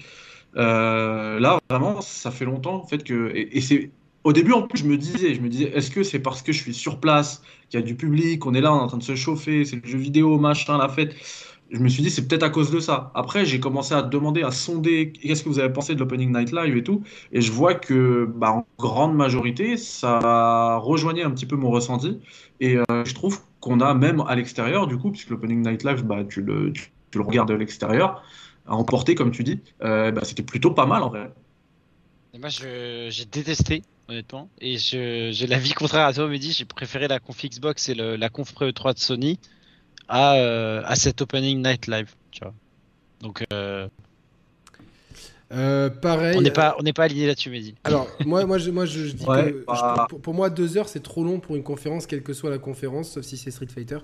Euh, 0.55 1.39
là, 1.39 1.59
vraiment, 1.69 2.01
ça 2.01 2.31
fait 2.31 2.45
longtemps 2.45 2.76
en 2.76 2.88
fait 2.88 3.03
que, 3.03 3.31
et, 3.34 3.61
c'est 3.61 3.91
au 4.23 4.34
début 4.34 4.53
en 4.53 4.64
plus, 4.64 4.80
je 4.80 4.85
me 4.85 4.97
disais, 4.97 5.34
je 5.35 5.41
me 5.41 5.49
disais, 5.49 5.72
est-ce 5.73 5.91
que 5.91 6.03
c'est 6.03 6.19
parce 6.19 6.41
que 6.41 6.51
je 6.51 6.61
suis 6.61 6.73
sur 6.73 6.99
place, 6.99 7.41
qu'il 7.69 7.80
y 7.80 7.84
a 7.84 7.85
du 7.85 7.95
public, 7.95 8.45
on 8.45 8.53
est 8.53 8.61
là, 8.61 8.73
on 8.73 8.80
est 8.80 8.81
en 8.81 8.88
train 8.88 8.97
de 8.97 9.03
se 9.03 9.15
chauffer, 9.15 9.64
c'est 9.65 9.77
le 9.77 9.88
jeu 9.88 9.97
vidéo, 9.97 10.38
machin, 10.38 10.77
la 10.77 10.89
fête 10.89 11.15
je 11.72 11.80
me 11.80 11.89
suis 11.89 12.02
dit, 12.02 12.10
c'est 12.10 12.27
peut-être 12.27 12.44
à 12.44 12.49
cause 12.49 12.72
de 12.72 12.80
ça. 12.80 13.11
Après, 13.14 13.45
j'ai 13.45 13.60
commencé 13.60 13.94
à 13.94 14.02
demander, 14.02 14.44
à 14.44 14.52
sonder, 14.52 15.11
qu'est-ce 15.11 15.44
que 15.44 15.49
vous 15.49 15.60
avez 15.60 15.72
pensé 15.72 15.95
de 15.95 15.99
l'Opening 15.99 16.35
Night 16.35 16.52
Live 16.52 16.77
et 16.77 16.84
tout. 16.84 17.03
Et 17.31 17.41
je 17.41 17.52
vois 17.52 17.76
que, 17.76 18.26
bah, 18.35 18.52
en 18.52 18.68
grande 18.77 19.15
majorité, 19.15 19.77
ça 19.77 20.77
rejoignait 20.77 21.23
un 21.23 21.31
petit 21.31 21.45
peu 21.45 21.56
mon 21.56 21.69
ressenti. 21.69 22.19
Et 22.60 22.77
euh, 22.77 22.84
je 23.06 23.14
trouve 23.14 23.41
qu'on 23.60 23.81
a 23.81 23.94
même 23.94 24.23
à 24.27 24.35
l'extérieur, 24.35 24.88
du 24.88 24.98
coup, 24.98 25.11
puisque 25.11 25.30
l'Opening 25.30 25.68
Night 25.68 25.84
Live, 25.84 26.03
bah, 26.03 26.23
tu, 26.23 26.41
le, 26.41 26.72
tu, 26.72 26.89
le 27.14 27.22
regardes 27.22 27.52
à 27.52 27.57
l'extérieur, 27.57 28.23
à 28.65 28.76
emporter, 28.76 29.15
comme 29.15 29.31
tu 29.31 29.44
dis, 29.44 29.60
euh, 29.84 30.11
bah, 30.11 30.22
c'était 30.23 30.44
plutôt 30.44 30.72
pas 30.72 30.85
mal 30.85 31.03
en 31.03 31.10
vrai. 31.10 31.31
Et 32.34 32.39
moi, 32.39 32.49
j'ai 32.49 33.26
détesté, 33.26 33.84
honnêtement. 34.07 34.49
Et 34.61 34.77
j'ai 34.77 35.48
la 35.48 35.57
vie 35.57 35.73
contraire 35.73 36.06
à 36.06 36.14
toi, 36.14 36.27
Mehdi. 36.27 36.53
J'ai 36.53 36.65
préféré 36.65 37.07
la 37.07 37.19
conf 37.19 37.44
Xbox 37.44 37.89
et 37.89 37.95
la 37.95 38.30
conf 38.30 38.53
3 38.53 38.94
de 38.94 38.99
Sony 38.99 39.39
à, 40.07 40.35
euh, 40.35 40.81
à 40.85 40.95
cet 40.95 41.21
opening 41.21 41.63
night 41.63 41.88
live. 41.88 42.13
Tu 42.31 42.41
vois. 42.41 42.53
Donc. 43.21 43.43
Euh, 43.51 43.88
euh, 45.53 45.89
pareil. 45.89 46.38
On 46.38 46.41
n'est 46.41 46.51
pas, 46.51 46.75
on 46.79 46.84
n'est 46.84 46.93
pas 46.93 47.05
aligné 47.05 47.27
là-dessus, 47.27 47.49
Mehdi. 47.49 47.75
Alors, 47.84 48.07
moi, 48.25 48.45
moi, 48.45 48.57
je, 48.57 48.69
moi, 48.69 48.85
je, 48.85 49.11
dis 49.11 49.25
que 49.25 49.65
bah. 49.65 50.07
pour, 50.21 50.34
moi, 50.34 50.49
deux 50.49 50.77
heures, 50.77 50.89
c'est 50.89 51.03
trop 51.03 51.23
long 51.23 51.39
pour 51.39 51.55
une 51.55 51.63
conférence, 51.63 52.05
quelle 52.05 52.21
que 52.21 52.34
soit 52.34 52.49
la 52.49 52.57
conférence, 52.57 53.11
sauf 53.11 53.23
si 53.23 53.38
c'est 53.38 53.51
Street 53.51 53.67
Fighter. 53.73 53.99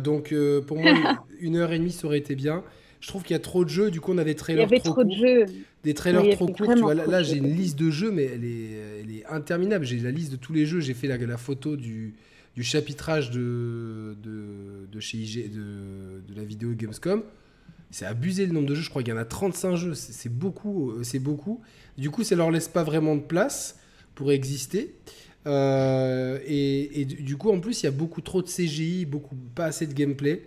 donc, 0.00 0.34
pour 0.66 0.78
moi, 0.78 0.92
une 1.40 1.56
heure 1.56 1.72
et 1.72 1.78
demie, 1.78 1.92
ça 1.92 2.06
aurait 2.06 2.18
été 2.18 2.34
bien. 2.34 2.62
Je 3.00 3.08
trouve 3.08 3.22
qu'il 3.22 3.34
y 3.34 3.36
a 3.36 3.40
trop 3.40 3.64
de 3.64 3.68
jeux, 3.68 3.90
du 3.90 4.00
coup, 4.00 4.12
on 4.12 4.18
a 4.18 4.24
des 4.24 4.36
trailers 4.36 4.68
trop, 4.68 4.78
trop, 4.78 4.94
courts. 4.94 5.04
De 5.04 5.10
jeux. 5.10 5.46
Des 5.82 5.92
trailers 5.92 6.36
trop 6.36 6.46
courts. 6.46 6.74
Tu 6.74 6.80
vois, 6.80 6.94
là, 6.94 7.22
j'ai 7.22 7.36
une 7.36 7.54
liste 7.54 7.76
de 7.78 7.90
jeux, 7.90 8.12
mais 8.12 8.24
elle 8.24 8.44
est, 8.44 9.00
elle 9.02 9.10
est 9.10 9.26
interminable. 9.26 9.84
J'ai 9.84 9.98
la 9.98 10.12
liste 10.12 10.30
de 10.30 10.36
tous 10.36 10.52
les 10.52 10.64
jeux. 10.66 10.80
J'ai 10.80 10.94
fait 10.94 11.08
la, 11.08 11.18
la 11.18 11.36
photo 11.36 11.76
du, 11.76 12.14
du 12.54 12.62
chapitrage 12.62 13.30
de, 13.30 14.16
de, 14.22 15.00
chez 15.00 15.18
IG, 15.18 15.50
de, 15.50 16.22
de 16.28 16.36
la 16.36 16.44
vidéo 16.44 16.72
Gamescom. 16.74 17.22
C'est 17.90 18.06
abusé 18.06 18.46
le 18.46 18.52
nombre 18.52 18.68
de 18.68 18.74
jeux, 18.74 18.82
je 18.82 18.90
crois 18.90 19.02
qu'il 19.02 19.12
y 19.12 19.16
en 19.16 19.20
a 19.20 19.26
35 19.26 19.76
jeux, 19.76 19.94
c'est 19.94 20.32
beaucoup, 20.32 20.92
euh, 20.92 21.02
c'est 21.02 21.18
beaucoup. 21.18 21.60
Du 21.98 22.10
coup, 22.10 22.24
ça 22.24 22.34
leur 22.34 22.50
laisse 22.50 22.68
pas 22.68 22.84
vraiment 22.84 23.16
de 23.16 23.20
place 23.20 23.78
pour 24.14 24.32
exister. 24.32 24.94
Euh, 25.46 26.38
et, 26.46 27.04
du 27.04 27.36
coup, 27.36 27.50
en 27.50 27.60
plus, 27.60 27.82
il 27.82 27.84
y 27.84 27.88
a 27.88 27.92
beaucoup 27.92 28.22
trop 28.22 28.40
de 28.40 28.48
CGI, 28.48 29.04
beaucoup, 29.04 29.36
pas 29.54 29.66
assez 29.66 29.86
de 29.86 29.92
gameplay. 29.92 30.42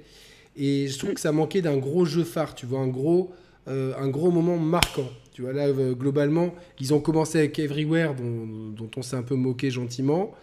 Et 0.55 0.87
je 0.87 0.97
trouve 0.97 1.13
que 1.13 1.19
ça 1.19 1.31
manquait 1.31 1.61
d'un 1.61 1.77
gros 1.77 2.05
jeu 2.05 2.23
phare, 2.23 2.55
tu 2.55 2.65
vois, 2.65 2.79
un 2.79 2.87
gros, 2.87 3.31
euh, 3.67 3.93
un 3.99 4.07
gros 4.07 4.31
moment 4.31 4.57
marquant. 4.57 5.09
Tu 5.31 5.43
vois, 5.43 5.53
là, 5.53 5.71
globalement, 5.71 6.55
ils 6.79 6.95
ont 6.95 6.99
commencé 6.99 7.37
avec 7.37 7.59
Everywhere, 7.59 8.15
dont 8.15 8.89
on 8.95 9.01
s'est 9.03 9.17
un 9.17 9.23
peu 9.23 9.35
moqué 9.35 9.69
gentiment. 9.69 10.33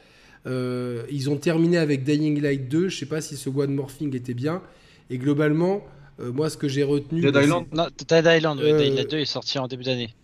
Ils 0.47 1.31
ont 1.31 1.37
terminé 1.37 1.79
avec 1.79 2.05
Dying 2.05 2.41
Light 2.41 2.69
2. 2.69 2.89
Je 2.89 2.99
sais 2.99 3.07
pas 3.07 3.21
si 3.21 3.37
ce 3.37 3.49
One 3.49 3.75
Morphing 3.75 4.15
était 4.17 4.35
bien. 4.35 4.63
Et 5.11 5.19
globalement, 5.19 5.83
euh, 6.21 6.33
moi, 6.33 6.51
ce 6.51 6.57
que 6.57 6.69
j'ai 6.69 6.83
retenu. 6.83 7.21
Dead 7.21 7.37
Island 7.37 7.67
Non, 7.73 7.87
Dead 8.09 8.27
Island, 8.27 8.61
euh... 8.61 8.79
Dying 8.79 9.07
2 9.07 9.19
est 9.19 9.25
sorti 9.25 9.59
en 9.59 9.67
début 9.67 9.85
d'année. 9.85 10.15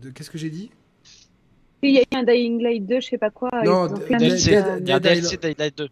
De... 0.00 0.10
Qu'est-ce 0.10 0.30
que 0.30 0.38
j'ai 0.38 0.50
dit? 0.50 0.70
Il 1.82 1.90
y 1.90 1.98
a 1.98 2.02
eu 2.02 2.16
un 2.16 2.22
Dying 2.22 2.62
Light 2.62 2.86
2, 2.86 3.00
je 3.00 3.06
sais 3.06 3.18
pas 3.18 3.30
quoi. 3.30 3.50
Non, 3.64 3.86
DLC, 3.86 4.52
il 4.80 4.88
y 4.88 4.92
a 4.92 4.96
un 4.96 5.00
DLC 5.00 5.36
Dying 5.36 5.54
Light 5.58 5.78
2. 5.78 5.88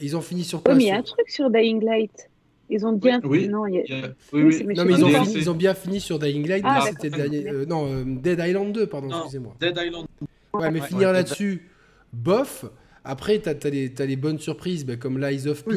Ils 0.00 0.16
ont 0.16 0.20
fini 0.20 0.44
sur 0.44 0.62
quoi 0.62 0.72
Oui, 0.72 0.78
mais 0.78 0.84
il 0.84 0.88
y 0.88 0.90
a 0.92 0.98
un 0.98 1.02
truc 1.02 1.28
sur 1.28 1.50
Dying 1.50 1.84
Light. 1.84 2.28
Ils 2.70 2.86
ont 2.86 2.92
bien. 2.92 3.20
Oui, 3.24 3.48
non, 3.48 3.66
il 3.66 3.74
y 3.74 3.78
a... 3.78 4.08
oui, 4.32 4.42
oui. 4.42 4.74
non, 4.74 4.84
mais 4.84 4.94
ils 4.94 5.04
ont, 5.04 5.24
fini, 5.24 5.34
ils 5.36 5.50
ont, 5.50 5.54
bien 5.54 5.74
fini 5.74 6.00
sur 6.00 6.18
Dying 6.18 6.46
Light. 6.46 6.64
Ah, 6.66 6.84
c'était 6.88 7.10
euh, 7.14 7.66
non, 7.66 7.86
euh, 7.86 8.04
Dead 8.06 8.40
Island 8.42 8.72
2, 8.72 8.86
pardon, 8.86 9.10
excusez-moi. 9.10 9.54
Dead 9.60 9.76
Island. 9.76 10.06
Ouais, 10.54 10.70
mais 10.70 10.80
finir 10.80 11.12
là-dessus, 11.12 11.68
bof. 12.12 12.64
Après, 13.04 13.40
tu 13.40 13.48
as, 13.48 14.06
les 14.06 14.16
bonnes 14.16 14.38
surprises, 14.38 14.86
bah, 14.86 14.96
comme 14.96 15.18
Lies 15.18 15.48
of 15.48 15.64
P. 15.64 15.74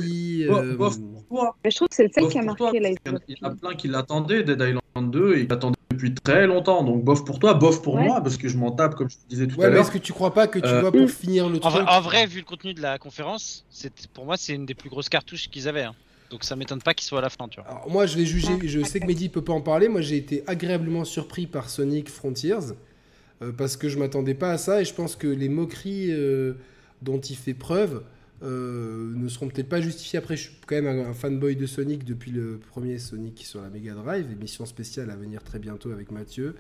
Euh... 0.48 0.76
Mais 1.64 1.72
je 1.72 1.76
trouve 1.76 1.88
que 1.88 1.96
c'est 1.96 2.04
le 2.04 2.12
seul 2.14 2.30
qui 2.30 2.38
a 2.38 2.44
marqué 2.44 2.80
Lies 2.80 2.98
of 3.08 3.14
P. 3.14 3.24
Il 3.30 3.38
y 3.42 3.46
en 3.46 3.50
a 3.50 3.56
plein 3.56 3.74
qui 3.74 3.88
l'attendaient, 3.88 4.44
Dead 4.44 4.62
Island 4.62 5.12
2, 5.12 5.36
et 5.36 5.42
ils 5.42 5.48
l'attendaient 5.48 5.76
depuis 5.92 6.14
très 6.14 6.46
longtemps. 6.46 6.84
Donc, 6.84 7.04
bof 7.04 7.26
pour 7.26 7.40
toi, 7.40 7.56
bof 7.56 7.82
pour 7.82 7.98
moi, 7.98 8.22
parce 8.22 8.38
que 8.38 8.48
je 8.48 8.58
m'en 8.58 8.72
tape, 8.72 8.94
comme 8.94 9.10
je 9.10 9.16
te 9.16 9.28
disais 9.28 9.48
tout 9.48 9.58
ouais, 9.58 9.66
à 9.66 9.70
l'heure. 9.70 9.82
Est-ce 9.82 9.92
que 9.92 9.98
tu 9.98 10.14
crois 10.14 10.36
pas 10.36 10.48
que 10.48 10.60
tu 10.60 10.68
euh... 10.68 10.82
vois 10.82 10.92
pour 10.92 11.10
finir 11.10 11.50
le 11.50 11.58
en 11.66 11.72
truc 11.72 11.88
En 11.88 12.02
vrai, 12.02 12.28
vu 12.28 12.40
le 12.40 12.46
contenu 12.46 12.76
de 12.76 12.82
la 12.82 13.00
conférence, 13.00 13.66
pour 14.14 14.26
moi, 14.26 14.38
c'est 14.38 14.54
une 14.54 14.68
des 14.68 14.76
plus 14.76 14.90
grosses 14.90 15.10
cartouches 15.10 15.50
qu'ils 15.50 15.68
avaient. 15.68 15.84
Hein. 15.84 15.96
Donc 16.30 16.44
ça 16.44 16.56
m'étonne 16.56 16.82
pas 16.82 16.94
qu'il 16.94 17.06
soit 17.06 17.20
à 17.20 17.22
la 17.22 17.30
fin, 17.30 17.48
tu 17.48 17.60
vois. 17.60 17.70
Alors, 17.70 17.90
moi, 17.90 18.06
je 18.06 18.18
vais 18.18 18.26
juger. 18.26 18.60
Je 18.64 18.84
sais 18.84 19.00
que 19.00 19.06
Mehdi 19.06 19.30
peut 19.30 19.44
pas 19.44 19.54
en 19.54 19.62
parler. 19.62 19.88
Moi, 19.88 20.02
j'ai 20.02 20.18
été 20.18 20.44
agréablement 20.48 21.06
surpris 21.06 21.48
par 21.48 21.70
Sonic 21.70 22.10
Frontiers 22.10 22.74
euh, 23.42 23.52
parce 23.52 23.76
que 23.76 23.90
je 23.90 23.98
m'attendais 24.00 24.34
pas 24.34 24.52
à 24.52 24.58
ça 24.58 24.82
et 24.82 24.86
je 24.86 24.94
pense 24.94 25.16
que 25.16 25.28
les 25.28 25.50
moqueries 25.50 26.12
euh, 26.12 26.54
dont 27.02 27.20
il 27.20 27.36
fait 27.36 27.54
preuve 27.54 28.04
euh, 28.44 29.14
ne 29.16 29.28
seront 29.28 29.50
peut-être 29.50 29.68
pas 29.68 29.82
justifiées. 29.82 30.20
Après, 30.20 30.38
je 30.38 30.44
suis 30.44 30.54
quand 30.66 30.82
même 30.82 31.06
un, 31.06 31.14
fanboy 31.14 31.56
de 31.56 31.66
Sonic 31.66 32.06
depuis 32.06 32.32
le 32.32 32.60
premier 32.72 32.98
Sonic 32.98 33.44
sur 33.46 33.62
la 33.62 33.70
Mega 33.70 33.94
Drive, 33.94 34.32
émission 34.32 34.66
spéciale 34.66 35.10
à 35.10 35.16
venir 35.16 35.44
très 35.44 35.60
bientôt 35.60 35.92
avec 35.92 36.12
Mathieu. 36.12 36.56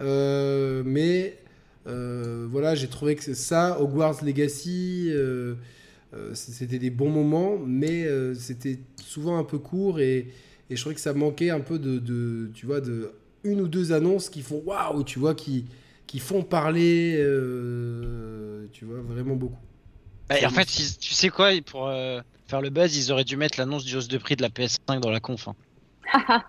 Mais 0.00 1.38
voilà, 1.86 2.74
j'ai 2.74 2.88
trouvé 2.88 3.16
que 3.16 3.34
ça, 3.34 3.80
Hogwarts 3.80 4.24
Legacy, 4.24 5.12
c'était 6.34 6.78
des 6.78 6.90
bons 6.90 7.10
moments, 7.10 7.58
mais 7.58 8.08
c'était 8.34 8.78
souvent 9.02 9.38
un 9.38 9.44
peu 9.44 9.58
court 9.58 10.00
et, 10.00 10.28
et, 10.70 10.76
je 10.76 10.80
trouvais 10.80 10.94
que 10.94 11.00
ça 11.00 11.12
manquait 11.12 11.50
un 11.50 11.60
peu 11.60 11.78
de, 11.78 11.98
de, 11.98 12.50
tu 12.54 12.66
vois, 12.66 12.80
de 12.80 13.12
une 13.44 13.60
ou 13.60 13.68
deux 13.68 13.92
annonces 13.92 14.30
qui 14.30 14.42
font 14.42 14.62
waouh, 14.64 15.04
tu 15.04 15.18
vois, 15.18 15.34
qui, 15.34 15.66
qui 16.14 16.20
font 16.20 16.44
parler, 16.44 17.14
tu 18.72 18.84
vois, 18.84 19.00
vraiment 19.00 19.34
beaucoup. 19.34 19.58
Bah, 20.28 20.36
en 20.44 20.50
fait, 20.50 20.66
tu 20.66 21.12
sais 21.12 21.28
quoi, 21.28 21.50
pour 21.66 21.88
euh, 21.88 22.20
faire 22.46 22.60
le 22.60 22.70
buzz, 22.70 22.96
ils 22.96 23.10
auraient 23.10 23.24
dû 23.24 23.36
mettre 23.36 23.58
l'annonce 23.58 23.84
du 23.84 23.96
hausse 23.96 24.06
de 24.06 24.18
prix 24.18 24.36
de 24.36 24.42
la 24.42 24.48
PS5 24.48 25.00
dans 25.00 25.10
la 25.10 25.18
conf. 25.18 25.48
Hein. 25.48 25.54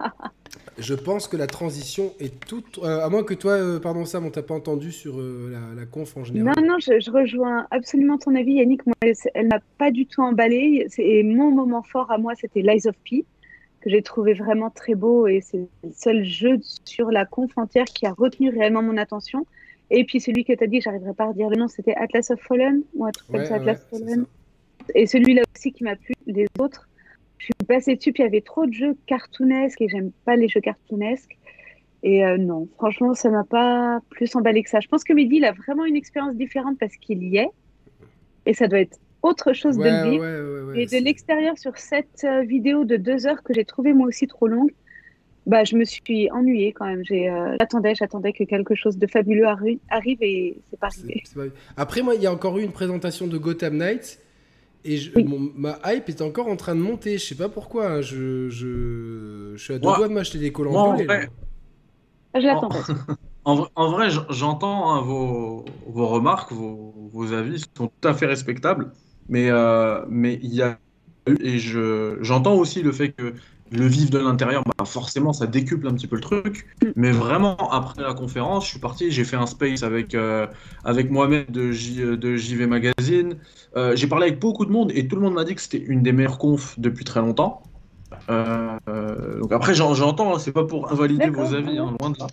Je 0.77 0.93
pense 0.93 1.27
que 1.27 1.35
la 1.35 1.47
transition 1.47 2.13
est 2.19 2.45
toute. 2.45 2.79
Euh, 2.83 3.03
à 3.03 3.09
moins 3.09 3.23
que 3.23 3.33
toi, 3.33 3.53
euh, 3.53 3.79
pardon 3.79 4.05
Sam, 4.05 4.25
on 4.25 4.29
t'a 4.29 4.43
pas 4.43 4.53
entendu 4.53 4.91
sur 4.91 5.19
euh, 5.19 5.49
la, 5.51 5.81
la, 5.81 5.85
conf 5.87 6.15
en 6.15 6.25
général. 6.25 6.53
Non, 6.57 6.73
non, 6.73 6.79
je, 6.79 6.99
je 6.99 7.09
rejoins 7.09 7.65
absolument 7.71 8.19
ton 8.19 8.35
avis, 8.35 8.53
Yannick. 8.53 8.85
Moi, 8.85 8.95
elle 9.33 9.47
m'a 9.47 9.61
pas 9.79 9.89
du 9.89 10.05
tout 10.05 10.21
emballé. 10.21 10.85
Et 10.97 11.23
mon 11.23 11.49
moment 11.49 11.81
fort 11.81 12.11
à 12.11 12.17
moi, 12.17 12.33
c'était 12.35 12.61
Lies 12.61 12.87
of 12.87 12.95
P, 13.09 13.25
que 13.85 13.91
j'ai 13.91 14.01
trouvé 14.01 14.33
vraiment 14.33 14.69
très 14.69 14.95
beau. 14.95 15.27
Et 15.27 15.39
c'est 15.41 15.69
le 15.83 15.91
seul 15.93 16.25
jeu 16.25 16.57
sur 16.83 17.11
la 17.11 17.25
conf 17.25 17.51
entière 17.55 17.85
qui 17.85 18.05
a 18.05 18.11
retenu 18.11 18.49
réellement 18.49 18.81
mon 18.81 18.97
attention. 18.97 19.45
Et 19.91 20.03
puis 20.03 20.19
celui 20.19 20.43
que 20.43 20.53
tu 20.53 20.63
as 20.63 20.67
dit, 20.67 20.81
j'arriverai 20.81 21.13
pas 21.13 21.25
à 21.25 21.27
redire 21.27 21.49
le 21.49 21.57
nom, 21.57 21.67
c'était 21.67 21.93
Atlas 21.93 22.31
of 22.31 22.41
Fallen 22.41 22.81
ou 22.95 23.05
un 23.05 23.11
truc 23.11 23.29
ouais, 23.29 23.37
comme 23.39 23.47
ça, 23.47 23.55
Atlas 23.55 23.79
Fallen. 23.89 24.25
Et 24.95 25.05
celui-là 25.05 25.43
aussi 25.55 25.71
qui 25.71 25.83
m'a 25.83 25.95
plu. 25.95 26.15
Les 26.25 26.47
autres, 26.59 26.89
je 27.37 27.45
suis 27.45 27.53
passée 27.67 27.95
dessus, 27.95 28.11
puis 28.11 28.23
il 28.23 28.25
y 28.25 28.27
avait 28.27 28.41
trop 28.41 28.65
de 28.65 28.73
jeux 28.73 28.97
cartoonesques 29.05 29.81
et 29.81 29.87
j'aime 29.87 30.11
pas 30.25 30.35
les 30.35 30.47
jeux 30.47 30.61
cartoonesques. 30.61 31.37
Et 32.01 32.25
euh, 32.25 32.37
non, 32.37 32.67
franchement, 32.77 33.13
ça 33.13 33.29
m'a 33.29 33.43
pas 33.43 33.99
plus 34.09 34.35
emballé 34.35 34.63
que 34.63 34.69
ça. 34.69 34.79
Je 34.79 34.87
pense 34.87 35.03
que 35.03 35.13
Mehdi, 35.13 35.37
il 35.37 35.45
a 35.45 35.51
vraiment 35.51 35.85
une 35.85 35.95
expérience 35.95 36.35
différente 36.35 36.77
parce 36.79 36.95
qu'il 36.97 37.23
y 37.23 37.37
est. 37.37 37.49
Et 38.47 38.53
ça 38.53 38.67
doit 38.67 38.79
être 38.79 38.99
autre 39.25 39.53
chose 39.53 39.77
ouais, 39.77 39.89
de 39.89 40.05
le 40.05 40.09
vivre. 40.09 40.71
Ouais, 40.71 40.81
et 40.81 40.85
de 40.85 41.03
l'extérieur 41.03 41.57
sur 41.57 41.77
cette 41.77 42.23
euh, 42.23 42.41
vidéo 42.41 42.85
de 42.85 42.97
deux 42.97 43.27
heures 43.27 43.43
que 43.43 43.53
j'ai 43.53 43.65
trouvé 43.65 43.93
moi 43.93 44.07
aussi 44.07 44.27
trop 44.27 44.47
longue, 44.47 44.71
bah, 45.45 45.63
je 45.63 45.75
me 45.75 45.85
suis 45.85 46.29
ennuyée 46.31 46.73
quand 46.73 46.85
même. 46.85 47.03
Euh, 47.11 47.55
j'attendais, 47.59 47.95
j'attendais 47.95 48.33
que 48.33 48.43
quelque 48.43 48.75
chose 48.75 48.97
de 48.97 49.07
fabuleux 49.07 49.45
arri 49.45 49.79
arrive 49.89 50.17
et 50.21 50.57
c'est 50.69 50.79
pas 50.79 50.87
arrivé. 50.87 51.23
Pas... 51.35 51.43
Après, 51.77 52.01
moi, 52.01 52.15
il 52.15 52.21
y 52.21 52.27
a 52.27 52.31
encore 52.31 52.57
eu 52.57 52.63
une 52.63 52.71
présentation 52.71 53.27
de 53.27 53.37
Gotham 53.37 53.77
Knights 53.77 54.19
et 54.83 54.97
je, 54.97 55.11
oui. 55.15 55.23
mon, 55.23 55.51
ma 55.55 55.79
hype 55.85 56.09
est 56.09 56.21
encore 56.21 56.47
en 56.47 56.55
train 56.55 56.75
de 56.75 56.81
monter. 56.81 57.17
Je 57.17 57.25
sais 57.25 57.35
pas 57.35 57.49
pourquoi. 57.49 57.87
Hein. 57.87 58.01
Je, 58.01 58.49
je, 58.49 59.53
je, 59.55 59.63
suis 59.63 59.73
à 59.73 59.79
deux 59.79 59.83
doigts 59.83 60.07
de 60.07 60.13
m'acheter 60.13 60.37
des 60.39 60.51
collants. 60.51 60.95
Vrai... 60.95 61.29
Ah, 62.33 62.39
je 62.39 62.45
l'attends. 62.45 62.69
En, 63.45 63.67
en, 63.75 63.91
vrai, 63.91 64.09
j'entends 64.29 64.91
hein, 64.91 65.01
vos, 65.01 65.65
vos, 65.87 66.07
remarques, 66.07 66.51
vos, 66.51 66.93
vos, 67.11 67.33
avis 67.33 67.63
sont 67.77 67.87
tout 67.87 68.07
à 68.07 68.13
fait 68.13 68.25
respectables, 68.25 68.91
mais 69.29 69.49
euh, 69.49 70.05
mais 70.09 70.39
il 70.41 70.53
y 70.53 70.61
a 70.61 70.77
et 71.27 71.57
je 71.57 72.17
j'entends 72.21 72.53
aussi 72.53 72.83
le 72.83 72.91
fait 72.91 73.09
que 73.09 73.33
le 73.71 73.87
vivre 73.87 74.11
de 74.11 74.19
l'intérieur, 74.19 74.63
bah 74.63 74.85
forcément, 74.85 75.33
ça 75.33 75.47
décuple 75.47 75.87
un 75.87 75.93
petit 75.93 76.07
peu 76.07 76.15
le 76.15 76.21
truc. 76.21 76.67
Mais 76.95 77.11
vraiment, 77.11 77.57
après 77.71 78.01
la 78.03 78.13
conférence, 78.13 78.65
je 78.65 78.69
suis 78.71 78.79
parti, 78.79 79.11
j'ai 79.11 79.23
fait 79.23 79.37
un 79.37 79.47
space 79.47 79.83
avec, 79.83 80.13
euh, 80.13 80.45
avec 80.83 81.09
Mohamed 81.09 81.51
de, 81.51 81.71
J, 81.71 81.95
de 81.95 82.35
JV 82.35 82.67
Magazine. 82.67 83.37
Euh, 83.75 83.95
j'ai 83.95 84.07
parlé 84.07 84.27
avec 84.27 84.39
beaucoup 84.39 84.65
de 84.65 84.71
monde 84.71 84.91
et 84.93 85.07
tout 85.07 85.15
le 85.15 85.23
monde 85.23 85.33
m'a 85.33 85.43
dit 85.43 85.55
que 85.55 85.61
c'était 85.61 85.79
une 85.79 86.03
des 86.03 86.11
meilleures 86.11 86.37
confs 86.37 86.79
depuis 86.79 87.05
très 87.05 87.21
longtemps. 87.21 87.63
Euh, 88.29 88.77
donc 89.39 89.51
après, 89.51 89.73
j'entends, 89.73 90.37
c'est 90.37 90.51
pas 90.53 90.63
pour 90.63 90.91
invalider 90.91 91.29
vos 91.29 91.53
avis, 91.53 91.77
hein, 91.77 91.95
loin 91.99 92.11
de 92.11 92.19
là. 92.19 92.27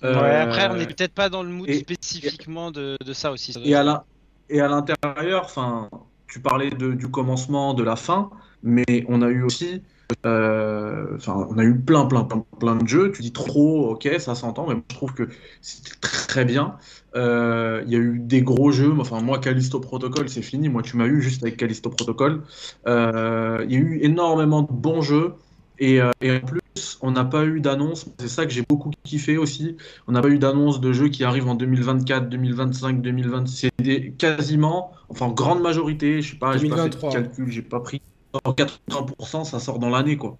Ouais, 0.00 0.36
après, 0.36 0.68
on 0.70 0.76
n'est 0.76 0.86
peut-être 0.86 1.12
pas 1.12 1.28
dans 1.28 1.42
le 1.42 1.48
mood 1.48 1.68
et, 1.68 1.80
spécifiquement 1.80 2.70
de, 2.70 2.96
de, 3.04 3.12
ça 3.12 3.32
aussi. 3.32 3.52
Ça 3.52 3.60
et, 3.64 3.74
à 3.74 3.82
la, 3.82 4.04
et 4.48 4.60
à 4.60 4.68
l'intérieur, 4.68 5.42
enfin, 5.44 5.90
tu 6.28 6.40
parlais 6.40 6.70
de, 6.70 6.92
du 6.92 7.08
commencement, 7.08 7.74
de 7.74 7.82
la 7.82 7.96
fin, 7.96 8.30
mais 8.62 9.04
on 9.08 9.22
a 9.22 9.28
eu 9.28 9.42
aussi 9.42 9.82
euh, 10.24 11.16
enfin, 11.16 11.46
on 11.50 11.58
a 11.58 11.64
eu 11.64 11.78
plein, 11.78 12.06
plein, 12.06 12.24
plein, 12.24 12.44
plein 12.58 12.76
de 12.76 12.88
jeux. 12.88 13.12
Tu 13.12 13.22
dis 13.22 13.32
trop, 13.32 13.90
ok, 13.90 14.08
ça 14.18 14.34
s'entend, 14.34 14.66
mais 14.66 14.76
je 14.76 14.94
trouve 14.94 15.12
que 15.12 15.28
c'était 15.60 15.96
très 16.00 16.44
bien. 16.44 16.76
Euh, 17.14 17.82
il 17.86 17.92
y 17.92 17.96
a 17.96 17.98
eu 17.98 18.18
des 18.18 18.42
gros 18.42 18.70
jeux. 18.72 18.94
Enfin, 18.98 19.20
moi, 19.20 19.38
Callisto 19.38 19.80
Protocol, 19.80 20.28
c'est 20.28 20.42
fini. 20.42 20.68
Moi, 20.68 20.82
tu 20.82 20.96
m'as 20.96 21.06
eu 21.06 21.20
juste 21.20 21.42
avec 21.42 21.56
Callisto 21.56 21.90
Protocol. 21.90 22.42
Euh, 22.86 23.64
il 23.64 23.72
y 23.72 23.76
a 23.76 23.80
eu 23.80 23.98
énormément 24.02 24.62
de 24.62 24.72
bons 24.72 25.02
jeux. 25.02 25.34
Et, 25.78 26.00
et 26.20 26.32
en 26.32 26.40
plus, 26.40 26.60
on 27.00 27.10
n'a 27.10 27.24
pas 27.24 27.44
eu 27.44 27.60
d'annonce. 27.60 28.06
C'est 28.18 28.28
ça 28.28 28.46
que 28.46 28.52
j'ai 28.52 28.62
beaucoup 28.68 28.90
kiffé 29.04 29.36
aussi. 29.36 29.76
On 30.06 30.12
n'a 30.12 30.20
pas 30.20 30.28
eu 30.28 30.38
d'annonce 30.38 30.80
de 30.80 30.92
jeux 30.92 31.08
qui 31.08 31.24
arrivent 31.24 31.48
en 31.48 31.54
2024, 31.54 32.28
2025, 32.28 33.00
2026. 33.00 33.70
C'est 33.84 34.12
quasiment, 34.18 34.92
enfin, 35.08 35.26
en 35.26 35.32
grande 35.32 35.60
majorité. 35.60 36.22
Je 36.22 36.32
sais 36.32 36.38
pas, 36.38 36.56
j'ai 36.56 36.68
pas 36.68 36.84
fait 36.84 36.90
de 36.90 36.96
calcul, 36.96 37.50
j'ai 37.50 37.62
pas 37.62 37.80
pris 37.80 38.02
80% 38.34 39.44
ça 39.44 39.58
sort 39.58 39.78
dans 39.78 39.88
l'année 39.88 40.16
quoi. 40.16 40.36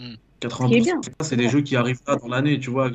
Mm. 0.00 0.14
80% 0.42 1.00
c'est 1.20 1.36
des 1.36 1.48
jeux 1.48 1.60
qui 1.60 1.76
arrivent 1.76 2.00
là 2.06 2.16
dans 2.16 2.28
l'année, 2.28 2.58
tu 2.58 2.70
vois. 2.70 2.90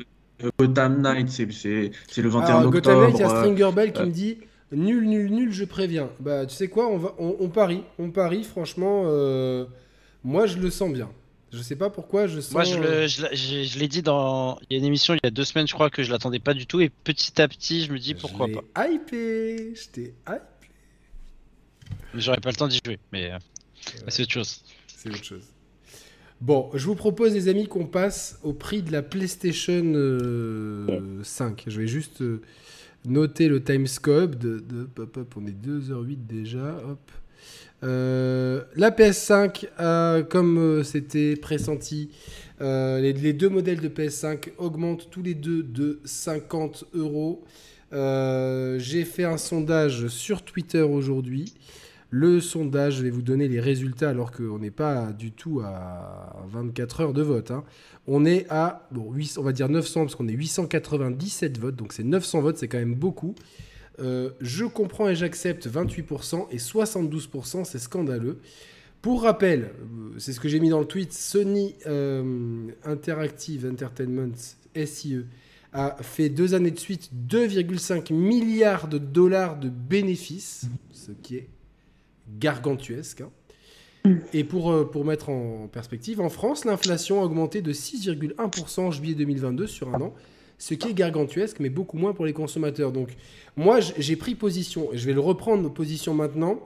Gotham 0.58 1.00
Knight, 1.00 1.30
c'est 1.30 1.46
le 1.46 2.28
21 2.28 2.58
Alors, 2.58 2.66
octobre. 2.66 2.72
Gotham 2.72 3.00
Knight, 3.00 3.14
il 3.14 3.20
y 3.20 3.24
a 3.24 3.28
Stringer 3.28 3.70
Bell 3.74 3.92
qui 3.92 4.02
euh... 4.02 4.06
me 4.06 4.10
dit 4.10 4.38
nul, 4.72 5.08
nul, 5.08 5.30
nul, 5.30 5.52
je 5.52 5.64
préviens. 5.64 6.10
Bah, 6.20 6.44
tu 6.46 6.54
sais 6.54 6.68
quoi, 6.68 6.88
on, 6.88 6.98
va, 6.98 7.14
on, 7.18 7.36
on 7.40 7.48
parie, 7.48 7.84
on 7.98 8.10
parie, 8.10 8.44
franchement, 8.44 9.04
euh, 9.06 9.64
moi 10.24 10.46
je 10.46 10.58
le 10.58 10.70
sens 10.70 10.92
bien. 10.92 11.08
Je 11.52 11.62
sais 11.62 11.76
pas 11.76 11.90
pourquoi, 11.90 12.26
je 12.26 12.40
sens. 12.40 12.52
Moi, 12.52 12.64
je, 12.64 12.78
le, 12.78 13.06
je, 13.06 13.26
je, 13.32 13.62
je 13.62 13.78
l'ai 13.78 13.88
dit 13.88 14.02
dans. 14.02 14.58
Il 14.68 14.74
y 14.74 14.76
a 14.76 14.78
une 14.78 14.84
émission 14.84 15.14
il 15.14 15.20
y 15.22 15.26
a 15.26 15.30
deux 15.30 15.44
semaines, 15.44 15.66
je 15.66 15.74
crois, 15.74 15.90
que 15.90 16.02
je 16.02 16.10
l'attendais 16.10 16.40
pas 16.40 16.54
du 16.54 16.66
tout. 16.66 16.80
Et 16.80 16.88
petit 16.88 17.40
à 17.40 17.48
petit, 17.48 17.84
je 17.84 17.92
me 17.92 17.98
dis 17.98 18.14
pourquoi 18.14 18.48
je 18.48 18.54
pas. 18.54 18.88
hypé 18.88 19.74
J'étais 19.74 20.14
hypé 20.28 20.40
J'aurais 22.14 22.40
pas 22.40 22.50
le 22.50 22.56
temps 22.56 22.68
d'y 22.68 22.80
jouer, 22.84 22.98
mais. 23.12 23.32
Euh... 23.32 23.38
C'est 24.08 24.22
autre 24.22 24.32
chose. 24.32 24.62
C'est 24.86 25.10
autre 25.10 25.24
chose. 25.24 25.44
Bon, 26.40 26.70
je 26.74 26.84
vous 26.84 26.94
propose, 26.94 27.32
les 27.32 27.48
amis, 27.48 27.66
qu'on 27.66 27.86
passe 27.86 28.38
au 28.42 28.52
prix 28.52 28.82
de 28.82 28.92
la 28.92 29.02
PlayStation 29.02 29.82
euh, 29.94 31.22
5. 31.22 31.64
Je 31.66 31.80
vais 31.80 31.86
juste 31.86 32.20
euh, 32.20 32.42
noter 33.06 33.48
le 33.48 33.62
timescope. 33.62 34.34
De, 34.34 34.58
de, 34.58 34.88
hop, 34.98 35.16
hop, 35.16 35.34
on 35.36 35.46
est 35.46 35.66
2h08 35.66 36.26
déjà. 36.26 36.76
Hop. 36.84 37.10
La 37.82 38.90
PS5, 38.90 40.24
comme 40.28 40.82
c'était 40.84 41.36
pressenti, 41.36 42.10
les, 42.60 43.12
les, 43.12 43.32
deux 43.32 43.48
modèles 43.48 43.80
de 43.80 43.88
PS5 43.88 44.52
augmentent 44.58 45.08
tous 45.10 45.22
les 45.22 45.34
deux 45.34 45.62
de 45.62 46.00
50 46.04 46.84
euros. 46.94 47.44
J'ai 47.92 49.04
fait 49.04 49.24
un 49.24 49.38
sondage 49.38 50.08
sur 50.08 50.42
Twitter 50.42 50.82
aujourd'hui. 50.82 51.54
Le 52.10 52.40
sondage, 52.40 52.98
je 52.98 53.02
vais 53.02 53.10
vous 53.10 53.22
donner 53.22 53.48
les 53.48 53.60
résultats 53.60 54.10
alors 54.10 54.30
qu'on 54.30 54.58
n'est 54.58 54.70
pas 54.70 55.12
du 55.12 55.32
tout 55.32 55.60
à 55.64 56.36
24 56.48 57.00
heures 57.00 57.12
de 57.12 57.22
vote. 57.22 57.50
Hein. 57.50 57.64
On 58.06 58.24
est 58.24 58.46
à, 58.48 58.86
bon, 58.92 59.12
8, 59.12 59.38
on 59.38 59.42
va 59.42 59.52
dire 59.52 59.68
900 59.68 60.02
parce 60.02 60.14
qu'on 60.14 60.28
est 60.28 60.32
897 60.32 61.58
votes, 61.58 61.74
donc 61.74 61.92
c'est 61.92 62.04
900 62.04 62.40
votes, 62.42 62.58
c'est 62.58 62.68
quand 62.68 62.78
même 62.78 62.94
beaucoup. 62.94 63.34
Euh, 63.98 64.30
je 64.40 64.64
comprends 64.64 65.08
et 65.08 65.14
j'accepte 65.14 65.66
28% 65.66 66.48
et 66.50 66.58
72%, 66.58 67.64
c'est 67.64 67.78
scandaleux. 67.78 68.38
Pour 69.00 69.22
rappel, 69.22 69.70
euh, 69.80 70.14
c'est 70.18 70.32
ce 70.32 70.40
que 70.40 70.48
j'ai 70.48 70.60
mis 70.60 70.68
dans 70.68 70.80
le 70.80 70.86
tweet, 70.86 71.12
Sony 71.12 71.74
euh, 71.86 72.68
Interactive 72.84 73.66
Entertainment 73.70 74.34
SIE 74.84 75.24
a 75.72 75.96
fait 76.00 76.28
deux 76.28 76.54
années 76.54 76.70
de 76.70 76.78
suite 76.78 77.10
2,5 77.28 78.12
milliards 78.12 78.88
de 78.88 78.98
dollars 78.98 79.58
de 79.58 79.68
bénéfices, 79.68 80.66
ce 80.92 81.12
qui 81.12 81.36
est 81.36 81.48
gargantuesque. 82.38 83.22
Hein. 83.22 83.30
Et 84.32 84.44
pour, 84.44 84.88
pour 84.90 85.04
mettre 85.04 85.30
en 85.30 85.66
perspective, 85.66 86.20
en 86.20 86.28
France, 86.28 86.64
l'inflation 86.64 87.20
a 87.20 87.24
augmenté 87.24 87.60
de 87.60 87.72
6,1% 87.72 88.80
en 88.80 88.90
juillet 88.90 89.14
2022 89.14 89.66
sur 89.66 89.94
un 89.94 90.00
an, 90.00 90.14
ce 90.58 90.74
qui 90.74 90.88
est 90.88 90.94
gargantuesque, 90.94 91.58
mais 91.60 91.68
beaucoup 91.68 91.98
moins 91.98 92.12
pour 92.12 92.26
les 92.26 92.32
consommateurs. 92.32 92.92
Donc 92.92 93.10
moi, 93.56 93.80
j'ai 93.80 94.16
pris 94.16 94.34
position, 94.34 94.92
et 94.92 94.98
je 94.98 95.06
vais 95.06 95.12
le 95.12 95.20
reprendre 95.20 95.72
position 95.72 96.14
maintenant. 96.14 96.60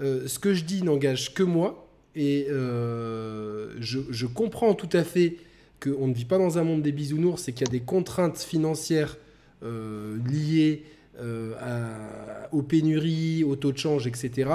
Euh, 0.00 0.26
ce 0.26 0.38
que 0.38 0.54
je 0.54 0.64
dis 0.64 0.82
n'engage 0.82 1.34
que 1.34 1.42
moi, 1.42 1.88
et 2.16 2.46
euh, 2.48 3.74
je, 3.80 4.26
comprends 4.26 4.74
tout 4.74 4.88
à 4.92 5.04
fait 5.04 5.36
qu'on 5.82 6.08
ne 6.08 6.14
vit 6.14 6.24
pas 6.24 6.38
dans 6.38 6.58
un 6.58 6.64
monde 6.64 6.82
des 6.82 6.92
bisounours, 6.92 7.48
et 7.48 7.52
qu'il 7.52 7.66
y 7.66 7.70
a 7.70 7.72
des 7.72 7.80
contraintes 7.80 8.38
financières 8.38 9.16
liées 9.62 10.82
à, 11.18 12.48
aux 12.52 12.62
pénuries, 12.62 13.44
au 13.44 13.56
taux 13.56 13.72
de 13.72 13.78
change, 13.78 14.06
etc. 14.06 14.50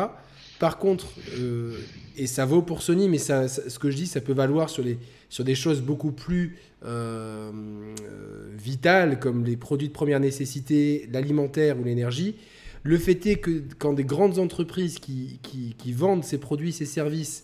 Par 0.59 0.77
contre, 0.77 1.07
euh, 1.37 1.77
et 2.17 2.27
ça 2.27 2.45
vaut 2.45 2.61
pour 2.61 2.81
Sony, 2.81 3.07
mais 3.07 3.17
ce 3.17 3.79
que 3.79 3.89
je 3.89 3.95
dis, 3.95 4.07
ça 4.07 4.19
peut 4.19 4.33
valoir 4.33 4.69
sur, 4.69 4.83
les, 4.83 4.99
sur 5.29 5.43
des 5.43 5.55
choses 5.55 5.81
beaucoup 5.81 6.11
plus 6.11 6.57
euh, 6.85 7.51
euh, 8.03 8.49
vitales, 8.57 9.19
comme 9.19 9.45
les 9.45 9.57
produits 9.57 9.87
de 9.87 9.93
première 9.93 10.19
nécessité, 10.19 11.07
l'alimentaire 11.11 11.79
ou 11.79 11.83
l'énergie. 11.83 12.35
Le 12.83 12.97
fait 12.97 13.25
est 13.25 13.35
que 13.35 13.63
quand 13.77 13.93
des 13.93 14.03
grandes 14.03 14.39
entreprises 14.39 14.99
qui, 14.99 15.39
qui, 15.43 15.93
vendent 15.93 16.23
ces 16.23 16.37
produits, 16.37 16.71
ces 16.71 16.85
services, 16.85 17.43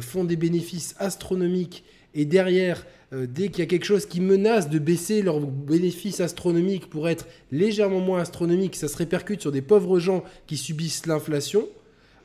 font 0.00 0.24
des 0.24 0.34
bénéfices 0.34 0.96
astronomiques, 0.98 1.84
et 2.12 2.24
derrière, 2.24 2.84
dès 3.12 3.48
qu'il 3.48 3.60
y 3.60 3.62
a 3.62 3.66
quelque 3.66 3.84
chose 3.84 4.04
qui 4.04 4.20
menace 4.20 4.68
de 4.68 4.80
baisser 4.80 5.22
leurs 5.22 5.40
bénéfices 5.40 6.20
astronomiques 6.20 6.90
pour 6.90 7.08
être 7.08 7.26
légèrement 7.52 8.00
moins 8.00 8.20
astronomiques, 8.20 8.74
ça 8.74 8.88
se 8.88 8.96
répercute 8.96 9.40
sur 9.40 9.52
des 9.52 9.62
pauvres 9.62 10.00
gens 10.00 10.24
qui 10.48 10.56
subissent 10.56 11.06
l'inflation, 11.06 11.68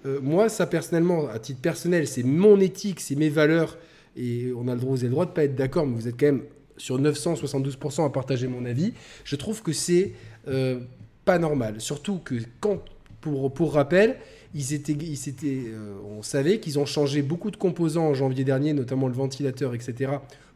euh, 0.05 0.19
moi, 0.21 0.49
ça 0.49 0.65
personnellement, 0.65 1.27
à 1.27 1.39
titre 1.39 1.61
personnel, 1.61 2.07
c'est 2.07 2.23
mon 2.23 2.59
éthique, 2.59 2.99
c'est 2.99 3.15
mes 3.15 3.29
valeurs. 3.29 3.77
Et 4.15 4.51
on 4.55 4.67
a 4.67 4.73
le 4.73 4.79
droit, 4.79 4.91
vous 4.91 4.99
avez 4.99 5.07
le 5.07 5.13
droit 5.13 5.25
de 5.25 5.31
pas 5.31 5.43
être 5.43 5.55
d'accord, 5.55 5.85
mais 5.87 5.95
vous 5.95 6.07
êtes 6.07 6.19
quand 6.19 6.27
même 6.27 6.43
sur 6.77 6.99
972% 6.99 8.05
à 8.05 8.09
partager 8.09 8.47
mon 8.47 8.65
avis. 8.65 8.93
Je 9.23 9.35
trouve 9.35 9.61
que 9.61 9.73
c'est 9.73 10.13
euh, 10.47 10.79
pas 11.25 11.39
normal. 11.39 11.75
Surtout 11.79 12.19
que 12.19 12.35
quand, 12.59 12.79
pour, 13.21 13.53
pour 13.53 13.73
rappel, 13.73 14.17
ils 14.53 14.73
étaient, 14.73 14.93
ils 14.93 15.29
étaient, 15.29 15.63
euh, 15.67 15.93
on 16.17 16.23
savait 16.23 16.59
qu'ils 16.59 16.79
ont 16.79 16.85
changé 16.85 17.21
beaucoup 17.21 17.51
de 17.51 17.57
composants 17.57 18.07
en 18.07 18.13
janvier 18.13 18.43
dernier, 18.43 18.73
notamment 18.73 19.07
le 19.07 19.13
ventilateur, 19.13 19.73
etc., 19.73 20.13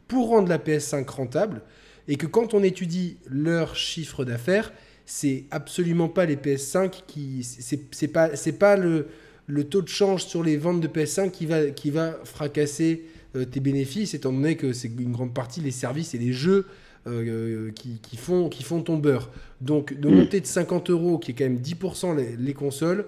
pour 0.08 0.28
rendre 0.28 0.48
la 0.48 0.58
PS5 0.58 1.08
rentable. 1.08 1.62
Et 2.08 2.16
que 2.16 2.26
quand 2.26 2.54
on 2.54 2.62
étudie 2.62 3.16
leur 3.28 3.74
chiffre 3.74 4.24
d'affaires, 4.24 4.72
c'est 5.06 5.44
absolument 5.50 6.08
pas 6.08 6.24
les 6.24 6.36
PS5 6.36 7.02
qui. 7.06 7.42
C'est 7.42 8.08
pas, 8.08 8.30
pas 8.58 8.76
le 8.76 9.06
le 9.46 9.64
taux 9.64 9.82
de 9.82 9.88
change 9.88 10.24
sur 10.24 10.42
les 10.42 10.56
ventes 10.56 10.80
de 10.80 10.88
PS5 10.88 11.30
qui 11.30 11.46
va, 11.46 11.66
qui 11.70 11.90
va 11.90 12.18
fracasser 12.24 13.04
tes 13.44 13.60
bénéfices, 13.60 14.14
étant 14.14 14.32
donné 14.32 14.56
que 14.56 14.72
c'est 14.72 14.90
une 14.98 15.12
grande 15.12 15.34
partie 15.34 15.60
les 15.60 15.70
services 15.70 16.14
et 16.14 16.18
les 16.18 16.32
jeux 16.32 16.66
euh, 17.06 17.70
qui, 17.72 18.16
font, 18.16 18.48
qui 18.48 18.64
font 18.64 18.82
ton 18.82 18.96
beurre. 18.96 19.30
Donc 19.60 19.94
de 19.98 20.08
monter 20.08 20.40
de 20.40 20.46
50 20.46 20.90
euros, 20.90 21.18
qui 21.18 21.30
est 21.30 21.34
quand 21.34 21.44
même 21.44 21.58
10% 21.58 22.16
les, 22.36 22.54
consoles, 22.54 23.06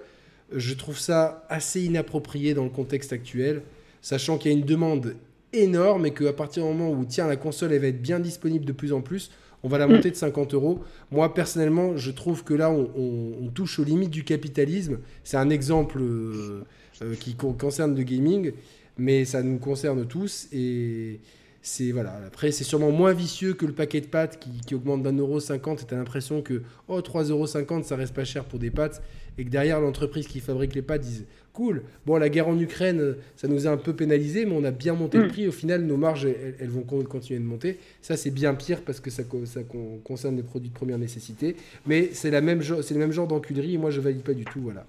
je 0.54 0.72
trouve 0.74 0.98
ça 0.98 1.44
assez 1.48 1.82
inapproprié 1.82 2.54
dans 2.54 2.62
le 2.62 2.70
contexte 2.70 3.12
actuel, 3.12 3.62
sachant 4.00 4.38
qu'il 4.38 4.52
y 4.52 4.54
a 4.54 4.56
une 4.56 4.64
demande 4.64 5.16
énorme 5.52 6.06
et 6.06 6.14
qu'à 6.14 6.32
partir 6.32 6.62
du 6.62 6.68
moment 6.68 6.92
où 6.92 7.04
tiens 7.06 7.26
la 7.26 7.36
console 7.36 7.72
elle 7.72 7.80
va 7.80 7.88
être 7.88 8.00
bien 8.00 8.20
disponible 8.20 8.64
de 8.64 8.72
plus 8.72 8.92
en 8.92 9.00
plus, 9.00 9.32
on 9.64 9.68
va 9.68 9.78
la 9.78 9.88
monter 9.88 10.12
de 10.12 10.16
50 10.16 10.54
euros. 10.54 10.78
Moi, 11.10 11.34
personnellement, 11.34 11.96
je 11.96 12.12
trouve 12.12 12.44
que 12.44 12.54
là, 12.54 12.70
on, 12.70 13.50
touche 13.52 13.80
aux 13.80 13.84
limites 13.84 14.10
du 14.10 14.22
capitalisme. 14.22 14.98
C'est 15.24 15.38
un 15.38 15.50
exemple 15.50 15.98
euh, 16.00 16.62
euh, 17.02 17.14
qui 17.16 17.34
concerne 17.34 17.96
le 17.96 18.04
gaming, 18.04 18.52
mais 18.98 19.24
ça 19.24 19.42
nous 19.42 19.58
concerne 19.58 20.06
tous. 20.06 20.48
Et 20.52 21.20
c'est 21.62 21.92
voilà. 21.92 22.20
Après, 22.26 22.50
c'est 22.50 22.64
sûrement 22.64 22.90
moins 22.90 23.12
vicieux 23.12 23.54
que 23.54 23.66
le 23.66 23.72
paquet 23.72 24.00
de 24.00 24.06
pâtes 24.06 24.38
qui, 24.66 24.74
augmente 24.74 25.02
d'un 25.02 25.16
euro 25.16 25.40
cinquante. 25.40 25.82
Et 25.82 25.86
tu 25.86 25.94
as 25.94 25.98
l'impression 25.98 26.42
que 26.42 26.62
oh, 26.88 27.00
3,50 27.00 27.30
euros, 27.30 27.46
ça 27.46 27.96
reste 27.96 28.14
pas 28.14 28.24
cher 28.24 28.44
pour 28.44 28.58
des 28.58 28.70
pâtes. 28.70 29.02
Et 29.38 29.44
que 29.44 29.50
derrière, 29.50 29.80
l'entreprise 29.80 30.26
qui 30.26 30.40
fabrique 30.40 30.74
les 30.74 30.82
pâtes 30.82 31.02
disent 31.02 31.26
cool. 31.52 31.82
Bon, 32.06 32.16
la 32.16 32.28
guerre 32.28 32.48
en 32.48 32.58
Ukraine, 32.58 33.14
ça 33.36 33.46
nous 33.46 33.66
a 33.66 33.70
un 33.70 33.76
peu 33.76 33.92
pénalisé, 33.92 34.44
mais 34.46 34.52
on 34.52 34.64
a 34.64 34.72
bien 34.72 34.94
monté 34.94 35.18
le 35.18 35.26
mm. 35.26 35.28
prix. 35.28 35.48
Au 35.48 35.52
final, 35.52 35.82
nos 35.82 35.96
marges, 35.96 36.26
elles, 36.26 36.68
vont 36.68 36.82
continuer 36.82 37.38
de 37.38 37.44
monter. 37.44 37.78
Ça, 38.02 38.16
c'est 38.16 38.30
bien 38.30 38.54
pire 38.54 38.82
parce 38.82 38.98
que 38.98 39.10
ça, 39.10 39.22
ça 39.44 39.60
concerne 40.04 40.36
les 40.36 40.42
produits 40.42 40.70
de 40.70 40.74
première 40.74 40.98
nécessité. 40.98 41.54
Mais 41.86 42.10
c'est 42.12 42.30
le 42.30 42.40
même 42.40 43.12
genre 43.12 43.28
d'enculerie 43.28 43.74
et 43.74 43.78
moi, 43.78 43.90
je 43.90 44.00
valide 44.00 44.22
pas 44.22 44.34
du 44.34 44.44
tout. 44.44 44.60
Voilà. 44.60 44.86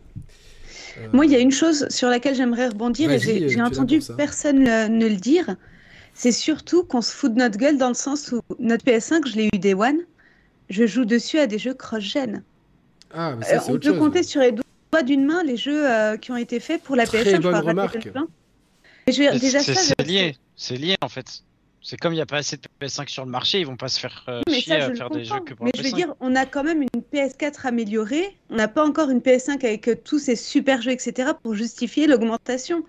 Euh, 0.97 1.07
moi, 1.13 1.25
il 1.25 1.31
y 1.31 1.35
a 1.35 1.39
une 1.39 1.51
chose 1.51 1.87
sur 1.89 2.09
laquelle 2.09 2.35
j'aimerais 2.35 2.69
rebondir 2.69 3.11
et 3.11 3.19
j'ai 3.19 3.61
entendu 3.61 4.01
personne 4.17 4.63
ne 4.63 5.07
le 5.07 5.15
dire. 5.15 5.55
C'est 6.13 6.31
surtout 6.31 6.83
qu'on 6.83 7.01
se 7.01 7.13
fout 7.13 7.33
de 7.33 7.39
notre 7.39 7.57
gueule 7.57 7.77
dans 7.77 7.87
le 7.87 7.93
sens 7.93 8.31
où 8.31 8.41
notre 8.59 8.83
PS5, 8.85 9.27
je 9.27 9.35
l'ai 9.37 9.49
eu 9.53 9.57
des 9.57 9.73
One, 9.73 9.99
je 10.69 10.85
joue 10.85 11.05
dessus 11.05 11.39
à 11.39 11.47
des 11.47 11.57
jeux 11.57 11.73
cross-gen. 11.73 12.43
Ah, 13.13 13.35
mais 13.37 13.45
ça, 13.45 13.55
euh, 13.55 13.59
on 13.69 13.79
peut 13.79 13.97
compter 13.97 14.23
sur 14.23 14.41
les 14.41 14.51
doigts 14.51 15.03
d'une 15.03 15.25
main 15.25 15.43
les 15.43 15.57
jeux 15.57 15.89
euh, 15.89 16.17
qui 16.17 16.31
ont 16.31 16.37
été 16.37 16.59
faits 16.59 16.83
pour 16.83 16.95
la 16.95 17.05
PS5. 17.05 17.39
Bonne 17.39 17.55
remarque. 17.55 18.09
C'est 19.07 20.05
lié, 20.05 20.35
c'est 20.55 20.75
lié 20.75 20.95
en 21.01 21.09
fait. 21.09 21.43
C'est 21.81 21.97
comme 21.97 22.13
il 22.13 22.17
n'y 22.17 22.21
a 22.21 22.25
pas 22.25 22.37
assez 22.37 22.57
de 22.57 22.67
PS5 22.81 23.07
sur 23.07 23.25
le 23.25 23.31
marché, 23.31 23.61
ils 23.61 23.65
vont 23.65 23.77
pas 23.77 23.87
se 23.87 23.99
faire 23.99 24.25
euh, 24.27 24.41
chier 24.49 24.75
à 24.75 24.93
faire 24.93 25.09
des 25.09 25.23
jeux 25.23 25.39
que 25.39 25.53
pour 25.53 25.65
Mais 25.65 25.71
je 25.75 25.81
veux 25.81 25.91
dire, 25.91 26.13
on 26.19 26.35
a 26.35 26.45
quand 26.45 26.63
même 26.63 26.81
une 26.81 27.01
PS4 27.13 27.67
améliorée, 27.67 28.37
on 28.49 28.55
n'a 28.55 28.67
pas 28.67 28.85
encore 28.85 29.09
une 29.09 29.19
PS5 29.19 29.65
avec 29.65 30.03
tous 30.03 30.19
ces 30.19 30.35
super 30.35 30.81
jeux, 30.81 30.91
etc., 30.91 31.31
pour 31.41 31.55
justifier 31.55 32.05
l'augmentation 32.05 32.83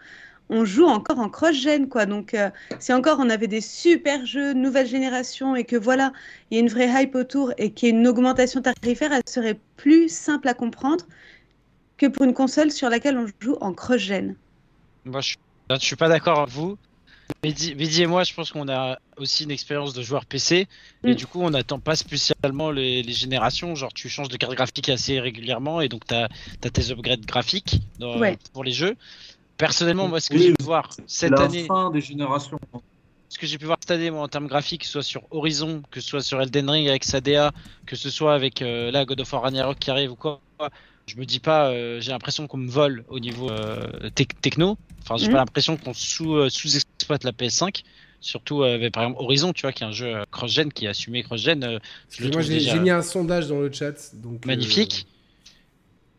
on 0.51 0.65
joue 0.65 0.87
encore 0.87 1.21
en 1.21 1.31
cross-gen, 1.31 1.89
quoi. 1.89 2.07
Donc, 2.07 2.35
euh, 2.35 2.51
si 2.81 2.93
encore 2.93 3.19
on 3.21 3.31
avait 3.31 3.47
des 3.47 3.61
super 3.61 4.27
jeux 4.27 4.53
nouvelle 4.53 4.87
génération 4.87 5.55
et 5.55 5.65
que 5.65 5.77
voilà, 5.77 6.13
il 6.51 6.57
y 6.57 6.59
a 6.59 6.61
une 6.61 6.69
vraie 6.69 6.89
hype 6.89 7.15
autour 7.15 7.53
et 7.57 7.73
qu'il 7.73 7.89
y 7.89 7.93
a 7.93 7.95
une 7.95 8.07
augmentation 8.07 8.61
tarifaire, 8.61 9.13
elle 9.13 9.23
serait 9.27 9.59
plus 9.77 10.13
simple 10.13 10.49
à 10.49 10.55
comprendre 10.55 11.07
que 11.97 12.07
pour 12.07 12.25
une 12.25 12.35
console 12.35 12.73
sur 12.73 12.91
laquelle 12.91 13.17
on 13.17 13.27
joue 13.41 13.57
en 13.61 13.73
cross-gen. 13.73 14.35
Moi, 15.05 15.21
je, 15.21 15.37
ne 15.71 15.79
suis 15.79 15.97
pas 15.97 16.09
d'accord 16.09 16.41
avec 16.41 16.53
vous. 16.53 16.77
Midi, 17.43 18.03
et 18.03 18.07
moi, 18.07 18.23
je 18.25 18.35
pense 18.35 18.53
qu'on 18.53 18.69
a 18.69 18.99
aussi 19.17 19.45
une 19.45 19.51
expérience 19.51 19.95
de 19.95 20.03
joueur 20.03 20.27
PC. 20.27 20.69
Et 21.05 21.13
mm. 21.13 21.15
du 21.15 21.27
coup, 21.27 21.41
on 21.41 21.51
n'attend 21.51 21.79
pas 21.79 21.97
spécialement 21.97 22.71
les, 22.71 23.03
générations. 23.13 23.75
Genre, 23.75 23.93
tu 23.93 24.09
changes 24.09 24.29
de 24.29 24.37
carte 24.37 24.55
graphique 24.55 24.89
assez 24.91 25.21
régulièrement 25.21 25.81
et 25.81 25.89
donc 25.89 26.07
tu 26.07 26.15
as, 26.15 26.29
tes 26.61 26.91
upgrades 26.91 27.25
graphiques 27.25 27.81
pour 28.53 28.65
les 28.65 28.73
jeux. 28.73 28.97
Personnellement, 29.57 30.09
moi, 30.09 30.21
ce 30.21 30.31
que 30.31 30.39
j'ai 30.39 30.53
pu 30.53 30.63
voir 30.63 30.91
cette 31.07 31.33
la 31.33 31.43
année. 31.43 31.65
fin 31.65 31.91
des 31.91 32.01
générations. 32.01 32.59
Ce 33.29 33.39
que 33.39 33.47
j'ai 33.47 33.59
pu 33.59 33.67
voir 33.67 33.79
cette 33.81 33.93
année, 33.93 34.11
moi, 34.11 34.23
en 34.23 34.29
termes 34.29 34.49
graphiques, 34.49 34.81
que 34.81 34.87
ce 34.87 34.93
soit 34.93 35.03
sur 35.03 35.23
Horizon, 35.31 35.83
que 35.91 36.01
ce 36.01 36.09
soit 36.09 36.23
sur 36.23 36.43
Elden 36.43 36.69
Ring 36.69 36.89
avec 36.89 37.05
sa 37.05 37.21
DA, 37.21 37.53
que 37.87 37.95
ce 37.95 38.11
soit 38.11 38.35
avec 38.35 38.61
euh, 38.61 38.91
la 38.91 39.05
God 39.05 39.21
of 39.21 39.33
War 39.33 39.43
Ragnarok 39.43 39.79
qui 39.79 39.91
arrive 39.91 40.13
ou 40.13 40.17
quoi, 40.17 40.41
je 41.07 41.17
me 41.17 41.25
dis 41.25 41.41
pas, 41.41 41.69
euh, 41.69 42.01
j'ai 42.01 42.13
l'impression 42.13 42.47
qu'on 42.47 42.59
me 42.59 42.71
vole 42.71 43.05
au 43.09 43.19
niveau 43.19 43.51
euh, 43.51 44.11
techno. 44.15 44.77
Enfin, 45.03 45.17
j'ai 45.17 45.27
pas 45.27 45.33
mhm. 45.33 45.39
l'impression 45.39 45.77
qu'on 45.77 45.95
sous, 45.95 46.49
sous-exploite 47.11 47.25
la 47.25 47.33
PS5. 47.33 47.83
Surtout 48.23 48.65
avec 48.65 48.93
par 48.93 49.05
exemple 49.05 49.23
Horizon, 49.23 49.53
tu 49.53 49.63
vois, 49.63 49.73
qui 49.73 49.83
est 49.83 49.87
un 49.87 49.93
jeu 49.93 50.15
cross-gen, 50.31 50.71
qui 50.73 50.87
a 50.87 50.91
assumé 50.91 51.23
cross-gen. 51.23 51.81
moi, 52.33 52.43
j'ai 52.43 52.79
mis 52.79 52.91
un 52.91 53.03
sondage 53.03 53.49
dans 53.49 53.61
le 53.61 53.73
chat. 53.73 54.15
Donc, 54.15 54.45
magnifique. 54.45 55.07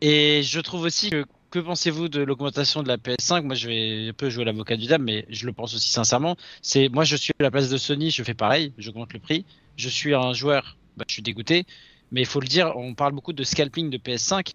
Et 0.00 0.42
je 0.42 0.60
trouve 0.60 0.82
aussi 0.82 1.10
que 1.10 1.24
que 1.52 1.58
pensez-vous 1.58 2.08
de 2.08 2.22
l'augmentation 2.22 2.82
de 2.82 2.88
la 2.88 2.96
PS5 2.96 3.42
Moi, 3.42 3.54
je 3.54 3.68
vais 3.68 4.08
un 4.08 4.12
peu 4.14 4.30
jouer 4.30 4.44
l'avocat 4.44 4.76
du 4.76 4.86
dame, 4.86 5.02
mais 5.02 5.26
je 5.28 5.44
le 5.44 5.52
pense 5.52 5.74
aussi 5.74 5.90
sincèrement. 5.90 6.34
C'est 6.62 6.88
moi, 6.88 7.04
je 7.04 7.14
suis 7.14 7.34
à 7.38 7.42
la 7.42 7.50
place 7.50 7.68
de 7.68 7.76
Sony, 7.76 8.10
je 8.10 8.22
fais 8.22 8.32
pareil, 8.32 8.72
j'augmente 8.78 9.12
le 9.12 9.20
prix. 9.20 9.44
Je 9.76 9.90
suis 9.90 10.14
un 10.14 10.32
joueur, 10.32 10.78
bah, 10.96 11.04
je 11.06 11.12
suis 11.12 11.22
dégoûté. 11.22 11.66
Mais 12.10 12.22
il 12.22 12.26
faut 12.26 12.40
le 12.40 12.48
dire, 12.48 12.72
on 12.74 12.94
parle 12.94 13.12
beaucoup 13.12 13.34
de 13.34 13.44
scalping 13.44 13.90
de 13.90 13.98
PS5. 13.98 14.52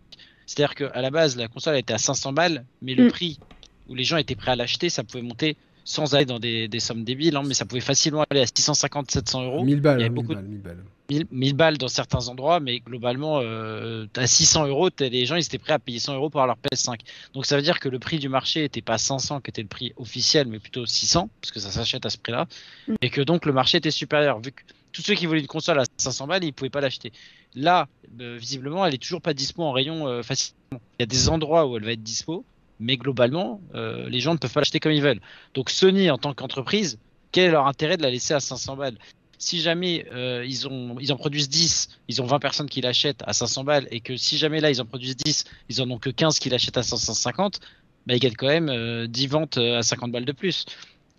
C'est-à-dire 0.47 0.73
qu'à 0.73 1.01
la 1.01 1.11
base, 1.11 1.38
la 1.38 1.47
console 1.47 1.77
était 1.77 1.93
à 1.93 1.99
500 1.99 2.34
balles, 2.34 2.65
mais 2.81 2.95
le 2.95 3.05
mm. 3.05 3.11
prix 3.11 3.39
où 3.88 3.95
les 3.95 4.03
gens 4.03 4.18
étaient 4.18 4.35
prêts 4.35 4.51
à 4.51 4.55
l'acheter, 4.55 4.89
ça 4.89 5.03
pouvait 5.03 5.22
monter 5.22 5.55
sans 5.88 6.15
aller 6.15 6.26
dans 6.26 6.38
des, 6.38 6.69
sommes 6.81 7.05
débiles, 7.05 7.38
hein, 7.38 7.43
mais 7.47 7.53
ça 7.53 7.65
pouvait 7.65 7.80
facilement 7.80 8.26
aller 8.30 8.41
à 8.41 8.45
650-700 8.45 9.45
euros. 9.45 9.64
1000 9.64 9.80
balles, 9.80 9.99
Il 9.99 10.01
y 10.01 10.05
avait 10.05 10.09
1000 10.09 10.15
beaucoup 10.15 10.34
de- 10.34 10.35
balles, 10.35 10.45
1000 10.49 10.61
balles. 10.61 10.84
1000, 11.31 11.53
balles 11.53 11.77
dans 11.77 11.88
certains 11.88 12.27
endroits, 12.27 12.59
mais 12.59 12.80
globalement, 12.81 13.39
euh, 13.41 14.05
à 14.18 14.27
600 14.27 14.68
euros, 14.68 14.89
les 14.99 15.26
gens 15.26 15.38
ils 15.38 15.45
étaient 15.45 15.57
prêts 15.57 15.72
à 15.72 15.80
payer 15.80 15.99
100 15.99 16.15
euros 16.15 16.30
pour 16.30 16.41
avoir 16.41 16.47
leur 16.47 16.57
PS5. 16.57 16.99
Donc 17.34 17.45
ça 17.45 17.55
veut 17.55 17.61
dire 17.61 17.80
que 17.80 17.88
le 17.88 17.97
prix 17.99 18.19
du 18.19 18.27
marché 18.27 18.65
était 18.65 18.81
pas 18.81 18.97
500, 18.97 19.39
qui 19.39 19.49
était 19.49 19.61
le 19.61 19.69
prix 19.69 19.93
officiel, 19.95 20.47
mais 20.47 20.59
plutôt 20.59 20.85
600, 20.85 21.30
parce 21.41 21.51
que 21.53 21.61
ça 21.61 21.72
s'achète 21.72 22.05
à 22.05 22.09
ce 22.09 22.18
prix-là, 22.18 22.47
Mm. 22.89 22.95
et 23.01 23.09
que 23.09 23.22
donc 23.22 23.45
le 23.45 23.53
marché 23.53 23.77
était 23.77 23.89
supérieur, 23.91 24.41
vu 24.41 24.51
que 24.51 24.61
tous 24.91 25.01
ceux 25.01 25.14
qui 25.15 25.26
voulaient 25.27 25.39
une 25.39 25.47
console 25.47 25.80
à 25.80 25.84
500 25.95 26.27
balles, 26.27 26.43
ils 26.43 26.51
pouvaient 26.51 26.69
pas 26.69 26.81
l'acheter. 26.81 27.14
Là, 27.55 27.88
euh, 28.19 28.35
visiblement, 28.38 28.85
elle 28.85 28.93
est 28.95 29.01
toujours 29.01 29.22
pas 29.22 29.34
dispo 29.34 29.64
en 29.64 29.72
rayon 29.72 30.07
euh, 30.09 30.23
facilement. 30.23 30.57
Il 30.73 30.80
y 30.99 31.03
a 31.03 31.05
des 31.05 31.30
endroits 31.30 31.65
où 31.68 31.77
elle 31.77 31.85
va 31.85 31.93
être 31.93 32.03
dispo, 32.03 32.43
mais 32.80 32.98
globalement, 32.98 33.62
euh, 33.76 34.08
les 34.10 34.20
gens 34.20 34.34
ne 34.34 34.38
peuvent 34.38 34.54
pas 34.54 34.62
l'acheter 34.62 34.80
comme 34.80 34.91
ils 34.91 35.02
veulent. 35.02 35.22
Donc 35.54 35.70
Sony, 35.70 36.10
en 36.10 36.18
tant 36.18 36.34
qu'entreprise, 36.34 36.99
quel 37.32 37.45
est 37.45 37.52
leur 37.52 37.68
intérêt 37.68 37.98
de 37.98 38.04
la 38.04 38.10
laisser 38.10 38.34
à 38.34 38.40
500 38.40 38.78
balles? 38.78 38.98
Si 39.40 39.62
jamais 39.62 40.06
euh, 40.12 40.44
ils, 40.48 41.12
en 41.12 41.18
produisent 41.18 41.49
10, 41.49 41.90
ils 42.08 42.22
ont 42.22 42.26
20 42.26 42.40
personnes 42.40 42.70
qui 42.70 42.82
l'achètent 42.82 43.24
à 43.28 43.34
500 43.34 43.64
balles, 43.64 43.88
et 43.91 43.99
que 43.99 44.18
si 44.18 44.38
jamais 44.38 44.60
là 44.60 44.72
ils 44.72 44.82
en 44.82 44.86
produisent 44.86 45.18
10, 45.18 45.45
ils 45.70 45.82
en 45.82 45.90
ont 45.91 45.99
que 45.99 46.10
15 46.10 46.40
qui 46.40 46.49
l'achètent 46.49 46.78
à 46.78 46.84
550, 46.84 47.60
bah, 48.08 48.16
ils 48.16 48.20
gagnent 48.20 48.36
quand 48.36 48.48
même 48.48 48.70
euh, 48.70 49.06
10 49.06 49.28
ventes 49.28 49.58
euh, 49.58 49.78
à 49.78 49.84
50 49.84 50.12
balles 50.12 50.26
de 50.26 50.32
plus. 50.32 50.66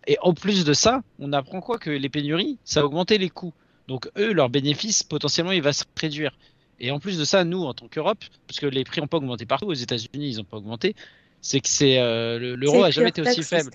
Et 0.09 0.17
en 0.23 0.35
plus 0.35 0.65
de 0.65 0.73
ça, 0.73 1.03
on 1.21 1.33
apprend 1.33 1.61
quoi? 1.61 1.79
Que 1.79 1.91
les 1.91 2.09
pénuries, 2.09 2.59
ça 2.65 2.81
a 2.81 2.85
augmenté 2.85 3.19
les 3.19 3.29
coûts. 3.29 3.55
Donc 3.87 4.11
eux, 4.17 4.33
leur 4.33 4.49
bénéfice, 4.49 5.03
potentiellement, 5.03 5.53
il 5.53 5.63
va 5.63 5.73
se 5.73 5.85
réduire. 6.01 6.37
Et 6.81 6.91
en 6.91 6.99
plus 6.99 7.19
de 7.19 7.25
ça, 7.25 7.45
nous, 7.45 7.63
en 7.65 7.75
tant 7.75 7.89
qu'Europe, 7.89 8.25
parce 8.47 8.59
que 8.59 8.67
les 8.67 8.85
prix 8.85 9.01
n'ont 9.01 9.07
pas 9.07 9.19
augmenté 9.19 9.47
partout, 9.47 9.67
aux 9.67 9.75
États-Unis, 9.75 10.31
ils 10.31 10.37
n'ont 10.39 10.45
pas 10.45 10.57
augmenté, 10.57 10.97
c'est 11.41 11.61
que 11.61 11.69
c'est 11.69 11.99
euh, 11.99 12.39
le- 12.39 12.55
l'euro 12.57 12.83
a 12.85 12.91
jamais 12.91 13.09
été 13.11 13.23
aussi 13.23 13.43
faible. 13.43 13.71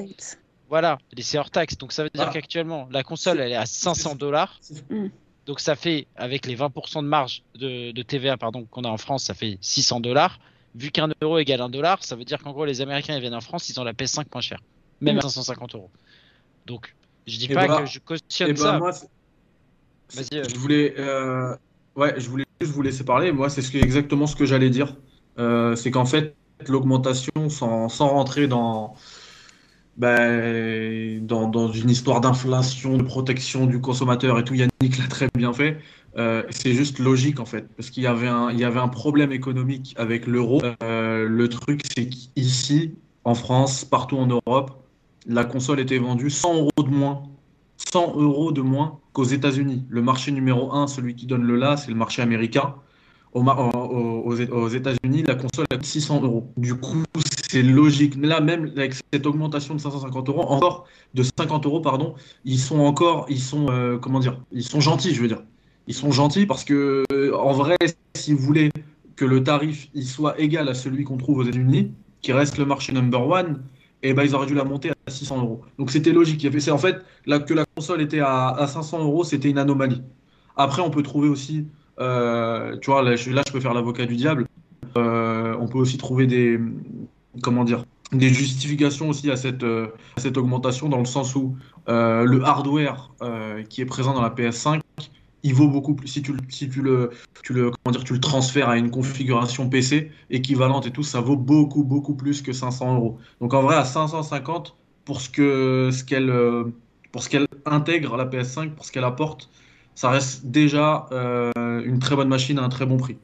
Voilà, 0.70 0.98
et 1.16 1.22
c'est 1.22 1.38
hors 1.38 1.52
taxe. 1.52 1.78
Donc 1.78 1.92
ça 1.92 2.04
veut 2.04 2.10
dire 2.14 2.26
Ah. 2.28 2.32
qu'actuellement, 2.34 2.88
la 2.92 3.04
console, 3.04 3.40
elle 3.40 3.52
est 3.52 3.56
à 3.56 3.66
500 3.66 4.16
dollars. 4.16 4.60
Mm. 4.90 5.08
Donc 5.46 5.60
ça 5.60 5.76
fait, 5.76 6.08
avec 6.16 6.46
les 6.48 6.56
20% 6.56 7.04
de 7.04 7.08
marge 7.08 7.44
de, 7.56 7.92
de 7.92 8.02
TVA 8.02 8.38
pardon, 8.38 8.66
qu'on 8.66 8.84
a 8.84 8.88
en 8.90 8.98
France, 8.98 9.24
ça 9.26 9.34
fait 9.34 9.58
600 9.62 10.00
dollars. 10.00 10.40
Vu 10.76 10.90
qu'un 10.90 11.10
euro 11.22 11.38
égale 11.38 11.62
un 11.62 11.70
dollar, 11.70 12.04
ça 12.04 12.16
veut 12.16 12.24
dire 12.26 12.42
qu'en 12.42 12.52
gros, 12.54 12.66
les 12.66 12.82
Américains 12.82 13.14
ils 13.16 13.22
viennent 13.22 13.36
en 13.36 13.42
France, 13.42 13.70
ils 13.70 13.80
ont 13.80 13.84
la 13.84 13.94
PS5 13.94 14.26
moins 14.34 14.42
cher. 14.42 14.60
Même 15.02 15.16
Mm. 15.16 15.20
à 15.20 15.22
550 15.22 15.76
euros. 15.76 15.92
Donc, 16.66 16.96
je 17.28 17.38
dis 17.38 17.46
Et 17.46 17.54
pas 17.54 17.68
bah- 17.68 17.82
que 17.82 17.86
je 17.86 18.00
cautionne 18.00 18.50
Et 18.50 18.54
ben 18.54 18.62
ça. 18.62 18.78
moi, 18.80 18.92
c'est- 18.94 19.10
Vas-y, 20.16 20.40
euh, 20.40 20.44
je 20.50 20.56
voulais, 20.56 20.94
euh, 20.98 21.56
ouais, 21.96 22.14
je 22.20 22.30
voulais 22.30 22.46
juste 22.62 22.74
vous 22.74 22.82
laisser 22.82 23.04
parler. 23.04 23.32
Moi, 23.32 23.50
c'est 23.50 23.62
ce 23.62 23.70
que- 23.72 23.78
exactement 23.78 24.28
ce 24.28 24.36
que 24.36 24.46
j'allais 24.46 24.70
dire. 24.70 24.96
Euh, 25.40 25.76
c'est 25.76 25.92
qu'en 25.92 26.06
fait, 26.06 26.36
l'augmentation, 26.70 27.50
sans, 27.50 27.90
sans 27.90 28.10
rentrer 28.10 28.48
dans, 28.48 28.96
ben, 29.98 31.26
dans, 31.26 31.48
dans 31.48 31.72
une 31.72 31.90
histoire 31.90 32.22
d'inflation, 32.22 32.98
de 32.98 33.04
protection 33.04 33.66
du 33.66 33.80
consommateur 33.80 34.40
et 34.40 34.44
tout, 34.44 34.56
Yannick 34.56 34.98
l'a 34.98 35.08
très 35.08 35.28
bien 35.36 35.54
fait. 35.54 35.80
Euh, 36.18 36.44
c'est 36.50 36.74
juste 36.74 37.00
logique 37.00 37.40
en 37.40 37.46
fait, 37.46 37.68
parce 37.76 37.90
qu'il 37.90 38.04
y 38.04 38.08
avait 38.08 38.28
un, 38.28 38.52
y 38.52 38.64
avait 38.64 38.80
un 38.80 38.88
problème 38.88 39.32
économique 39.32 39.96
avec 39.98 40.28
l'euro. 40.28 40.62
Euh, 40.84 41.28
le 41.28 41.50
truc, 41.50 41.82
c'est 41.96 42.08
qu'ici, 42.08 42.96
en 43.24 43.36
France, 43.36 43.86
partout 43.86 44.18
en 44.18 44.28
Europe, 44.28 44.72
la 45.28 45.46
console 45.46 45.80
était 45.80 45.98
vendue 45.98 46.30
100 46.30 46.56
euros 46.56 46.70
de 46.78 46.90
moins 46.90 47.24
100 47.78 48.16
euros 48.18 48.52
de 48.52 48.62
moins 48.62 49.00
qu'aux 49.14 49.24
États-Unis. 49.24 49.86
Le 49.90 50.02
marché 50.02 50.32
numéro 50.32 50.74
un, 50.74 50.88
celui 50.88 51.16
qui 51.16 51.26
donne 51.26 51.44
le 51.44 51.56
là, 51.56 51.78
c'est 51.78 51.90
le 51.90 51.98
marché 51.98 52.22
américain. 52.22 52.76
Aux, 53.34 54.70
États-Unis, 54.70 55.24
la 55.24 55.36
console 55.36 55.66
a 55.72 55.82
600 55.82 56.22
euros. 56.22 56.52
Du 56.56 56.76
coup, 56.76 57.04
c'est 57.50 57.64
logique. 57.64 58.16
Là, 58.22 58.42
même 58.42 58.72
avec 58.76 58.94
cette 59.12 59.26
augmentation 59.26 59.74
de 59.74 59.80
550 59.80 60.30
euros, 60.30 60.42
encore 60.42 60.86
de 61.16 61.24
50 61.24 61.66
euros, 61.66 61.82
pardon, 61.82 62.14
ils 62.46 62.60
sont 62.60 62.80
encore, 62.80 63.26
ils 63.30 63.40
sont, 63.40 63.70
euh, 63.70 63.98
comment 63.98 64.20
dire, 64.20 64.40
ils 64.52 64.64
sont 64.64 64.80
gentils, 64.82 65.16
je 65.16 65.22
veux 65.22 65.28
dire. 65.28 65.42
Ils 65.88 65.96
sont 65.96 66.12
gentils 66.12 66.46
parce 66.46 66.64
que, 66.64 67.04
euh, 67.12 67.36
en 67.36 67.54
vrai, 67.54 67.76
si 68.16 68.34
vous 68.34 68.40
voulez 68.40 68.72
que 69.16 69.26
le 69.26 69.44
tarif 69.44 69.90
il 69.94 70.06
soit 70.06 70.40
égal 70.40 70.70
à 70.70 70.74
celui 70.74 71.04
qu'on 71.04 71.18
trouve 71.18 71.40
aux 71.40 71.44
États-Unis, 71.44 71.92
qui 72.22 72.34
reste 72.34 72.58
le 72.58 72.66
marché 72.66 72.94
number 72.94 73.28
one, 73.28 73.64
eh 74.04 74.14
ben, 74.14 74.24
ils 74.24 74.36
auraient 74.36 74.48
dû 74.48 74.54
la 74.54 74.64
monter 74.64 74.92
à 74.92 75.12
600 75.12 75.42
euros. 75.42 75.62
Donc 75.80 75.90
c'était 75.92 76.12
logique. 76.12 76.46
C'est 76.60 76.72
en 76.72 76.78
fait 76.78 77.04
que 77.26 77.54
la 77.54 77.66
console 77.76 78.02
était 78.02 78.20
à, 78.20 78.50
à 78.50 78.68
500 78.68 79.04
euros, 79.04 79.24
c'était 79.24 79.50
une 79.50 79.58
anomalie. 79.58 80.04
Après, 80.56 80.82
on 80.82 80.90
peut 80.90 81.04
trouver 81.04 81.30
aussi, 81.30 81.68
euh, 82.00 82.78
tu 82.80 82.92
vois, 82.92 83.04
là 83.04 83.16
je, 83.16 83.32
là, 83.32 83.42
je 83.48 83.52
peux 83.54 83.60
faire 83.60 83.74
l'avocat 83.74 84.06
du 84.06 84.16
diable. 84.16 84.48
Euh, 84.98 85.56
on 85.60 85.68
peut 85.68 85.78
aussi 85.80 85.98
trouver 85.98 86.28
des, 86.28 86.60
comment 87.42 87.64
dire, 87.64 87.84
des 88.12 88.30
justifications 88.30 89.10
aussi 89.10 89.32
à 89.32 89.38
cette, 89.38 89.64
euh, 89.64 89.88
cette 90.18 90.38
augmentation 90.38 90.90
dans 90.90 91.00
le 91.00 91.06
sens 91.06 91.36
où 91.36 91.56
le 91.88 92.42
hardware 92.44 93.12
qui 93.70 93.82
est 93.82 93.86
présent 93.86 94.14
dans 94.14 94.22
la 94.22 94.30
PS5, 94.30 94.82
il 95.44 95.54
vaut 95.54 95.68
beaucoup 95.68 95.96
plus. 95.96 96.08
Si 96.08 96.22
tu, 96.22 96.32
le- 96.34 96.40
si 96.50 96.68
le, 96.68 97.10
tu 97.44 97.54
le, 97.54 97.72
comment 97.72 97.92
dire, 97.92 98.04
tu 98.04 98.14
le 98.14 98.20
transfères 98.20 98.70
à 98.70 98.78
une 98.78 98.92
configuration 98.92 99.70
PC 99.70 100.12
équivalente 100.30 100.86
et 100.88 100.92
tout, 100.92 101.04
ça 101.04 101.22
vaut 101.22 101.36
beaucoup, 101.38 101.84
beaucoup 101.84 102.16
plus 102.16 102.42
que 102.42 102.54
500 102.54 102.96
euros. 102.96 103.20
Donc 103.42 103.54
en 103.54 103.62
vrai, 103.62 103.76
à 103.76 103.86
550 103.86 104.76
pour 105.06 105.20
ce 105.22 105.90
ce 105.92 106.04
qu'elle, 106.04 106.32
pour 107.12 107.24
ce 107.24 107.30
intègre 107.66 108.18
la 108.18 108.26
PS5, 108.26 108.76
pour 108.76 108.86
ce 108.86 108.92
qu'elle 108.92 109.04
apporte, 109.04 109.50
ça 109.96 110.10
reste 110.10 110.46
déjà 110.46 111.08
euh, 111.12 111.52
une 111.84 112.00
très 112.00 112.16
bonne 112.16 112.28
machine 112.28 112.60
à 112.60 112.64
un 112.64 112.70
très 112.70 112.86
bon 112.86 112.98
prix. 112.98 113.18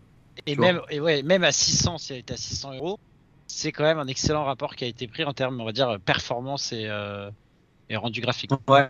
Et 0.45 0.55
même, 0.55 0.81
et 0.89 0.99
ouais, 0.99 1.21
même 1.23 1.43
à 1.43 1.51
600, 1.51 1.97
si 1.97 2.13
elle 2.13 2.19
était 2.19 2.33
à 2.33 2.37
600 2.37 2.75
euros, 2.75 2.99
c'est 3.47 3.71
quand 3.71 3.83
même 3.83 3.99
un 3.99 4.07
excellent 4.07 4.45
rapport 4.45 4.75
qui 4.75 4.85
a 4.85 4.87
été 4.87 5.07
pris 5.07 5.23
en 5.23 5.33
termes, 5.33 5.59
on 5.59 5.65
va 5.65 5.71
dire, 5.71 5.97
performance 6.05 6.71
et, 6.71 6.85
euh, 6.87 7.29
et 7.89 7.97
rendu 7.97 8.21
graphique. 8.21 8.51
Ouais. 8.67 8.87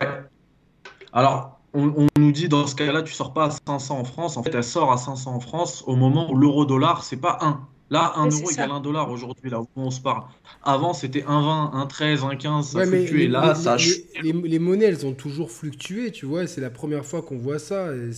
Alors, 1.12 1.60
on, 1.74 1.88
on 1.96 2.06
nous 2.20 2.32
dit 2.32 2.48
dans 2.48 2.66
ce 2.66 2.74
cas-là, 2.76 3.02
tu 3.02 3.12
sors 3.12 3.32
pas 3.32 3.46
à 3.46 3.50
500 3.50 3.98
en 3.98 4.04
France. 4.04 4.36
En 4.36 4.42
fait, 4.42 4.54
elle 4.54 4.64
sort 4.64 4.92
à 4.92 4.96
500 4.96 5.34
en 5.34 5.40
France 5.40 5.82
au 5.86 5.96
moment 5.96 6.30
où 6.30 6.36
l'euro-dollar, 6.36 7.02
c'est 7.02 7.16
pas 7.16 7.38
1. 7.40 7.66
Là, 7.90 8.12
1 8.16 8.26
Ouais, 8.26 8.30
euro 8.40 8.50
égale 8.52 8.70
1 8.70 8.80
dollar 8.80 9.10
aujourd'hui, 9.10 9.50
là 9.50 9.60
où 9.60 9.66
on 9.74 9.90
se 9.90 10.00
parle. 10.00 10.22
Avant, 10.62 10.92
c'était 10.94 11.22
1,20, 11.26 11.72
1,13, 11.74 12.22
1,15, 12.22 12.62
ça 12.62 12.78
Ouais, 12.78 12.86
mais 12.86 12.98
fluctuait. 12.98 13.18
les, 13.22 13.28
Là, 13.28 13.48
les- 13.56 13.60
ça 13.60 13.72
a 13.72 13.76
les- 13.78 14.06
les- 14.22 14.48
les 14.48 14.58
monnaies, 14.60 14.84
elles 14.84 15.04
ont 15.06 15.12
toujours 15.12 15.50
fluctué, 15.50 16.12
tu 16.12 16.24
vois. 16.24 16.46
C'est 16.46 16.60
la 16.60 16.70
première 16.70 17.04
fois 17.04 17.20
qu'on 17.22 17.38
voit 17.38 17.58
ça. 17.58 17.88
et 17.92 18.10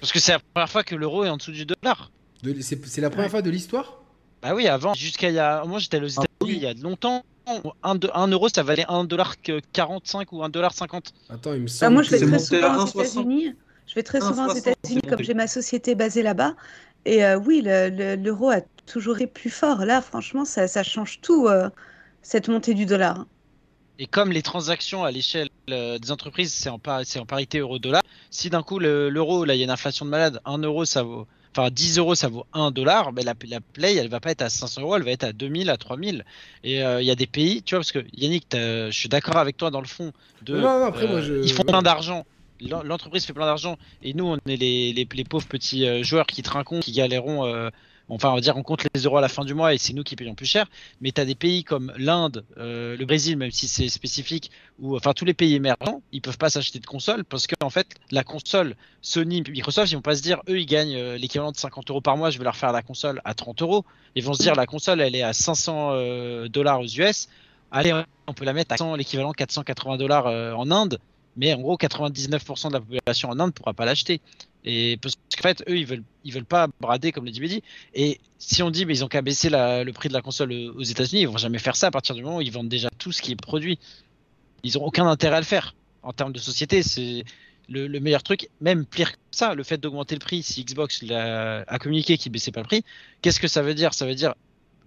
Parce 0.00 0.10
que 0.12 0.18
c'est 0.18 0.32
la 0.32 0.40
première 0.40 0.68
fois 0.70 0.82
que 0.82 0.96
l'euro 0.96 1.24
est 1.24 1.28
en 1.28 1.36
dessous 1.36 1.52
du 1.52 1.64
dollar. 1.64 2.10
de- 2.42 2.60
c'est- 2.60 3.00
la 3.00 3.10
première 3.10 3.30
fois 3.30 3.42
de 3.42 3.50
l'histoire? 3.50 4.02
Bah 4.42 4.56
oui, 4.56 4.66
avant, 4.66 4.94
jusqu'à 4.94 5.28
il 5.28 5.36
y 5.36 5.38
a. 5.38 5.64
Moi 5.64 5.78
j'étais 5.78 6.00
aux 6.00 6.06
États-Unis 6.08 6.26
oui. 6.42 6.54
il 6.56 6.62
y 6.62 6.66
a 6.66 6.74
longtemps. 6.74 7.22
1, 7.84 8.26
euro 8.28 8.48
ça 8.48 8.64
valait 8.64 8.84
1,45$ 8.88 10.32
ou 10.32 10.42
1,50$. 10.42 11.12
Attends, 11.30 11.52
il 11.54 11.60
me 11.60 11.66
Bah, 11.66 11.72
semble. 11.72 11.92
moi, 11.94 12.02
je 12.02 12.10
vais 12.10 12.18
très 12.18 12.38
souvent 12.40 12.76
aux 12.76 12.86
1,60. 12.86 13.04
États-Unis. 13.22 13.54
Je 13.86 13.94
vais 13.94 14.02
très 14.02 14.20
souvent 14.20 14.46
aux 14.46 14.50
1,60, 14.50 14.56
États-Unis 14.66 15.02
comme 15.08 15.22
j'ai 15.22 15.34
ma 15.34 15.46
société 15.46 15.94
basée 15.94 16.22
là-bas. 16.22 16.54
Et 17.04 17.24
euh, 17.24 17.36
oui, 17.38 17.62
le- 17.64 17.90
le- 17.90 18.16
l'euro 18.16 18.50
a 18.50 18.60
toujours 18.86 19.16
été 19.16 19.26
plus 19.26 19.50
fort. 19.50 19.84
Là, 19.84 20.00
franchement, 20.02 20.44
ça, 20.44 20.68
ça 20.68 20.82
change 20.82 21.20
tout, 21.20 21.46
euh, 21.48 21.68
cette 22.22 22.48
montée 22.48 22.74
du 22.74 22.86
dollar. 22.86 23.26
Et 23.98 24.06
comme 24.06 24.32
les 24.32 24.42
transactions 24.42 25.04
à 25.04 25.10
l'échelle 25.10 25.48
euh, 25.70 25.98
des 25.98 26.10
entreprises, 26.10 26.52
c'est 26.52 26.68
en, 26.70 26.78
par- 26.78 27.02
c'est 27.04 27.18
en 27.18 27.26
parité 27.26 27.58
euro-dollar, 27.58 28.02
si 28.30 28.50
d'un 28.50 28.62
coup 28.62 28.78
le- 28.78 29.10
l'euro, 29.10 29.44
là 29.44 29.54
il 29.54 29.58
y 29.58 29.60
a 29.60 29.64
une 29.64 29.70
inflation 29.70 30.04
de 30.04 30.10
malade, 30.10 30.40
1 30.44 30.58
euro 30.58 30.84
ça 30.84 31.02
vaut. 31.02 31.26
Enfin, 31.54 31.68
10 31.70 31.98
euros 31.98 32.14
ça 32.14 32.28
vaut 32.28 32.46
1 32.54 32.70
dollar, 32.70 33.12
mais 33.12 33.22
la, 33.22 33.34
la 33.46 33.60
play 33.60 33.94
elle 33.96 34.08
va 34.08 34.18
pas 34.18 34.30
être 34.30 34.40
à 34.42 34.48
500 34.48 34.80
euros, 34.80 34.96
elle 34.96 35.02
va 35.04 35.10
être 35.10 35.24
à 35.24 35.32
2000, 35.34 35.68
à 35.70 35.76
3000. 35.76 36.24
Et 36.64 36.82
euh, 36.82 37.02
il 37.02 37.06
y 37.06 37.10
a 37.10 37.14
des 37.14 37.26
pays, 37.26 37.62
tu 37.62 37.74
vois, 37.74 37.80
parce 37.80 37.92
que 37.92 38.04
Yannick, 38.14 38.46
je 38.52 38.88
suis 38.90 39.10
d'accord 39.10 39.36
avec 39.36 39.58
toi 39.58 39.70
dans 39.70 39.82
le 39.82 39.86
fond. 39.86 40.10
De, 40.40 40.56
Non, 40.56 40.80
non, 40.80 40.86
après, 40.86 41.06
moi, 41.06 41.20
je- 41.20 41.44
Ils 41.44 41.52
font 41.52 41.62
plein 41.64 41.82
d'argent. 41.82 42.24
L'en- 42.62 42.82
L'entreprise 42.82 43.26
fait 43.26 43.32
plein 43.34 43.46
d'argent 43.46 43.76
et 44.02 44.14
nous 44.14 44.24
on 44.24 44.36
est 44.36 44.56
les, 44.56 44.92
les, 44.94 45.06
les 45.12 45.24
pauvres 45.24 45.46
petits 45.46 46.02
joueurs 46.02 46.26
qui 46.26 46.42
trinquons, 46.42 46.80
qui 46.80 46.92
galérons. 46.92 47.44
euh, 47.44 47.68
enfin, 48.14 48.30
on 48.30 48.34
va 48.34 48.40
dire 48.40 48.56
on 48.56 48.62
compte 48.62 48.86
les 48.94 49.00
euros 49.02 49.16
à 49.16 49.20
la 49.20 49.28
fin 49.28 49.44
du 49.44 49.54
mois 49.54 49.74
et 49.74 49.78
c'est 49.78 49.92
nous 49.92 50.02
qui 50.02 50.16
payons 50.16 50.34
plus 50.34 50.46
cher. 50.46 50.66
Mais 51.00 51.12
tu 51.12 51.20
as 51.20 51.24
des 51.24 51.34
pays 51.34 51.64
comme 51.64 51.92
l'Inde, 51.96 52.44
euh, 52.58 52.96
le 52.96 53.04
Brésil, 53.04 53.36
même 53.36 53.50
si 53.50 53.68
c'est 53.68 53.88
spécifique, 53.88 54.50
ou 54.78 54.96
enfin 54.96 55.12
tous 55.12 55.24
les 55.24 55.34
pays 55.34 55.54
émergents, 55.54 56.02
ils 56.12 56.20
peuvent 56.20 56.38
pas 56.38 56.50
s'acheter 56.50 56.78
de 56.78 56.86
console 56.86 57.24
parce 57.24 57.46
que 57.46 57.54
en 57.62 57.70
fait 57.70 57.88
la 58.10 58.24
console 58.24 58.76
Sony, 59.00 59.42
Microsoft, 59.48 59.90
ils 59.92 59.96
vont 59.96 60.02
pas 60.02 60.16
se 60.16 60.22
dire 60.22 60.40
eux 60.48 60.60
ils 60.60 60.66
gagnent 60.66 60.96
euh, 60.96 61.16
l'équivalent 61.16 61.52
de 61.52 61.56
50 61.56 61.90
euros 61.90 62.00
par 62.00 62.16
mois, 62.16 62.30
je 62.30 62.38
vais 62.38 62.44
leur 62.44 62.56
faire 62.56 62.72
la 62.72 62.82
console 62.82 63.20
à 63.24 63.34
30 63.34 63.62
euros. 63.62 63.84
Ils 64.14 64.24
vont 64.24 64.34
se 64.34 64.42
dire 64.42 64.54
la 64.54 64.66
console 64.66 65.00
elle 65.00 65.16
est 65.16 65.22
à 65.22 65.32
500 65.32 65.90
euh, 65.92 66.48
dollars 66.48 66.80
aux 66.80 66.86
US. 66.86 67.28
Allez, 67.70 67.92
on 68.26 68.34
peut 68.34 68.44
la 68.44 68.52
mettre 68.52 68.74
à 68.74 68.76
100, 68.76 68.96
l'équivalent 68.96 69.32
480 69.32 69.96
dollars 69.96 70.26
en 70.26 70.70
Inde, 70.70 70.98
mais 71.36 71.54
en 71.54 71.60
gros 71.60 71.78
99% 71.78 72.68
de 72.68 72.72
la 72.74 72.80
population 72.80 73.30
en 73.30 73.40
Inde 73.40 73.54
pourra 73.54 73.72
pas 73.72 73.86
l'acheter. 73.86 74.20
Et 74.64 74.96
parce 75.02 75.16
qu'en 75.16 75.42
fait, 75.42 75.62
eux, 75.68 75.76
ils 75.76 75.86
veulent, 75.86 76.04
ils 76.24 76.32
veulent 76.32 76.44
pas 76.44 76.68
brader 76.80 77.12
comme 77.12 77.24
le 77.24 77.30
dit 77.30 77.40
Mehdi. 77.40 77.62
Et 77.94 78.20
si 78.38 78.62
on 78.62 78.70
dit, 78.70 78.86
mais 78.86 78.94
ils 78.94 79.04
ont 79.04 79.08
qu'à 79.08 79.22
baisser 79.22 79.48
le 79.50 79.90
prix 79.90 80.08
de 80.08 80.14
la 80.14 80.22
console 80.22 80.52
aux 80.52 80.82
États-Unis, 80.82 81.22
ils 81.22 81.28
vont 81.28 81.38
jamais 81.38 81.58
faire 81.58 81.76
ça 81.76 81.88
à 81.88 81.90
partir 81.90 82.14
du 82.14 82.22
moment 82.22 82.38
où 82.38 82.42
ils 82.42 82.52
vendent 82.52 82.68
déjà 82.68 82.88
tout 82.98 83.12
ce 83.12 83.22
qui 83.22 83.32
est 83.32 83.36
produit. 83.36 83.78
Ils 84.62 84.78
ont 84.78 84.84
aucun 84.84 85.06
intérêt 85.06 85.36
à 85.36 85.40
le 85.40 85.46
faire. 85.46 85.74
En 86.02 86.12
termes 86.12 86.32
de 86.32 86.38
société, 86.38 86.82
c'est 86.82 87.24
le, 87.68 87.86
le 87.86 88.00
meilleur 88.00 88.22
truc. 88.22 88.48
Même 88.60 88.86
pire 88.86 89.12
que 89.12 89.18
ça, 89.32 89.54
le 89.54 89.62
fait 89.62 89.78
d'augmenter 89.78 90.14
le 90.14 90.20
prix, 90.20 90.42
si 90.42 90.64
Xbox 90.64 91.04
a 91.10 91.78
communiqué 91.78 92.16
qu'il 92.16 92.30
baissait 92.30 92.52
pas 92.52 92.60
le 92.60 92.66
prix, 92.66 92.84
qu'est-ce 93.20 93.40
que 93.40 93.48
ça 93.48 93.62
veut 93.62 93.74
dire? 93.74 93.94
Ça 93.94 94.06
veut 94.06 94.14
dire 94.14 94.34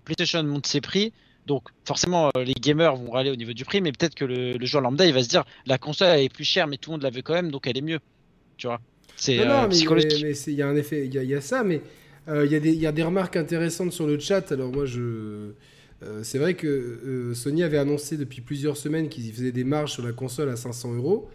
PlayStation 0.06 0.44
monte 0.44 0.68
ses 0.68 0.82
prix, 0.82 1.12
Donc 1.46 1.68
forcément, 1.84 2.30
les 2.36 2.54
gamers 2.54 2.96
vont 2.96 3.12
râler 3.12 3.32
au 3.32 3.36
niveau 3.36 3.54
du 3.54 3.66
prix, 3.66 3.82
mais 3.82 3.92
peut-être 3.92 4.16
que 4.16 4.24
le, 4.26 4.66
joueur 4.66 4.82
lambda, 4.82 5.06
il 5.06 5.14
va 5.14 5.24
se 5.24 5.28
dire 5.28 5.44
la 5.66 5.78
console 5.78 6.10
elle 6.10 6.22
est 6.22 6.30
plus 6.30 6.46
chère, 6.46 6.68
mais 6.68 6.78
tout 6.78 6.92
le 6.92 6.94
monde 6.94 7.04
la 7.04 7.10
veut 7.10 7.22
quand 7.22 7.34
même, 7.34 7.52
donc 7.52 7.68
elle 7.68 7.78
est 7.78 7.82
mieux. 7.82 8.00
Tu 8.58 8.68
vois? 8.68 8.80
C'est 9.16 9.40
psychologique. 9.70 10.24
Mais 10.24 10.34
il 10.48 10.54
y 10.54 10.62
a 10.62 10.68
un 10.68 10.76
effet, 10.76 11.06
il 11.06 11.14
y, 11.14 11.26
y, 11.26 11.36
a 11.36 11.42
ça, 11.42 11.64
mais 11.64 11.82
il 12.28 12.52
y, 12.52 12.70
y, 12.76 12.88
a 12.88 12.92
des 12.92 13.04
remarques 13.04 13.38
intéressantes 13.38 13.92
sur 13.92 14.08
le 14.08 14.20
chat. 14.20 14.52
Alors 14.52 14.72
moi, 14.72 14.86
je 14.86 15.52
euh, 16.04 16.22
c'est 16.24 16.38
vrai 16.38 16.56
que 16.56 16.68
euh, 16.68 17.34
Sony 17.34 17.64
avait 17.64 17.78
annoncé 17.78 18.18
depuis 18.18 18.42
plusieurs 18.42 18.78
semaines 18.78 19.10
qu'ils 19.10 19.32
faisaient 19.32 19.52
des 19.52 19.64
marges 19.64 19.94
sur 19.94 20.04
la 20.04 20.12
console 20.12 20.50
à 20.50 20.56
500 20.56 20.94
euros, 20.94 21.30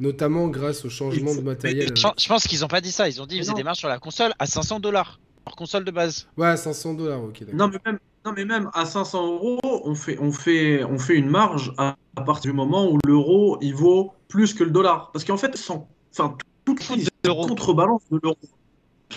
notamment 0.00 0.48
grâce 0.48 0.84
au 0.84 0.90
changement 0.90 1.34
de 1.34 1.40
matériel. 1.40 1.92
Je 1.96 2.28
pense 2.28 2.46
qu'ils 2.46 2.60
n'ont 2.60 2.68
pas 2.68 2.80
dit 2.80 2.92
ça, 2.92 3.08
ils 3.08 3.20
ont 3.22 3.26
dit 3.26 3.36
qu'ils 3.36 3.44
faisaient 3.44 3.54
des 3.54 3.64
marges 3.64 3.78
sur 3.78 3.88
la 3.88 3.98
console 3.98 4.32
à 4.38 4.46
500 4.46 4.80
dollars, 4.80 5.18
leur 5.46 5.56
console 5.56 5.84
de 5.84 5.90
base. 5.90 6.28
Ouais, 6.36 6.48
à 6.48 6.56
500 6.56 6.94
dollars, 6.94 7.24
ok. 7.24 7.42
Non 7.54 7.68
mais, 7.68 7.78
même, 7.86 7.98
non, 8.26 8.32
mais 8.36 8.44
même 8.44 8.70
à 8.74 8.84
500 8.84 9.26
euros, 9.26 9.58
on 9.62 9.94
fait, 9.94 10.18
on 10.18 10.30
fait, 10.30 10.84
on 10.84 10.98
fait 10.98 11.16
une 11.16 11.30
marge 11.30 11.72
à, 11.78 11.96
partir 12.14 12.52
du 12.52 12.56
moment 12.56 12.90
où 12.90 12.98
l'euro 13.06 13.58
il 13.62 13.74
vaut 13.74 14.12
plus 14.28 14.52
que 14.52 14.62
le 14.62 14.70
dollar. 14.70 15.10
Parce 15.12 15.24
qu'en 15.24 15.38
fait, 15.38 15.56
sans, 15.56 15.88
enfin, 16.12 16.36
toute 16.66 16.80
la 17.24 17.34
contrebalance 17.34 18.02
de 18.10 18.20
l'euro 18.22 18.36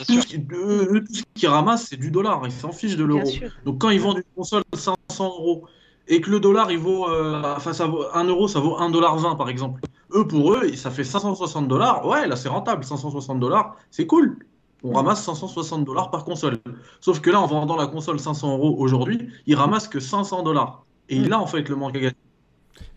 tout 0.03 0.21
ce, 0.21 0.27
qui, 0.27 1.23
qu'ils 1.33 1.49
ramassent, 1.49 1.87
c'est 1.89 1.97
du 1.97 2.11
dollar. 2.11 2.41
Ils 2.45 2.51
s'en 2.51 2.71
fichent 2.71 2.97
de 2.97 3.03
l'euro. 3.03 3.29
Donc 3.65 3.79
quand 3.79 3.89
ils 3.89 3.99
vendent 3.99 4.17
une 4.17 4.35
console 4.35 4.63
500 4.73 4.95
euros 5.25 5.65
et 6.07 6.21
que 6.21 6.29
le 6.29 6.39
dollar, 6.39 6.71
il 6.71 6.77
vaut, 6.77 7.09
euh, 7.09 7.41
enfin, 7.55 7.73
ça 7.73 7.87
vaut 7.87 8.05
1 8.13 8.25
euro, 8.25 8.47
ça 8.47 8.59
vaut 8.59 8.77
1,20 8.77 8.91
dollar 8.91 9.37
par 9.37 9.49
exemple. 9.49 9.81
Eux, 10.13 10.27
pour 10.27 10.53
eux, 10.53 10.71
ça 10.75 10.91
fait 10.91 11.03
560 11.03 11.67
dollars. 11.67 12.05
Ouais, 12.05 12.27
là, 12.27 12.35
c'est 12.35 12.49
rentable. 12.49 12.83
560 12.83 13.39
dollars, 13.39 13.75
c'est 13.89 14.05
cool. 14.05 14.37
On 14.83 14.91
mm. 14.91 14.95
ramasse 14.95 15.23
560 15.23 15.83
dollars 15.83 16.11
par 16.11 16.25
console. 16.25 16.57
Sauf 17.01 17.21
que 17.21 17.29
là, 17.31 17.41
en 17.41 17.47
vendant 17.47 17.75
la 17.75 17.87
console 17.87 18.19
500 18.19 18.57
euros 18.57 18.75
aujourd'hui, 18.77 19.29
ils 19.47 19.55
ramassent 19.55 19.87
que 19.87 19.99
500 19.99 20.43
dollars. 20.43 20.85
Et 21.09 21.19
mm. 21.19 21.27
là, 21.27 21.39
en 21.39 21.47
fait, 21.47 21.67
le 21.69 21.75
manque 21.75 21.95
à 21.95 21.99
gagner. 21.99 22.15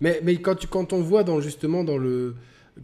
Mais, 0.01 0.21
mais 0.23 0.37
quand, 0.37 0.57
tu, 0.57 0.67
quand 0.67 0.93
on 0.93 1.01
voit 1.01 1.25
dans, 1.25 1.41
justement 1.41 1.85
dans 1.85 1.99
le, 1.99 2.35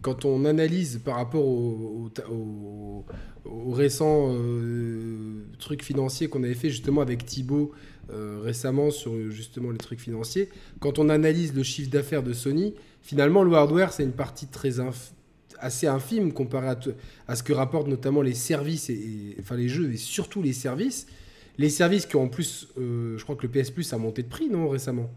quand 0.01 0.25
on 0.25 0.45
analyse 0.45 0.99
par 1.03 1.15
rapport 1.15 1.45
aux 1.45 2.09
au, 2.29 3.05
récents 3.71 4.31
euh, 4.33 5.45
trucs 5.59 5.83
financiers 5.83 6.27
qu'on 6.27 6.43
avait 6.43 6.55
fait 6.55 6.69
justement 6.69 7.01
avec 7.01 7.25
Thibaut 7.25 7.71
euh, 8.11 8.39
récemment 8.41 8.91
sur 8.91 9.31
justement 9.31 9.71
les 9.71 9.77
trucs 9.77 9.99
financiers, 9.99 10.49
quand 10.79 10.99
on 10.99 11.09
analyse 11.09 11.53
le 11.53 11.63
chiffre 11.63 11.89
d'affaires 11.89 12.23
de 12.23 12.33
Sony, 12.33 12.73
finalement 13.01 13.43
le 13.43 13.53
hardware 13.53 13.93
c'est 13.93 14.03
une 14.03 14.13
partie 14.13 14.47
très 14.47 14.79
assez 15.59 15.87
infime 15.87 16.33
comparé 16.33 16.75
à, 17.27 17.35
ce 17.35 17.43
que 17.43 17.53
rapportent 17.53 17.87
notamment 17.87 18.21
les 18.21 18.33
services 18.33 18.89
et, 18.89 19.35
enfin 19.39 19.55
les 19.55 19.69
jeux 19.69 19.91
et 19.91 19.97
surtout 19.97 20.41
les 20.41 20.53
services. 20.53 21.07
Les 21.57 21.69
services 21.69 22.05
qui 22.05 22.17
ont 22.17 22.23
en 22.23 22.27
plus, 22.27 22.67
euh, 22.77 23.17
je 23.17 23.23
crois 23.23 23.35
que 23.35 23.47
le 23.47 23.49
PS 23.49 23.71
Plus 23.71 23.93
a 23.93 23.97
monté 23.97 24.23
de 24.23 24.27
prix 24.27 24.49
non 24.49 24.67
récemment? 24.67 25.09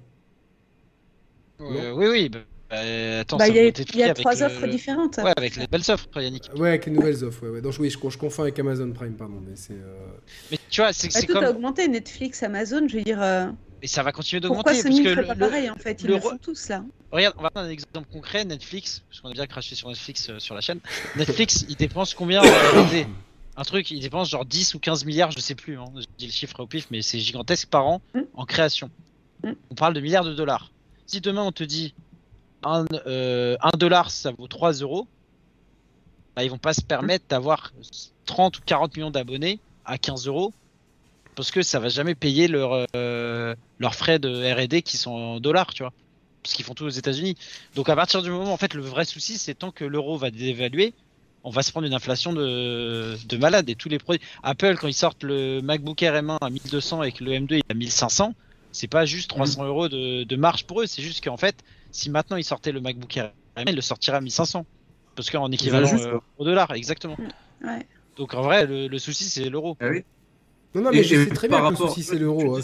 oui 1.58 2.06
oui. 2.08 2.28
Bah, 2.28 2.38
bah, 2.70 3.20
attends, 3.20 3.38
bah, 3.38 3.48
il 3.48 3.56
y 3.94 4.02
a, 4.02 4.14
trois 4.14 4.42
offres 4.42 4.66
différentes. 4.66 5.16
Ouais, 5.18 5.32
avec 5.36 5.56
les 5.56 5.66
belles 5.66 5.88
offres, 5.88 6.06
Yannick. 6.16 6.50
Ouais, 6.54 6.68
avec 6.68 6.86
les 6.86 6.92
nouvelles 6.92 7.24
offres. 7.24 7.42
Ouais, 7.44 7.48
ouais. 7.48 7.60
Donc, 7.62 7.74
oui, 7.78 7.88
je, 7.88 7.96
je, 7.96 8.18
confonds 8.18 8.42
avec 8.42 8.58
Amazon 8.58 8.92
Prime, 8.92 9.14
pardon. 9.14 9.40
Mais, 9.46 9.56
c'est, 9.56 9.72
euh, 9.72 10.08
mais 10.50 10.58
tu 10.68 10.82
vois, 10.82 10.92
c'est, 10.92 11.12
bah, 11.12 11.20
tout 11.22 11.38
a 11.38 11.50
augmenté, 11.50 11.88
Netflix, 11.88 12.42
Amazon, 12.42 12.86
je 12.86 12.98
veux 12.98 13.02
dire. 13.02 13.22
Euh... 13.22 13.46
Et 13.80 13.86
ça 13.86 14.02
va 14.02 14.12
continuer 14.12 14.40
d'augmenter. 14.40 14.72
Pourquoi 14.72 14.82
Sony 14.82 15.00
ne 15.00 15.14
fait 15.14 15.22
pas 15.22 15.34
pareil 15.36 15.70
en 15.70 15.76
fait 15.76 16.02
Ils 16.02 16.10
le, 16.10 16.20
font 16.20 16.36
tous 16.36 16.68
là. 16.68 16.84
Regarde, 17.10 17.34
on 17.38 17.42
va 17.42 17.50
prendre 17.50 17.68
un 17.68 17.70
exemple 17.70 18.08
concret. 18.12 18.44
Netflix, 18.44 19.02
parce 19.08 19.20
qu'on 19.20 19.30
a 19.30 19.32
bien 19.32 19.46
craché 19.46 19.74
sur 19.74 19.88
Netflix 19.88 20.28
euh, 20.28 20.38
sur 20.38 20.54
la 20.54 20.60
chaîne. 20.60 20.80
Netflix, 21.16 21.64
il 21.68 21.76
dépense 21.76 22.12
combien 22.12 22.42
Un 23.56 23.64
truc, 23.64 23.90
il 23.90 24.00
dépense 24.00 24.30
genre 24.30 24.44
10 24.44 24.74
ou 24.74 24.78
15 24.78 25.04
milliards, 25.04 25.30
je 25.30 25.40
sais 25.40 25.54
plus. 25.54 25.78
Hein. 25.78 25.86
Je 25.96 26.04
dis 26.18 26.26
le 26.26 26.32
chiffre 26.32 26.60
au 26.60 26.66
pif, 26.66 26.88
mais 26.90 27.02
c'est 27.02 27.18
gigantesque 27.18 27.68
par 27.68 27.86
an 27.86 28.02
hmm. 28.14 28.20
en 28.34 28.44
création. 28.44 28.90
Hmm. 29.42 29.52
On 29.70 29.74
parle 29.74 29.94
de 29.94 30.00
milliards 30.00 30.24
de 30.24 30.34
dollars. 30.34 30.70
Si 31.06 31.20
demain 31.20 31.42
on 31.42 31.52
te 31.52 31.64
dit 31.64 31.94
1 32.62 32.84
euh, 33.06 33.56
dollar 33.76 34.10
ça 34.10 34.32
vaut 34.32 34.46
3 34.46 34.72
euros, 34.74 35.06
bah, 36.36 36.44
ils 36.44 36.50
vont 36.50 36.58
pas 36.58 36.74
se 36.74 36.82
permettre 36.82 37.26
d'avoir 37.28 37.72
30 38.26 38.58
ou 38.58 38.60
40 38.64 38.96
millions 38.96 39.10
d'abonnés 39.10 39.60
à 39.84 39.98
15 39.98 40.26
euros 40.26 40.52
parce 41.34 41.52
que 41.52 41.62
ça 41.62 41.78
va 41.78 41.88
jamais 41.88 42.16
payer 42.16 42.48
leur, 42.48 42.86
euh, 42.96 43.54
leurs 43.78 43.94
frais 43.94 44.18
de 44.18 44.52
R&D 44.52 44.82
qui 44.82 44.96
sont 44.96 45.12
en 45.12 45.40
dollars, 45.40 45.72
tu 45.72 45.84
vois, 45.84 45.92
parce 46.42 46.52
qu'ils 46.52 46.64
font 46.64 46.74
tout 46.74 46.84
aux 46.84 46.90
États-Unis. 46.90 47.36
Donc 47.76 47.88
à 47.88 47.94
partir 47.94 48.22
du 48.22 48.30
moment, 48.30 48.52
en 48.52 48.56
fait, 48.56 48.74
le 48.74 48.82
vrai 48.82 49.04
souci, 49.04 49.38
c'est 49.38 49.54
tant 49.54 49.70
que 49.70 49.84
l'euro 49.84 50.16
va 50.16 50.32
dévaluer, 50.32 50.94
on 51.44 51.50
va 51.50 51.62
se 51.62 51.70
prendre 51.70 51.86
une 51.86 51.94
inflation 51.94 52.32
de, 52.32 53.16
de 53.24 53.36
malade 53.36 53.70
et 53.70 53.76
tous 53.76 53.88
les 53.88 53.98
produits. 53.98 54.20
Apple, 54.42 54.76
quand 54.76 54.88
ils 54.88 54.94
sortent 54.94 55.22
le 55.22 55.60
MacBook 55.60 56.02
Air 56.02 56.14
M1 56.14 56.38
à 56.40 56.50
1200 56.50 57.04
et 57.04 57.12
que 57.12 57.22
le 57.22 57.32
M2 57.32 57.58
est 57.58 57.70
à 57.70 57.74
1500, 57.74 58.34
c'est 58.72 58.88
pas 58.88 59.04
juste 59.04 59.30
300 59.30 59.64
euros 59.64 59.88
de, 59.88 60.24
de 60.24 60.36
marge 60.36 60.64
pour 60.64 60.82
eux, 60.82 60.86
c'est 60.86 61.02
juste 61.02 61.22
qu'en 61.22 61.36
fait, 61.36 61.56
si 61.90 62.10
maintenant 62.10 62.36
il 62.36 62.44
sortait 62.44 62.72
le 62.72 62.80
MacBook 62.80 63.16
Air, 63.16 63.32
il 63.66 63.74
le 63.74 63.80
sortira 63.80 64.18
à 64.18 64.20
1500. 64.20 64.66
Parce 65.18 65.30
qu'en 65.30 65.50
équivalent 65.50 65.90
euh, 65.98 66.18
au 66.38 66.44
dollar, 66.44 66.72
exactement. 66.74 67.16
Ouais. 67.60 67.86
Donc 68.16 68.34
en 68.34 68.42
vrai, 68.42 68.66
le, 68.66 68.98
souci 68.98 69.24
c'est 69.24 69.50
l'euro. 69.50 69.76
Ah 69.80 69.88
oui. 69.90 70.04
Non, 70.74 70.82
non, 70.82 70.90
mais 70.92 71.02
je 71.02 71.24
sais 71.24 71.30
très 71.30 71.48
bien 71.48 71.60
que 71.60 71.70
le 71.70 71.76
souci 71.76 72.04
c'est 72.04 72.18
l'euro. 72.18 72.56
Hein, 72.56 72.60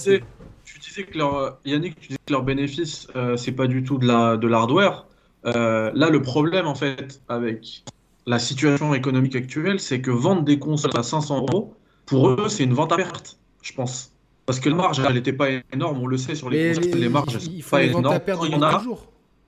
tu, 0.65 0.79
disais 0.79 1.03
que 1.03 1.19
leur, 1.19 1.59
Yannick, 1.65 1.99
tu 1.99 2.09
disais 2.09 2.21
que 2.25 2.33
leur 2.33 2.45
bénéfice, 2.45 3.09
euh, 3.17 3.37
c'est 3.37 3.53
pas 3.53 3.67
du 3.67 3.83
tout 3.83 3.99
de 3.99 4.07
la 4.07 4.37
de 4.37 4.47
l'hardware. 4.47 5.07
Euh, 5.47 5.91
là, 5.95 6.11
le 6.11 6.23
problème 6.23 6.69
en 6.69 6.77
fait 6.77 7.21
avec 7.29 7.83
la 8.27 8.39
situation 8.39 8.95
économique 8.95 9.35
actuelle, 9.35 9.81
c'est 9.81 10.01
que 10.01 10.13
vendre 10.13 10.43
des 10.43 10.61
consoles 10.61 10.97
à 10.97 11.03
500 11.03 11.47
euros, 11.49 11.75
pour 12.07 12.29
eux, 12.29 12.49
c'est 12.49 12.63
une 12.63 12.73
vente 12.73 12.93
à 12.93 12.97
perte, 12.97 13.39
je 13.63 13.73
pense. 13.73 14.13
Parce 14.47 14.61
que 14.61 14.69
la 14.69 14.77
marge, 14.77 15.01
elle 15.05 15.15
n'était 15.15 15.33
pas 15.33 15.49
énorme, 15.73 15.99
on 15.99 16.07
le 16.07 16.19
sait 16.19 16.35
sur 16.35 16.51
les 16.51 16.75
consoles, 16.75 17.01
les, 17.01 17.09
marges, 17.09 17.39
il 17.51 17.63
faut 17.63 17.71
pas 17.71 17.83
énormes. 17.83 18.21
Il 18.45 18.53
y 18.53 18.55
en 18.55 18.63
a. 18.63 18.79
Toujours. 18.79 19.07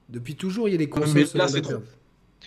Depuis 0.08 0.36
toujours, 0.36 0.68
il 0.68 0.72
y 0.72 0.74
a 0.74 0.78
des 0.78 0.88
consoles. 0.88 1.26
Mais 1.34 1.38
là, 1.38 1.48
c'est 1.48 1.62
trop. 1.62 1.82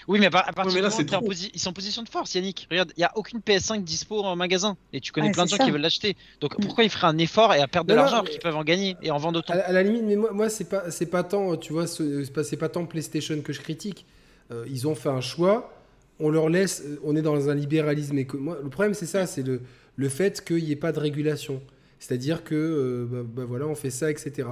Oui, 0.08 0.20
mais 0.20 0.28
à, 0.28 0.30
partir 0.30 0.66
du 0.68 0.82
moment 0.82 1.28
où 1.28 1.32
ils 1.32 1.60
sont 1.60 1.70
en 1.70 1.74
position 1.74 2.04
de 2.04 2.10
force, 2.10 2.34
Yannick. 2.36 2.68
Regarde, 2.72 2.92
il 2.96 3.02
n'y 3.02 3.06
a 3.06 3.12
aucune 3.16 3.40
PS5 3.40 3.84
dispo 3.84 4.24
en 4.24 4.36
magasin. 4.36 4.78
Et 4.94 5.02
tu 5.02 5.12
connais 5.12 5.32
plein 5.32 5.46
de 5.46 5.50
gens 5.50 5.58
qui 5.58 5.72
veulent 5.72 5.82
l'acheter. 5.82 6.16
Donc 6.42 6.60
pourquoi 6.62 6.84
ils 6.84 6.90
feraient 6.90 7.08
un 7.08 7.18
effort 7.18 7.54
et 7.54 7.60
à 7.60 7.68
perdre 7.68 7.90
de 7.90 7.96
l'argent 7.96 8.20
alors 8.20 8.30
qu'ils 8.30 8.40
peuvent 8.40 8.56
en 8.56 8.64
gagner 8.64 8.96
et 9.02 9.12
en 9.12 9.18
vendre 9.18 9.40
autant 9.40 9.54
à, 9.54 9.72
la 9.72 9.84
limite, 9.84 10.04
mais 10.04 10.16
moi, 10.16 10.32
moi 10.32 10.50
c'est 10.50 10.70
pas, 10.70 10.90
c'est 10.90 11.08
pas 11.08 11.24
tant, 11.24 11.58
tu 11.58 11.74
vois, 11.74 11.86
c'est 11.88 12.34
pas, 12.34 12.44
pas 12.44 12.70
tant 12.70 12.86
PlayStation 12.86 13.42
que 13.42 13.52
je 13.52 13.62
critique. 13.62 14.06
Euh, 14.52 14.66
ils 14.70 14.88
ont 14.88 14.96
fait 14.96 15.10
un 15.10 15.22
choix. 15.22 15.74
On 16.20 16.30
leur 16.30 16.50
laisse, 16.50 16.82
euh, 16.86 17.00
on 17.04 17.16
est 17.16 17.22
dans 17.22 17.50
un 17.50 17.56
libéralisme. 17.56 18.18
Et 18.18 18.28
moi, 18.34 18.58
le 18.62 18.70
problème, 18.70 18.94
c'est 18.94 19.06
ça, 19.06 19.26
c'est 19.26 19.44
le, 19.44 19.62
le 19.96 20.10
fait 20.10 20.44
qu'il 20.44 20.64
n'y 20.64 20.72
ait 20.72 20.76
pas 20.76 20.92
de 20.92 21.00
régulation. 21.00 21.62
C'est-à-dire 22.00 22.44
que, 22.44 22.56
euh, 22.56 23.06
bah, 23.06 23.30
bah, 23.36 23.46
voilà, 23.46 23.68
on 23.68 23.76
fait 23.76 23.90
ça, 23.90 24.10
etc. 24.10 24.48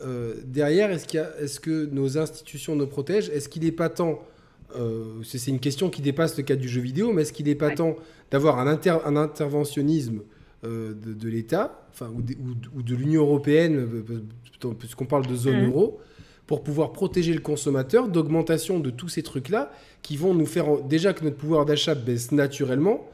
Euh, 0.00 0.34
derrière, 0.44 0.90
est-ce, 0.90 1.16
est-ce 1.42 1.60
que 1.60 1.86
nos 1.86 2.18
institutions 2.18 2.76
nous 2.76 2.86
protègent? 2.86 3.30
Est-ce 3.30 3.48
qu'il 3.48 3.64
n'est 3.64 3.72
pas 3.72 3.88
temps, 3.88 4.22
euh, 4.76 5.22
c'est, 5.24 5.50
une 5.50 5.58
question 5.58 5.90
qui 5.90 6.02
dépasse 6.02 6.36
le 6.36 6.44
cadre 6.44 6.60
du 6.60 6.68
jeu 6.68 6.80
vidéo, 6.80 7.12
mais 7.12 7.22
est-ce 7.22 7.32
qu'il 7.32 7.46
n'est 7.46 7.54
pas 7.54 7.70
temps 7.70 7.96
d'avoir 8.30 8.58
un, 8.58 8.66
un 8.66 9.16
interventionnisme 9.16 10.20
de, 10.64 11.28
l'État, 11.28 11.86
enfin, 11.90 12.10
ou, 12.12 12.22
de, 12.82 12.94
l'Union 12.94 13.22
européenne, 13.22 13.86
puisqu'on 14.78 15.06
parle 15.06 15.26
de 15.26 15.36
zone 15.36 15.62
mmh. 15.62 15.70
euro, 15.70 16.00
pour 16.48 16.62
pouvoir 16.62 16.92
protéger 16.92 17.34
le 17.34 17.40
consommateur 17.40 18.08
d'augmentation 18.08 18.80
de 18.80 18.90
tous 18.90 19.08
ces 19.08 19.22
trucs-là 19.22 19.70
qui 20.02 20.16
vont 20.16 20.34
nous 20.34 20.46
faire 20.46 20.82
déjà 20.82 21.12
que 21.12 21.22
notre 21.22 21.36
pouvoir 21.36 21.66
d'achat 21.66 21.94
baisse 21.94 22.32
naturellement, 22.32 23.06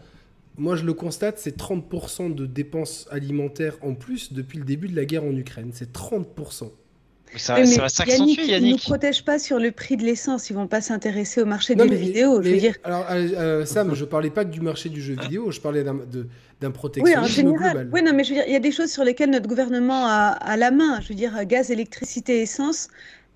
moi 0.57 0.77
je 0.77 0.85
le 0.85 0.95
constate, 0.95 1.39
c'est 1.39 1.57
30% 1.57 2.35
de 2.35 2.47
dépenses 2.47 3.09
alimentaires 3.11 3.77
en 3.83 3.95
plus 3.95 4.33
depuis 4.33 4.59
le 4.59 4.65
début 4.65 4.89
de 4.89 4.97
la 4.97 5.05
guerre 5.05 5.25
en 5.25 5.35
Ukraine. 5.35 5.71
C'est 5.73 5.93
30%. 5.93 6.71
Ça, 7.37 7.57
va, 7.57 7.67
ça 7.67 7.81
va 7.83 7.89
s'accentuer, 7.89 8.47
Yannick. 8.47 8.71
Ils 8.71 8.75
ne 8.75 8.79
protègent 8.79 9.25
pas 9.25 9.41
sur 9.41 9.59
le 9.59 9.73
prix 9.73 9.97
de 9.97 10.05
l'essence. 10.05 10.51
Ils 10.51 10.55
vont 10.55 10.69
pas 10.69 10.81
s'intéresser 10.81 11.43
au 11.43 11.47
marché 11.47 11.75
du 11.75 11.83
jeu 11.83 11.95
vidéo. 11.95 12.41
je 12.43 12.51
veux 12.51 12.57
dire. 12.59 12.77
Alors, 12.85 13.07
euh, 13.11 13.29
euh, 13.37 13.65
Sam, 13.65 13.93
je 13.95 14.05
parlais 14.05 14.31
pas 14.31 14.45
du 14.45 14.61
marché 14.61 14.89
du 14.89 15.03
jeu 15.03 15.17
vidéo. 15.21 15.51
Je 15.51 15.61
parlais 15.61 15.83
d'un 15.83 16.71
protectionnisme 16.71 17.49
oui, 17.49 17.55
global. 17.55 17.91
Oui, 17.93 18.03
non, 18.03 18.13
mais 18.15 18.23
je 18.23 18.31
veux 18.31 18.37
dire, 18.37 18.45
il 18.47 18.53
y 18.53 18.57
a 18.57 18.61
des 18.61 18.71
choses 18.71 18.91
sur 18.91 19.03
lesquelles 19.03 19.31
notre 19.31 19.49
gouvernement 19.49 20.07
a, 20.07 20.29
a 20.29 20.57
la 20.57 20.71
main. 20.71 21.01
Je 21.01 21.09
veux 21.09 21.15
dire, 21.17 21.45
gaz, 21.45 21.73
électricité, 21.73 22.43
essence 22.43 22.89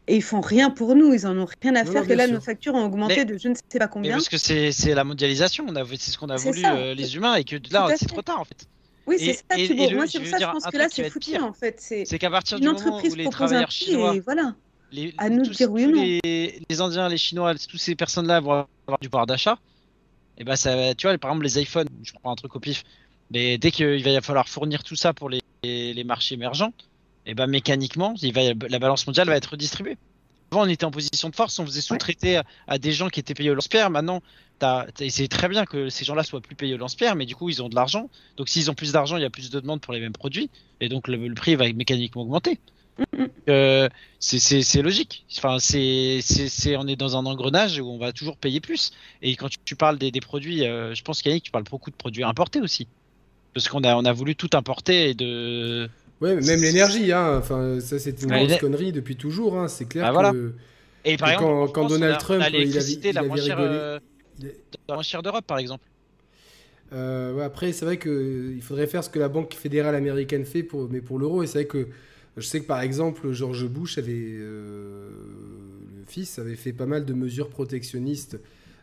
et 0.09 0.17
ils 0.17 0.23
font 0.23 0.41
rien 0.41 0.71
pour 0.71 0.97
nous, 0.97 1.13
ils 1.13 1.27
en 1.27 1.37
ont 1.39 1.47
rien 1.63 1.77
à 1.77 1.85
faire 1.85 2.07
que 2.07 2.15
là 2.15 2.27
nos 2.27 2.41
factures 2.41 2.75
ont 2.75 2.85
augmenté 2.85 3.25
de 3.25 3.37
je 3.37 3.49
ne 3.49 3.55
sais 3.55 3.79
pas 3.79 3.89
combien. 3.89 4.13
parce 4.13 4.29
que 4.29 4.39
c'est 4.39 4.95
la 4.95 5.05
mondialisation, 5.05 5.67
c'est 5.99 6.11
ce 6.11 6.19
qu'on 6.19 6.31
a 6.31 6.37
voulu 6.37 6.65
euh, 6.65 6.95
les 6.95 7.15
humains 7.15 7.35
et 7.35 7.45
que 7.45 7.57
là 7.71 7.89
c'est 7.97 8.07
trop 8.07 8.23
tard 8.23 8.41
en 8.41 8.45
fait. 8.45 8.67
Oui, 9.07 9.17
c'est 9.19 9.33
ça, 9.33 9.57
Thibaut. 9.57 9.91
Moi, 9.93 10.07
c'est 10.07 10.19
pour 10.19 10.29
ça 10.29 10.37
que 10.37 10.43
je 10.43 10.51
pense 10.51 10.67
que 10.67 10.77
là, 10.77 10.87
c'est 10.91 11.09
foutu, 11.09 11.39
en 11.39 11.55
fait. 11.55 11.81
C'est 11.81 12.19
qu'à 12.19 12.29
partir 12.29 12.61
du 12.61 12.69
moment 12.69 13.01
où 13.03 13.15
les 13.15 13.31
travailleurs 13.31 13.71
chinois, 13.71 14.15
voilà. 14.23 14.55
les, 14.93 15.15
à 15.17 15.31
nous 15.31 15.47
tous, 15.47 15.57
dire 15.57 15.73
oui 15.73 15.87
ou 15.87 15.93
non. 15.93 16.03
Les, 16.03 16.61
les, 16.69 16.81
Indiens, 16.83 17.09
les 17.09 17.17
Chinois, 17.17 17.55
toutes 17.55 17.81
ces 17.81 17.95
personnes-là 17.95 18.41
vont 18.41 18.67
avoir 18.87 18.99
du 19.01 19.09
pouvoir 19.09 19.27
d'achat. 19.27 19.59
Et 20.37 20.45
bah, 20.45 20.57
ça, 20.57 20.95
tu 20.95 21.07
vois, 21.07 21.17
par 21.17 21.31
exemple, 21.31 21.45
les 21.45 21.59
iPhones, 21.59 21.89
je 22.03 22.13
prends 22.13 22.33
un 22.33 22.37
truc 22.37 22.55
au 22.55 22.61
pif, 22.61 22.85
mais 23.31 23.57
dès 23.57 23.71
qu'il 23.71 24.05
va 24.05 24.21
falloir 24.21 24.47
fournir 24.47 24.85
tout 24.85 24.95
ça 24.95 25.15
pour 25.15 25.31
les, 25.31 25.41
les 25.63 26.05
marchés 26.05 26.35
émergents, 26.35 26.75
et 27.29 27.35
ben 27.35 27.47
mécaniquement, 27.47 28.15
il 28.23 28.33
va, 28.33 28.41
la 28.69 28.79
balance 28.79 29.07
mondiale 29.07 29.29
va 29.29 29.37
être 29.37 29.51
redistribuée. 29.51 29.99
Avant, 30.51 30.63
on 30.63 30.69
était 30.69 30.87
en 30.87 30.91
position 30.91 31.29
de 31.29 31.37
force, 31.37 31.59
on 31.59 31.67
faisait 31.67 31.83
sous-traiter 31.83 32.41
à, 32.67 32.79
des 32.79 32.93
gens 32.93 33.11
qui 33.11 33.21
étaient 33.21 33.35
payés 33.35 33.51
au 33.51 33.55
lance-pierre. 33.55 33.91
Maintenant, 33.91 34.23
c'est 34.97 35.29
très 35.29 35.49
bien 35.49 35.67
que 35.67 35.91
ces 35.91 36.07
gens-là 36.07 36.23
soient 36.25 36.41
plus 36.41 36.57
payés 36.57 36.75
au 36.75 36.79
lance-pierre, 36.79 37.17
mais 37.17 37.27
du 37.27 37.37
coup, 37.37 37.51
ils 37.51 37.63
ont 37.63 37.69
de 37.69 37.75
l'argent. 37.75 38.09
Donc, 38.39 38.49
s'ils 38.49 38.71
ont 38.71 38.75
plus 38.75 38.93
d'argent, 38.93 39.19
il 39.19 39.23
y 39.23 39.27
a 39.27 39.31
plus 39.31 39.51
de 39.51 39.61
demandes 39.61 39.83
pour 39.83 39.93
les 39.93 40.01
mêmes 40.01 40.15
produits, 40.15 40.49
et 40.81 40.89
donc 40.89 41.07
le, 41.07 41.35
prix 41.35 41.55
va 41.55 41.71
mécaniquement 41.73 42.23
augmenter. 42.23 42.59
Euh, 43.49 43.89
c'est 44.19 44.83
logique. 44.83 45.25
Enfin, 45.39 45.59
c'est 45.61 46.21
on 46.77 46.89
est 46.89 46.97
dans 46.97 47.17
un 47.17 47.25
engrenage 47.27 47.79
où 47.79 47.87
on 47.87 47.97
va 47.97 48.13
toujours 48.13 48.37
payer 48.37 48.61
plus. 48.61 48.93
Et 49.23 49.37
quand 49.37 49.49
tu, 49.65 49.77
parles 49.77 49.97
des, 49.97 50.11
produits, 50.21 50.67
euh, 50.67 50.95
je 50.95 51.03
pense 51.03 51.23
qu'Yannick, 51.23 51.45
tu 51.45 51.51
parles 51.51 51.65
beaucoup 51.65 51.91
de 51.91 51.97
produits 51.97 52.25
importés 52.25 52.61
aussi. 52.61 52.89
Parce 53.55 53.69
qu'on 53.69 53.85
a, 53.85 53.95
on 53.97 54.05
a 54.05 54.13
voulu 54.13 54.35
tout 54.35 54.51
importer 54.53 55.11
et 55.11 55.15
de. 55.15 55.89
Ouais, 56.21 56.35
même 56.35 56.61
l'énergie, 56.61 57.13
hein. 57.13 57.39
Enfin, 57.39 57.79
ça 57.81 57.99
c'est 57.99 58.23
une 58.23 58.31
grosse 58.31 58.59
connerie 58.59 58.93
depuis 58.93 59.17
toujours. 59.17 59.59
Hein. 59.59 59.69
C'est 59.69 59.87
clair 59.87 60.13
bah, 60.13 60.33
que. 60.33 60.53
Et 61.05 61.17
par 61.17 61.31
exemple, 61.31 61.73
quand, 61.73 61.87
Donald 61.87 62.19
Trump, 62.19 62.45
il 62.53 62.77
avait, 62.77 63.13
la, 63.13 63.23
moins 63.23 63.37
chère, 63.37 63.59
euh, 63.61 63.99
la 64.89 64.95
moins 64.95 65.03
chère 65.03 65.23
d'Europe, 65.23 65.47
par 65.47 65.59
exemple. 65.59 65.85
Euh, 66.93 67.45
après, 67.45 67.73
c'est 67.73 67.85
vrai 67.85 67.99
qu'il 67.99 68.61
faudrait 68.63 68.87
faire 68.87 69.05
ce 69.05 69.11
que 69.11 69.19
la 69.19 69.29
Banque 69.29 69.55
fédérale 69.55 69.95
américaine 69.95 70.45
fait, 70.45 70.63
pour, 70.63 70.89
mais 70.91 71.01
pour 71.01 71.19
l'euro. 71.19 71.43
Et 71.43 71.47
c'est 71.47 71.59
vrai 71.59 71.67
que 71.67 71.89
je 72.37 72.47
sais 72.47 72.61
que 72.61 72.67
par 72.67 72.81
exemple, 72.81 73.33
George 73.33 73.67
Bush 73.67 73.99
avait, 73.99 74.13
euh, 74.15 75.11
le 75.97 76.05
fils, 76.07 76.39
avait 76.39 76.57
fait 76.57 76.73
pas 76.73 76.87
mal 76.87 77.05
de 77.05 77.13
mesures 77.13 77.49
protectionnistes. 77.49 78.39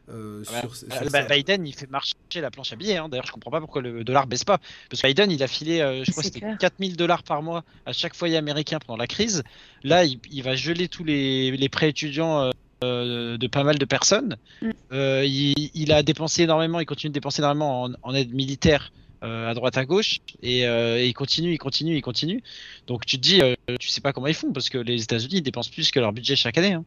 Euh, 0.09 0.43
sur, 0.43 0.75
sur 0.75 0.87
bah, 1.11 1.23
Biden, 1.23 1.65
il 1.65 1.73
fait 1.73 1.89
marcher 1.89 2.15
la 2.35 2.51
planche 2.51 2.73
à 2.73 2.75
billets. 2.75 2.97
Hein. 2.97 3.09
D'ailleurs, 3.09 3.25
je 3.25 3.31
comprends 3.31 3.51
pas 3.51 3.59
pourquoi 3.59 3.81
le 3.81 4.03
dollar 4.03 4.27
baisse 4.27 4.43
pas. 4.43 4.59
Parce 4.89 5.01
que 5.01 5.07
Biden, 5.07 5.31
il 5.31 5.41
a 5.41 5.47
filé, 5.47 5.79
je 6.03 6.11
crois, 6.11 6.23
c'était 6.23 6.41
4000 6.59 6.95
dollars 6.95 7.23
par 7.23 7.41
mois 7.41 7.63
à 7.85 7.93
chaque 7.93 8.15
foyer 8.15 8.37
américain 8.37 8.79
pendant 8.85 8.97
la 8.97 9.07
crise. 9.07 9.43
Là, 9.83 10.03
il, 10.05 10.43
va 10.43 10.55
geler 10.55 10.87
tous 10.87 11.03
les, 11.03 11.51
les 11.51 11.69
prêts 11.69 11.89
étudiants 11.89 12.51
euh, 12.83 13.37
de 13.37 13.47
pas 13.47 13.63
mal 13.63 13.77
de 13.77 13.85
personnes. 13.85 14.35
Mm. 14.61 14.69
Euh, 14.91 15.25
il, 15.25 15.91
a 15.93 16.03
dépensé 16.03 16.43
énormément, 16.43 16.79
il 16.79 16.85
continue 16.85 17.09
de 17.09 17.13
dépenser 17.13 17.41
énormément 17.41 17.89
en, 18.03 18.13
aide 18.13 18.33
militaire 18.33 18.91
euh, 19.23 19.49
à 19.49 19.53
droite 19.53 19.77
à 19.77 19.85
gauche 19.85 20.19
et, 20.43 20.63
il 20.63 21.13
continue, 21.13 21.53
il 21.53 21.57
continue, 21.57 21.95
il 21.95 22.01
continue. 22.01 22.43
Donc 22.87 23.05
tu 23.05 23.17
te 23.17 23.21
dis, 23.21 23.41
tu 23.79 23.87
sais 23.87 24.01
pas 24.01 24.11
comment 24.11 24.27
ils 24.27 24.33
font 24.33 24.51
parce 24.51 24.69
que 24.69 24.77
les 24.77 25.01
États-Unis 25.03 25.41
dépensent 25.41 25.71
plus 25.71 25.89
que 25.89 25.99
leur 25.99 26.11
budget 26.11 26.35
chaque 26.35 26.57
année. 26.57 26.73
Hein. 26.73 26.83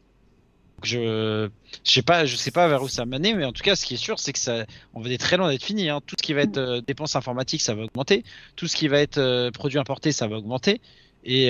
Je, 0.82 1.48
je 1.84 1.90
sais 1.90 2.02
pas, 2.02 2.24
je 2.24 2.36
sais 2.36 2.50
pas 2.50 2.68
vers 2.68 2.82
où 2.82 2.88
ça 2.88 3.04
va 3.04 3.18
mais 3.18 3.44
en 3.44 3.52
tout 3.52 3.62
cas, 3.62 3.76
ce 3.76 3.84
qui 3.84 3.94
est 3.94 3.98
sûr, 3.98 4.18
c'est 4.18 4.32
que 4.32 4.38
ça, 4.38 4.64
on 4.94 5.00
va 5.00 5.10
être 5.10 5.20
très 5.20 5.36
loin 5.36 5.50
d'être 5.50 5.64
fini. 5.64 5.88
Hein. 5.88 6.00
Tout 6.06 6.16
ce 6.18 6.22
qui 6.22 6.32
va 6.32 6.42
être 6.42 6.80
dépenses 6.86 7.16
informatiques, 7.16 7.62
ça 7.62 7.74
va 7.74 7.82
augmenter. 7.82 8.24
Tout 8.56 8.66
ce 8.66 8.76
qui 8.76 8.88
va 8.88 9.00
être 9.00 9.50
produits 9.50 9.78
importés, 9.78 10.12
ça 10.12 10.28
va 10.28 10.36
augmenter. 10.36 10.80
Et 11.24 11.48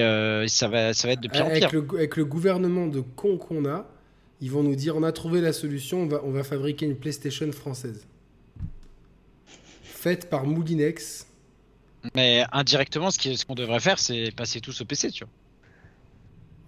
ça 0.48 0.68
va, 0.68 0.94
ça 0.94 1.08
va 1.08 1.14
être 1.14 1.20
de 1.20 1.28
pire 1.28 1.46
en 1.46 1.50
pire. 1.50 1.70
avec 1.94 2.16
le 2.16 2.24
gouvernement 2.24 2.86
de 2.86 3.00
con 3.00 3.36
qu'on 3.36 3.66
a, 3.66 3.86
ils 4.40 4.50
vont 4.50 4.62
nous 4.62 4.76
dire 4.76 4.96
on 4.96 5.02
a 5.02 5.12
trouvé 5.12 5.40
la 5.40 5.52
solution, 5.52 6.02
on 6.02 6.06
va, 6.06 6.20
on 6.24 6.30
va 6.30 6.44
fabriquer 6.44 6.86
une 6.86 6.96
PlayStation 6.96 7.50
française. 7.52 8.06
Faite 9.82 10.30
par 10.30 10.46
Moulinex. 10.46 11.26
Mais 12.14 12.44
indirectement, 12.52 13.10
ce 13.10 13.44
qu'on 13.44 13.54
devrait 13.54 13.80
faire, 13.80 13.98
c'est 13.98 14.30
passer 14.34 14.60
tous 14.60 14.80
au 14.80 14.84
PC, 14.84 15.10
tu 15.10 15.24
vois. 15.24 15.32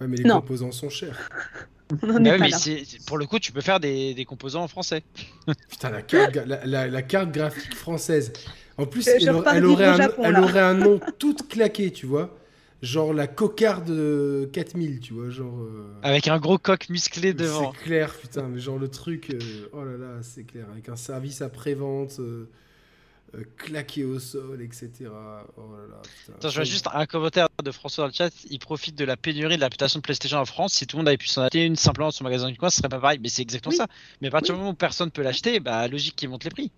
Ouais, 0.00 0.06
mais 0.06 0.16
les 0.16 0.28
composants 0.28 0.72
sont 0.72 0.88
chers. 0.88 1.30
mais 2.20 2.38
pour 3.06 3.18
le 3.18 3.26
coup, 3.26 3.38
tu 3.38 3.52
peux 3.52 3.60
faire 3.60 3.80
des, 3.80 4.24
composants 4.26 4.62
en 4.62 4.68
français. 4.68 5.02
Putain, 5.70 5.90
la 5.90 6.02
carte, 6.02 6.36
la, 6.36 7.02
carte, 7.02 7.32
graphique 7.32 7.74
française. 7.74 8.32
En 8.78 8.86
plus, 8.86 9.06
elle, 9.08 9.28
aurait 9.30 9.50
un, 9.86 10.08
elle, 10.22 10.38
aurait 10.38 10.60
un, 10.60 10.74
nom 10.74 11.00
tout 11.18 11.36
claqué, 11.48 11.92
tu 11.92 12.06
vois 12.06 12.36
genre 12.82 13.12
la 13.12 13.26
cocarde 13.26 13.92
4000, 14.52 15.00
tu 15.00 15.12
vois, 15.12 15.28
genre... 15.28 15.60
Euh, 15.60 15.92
avec 16.02 16.28
un 16.28 16.38
gros 16.38 16.56
coq 16.56 16.88
musclé 16.88 17.34
devant. 17.34 17.74
C'est 17.74 17.84
clair, 17.84 18.14
putain, 18.14 18.48
mais 18.48 18.58
genre 18.58 18.78
le 18.78 18.88
truc, 18.88 19.28
euh, 19.28 19.68
oh 19.74 19.84
là 19.84 19.98
là, 19.98 20.22
c'est 20.22 20.44
clair, 20.44 20.64
avec 20.72 20.88
un 20.88 20.96
service 20.96 21.42
après-vente, 21.42 22.20
euh, 23.34 23.44
claqué 23.56 24.04
au 24.04 24.18
sol, 24.18 24.62
etc. 24.62 24.90
Oh 25.56 25.60
là 25.72 25.86
là, 25.88 26.02
putain. 26.02 26.32
Attends, 26.36 26.48
je 26.48 26.54
vois 26.54 26.64
juste 26.64 26.88
un 26.92 27.06
commentaire 27.06 27.48
de 27.62 27.70
François 27.70 28.04
dans 28.04 28.08
le 28.08 28.14
chat, 28.14 28.30
il 28.50 28.58
profite 28.58 28.96
de 28.96 29.04
la 29.04 29.16
pénurie 29.16 29.56
de 29.56 29.60
l'application 29.60 29.98
de 29.98 30.02
PlayStation 30.02 30.38
en 30.38 30.44
France, 30.44 30.74
si 30.74 30.86
tout 30.86 30.96
le 30.96 31.00
monde 31.00 31.08
avait 31.08 31.16
pu 31.16 31.28
s'en 31.28 31.42
acheter 31.42 31.64
une 31.64 31.76
simplement 31.76 32.08
dans 32.08 32.12
son 32.12 32.24
magasin 32.24 32.50
du 32.50 32.56
coin, 32.56 32.70
ce 32.70 32.78
serait 32.78 32.88
pas 32.88 33.00
pareil, 33.00 33.18
mais 33.22 33.28
c'est 33.28 33.42
exactement 33.42 33.74
ça. 33.74 33.86
Mais 34.20 34.28
à 34.28 34.30
partir 34.30 34.54
du 34.54 34.58
moment 34.58 34.72
où 34.72 34.74
personne 34.74 35.10
peut 35.10 35.22
l'acheter, 35.22 35.60
bah 35.60 35.86
logique 35.88 36.16
qu'ils 36.16 36.28
montent 36.28 36.44
les 36.44 36.50
prix. 36.50 36.70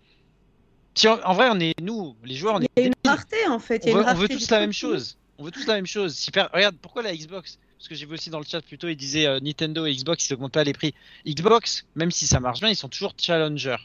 Si 0.95 1.09
en, 1.09 1.33
vrai, 1.33 1.49
on 1.51 1.59
est 1.59 1.73
nous, 1.81 2.17
les 2.23 2.35
joueurs, 2.35 2.57
on 2.57 2.61
est. 2.61 2.69
Il 2.77 2.83
y 2.83 2.85
a 2.85 2.89
une 2.89 2.95
rareté 3.05 3.47
en 3.49 3.59
fait. 3.59 3.83
On, 3.87 3.95
veut, 3.95 4.05
on 4.07 4.15
veut 4.15 4.29
tous 4.29 4.51
la 4.51 4.61
même 4.61 4.75
chose 4.75 5.17
on 5.43 5.45
veut 5.45 5.51
tous 5.51 5.67
la 5.67 5.75
même 5.75 5.87
chose. 5.87 6.15
Si 6.15 6.31
Regarde, 6.31 6.77
pourquoi 6.81 7.03
la 7.03 7.15
Xbox? 7.15 7.59
Parce 7.77 7.89
que 7.89 7.97
j'ai 7.97 8.07
vu 8.07 8.15
aussi 8.15 8.31
dans 8.31 8.39
le 8.39 8.45
chat 8.45 8.61
plutôt, 8.61 8.89
il 8.89 8.97
disait 8.97 9.27
euh, 9.27 9.41
Nintendo 9.41 9.87
et 9.87 9.93
Xbox, 9.93 10.29
ils 10.29 10.35
augmentent 10.35 10.53
pas 10.53 10.63
les 10.63 10.73
prix. 10.73 10.95
Xbox, 11.27 11.85
même 11.97 12.13
si 12.13 12.29
ça 12.29 12.39
marche 12.39 12.61
bien, 12.61 12.69
ils 12.69 12.77
sont 12.77 12.89
toujours 12.89 13.15
challenger. 13.19 13.77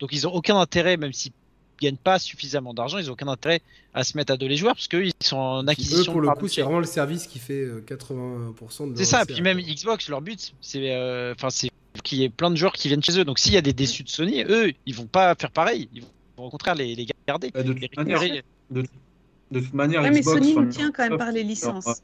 Donc 0.00 0.10
ils 0.12 0.26
ont 0.26 0.32
aucun 0.32 0.56
intérêt, 0.56 0.96
même 0.96 1.12
s'ils 1.12 1.32
gagnent 1.80 1.96
pas 1.96 2.18
suffisamment 2.18 2.74
d'argent, 2.74 2.98
ils 2.98 3.10
ont 3.10 3.14
aucun 3.14 3.28
intérêt 3.28 3.60
à 3.92 4.04
se 4.04 4.16
mettre 4.16 4.32
à 4.32 4.36
dos 4.36 4.46
les 4.46 4.56
joueurs 4.56 4.74
parce 4.74 4.88
qu'eux 4.88 5.06
ils 5.06 5.12
sont 5.20 5.36
en 5.36 5.66
acquisition. 5.66 6.12
Eux, 6.12 6.14
pour 6.14 6.20
le 6.20 6.30
coup, 6.30 6.48
c'est 6.48 6.62
vraiment 6.62 6.80
le 6.80 6.86
service 6.86 7.26
qui 7.26 7.38
fait 7.38 7.66
80% 7.66 7.90
euh, 7.92 8.92
de. 8.92 8.96
C'est 8.96 9.04
ça. 9.04 9.24
Puis 9.26 9.40
même 9.42 9.58
Xbox, 9.58 10.08
leur 10.08 10.20
but, 10.20 10.54
c'est, 10.60 10.94
euh, 10.94 11.34
enfin, 11.34 11.50
c'est 11.50 11.70
qu'il 12.02 12.18
y 12.18 12.24
ait 12.24 12.28
plein 12.28 12.50
de 12.50 12.56
joueurs 12.56 12.72
qui 12.72 12.88
viennent 12.88 13.02
chez 13.02 13.18
eux. 13.18 13.24
Donc 13.24 13.38
s'il 13.38 13.52
y 13.52 13.56
a 13.56 13.62
des 13.62 13.72
déçus 13.72 14.02
de 14.02 14.08
Sony, 14.08 14.44
eux, 14.48 14.72
ils 14.86 14.94
vont 14.94 15.06
pas 15.06 15.34
faire 15.34 15.50
pareil. 15.50 15.88
Ils 15.94 16.02
vont 16.02 16.46
au 16.46 16.50
contraire 16.50 16.74
les, 16.74 16.94
les 16.94 17.06
garder. 17.26 17.50
Bah, 17.50 17.62
de, 17.62 17.72
toute 17.72 17.96
manière, 17.96 18.20
de 18.70 19.60
toute 19.60 19.74
manière, 19.74 20.02
mais 20.02 20.22
Sony 20.22 20.54
nous 20.54 20.66
tient 20.66 20.90
quand 20.90 21.08
même 21.08 21.18
par 21.18 21.32
les 21.32 21.42
licences. 21.42 22.02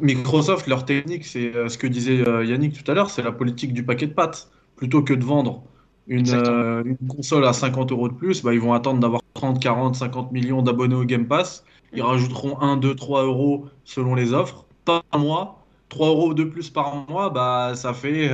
Microsoft, 0.00 0.66
leur 0.66 0.84
technique, 0.84 1.24
c'est 1.24 1.54
euh, 1.54 1.68
ce 1.68 1.78
que 1.78 1.86
disait 1.86 2.26
euh, 2.26 2.44
Yannick 2.44 2.82
tout 2.82 2.90
à 2.90 2.94
l'heure, 2.94 3.10
c'est 3.10 3.22
la 3.22 3.32
politique 3.32 3.72
du 3.72 3.84
paquet 3.84 4.06
de 4.06 4.12
pâtes. 4.12 4.50
Plutôt 4.76 5.02
que 5.02 5.14
de 5.14 5.24
vendre 5.24 5.64
une, 6.08 6.28
euh, 6.30 6.82
console 7.08 7.44
à 7.44 7.52
50 7.52 7.92
euros 7.92 8.08
de 8.08 8.14
plus, 8.14 8.42
bah, 8.42 8.52
ils 8.54 8.60
vont 8.60 8.72
attendre 8.72 9.00
d'avoir 9.00 9.22
30, 9.34 9.60
40, 9.60 9.94
50 9.94 10.32
millions 10.32 10.62
d'abonnés 10.62 10.94
au 10.94 11.04
Game 11.04 11.26
Pass. 11.26 11.64
Ils 11.92 12.02
mm. 12.02 12.06
rajouteront 12.06 12.60
1, 12.60 12.78
2, 12.78 12.94
3 12.94 13.24
euros 13.24 13.66
selon 13.84 14.14
les 14.14 14.32
offres 14.32 14.64
par 14.84 15.02
mois. 15.16 15.64
3 15.90 16.08
euros 16.08 16.34
de 16.34 16.44
plus 16.44 16.68
par 16.68 17.06
mois, 17.08 17.30
bah, 17.30 17.72
ça 17.74 17.94
fait 17.94 18.28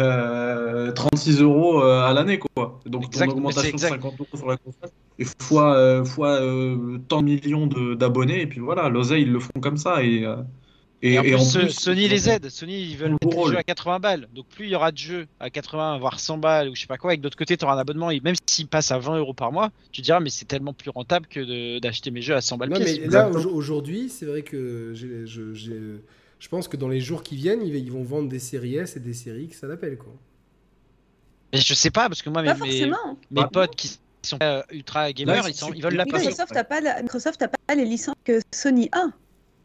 36 0.95 1.41
euros 1.41 1.83
à 1.83 2.13
l'année. 2.13 2.39
Quoi. 2.39 2.81
Donc, 2.85 3.15
une 3.15 3.31
augmentation 3.31 3.77
de 3.77 3.81
50 3.81 4.15
euros 4.21 4.29
sur 4.35 4.49
la 4.49 4.57
console 4.57 4.91
et 5.19 5.25
fois, 5.41 5.77
euh, 5.77 6.05
fois 6.05 6.41
euh, 6.41 6.99
tant 7.09 7.23
de 7.23 7.27
millions 7.27 7.67
d'abonnés, 7.67 8.43
et 8.43 8.47
puis 8.47 8.61
voilà, 8.61 8.89
l'oseille, 8.89 9.23
ils 9.23 9.33
le 9.33 9.39
font 9.39 9.61
comme 9.61 9.77
ça. 9.77 10.03
Et, 10.03 10.27
euh, 11.05 11.23
et, 11.23 11.35
en, 11.35 11.39
plus, 11.39 11.71
Sony 11.71 12.09
les 12.09 12.31
aide. 12.31 12.49
Sony, 12.49 12.81
ils 12.81 12.97
veulent 12.97 13.13
mettre 13.13 13.29
des 13.29 13.51
jeux 13.51 13.59
à 13.59 13.63
80 13.63 14.01
balles. 14.01 14.29
Donc 14.35 14.47
plus 14.47 14.67
il 14.67 14.71
y 14.71 14.75
aura 14.75 14.91
de 14.91 14.97
jeux 14.97 15.27
à 15.39 15.51
80, 15.51 15.99
voire 15.99 16.19
100 16.19 16.39
balles, 16.39 16.69
ou 16.71 16.75
je 16.75 16.81
sais 16.81 16.87
pas 16.87 16.97
quoi, 16.97 17.11
avec 17.11 17.21
d'autre 17.21 17.37
côté, 17.37 17.57
tu 17.57 17.65
auras 17.65 17.75
un 17.75 17.79
abonnement, 17.79 18.11
et 18.11 18.21
même 18.21 18.35
s'il 18.47 18.69
passe 18.69 18.91
à 18.91 18.99
20 18.99 19.19
euros 19.19 19.35
par 19.35 19.53
mois, 19.53 19.71
tu 19.93 20.01
diras, 20.01 20.21
mais 20.21 20.31
c'est 20.31 20.47
tellement 20.47 20.73
plus 20.73 20.91
rentable 20.91 21.27
que 21.27 21.79
d'acheter 21.79 22.11
mes 22.11 22.23
jeux 22.23 22.35
à 22.35 22.41
100 22.41 22.57
balles. 22.57 22.71
Non, 22.71 22.79
mais 22.79 23.07
là, 23.07 23.29
aujourd'hui, 23.29 24.09
c'est 24.09 24.27
vrai 24.27 24.43
que 24.43 24.93
je, 24.95 25.27
je, 25.27 26.49
pense 26.49 26.69
que 26.69 26.77
dans 26.77 26.89
les 26.89 27.01
jours 27.01 27.23
qui 27.23 27.37
viennent, 27.37 27.63
ils, 27.63 27.93
vont 27.93 28.03
vendre 28.03 28.29
des 28.29 28.39
séries 28.39 28.77
S 28.77 28.97
et 28.97 29.01
des 29.01 29.15
séries 29.15 29.45
X 29.45 29.63
à 29.65 29.67
l'appel, 29.67 29.99
quoi. 29.99 30.13
Mais 31.53 31.61
je 31.61 31.75
sais 31.75 31.91
pas, 31.91 32.09
parce 32.09 32.23
que 32.23 32.31
moi, 32.31 32.43
mes, 32.43 32.53
mes, 32.55 32.91
mes 33.31 33.47
potes 33.53 33.77
qui 33.77 33.99
sont 34.23 34.39
euh, 34.43 34.63
ultra 34.71 35.13
gamers, 35.13 35.49
ils, 35.49 35.83
veulent 35.83 35.95
la. 35.95 36.05
Microsoft 36.05 36.55
n'a 36.55 36.65
pas, 36.65 36.81
pas 37.67 37.75
les 37.75 37.85
licences 37.85 38.17
que 38.25 38.41
Sony 38.53 38.89
a. 38.93 39.07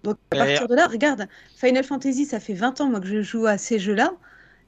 Donc 0.03 0.17
à 0.31 0.37
partir 0.37 0.67
de 0.67 0.75
là, 0.75 0.87
regarde, 0.87 1.27
Final 1.57 1.83
Fantasy, 1.83 2.25
ça 2.25 2.39
fait 2.39 2.53
20 2.53 2.81
ans 2.81 2.89
moi, 2.89 2.99
que 2.99 3.07
je 3.07 3.21
joue 3.21 3.45
à 3.45 3.57
ces 3.57 3.79
jeux-là. 3.79 4.13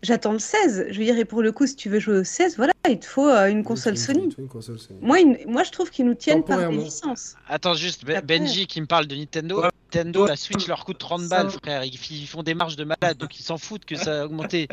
J'attends 0.04 0.34
le 0.34 0.40
16. 0.40 0.88
Je 0.90 0.98
veux 0.98 1.06
dire, 1.06 1.18
et 1.18 1.26
pour 1.26 1.44
le 1.44 1.52
coup, 1.52 1.68
si 1.68 1.76
tu 1.76 1.88
veux 1.88 2.00
jouer 2.00 2.18
au 2.18 2.24
16, 2.24 2.58
voilà, 2.58 2.74
il 2.90 3.00
te 3.00 3.06
faut 3.06 3.30
euh, 3.30 3.48
une, 3.48 3.64
console 3.64 3.98
Sony. 3.98 4.36
Moi, 5.00 5.20
moi, 5.46 5.64
je 5.64 5.72
trouve 5.72 5.92
qu'ils 5.92 6.06
nous 6.06 6.16
tiennent 6.16 6.44
par 6.44 6.72
les 6.72 6.78
licences. 6.78 7.36
Attends, 7.48 7.76
juste, 7.76 8.04
Benji 8.24 8.66
qui 8.66 8.82
me 8.82 8.88
parle 8.88 9.06
de 9.06 9.16
Nintendo. 9.16 9.64
Nintendo, 9.94 10.26
la 10.26 10.38
Switch 10.38 10.68
leur 10.68 10.86
coûte 10.86 10.98
30 10.98 11.28
balles, 11.28 11.50
frère. 11.52 11.84
Ils, 11.84 12.26
font 12.26 12.44
des 12.44 12.54
marges 12.54 12.78
de 12.78 12.86
malade, 12.86 13.18
donc 13.18 13.40
ils 13.40 13.44
s'en 13.44 13.58
foutent 13.58 13.86
que 13.86 13.96
ça 13.96 14.22
a 14.22 14.26
augmenté. 14.26 14.68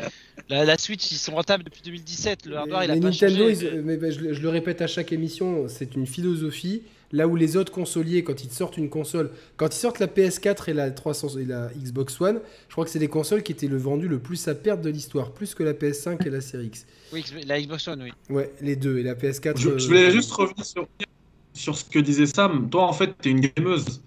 La, 0.49 0.77
Switch, 0.77 1.11
ils 1.11 1.17
sont 1.17 1.35
rentables 1.35 1.63
depuis 1.63 1.81
2017. 1.83 2.45
Le 2.47 2.57
hardware, 2.57 2.85
il 2.85 2.91
a 2.91 2.93
pas 2.95 2.99
Nintendo, 2.99 3.49
mais 3.83 3.97
ben, 3.97 4.11
je, 4.11 4.33
je, 4.33 4.41
le 4.41 4.49
répète 4.49 4.81
à 4.81 4.87
chaque 4.87 5.11
émission, 5.11 5.67
c'est 5.67 5.95
une 5.95 6.07
philosophie. 6.07 6.81
Là 7.11 7.27
où 7.27 7.35
les 7.35 7.57
autres 7.57 7.71
consoliers, 7.71 8.23
quand 8.23 8.43
ils 8.43 8.51
sortent 8.51 8.77
une 8.77 8.89
console, 8.89 9.31
quand 9.57 9.73
ils 9.73 9.79
sortent 9.79 9.99
la 9.99 10.07
PS4 10.07 10.69
et 10.69 10.73
la, 10.73 10.91
300, 10.91 11.39
et 11.39 11.45
la 11.45 11.69
Xbox 11.69 12.21
One, 12.21 12.39
je 12.67 12.73
crois 12.73 12.85
que 12.85 12.91
c'est 12.91 12.99
des 12.99 13.07
consoles 13.07 13.41
qui 13.41 13.51
étaient 13.51 13.67
le 13.67 13.77
vendues 13.77 14.07
le 14.07 14.19
plus 14.19 14.47
à 14.47 14.53
perte 14.53 14.81
de 14.81 14.89
l'histoire, 14.89 15.31
plus 15.31 15.55
que 15.55 15.63
la 15.63 15.73
PS5 15.73 16.25
et 16.25 16.29
la 16.29 16.41
Series 16.41 16.67
X. 16.67 16.85
Oui, 17.11 17.25
la 17.47 17.59
Xbox 17.59 17.87
One, 17.87 18.03
oui. 18.03 18.11
Ouais, 18.29 18.53
les 18.61 18.75
deux. 18.75 18.99
Et 18.99 19.03
la 19.03 19.15
PS4. 19.15 19.57
Je, 19.57 19.87
voulais 19.87 20.11
juste 20.11 20.31
revenir 20.31 20.63
sur, 20.63 20.87
sur, 21.53 21.77
ce 21.77 21.83
que 21.83 21.97
disait 21.97 22.27
Sam. 22.27 22.69
Toi, 22.69 22.83
en 22.83 22.93
fait, 22.93 23.15
tu 23.21 23.29
es 23.29 23.31
une 23.31 23.41
gameuse. 23.41 24.01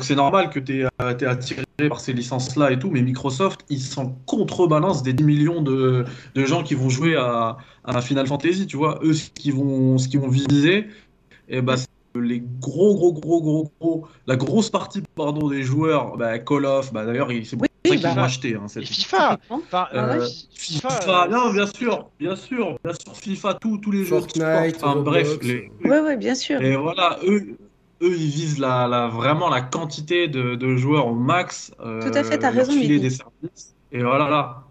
C'est 0.00 0.16
normal 0.16 0.50
que 0.50 0.58
tu 0.58 0.80
es, 0.80 0.84
euh, 0.84 0.88
attiré 0.98 1.62
par 1.88 2.00
ces 2.00 2.12
licences-là 2.12 2.72
et 2.72 2.78
tout, 2.80 2.90
mais 2.90 3.02
Microsoft, 3.02 3.60
ils 3.68 3.80
s'en 3.80 4.18
contrebalancent 4.26 5.04
des 5.04 5.12
10 5.12 5.22
millions 5.22 5.62
de, 5.62 6.04
de, 6.34 6.44
gens 6.44 6.64
qui 6.64 6.74
vont 6.74 6.88
jouer 6.88 7.14
à, 7.14 7.56
à, 7.84 8.02
Final 8.02 8.26
Fantasy, 8.26 8.66
tu 8.66 8.76
vois. 8.76 8.98
Eux, 9.04 9.12
ce 9.12 9.30
qu'ils 9.30 9.54
vont, 9.54 9.96
ce 9.96 10.18
vont 10.18 10.28
viser, 10.28 10.78
et 10.78 11.58
eh 11.58 11.62
ben, 11.62 11.76
les 12.14 12.42
gros, 12.60 12.94
gros, 12.94 13.12
gros, 13.12 13.40
gros, 13.40 13.72
gros, 13.80 14.08
la 14.26 14.36
grosse 14.36 14.70
partie 14.70 15.02
pardon, 15.14 15.48
des 15.48 15.62
joueurs, 15.62 16.16
bah, 16.16 16.38
Call 16.38 16.66
of, 16.66 16.92
bah, 16.92 17.04
d'ailleurs, 17.06 17.28
c'est 17.44 17.56
pour 17.56 17.66
ça 17.86 17.96
qu'ils 17.96 18.02
bah, 18.02 18.14
ont 18.14 18.24
acheté. 18.24 18.54
Hein, 18.54 18.66
FIFA, 18.68 19.38
enfin, 19.48 19.86
euh, 19.94 20.26
FIFA, 20.50 21.28
non, 21.28 21.52
bien 21.52 21.66
sûr, 21.66 22.10
bien 22.18 22.36
sûr, 22.36 22.76
bien 22.84 22.92
sûr, 22.94 23.16
FIFA, 23.16 23.54
tous 23.54 23.90
les 23.90 24.04
jeux, 24.04 24.20
Fortnite, 24.20 24.76
enfin, 24.82 24.96
bref, 24.96 25.38
les... 25.42 25.70
ouais, 25.84 26.00
ouais, 26.00 26.16
bien 26.16 26.34
sûr. 26.34 26.60
Et 26.60 26.76
voilà, 26.76 27.18
eux, 27.24 27.56
eux, 28.02 28.16
ils 28.16 28.30
visent 28.30 28.58
la, 28.58 28.88
la- 28.88 29.08
vraiment 29.08 29.48
la 29.48 29.60
quantité 29.62 30.28
de, 30.28 30.54
de 30.56 30.76
joueurs 30.76 31.06
au 31.06 31.14
max. 31.14 31.72
euh, 31.80 32.00
Tout 32.00 32.16
à 32.18 32.24
fait, 32.24 32.38
t'as 32.38 32.50
raison, 32.50 32.72
filer 32.72 32.98
des 32.98 33.10
services. 33.10 33.74
Et 33.92 34.02
voilà, 34.02 34.28
là. 34.28 34.64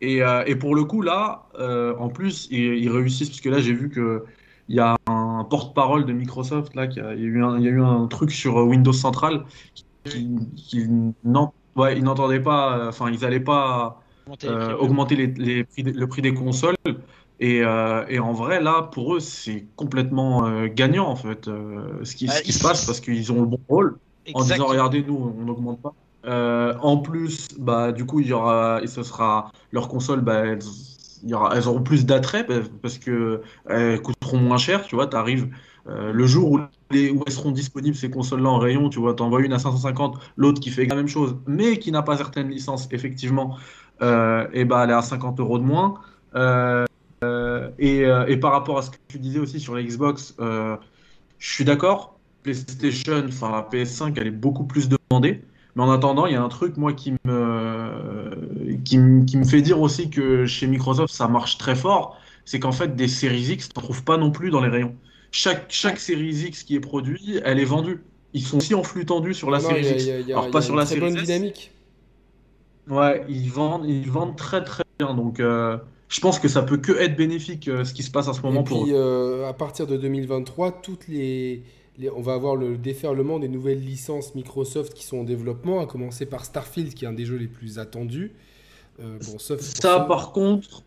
Et, 0.00 0.22
euh, 0.22 0.44
et 0.46 0.54
pour 0.54 0.74
le 0.76 0.84
coup, 0.84 1.02
là, 1.02 1.48
euh, 1.58 1.94
en 1.96 2.08
plus, 2.08 2.46
ils, 2.50 2.74
ils 2.76 2.90
réussissent, 2.90 3.30
parce 3.30 3.40
que 3.40 3.48
là, 3.48 3.58
j'ai 3.60 3.72
vu 3.72 3.90
que 3.90 4.24
il 4.68 4.76
y 4.76 4.80
a 4.80 4.96
un 5.06 5.44
porte-parole 5.44 6.04
de 6.06 6.12
Microsoft, 6.12 6.74
là, 6.74 6.86
qui 6.86 7.00
a, 7.00 7.14
il 7.14 7.20
y 7.20 7.24
a 7.24 7.26
eu 7.26 7.42
un, 7.44 7.58
il 7.58 7.64
y 7.64 7.68
a 7.68 7.70
eu 7.70 7.82
un 7.82 8.06
truc 8.06 8.30
sur 8.30 8.56
Windows 8.56 8.92
Central 8.92 9.44
qui, 10.04 10.36
qui 10.56 10.86
n'en- 11.24 11.54
ouais, 11.76 11.96
ils 11.98 12.04
n'entendaient 12.04 12.42
pas, 12.42 12.78
euh, 12.78 12.88
enfin, 12.90 13.10
ils 13.10 13.20
n'allaient 13.20 13.40
pas 13.40 14.02
euh, 14.44 14.76
augmenter 14.76 15.16
les, 15.16 15.26
les 15.28 15.64
prix, 15.64 15.82
des- 15.82 15.92
le 15.92 16.08
prix 16.08 16.22
des 16.22 16.34
consoles. 16.34 16.76
Et, 17.40 17.62
euh, 17.62 18.04
et 18.08 18.18
en 18.18 18.32
vrai, 18.32 18.60
là, 18.60 18.82
pour 18.82 19.14
eux, 19.16 19.20
c'est 19.20 19.68
complètement 19.76 20.46
euh, 20.46 20.68
gagnant, 20.68 21.08
en 21.08 21.16
fait, 21.16 21.48
euh, 21.48 22.04
ce 22.04 22.16
qui, 22.16 22.30
ce 22.30 22.42
qui 22.42 22.52
se 22.52 22.60
passe, 22.60 22.82
parce 22.82 23.00
qu'ils 23.00 23.30
ont 23.32 23.40
le 23.42 23.46
bon 23.46 23.60
rôle 23.68 23.98
en 24.32 24.42
disant, 24.44 24.66
regardez, 24.66 25.02
nous, 25.04 25.16
on 25.16 25.44
n'augmente 25.44 25.80
pas. 25.82 25.94
Euh, 26.26 26.76
en 26.80 26.98
plus, 26.98 27.48
bah, 27.58 27.92
du 27.92 28.04
coup, 28.06 28.20
il 28.20 28.26
y 28.26 28.32
aura, 28.32 28.80
et 28.82 28.88
ce 28.88 29.02
sera, 29.04 29.52
leurs 29.70 29.88
consoles, 29.88 30.20
bah, 30.20 30.44
elles, 30.46 30.58
elles 31.52 31.68
auront 31.68 31.82
plus 31.82 32.06
d'attrait 32.06 32.46
parce 32.82 32.98
que 32.98 33.42
elles 33.68 34.00
coûteront 34.00 34.38
moins 34.38 34.58
cher, 34.58 34.84
tu 34.86 34.94
vois, 34.94 35.06
t'arrives 35.06 35.48
euh, 35.88 36.12
le 36.12 36.26
jour 36.26 36.52
où, 36.52 36.60
les, 36.90 37.10
où 37.10 37.22
elles 37.26 37.32
seront 37.32 37.50
disponibles, 37.50 37.96
ces 37.96 38.10
consoles-là 38.10 38.50
en 38.50 38.58
rayon, 38.58 38.90
tu 38.90 38.98
vois, 38.98 39.14
t'envoies 39.14 39.40
une 39.40 39.52
à 39.52 39.58
550, 39.58 40.18
l'autre 40.36 40.60
qui 40.60 40.70
fait 40.70 40.84
la 40.84 40.94
même 40.94 41.08
chose, 41.08 41.36
mais 41.46 41.78
qui 41.78 41.92
n'a 41.92 42.02
pas 42.02 42.16
certaines 42.16 42.50
licences, 42.50 42.88
effectivement, 42.90 43.56
euh, 44.02 44.46
et 44.52 44.64
bah, 44.64 44.82
elle 44.84 44.90
est 44.90 44.94
à 44.94 45.02
50 45.02 45.40
euros 45.40 45.58
de 45.58 45.64
moins. 45.64 45.94
Euh, 46.34 46.84
euh, 47.24 47.70
et, 47.78 48.02
et 48.28 48.36
par 48.36 48.52
rapport 48.52 48.78
à 48.78 48.82
ce 48.82 48.90
que 48.90 48.96
tu 49.08 49.18
disais 49.18 49.38
aussi 49.38 49.60
sur 49.60 49.74
la 49.74 49.82
Xbox, 49.82 50.34
je 50.38 50.78
suis 51.38 51.64
d'accord. 51.64 52.18
PlayStation, 52.42 53.24
enfin 53.26 53.50
la 53.50 53.62
PS5, 53.62 54.14
elle 54.16 54.28
est 54.28 54.30
beaucoup 54.30 54.64
plus 54.64 54.88
demandée. 54.88 55.42
Mais 55.78 55.84
en 55.84 55.90
attendant, 55.92 56.26
il 56.26 56.34
y 56.34 56.36
a 56.36 56.42
un 56.42 56.50
truc, 56.50 56.76
moi, 56.76 56.92
qui 56.92 57.14
me, 57.24 58.76
qui, 58.84 58.98
me- 58.98 59.24
qui 59.24 59.38
me 59.38 59.44
fait 59.46 59.62
dire 59.62 59.80
aussi 59.80 60.10
que 60.10 60.46
chez 60.46 60.66
Microsoft, 60.66 61.14
ça 61.14 61.28
marche 61.28 61.58
très 61.58 61.76
fort. 61.76 62.18
C'est 62.44 62.60
qu'en 62.60 62.72
fait, 62.72 62.96
des 62.96 63.08
Series 63.08 63.52
X, 63.52 63.68
tu 63.70 63.78
ne 63.78 63.82
trouves 63.82 64.04
pas 64.04 64.16
non 64.18 64.30
plus 64.32 64.50
dans 64.50 64.60
les 64.60 64.68
rayons. 64.70 64.96
Chaque, 65.30 65.66
chaque 65.70 66.00
Series 66.00 66.46
X 66.48 66.64
qui 66.64 66.74
est 66.76 66.80
produit, 66.80 67.40
elle 67.44 67.60
est 67.60 67.64
vendue. 67.64 68.02
Ils 68.34 68.42
sont 68.44 68.58
aussi 68.58 68.74
en 68.74 68.82
flux 68.84 69.06
tendu 69.06 69.34
sur 69.34 69.50
la 69.50 69.60
Non, 69.60 69.70
a- 69.70 69.72
X. 69.78 70.10
a- 70.10 70.16
a- 70.16 70.20
Alors, 70.32 70.48
y 70.48 70.50
pas 70.50 70.58
a 70.58 70.62
sur 70.62 70.74
une 70.74 70.80
la 70.80 70.86
Series 70.86 71.00
bonne 71.00 71.16
S. 71.16 71.24
dynamique. 71.24 71.72
Ouais, 72.88 73.24
ils 73.28 73.50
vendent, 73.50 73.84
ils 73.86 74.10
vendent 74.10 74.36
très 74.36 74.64
très 74.64 74.82
bien. 74.98 75.14
Donc, 75.14 75.40
euh, 75.40 75.78
je 76.08 76.20
pense 76.20 76.38
que 76.40 76.48
ça 76.48 76.62
peut 76.62 76.78
que 76.78 76.92
être 76.92 77.16
bénéfique 77.16 77.68
euh, 77.68 77.84
ce 77.84 77.92
qui 77.94 78.02
se 78.02 78.10
passe 78.10 78.28
à 78.28 78.32
ce 78.32 78.40
moment 78.42 78.60
Et 78.60 78.64
pour 78.64 78.84
puis, 78.84 78.90
eux. 78.90 78.94
euh, 78.94 79.46
à 79.48 79.52
partir 79.52 79.86
de 79.86 79.96
2023, 79.96 80.72
toutes 80.80 81.06
les, 81.08 81.64
les- 81.98 82.10
on 82.10 82.20
va 82.22 82.34
avoir 82.34 82.56
le 82.56 82.76
déferlement 82.76 83.38
des 83.38 83.48
nouvelles 83.48 83.80
licences 83.80 84.34
Microsoft 84.34 84.94
qui 84.94 85.04
sont 85.04 85.18
en 85.18 85.24
développement, 85.24 85.80
à 85.80 85.86
commencer 85.86 86.26
par 86.26 86.44
Starfield, 86.44 86.94
qui 86.94 87.04
est 87.04 87.08
un 87.08 87.12
des 87.12 87.24
jeux 87.26 87.36
les 87.36 87.48
plus 87.48 87.78
attendus. 87.78 88.32
Euh, 89.00 89.18
bon, 89.26 89.38
sauf 89.38 89.60
Ça, 89.60 90.00
par 90.00 90.32
contre, 90.32 90.82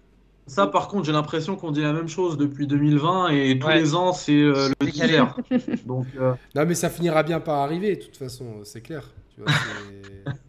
ça, 0.47 0.67
par 0.67 0.87
contre, 0.89 1.05
j'ai 1.05 1.11
l'impression 1.13 1.55
qu'on 1.55 1.71
dit 1.71 1.81
la 1.81 1.93
même 1.93 2.09
chose 2.09 2.37
depuis 2.37 2.67
2020 2.67 3.29
et 3.29 3.57
tous 3.59 3.67
Ouais. 3.67 3.79
les 3.79 3.95
ans, 3.95 4.11
c'est 4.13 4.33
euh, 4.33 4.69
le. 4.81 5.85
Donc, 5.85 6.07
euh, 6.19 6.33
Non, 6.55 6.65
mais 6.65 6.75
ça 6.75 6.89
finira 6.89 7.23
bien 7.23 7.39
par 7.39 7.59
arriver, 7.59 7.95
de 7.95 8.01
toute 8.03 8.17
façon, 8.17 8.45
c'est 8.63 8.81
clair. 8.81 9.09
Tu 9.35 9.41
vois, 9.41 9.51
c'est- 9.51 10.31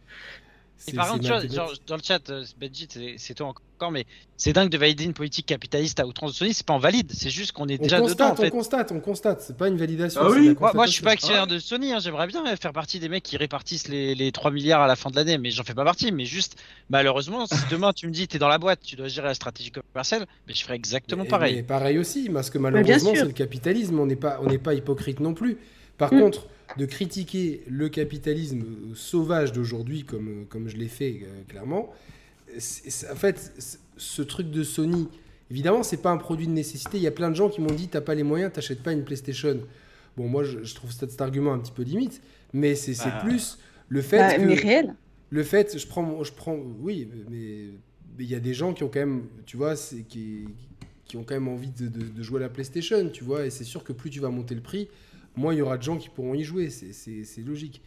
Et 0.89 0.93
par 0.93 1.09
contre, 1.09 1.21
tu 1.21 1.27
vois, 1.29 1.37
mathématique. 1.37 1.57
genre, 1.59 1.73
dans 1.87 1.97
le 1.97 2.03
chat, 2.03 2.31
euh, 2.31 2.45
Benji, 2.61 2.89
c'est- 3.19 3.35
toi 3.35 3.49
encore, 3.49 3.91
mais 3.93 4.05
c'est 4.37 4.53
dingue 4.53 4.69
de 4.69 4.79
valider 4.79 5.05
une 5.05 5.13
politique 5.15 5.47
capitaliste 5.47 6.01
à 6.01 6.07
outrance 6.07 6.33
de 6.33 6.37
Sony, 6.37 6.55
c'est 6.55 6.67
pas 6.67 6.73
en 6.75 6.79
valide, 6.79 7.11
c'est 7.15 7.31
juste 7.31 7.53
qu'on 7.53 7.69
est 7.69 7.79
On 7.81 7.83
déjà 7.83 7.97
dedans 7.97 8.07
constate, 8.09 8.33
en 8.33 8.37
fait. 8.37 8.47
on 8.47 8.51
constate, 8.51 8.93
on 8.93 9.01
constate. 9.01 9.41
C'est 9.43 9.57
pas 9.57 9.69
une 9.69 9.77
validation. 9.77 10.21
Ah 10.25 10.29
oui. 10.31 10.55
Moi, 10.59 10.73
moi, 10.75 10.87
je 10.87 10.93
suis 10.93 11.03
pas 11.03 11.13
actionnaire 11.13 11.47
de 11.47 11.59
Sony, 11.59 11.93
hein, 11.93 11.99
j'aimerais 12.01 12.27
bien 12.27 12.45
euh, 12.47 12.57
faire 12.57 12.73
partie 12.73 12.99
des 13.01 13.09
mecs 13.09 13.23
qui 13.23 13.37
répartissent 13.37 13.89
les, 13.89 14.15
les 14.15 14.33
3 14.33 14.51
milliards 14.51 14.81
à 14.83 14.87
la 14.87 14.97
fin 14.97 15.11
de 15.11 15.17
l'année, 15.17 15.39
mais 15.39 15.51
j'en 15.51 15.63
fais 15.65 15.75
pas 15.75 15.85
partie. 15.85 16.13
Mais 16.13 16.25
juste, 16.25 16.57
malheureusement, 16.91 17.47
si 17.47 17.55
demain 17.71 17.93
tu 17.93 18.07
me 18.07 18.13
dis 18.13 18.29
t'es 18.29 18.39
dans 18.39 18.49
la 18.49 18.59
boîte, 18.59 18.81
tu 18.85 18.97
dois 18.97 19.09
gérer 19.09 19.29
la 19.29 19.35
stratégie 19.35 19.71
commerciale, 19.71 20.27
mais 20.47 20.55
je 20.55 20.63
ferais 20.63 20.77
exactement 20.77 21.23
Mais- 21.25 21.29
pareil. 21.29 21.57
mais 21.57 21.63
pareil 21.63 21.99
aussi, 21.99 22.29
parce 22.29 22.51
que 22.51 22.59
malheureusement, 22.59 23.13
c'est 23.15 23.25
le 23.25 23.33
capitalisme, 23.33 23.99
on 23.99 24.07
n'est 24.07 24.17
pas, 24.17 24.39
on 24.43 24.47
n'est 24.47 24.59
pas 24.59 24.75
hypocrite 24.75 25.21
non 25.21 25.35
plus. 25.35 25.59
Par 25.99 26.13
Mm. 26.13 26.21
contre, 26.21 26.47
de 26.79 26.87
critiquer 26.87 27.63
le 27.69 27.89
capitalisme 27.89 28.65
sauvage 28.95 29.53
d'aujourd'hui, 29.53 30.05
comme, 30.05 30.47
comme 30.49 30.69
je 30.69 30.77
l'ai 30.77 30.89
fait 30.89 31.21
euh, 31.23 31.43
clairement, 31.49 31.93
c'est- 32.59 32.91
c'est- 32.91 33.11
en 33.11 33.17
fait, 33.17 33.53
ce 33.97 34.23
truc 34.23 34.51
de 34.51 34.63
Sony, 34.63 35.09
évidemment, 35.51 35.83
c'est 35.83 36.01
pas 36.03 36.11
un 36.11 36.17
produit 36.17 36.47
de 36.47 36.53
nécessité. 36.53 36.97
Il 36.97 37.03
y 37.03 37.07
a 37.07 37.11
plein 37.13 37.31
de 37.31 37.37
gens 37.37 37.49
qui 37.49 37.61
m'ont 37.61 37.75
dit, 37.75 37.89
t'as 37.89 38.01
pas 38.01 38.15
les 38.15 38.23
moyens, 38.23 38.53
t'achètes 38.53 38.83
pas 38.83 38.93
une 38.93 39.05
PlayStation. 39.05 39.61
Bon, 40.17 40.29
moi, 40.29 40.45
je, 40.45 40.63
je 40.65 40.75
trouve 40.75 40.93
cet, 40.93 41.11
cet 41.11 41.21
argument 41.21 41.53
un 41.55 41.59
petit 41.59 41.73
peu 41.73 41.83
limite, 41.83 42.21
mais 42.53 42.75
c'est 42.75 42.95
c'est 42.95 43.09
Bah. 43.11 43.21
plus 43.25 43.59
le 43.89 44.03
fait 44.03 44.19
Bah, 44.19 44.35
que... 44.35 44.43
mais 44.43 44.55
réel. 44.55 44.95
Le 45.31 45.43
fait, 45.43 45.79
je 45.79 45.87
prends, 45.87 46.23
je 46.25 46.33
prends, 46.33 46.57
oui, 46.81 47.09
mais 47.31 47.69
mais 48.19 48.25
il 48.25 48.31
y 48.31 48.35
a 48.35 48.41
des 48.41 48.53
gens 48.53 48.75
qui 48.75 48.85
ont 48.85 48.89
quand 48.89 49.01
même, 49.01 49.23
tu 49.47 49.57
vois, 49.57 49.75
c'est 49.75 50.03
qui, 50.03 50.45
qui 51.07 51.17
ont 51.17 51.25
quand 51.25 51.33
même 51.35 51.49
envie 51.49 51.71
de, 51.71 51.89
de- 51.89 52.09
de 52.09 52.23
jouer 52.23 52.37
à 52.41 52.43
la 52.43 52.49
PlayStation, 52.51 53.09
tu 53.09 53.25
vois, 53.25 53.47
et 53.47 53.51
c'est 53.51 53.65
sûr 53.65 53.83
que 53.85 53.95
plus 53.95 54.11
tu 54.11 54.21
vas 54.21 54.29
monter 54.29 54.55
le 54.55 54.61
prix, 54.61 54.89
moins 55.37 55.55
il 55.55 55.59
y 55.59 55.63
aura 55.63 55.79
de 55.79 55.83
gens 55.83 55.97
qui 55.97 56.09
pourront 56.09 56.35
y 56.35 56.45
jouer, 56.45 56.71
c'est- 56.71 57.43
logique. 57.45 57.81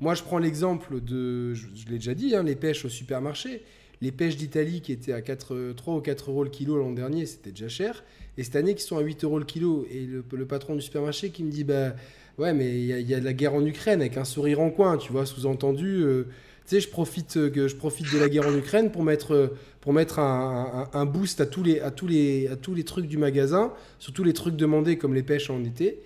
Moi, 0.00 0.14
je 0.14 0.22
prends 0.22 0.38
l'exemple 0.38 1.00
de, 1.00 1.54
je, 1.54 1.66
l'ai 1.88 1.96
déjà 1.98 2.14
dit, 2.14 2.34
hein, 2.36 2.42
les 2.42 2.54
pêches 2.56 2.84
au 2.84 2.88
supermarché. 2.88 3.62
Les 4.00 4.12
pêches 4.12 4.36
d'Italie 4.36 4.80
qui 4.80 4.92
étaient 4.92 5.12
à 5.12 5.20
4, 5.22 5.72
3 5.76 5.96
ou 5.96 6.00
4 6.00 6.30
euros 6.30 6.44
le 6.44 6.50
kilo 6.50 6.76
l'an 6.78 6.92
dernier, 6.92 7.26
c'était 7.26 7.50
déjà 7.50 7.68
cher. 7.68 8.04
Et 8.36 8.44
cette 8.44 8.54
année, 8.54 8.76
qui 8.76 8.82
sont 8.82 8.96
à 8.96 9.00
8 9.00 9.24
euros 9.24 9.40
le 9.40 9.44
kilo. 9.44 9.86
Et 9.90 10.06
le, 10.06 10.22
patron 10.46 10.76
du 10.76 10.82
supermarché 10.82 11.30
qui 11.30 11.42
me 11.42 11.50
dit, 11.50 11.64
bah 11.64 11.94
ouais, 12.38 12.52
mais 12.54 12.78
il 12.80 12.84
y, 12.86 13.14
a- 13.14 13.18
de 13.18 13.24
la 13.24 13.32
guerre 13.32 13.54
en 13.54 13.66
Ukraine 13.66 14.00
avec 14.00 14.16
un 14.16 14.24
sourire 14.24 14.60
en 14.60 14.70
coin, 14.70 14.98
tu 14.98 15.10
vois, 15.10 15.26
sous-entendu. 15.26 16.02
euh, 16.04 16.24
tu 16.68 16.76
sais, 16.76 16.80
je 16.80 16.88
profite, 16.90 17.36
euh, 17.38 17.66
je 17.66 17.74
profite 17.74 18.12
de 18.12 18.18
la 18.20 18.28
guerre 18.28 18.46
en 18.46 18.54
Ukraine 18.56 18.92
pour 18.92 19.02
mettre, 19.02 19.32
euh, 19.34 19.48
pour 19.80 19.92
mettre 19.92 20.20
un, 20.20 20.88
un- 20.94 21.00
un 21.00 21.04
boost 21.06 21.40
à 21.40 21.46
tous, 21.46 21.64
les, 21.64 21.80
à, 21.80 21.90
tous 21.90 22.06
les, 22.06 22.46
à 22.46 22.54
tous 22.56 22.74
les 22.74 22.84
trucs 22.84 23.06
du 23.06 23.16
magasin, 23.18 23.72
surtout 23.98 24.22
les 24.22 24.32
trucs 24.34 24.54
demandés 24.54 24.96
comme 24.98 25.14
les 25.14 25.22
pêches 25.24 25.50
en 25.50 25.64
été. 25.64 25.98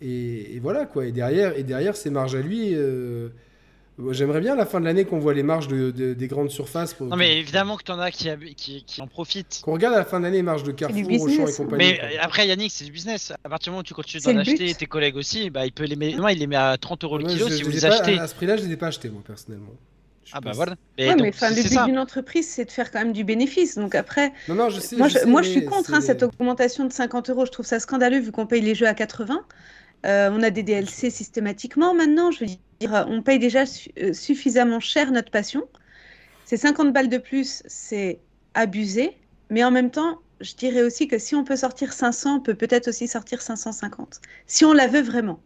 Et, 0.00 0.56
et 0.56 0.60
voilà 0.60 0.86
quoi. 0.86 1.06
Et 1.06 1.12
derrière, 1.12 1.56
et 1.56 1.62
derrière 1.64 1.96
ses 1.96 2.10
marges 2.10 2.34
à 2.34 2.40
lui. 2.40 2.70
euh, 2.74 3.28
J'aimerais 4.12 4.38
bien 4.40 4.52
à 4.52 4.56
la 4.56 4.64
fin 4.64 4.78
de 4.78 4.84
l'année 4.84 5.04
qu'on 5.04 5.18
voit 5.18 5.34
les 5.34 5.42
marges 5.42 5.66
de- 5.66 5.90
de- 5.90 6.14
des 6.14 6.28
grandes 6.28 6.50
surfaces. 6.52 6.94
Pour, 6.94 7.08
Non, 7.08 7.16
mais 7.16 7.36
évidemment 7.38 7.76
que 7.76 7.82
t'en 7.82 7.98
as 7.98 8.12
qui, 8.12 8.30
ab- 8.30 8.44
qui, 8.56 8.84
qui 8.84 9.00
en 9.02 9.08
profitent. 9.08 9.60
Qu'on 9.64 9.72
regarde 9.72 9.92
à 9.96 9.98
la 9.98 10.04
fin 10.04 10.20
d'année 10.20 10.36
les 10.36 10.42
marges 10.44 10.62
de 10.62 10.70
Carrefour, 10.70 11.10
Auchan 11.20 11.48
et 11.48 11.52
compagnie. 11.52 11.84
Mais 11.84 11.98
quoi. 11.98 12.04
euh, 12.06 12.10
après, 12.20 12.46
Yannick, 12.46 12.70
c'est 12.70 12.84
du 12.84 12.92
business. 12.92 13.32
À 13.42 13.48
partir 13.48 13.64
du 13.64 13.74
moment 13.74 13.80
où 13.80 13.82
tu 13.82 13.94
continues 13.94 14.22
d'en 14.22 14.36
acheter, 14.36 14.72
tes 14.72 14.86
collègues 14.86 15.16
aussi, 15.16 15.50
bah, 15.50 15.66
il 15.66 15.72
peut 15.72 15.82
les 15.82 15.96
mettre. 15.96 16.16
Non, 16.16 16.28
il 16.28 16.38
les 16.38 16.46
met 16.46 16.54
à 16.54 16.76
30 16.78 17.02
euros 17.02 17.18
le 17.18 17.24
kilo 17.24 17.48
je- 17.48 17.54
si 17.54 17.58
je 17.60 17.64
vous 17.64 17.72
les 17.72 17.80
pas- 17.80 17.88
achetez. 17.88 18.16
À 18.20 18.28
ce 18.28 18.36
prix-là, 18.36 18.56
je 18.56 18.66
les 18.66 18.72
ai 18.72 18.76
pas 18.76 18.86
achetés, 18.86 19.08
moi, 19.08 19.22
personnellement. 19.26 19.74
Je 20.24 20.30
Ah 20.32 20.40
bah 20.40 20.50
pense. 20.50 20.56
voilà. 20.58 20.76
Ouais, 20.96 21.08
donc, 21.14 21.20
mais 21.22 21.28
enfin, 21.30 21.50
le 21.50 21.56
but 21.62 21.84
d'une 21.86 21.98
entreprise, 21.98 22.46
c'est 22.48 22.66
de 22.66 22.70
faire 22.70 22.92
quand 22.92 23.00
même 23.00 23.12
du 23.14 23.24
bénéfice. 23.24 23.74
Donc 23.76 23.96
après, 23.96 24.32
Non, 24.48 24.54
non, 24.54 24.68
je 24.70 24.78
sais. 24.78 24.94
moi, 24.94 25.08
je, 25.08 25.14
sais, 25.18 25.26
moi, 25.26 25.42
je 25.42 25.48
suis 25.48 25.64
contre 25.64 25.92
hein, 25.92 26.00
cette 26.00 26.22
augmentation 26.22 26.84
de 26.84 26.92
50 26.92 27.30
euros. 27.30 27.46
Je 27.46 27.50
trouve 27.50 27.66
ça 27.66 27.80
scandaleux 27.80 28.20
vu 28.20 28.30
qu'on 28.30 28.46
paye 28.46 28.60
les 28.60 28.76
jeux 28.76 28.86
à 28.86 28.94
80. 28.94 29.40
Euh, 30.06 30.30
on 30.32 30.42
a 30.42 30.50
des 30.50 30.62
DLC 30.62 31.10
systématiquement 31.10 31.94
maintenant. 31.94 32.30
Je 32.30 32.40
veux 32.44 32.46
dire, 32.80 33.06
on 33.08 33.22
paye 33.22 33.38
déjà 33.38 33.66
su- 33.66 33.90
euh, 33.98 34.12
suffisamment 34.12 34.80
cher 34.80 35.10
notre 35.12 35.30
passion. 35.30 35.68
Ces 36.44 36.56
50 36.56 36.92
balles 36.92 37.08
de 37.08 37.18
plus, 37.18 37.62
c'est 37.66 38.20
abusé. 38.54 39.18
Mais 39.50 39.64
en 39.64 39.70
même 39.70 39.90
temps, 39.90 40.20
je 40.40 40.54
dirais 40.54 40.82
aussi 40.82 41.08
que 41.08 41.18
si 41.18 41.34
on 41.34 41.44
peut 41.44 41.56
sortir 41.56 41.92
500, 41.92 42.36
on 42.38 42.40
peut 42.40 42.54
peut-être 42.54 42.88
aussi 42.88 43.08
sortir 43.08 43.42
550. 43.42 44.20
Si 44.46 44.64
on 44.64 44.72
la 44.72 44.86
veut 44.88 45.02
vraiment. 45.02 45.42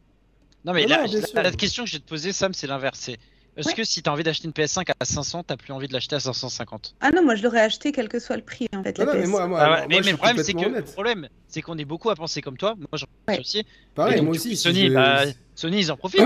Non, 0.64 0.72
mais 0.74 0.82
Non, 0.82 0.88
la, 0.88 1.42
la 1.42 1.50
question 1.52 1.84
que 1.84 1.90
je 1.90 1.96
vais 1.96 2.00
te 2.00 2.08
poser, 2.08 2.32
Sam, 2.32 2.54
c'est 2.54 2.66
l'inverse. 2.66 3.10
Est-ce 3.56 3.68
Ouais. 3.68 3.74
que 3.74 3.84
si 3.84 4.02
t'as 4.02 4.10
envie 4.12 4.22
d'acheter 4.22 4.46
une 4.46 4.52
PS5 4.52 4.86
à 4.98 5.04
500, 5.04 5.42
t'as 5.46 5.56
plus 5.58 5.72
envie 5.74 5.86
de 5.86 5.92
l'acheter 5.92 6.16
à 6.16 6.20
550 6.20 6.94
Ah 7.02 7.10
non, 7.10 7.22
moi, 7.22 7.34
je 7.34 7.42
l'aurais 7.42 7.60
acheté 7.60 7.92
quel 7.92 8.08
que 8.08 8.18
soit 8.18 8.36
le 8.36 8.42
prix, 8.42 8.66
en 8.74 8.82
fait. 8.82 8.96
La 8.96 9.04
non, 9.04 9.12
mais 9.14 9.26
moi, 9.26 9.46
moi, 9.46 9.58
Ah 9.60 9.70
ouais, 9.72 9.78
moi, 9.88 10.00
mais, 10.02 10.10
le 10.10 10.16
problème, 10.16 10.36
c'est 10.38 10.52
que 10.52 10.56
complètement 10.56 10.62
le 10.62 10.76
honnête. 10.82 10.92
problème, 10.94 11.28
c'est 11.48 11.60
qu'on 11.60 11.76
est 11.76 11.84
beaucoup 11.84 12.08
à 12.08 12.14
penser 12.16 12.40
comme 12.40 12.56
toi. 12.56 12.74
Moi, 12.78 12.88
j'en 12.94 13.06
Ouais. 13.28 13.38
aussi. 13.40 13.66
Pareil, 13.94 14.16
donc, 14.16 14.24
moi 14.24 14.34
aussi. 14.36 14.48
coup, 14.50 14.54
si 14.54 14.56
Sony, 14.56 14.88
je- 14.88 14.94
bah, 14.94 15.24
Sony, 15.54 15.80
ils 15.80 15.92
en 15.92 15.96
profitent. 15.98 16.22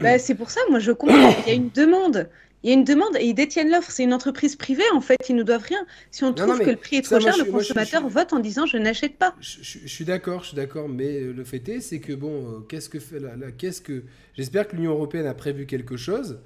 Bah, 0.00 0.18
c'est 0.18 0.34
pour 0.34 0.50
ça, 0.50 0.60
moi 0.68 0.80
je 0.80 0.90
comprends. 0.90 1.34
Il 1.46 1.48
y 1.48 1.50
a 1.52 1.54
une 1.54 1.70
demande. 1.70 2.28
Il 2.64 2.70
y 2.70 2.72
a 2.72 2.74
une 2.74 2.84
demande 2.84 3.16
et 3.20 3.26
ils 3.26 3.34
détiennent 3.34 3.70
l'offre. 3.70 3.92
C'est 3.92 4.02
une 4.02 4.12
entreprise 4.14 4.56
privée, 4.56 4.82
en 4.92 5.00
fait. 5.00 5.18
Ils 5.28 5.36
nous 5.36 5.44
doivent 5.44 5.62
rien. 5.62 5.86
Si 6.10 6.24
on 6.24 6.28
non, 6.28 6.34
trouve 6.34 6.58
que 6.58 6.70
le 6.70 6.74
prix 6.76 6.96
est 6.96 7.02
trop 7.02 7.20
cher, 7.20 7.36
le 7.36 7.44
je 7.44 7.50
consommateur 7.50 8.02
je 8.08 8.12
vote 8.12 8.32
en 8.32 8.40
disant 8.40 8.66
je 8.66 8.76
n'achète 8.76 9.18
pas. 9.18 9.36
Je, 9.40 9.58
je- 9.62 9.78
je 9.84 9.86
suis 9.86 10.04
d'accord, 10.04 10.42
je 10.42 10.48
suis 10.48 10.56
d'accord, 10.56 10.88
mais 10.88 11.20
euh, 11.20 11.32
le 11.32 11.44
fait 11.44 11.68
est, 11.68 11.80
c'est 11.80 12.00
que 12.00 12.12
bon, 12.12 12.32
euh, 12.48 12.58
qu'est-ce 12.68 12.88
que 12.88 12.98
fait 12.98 13.20
la, 13.20 13.36
la- 13.36 13.52
qu'est-ce 13.52 13.80
que 13.80 14.02
J'espère 14.36 14.66
que 14.66 14.74
l'Union 14.74 14.90
européenne 14.92 15.26
a 15.26 15.34
prévu 15.34 15.66
quelque 15.66 15.96
chose 15.96 16.40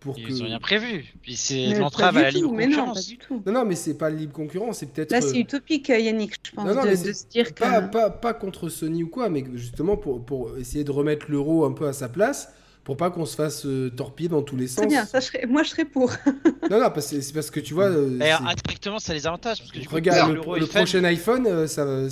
pour 0.00 0.16
que. 0.16 0.20
Ils 0.22 0.42
ont 0.42 0.46
rien 0.46 0.58
prévu. 0.58 1.04
Puis 1.22 1.36
c'est 1.36 1.74
l'entrave 1.78 2.16
à 2.16 2.22
la 2.22 2.30
du 2.30 2.36
libre 2.38 2.48
tout, 2.48 2.54
mais 2.54 2.66
non, 2.66 2.70
pas 2.76 2.78
concurrence. 2.86 3.06
du 3.06 3.18
tout. 3.18 3.42
Non, 3.46 3.52
non, 3.52 3.64
mais 3.64 3.74
c'est 3.76 3.94
pas 3.98 4.10
libre 4.10 4.32
concurrence, 4.32 4.78
c'est 4.78 4.86
peut-être. 4.92 5.12
Là, 5.12 5.18
euh, 5.18 5.20
c'est 5.20 5.38
utopique, 5.38 5.88
Yannick, 5.88 6.34
je 6.44 6.50
pense, 6.52 6.66
Non, 6.66 6.74
non, 6.74 6.82
de, 6.82 6.86
mais 6.88 6.92
de 6.92 6.96
c'est 6.96 7.14
se 7.14 7.26
dire 7.28 7.54
que. 7.54 7.60
pas, 7.60 7.82
pas, 7.82 8.10
pas 8.10 8.34
contre 8.34 8.68
Sony 8.68 9.02
ou 9.04 9.08
quoi, 9.08 9.28
mais 9.28 9.44
justement 9.54 9.96
pour, 9.96 10.24
pour 10.24 10.56
essayer 10.58 10.84
de 10.84 10.90
remettre 10.90 11.26
l'euro 11.30 11.64
un 11.64 11.72
peu 11.72 11.86
à 11.86 11.92
sa 11.92 12.08
place, 12.08 12.52
pour 12.82 12.96
pas 12.96 13.10
qu'on 13.10 13.26
se 13.26 13.36
fasse 13.36 13.66
euh, 13.66 13.90
torpiller 13.90 14.30
dans 14.30 14.42
tous 14.42 14.56
les 14.56 14.66
sens. 14.66 14.78
Très 14.78 14.86
bien, 14.86 15.04
ça, 15.04 15.20
je 15.20 15.26
serais- 15.26 15.46
moi 15.46 15.62
je 15.62 15.68
serais 15.70 15.84
pour. 15.84 16.10
Non, 16.70 16.78
non, 16.80 16.90
parce 16.90 17.10
que 17.10 17.20
c'est 17.20 17.32
parce 17.34 17.50
que 17.50 17.58
tu 17.60 17.74
vois. 17.74 17.86
euh, 17.86 18.16
c'est- 18.20 18.30
indirectement, 18.32 18.98
ça 19.00 19.12
les 19.12 19.26
avantage. 19.26 19.58
Parce 19.58 19.72
que 19.72 19.78
du 19.80 19.88
coup, 19.88 19.94
Regarde, 19.96 20.32
le, 20.34 20.66
prochain 20.66 21.02
iPhone, 21.04 21.46
euh, 21.46 21.66
ça, 21.66 21.82
euh, 21.82 22.08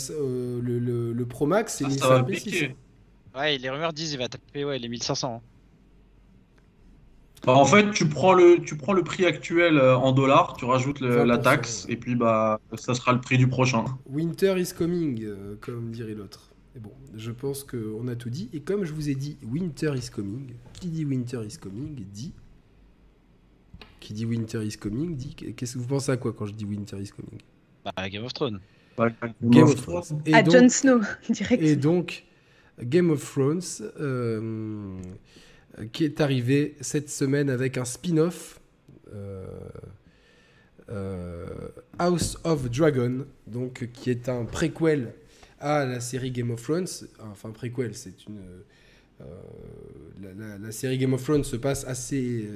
le, 0.62 0.78
le- 0.80 1.12
le 1.12 1.26
Pro 1.26 1.46
Max, 1.46 1.76
c'est 1.78 1.84
Ah, 1.84 1.90
ça 1.90 1.94
1500 1.94 2.08
va 2.14 2.22
P6. 2.22 2.42
piquer. 2.44 2.76
Ouais, 3.36 3.56
les 3.56 3.70
rumeurs 3.70 3.92
disent 3.92 4.12
il 4.12 4.18
va 4.18 4.28
taper 4.28 4.64
ouais, 4.64 4.78
les 4.78 4.88
1500. 4.88 5.40
Bah, 7.48 7.54
en 7.54 7.64
fait, 7.64 7.90
tu 7.92 8.06
prends 8.06 8.34
le, 8.34 8.58
tu 8.62 8.76
prends 8.76 8.92
le 8.92 9.02
prix 9.02 9.24
actuel 9.24 9.78
euh, 9.78 9.96
en 9.96 10.12
dollars, 10.12 10.54
tu 10.58 10.64
rajoutes 10.66 11.00
le- 11.00 11.24
la 11.24 11.38
20%, 11.38 11.42
taxe, 11.42 11.86
et 11.88 11.96
puis 11.96 12.14
bah, 12.14 12.60
ça 12.76 12.94
sera 12.94 13.12
le 13.14 13.20
prix 13.20 13.38
du 13.38 13.48
prochain. 13.48 13.84
Winter 14.06 14.54
is 14.58 14.72
coming, 14.76 15.22
euh, 15.24 15.56
comme 15.60 15.90
dirait 15.90 16.14
l'autre. 16.14 16.50
Et 16.76 16.78
bon, 16.80 16.92
je 17.16 17.30
pense 17.30 17.64
qu'on 17.64 18.06
a 18.08 18.16
tout 18.16 18.28
dit. 18.30 18.50
Et 18.52 18.60
comme 18.60 18.84
je 18.84 18.92
vous 18.92 19.08
ai 19.08 19.14
dit, 19.14 19.38
Winter 19.42 19.92
is 19.96 20.10
coming. 20.10 20.52
Qui 20.74 20.88
dit 20.88 21.04
Winter 21.06 21.40
is 21.46 21.56
coming 21.58 21.94
dit. 22.12 22.34
Qui 24.00 24.12
dit 24.12 24.26
Winter 24.26 24.62
is 24.64 24.76
coming 24.76 25.16
dit. 25.16 25.34
Qu'est-ce 25.34 25.74
que 25.74 25.78
vous 25.78 25.86
pensez 25.88 26.12
à 26.12 26.16
quoi 26.16 26.32
quand 26.32 26.46
je 26.46 26.52
dis 26.52 26.64
Winter 26.66 26.96
is 27.00 27.08
coming? 27.10 27.40
Bah, 27.84 28.08
Game 28.10 28.24
of 28.24 28.32
Thrones. 28.34 28.60
Game 29.42 29.64
of 29.64 29.74
Thrones. 29.82 30.20
Et 30.26 30.34
à 30.34 30.42
donc- 30.42 30.54
Jon 30.54 30.68
Snow, 30.68 31.00
direct. 31.30 31.62
Et 31.62 31.76
donc, 31.76 32.24
Game 32.82 33.10
of 33.10 33.24
Thrones, 33.32 33.60
euh, 34.00 35.00
qui 35.86 36.04
est 36.04 36.20
arrivé 36.20 36.76
cette 36.80 37.10
semaine 37.10 37.50
avec 37.50 37.78
un 37.78 37.84
spin-off, 37.84 38.60
euh, 39.14 39.46
euh, 40.90 41.46
House 41.98 42.38
of 42.44 42.70
Dragon, 42.70 43.26
donc 43.46 43.90
qui 43.92 44.10
est 44.10 44.28
un 44.28 44.44
préquel 44.44 45.12
à 45.60 45.84
la 45.84 46.00
série 46.00 46.30
Game 46.30 46.50
of 46.50 46.62
Thrones. 46.62 46.86
Enfin, 47.30 47.50
préquel, 47.50 47.94
c'est 47.94 48.26
une. 48.26 48.38
euh, 49.20 50.58
la, 50.60 50.72
série 50.72 50.98
Game 50.98 51.12
of 51.12 51.22
Thrones 51.22 51.44
se 51.44 51.56
passe 51.56 51.84
assez 51.84 52.48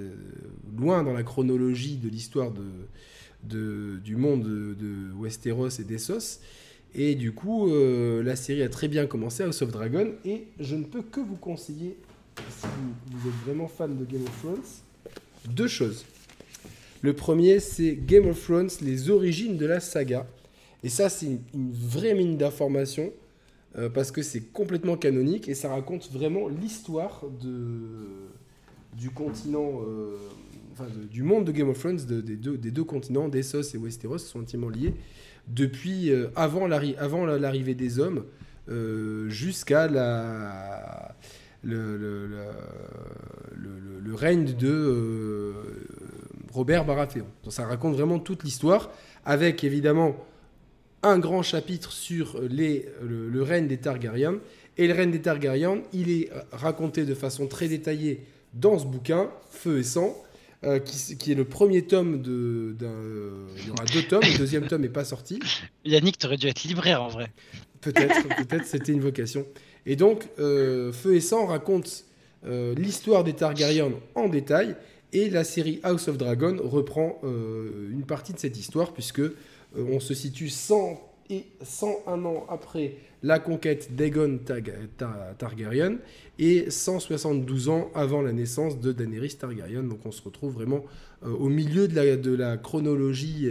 loin 0.78 1.02
dans 1.02 1.12
la 1.12 1.22
chronologie 1.22 1.96
de 1.96 2.08
l'histoire 2.08 2.52
de, 2.52 3.98
du 3.98 4.16
monde 4.16 4.44
de, 4.44 5.12
Westeros 5.18 5.80
et 5.80 5.84
d'Essos. 5.84 6.40
Et 6.94 7.14
du 7.14 7.32
coup, 7.32 7.70
la 8.22 8.36
série 8.36 8.62
a 8.62 8.68
très 8.68 8.88
bien 8.88 9.06
commencé, 9.06 9.42
House 9.42 9.60
of 9.62 9.72
Dragon, 9.72 10.12
et 10.24 10.48
je 10.58 10.76
ne 10.76 10.84
peux 10.84 11.02
que 11.02 11.20
vous 11.20 11.36
conseiller, 11.36 11.98
si 12.48 12.66
vous, 13.10 13.28
êtes 13.28 13.34
vraiment 13.46 13.68
fan 13.68 13.96
de 13.96 14.04
Game 14.04 14.22
of 14.22 14.40
Thrones, 14.40 14.62
deux 15.48 15.68
choses. 15.68 16.04
Le 17.02 17.12
premier, 17.14 17.58
c'est 17.60 17.96
Game 17.96 18.28
of 18.28 18.42
Thrones, 18.42 18.70
les 18.80 19.10
origines 19.10 19.56
de 19.56 19.66
la 19.66 19.80
saga. 19.80 20.26
Et 20.84 20.88
ça, 20.88 21.08
c'est 21.08 21.26
une, 21.54 21.72
vraie 21.72 22.14
mine 22.14 22.36
d'informations, 22.36 23.12
euh, 23.76 23.88
parce 23.88 24.10
que 24.12 24.22
c'est 24.22 24.52
complètement 24.52 24.96
canonique, 24.96 25.48
et 25.48 25.54
ça 25.54 25.68
raconte 25.70 26.10
vraiment 26.12 26.48
l'histoire 26.48 27.22
de, 27.40 28.28
du 28.96 29.10
continent, 29.10 29.80
euh, 29.86 30.16
enfin, 30.72 30.86
du 31.10 31.22
monde 31.22 31.44
de 31.44 31.52
Game 31.52 31.68
of 31.68 31.78
Thrones, 31.78 32.04
de- 32.06 32.20
des, 32.20 32.36
deux, 32.36 32.56
des 32.56 32.84
continents, 32.84 33.28
d'Essos 33.28 33.74
et 33.74 33.78
Westeros, 33.78 34.18
sont 34.18 34.40
intimement 34.40 34.68
liés 34.68 34.94
depuis 35.48 36.10
euh, 36.10 36.28
avant 36.36 36.68
l'arri- 36.68 36.94
avant 36.98 37.26
la- 37.26 37.38
l'arrivée 37.38 37.74
des 37.74 37.98
hommes 37.98 38.24
jusqu'à 39.28 39.88
la 39.88 41.16
le, 41.62 41.96
le- 41.96 42.26
le- 42.26 44.14
règne 44.14 44.44
de 44.54 44.68
euh, 44.68 45.52
Robert 46.52 46.84
Baratheon. 46.84 47.26
Donc 47.42 47.52
ça 47.52 47.64
raconte 47.66 47.94
vraiment 47.94 48.18
toute 48.18 48.44
l'histoire, 48.44 48.90
avec 49.24 49.64
évidemment 49.64 50.16
un 51.02 51.18
grand 51.18 51.42
chapitre 51.42 51.90
sur 51.92 52.40
les, 52.42 52.86
le, 53.02 53.42
règne 53.42 53.66
des 53.66 53.78
Targaryens. 53.78 54.38
Et 54.78 54.86
le 54.86 54.94
règne 54.94 55.10
des 55.10 55.20
Targaryens, 55.22 55.82
il 55.92 56.10
est 56.10 56.30
raconté 56.52 57.04
de 57.04 57.14
façon 57.14 57.46
très 57.48 57.68
détaillée 57.68 58.20
dans 58.54 58.78
ce 58.78 58.86
bouquin, 58.86 59.30
Feu 59.50 59.78
et 59.78 59.82
Sang, 59.82 60.16
euh, 60.64 60.78
qui, 60.78 61.16
qui 61.16 61.32
est 61.32 61.34
le 61.34 61.44
premier 61.44 61.82
tome 61.82 62.22
de... 62.22 62.76
d'un- 62.78 62.86
euh, 62.86 63.46
il 63.58 63.66
y 63.66 63.70
aura 63.70 63.84
deux 63.86 64.02
tomes, 64.02 64.22
le 64.22 64.38
deuxième 64.38 64.66
tome 64.68 64.82
n'est 64.82 64.88
pas 64.88 65.04
sorti. 65.04 65.40
Yannick, 65.84 66.18
t'aurais 66.18 66.36
dû 66.36 66.46
être 66.46 66.62
libraire 66.62 67.02
en 67.02 67.08
vrai. 67.08 67.32
Peut-être, 67.80 68.28
peut-être 68.46 68.66
c'était 68.66 68.92
une 68.92 69.00
vocation. 69.00 69.44
Et 69.86 69.96
donc, 69.96 70.28
euh, 70.38 70.92
Feu 70.92 71.14
et 71.16 71.20
Sang 71.20 71.46
raconte 71.46 72.04
euh, 72.46 72.74
l'histoire 72.74 73.24
des 73.24 73.32
Targaryens 73.32 73.92
en 74.14 74.28
détail, 74.28 74.76
et 75.12 75.28
la 75.28 75.44
série 75.44 75.78
House 75.82 76.08
of 76.08 76.16
Dragon 76.16 76.56
reprend 76.62 77.20
euh, 77.24 77.90
une 77.90 78.04
partie 78.04 78.32
de 78.32 78.38
cette 78.38 78.58
histoire, 78.58 78.92
puisque 78.92 79.20
on 79.76 80.00
se 80.00 80.14
situe 80.14 80.48
100 80.48 81.00
et 81.30 81.44
101 81.62 82.24
ans 82.24 82.46
après 82.50 82.94
la 83.22 83.38
conquête 83.38 83.94
d'Aegon 83.94 84.38
Targa- 84.44 84.72
Tar- 84.98 85.34
Targaryen 85.38 85.96
et 86.38 86.70
172 86.70 87.68
ans 87.68 87.90
avant 87.94 88.20
la 88.22 88.32
naissance 88.32 88.80
de 88.80 88.92
Daenerys 88.92 89.36
Targaryen. 89.36 89.82
Donc 89.84 90.00
on 90.04 90.10
se 90.12 90.20
retrouve 90.22 90.54
vraiment 90.54 90.84
au 91.24 91.48
milieu 91.48 91.88
de 91.88 91.94
la, 91.94 92.16
de 92.16 92.34
la 92.34 92.56
chronologie 92.58 93.48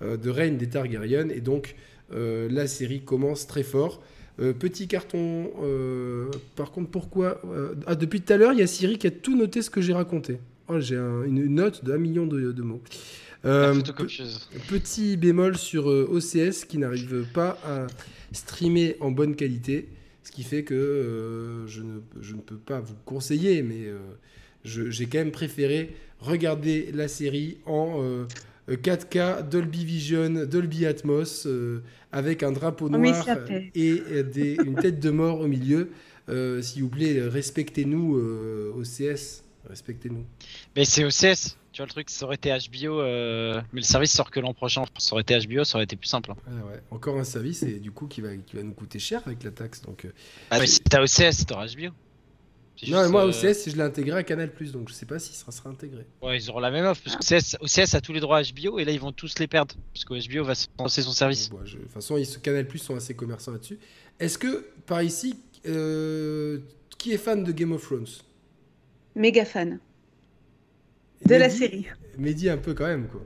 de 0.00 0.30
règne 0.30 0.56
des 0.56 0.68
Targaryen 0.70 1.28
et 1.28 1.40
donc 1.40 1.76
la 2.10 2.66
série 2.66 3.02
commence 3.02 3.46
très 3.46 3.62
fort. 3.62 4.02
Euh, 4.40 4.52
petit 4.54 4.88
carton, 4.88 5.50
euh, 5.62 6.30
par 6.56 6.70
contre, 6.70 6.90
pourquoi 6.90 7.40
euh, 7.46 7.74
ah, 7.86 7.94
Depuis 7.94 8.20
tout 8.22 8.32
à 8.32 8.36
l'heure, 8.36 8.52
il 8.52 8.58
y 8.58 8.62
a 8.62 8.66
Siri 8.66 8.96
qui 8.98 9.06
a 9.06 9.10
tout 9.10 9.36
noté 9.36 9.60
ce 9.62 9.68
que 9.70 9.80
j'ai 9.80 9.92
raconté. 9.92 10.38
Oh, 10.68 10.80
j'ai 10.80 10.96
un- 10.96 11.24
une 11.24 11.46
note 11.46 11.84
d'un 11.84 11.98
million 11.98 12.26
de, 12.26 12.52
de 12.52 12.62
mots. 12.62 12.80
Petit 14.68 15.16
bémol 15.16 15.56
sur 15.56 15.86
OCS 15.86 16.64
qui 16.66 16.78
n'arrive 16.78 17.24
pas 17.34 17.58
à 17.64 17.86
streamer 18.32 18.96
en 19.00 19.10
bonne 19.10 19.34
qualité, 19.34 19.88
ce 20.22 20.30
qui 20.30 20.42
fait 20.42 20.62
que 20.62 21.64
je, 21.66 21.82
ne, 21.82 22.00
je 22.20 22.34
ne 22.34 22.40
peux 22.40 22.56
pas 22.58 22.80
vous 22.80 22.94
conseiller, 23.04 23.62
mais 23.62 23.86
j'ai 24.64 25.06
quand 25.06 25.18
même 25.18 25.32
préféré 25.32 25.94
regarder 26.20 26.90
la 26.92 27.08
série 27.08 27.56
en 27.66 28.26
4K, 28.76 29.48
Dolby 29.48 29.84
Vision, 29.84 30.44
Dolby 30.46 30.86
Atmos, 30.86 31.46
euh, 31.46 31.82
avec 32.12 32.42
un 32.42 32.52
drapeau 32.52 32.88
noir 32.88 33.24
et 33.74 34.02
euh, 34.10 34.22
des- 34.22 34.56
une 34.64 34.76
tête 34.76 35.00
de 35.00 35.10
mort 35.10 35.40
au 35.40 35.46
milieu. 35.48 35.90
Euh, 36.28 36.62
S'il 36.62 36.82
vous 36.82 36.88
plaît, 36.88 37.20
respectez-nous, 37.26 38.16
euh, 38.16 38.72
OCS, 38.76 39.42
respectez-nous. 39.68 40.24
Mais 40.76 40.84
c'est 40.84 41.04
OCS. 41.04 41.56
Tu 41.72 41.78
vois 41.82 41.86
le 41.86 41.90
truc, 41.92 42.10
ça 42.10 42.24
aurait 42.26 42.34
été 42.34 42.50
HBO, 42.50 43.00
euh, 43.00 43.60
mais 43.72 43.80
le 43.80 43.84
service 43.86 44.10
sort 44.12 44.30
que 44.32 44.40
l'an 44.40 44.52
prochain. 44.54 44.82
Ça 44.98 45.12
aurait 45.14 45.22
été 45.22 45.38
HBO, 45.38 45.62
ça 45.64 45.76
aurait 45.78 45.84
été 45.84 45.94
plus 45.96 46.08
simple. 46.08 46.32
hein. 46.32 46.36
Ah 46.48 46.66
ouais. 46.66 46.80
Encore 46.90 47.16
un 47.18 47.22
service 47.24 47.62
et 47.62 47.78
du 47.78 47.92
coup 47.92 48.06
qui 48.08 48.20
va, 48.20 48.36
qui 48.36 48.56
va 48.56 48.62
nous 48.64 48.72
coûter 48.72 48.98
cher 48.98 49.22
avec 49.26 49.44
la 49.44 49.52
taxe. 49.52 49.80
Donc, 49.82 50.04
euh, 50.04 50.08
Ah, 50.50 50.58
mais 50.58 50.66
si 50.66 50.80
t'as 50.80 51.00
OCS, 51.02 51.46
t'auras 51.46 51.66
HBO. 51.68 51.92
Non, 52.88 52.98
juste, 52.98 53.02
mais 53.04 53.08
moi, 53.10 53.24
euh, 53.26 53.28
OCS, 53.28 53.68
je 53.70 53.76
l'ai 53.76 53.82
intégré 53.82 54.18
à 54.18 54.22
Canal, 54.22 54.50
donc 54.72 54.88
je 54.88 54.94
sais 54.94 55.06
pas 55.06 55.18
si 55.18 55.34
ça 55.34 55.50
sera 55.52 55.70
intégré. 55.70 56.06
Ouais, 56.22 56.38
ils 56.38 56.48
auront 56.50 56.60
la 56.60 56.70
même 56.70 56.86
offre. 56.86 57.02
Parce 57.04 57.16
que 57.16 57.34
OCS, 57.36 57.56
OCS 57.60 57.94
a 57.94 58.00
tous 58.00 58.12
les 58.12 58.20
droits 58.20 58.38
à 58.38 58.42
HBO 58.42 58.78
et 58.78 58.84
là 58.84 58.92
ils 58.92 59.00
vont 59.00 59.12
tous 59.12 59.38
les 59.38 59.46
perdre. 59.46 59.74
Parce 59.92 60.04
que 60.04 60.14
HBO 60.14 60.44
va 60.44 60.54
se 60.54 60.66
lancer 60.78 61.02
son 61.02 61.12
service. 61.12 61.50
Bon, 61.50 61.58
je- 61.64 61.76
De 61.76 61.82
toute 61.82 61.92
façon, 61.92 62.16
ils, 62.16 62.26
Canal 62.40 62.66
sont 62.78 62.96
assez 62.96 63.14
commerçants 63.14 63.52
là-dessus. 63.52 63.78
Est-ce 64.18 64.38
que, 64.38 64.66
par 64.86 65.02
ici, 65.02 65.36
euh, 65.66 66.58
qui 66.98 67.12
est 67.12 67.18
fan 67.18 67.44
de 67.44 67.52
Game 67.52 67.72
of 67.72 67.82
Thrones? 67.82 68.06
Méga 69.14 69.44
fan 69.44 69.78
de 71.26 71.34
la 71.34 71.50
série. 71.50 71.86
Mehdi, 72.18 72.48
un 72.48 72.56
peu 72.56 72.74
quand 72.74 72.86
même, 72.86 73.06
quoi. 73.08 73.20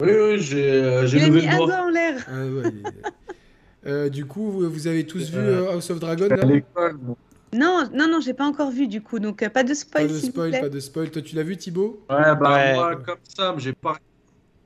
Oui, 0.00 0.10
oui, 0.12 0.40
j'ai 0.40 0.70
euh, 0.70 1.02
levé 1.02 1.40
le 1.42 1.56
doigt. 1.56 1.82
en 1.84 1.90
l'air. 1.90 2.24
Ah 2.28 2.44
ouais, 2.46 2.72
Euh, 3.86 4.08
du 4.08 4.26
coup, 4.26 4.50
vous, 4.50 4.68
vous 4.68 4.86
avez 4.88 5.06
tous 5.06 5.30
vu 5.30 5.38
Euh, 5.38 5.66
euh, 5.68 5.72
House 5.72 5.88
of 5.90 6.00
Dragon 6.00 6.26
À 6.30 6.36
là 6.36 6.44
l'école. 6.44 6.98
Non, 7.54 7.88
non, 7.94 8.08
non, 8.08 8.20
j'ai 8.20 8.34
pas 8.34 8.46
encore 8.46 8.70
vu 8.70 8.88
du 8.88 9.00
coup, 9.00 9.18
donc 9.18 9.42
euh, 9.42 9.48
pas 9.48 9.62
de 9.62 9.68
Pas 9.68 9.74
spoil, 9.74 10.08
de 10.08 10.14
s'il 10.14 10.26
vous 10.26 10.32
spoil, 10.32 10.50
plaît. 10.50 10.60
pas 10.60 10.68
de 10.68 10.80
spoil. 10.80 11.10
Toi, 11.10 11.22
tu 11.22 11.34
l'as 11.36 11.42
vu, 11.42 11.56
Thibaut? 11.56 12.04
Ouais, 12.10 12.16
bah 12.40 12.52
Ouais. 12.54 12.74
moi, 12.74 12.96
comme 12.96 13.18
ça, 13.22 13.54
j'ai 13.58 13.72
pas 13.72 13.96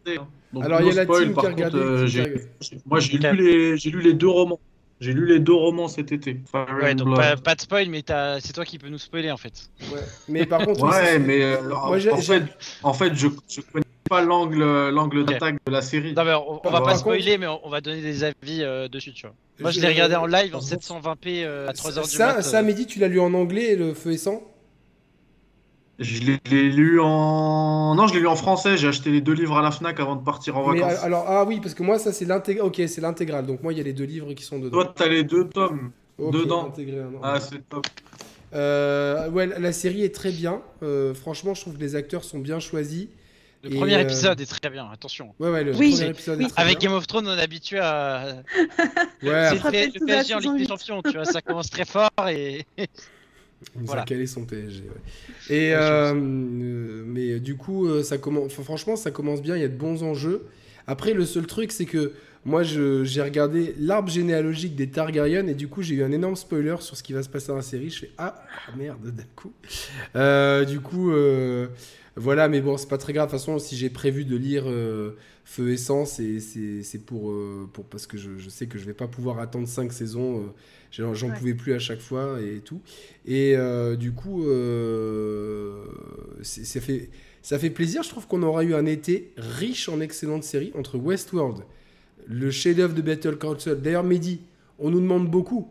regardé. 0.04 0.20
hein. 0.20 0.28
Donc, 0.52 0.64
Alors, 0.64 0.80
il 0.82 0.88
y 0.88 0.90
a 0.90 0.94
la 0.94 1.04
spoil, 1.04 1.24
team 1.24 1.34
par 1.34 1.42
qui 1.44 1.46
a 1.48 1.50
regardé. 1.54 1.78
euh, 1.78 1.96
qui 1.98 2.02
a 2.02 2.06
j'ai- 2.06 2.22
regardé. 2.22 2.48
Moi, 2.86 3.00
j'ai 3.00 3.18
lu, 3.18 3.36
les... 3.36 3.76
j'ai 3.78 3.90
lu 3.90 4.00
les 4.02 4.12
deux 4.14 4.28
romans. 4.28 4.60
J'ai 5.00 5.12
lu 5.12 5.26
les 5.26 5.38
deux 5.40 5.54
romans 5.54 5.88
cet 5.88 6.12
été. 6.12 6.40
Fire 6.50 6.66
Ouais, 6.80 6.94
donc 6.94 7.08
Blood. 7.08 7.18
pas, 7.18 7.36
pas 7.36 7.54
de 7.56 7.60
spoil, 7.60 7.88
mais 7.88 8.02
t'as- 8.02 8.38
c'est 8.40 8.52
toi 8.52 8.64
qui 8.64 8.78
peux 8.78 8.88
nous 8.88 8.98
spoiler 8.98 9.30
en 9.32 9.36
fait. 9.36 9.68
Ouais. 9.92 10.00
Mais 10.28 10.46
par 10.46 10.64
contre, 10.64 10.80
oui, 10.84 10.90
Ouais, 10.90 11.04
c'est- 11.04 11.18
mais 11.18 11.42
euh, 11.42 11.68
Moi, 11.68 11.98
j'ai- 11.98 12.10
en, 12.12 12.16
j'ai- 12.20 12.40
fait, 12.40 12.44
en 12.84 12.92
fait, 12.92 13.14
je, 13.14 13.26
je 13.48 13.60
connais 13.62 13.84
pas 14.08 14.20
l'angle 14.22 14.88
l'angle 14.90 15.24
d'attaque 15.24 15.56
de 15.64 15.70
la 15.72 15.82
série. 15.82 16.14
Non, 16.14 16.24
mais 16.24 16.34
on, 16.34 16.70
va 16.70 16.80
pas 16.80 16.96
spoiler, 16.96 17.38
mais 17.38 17.46
on, 17.46 17.60
on 17.66 17.70
va 17.70 17.80
donner 17.80 18.00
des 18.02 18.24
avis 18.24 18.62
euh, 18.62 18.88
dessus, 18.88 19.12
tu 19.12 19.26
vois. 19.26 19.34
Moi 19.60 19.70
je 19.70 19.76
Je- 19.80 19.82
l'ai 19.86 19.92
regardé 19.92 20.14
en 20.16 20.26
live 20.26 20.54
en 20.54 20.58
par 20.60 20.68
contre- 20.68 20.82
720p 20.82 21.44
euh, 21.44 21.68
à 21.68 21.72
3h 21.72 22.02
du 22.04 22.08
ça, 22.10 22.34
mat. 22.36 22.42
ça, 22.42 22.58
euh. 22.58 22.62
Mehdi, 22.62 22.86
tu 22.86 22.98
l'as 22.98 23.08
lu 23.08 23.20
en 23.20 23.32
anglais, 23.34 23.76
le 23.76 23.94
feu 23.94 24.12
et 24.12 24.16
sang? 24.18 24.42
Je 25.98 26.20
l'ai 26.50 26.70
lu 26.70 26.98
en. 27.00 27.94
Non, 27.94 28.06
je 28.08 28.14
l'ai 28.14 28.20
lu 28.20 28.26
en 28.26 28.34
français. 28.34 28.76
J'ai 28.76 28.88
acheté 28.88 29.10
les 29.10 29.20
deux 29.20 29.34
livres 29.34 29.56
à 29.58 29.62
la 29.62 29.70
Fnac 29.70 30.00
avant 30.00 30.16
de 30.16 30.24
partir 30.24 30.56
en 30.56 30.72
Mais 30.72 30.80
vacances. 30.80 31.02
alors, 31.04 31.24
ah 31.28 31.44
oui, 31.44 31.60
parce 31.60 31.74
que 31.74 31.82
moi, 31.82 31.98
ça, 31.98 32.12
c'est 32.12 32.24
l'intégral. 32.24 32.66
Ok, 32.66 32.80
c'est 32.88 33.00
l'intégral. 33.00 33.46
Donc, 33.46 33.62
moi, 33.62 33.72
il 33.72 33.78
y 33.78 33.80
a 33.80 33.84
les 33.84 33.92
deux 33.92 34.04
livres 34.04 34.32
qui 34.32 34.42
sont 34.42 34.58
dedans. 34.58 34.70
Toi, 34.82 34.92
t'as 34.96 35.06
les 35.08 35.22
deux 35.22 35.48
tomes. 35.48 35.92
Dedans. 36.18 36.66
intégré, 36.68 36.96
non. 36.96 37.20
Ah, 37.22 37.38
c'est 37.40 37.68
top. 37.68 37.86
Euh, 38.54 39.28
ouais, 39.30 39.46
la- 39.46 39.58
la 39.58 39.72
série 39.72 40.02
est 40.02 40.14
très 40.14 40.30
bien. 40.32 40.60
Euh, 40.82 41.14
franchement, 41.14 41.54
je 41.54 41.60
trouve 41.62 41.74
que 41.74 41.80
les 41.80 41.94
acteurs 41.94 42.24
sont 42.24 42.38
bien 42.38 42.58
choisis. 42.58 43.08
Le 43.62 43.72
Et, 43.72 43.76
premier 43.76 43.94
euh, 43.94 44.00
épisode 44.00 44.40
est 44.40 44.46
très 44.46 44.70
bien, 44.70 44.88
attention. 44.90 45.34
Ouais, 45.38 45.50
ouais, 45.50 45.62
le 45.62 45.74
Oui, 45.76 45.92
premier 45.92 46.10
épisode 46.10 46.40
est 46.40 46.44
oui. 46.44 46.50
très 46.50 46.62
Avec 46.62 46.78
bien. 46.80 46.88
Game 46.88 46.98
of 46.98 47.06
Thrones, 47.06 47.28
on 47.28 47.36
est 47.36 47.40
habitué 47.42 47.78
à. 47.78 48.42
Ouais, 49.22 49.48
C'est 49.50 49.58
après, 49.58 49.86
le, 49.86 50.04
PSG 50.04 50.34
en 50.34 50.38
Ligue 50.38 50.56
des. 50.58 50.66
Champions, 50.66 51.02
tu 51.02 51.12
vois, 51.12 51.24
ça 51.24 51.40
commence 51.42 51.70
très 51.70 51.84
fort 51.84 52.10
et. 52.28 52.66
il 52.78 52.86
nous 53.76 53.86
voilà. 53.86 54.02
a 54.02 54.04
calé 54.04 54.26
son 54.26 54.44
PSG. 54.44 54.82
ouais. 54.82 55.54
Et 55.56 55.74
euh, 55.74 56.12
euh, 56.12 56.14
mais 56.14 57.38
du 57.38 57.56
coup, 57.56 58.02
ça 58.02 58.18
commence. 58.18 58.46
enfin, 58.46 58.64
franchement, 58.64 58.96
ça 58.96 59.12
commence 59.12 59.42
bien. 59.42 59.56
Il 59.56 59.62
y 59.62 59.64
a 59.64 59.68
de 59.68 59.76
bons 59.76 60.02
enjeux. 60.02 60.48
Après, 60.88 61.14
le 61.14 61.24
seul 61.24 61.46
truc, 61.46 61.70
c'est 61.70 61.86
que 61.86 62.12
moi 62.44 62.62
j'ai 62.62 63.22
regardé 63.22 63.74
l'arbre 63.78 64.08
généalogique 64.10 64.74
des 64.74 64.88
Targaryen 64.88 65.46
et 65.46 65.54
du 65.54 65.68
coup 65.68 65.82
j'ai 65.82 65.94
eu 65.96 66.02
un 66.02 66.10
énorme 66.10 66.34
spoiler 66.36 66.76
sur 66.80 66.96
ce 66.96 67.02
qui 67.02 67.12
va 67.12 67.22
se 67.22 67.28
passer 67.28 67.48
dans 67.48 67.56
la 67.56 67.62
série. 67.62 67.90
Je 67.90 68.00
fais 68.00 68.10
ah, 68.18 68.42
ah 68.68 68.76
merde 68.76 69.04
d'un 69.04 69.22
coup. 69.36 69.52
Euh, 70.16 70.64
du 70.64 70.80
coup 70.80 71.12
euh, 71.12 71.68
voilà, 72.16 72.48
mais 72.48 72.60
bon 72.60 72.76
c'est 72.76 72.88
pas 72.88 72.98
très 72.98 73.12
grave. 73.12 73.28
De 73.28 73.30
toute 73.30 73.40
façon 73.40 73.58
si 73.58 73.76
j'ai 73.76 73.90
prévu 73.90 74.24
de 74.24 74.36
lire 74.36 74.64
euh, 74.66 75.12
Feu 75.44 75.70
et 75.70 75.76
Sang, 75.76 76.04
c'est 76.04 77.04
pour, 77.06 77.32
pour 77.72 77.84
parce 77.86 78.06
que 78.06 78.16
je, 78.16 78.38
je, 78.38 78.48
sais 78.48 78.66
que 78.66 78.78
je 78.78 78.84
vais 78.84 78.94
pas 78.94 79.08
pouvoir 79.08 79.38
attendre 79.38 79.66
5 79.66 79.92
saisons. 79.92 80.52
J'en 80.90 81.30
pouvais 81.30 81.54
plus 81.54 81.72
à 81.72 81.78
chaque 81.78 82.00
fois 82.00 82.38
et 82.40 82.60
tout. 82.60 82.80
Et 83.26 83.56
du 83.98 84.12
coup 84.12 84.44
ça 86.42 86.80
fait 86.80 87.10
ça 87.40 87.58
fait 87.58 87.70
plaisir. 87.70 88.02
Je 88.02 88.08
trouve 88.08 88.26
qu'on 88.26 88.42
aura 88.42 88.62
eu 88.62 88.74
un 88.74 88.86
été 88.86 89.32
riche 89.36 89.88
en 89.88 90.00
excellentes 90.00 90.44
séries 90.44 90.72
entre 90.76 90.98
Westworld 90.98 91.64
le 92.28 92.50
chef-d'œuvre 92.50 92.94
de 92.94 93.02
Battle 93.02 93.36
Council. 93.36 93.74
D'ailleurs, 93.74 94.04
Mehdi, 94.04 94.40
on 94.78 94.90
nous 94.90 95.00
demande 95.00 95.30
beaucoup. 95.30 95.68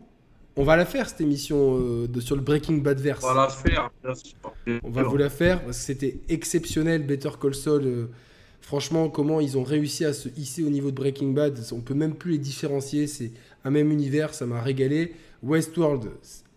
On 0.56 0.64
va 0.64 0.76
la 0.76 0.84
faire 0.84 1.08
cette 1.08 1.20
émission 1.20 1.78
euh, 1.78 2.06
de, 2.06 2.20
sur 2.20 2.36
le 2.36 2.42
Breaking 2.42 2.78
Bad 2.78 3.00
verse. 3.00 3.24
On 3.24 3.34
va 3.34 3.46
la 3.46 3.48
faire, 3.48 3.90
bien 4.04 4.14
sûr. 4.14 4.80
On 4.84 4.90
va 4.90 5.02
vous 5.02 5.16
la 5.16 5.30
faire 5.30 5.62
parce 5.62 5.78
que 5.78 5.84
c'était 5.84 6.16
exceptionnel, 6.28 7.06
Better 7.06 7.30
Call 7.40 7.54
Saul. 7.54 7.82
Euh, 7.84 8.06
franchement, 8.60 9.08
comment 9.08 9.40
ils 9.40 9.56
ont 9.56 9.62
réussi 9.62 10.04
à 10.04 10.12
se 10.12 10.28
hisser 10.36 10.62
au 10.62 10.68
niveau 10.68 10.90
de 10.90 10.96
Breaking 10.96 11.30
Bad, 11.30 11.58
on 11.72 11.80
peut 11.80 11.94
même 11.94 12.14
plus 12.14 12.32
les 12.32 12.38
différencier. 12.38 13.06
C'est 13.06 13.30
un 13.64 13.70
même 13.70 13.90
univers, 13.90 14.34
ça 14.34 14.44
m'a 14.44 14.60
régalé. 14.60 15.14
Westworld, 15.42 16.10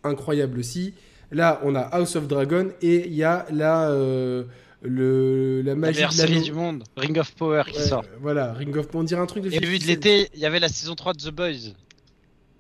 incroyable 0.04 0.60
aussi. 0.60 0.94
Là, 1.32 1.62
on 1.64 1.74
a 1.76 1.82
House 1.82 2.16
of 2.16 2.28
Dragon 2.28 2.70
et 2.82 3.08
il 3.08 3.14
y 3.14 3.24
a 3.24 3.46
la 3.52 3.90
euh, 3.90 4.44
le, 4.82 5.62
la 5.64 5.76
magie 5.76 6.02
la 6.02 6.12
série 6.12 6.42
du 6.42 6.52
monde, 6.52 6.84
Ring 6.96 7.18
of 7.18 7.34
Power 7.34 7.64
qui 7.72 7.82
sort. 7.82 8.06
Voilà, 8.22 8.54
Ring 8.54 8.76
of 8.78 8.88
Power, 8.88 9.02
on 9.02 9.06
dirait 9.06 9.22
un 9.22 9.26
truc 9.26 9.44
de 9.44 9.52
Et 9.52 9.60
vu 9.60 9.80
de 9.80 9.86
l'été, 9.86 10.30
il 10.34 10.40
y 10.40 10.46
avait 10.46 10.60
la 10.60 10.70
saison 10.70 10.96
3 10.96 11.14
de 11.14 11.20
The 11.20 11.32
Boys. 11.32 11.74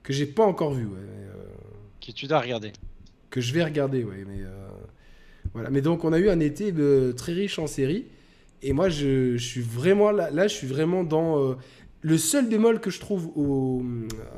Que 0.06 0.14
j'ai 0.14 0.25
pas 0.25 0.45
encore 0.45 0.74
vu, 0.74 0.85
ouais. 0.85 0.98
Euh, 0.98 1.34
que 2.00 2.11
tu 2.11 2.27
dois 2.27 2.40
regarder. 2.40 2.72
Que 3.30 3.42
je 3.42 3.53
vais 3.53 3.64
regarder, 3.64 4.03
ouais, 4.03 4.24
mais 4.25 4.43
euh, 4.43 4.67
voilà. 5.53 5.69
Mais 5.69 5.82
donc 5.82 6.06
on 6.06 6.14
a 6.14 6.19
eu 6.19 6.30
un 6.30 6.40
été 6.40 6.74
euh, 6.77 7.11
très 7.11 7.34
riche 7.34 7.59
en 7.59 7.67
séries. 7.67 8.06
Et 8.61 8.72
moi, 8.72 8.88
je, 8.88 9.35
suis 9.38 9.61
vraiment 9.61 10.11
là, 10.11 10.32
là, 10.32 10.48
je 10.48 10.53
suis 10.53 10.67
vraiment 10.67 11.03
dans 11.03 11.58
le 12.01 12.17
seul 12.17 12.48
bémol 12.48 12.80
que 12.80 12.90
je 12.90 13.00
trouve 13.00 13.32
au, 13.35 13.84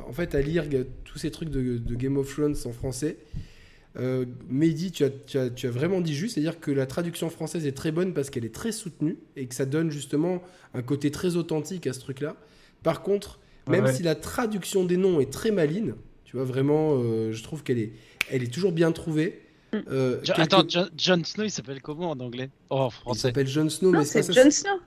en 0.08 0.12
fait 0.12 0.36
à 0.36 0.42
lire 0.42 0.66
tous 1.06 1.20
ces 1.20 1.32
trucs 1.32 1.50
de, 1.50 1.78
de 1.78 1.96
Game 1.96 2.18
of 2.18 2.34
Thrones 2.34 2.56
en 2.66 2.74
français, 2.74 3.18
euh, 4.00 4.26
Mehdi, 4.50 4.92
tu 4.92 5.04
as, 5.04 5.70
vraiment 5.70 6.02
dit 6.02 6.14
juste, 6.14 6.36
c'est-à-dire 6.36 6.60
que 6.60 6.72
la 6.72 6.86
traduction 6.86 7.30
française 7.30 7.66
est 7.66 7.72
très 7.76 7.92
bonne 7.92 8.14
parce 8.14 8.30
qu'elle 8.30 8.46
est 8.46 8.54
très 8.54 8.72
soutenue 8.72 9.18
et 9.36 9.48
que 9.48 9.56
ça 9.56 9.66
donne 9.66 9.90
justement 9.90 10.42
un 10.74 10.84
côté 10.84 11.10
très 11.10 11.36
authentique 11.36 11.88
à 11.88 11.94
ce 11.94 12.00
truc-là. 12.00 12.36
Par 12.84 13.02
contre, 13.02 13.40
même 13.68 13.88
si 13.88 14.04
la 14.04 14.16
traduction 14.16 14.86
des 14.86 14.98
noms 14.98 15.20
est 15.20 15.32
très 15.32 15.52
maline, 15.52 15.96
tu 16.26 16.36
vois, 16.36 16.46
vraiment, 16.46 16.96
euh, 16.96 17.32
je 17.32 17.44
trouve 17.44 17.64
qu'elle 17.64 17.80
est, 17.80 17.92
elle 18.30 18.44
est 18.44 18.54
toujours 18.54 18.72
bien 18.72 18.92
trouvée. 18.92 19.42
Mm. 19.74 19.78
Euh, 19.92 20.22
attends, 20.36 20.64
Jon 20.98 21.24
Snow, 21.24 21.44
il 21.44 21.52
s'appelle 21.52 21.82
comment 21.82 22.12
en 22.12 22.20
anglais? 22.20 22.50
Oh, 22.70 22.76
en 22.76 22.90
français. 22.90 23.20
Il 23.20 23.22
s'appelle 23.22 23.48
Jon 23.48 23.70
Snow, 23.70 23.92
mais 23.92 24.06
c'est 24.06 24.34
Jon 24.34 24.52
Snow. 24.52 24.80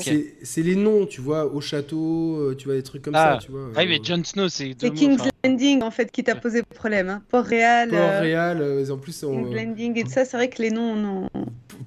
C'est 0.00 0.62
les 0.62 0.76
noms, 0.76 1.06
tu 1.06 1.20
vois, 1.20 1.46
au 1.46 1.60
château, 1.60 2.36
euh, 2.36 2.54
tu 2.56 2.66
vois, 2.66 2.74
des 2.74 2.82
trucs 2.82 3.02
comme 3.02 3.14
ça, 3.14 3.34
ah. 3.34 3.38
tu 3.38 3.50
vois. 3.50 3.68
Ah 3.74 3.80
oui, 3.80 3.88
mais. 3.88 4.00
Jon 4.02 4.22
Snow, 4.24 4.48
c'est. 4.48 4.74
C'est 4.78 4.90
King's 4.90 5.22
Landing, 5.44 5.82
en 5.82 5.90
fait, 5.90 6.10
qui 6.10 6.22
t'a 6.22 6.36
posé 6.36 6.62
problème. 6.62 7.08
Hein. 7.08 7.22
Port-Réal. 7.28 7.90
Port-Réal, 7.90 8.60
euh, 8.60 8.90
en 8.90 8.98
plus. 8.98 9.20
King's 9.20 9.54
Landing 9.54 9.98
et 9.98 10.04
tout 10.04 10.10
ça, 10.10 10.24
c'est 10.24 10.36
vrai 10.36 10.48
que 10.48 10.62
les 10.62 10.70
noms, 10.70 10.94
non. 10.94 11.28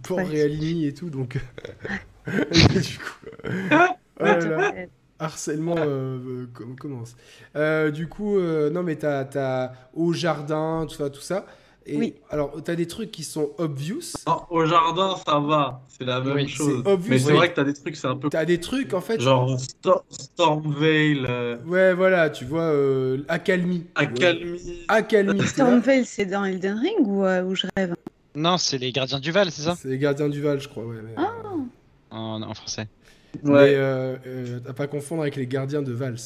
Port-Réalini 0.03 0.87
et 0.87 0.93
tout, 0.93 1.09
donc. 1.09 1.37
du 2.27 2.97
coup. 2.97 3.27
voilà. 4.19 4.73
Harcèlement 5.19 5.75
commence. 6.77 7.15
du 7.93 8.07
coup, 8.07 8.39
non, 8.39 8.83
mais 8.83 8.95
t'as 8.95 9.27
as, 9.35 9.73
au 9.93 10.13
jardin, 10.13 10.85
tout 10.87 10.95
ça, 10.95 11.09
tout 11.09 11.21
ça 11.21 11.45
oui. 11.93 12.15
Alors, 12.29 12.63
tu 12.63 12.71
as 12.71 12.75
des 12.75 12.87
trucs 12.87 13.11
qui 13.11 13.23
sont 13.23 13.51
obvious. 13.57 14.13
au 14.49 14.65
jardin, 14.65 15.15
ça 15.25 15.39
va. 15.39 15.81
C'est 15.87 16.05
la 16.05 16.19
même 16.19 16.47
chose. 16.47 16.83
Mais 17.07 17.19
c'est 17.19 17.33
vrai 17.33 17.49
que 17.49 17.55
tu 17.55 17.59
as 17.59 17.63
des 17.63 17.73
trucs, 17.73 17.95
c'est 17.95 18.07
un 18.07 18.15
peu. 18.15 18.29
Tu 18.29 18.37
as 18.37 18.45
des 18.45 18.59
trucs, 18.59 18.93
en 18.93 19.01
fait. 19.01 19.21
Genre 19.21 19.57
Stormvale. 20.09 21.27
Euh. 21.29 21.57
Ouais, 21.65 21.93
voilà, 21.93 22.29
tu 22.29 22.45
vois, 22.45 22.63
euh, 22.63 23.23
Accalmie. 23.27 23.85
Accalmie. 23.95 24.83
Accalmie. 24.87 25.45
Stormvale, 25.47 26.05
c'est 26.05 26.25
dans 26.25 26.43
Elden 26.43 26.79
Ring 26.79 27.07
ou 27.07 27.23
euh, 27.23 27.43
où 27.43 27.55
je 27.55 27.67
rêve? 27.77 27.95
Non, 28.33 28.57
c'est 28.57 28.77
les 28.77 28.91
Gardiens 28.91 29.19
du 29.19 29.31
Val, 29.31 29.51
c'est 29.51 29.61
ça? 29.61 29.75
C'est 29.79 29.87
les 29.87 29.97
Gardiens 29.97 30.27
du 30.27 30.41
Val, 30.41 30.59
je 30.59 30.67
crois, 30.67 30.85
ouais. 30.85 30.97
Ah. 31.15 31.31
En, 32.11 32.41
en, 32.41 32.53
français. 32.53 32.87
Ouais. 33.43 33.65
Mais, 33.67 33.75
euh, 33.75 34.59
à 34.67 34.73
pas 34.73 34.87
confondre 34.87 35.21
avec 35.21 35.35
les 35.35 35.47
Gardiens 35.47 35.81
de 35.81 35.91
Vals. 35.91 36.17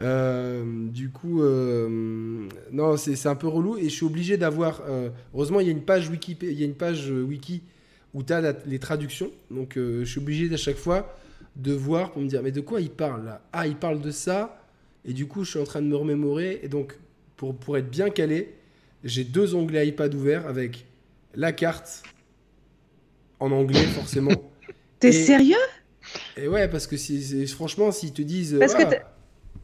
Euh, 0.00 0.88
du 0.88 1.10
coup, 1.10 1.42
euh, 1.42 2.48
non, 2.72 2.96
c'est 2.96 3.26
un 3.26 3.34
peu 3.34 3.46
relou 3.46 3.76
et 3.76 3.84
je 3.84 3.94
suis 3.94 4.06
obligé 4.06 4.36
d'avoir. 4.36 4.82
Euh, 4.88 5.10
heureusement, 5.34 5.60
il 5.60 5.66
y 5.66 5.68
a 5.68 5.72
une 5.72 5.84
page 5.84 6.08
wiki, 6.08 6.36
il 6.40 6.58
y 6.58 6.62
a 6.62 6.66
une 6.66 6.74
page 6.74 7.10
wiki 7.10 7.62
où 8.14 8.22
tu 8.22 8.32
as 8.32 8.54
les 8.66 8.78
traductions. 8.78 9.30
Donc, 9.50 9.74
je 9.76 10.04
suis 10.04 10.20
obligé 10.20 10.52
à 10.52 10.56
chaque 10.56 10.76
fois 10.76 11.16
de 11.56 11.72
voir 11.72 12.12
pour 12.12 12.22
me 12.22 12.28
dire 12.28 12.42
mais 12.42 12.52
de 12.52 12.60
quoi 12.60 12.80
il 12.80 12.90
parle 12.90 13.24
là? 13.24 13.42
Ah, 13.52 13.66
il 13.66 13.76
parle 13.76 14.00
de 14.00 14.10
ça. 14.10 14.58
Et 15.04 15.12
du 15.12 15.26
coup, 15.26 15.44
je 15.44 15.50
suis 15.50 15.58
en 15.58 15.64
train 15.64 15.82
de 15.82 15.86
me 15.86 15.96
remémorer. 15.96 16.60
Et 16.62 16.68
donc, 16.68 16.96
pour, 17.36 17.54
pour 17.56 17.76
être 17.76 17.90
bien 17.90 18.10
calé, 18.10 18.54
j'ai 19.04 19.24
deux 19.24 19.54
onglets 19.54 19.88
iPad 19.88 20.14
ouverts 20.14 20.46
avec 20.46 20.86
la 21.34 21.52
carte 21.52 22.02
en 23.40 23.50
anglais, 23.50 23.84
forcément. 23.84 24.30
T'es 25.02 25.12
sérieux? 25.12 25.56
Et 26.36 26.48
ouais, 26.48 26.68
parce 26.68 26.86
que 26.86 26.96
si, 26.96 27.46
franchement, 27.48 27.92
s'ils 27.92 28.12
te 28.12 28.22
disent. 28.22 28.56
Parce 28.58 28.74
que 28.74 28.84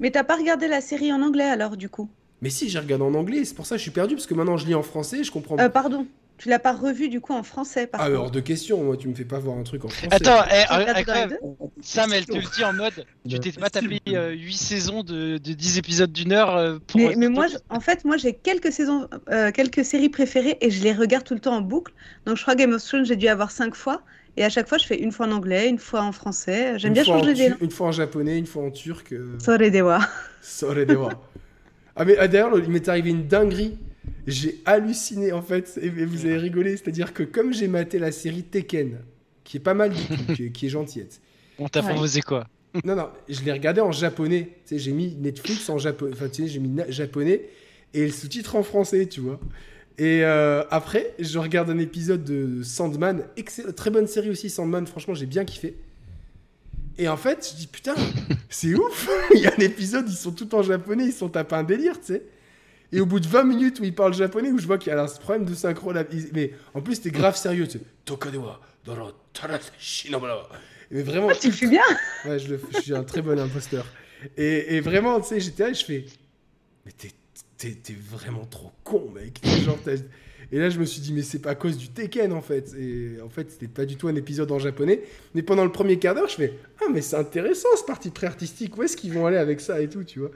mais 0.00 0.10
t'as 0.10 0.24
pas 0.24 0.36
regardé 0.36 0.68
la 0.68 0.80
série 0.80 1.12
en 1.12 1.22
anglais 1.22 1.48
alors, 1.48 1.76
du 1.76 1.88
coup? 1.88 2.08
Mais 2.40 2.50
si, 2.50 2.68
j'ai 2.68 2.78
regardé 2.78 3.04
en 3.04 3.14
anglais, 3.14 3.44
c'est 3.44 3.54
pour 3.54 3.66
ça 3.66 3.74
que 3.74 3.78
je 3.78 3.82
suis 3.82 3.90
perdu, 3.90 4.14
parce 4.14 4.26
que 4.26 4.34
maintenant 4.34 4.56
je 4.56 4.66
lis 4.66 4.74
en 4.74 4.82
français, 4.82 5.24
je 5.24 5.32
comprends. 5.32 5.58
Euh, 5.58 5.68
pardon, 5.68 6.06
tu 6.36 6.48
l'as 6.48 6.60
pas 6.60 6.72
revu 6.72 7.08
du 7.08 7.20
coup 7.20 7.32
en 7.32 7.42
français 7.42 7.88
par 7.88 8.00
Ah, 8.00 8.10
hors 8.10 8.30
de 8.30 8.38
question, 8.38 8.84
moi 8.84 8.96
tu 8.96 9.08
me 9.08 9.14
fais 9.14 9.24
pas 9.24 9.40
voir 9.40 9.58
un 9.58 9.64
truc 9.64 9.84
en 9.84 9.88
français. 9.88 10.14
Attends, 10.14 10.44
eh, 10.48 11.34
Sam, 11.80 12.12
elle 12.12 12.26
te 12.26 12.36
le 12.36 12.56
dit 12.56 12.64
en 12.64 12.74
mode 12.74 13.04
tu 13.28 13.40
t'es 13.40 13.50
pas 13.50 13.70
tapé 13.70 14.00
8 14.06 14.14
euh, 14.14 14.36
saisons 14.52 15.02
de, 15.02 15.38
de 15.38 15.52
10 15.52 15.78
épisodes 15.78 16.12
d'une 16.12 16.30
heure 16.30 16.54
euh, 16.54 16.78
pour. 16.86 17.00
Mais, 17.00 17.16
mais 17.16 17.28
moi, 17.28 17.46
en 17.70 17.80
fait, 17.80 18.04
moi 18.04 18.16
j'ai 18.16 18.34
quelques 18.34 18.70
saisons, 18.72 19.08
quelques 19.52 19.84
séries 19.84 20.10
préférées 20.10 20.58
et 20.60 20.70
je 20.70 20.80
les 20.84 20.92
regarde 20.92 21.24
tout 21.24 21.34
le 21.34 21.40
temps 21.40 21.56
en 21.56 21.60
boucle. 21.60 21.92
Donc 22.24 22.36
je 22.36 22.42
crois 22.42 22.54
Game 22.54 22.72
of 22.72 22.84
Thrones, 22.84 23.04
j'ai 23.04 23.16
dû 23.16 23.26
avoir 23.26 23.50
5 23.50 23.74
fois. 23.74 24.02
Et 24.38 24.44
à 24.44 24.50
chaque 24.50 24.68
fois, 24.68 24.78
je 24.78 24.86
fais 24.86 25.00
une 25.00 25.10
fois 25.10 25.26
en 25.26 25.32
anglais, 25.32 25.68
une 25.68 25.80
fois 25.80 26.00
en 26.02 26.12
français. 26.12 26.78
J'aime 26.78 26.92
bien 26.92 27.02
changer 27.02 27.34
des 27.34 27.52
Une 27.60 27.72
fois 27.72 27.88
en 27.88 27.92
japonais, 27.92 28.38
une 28.38 28.46
fois 28.46 28.62
en 28.62 28.70
turc. 28.70 29.12
Euh... 29.12 29.36
Soredewa. 29.40 29.98
Soredewa. 30.40 31.20
ah, 31.96 32.04
mais 32.04 32.16
ah, 32.18 32.28
d'ailleurs, 32.28 32.56
il 32.56 32.70
m'est 32.70 32.88
arrivé 32.88 33.10
une 33.10 33.26
dinguerie. 33.26 33.76
J'ai 34.28 34.62
halluciné 34.64 35.32
en 35.32 35.42
fait, 35.42 35.76
et 35.82 35.88
vous 35.90 36.24
avez 36.24 36.36
rigolé. 36.36 36.76
C'est-à-dire 36.76 37.12
que 37.12 37.24
comme 37.24 37.52
j'ai 37.52 37.66
maté 37.66 37.98
la 37.98 38.12
série 38.12 38.44
Tekken, 38.44 39.00
qui 39.42 39.56
est 39.56 39.60
pas 39.60 39.74
mal 39.74 39.90
du 39.90 40.04
tout, 40.04 40.34
qui, 40.34 40.44
est, 40.44 40.50
qui 40.50 40.68
gentillette. 40.68 41.20
On 41.58 41.68
t'a 41.68 41.82
proposé 41.82 42.20
quoi? 42.20 42.46
Non, 42.84 42.94
non, 42.94 43.08
je 43.28 43.42
l'ai 43.42 43.50
regardé 43.50 43.80
en 43.80 43.90
japonais. 43.90 44.50
Tu 44.66 44.76
sais, 44.76 44.78
j'ai 44.78 44.92
mis 44.92 45.16
Netflix 45.16 45.68
en 45.68 45.78
japonais. 45.78 46.12
Enfin, 46.14 46.28
tu 46.28 46.42
sais, 46.42 46.48
j'ai 46.48 46.60
mis 46.60 46.80
japonais 46.90 47.48
et 47.92 48.04
le 48.04 48.12
sous-titre 48.12 48.54
en 48.54 48.62
français, 48.62 49.06
tu 49.06 49.20
vois. 49.20 49.40
Et 49.98 50.24
euh, 50.24 50.62
après, 50.70 51.12
je 51.18 51.38
regarde 51.38 51.70
un 51.70 51.78
épisode 51.78 52.22
de 52.22 52.62
Sandman, 52.62 53.24
très 53.76 53.90
bonne 53.90 54.06
série 54.06 54.30
aussi, 54.30 54.48
Sandman, 54.48 54.86
franchement, 54.86 55.14
j'ai 55.14 55.26
bien 55.26 55.44
kiffé. 55.44 55.76
Et 56.98 57.08
en 57.08 57.16
fait, 57.16 57.50
je 57.50 57.56
dis 57.56 57.66
putain, 57.66 57.94
c'est 58.48 58.74
ouf 58.74 59.08
Il 59.34 59.40
y 59.40 59.46
a 59.46 59.52
un 59.52 59.60
épisode, 59.60 60.08
ils 60.08 60.16
sont 60.16 60.32
tout 60.32 60.54
en 60.54 60.62
japonais, 60.62 61.06
ils 61.06 61.12
sont 61.12 61.28
tapés 61.28 61.56
un 61.56 61.64
délire, 61.64 61.98
tu 62.00 62.14
sais. 62.14 62.22
Et 62.92 63.00
au 63.00 63.06
bout 63.06 63.20
de 63.20 63.26
20 63.26 63.44
minutes 63.44 63.80
où 63.80 63.84
ils 63.84 63.94
parlent 63.94 64.14
japonais, 64.14 64.50
où 64.50 64.58
je 64.58 64.66
vois 64.66 64.78
qu'il 64.78 64.92
y 64.92 64.96
a 64.96 65.02
un 65.02 65.06
problème 65.06 65.44
de 65.44 65.54
synchro, 65.54 65.92
là, 65.92 66.04
mais 66.32 66.52
en 66.74 66.80
plus, 66.80 66.94
c'était 66.94 67.10
grave 67.10 67.36
sérieux, 67.36 67.66
tu 67.66 67.78
sais. 67.78 67.84
Tokadewa, 68.04 68.60
Mais 70.90 71.02
vraiment. 71.02 71.28
Ah, 71.30 71.34
tu 71.34 71.48
le 71.48 71.52
fais 71.52 71.66
bien? 71.66 71.82
Ouais, 72.24 72.38
je, 72.38 72.48
le, 72.48 72.60
je 72.72 72.80
suis 72.80 72.94
un 72.94 73.04
très 73.04 73.20
bon 73.20 73.38
imposteur. 73.38 73.84
Et, 74.36 74.76
et 74.76 74.80
vraiment, 74.80 75.20
tu 75.20 75.28
sais, 75.28 75.40
j'étais 75.40 75.64
là, 75.64 75.72
je 75.72 75.84
fais. 75.84 76.06
Mais 76.86 76.92
t'es 76.92 77.10
t'es 77.58 77.96
vraiment 78.10 78.46
trop 78.46 78.72
con, 78.84 79.10
mec. 79.14 79.40
Genre, 79.64 79.78
et 80.50 80.58
là, 80.58 80.70
je 80.70 80.78
me 80.78 80.86
suis 80.86 81.00
dit, 81.00 81.12
mais 81.12 81.22
c'est 81.22 81.40
pas 81.40 81.50
à 81.50 81.54
cause 81.54 81.76
du 81.76 81.88
Tekken, 81.88 82.32
en 82.32 82.40
fait. 82.40 82.72
Et 82.78 83.20
en 83.22 83.28
fait, 83.28 83.50
c'était 83.50 83.68
pas 83.68 83.84
du 83.84 83.96
tout 83.96 84.08
un 84.08 84.14
épisode 84.14 84.50
en 84.50 84.58
japonais. 84.58 85.02
Mais 85.34 85.42
pendant 85.42 85.64
le 85.64 85.72
premier 85.72 85.98
quart 85.98 86.14
d'heure, 86.14 86.28
je 86.28 86.36
fais, 86.36 86.54
ah, 86.80 86.86
mais 86.92 87.02
c'est 87.02 87.16
intéressant, 87.16 87.68
ce 87.76 87.84
parti 87.84 88.10
très 88.10 88.26
artistique. 88.26 88.76
Où 88.78 88.82
est-ce 88.82 88.96
qu'ils 88.96 89.12
vont 89.12 89.26
aller 89.26 89.36
avec 89.36 89.60
ça 89.60 89.80
et 89.80 89.88
tout, 89.88 90.04
tu 90.04 90.20
vois? 90.20 90.30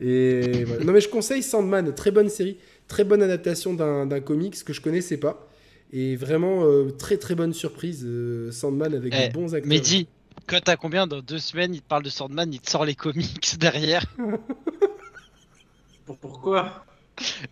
Et 0.00 0.64
Non, 0.84 0.92
mais 0.92 1.00
je 1.00 1.08
conseille 1.08 1.42
Sandman, 1.42 1.94
très 1.94 2.10
bonne 2.10 2.28
série, 2.28 2.58
très 2.86 3.02
bonne 3.02 3.22
adaptation 3.22 3.74
d'un 3.74 4.20
comics 4.20 4.62
que 4.62 4.72
je 4.72 4.80
connaissais 4.80 5.16
pas. 5.16 5.48
Et 5.92 6.16
vraiment, 6.16 6.64
euh, 6.64 6.90
très 6.90 7.16
très 7.16 7.34
bonne 7.34 7.54
surprise, 7.54 8.02
euh, 8.04 8.50
Sandman 8.50 8.92
avec 8.92 9.12
des 9.12 9.28
eh, 9.28 9.32
bons 9.32 9.54
acteurs. 9.54 9.68
Mais 9.68 9.78
dis, 9.78 10.08
quand 10.46 10.60
t'as 10.62 10.76
combien 10.76 11.06
dans 11.06 11.20
deux 11.20 11.38
semaines, 11.38 11.74
il 11.74 11.80
te 11.80 11.86
parle 11.86 12.02
de 12.02 12.10
Sandman, 12.10 12.52
il 12.52 12.60
te 12.60 12.68
sort 12.68 12.84
les 12.84 12.96
comics 12.96 13.56
derrière 13.60 14.04
Pourquoi? 16.20 16.84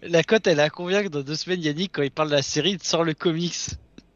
La 0.02 0.22
cote, 0.22 0.46
elle 0.46 0.60
a 0.60 0.70
combien 0.70 1.02
que 1.02 1.08
dans 1.08 1.22
deux 1.22 1.34
semaines, 1.34 1.60
Yannick, 1.62 1.92
quand 1.94 2.02
il 2.02 2.10
parle 2.10 2.28
de 2.28 2.34
la 2.34 2.42
série, 2.42 2.72
il 2.72 2.78
te 2.78 2.86
sort 2.86 3.04
le 3.04 3.14
comics? 3.14 3.54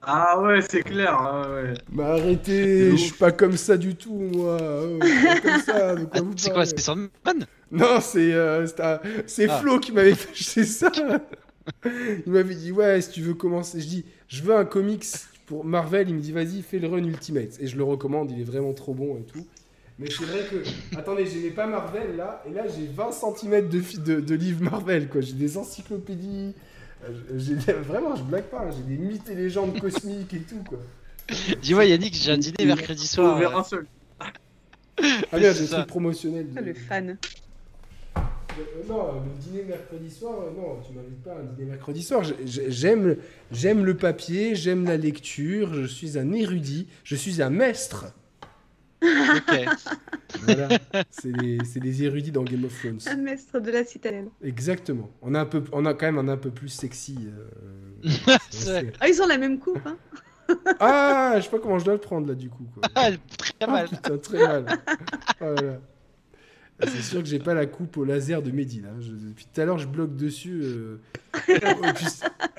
Ah 0.02 0.40
ouais, 0.40 0.60
c'est 0.62 0.82
clair. 0.82 1.16
ah 1.18 1.48
ouais. 1.50 1.74
Mais 1.90 2.04
arrêtez, 2.04 2.92
je 2.92 2.96
suis 2.96 3.12
pas 3.12 3.32
comme 3.32 3.56
ça 3.56 3.76
du 3.76 3.94
tout, 3.96 4.14
moi. 4.14 4.56
Oh, 4.60 4.98
vous 6.22 6.32
C'est 6.36 6.52
quoi 6.52 6.66
C'est 6.66 6.78
Sandman? 6.78 7.46
Non, 7.70 8.00
c'est 8.00 8.32
euh, 8.32 8.66
c'est 9.26 9.48
Ah. 9.50 9.58
Flo 9.58 9.78
qui 9.80 9.92
m'avait 9.92 10.14
fait 10.14 10.64
ça. 10.64 10.90
Il 11.84 12.32
m'avait 12.32 12.54
dit 12.54 12.72
ouais, 12.72 13.00
si 13.00 13.10
tu 13.10 13.22
veux 13.22 13.34
commencer, 13.34 13.80
je 13.80 13.86
dis 13.86 14.04
je 14.28 14.42
veux 14.42 14.56
un 14.56 14.64
comics 14.64 15.04
pour 15.46 15.64
Marvel. 15.64 16.08
Il 16.08 16.14
me 16.14 16.20
dit 16.20 16.32
vas-y, 16.32 16.62
fais 16.62 16.78
le 16.78 16.88
run 16.88 17.04
Ultimate 17.04 17.58
et 17.60 17.66
je 17.66 17.76
le 17.76 17.82
recommande. 17.84 18.30
Il 18.30 18.40
est 18.40 18.44
vraiment 18.44 18.72
trop 18.72 18.94
bon 18.94 19.18
et 19.18 19.24
tout. 19.24 19.46
Mais 19.98 20.08
c'est 20.10 20.24
vrai 20.24 20.44
que 20.48 20.96
attendez, 20.96 21.26
j'aimais 21.26 21.50
pas 21.50 21.66
Marvel 21.66 22.16
là 22.16 22.42
et 22.48 22.52
là 22.52 22.62
j'ai 22.68 22.86
20 22.86 23.10
cm 23.12 23.68
de, 23.68 23.80
fi- 23.80 23.98
de, 23.98 24.20
de 24.20 24.34
livres 24.34 24.62
Marvel 24.62 25.08
quoi. 25.08 25.20
J'ai 25.20 25.32
des 25.32 25.56
encyclopédies. 25.58 26.54
euh, 27.04 27.08
J'ai 27.36 27.54
vraiment, 27.72 28.14
je 28.14 28.22
blague 28.22 28.44
pas. 28.44 28.60
hein, 28.60 28.70
J'ai 28.76 28.96
des 28.96 29.02
mythes 29.02 29.28
et 29.28 29.34
légendes 29.34 29.78
cosmiques 29.80 30.32
et 30.34 30.40
tout 30.40 30.62
quoi. 30.68 30.78
Dis-moi 31.62 31.84
Yannick, 31.86 32.14
j'ai 32.14 32.30
un 32.32 32.38
dîner 32.38 32.64
mercredi 32.64 33.06
soir. 33.06 33.34
ouvrir 33.34 33.56
euh, 33.56 33.60
un 33.60 33.64
seul. 33.64 33.86
Ah 35.32 35.38
merde, 35.38 35.54
c'est 35.54 35.62
j'ai 35.62 35.66
ça. 35.66 35.76
le 35.78 35.82
truc 35.82 35.88
promotionnel. 35.88 36.52
de- 36.52 36.60
le 36.60 36.74
fan. 36.74 37.18
Euh, 38.16 38.62
non, 38.88 39.12
le 39.14 39.40
dîner 39.42 39.62
mercredi 39.64 40.10
soir, 40.10 40.34
euh, 40.40 40.50
non, 40.56 40.80
tu 40.86 40.92
m'invites 40.92 41.22
pas 41.22 41.32
à 41.32 41.38
un 41.40 41.44
dîner 41.44 41.70
mercredi 41.70 42.02
soir. 42.02 42.24
J'ai- 42.24 42.34
j'ai- 42.46 42.70
J'aime, 42.70 43.16
j'aime 43.52 43.84
le 43.84 43.96
papier, 43.96 44.54
j'aime 44.56 44.84
la 44.84 44.96
lecture, 44.96 45.74
je 45.74 45.86
suis 45.86 46.18
un 46.18 46.32
érudit, 46.32 46.88
je 47.04 47.14
suis 47.16 47.42
un 47.42 47.50
maître. 47.50 48.06
Voilà, 50.42 50.68
c'est 51.10 51.30
les 51.80 52.02
érudits 52.02 52.32
dans 52.32 52.42
Game 52.42 52.64
of 52.64 52.78
Thrones. 52.78 52.98
Un 53.06 53.16
maître 53.16 53.58
de 53.60 53.70
la 53.70 53.84
citadelle. 53.84 54.28
Exactement. 54.42 55.10
On 55.22 55.34
a, 55.34 55.40
un 55.40 55.46
peu, 55.46 55.62
on 55.72 55.86
a 55.86 55.94
quand 55.94 56.06
même 56.12 56.18
un 56.18 56.28
un 56.32 56.36
peu 56.36 56.50
plus 56.50 56.68
sexy. 56.68 57.16
euh, 58.04 58.08
c'est- 58.50 58.92
Ah, 59.00 59.08
ils 59.08 59.20
ont 59.22 59.26
la 59.26 59.38
même 59.38 59.58
coupe, 59.58 59.80
hein 59.86 59.96
ah, 60.80 61.34
je 61.36 61.42
sais 61.42 61.50
pas 61.50 61.58
comment 61.58 61.78
je 61.78 61.84
dois 61.84 61.94
le 61.94 62.00
prendre 62.00 62.26
là 62.26 62.34
du 62.34 62.48
coup. 62.48 62.64
Quoi. 62.74 62.82
Ah, 62.94 63.10
très 63.36 63.52
Ah, 63.60 63.66
mal. 63.66 63.88
putain, 63.88 64.16
très 64.18 64.38
mal. 64.38 64.64
Voilà. 65.40 65.78
Ah, 66.80 66.86
C'est 66.86 67.02
sûr 67.02 67.20
que 67.22 67.26
j'ai 67.28 67.38
pas 67.40 67.52
la 67.54 67.66
coupe 67.66 67.96
au 67.98 68.04
laser 68.04 68.40
de 68.40 68.50
Mehdi 68.50 68.80
là. 68.80 68.88
Je- 69.00 69.10
depuis 69.12 69.46
tout 69.52 69.60
à 69.60 69.64
l'heure, 69.66 69.78
je 69.78 69.86
bloque 69.88 70.16
dessus. 70.16 70.60
euh, 70.62 71.00
puis, 71.44 72.06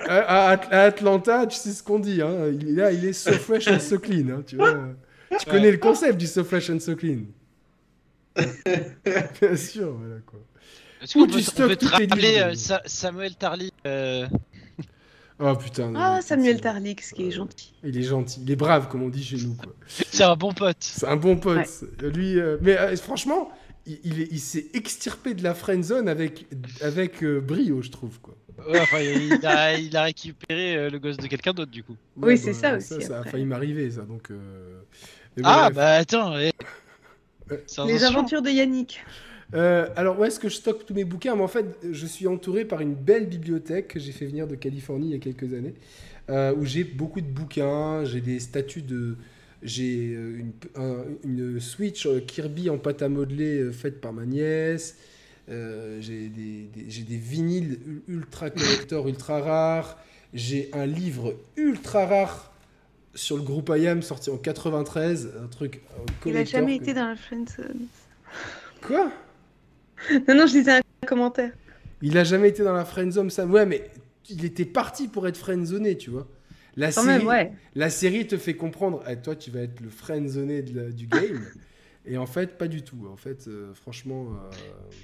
à, 0.06 0.18
à 0.18 0.50
At- 0.52 0.68
à 0.70 0.80
Atlanta, 0.82 1.46
tu 1.46 1.56
sais 1.56 1.70
ce 1.72 1.82
qu'on 1.82 1.98
dit. 1.98 2.22
Hein. 2.22 2.48
Il 2.52 2.68
est 2.68 2.72
là, 2.72 2.92
il 2.92 3.04
est 3.04 3.12
so 3.12 3.32
fresh 3.32 3.66
and 3.68 3.80
so 3.80 3.98
clean. 3.98 4.28
hein, 4.28 4.42
tu 4.46 4.54
vois. 4.56 4.78
Tu 5.30 5.36
Ouais. 5.46 5.52
connais 5.52 5.70
le 5.70 5.78
concept 5.78 6.18
du 6.18 6.26
so 6.26 6.42
fresh 6.44 6.70
and 6.70 6.80
so 6.80 6.96
clean. 6.96 7.20
Bien 9.40 9.56
sûr, 9.56 9.92
voilà 9.92 10.16
quoi. 10.26 10.40
Est-ce 11.02 11.14
qu'on 11.14 11.20
Où 11.20 11.26
peut, 11.26 11.40
tu 11.40 11.62
on 11.62 11.68
peut 11.68 11.76
te 11.76 11.86
rappeler 11.86 12.38
euh, 12.40 12.54
Sa- 12.54 12.82
Samuel 12.84 13.34
Tarly 13.36 13.72
euh, 13.86 14.26
Oh 15.38 15.54
putain. 15.56 15.92
Ah, 15.96 16.16
non, 16.16 16.20
Samuel 16.22 16.60
Tarlix, 16.60 17.12
qui 17.12 17.28
est 17.28 17.30
gentil. 17.30 17.72
Il 17.82 17.96
est 17.96 18.02
gentil, 18.02 18.40
il 18.42 18.50
est 18.50 18.56
brave 18.56 18.88
comme 18.88 19.02
on 19.02 19.08
dit 19.08 19.24
chez 19.24 19.36
nous. 19.38 19.54
Quoi. 19.54 19.72
C'est 19.88 20.22
un 20.24 20.36
bon 20.36 20.52
pote. 20.52 20.76
C'est 20.80 21.06
un 21.06 21.16
bon 21.16 21.36
pote. 21.38 21.84
Lui, 22.02 22.38
euh, 22.38 22.58
mais 22.60 22.76
euh, 22.76 22.94
franchement, 22.96 23.50
il, 23.86 23.98
il 24.04 24.20
est- 24.20 24.28
il 24.30 24.38
s'est 24.40 24.66
extirpé 24.74 25.32
de 25.34 25.42
la 25.42 25.54
friend 25.54 25.82
zone 25.82 26.08
avec, 26.08 26.46
avec 26.82 27.22
euh, 27.24 27.40
brio, 27.40 27.80
je 27.80 27.90
trouve. 27.90 28.20
Quoi. 28.20 28.36
Ouais, 28.68 28.80
enfin, 28.80 28.98
il, 29.00 29.46
a, 29.46 29.78
il 29.78 29.96
a 29.96 30.02
récupéré 30.02 30.76
euh, 30.76 30.90
le 30.90 30.98
gosse 30.98 31.16
de 31.16 31.26
quelqu'un 31.26 31.54
d'autre 31.54 31.70
du 31.70 31.82
coup. 31.82 31.96
Oui, 32.16 32.36
c'est 32.36 32.52
ça 32.52 32.76
aussi, 32.76 32.88
Ça, 32.88 33.00
ça 33.00 33.20
a 33.20 33.24
failli 33.24 33.46
m'arriver, 33.46 33.90
ça. 33.90 34.02
Donc, 34.02 34.30
Ah 35.42 35.70
bref. 35.70 35.74
bah 35.74 35.94
attends. 35.96 36.38
eh. 36.38 36.52
Les 37.84 38.04
aventures 38.04 38.42
de 38.42 38.50
Yannick. 38.50 39.00
Euh, 39.54 39.88
alors, 39.96 40.18
où 40.20 40.24
est-ce 40.24 40.38
que 40.38 40.48
je 40.48 40.54
stocke 40.54 40.86
tous 40.86 40.94
mes 40.94 41.04
bouquins? 41.04 41.34
Mais 41.34 41.42
En 41.42 41.48
fait, 41.48 41.66
je 41.90 42.06
suis 42.06 42.26
entouré 42.28 42.64
par 42.64 42.80
une 42.80 42.94
belle 42.94 43.26
bibliothèque 43.28 43.88
que 43.88 43.98
j'ai 44.00 44.12
fait 44.12 44.26
venir 44.26 44.46
de 44.46 44.54
Californie 44.54 45.08
il 45.08 45.12
y 45.12 45.16
a 45.16 45.18
quelques 45.18 45.52
années, 45.54 45.74
euh, 46.28 46.54
où 46.54 46.64
j'ai 46.64 46.84
beaucoup 46.84 47.20
de 47.20 47.26
bouquins, 47.26 48.04
j'ai 48.04 48.20
des 48.20 48.40
statues 48.40 48.82
de... 48.82 49.16
J'ai 49.62 50.14
euh, 50.14 50.38
une, 50.38 50.52
un- 50.76 51.04
une 51.24 51.60
Switch 51.60 52.08
Kirby 52.26 52.70
en 52.70 52.78
pâte 52.78 53.02
à 53.02 53.08
modeler 53.10 53.58
euh, 53.58 53.72
faite 53.72 54.00
par 54.00 54.12
ma 54.12 54.24
nièce. 54.24 54.96
Euh, 55.50 55.98
j'ai 56.00 56.28
des, 56.28 56.70
des- 56.74 56.88
j'ai 56.88 57.02
des 57.02 57.16
vinyles 57.18 57.78
ul- 57.86 58.02
ultra 58.08 58.48
collector, 58.50 59.06
ultra 59.08 59.40
rares. 59.40 59.98
J'ai 60.32 60.70
un 60.72 60.86
livre 60.86 61.34
ultra 61.56 62.06
rare 62.06 62.49
sur 63.14 63.36
le 63.36 63.42
groupe 63.42 63.72
IAM 63.74 64.02
sorti 64.02 64.30
en 64.30 64.36
93, 64.38 65.32
un 65.42 65.46
truc 65.48 65.80
Il 66.26 66.36
a 66.36 66.44
jamais 66.44 66.78
que- 66.78 66.84
été 66.84 66.94
dans 66.94 67.06
la 67.08 67.16
friendzone. 67.16 67.86
Quoi? 68.82 69.10
Non, 70.28 70.34
non, 70.34 70.46
je 70.46 70.52
disais 70.52 70.72
un 70.78 71.06
commentaire. 71.06 71.52
Il 72.02 72.16
a 72.16 72.24
jamais 72.24 72.48
été 72.48 72.62
dans 72.62 72.72
la 72.72 72.84
friendzone, 72.84 73.28
Sam. 73.30 73.50
Ouais, 73.52 73.66
mais 73.66 73.90
il 74.30 74.44
était 74.44 74.64
parti 74.64 75.08
pour 75.08 75.26
être 75.28 75.36
friendzoné, 75.36 75.96
tu 75.98 76.10
vois. 76.10 76.26
La 76.76 76.92
Quand 76.92 77.02
série, 77.02 77.18
même, 77.18 77.26
ouais. 77.26 77.52
la 77.74 77.90
série 77.90 78.26
te 78.26 78.38
fait 78.38 78.54
comprendre, 78.54 79.02
eh, 79.08 79.16
toi, 79.16 79.34
tu 79.36 79.50
vas 79.50 79.60
être 79.60 79.80
le 79.80 79.90
friendzoné 79.90 80.62
de 80.62 80.80
la- 80.80 80.90
du 80.90 81.06
game. 81.06 81.44
Et 82.06 82.16
en 82.16 82.26
fait, 82.26 82.56
pas 82.56 82.68
du 82.68 82.82
tout. 82.82 83.06
En 83.12 83.16
fait, 83.16 83.46
euh, 83.48 83.74
franchement. 83.74 84.28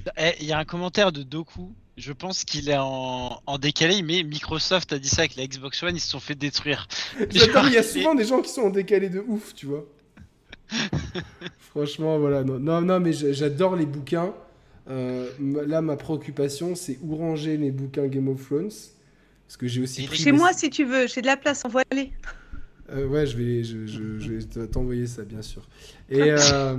euh, 0.09 0.11
Eh, 0.17 0.33
Il 0.41 0.47
y 0.47 0.53
a 0.53 0.59
un 0.59 0.65
commentaire 0.65 1.13
de 1.13 1.23
Doku. 1.23 1.75
Je 1.97 2.13
pense 2.13 2.45
qu'il 2.45 2.69
est 2.69 2.77
en, 2.77 3.41
en 3.47 3.59
décalé, 3.59 4.03
mais 4.03 4.23
Microsoft 4.23 4.93
a 4.93 4.99
dit 4.99 5.09
ça 5.09 5.23
avec 5.23 5.37
la 5.37 5.47
Xbox 5.47 5.83
One, 5.83 5.97
ils 5.97 6.01
se 6.01 6.11
sont 6.11 6.21
fait 6.21 6.35
détruire. 6.35 6.87
J'adore, 7.31 7.67
il 7.69 7.73
y 7.73 7.79
a 7.79 7.83
souvent 7.95 8.15
des 8.15 8.25
gens 8.25 8.43
qui 8.43 8.51
sont 8.51 8.63
en 8.63 8.71
décalé 8.71 9.09
de 9.09 9.21
ouf, 9.27 9.55
tu 9.55 9.65
vois. 9.67 9.87
Franchement, 11.59 12.19
voilà. 12.19 12.45
Non, 12.45 12.59
non, 12.59 12.83
non, 12.83 13.01
mais 13.01 13.13
j'a- 13.15 13.33
j'adore 13.33 13.77
les 13.77 13.87
bouquins. 13.87 14.35
Euh, 14.89 15.31
là, 15.67 15.81
ma 15.81 15.97
préoccupation, 15.97 16.75
c'est 16.75 16.99
où 17.03 17.17
ranger 17.17 17.57
les 17.57 17.71
bouquins 17.71 18.07
Game 18.09 18.29
of 18.29 18.45
Thrones. 18.45 18.69
Parce 19.47 19.57
que 19.57 19.67
j'ai 19.67 19.81
aussi. 19.81 20.05
Pris 20.07 20.19
Chez 20.19 20.33
mes- 20.33 20.39
moi, 20.39 20.53
si 20.53 20.69
tu 20.71 20.85
veux, 20.85 21.07
j'ai 21.07 21.23
de 21.23 21.27
la 21.27 21.37
place, 21.37 21.65
envoie-les. 21.65 22.13
Euh, 22.93 23.07
ouais, 23.07 23.27
je 23.27 23.37
vais, 23.37 23.65
je, 23.65 23.87
je- 23.87 24.19
je 24.19 24.33
vais 24.33 24.43
te- 24.45 24.67
t'envoyer 24.67 25.07
ça, 25.07 25.23
bien 25.25 25.43
sûr. 25.43 25.67
Et, 26.11 26.21
euh, 26.21 26.77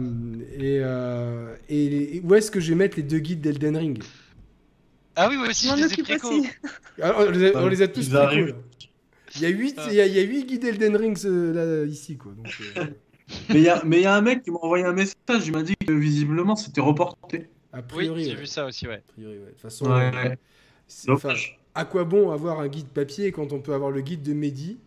et, 0.57 0.79
euh, 0.81 1.55
et 1.69 2.17
et 2.17 2.21
où 2.23 2.33
est-ce 2.35 2.49
que 2.51 2.59
je 2.59 2.69
vais 2.69 2.75
mettre 2.75 2.97
les 2.97 3.03
deux 3.03 3.19
guides 3.19 3.41
d'Elden 3.41 3.75
Ring? 3.75 4.03
Ah 5.19 5.27
oui, 5.29 5.35
moi 5.37 5.47
aussi, 5.49 5.67
Je 5.67 5.75
les 5.75 5.93
ai 5.99 6.03
préco. 6.03 6.29
Ah, 7.01 7.13
on, 7.17 7.31
les 7.31 7.45
a, 7.51 7.57
on 7.63 7.67
les 7.67 7.81
a 7.81 7.87
tous 7.87 8.07
préco. 8.09 8.53
Il 9.35 9.41
y 9.41 9.45
a 9.45 9.49
8 9.49 9.75
Ah. 9.77 9.87
il 9.89 9.95
y 9.95 10.01
a, 10.01 10.05
il 10.05 10.13
y 10.15 10.19
a 10.19 10.21
huit 10.21 10.45
guides 10.45 10.63
Elden 10.63 10.95
Ring 10.95 11.17
euh, 11.25 11.83
là, 11.83 11.85
ici, 11.91 12.17
quoi. 12.17 12.31
Donc, 12.33 12.47
euh, 12.77 12.85
Mais 13.49 13.55
il 13.55 13.61
y, 13.63 13.69
a- 13.69 13.83
mais 13.83 13.97
il 13.97 14.03
y 14.03 14.05
a 14.05 14.15
un 14.15 14.21
mec 14.21 14.43
qui 14.43 14.51
m'a 14.51 14.59
envoyé 14.61 14.85
un 14.85 14.93
message, 14.93 15.45
il 15.45 15.51
m'a 15.51 15.61
dit 15.63 15.75
que 15.75 15.91
visiblement 15.91 16.55
c'était 16.55 16.79
reporté. 16.81 17.49
a 17.73 17.79
Oui, 17.79 17.83
priori, 17.87 18.23
j'ai 18.23 18.29
ouais. 18.31 18.35
vu 18.37 18.45
ça 18.45 18.65
aussi, 18.65 18.87
ouais. 18.87 19.03
A 19.09 19.11
priori, 19.11 19.33
ouais. 19.39 19.45
De 19.45 19.49
toute 19.51 19.61
façon, 19.61 19.85
Ouais, 19.91 20.11
euh, 20.15 20.29
ouais. 20.29 20.37
enfin, 21.13 21.33
à 21.75 21.83
quoi 21.85 22.05
bon 22.05 22.31
avoir 22.31 22.61
un 22.61 22.69
guide 22.69 22.87
papier 22.87 23.31
quand 23.33 23.51
on 23.51 23.59
peut 23.59 23.73
avoir 23.73 23.91
le 23.91 23.99
guide 24.01 24.21
de 24.23 24.33
Mehdi 24.33 24.77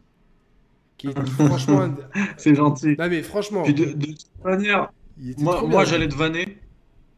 qui 0.97 1.09
est 1.09 1.28
franchement. 1.31 1.94
C'est 2.39 2.55
gentil. 2.55 2.97
Non, 2.99 3.09
mais 3.09 3.23
franchement, 3.23 3.62
Puis 3.62 3.75
de, 3.75 3.84
de 3.92 4.07
toute 4.07 4.44
manière, 4.44 4.91
moi, 5.39 5.62
moi 5.67 5.84
j'allais 5.84 6.09
te 6.09 6.15
vanner. 6.15 6.57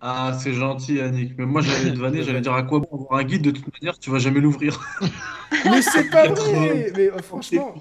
Ah, 0.05 0.37
c'est 0.43 0.53
gentil, 0.53 0.95
Yannick. 0.97 1.39
Mais 1.39 1.47
moi, 1.47 1.61
j'allais 1.63 1.93
te 1.93 1.99
vanner, 1.99 2.23
j'allais 2.25 2.41
dire 2.41 2.53
à 2.55 2.65
quoi 2.65 2.81
bon 2.81 2.89
avoir 3.05 3.21
un 3.21 3.25
guide 3.25 3.43
de 3.43 3.53
toute 3.53 3.73
manière, 3.81 3.97
tu 3.99 4.11
vas 4.11 4.19
jamais 4.19 4.41
l'ouvrir. 4.41 4.81
Mais 5.65 5.81
c'est 5.81 6.11
pas 6.11 6.27
vrai 6.29 6.93
Mais 6.97 7.09
euh, 7.11 7.19
franchement, 7.23 7.75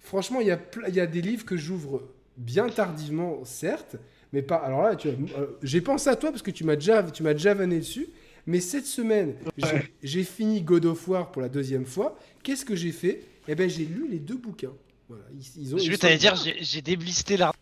franchement, 0.00 0.40
il 0.40 0.48
y, 0.48 0.50
a 0.50 0.58
y 0.88 1.00
a 1.00 1.06
des 1.06 1.22
livres 1.22 1.44
que 1.44 1.56
j'ouvre 1.56 2.02
bien 2.36 2.68
tardivement, 2.68 3.44
certes, 3.44 3.96
mais 4.32 4.42
pas. 4.42 4.56
Alors 4.56 4.82
là, 4.82 4.96
tu 4.96 5.08
vois, 5.08 5.38
euh, 5.38 5.46
j'ai 5.62 5.80
pensé 5.80 6.10
à 6.10 6.16
toi 6.16 6.30
parce 6.30 6.42
que 6.42 6.50
tu 6.50 6.64
m'as 6.64 6.74
déjà, 6.74 7.02
tu 7.04 7.22
m'as 7.22 7.32
déjà 7.32 7.54
vanné 7.54 7.78
dessus. 7.78 8.08
Mais 8.46 8.60
cette 8.60 8.86
semaine, 8.86 9.34
j'ai- 9.58 9.66
Ouais. 9.66 9.92
j'ai 10.02 10.24
fini 10.24 10.62
God 10.62 10.86
of 10.86 11.06
War 11.06 11.30
pour 11.30 11.42
la 11.42 11.48
deuxième 11.48 11.84
fois. 11.84 12.18
Qu'est-ce 12.42 12.64
que 12.64 12.74
j'ai 12.74 12.92
fait? 12.92 13.22
Eh 13.46 13.54
ben, 13.54 13.68
j'ai 13.68 13.84
lu 13.84 14.08
les 14.10 14.18
deux 14.18 14.36
bouquins. 14.36 14.72
Voilà, 15.08 15.24
ils, 15.34 15.62
ils 15.62 15.74
ont. 15.74 15.78
Je 15.78 15.94
t'allais 15.94 16.16
dire, 16.18 16.34
j'ai 16.34 16.56
j'ai 16.60 16.82
déblisté 16.82 17.36
l'art. 17.36 17.54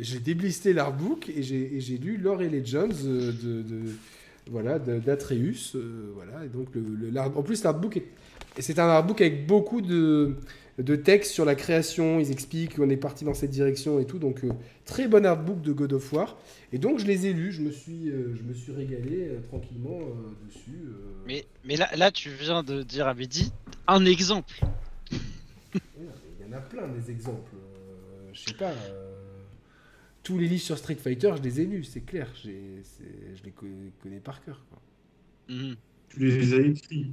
J'ai 0.00 0.18
déblisté 0.18 0.72
l'artbook 0.72 1.28
et 1.28 1.42
j'ai 1.42 1.98
lu 1.98 2.16
Lore 2.16 2.42
et 2.42 2.48
Legends 2.48 2.88
euh, 3.04 3.32
de, 3.32 3.62
de- 3.62 3.92
voilà 4.50 4.78
d'Atreus 4.78 5.72
euh, 5.74 6.10
voilà. 6.14 6.44
Et 6.44 6.48
donc 6.48 6.68
le, 6.74 6.80
le- 7.10 7.20
en 7.20 7.42
plus 7.42 7.62
l'artbook 7.64 8.00
c'est 8.58 8.78
un 8.78 8.88
artbook 8.88 9.20
avec 9.20 9.46
beaucoup 9.46 9.80
de 9.80 10.34
de 10.78 10.94
textes 10.96 11.32
sur 11.32 11.44
la 11.46 11.54
création. 11.54 12.20
Ils 12.20 12.30
expliquent 12.32 12.76
qu'on 12.76 12.90
est 12.90 12.96
parti 12.98 13.24
dans 13.24 13.32
cette 13.32 13.50
direction 13.50 13.98
et 13.98 14.04
tout. 14.06 14.18
Donc 14.18 14.44
euh, 14.44 14.50
très 14.84 15.08
bon 15.08 15.24
artbook 15.24 15.62
de 15.62 15.72
God 15.72 15.92
of 15.94 16.12
War. 16.12 16.36
Et 16.72 16.78
donc 16.78 16.98
je 16.98 17.06
les 17.06 17.26
ai 17.26 17.32
lus. 17.32 17.52
Je 17.52 17.62
me 17.62 17.70
suis 17.70 18.08
euh, 18.10 18.34
je 18.36 18.42
me 18.42 18.52
suis 18.54 18.72
régalé 18.72 19.30
tranquillement 19.48 20.00
dessus. 20.46 20.78
Mais, 21.26 21.44
mais 21.64 21.76
là, 21.76 21.88
là, 21.96 22.10
tu 22.10 22.28
viens 22.30 22.62
de 22.62 22.82
dire 22.82 23.06
à 23.06 23.14
Mehdi 23.14 23.52
un 23.86 24.04
exemple. 24.04 24.54
Il 25.74 25.80
y 25.80 26.54
en 26.54 26.56
a 26.56 26.60
plein 26.60 26.88
des 26.88 27.10
exemples 27.10 27.52
je 28.32 28.50
sais 28.50 28.54
pas 28.54 28.72
tous 30.26 30.38
les 30.38 30.48
livres 30.48 30.62
sur 30.62 30.76
Street 30.78 30.96
Fighter 30.96 31.32
je 31.38 31.42
les 31.42 31.60
ai 31.60 31.66
lus 31.66 31.84
c'est 31.84 32.00
clair 32.00 32.28
je 32.42 32.48
les 32.48 33.50
co- 33.54 33.66
connais 34.02 34.20
par 34.20 34.44
cœur 34.44 34.64
quoi. 34.70 34.80
Mhm. 35.48 35.76
Tu 36.08 36.18
les 36.26 36.54
as 36.54 36.60
écrits. 36.60 37.12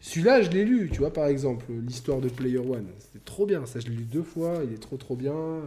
Celui-là, 0.00 0.42
je 0.42 0.50
l'ai 0.50 0.64
lu, 0.64 0.88
tu 0.92 0.98
vois, 1.00 1.12
par 1.12 1.26
exemple, 1.26 1.66
l'histoire 1.86 2.20
de 2.20 2.28
Player 2.28 2.58
One. 2.58 2.86
C'était 2.98 3.24
trop 3.24 3.46
bien, 3.46 3.66
ça, 3.66 3.80
je 3.80 3.88
l'ai 3.88 3.96
lu 3.96 4.04
deux 4.04 4.22
fois, 4.22 4.60
il 4.64 4.72
est 4.74 4.78
trop 4.78 4.96
trop 4.96 5.16
bien. 5.16 5.34
euh. 5.34 5.62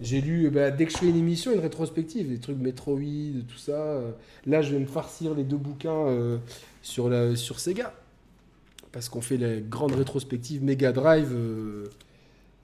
J'ai 0.00 0.20
lu, 0.20 0.50
bah, 0.50 0.70
dès 0.70 0.86
que 0.86 0.92
je 0.92 0.98
fais 0.98 1.08
une 1.08 1.16
émission, 1.16 1.52
une 1.52 1.60
rétrospective, 1.60 2.28
des 2.28 2.38
trucs 2.38 2.58
Metroid, 2.58 2.98
tout 3.48 3.56
ça. 3.58 3.72
euh. 3.72 4.12
Là, 4.46 4.62
je 4.62 4.72
vais 4.74 4.80
me 4.80 4.86
farcir 4.86 5.34
les 5.34 5.44
deux 5.44 5.56
bouquins 5.56 6.06
euh, 6.08 6.38
sur, 6.82 7.08
la, 7.08 7.36
sur 7.36 7.60
Sega. 7.60 7.94
parce 8.92 9.08
qu'on 9.08 9.20
fait 9.20 9.36
la 9.36 9.60
grande 9.60 9.94
rétrospective 9.94 10.62
Mega 10.62 10.92
Drive 10.92 11.30
euh, 11.32 11.86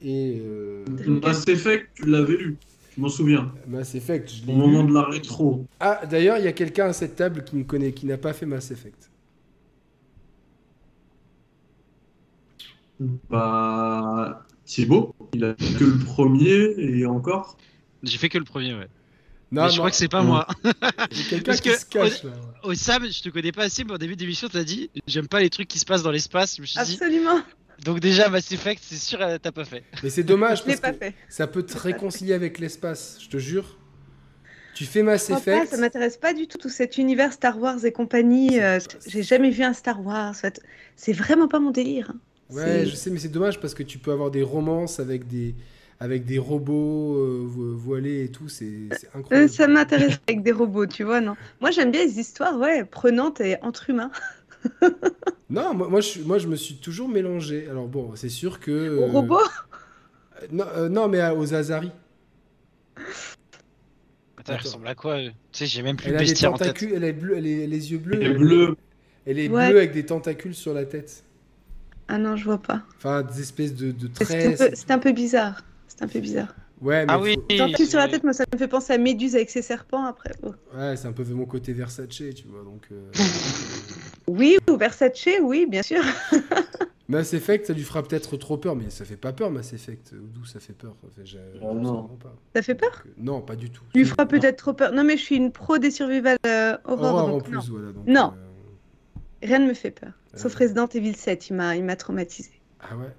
et 0.03 0.41
euh, 0.45 0.85
Mass 1.23 1.47
Effect, 1.49 1.89
tu 1.95 2.07
l'avais 2.07 2.37
lu, 2.37 2.57
je 3.01 3.03
m'en 3.03 3.09
souviens. 3.09 3.51
Mass 3.67 3.95
Effect. 3.95 4.31
Je 4.31 4.45
l'ai 4.47 4.53
Au 4.53 4.57
moment 4.57 4.85
de 4.85 4.93
la 4.93 5.05
rétro. 5.05 5.65
Ah, 5.81 6.03
d'ailleurs, 6.05 6.37
il 6.37 6.45
y 6.45 6.49
a 6.49 6.53
quelqu'un 6.53 6.89
à 6.89 6.93
cette 6.93 7.17
table 7.17 7.45
qui 7.45 7.57
me 7.57 7.65
connaît, 7.65 7.93
qui 7.93 8.05
n'a 8.05 8.19
pas 8.19 8.35
fait 8.35 8.45
Mass 8.45 8.71
Effect. 8.71 9.11
Bah. 13.31 14.45
Thibaut, 14.67 15.15
il 15.33 15.45
a 15.45 15.55
que 15.55 15.85
le 15.85 15.99
premier 16.05 16.75
et 16.79 17.07
encore. 17.07 17.57
J'ai 18.03 18.19
fait 18.19 18.29
que 18.29 18.37
le 18.39 18.45
premier, 18.45 18.75
ouais. 18.75 18.87
Non, 19.51 19.63
mais 19.65 19.71
je 19.71 19.73
non, 19.77 19.79
crois 19.79 19.91
que 19.91 19.97
c'est 19.97 20.09
pas 20.09 20.21
non. 20.23 20.29
moi. 20.29 20.47
parce 21.45 21.61
qui 21.61 21.71
que- 21.71 21.77
se 21.79 21.87
cache 21.87 22.23
là. 22.23 22.33
Oh 22.63 22.75
Sam, 22.75 23.05
je 23.11 23.23
te 23.23 23.31
connais 23.31 23.51
pas 23.51 23.65
assez, 23.65 23.83
mais 23.83 23.93
au 23.95 23.99
début 23.99 24.15
d'émission, 24.15 24.49
t'as 24.49 24.63
dit 24.63 24.91
j'aime 25.07 25.27
pas 25.27 25.41
les 25.41 25.49
trucs 25.51 25.67
qui 25.67 25.79
se 25.79 25.87
passent 25.87 26.03
dans 26.03 26.11
l'espace. 26.13 26.57
Je 26.57 26.61
me 26.61 26.67
suis 26.67 26.79
dit, 26.85 26.93
Absolument. 27.03 27.41
Donc 27.85 28.01
déjà 28.01 28.29
Mass 28.29 28.51
Effect, 28.53 28.81
c'est 28.85 28.97
sûr, 28.97 29.21
euh, 29.23 29.39
t'as 29.41 29.53
pas 29.53 29.65
fait. 29.65 29.83
Mais 30.03 30.11
c'est 30.11 30.23
dommage 30.23 30.65
parce 30.65 30.81
pas 30.81 30.93
que 30.93 30.99
fait. 30.99 31.15
ça 31.29 31.47
peut 31.47 31.63
te 31.63 31.77
réconcilier 31.79 32.35
avec 32.35 32.59
l'espace, 32.59 33.19
je 33.23 33.29
te 33.29 33.37
jure. 33.39 33.77
Tu 34.75 34.85
fais 34.85 35.03
Mass 35.03 35.23
Je 35.29 35.35
crois 35.35 35.41
pas, 35.45 35.57
Effect. 35.59 35.71
ça 35.73 35.77
m'intéresse 35.79 36.17
pas 36.17 36.33
du 36.33 36.47
tout, 36.47 36.57
tout 36.59 36.69
cet 36.69 36.97
univers 36.97 37.33
Star 37.33 37.59
Wars 37.61 37.85
et 37.85 37.93
compagnie. 37.93 38.61
Euh, 38.61 38.79
J'ai 39.07 39.23
jamais 39.23 39.51
vu 39.51 39.63
un 39.63 39.73
Star 39.75 40.05
Wars. 40.05 40.31
en 40.31 40.33
fait. 40.35 40.63
C'est 40.97 41.13
vraiment 41.13 41.49
pas 41.49 41.59
mon 41.59 41.71
délire. 41.71 42.13
hein. 42.15 42.19
Ouais, 42.55 42.85
je 42.87 42.95
sais, 42.97 43.11
mais 43.11 43.19
c'est 43.19 43.29
dommage 43.29 43.61
parce 43.61 43.75
que 43.75 43.83
tu 43.83 43.99
peux 43.99 44.11
avoir 44.11 44.31
des 44.31 44.43
romances 44.43 44.99
avec 44.99 45.27
des, 45.29 45.55
avec 46.01 46.25
des 46.25 46.39
robots 46.39 47.15
euh, 47.17 47.43
vo- 47.47 47.77
voilés 47.77 48.25
et 48.25 48.29
tout, 48.31 48.49
c'est 48.49 48.65
Euh, 48.65 48.97
incroyable. 49.15 49.49
ça 49.51 49.69
m'intéresse 49.69 50.19
avec 50.27 50.43
des 50.43 50.51
robots, 50.53 50.87
tu 50.87 51.05
vois, 51.05 51.21
non. 51.21 51.37
Moi, 51.61 51.71
j'aime 51.71 51.91
bien 51.93 52.05
les 52.05 52.19
histoires, 52.19 52.57
ouais, 52.59 52.85
prenantes 52.85 53.41
et 53.41 53.57
entre 53.63 53.91
humains. 53.91 54.11
Non, 55.51 55.75
moi, 55.75 55.89
moi, 55.89 56.01
je, 56.01 56.21
moi 56.21 56.39
je 56.39 56.47
me 56.47 56.55
suis 56.55 56.77
toujours 56.77 57.09
mélangé. 57.09 57.67
Alors 57.69 57.89
bon, 57.89 58.13
c'est 58.15 58.29
sûr 58.29 58.61
que. 58.61 58.71
Euh, 58.71 59.07
robots 59.07 59.39
Non, 60.53 60.65
euh, 60.77 60.89
non, 60.89 61.09
mais 61.09 61.21
à- 61.21 61.35
aux 61.35 61.53
Azari. 61.55 61.91
Attends, 64.39 64.53
elle 64.55 64.61
ressemble 64.61 64.87
à 64.89 64.95
quoi 64.95 65.15
euh 65.19 65.31
Tu 65.53 65.59
sais, 65.59 65.67
j'ai 65.67 65.83
même 65.83 65.97
plus 65.97 66.07
Elle 66.07 66.13
le 66.13 66.19
a 66.19 66.23
des 66.25 66.31
bestiaire 66.31 66.53
en 66.53 66.57
tête. 66.57 66.69
tentacules, 66.69 66.93
elle 66.95 67.05
a 67.05 67.13
bleu, 67.13 67.37
elle 67.37 67.47
est- 67.47 67.67
les 67.67 67.93
yeux 67.93 67.99
bleus. 67.99 68.77
Elle 69.27 69.39
est 69.39 69.49
Ouais. 69.49 69.69
bleue 69.71 69.79
avec 69.79 69.93
des 69.93 70.07
tentacules 70.07 70.55
sur 70.55 70.73
la 70.73 70.85
tête. 70.85 71.25
Ah 72.09 72.17
non, 72.19 72.37
je 72.37 72.45
vois 72.45 72.59
pas. 72.63 72.83
Enfin, 72.97 73.23
des 73.23 73.41
espèces 73.41 73.75
de, 73.75 73.91
de 73.93 74.09
C'est 74.15 74.23
un, 74.23 74.27
tresses. 74.55 74.59
peu- 74.59 74.71
c'est 74.75 74.91
un 74.93 74.99
peu 74.99 75.13
bizarre. 75.13 75.63
C'est 75.89 76.03
un 76.03 76.09
peu 76.09 76.21
bizarre. 76.21 76.55
Ouais, 76.81 77.05
mais 77.05 77.13
Ah 77.13 77.19
oui, 77.21 77.35
faut- 77.35 77.57
Tentacules 77.59 77.87
sur 77.87 77.99
la 77.99 78.09
tête, 78.09 78.25
moi, 78.25 78.33
ça 78.33 78.45
me 78.53 78.57
fait 78.59 78.67
penser 78.69 78.93
à 78.95 78.99
Méduse 78.99 79.35
avec 79.35 79.51
ses 79.51 79.61
serpents 79.63 80.05
après. 80.07 80.33
Oh. 80.43 80.55
Ouais, 80.75 80.97
c'est 80.97 81.07
un 81.09 81.13
peu 81.13 81.25
mon 81.25 81.45
côté 81.45 81.73
Versace, 81.75 82.07
tu 82.09 82.33
vois. 82.49 82.63
Donc, 82.65 82.87
euh, 82.91 83.11
Oui, 84.27 84.57
ou 84.71 84.77
Versace, 84.77 85.29
oui, 85.43 85.67
bien 85.69 85.83
sûr. 85.83 86.03
Mass 87.09 87.33
Effect, 87.35 87.67
ça 87.67 87.73
lui 87.73 87.83
fera 87.83 88.05
peut-être 88.05 88.37
trop 88.37 88.57
peur, 88.57 88.77
mais 88.77 88.89
ça 88.91 89.05
fait 89.05 89.17
pas 89.17 89.33
peur, 89.33 89.51
Mass 89.51 89.73
Effect. 89.73 90.15
D'où 90.15 90.45
ça 90.45 90.61
fait 90.61 90.73
peur? 90.73 90.95
Enfin, 91.05 91.23
j'ai- 91.25 91.39
Oh 91.61 91.75
non. 91.75 91.81
absolument 91.81 92.19
pas. 92.23 92.37
Ça 92.55 92.63
fait 92.63 92.77
peur? 92.77 92.91
Donc, 93.05 93.07
euh, 93.07 93.11
Non, 93.19 93.41
pas 93.41 93.57
du 93.57 93.71
tout. 93.71 93.83
Lui 93.97 94.05
fera 94.05 94.27
peut-être 94.27 94.57
trop 94.59 94.73
peur. 94.75 94.93
Non, 94.93 95.03
mais 95.03 95.17
je 95.17 95.23
suis 95.23 95.35
une 95.35 95.51
pro 95.51 95.79
des 95.79 95.91
survival 95.91 96.37
euh, 96.47 96.77
horror. 96.85 97.35
En 97.35 97.41
plus, 97.41 97.57
non. 97.57 97.63
voilà. 97.69 97.93
Donc, 97.93 98.07
Non. 98.07 98.35
euh, 98.37 98.47
Rien 99.43 99.59
ne 99.59 99.67
me 99.67 99.75
fait 99.75 99.91
peur. 99.91 100.13
Sauf 100.37 100.55
Euh. 100.55 100.59
Resident 100.61 100.87
Evil 100.87 101.15
7, 101.17 101.49
il 101.49 101.55
m'a 101.57 101.75
il 101.75 101.83
m'a 101.83 101.97
traumatisé. 101.97 102.51
Ah 102.79 102.97
ouais? 102.97 103.13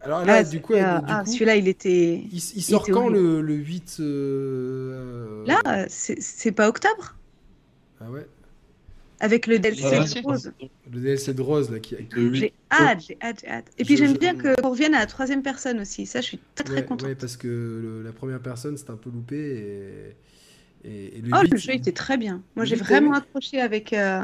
Alors 0.00 0.24
là, 0.24 0.36
Ah, 0.38 0.42
du 0.44 0.60
coup, 0.60 0.72
c'est- 0.72 0.82
euh, 0.82 0.98
ah, 0.98 1.02
ah, 1.06 1.22
coup, 1.24 1.30
celui-là, 1.30 1.54
il 1.56 1.68
était. 1.68 2.14
il, 2.16 2.34
il 2.34 2.40
sort 2.62 2.82
était 2.82 2.92
quand 2.92 3.08
le, 3.08 3.40
le 3.42 3.54
8 3.54 3.98
euh, 4.00 5.44
Là, 5.46 5.60
euh, 5.68 5.84
c'est 5.88 6.20
c'est 6.20 6.50
pas 6.52 6.68
octobre? 6.68 7.14
Ah 8.00 8.10
ouais. 8.10 8.26
Avec 9.20 9.46
le 9.46 9.58
DLC 9.58 9.82
de 9.82 10.22
Rose. 10.26 10.52
Le 10.92 11.00
DLC 11.00 11.34
de 11.34 11.40
Rose 11.42 11.70
là 11.70 11.78
qui. 11.78 11.96
J'ai 12.32 12.52
hâte, 12.70 13.04
j'ai 13.06 13.16
hâte, 13.22 13.40
j'ai 13.42 13.48
hâte. 13.48 13.70
Et 13.78 13.84
puis 13.84 13.96
j'aime 13.96 14.16
bien 14.16 14.34
que- 14.34 14.60
qu'on 14.60 14.70
revienne 14.70 14.94
à 14.94 14.98
la 15.00 15.06
troisième 15.06 15.42
personne 15.42 15.80
aussi. 15.80 16.04
Ça, 16.06 16.20
je 16.20 16.26
suis 16.26 16.40
très 16.54 16.64
très 16.64 16.74
Ouais, 16.74 16.84
contente. 16.84 17.08
ouais, 17.08 17.14
parce 17.14 17.36
que 17.36 17.46
le- 17.46 18.02
la 18.02 18.12
première 18.12 18.40
personne 18.40 18.76
c'était 18.76 18.90
un 18.90 18.96
peu 18.96 19.10
loupé 19.10 20.16
et, 20.84 20.88
et, 20.90 21.18
et 21.18 21.20
le 21.20 21.30
Oh, 21.32 21.40
8, 21.42 21.50
le 21.52 21.56
jeu 21.56 21.72
était 21.74 21.92
très 21.92 22.16
bien. 22.16 22.42
Moi, 22.56 22.64
Le 22.64 22.70
j'ai 22.70 22.76
vraiment 22.76 23.14
accroché 23.14 23.60
avec. 23.60 23.92
euh, 23.92 24.22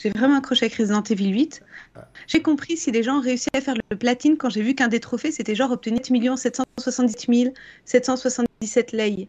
J'ai 0.00 0.08
vraiment 0.08 0.38
accroché 0.38 0.64
avec 0.64 0.76
Resident 0.78 1.02
Evil 1.02 1.28
8. 1.28 1.62
Ah. 1.94 2.08
J'ai 2.26 2.40
compris 2.40 2.78
si 2.78 2.90
les 2.92 3.02
gens 3.02 3.20
réussissaient 3.20 3.50
à 3.52 3.60
faire 3.60 3.74
le 3.90 3.96
platine 3.96 4.38
quand 4.38 4.48
j'ai 4.48 4.62
vu 4.62 4.74
qu'un 4.74 4.88
des 4.88 5.00
trophées 5.00 5.30
c'était 5.30 5.54
genre 5.54 5.70
obtenir 5.70 6.00
8 6.08 6.34
770 6.38 7.52
777 7.84 8.92
lei. 8.92 9.28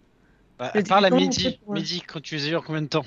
Bah, 0.57 0.71
à 0.73 1.11
on 1.11 1.15
midi. 1.17 1.59
Midi, 1.67 2.01
quand 2.07 2.21
tu 2.21 2.35
les 2.35 2.45
as 2.45 2.49
eu 2.51 2.55
en 2.55 2.61
combien 2.61 2.81
de 2.81 2.87
temps? 2.87 3.03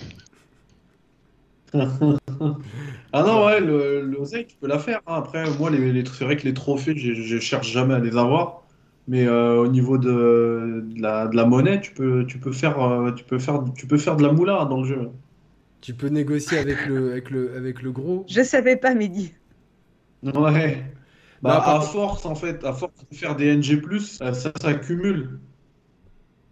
Ah 3.12 3.22
non, 3.22 3.46
ouais, 3.46 3.60
le, 3.60 4.02
le 4.02 4.18
oseille, 4.20 4.46
tu 4.46 4.56
peux 4.56 4.66
la 4.66 4.78
faire. 4.78 5.00
hein. 5.06 5.14
Après, 5.16 5.50
moi, 5.50 5.70
les, 5.70 5.92
les- 5.92 6.04
c'est 6.06 6.24
vrai 6.24 6.36
que 6.36 6.42
les 6.44 6.54
trophées, 6.54 6.96
je, 6.96 7.12
je 7.14 7.38
cherche 7.38 7.70
jamais 7.70 7.94
à 7.94 7.98
les 8.00 8.16
avoir. 8.16 8.62
Mais 9.08 9.26
euh, 9.26 9.56
au 9.62 9.68
niveau 9.68 9.98
de, 9.98 10.82
de 10.86 11.00
la, 11.02 11.28
de 11.28 11.36
la 11.36 11.44
monnaie, 11.46 11.80
tu 11.80 11.92
peux, 11.94 12.26
tu 12.26 12.38
peux 12.40 12.52
faire, 12.52 12.80
euh, 12.82 13.12
tu 13.12 13.24
peux 13.24 13.38
faire, 13.38 13.62
tu 13.76 13.86
peux 13.86 13.98
faire 13.98 14.16
de 14.16 14.22
la 14.24 14.32
moula 14.32 14.64
dans 14.66 14.78
le 14.82 14.84
jeu. 14.88 15.10
Tu 15.80 15.94
peux 15.96 16.08
négocier 16.08 16.58
avec 16.58 16.84
le, 16.84 17.12
avec 17.12 17.30
le, 17.30 17.56
avec 17.56 17.80
le 17.80 17.90
gros. 17.92 18.26
Je 18.28 18.42
savais 18.42 18.76
pas, 18.76 18.94
Mehdi. 18.94 19.34
Ouais. 20.22 20.92
Bah, 21.42 21.62
à 21.76 21.80
force, 21.80 22.24
en 22.26 22.34
fait, 22.34 22.64
à 22.64 22.72
force 22.72 22.92
de 23.10 23.16
faire 23.16 23.36
des 23.36 23.46
NG+, 23.48 24.00
ça, 24.00 24.32
ça 24.34 24.52
s'accumule. 24.60 25.40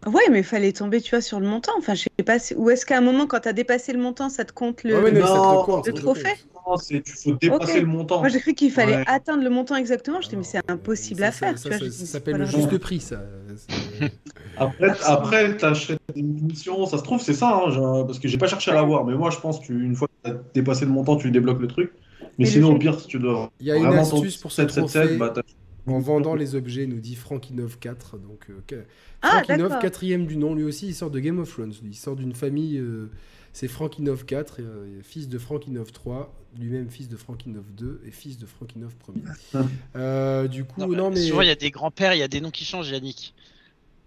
Ouais, 0.06 0.22
mais 0.30 0.40
il 0.40 0.44
fallait 0.44 0.72
tomber, 0.72 1.00
tu 1.00 1.10
vois, 1.10 1.20
sur 1.20 1.40
le 1.40 1.46
montant. 1.46 1.72
Enfin, 1.78 1.94
je 1.94 2.02
sais 2.02 2.24
pas. 2.24 2.38
si- 2.38 2.54
Ou 2.54 2.70
est-ce 2.70 2.84
qu'à 2.84 2.98
un 2.98 3.00
moment, 3.00 3.26
quand 3.26 3.40
tu 3.40 3.48
as 3.48 3.52
dépassé 3.52 3.92
le 3.92 3.98
montant, 4.00 4.28
ça 4.28 4.44
te 4.44 4.52
compte 4.52 4.82
le. 4.84 5.00
Ouais, 5.02 5.10
non, 5.10 5.20
Non, 5.20 5.62
compte, 5.64 5.86
le 5.86 5.92
trophée. 5.94 6.34
Non, 6.66 6.76
c'est, 6.76 7.02
tu 7.02 7.12
faut 7.12 7.32
dépasser 7.34 7.80
le 7.80 7.86
montant. 7.86 8.20
Moi, 8.20 8.28
j'ai 8.28 8.40
cru 8.40 8.54
qu'il 8.54 8.70
fallait 8.70 8.96
Ouais. 8.96 9.04
atteindre 9.06 9.42
le 9.42 9.50
montant 9.50 9.76
exactement. 9.76 10.20
Je 10.20 10.28
dis, 10.28 10.36
mais 10.36 10.44
c'est 10.44 10.60
impossible 10.68 11.20
ça, 11.20 11.26
à 11.28 11.32
faire. 11.32 11.58
Ça, 11.58 11.78
tu 11.78 11.90
ça- 11.90 12.06
s'appelle 12.06 12.36
le 12.36 12.46
juste 12.46 12.76
prix, 12.78 13.00
ça. 13.00 13.20
Après, 14.56 14.88
après 15.02 15.56
t'achètes 15.56 15.98
des 16.14 16.22
munitions, 16.22 16.86
ça 16.86 16.98
se 16.98 17.02
trouve, 17.02 17.20
c'est 17.20 17.34
ça, 17.34 17.62
hein, 17.66 18.04
parce 18.06 18.18
que 18.20 18.28
j'ai 18.28 18.38
pas 18.38 18.46
cherché 18.46 18.70
à 18.70 18.74
l'avoir, 18.74 19.04
mais 19.04 19.14
moi 19.14 19.30
je 19.30 19.38
pense 19.38 19.58
qu'une 19.58 19.96
fois 19.96 20.06
que 20.06 20.30
t'as 20.30 20.36
dépassé 20.54 20.84
le 20.84 20.92
montant, 20.92 21.16
tu 21.16 21.30
débloques 21.32 21.60
le 21.60 21.66
truc. 21.66 21.92
Mais, 22.38 22.46
sinon, 22.46 22.72
au 22.74 22.78
pire, 22.78 22.98
si 23.00 23.06
tu 23.08 23.18
dois 23.18 23.48
Il 23.60 23.66
y 23.66 23.70
a 23.72 23.76
une 23.76 23.84
vraiment 23.84 24.02
astuce 24.02 24.36
pour 24.36 24.50
ce 24.52 24.62
777, 24.62 25.02
trophée. 25.02 25.16
bah, 25.18 25.42
En 25.86 25.98
vendant 25.98 26.34
les 26.34 26.54
objets, 26.54 26.86
nous 26.86 27.00
dit 27.00 27.14
Frankinov 27.14 27.78
4. 27.78 28.18
Donc, 28.18 28.46
euh, 28.72 28.82
Ah, 29.22 29.42
Frankinov, 29.44 29.78
quatrième 29.80 30.26
du 30.26 30.36
nom, 30.36 30.54
lui 30.54 30.64
aussi, 30.64 30.86
il 30.88 30.94
sort 30.94 31.10
de 31.10 31.18
Game 31.20 31.38
of 31.38 31.50
Thrones. 31.50 31.74
Il 31.84 31.94
sort 31.94 32.16
d'une 32.16 32.32
famille, 32.34 32.78
euh, 32.78 33.10
c'est 33.52 33.68
Frankinov 33.68 34.24
4, 34.24 34.56
euh, 34.60 35.00
fils 35.02 35.28
de 35.28 35.38
Frankinov 35.38 35.92
3, 35.92 36.34
lui-même 36.58 36.88
fils 36.88 37.08
de 37.08 37.16
Frankinov 37.16 37.64
2 37.76 38.00
et 38.06 38.10
fils 38.10 38.38
de 38.38 38.46
Frankinov 38.46 38.94
1er. 39.06 39.64
Euh, 39.96 40.48
du 40.48 40.64
coup, 40.64 40.80
Non, 40.80 40.88
non, 40.88 41.10
mais. 41.10 41.20
Souvent, 41.20 41.42
il 41.42 41.48
y 41.48 41.50
a 41.50 41.54
des 41.54 41.70
grands-pères, 41.70 42.14
il 42.14 42.18
y 42.18 42.22
a 42.22 42.28
des 42.28 42.40
noms 42.40 42.50
qui 42.50 42.64
changent, 42.64 42.90
Yannick. 42.90 43.34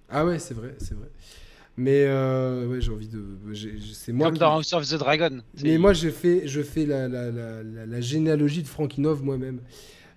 Ah 0.10 0.26
ouais, 0.26 0.40
c'est 0.40 0.54
vrai, 0.56 0.76
c'est 0.80 0.96
vrai. 0.96 1.10
Mais 1.80 2.06
euh, 2.08 2.66
ouais, 2.68 2.82
j'ai 2.82 2.92
envie 2.92 3.08
de. 3.08 3.24
C'est 3.94 4.12
moi 4.14 4.28
Comme 4.28 4.34
qui. 4.34 4.40
dans 4.40 4.56
House 4.56 4.74
of 4.74 4.88
the 4.90 4.96
Dragon. 4.96 5.42
Mais 5.64 5.78
moi, 5.78 5.94
je 5.94 6.10
fais, 6.10 6.48
je 6.48 6.64
fais 6.64 6.88
la, 6.88 7.08
la, 7.08 7.30
la, 7.30 7.62
la- 7.62 7.86
la 7.86 8.02
généalogie 8.02 8.64
de 8.64 8.68
Frankinov 8.68 9.24
moi-même. 9.24 9.60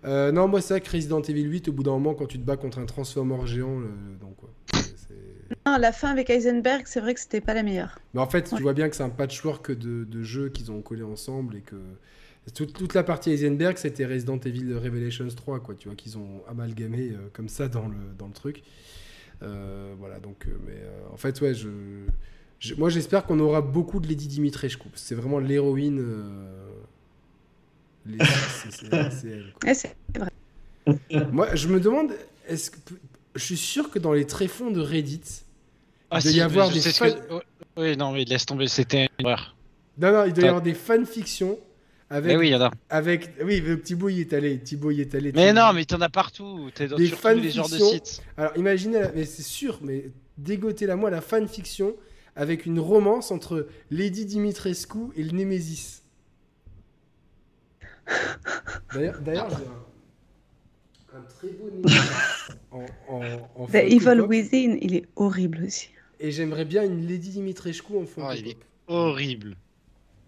Euh, 0.05 0.33
non, 0.33 0.49
moi, 0.49 0.61
c'est 0.61 0.75
vrai 0.75 0.81
que 0.81 0.91
Resident 0.91 1.21
Evil 1.23 1.45
8, 1.45 1.69
au 1.69 1.73
bout 1.73 1.83
d'un 1.83 1.93
moment, 1.93 2.15
quand 2.15 2.27
tu 2.27 2.39
te 2.39 2.45
bats 2.45 2.57
contre 2.57 2.79
un 2.79 2.87
Transformer 2.87 3.47
géant, 3.47 3.81
donc 4.21 4.37
quoi. 4.37 4.51
Non, 5.67 5.77
la 5.79 5.93
fin 5.93 6.11
avec 6.11 6.31
Heisenberg, 6.31 6.83
c'est 6.87 7.01
vrai 7.01 7.13
que 7.13 7.21
c'était 7.21 7.41
pas 7.41 7.55
la 7.55 7.63
meilleure. 7.63 7.99
Mais 8.15 8.21
en 8.21 8.27
fait, 8.29 8.45
tu 8.55 8.63
vois 8.63 8.73
bien 8.73 8.89
que 8.89 8.97
c'est 8.97 9.03
un 9.03 9.09
patchwork 9.11 9.73
de, 9.73 10.05
de 10.05 10.23
jeux 10.23 10.49
qu'ils 10.49 10.71
ont 10.71 10.81
collé 10.81 11.03
ensemble 11.03 11.57
et 11.57 11.61
que 11.61 11.77
toute, 12.55 12.73
toute 12.73 12.95
la 12.95 13.03
partie 13.03 13.31
Heisenberg, 13.33 13.77
c'était 13.77 14.07
Resident 14.07 14.39
Evil 14.39 14.75
Revelations 14.75 15.27
3, 15.29 15.61
quoi. 15.61 15.75
Tu 15.75 15.89
vois 15.89 15.97
qu'ils 15.97 16.17
ont 16.19 16.43
amalgamé 16.49 17.11
euh, 17.11 17.29
comme 17.33 17.49
ça 17.49 17.69
dans 17.69 17.89
le, 17.89 17.97
dans 18.17 18.27
le 18.29 18.33
truc. 18.33 18.63
Euh, 19.43 19.93
voilà, 19.99 20.21
donc, 20.21 20.47
mais 20.67 20.75
euh, 20.77 21.13
en 21.13 21.17
fait, 21.17 21.41
ouais, 21.41 21.53
je, 21.55 21.69
je- 22.61 22.75
moi, 22.77 22.89
j'espère 22.89 23.25
qu'on 23.27 23.41
aura 23.41 23.61
beaucoup 23.61 23.99
de 24.01 24.07
Lady 24.07 24.29
Dimitrescu. 24.29 24.89
C'est 24.95 25.15
vraiment 25.17 25.41
l'héroïne. 25.41 26.01
Les- 28.07 28.19
c'est-. 29.11 29.55
Ouais, 29.65 29.95
vrai. 30.19 30.31
Moi, 31.33 31.55
je 31.55 31.69
me 31.69 31.81
demande, 31.81 32.13
est-ce 32.49 32.71
que 32.71 32.79
je 33.35 33.45
suis 33.45 33.57
sûr 33.57 33.91
que 33.91 33.99
dans 33.99 34.13
les 34.13 34.27
tréfonds 34.27 34.71
de 34.71 34.81
Reddit, 34.81 35.21
Ah, 36.11 36.19
il 36.19 36.23
doit 36.23 36.33
si, 36.33 36.39
y 36.39 36.41
avoir 36.41 36.71
des 36.71 36.81
que- 36.81 37.33
oh, 37.35 37.41
Oui, 37.77 37.97
non, 37.97 38.13
mais 38.13 38.25
laisse 38.25 38.47
tomber, 38.47 38.67
c'était 38.69 39.05
une 39.19 39.27
erreur. 39.27 39.55
non, 39.99 40.13
non, 40.13 40.25
il 40.25 40.33
doit 40.33 40.45
y 40.45 40.49
avoir 40.49 40.63
des 40.63 40.75
fanfictions 40.75 41.59
avec 42.13 42.27
Mais 42.33 42.37
oui, 42.37 42.49
il 42.49 42.53
y 42.53 42.57
en 42.57 42.63
a. 42.63 42.71
Avec... 42.89 43.31
Oui, 43.45 43.61
le 43.61 43.79
petit 43.79 43.95
bout 43.95 44.09
y 44.09 44.21
est 44.23 44.33
allé. 44.33 44.59
Thibaut 44.59 44.91
y 44.91 45.01
est 45.01 45.15
allé. 45.15 45.31
Mais 45.33 45.49
Thibaut. 45.51 45.61
non, 45.61 45.73
mais 45.73 45.85
t'en 45.85 46.01
as 46.01 46.09
partout. 46.09 46.69
T'es 46.75 46.89
dans 46.89 46.97
Des 46.97 47.07
sur 47.07 47.21
tous 47.21 47.29
les 47.29 47.51
genres 47.53 47.69
de 47.69 47.79
fanfictions. 47.79 48.05
sites. 48.17 48.23
Alors 48.37 48.57
imaginez, 48.57 49.03
mais 49.15 49.25
c'est 49.25 49.43
sûr, 49.45 49.79
mais 49.83 50.11
dégotez-la 50.37 50.97
moi 50.97 51.11
la 51.11 51.21
fanfiction 51.21 51.95
avec 52.35 52.67
une 52.67 52.81
romance 52.81 53.31
entre 53.31 53.69
Lady 53.93 54.25
Dimitrescu 54.25 54.99
et 55.17 55.23
le 55.23 55.31
Némésis. 55.31 56.03
D'ailleurs, 58.95 59.21
d'ailleurs 59.21 59.51
j'ai 59.51 61.17
un, 61.17 61.19
un 61.19 61.23
très 61.23 61.49
beau 61.49 61.71
en, 62.73 62.87
en, 63.09 63.51
en 63.63 63.67
The 63.67 63.75
Evil 63.77 63.99
Pop, 64.19 64.29
Within, 64.29 64.77
il 64.81 64.95
est 64.97 65.05
horrible 65.17 65.65
aussi. 65.65 65.91
Et 66.19 66.31
j'aimerais 66.33 66.65
bien 66.65 66.85
une 66.85 67.07
Lady 67.07 67.31
Dimitrescu 67.31 67.97
en 67.97 68.07
Funko 68.07 68.29
Oh, 68.31 68.35
il 68.37 68.49
est. 68.49 68.57
Horrible. 68.89 69.57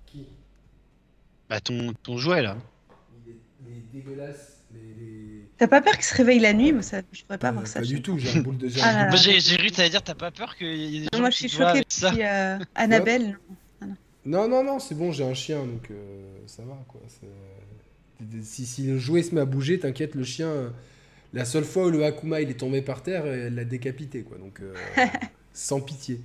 Qui? 0.06 0.26
Bah, 1.50 1.60
ton, 1.60 1.92
ton 2.02 2.16
jouet 2.16 2.42
là. 2.42 2.56
Il 3.26 3.32
est- 3.32 4.04
les- 4.74 5.42
T'as 5.58 5.66
pas 5.68 5.80
peur 5.82 5.92
qu'il 5.94 6.04
se 6.04 6.14
réveille 6.14 6.38
la 6.40 6.52
nuit 6.54 6.72
Moi, 6.72 6.82
ça, 6.82 7.02
je 7.12 7.22
pourrais 7.24 7.38
pas 7.38 7.48
Euh, 7.50 7.52
voir 7.52 7.66
ça. 7.66 7.80
Pas 7.80 7.86
du 7.86 8.00
tout, 8.00 8.18
j'ai 8.18 8.38
un 8.38 8.42
boule 8.42 8.56
de 8.56 8.68
Ah 8.82 9.14
j'ai 9.16 9.38
cru 9.38 9.68
que 9.68 9.74
t'allais 9.74 9.90
dire, 9.90 10.02
t'as 10.02 10.14
pas 10.14 10.30
peur 10.30 10.56
qu'il 10.56 10.66
y 10.74 10.96
ait 10.96 11.00
des 11.00 11.08
gens 11.12 11.20
moi, 11.20 11.30
je 11.30 11.36
suis 11.36 11.48
choquée. 11.48 11.64
avec 11.64 11.86
ça 11.88 12.10
Puis, 12.10 12.22
euh, 12.24 12.58
Annabelle, 12.74 13.38
non. 13.80 13.94
Non, 14.24 14.48
non, 14.48 14.64
non, 14.64 14.78
c'est 14.78 14.94
bon, 14.94 15.10
j'ai 15.12 15.24
un 15.24 15.34
chien, 15.34 15.58
donc 15.66 15.90
euh, 15.90 16.36
ça 16.46 16.62
va, 16.62 16.78
quoi. 16.88 17.00
Si, 18.42 18.66
si 18.66 18.86
le 18.86 18.98
jouet 18.98 19.22
se 19.22 19.34
met 19.34 19.40
à 19.40 19.44
bouger, 19.44 19.78
t'inquiète, 19.78 20.14
le 20.14 20.24
chien... 20.24 20.72
La 21.34 21.46
seule 21.46 21.64
fois 21.64 21.86
où 21.86 21.90
le 21.90 22.04
Akuma 22.04 22.42
il 22.42 22.50
est 22.50 22.60
tombé 22.60 22.82
par 22.82 23.02
terre, 23.02 23.24
elle 23.24 23.54
l'a 23.54 23.64
décapité, 23.64 24.20
quoi. 24.22 24.36
Donc, 24.36 24.60
euh, 24.60 24.74
sans 25.54 25.80
pitié. 25.80 26.20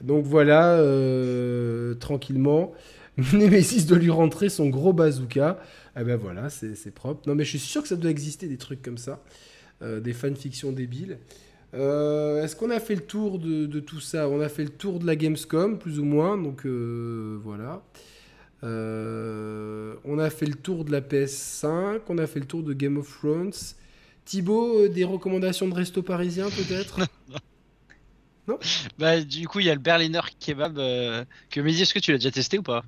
Donc 0.00 0.24
voilà, 0.24 0.74
euh, 0.74 1.94
tranquillement. 1.94 2.72
Nemesis 3.32 3.86
doit 3.86 3.98
lui 3.98 4.10
rentrer 4.10 4.48
son 4.48 4.68
gros 4.68 4.92
bazooka. 4.92 5.60
Ah 5.94 6.04
ben 6.04 6.16
voilà, 6.16 6.48
c'est 6.48 6.74
c'est 6.74 6.90
propre. 6.90 7.28
Non 7.28 7.34
mais 7.34 7.44
je 7.44 7.50
suis 7.50 7.58
sûr 7.58 7.82
que 7.82 7.88
ça 7.88 7.96
doit 7.96 8.10
exister 8.10 8.46
des 8.46 8.56
trucs 8.56 8.82
comme 8.82 8.98
ça. 8.98 9.22
Euh, 9.82 10.00
des 10.00 10.12
fanfictions 10.12 10.72
débiles. 10.72 11.18
Euh, 11.74 12.42
Est-ce 12.42 12.56
qu'on 12.56 12.70
a 12.70 12.80
fait 12.80 12.94
le 12.94 13.02
tour 13.02 13.38
de, 13.38 13.66
de 13.66 13.80
tout 13.80 14.00
ça? 14.00 14.28
On 14.28 14.40
a 14.40 14.48
fait 14.48 14.64
le 14.64 14.70
tour 14.70 14.98
de 14.98 15.06
la 15.06 15.16
Gamescom, 15.16 15.78
plus 15.78 15.98
ou 15.98 16.04
moins. 16.04 16.38
Donc 16.38 16.66
euh, 16.66 17.38
voilà. 17.42 17.82
Euh, 18.62 19.96
on 20.04 20.18
a 20.18 20.30
fait 20.30 20.46
le 20.46 20.54
tour 20.54 20.84
de 20.84 20.92
la 20.92 21.00
PS5. 21.00 22.02
On 22.10 22.18
a 22.18 22.26
fait 22.26 22.40
le 22.40 22.46
tour 22.46 22.62
de 22.62 22.72
Game 22.74 22.98
of 22.98 23.08
Thrones. 23.18 23.52
Thibaut, 24.24 24.84
euh, 24.84 24.88
des 24.88 25.04
recommandations 25.04 25.68
de 25.68 25.74
resto 25.74 26.02
parisien 26.02 26.50
peut-être 26.50 27.00
Bah, 28.98 29.20
du 29.20 29.46
coup, 29.48 29.60
il 29.60 29.66
y 29.66 29.70
a 29.70 29.74
le 29.74 29.80
Berliner 29.80 30.20
Kebab 30.38 30.78
euh, 30.78 31.24
que 31.50 31.60
Mehdi, 31.60 31.82
est-ce 31.82 31.94
que 31.94 31.98
tu 31.98 32.12
l'as 32.12 32.18
déjà 32.18 32.30
testé 32.30 32.58
ou 32.58 32.62
pas? 32.62 32.82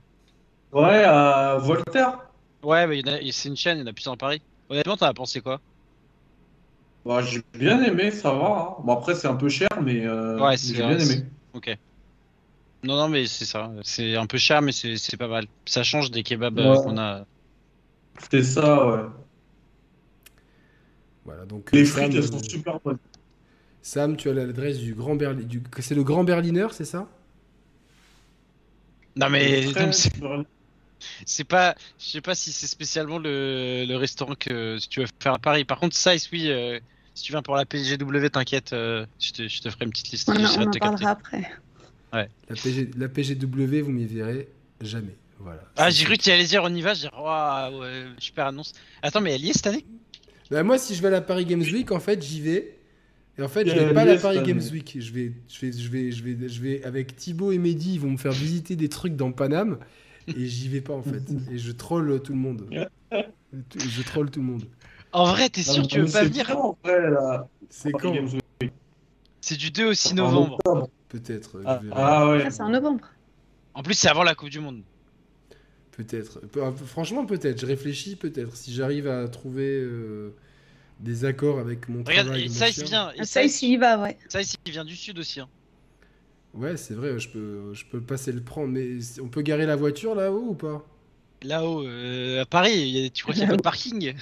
Ouais, 0.73 1.05
à 1.05 1.57
Voltaire. 1.59 2.19
Ouais, 2.63 3.03
bah, 3.03 3.19
c'est 3.33 3.49
une 3.49 3.57
chaîne, 3.57 3.79
il 3.79 3.81
y 3.81 3.85
en 3.85 3.87
a 3.89 3.93
plusieurs 3.93 4.15
à 4.15 4.17
Paris. 4.17 4.43
Honnêtement, 4.69 4.97
t'en 4.97 5.07
as 5.07 5.15
pensé 5.15 5.41
quoi? 5.41 5.61
Bah, 7.05 7.21
j'ai 7.23 7.43
bien 7.59 7.83
aimé, 7.83 8.11
ça 8.11 8.33
va. 8.33 8.77
hein. 8.79 8.83
Bon, 8.85 8.93
après, 8.95 9.15
c'est 9.15 9.27
un 9.27 9.35
peu 9.37 9.49
cher, 9.49 9.69
mais 9.83 10.07
euh, 10.07 10.39
Ouais, 10.41 10.57
j'ai 10.57 10.75
bien 10.75 10.99
aimé. 10.99 11.25
Ok. 11.53 11.71
Non, 12.85 12.97
non, 12.97 13.09
mais 13.09 13.27
c'est 13.27 13.45
ça. 13.45 13.71
C'est 13.83 14.17
un 14.17 14.27
peu 14.27 14.39
cher, 14.39 14.61
mais 14.63 14.73
c'est 14.73 14.97
c'est 14.97 15.17
pas 15.17 15.29
mal. 15.29 15.47
Ça 15.67 15.83
change 15.85 16.11
des 16.11 16.23
kebabs 16.23 16.59
euh, 16.59 16.73
Ouais. 16.73 16.83
qu'on 16.83 16.99
a. 16.99 17.25
C'était 18.19 18.43
ça, 18.43 18.87
ouais. 18.87 19.03
Voilà, 21.25 21.45
donc 21.47 21.71
Les 21.73 21.83
euh, 21.83 21.85
frites, 21.85 22.13
Sam, 22.13 22.17
elles 22.17 22.27
sont 22.27 22.39
euh, 22.39 22.43
super 22.43 22.81
bonnes. 22.81 22.99
Sam, 23.83 24.17
tu 24.17 24.29
as 24.31 24.35
l'adresse 24.35 24.79
du 24.79 24.95
grand 24.95 25.15
Berlin. 25.15 25.43
Du... 25.43 25.63
C'est 25.81 25.95
le 25.95 26.03
grand 26.05 26.25
Berliner, 26.25 26.67
c'est 26.73 26.85
ça? 26.85 27.09
Non, 29.17 29.29
mais 29.31 29.63
c'est- 29.93 30.11
c'est 31.27 31.45
pas. 31.45 31.75
Je 31.99 32.05
sais 32.05 32.21
pas 32.21 32.35
si 32.35 32.53
c'est 32.53 32.67
spécialement 32.67 33.19
le, 33.19 33.85
le 33.87 33.97
restaurant 33.97 34.35
que 34.35 34.79
si 34.79 34.89
tu 34.89 35.01
veux 35.01 35.07
faire 35.21 35.35
à 35.35 35.39
Paris. 35.39 35.65
Par 35.65 35.79
contre, 35.81 35.97
Size, 35.97 36.29
oui. 36.33 36.51
euh, 36.51 36.79
si 37.15 37.25
tu 37.25 37.33
viens 37.33 37.43
pour 37.43 37.57
la 37.57 37.67
PGW, 37.67 38.31
t'inquiète, 38.31 38.73
euh, 38.73 39.05
je, 39.21 39.33
te, 39.33 39.49
je 39.49 39.61
te 39.61 39.69
ferai 39.71 39.85
une 39.85 39.91
petite 39.91 40.11
liste. 40.11 40.29
On, 40.29 40.35
on 40.35 40.67
en 40.67 40.71
parlera 40.71 41.11
après. 41.11 41.51
La, 42.13 42.27
PG... 42.63 42.91
la 42.97 43.09
PGW, 43.09 43.81
vous 43.83 43.91
m'y 43.93 44.05
verrez 44.05 44.49
jamais. 44.81 45.17
Voilà. 45.39 45.63
Ah, 45.77 45.91
j'ai 45.91 46.05
cru 46.05 46.17
que 46.17 46.23
tu 46.23 46.31
allais 46.31 46.45
dire 46.45 46.63
on 46.65 46.75
y 46.75 46.83
va. 46.83 46.95
J'ai 46.95 47.09
dit, 47.09 47.15
waouh, 47.15 47.81
ouais, 47.81 48.05
super 48.19 48.47
annonce. 48.47 48.75
Attends, 49.03 49.21
mais 49.21 49.35
elle 49.35 49.45
y 49.45 49.51
est 49.51 49.55
cette 49.55 49.67
année? 49.67 49.85
Bah, 50.51 50.63
moi, 50.63 50.79
si 50.79 50.95
je 50.95 51.03
vais 51.03 51.09
à 51.09 51.13
la 51.13 51.21
Paris 51.21 51.47
Games 51.47 51.63
Week, 51.63 51.91
en 51.91 52.01
fait, 52.01 52.23
j'y 52.23 52.41
vais. 52.41 52.79
Et 53.39 53.43
en 53.43 53.49
fait, 53.49 53.67
je 53.67 53.75
vais 53.75 53.95
pas 53.95 54.03
à 54.03 54.05
la 54.05 54.19
Paris 54.19 54.43
Games 54.43 54.63
Week. 54.73 54.97
Je 55.01 55.13
vais, 55.13 55.33
je 55.49 55.61
vais, 55.61 55.73
je 55.73 55.89
vais, 55.89 56.13
je 56.13 56.23
vais, 56.23 56.49
je 56.49 56.61
vais 56.61 56.85
avec 56.85 57.17
Thibaut 57.17 57.51
et 57.51 57.59
Mehdi, 57.59 57.95
ils 57.95 58.01
vont 58.01 58.11
me 58.11 58.19
faire 58.19 58.33
visiter 58.33 58.77
des 58.77 58.89
trucs 58.89 59.17
dans 59.17 59.33
Paname. 59.33 59.79
Et 60.29 60.47
j'y 60.47 60.69
vais 60.69 60.83
pas 60.83 60.93
en 60.93 61.03
fait. 61.03 61.23
Et 61.51 61.59
je 61.59 61.73
troll 61.73 62.23
tout 62.23 62.33
le 62.33 62.39
monde. 62.39 62.69
Je 63.11 64.03
troll 64.03 64.31
tout 64.31 64.41
le 64.41 64.47
monde. 64.47 64.65
En 65.13 65.25
vrai, 65.25 65.49
t'es 65.49 65.63
sûr 65.63 65.83
que 65.83 65.89
tu 65.89 66.01
veux 66.01 66.13
pas 66.13 66.25
venir? 66.25 66.53
C'est 67.69 67.93
quand? 67.93 68.15
C'est 69.41 69.57
du 69.57 69.71
2 69.71 69.87
au 69.87 69.95
6 69.95 70.13
En 70.13 70.15
novembre. 70.15 70.59
Peut-être. 71.13 71.61
je 71.61 71.67
Ah, 71.67 71.77
verrai. 71.77 71.95
ah 71.95 72.31
ouais. 72.31 72.43
Ah, 72.47 72.51
c'est 72.51 72.63
en 72.63 72.71
novembre. 72.71 73.07
En 73.75 73.83
plus, 73.83 73.93
c'est 73.95 74.09
avant 74.09 74.23
la 74.23 74.35
Coupe 74.35 74.49
du 74.49 74.61
Monde. 74.61 74.83
Peut-être. 75.93 76.41
Peu- 76.41 76.63
ah, 76.65 76.73
Franchement, 76.87 77.27
peut-être. 77.27 77.61
Je 77.61 77.67
réfléchis, 77.67 78.17
peut-être. 78.17 78.57
Si 78.57 78.73
j'arrive 78.73 79.07
à 79.09 79.29
trouver 79.29 79.79
euh, 79.83 80.35
des 81.01 81.27
accords 81.27 81.59
avec 81.59 81.89
mon 81.91 82.03
Regarde, 82.03 82.29
travail. 82.29 82.45
il 82.47 82.51
chien. 82.53 82.85
vient. 82.85 83.09
Ah, 83.11 83.19
ça, 83.19 83.25
ça, 83.25 83.45
ici, 83.45 83.73
il 83.75 83.79
va, 83.79 84.01
ouais. 84.01 84.17
ça, 84.29 84.41
ici, 84.41 84.57
il 84.65 84.73
vient 84.73 84.87
du 84.87 84.97
sud 84.97 85.19
aussi. 85.19 85.41
hein. 85.41 85.49
Ouais, 86.55 86.77
c'est 86.79 86.95
vrai. 86.95 87.19
Je 87.19 87.29
peux, 87.29 87.75
je 87.75 87.85
peux 87.85 88.01
passer 88.01 88.33
le 88.33 88.41
prendre. 88.41 88.69
Mais 88.73 88.97
on 89.21 89.29
peut 89.29 89.43
garer 89.43 89.67
la 89.67 89.77
voiture 89.77 90.15
là-haut 90.15 90.47
ou 90.49 90.55
pas? 90.55 90.87
Là-haut, 91.43 91.87
euh, 91.87 92.41
à 92.43 92.47
Paris, 92.47 92.73
il 92.75 92.89
y 92.89 93.05
a- 93.07 93.11
tu 93.11 93.23
crois 93.23 93.35
qu'il 93.35 93.43
n'y 93.43 93.49
a 93.49 93.51
pas 93.51 93.57
de 93.57 93.63
parking? 93.63 94.15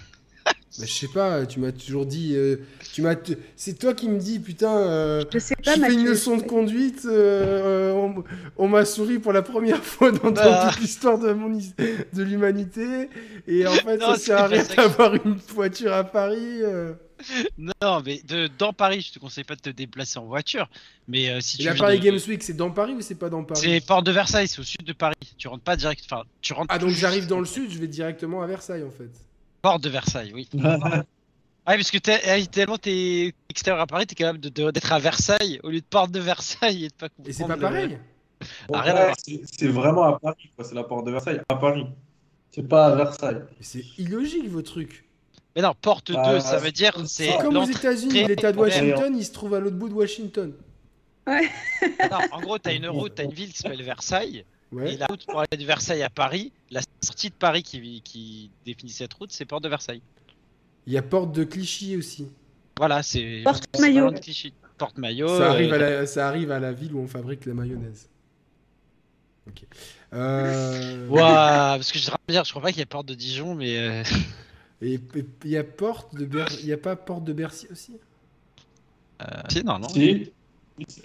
Bah, 0.79 0.85
je 0.87 0.93
sais 0.93 1.09
pas. 1.09 1.47
Tu 1.47 1.59
m'as 1.59 1.73
toujours 1.73 2.07
dit. 2.07 2.33
euh, 2.37 2.57
tu 2.93 3.03
m'as. 3.03 3.17
t- 3.17 3.37
C'est 3.57 3.79
toi 3.79 3.93
qui 3.93 4.09
me 4.09 4.19
dis, 4.19 4.39
putain. 4.39 4.77
euh, 4.79 5.25
Je 5.33 5.39
sais 5.41 5.57
pas, 5.57 5.75
fais 5.75 5.93
une 5.95 6.05
leçon 6.07 6.37
de 6.37 6.43
conduite, 6.43 7.03
euh, 7.07 7.93
on, 7.93 8.23
on 8.57 8.69
m'a 8.69 8.85
souri 8.85 9.19
pour 9.19 9.33
la 9.33 9.43
première 9.43 9.83
fois 9.85 10.13
dans, 10.13 10.31
dans 10.31 10.41
Ah. 10.45 10.71
toute 10.73 10.81
l'histoire 10.83 11.19
de, 11.19 11.33
mon 11.33 11.51
de 11.51 12.23
l'humanité. 12.23 13.09
Et 13.49 13.67
en 13.67 13.73
fait, 13.73 13.97
Non, 13.97 14.13
ça 14.15 14.19
sert 14.19 14.39
à 14.39 14.47
rien 14.47 14.65
d'avoir 14.77 15.15
une 15.15 15.35
voiture 15.55 15.93
à 15.93 16.05
Paris. 16.05 16.63
euh. 16.63 16.93
Non, 17.59 18.01
mais 18.07 18.23
de, 18.27 18.49
dans 18.59 18.73
Paris, 18.73 19.03
je 19.07 19.13
te 19.13 19.19
conseille 19.19 19.45
pas 19.45 19.57
de 19.57 19.61
te 19.61 19.71
déplacer 19.71 20.19
en 20.19 20.25
voiture. 20.27 20.71
Mais 21.09 21.29
euh, 21.31 21.41
si 21.41 21.57
Et 21.57 21.59
tu 21.59 21.65
la 21.67 21.73
veux 21.73 21.79
Paris 21.79 21.99
de- 21.99 22.05
Games 22.05 22.19
Week, 22.29 22.43
c'est 22.43 22.57
dans 22.57 22.71
Paris 22.71 22.95
ou 22.95 23.01
c'est 23.03 23.15
pas 23.17 23.29
dans 23.29 23.43
Paris? 23.45 23.61
C'est 23.63 23.85
Porte 23.85 24.07
de 24.07 24.13
Versailles, 24.13 24.49
c'est 24.49 24.61
au 24.61 24.65
sud 24.65 24.85
de 24.85 24.93
Paris. 24.93 25.17
Tu 25.37 25.49
rentres 25.49 25.65
pas 25.65 25.77
direct. 25.77 26.03
Enfin, 26.07 26.23
tu 26.41 26.53
rentres 26.55 26.69
Ah, 26.73 26.79
donc 26.79 26.91
j'arrive 26.91 27.27
dans 27.27 27.41
le 27.41 27.45
sud, 27.47 27.71
je 27.71 27.79
vais 27.79 27.89
directement 27.89 28.41
à 28.43 28.47
Versailles 28.47 28.85
en 28.85 28.91
fait. 28.91 29.11
Porte 29.63 29.83
de 29.83 29.89
Versailles, 29.91 30.33
oui. 30.35 30.49
Ah, 31.67 31.75
parce 31.77 31.91
que 31.91 31.99
eh, 32.39 32.47
tellement 32.47 32.79
t'es 32.79 33.33
extérieur 33.49 33.81
à 33.81 33.87
Paris, 33.87 34.07
t'es 34.07 34.15
capable 34.15 34.41
d'être 34.41 34.93
à 34.93 34.99
Versailles 34.99 35.61
au 35.63 35.69
lieu 35.71 35.81
de 35.81 35.85
Porte 35.85 36.11
de 36.11 36.19
Versailles 36.21 36.87
et 36.87 36.89
de 36.89 36.95
pas 36.95 37.09
comprendre. 37.11 37.29
Et 37.29 37.33
c'est 37.33 37.47
pas 37.47 37.55
le- 37.55 37.61
pareil 37.61 37.99
Ah, 38.73 38.85
Ouais, 38.85 38.91
voir. 38.93 39.15
c'est 39.53 39.69
vraiment 39.69 40.03
à 40.05 40.19
Paris, 40.19 40.51
quoi. 40.57 40.65
C'est 40.65 40.75
la 40.75 40.83
porte 40.85 41.05
de 41.07 41.11
Versailles, 41.13 41.41
à 41.49 41.55
Paris. 41.57 41.87
C'est 42.51 42.67
pas 42.67 42.87
à 42.87 42.97
Versailles. 42.97 43.43
C'est 43.61 43.85
illogique 43.99 44.49
vos 44.49 44.63
trucs. 44.63 45.05
Mais 45.55 45.63
non, 45.63 45.75
Porte 45.81 46.11
2, 46.11 46.17
Ah, 46.19 46.41
ça 46.41 46.57
veut 46.57 46.73
dire 46.73 46.97
c'est 47.07 47.37
comme 47.41 47.57
aux. 47.57 47.65
États-Unis, 47.65 48.25
l'État 48.27 48.53
de 48.53 48.59
Ouais. 48.59 48.69
Washington, 48.69 49.15
il 49.17 49.25
se 49.25 49.33
trouve 49.33 49.55
à 49.55 49.61
l'autre 49.61 49.77
bout 49.77 49.89
de 49.91 49.95
Washington. 49.95 50.55
Non, 51.29 52.19
en 52.33 52.41
gros, 52.41 52.59
t'as 52.59 52.73
une 52.75 52.89
route, 52.89 53.15
t'as 53.15 53.25
une 53.25 53.33
ville 53.33 53.53
qui 53.53 53.59
s'appelle 53.59 53.83
Versailles. 53.83 54.45
Ouais. 54.73 54.95
Et 54.95 54.97
la 54.97 55.07
route 55.07 55.25
pour 55.27 55.41
aller 55.41 55.57
de 55.59 55.65
Versailles 55.65 56.03
à 56.03 56.11
Paris, 56.11 56.53
la 56.71 56.81
sortie 57.03 57.31
de 57.31 57.35
Paris 57.35 57.63
qui, 57.63 58.03
qui 58.03 58.51
définit 58.65 58.93
cette 58.93 59.13
route, 59.15 59.33
c'est 59.33 59.45
Porte 59.45 59.65
de 59.65 59.69
Versailles. 59.69 60.03
Il 60.87 60.93
y 60.93 60.99
a 60.99 61.03
Porte 61.03 61.33
de 61.33 61.45
Clichy 61.45 61.97
aussi. 61.97 62.29
Voilà, 62.79 63.03
c'est. 63.03 63.43
Porte 63.45 63.67
Maillot. 63.81 64.13
Porte 64.79 64.97
Maillot. 64.99 65.29
Ça 65.29 65.51
arrive, 65.51 65.73
euh, 65.73 65.77
à 65.77 65.79
la, 65.79 66.07
ça 66.07 66.29
arrive 66.29 66.51
à 66.53 66.61
la 66.61 66.73
ville 66.73 66.95
où 66.95 67.01
on 67.01 67.07
fabrique 67.07 67.45
la 67.47 67.55
mayonnaise. 67.55 68.09
Ok. 69.49 69.65
Euh... 70.13 71.09
Ouah, 71.09 71.75
parce 71.77 71.93
que 71.93 71.99
je, 71.99 72.11
dire, 72.29 72.45
je 72.45 72.51
crois 72.51 72.63
pas 72.63 72.71
qu'il 72.71 72.79
y 72.79 72.83
ait 72.83 72.87
Porte 72.87 73.07
de 73.07 73.15
Dijon, 73.15 73.55
mais. 73.55 73.77
euh, 73.77 74.03
Et 74.83 74.99
il 75.45 75.51
y 75.51 75.59
a 75.59 75.65
Porte 75.65 76.15
de 76.15 76.25
Ber... 76.25 76.47
il 76.61 76.67
y 76.67 76.73
a 76.73 76.79
pas 76.79 76.97
Porte 76.97 77.25
de 77.25 77.35
Bercy 77.35 77.67
aussi? 77.71 77.99
Si, 79.51 79.63
non, 79.63 79.79
non. 79.79 79.89
Si. 79.91 80.33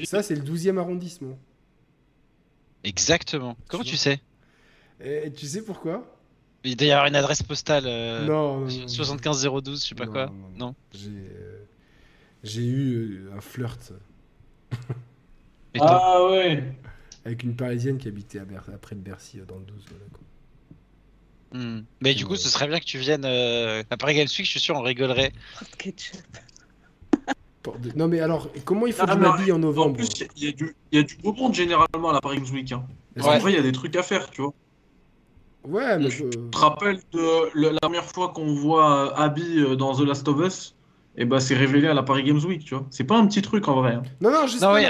Ça 0.05 0.23
c'est 0.23 0.35
le 0.35 0.41
12e 0.41 0.77
arrondissement. 0.77 1.37
Exactement. 2.85 3.57
Comment 3.67 3.83
tu 3.83 3.97
sais? 3.97 4.21
Et 5.03 5.31
tu 5.33 5.45
sais 5.45 5.61
pourquoi? 5.63 6.09
Il 6.63 6.77
doit 6.77 6.87
y 6.87 6.91
avoir 6.91 7.07
une 7.07 7.15
adresse 7.15 7.43
postale. 7.43 7.83
euh, 7.85 8.25
Non, 8.25 8.61
non, 8.61 8.65
non. 8.67 8.87
75012, 8.87 9.83
je 9.83 9.89
sais 9.89 9.95
pas 9.95 10.05
Non, 10.05 10.11
quoi. 10.11 10.25
non, 10.27 10.33
non. 10.33 10.49
Non. 10.67 10.75
J'ai 10.93 11.09
euh, 11.09 11.63
j'ai 12.43 12.61
eu 12.63 13.25
euh, 13.27 13.35
un 13.37 13.41
flirt 13.41 13.91
Ah 15.79 16.25
ouais. 16.29 16.63
avec 17.25 17.43
une 17.43 17.55
parisienne 17.55 17.97
qui 17.97 18.07
habitait 18.07 18.39
à 18.39 18.45
Ber... 18.45 18.61
après 18.73 18.95
de 18.95 19.01
Bercy 19.01 19.39
dans 19.47 19.57
le 19.57 19.65
12. 19.65 19.83
voilà, 19.89 20.05
quoi. 20.11 20.21
Hmm. 21.59 21.83
Mais 22.01 22.13
du 22.13 22.25
coup, 22.25 22.35
ce 22.35 22.49
serait 22.49 22.67
bien 22.67 22.79
que 22.79 22.85
tu 22.85 22.97
viennes 22.97 23.25
euh, 23.25 23.83
à 23.89 23.97
Paris 23.97 24.15
Games 24.15 24.27
Week, 24.27 24.45
je 24.45 24.51
suis 24.51 24.59
sûr, 24.59 24.75
on 24.75 24.81
rigolerait. 24.81 25.31
Ketchup. 25.77 26.17
Non 27.95 28.07
mais 28.07 28.19
alors, 28.19 28.49
comment 28.63 28.85
il 28.87 28.93
faut 28.93 29.05
que 29.05 29.11
Ah, 29.11 29.13
je 29.15 29.19
mais 29.19 29.27
m'habille 29.29 29.51
en 29.51 29.55
En 29.55 29.59
novembre 29.59 29.95
plus, 29.97 30.09
il 30.37 30.43
y, 30.43 30.47
a 30.49 30.51
du- 30.51 30.75
il 30.91 30.97
y 30.99 31.01
a 31.01 31.03
du 31.03 31.15
beau 31.17 31.33
monde 31.33 31.53
généralement 31.53 32.09
à 32.09 32.13
la 32.13 32.21
Paris 32.21 32.37
Games 32.37 32.53
Week. 32.53 32.71
Hein. 32.71 32.83
Ouais. 33.17 33.23
En 33.23 33.37
vrai, 33.39 33.51
il 33.53 33.55
y 33.55 33.59
a 33.59 33.63
des 33.63 33.71
trucs 33.71 33.95
à 33.95 34.03
faire, 34.03 34.29
tu 34.29 34.41
vois. 34.41 34.53
Ouais, 35.63 35.97
mais... 35.97 36.09
Je 36.09 36.25
euh, 36.25 36.29
te 36.51 36.57
rappelle 36.57 36.99
de 37.11 37.49
le- 37.53 37.71
la 37.71 37.79
première 37.81 38.05
fois 38.05 38.29
qu'on 38.29 38.53
voit 38.53 39.11
euh, 39.11 39.15
Abby 39.15 39.59
euh, 39.59 39.75
dans 39.75 39.95
The 39.95 40.01
Last 40.01 40.27
of 40.27 40.39
Us, 40.45 40.75
et 41.17 41.25
bah 41.25 41.39
c'est 41.39 41.55
révélé 41.55 41.87
à 41.87 41.93
la 41.93 42.03
Paris 42.03 42.23
Games 42.23 42.43
Week, 42.45 42.63
tu 42.63 42.75
vois. 42.75 42.85
C'est 42.91 43.03
pas 43.05 43.17
un 43.17 43.25
petit 43.25 43.41
truc 43.41 43.67
en 43.67 43.81
vrai. 43.81 43.93
hein. 43.93 44.03
Non, 44.21 44.31
non, 44.31 44.45
je 44.47 44.53
sais 44.53 44.65
Non, 44.65 44.73
pas, 44.73 44.75
oui, 44.75 44.83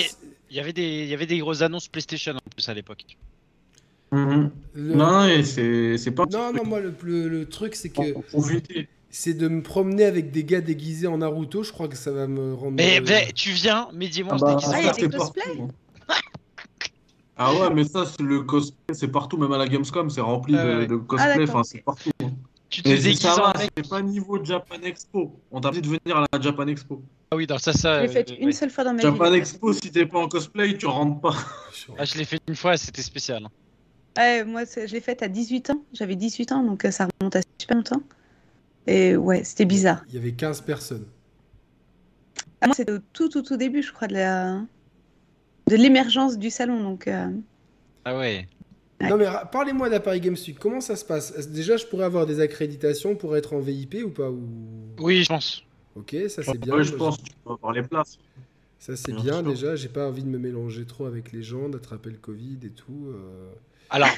c'est- 0.00 0.16
il 0.50 0.56
y 0.56 0.60
avait 0.60 0.72
des, 0.74 1.02
il 1.04 1.08
y 1.08 1.14
avait 1.14 1.26
des 1.26 1.38
grosses 1.38 1.62
annonces 1.62 1.88
PlayStation 1.88 2.32
en 2.34 2.50
plus 2.54 2.68
à 2.68 2.74
l'époque. 2.74 3.04
Mhm. 4.12 4.50
le- 4.74 4.94
Non, 4.94 5.24
et 5.26 5.42
c'est 5.44 6.10
pas 6.12 6.26
Non, 6.30 6.52
non, 6.52 6.64
moi 6.64 6.80
le, 6.80 6.94
le- 7.02 7.28
le 7.28 7.48
truc 7.48 7.74
c'est 7.74 7.88
que 7.88 8.12
profiter. 8.20 8.88
C'est 9.14 9.34
de 9.34 9.46
me 9.46 9.62
promener 9.62 10.04
avec 10.04 10.32
des 10.32 10.42
gars 10.42 10.60
déguisés 10.60 11.06
en 11.06 11.18
Naruto, 11.18 11.62
je 11.62 11.70
crois 11.70 11.86
que 11.86 11.96
ça 11.96 12.10
va 12.10 12.26
me 12.26 12.52
rendre... 12.52 12.72
Mais 12.76 12.98
euh, 12.98 13.04
mais 13.06 13.30
tu 13.32 13.50
viens, 13.50 13.88
et 13.92 14.22
moi, 14.24 14.32
Ah 14.34 14.38
bah, 14.38 14.58
Ah, 14.72 14.80
il 14.80 14.86
y 14.86 14.88
a 14.88 14.92
des 14.92 15.08
cosplays 15.08 15.42
hein. 15.60 15.68
Ah 17.36 17.54
ouais, 17.54 17.72
mais 17.72 17.84
ça, 17.84 18.06
c'est 18.06 18.22
le 18.22 18.42
cosplay, 18.42 18.92
c'est 18.92 19.08
partout, 19.08 19.36
même 19.36 19.52
à 19.52 19.58
la 19.58 19.68
Gamescom, 19.68 20.10
c'est 20.10 20.20
rempli 20.20 20.56
Ah 20.58 20.64
de, 20.64 20.76
ouais. 20.78 20.86
de 20.88 20.94
Ah, 20.96 21.06
cosplay, 21.06 21.48
enfin, 21.48 21.62
c'est 21.62 21.82
partout. 21.82 22.10
hein. 22.24 22.30
te 22.70 22.88
Mais 22.88 22.96
c'est 22.96 23.02
déguises 23.04 23.20
ça 23.20 23.50
en 23.54 23.58
mec. 23.58 23.70
c'est 23.76 23.88
pas 23.88 24.02
niveau 24.02 24.44
Japan 24.44 24.80
Expo. 24.82 25.40
On 25.52 25.60
t'a 25.60 25.70
dit 25.70 25.80
de 25.80 25.86
venir 25.86 26.16
à 26.16 26.26
la 26.32 26.40
Japan 26.40 26.66
Expo. 26.66 27.00
Ah 27.30 27.36
oui, 27.36 27.46
dans 27.46 27.58
ça, 27.58 27.72
ça. 27.72 27.98
Je 27.98 28.02
l'ai 28.02 28.08
euh, 28.08 28.12
faite 28.12 28.32
une 28.38 28.46
ouais. 28.46 28.52
seule 28.52 28.70
fois 28.70 28.82
dans 28.82 28.94
ma 28.94 29.00
Japan 29.02 29.30
vie. 29.30 29.36
Expo, 29.36 29.72
si 29.72 29.92
t'es 29.92 30.06
pas 30.06 30.18
en 30.18 30.28
cosplay, 30.28 30.76
tu 30.76 30.86
rentres 30.86 31.20
pas. 31.20 31.34
Ah, 31.98 32.04
je 32.04 32.16
l'ai 32.18 32.24
fait 32.24 32.40
une 32.48 32.56
fois, 32.56 32.76
c'était 32.76 33.02
spécial. 33.02 33.46
Ouais, 34.16 34.42
moi, 34.44 34.62
je 34.64 34.92
l'ai 34.92 35.00
faite 35.00 35.22
à 35.22 35.28
18 35.28 35.70
ans. 35.70 35.84
J'avais 35.92 36.16
18 36.16 36.50
ans, 36.50 36.64
donc 36.64 36.84
euh, 36.84 36.90
ça 36.90 37.06
remonte 37.20 37.36
à 37.36 37.40
super 37.60 37.76
longtemps. 37.76 38.02
Et 38.86 39.16
ouais, 39.16 39.44
c'était 39.44 39.64
bizarre. 39.64 40.04
Il 40.08 40.14
y 40.14 40.18
avait 40.18 40.32
15 40.32 40.60
personnes. 40.62 41.06
Ah, 42.60 42.66
moi, 42.66 42.74
c'était 42.74 42.92
au 42.92 42.98
tout, 43.12 43.28
tout, 43.28 43.42
tout 43.42 43.56
début, 43.56 43.82
je 43.82 43.92
crois, 43.92 44.08
de 44.08 44.14
la 44.14 44.60
de 45.68 45.76
l'émergence 45.76 46.38
du 46.38 46.50
salon. 46.50 46.82
Donc, 46.82 47.08
euh, 47.08 47.28
Ah 48.04 48.16
ouais. 48.18 48.46
Ouais. 49.00 49.08
Non 49.08 49.16
mais 49.16 49.26
parlez-moi 49.50 49.88
de 49.88 49.94
la 49.94 50.00
Paris 50.00 50.20
Games 50.20 50.36
Week. 50.46 50.58
Comment 50.58 50.80
ça 50.80 50.94
se 50.96 51.04
passe? 51.04 51.48
Déjà, 51.48 51.76
je 51.76 51.84
pourrais 51.86 52.04
avoir 52.04 52.26
des 52.26 52.40
accréditations 52.40 53.16
pour 53.16 53.36
être 53.36 53.52
en 53.54 53.58
VIP 53.58 53.96
ou 54.04 54.10
pas 54.10 54.30
ou... 54.30 54.40
Oui, 55.00 55.24
je 55.24 55.28
pense. 55.28 55.64
Ok, 55.96 56.14
ça 56.28 56.42
c'est 56.42 56.58
bien. 56.58 56.74
Ouais, 56.74 56.84
je 56.84 56.94
pense 56.94 57.22
tu 57.22 57.32
peux 57.44 57.52
avoir 57.52 57.72
les 57.72 57.82
places. 57.82 58.18
Ça 58.78 58.96
c'est 58.96 59.12
Bien 59.12 59.42
déjà. 59.42 59.74
J'ai 59.76 59.88
pas 59.88 60.06
envie 60.06 60.22
de 60.22 60.28
me 60.28 60.38
mélanger 60.38 60.84
trop 60.84 61.06
avec 61.06 61.32
les 61.32 61.42
gens, 61.42 61.68
d'attraper 61.68 62.10
le 62.10 62.18
Covid 62.18 62.58
et 62.64 62.70
tout. 62.70 63.06
euh. 63.08 63.50
Alors, 63.90 64.08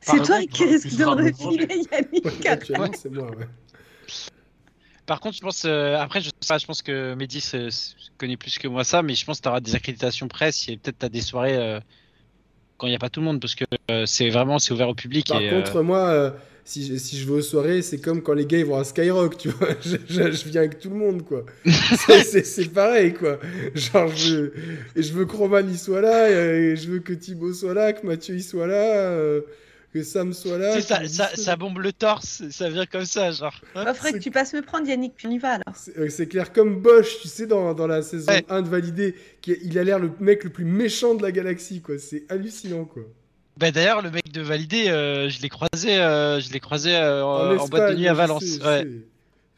c'est 0.00 0.22
toi 0.22 0.40
qui 0.42 0.64
risque 0.64 0.96
de 0.96 1.04
refiler. 1.04 1.82
Yannick. 1.90 2.70
Ouais, 2.78 2.90
c'est 2.94 3.10
moi. 3.10 3.30
Ouais. 3.30 3.48
Par 5.06 5.20
contre, 5.20 5.36
je 5.36 5.40
pense. 5.42 5.64
euh, 5.64 5.96
après, 5.96 6.20
je, 6.20 6.26
sais 6.26 6.48
pas, 6.48 6.58
je 6.58 6.66
pense 6.66 6.82
que 6.82 7.14
Mehdi 7.14 7.40
se- 7.40 7.70
se 7.70 7.94
connaît 8.18 8.36
plus 8.36 8.58
que 8.58 8.68
moi 8.68 8.84
ça, 8.84 9.02
mais 9.02 9.14
je 9.14 9.24
pense 9.24 9.38
que 9.38 9.42
tu 9.42 9.48
auras 9.48 9.60
des 9.60 9.74
accréditations 9.74 10.28
presse 10.28 10.68
et 10.68 10.76
peut-être 10.76 10.98
tu 11.00 11.06
as 11.06 11.08
des 11.08 11.20
soirées 11.20 11.56
euh, 11.56 11.80
quand 12.76 12.86
il 12.86 12.90
n'y 12.90 12.96
a 12.96 13.00
pas 13.00 13.10
tout 13.10 13.20
le 13.20 13.26
monde 13.26 13.40
parce 13.40 13.54
que 13.54 13.64
euh, 13.90 14.06
c'est 14.06 14.30
vraiment 14.30 14.58
c'est 14.58 14.72
ouvert 14.72 14.88
au 14.88 14.94
public. 14.94 15.28
Par 15.28 15.40
et, 15.42 15.50
contre, 15.50 15.82
moi, 15.82 16.34
si, 16.64 16.86
je- 16.86 16.96
si 16.96 17.18
je 17.18 17.26
vais 17.26 17.32
aux 17.32 17.42
soirées, 17.42 17.82
c'est 17.82 18.00
comme 18.00 18.22
quand 18.22 18.34
les 18.34 18.46
gars 18.46 18.58
ils 18.58 18.64
vont 18.64 18.78
à 18.78 18.84
Skyrock, 18.84 19.36
tu 19.36 19.48
vois. 19.48 19.68
Je, 19.82 19.96
je- 20.08 20.30
je 20.30 20.48
viens 20.48 20.60
avec 20.60 20.78
tout 20.78 20.90
le 20.90 20.96
monde, 20.96 21.24
quoi. 21.24 21.44
C'est- 21.64 22.72
pareil, 22.72 23.12
quoi. 23.12 23.40
Genre, 23.74 24.08
je 24.14 24.36
veux, 24.36 24.54
et 24.94 25.02
je 25.02 25.12
veux 25.12 25.24
que 25.24 25.34
Roman 25.36 25.58
il 25.58 25.78
soit 25.78 26.00
là, 26.00 26.30
et 26.30 26.76
je 26.76 26.88
veux 26.88 27.00
que 27.00 27.12
Thibaut 27.12 27.52
soit 27.52 27.74
là, 27.74 27.92
que 27.92 28.06
Mathieu 28.06 28.36
il 28.36 28.42
soit 28.44 28.68
là, 28.68 29.10
que 29.92 30.02
Sam 30.02 30.32
soit 30.32 30.58
là. 30.58 30.74
tu 30.76 30.82
sais, 30.82 30.86
ça, 30.86 31.08
ça, 31.08 31.36
ça 31.36 31.56
bombe 31.56 31.78
le 31.78 31.92
torse, 31.92 32.42
ça 32.50 32.68
vient 32.68 32.86
comme 32.86 33.04
ça, 33.04 33.30
genre. 33.32 33.54
Faudrait 33.74 34.12
que 34.12 34.18
tu 34.18 34.30
passes 34.30 34.52
me 34.54 34.62
prendre, 34.62 34.86
Yannick, 34.88 35.14
puis 35.16 35.26
on 35.26 35.30
y 35.30 35.38
va 35.38 35.54
alors. 35.54 35.74
C'est 35.76 35.98
euh, 35.98 36.26
clair 36.26 36.52
comme 36.52 36.80
Bosch, 36.80 37.20
tu 37.20 37.28
sais, 37.28 37.46
dans, 37.46 37.74
dans 37.74 37.86
la 37.86 38.02
saison 38.02 38.30
Ouais. 38.32 38.44
1 38.48 38.62
de 38.62 38.68
Validé, 38.68 39.14
qui, 39.40 39.56
il 39.62 39.78
a 39.78 39.84
l'air 39.84 39.98
le 39.98 40.12
mec 40.20 40.44
le 40.44 40.50
plus 40.50 40.64
méchant 40.64 41.14
de 41.14 41.22
la 41.22 41.32
galaxie, 41.32 41.80
quoi. 41.80 41.98
C'est 41.98 42.24
hallucinant, 42.28 42.84
quoi. 42.84 43.02
Bah, 43.56 43.70
D'ailleurs, 43.72 44.00
le 44.00 44.10
mec 44.10 44.30
de 44.32 44.40
Validé, 44.40 44.88
euh, 44.88 45.28
je 45.28 45.42
l'ai 45.42 45.48
croisé, 45.48 45.98
euh, 45.98 46.40
je 46.40 46.52
l'ai 46.52 46.60
croisé 46.60 46.94
euh, 46.96 47.24
en, 47.24 47.56
en 47.58 47.68
boîte 47.68 47.92
de 47.92 47.96
nuit 47.96 48.08
à 48.08 48.12
je 48.12 48.16
Valence. 48.16 48.44
je 48.44 48.66
ouais. 48.66 48.86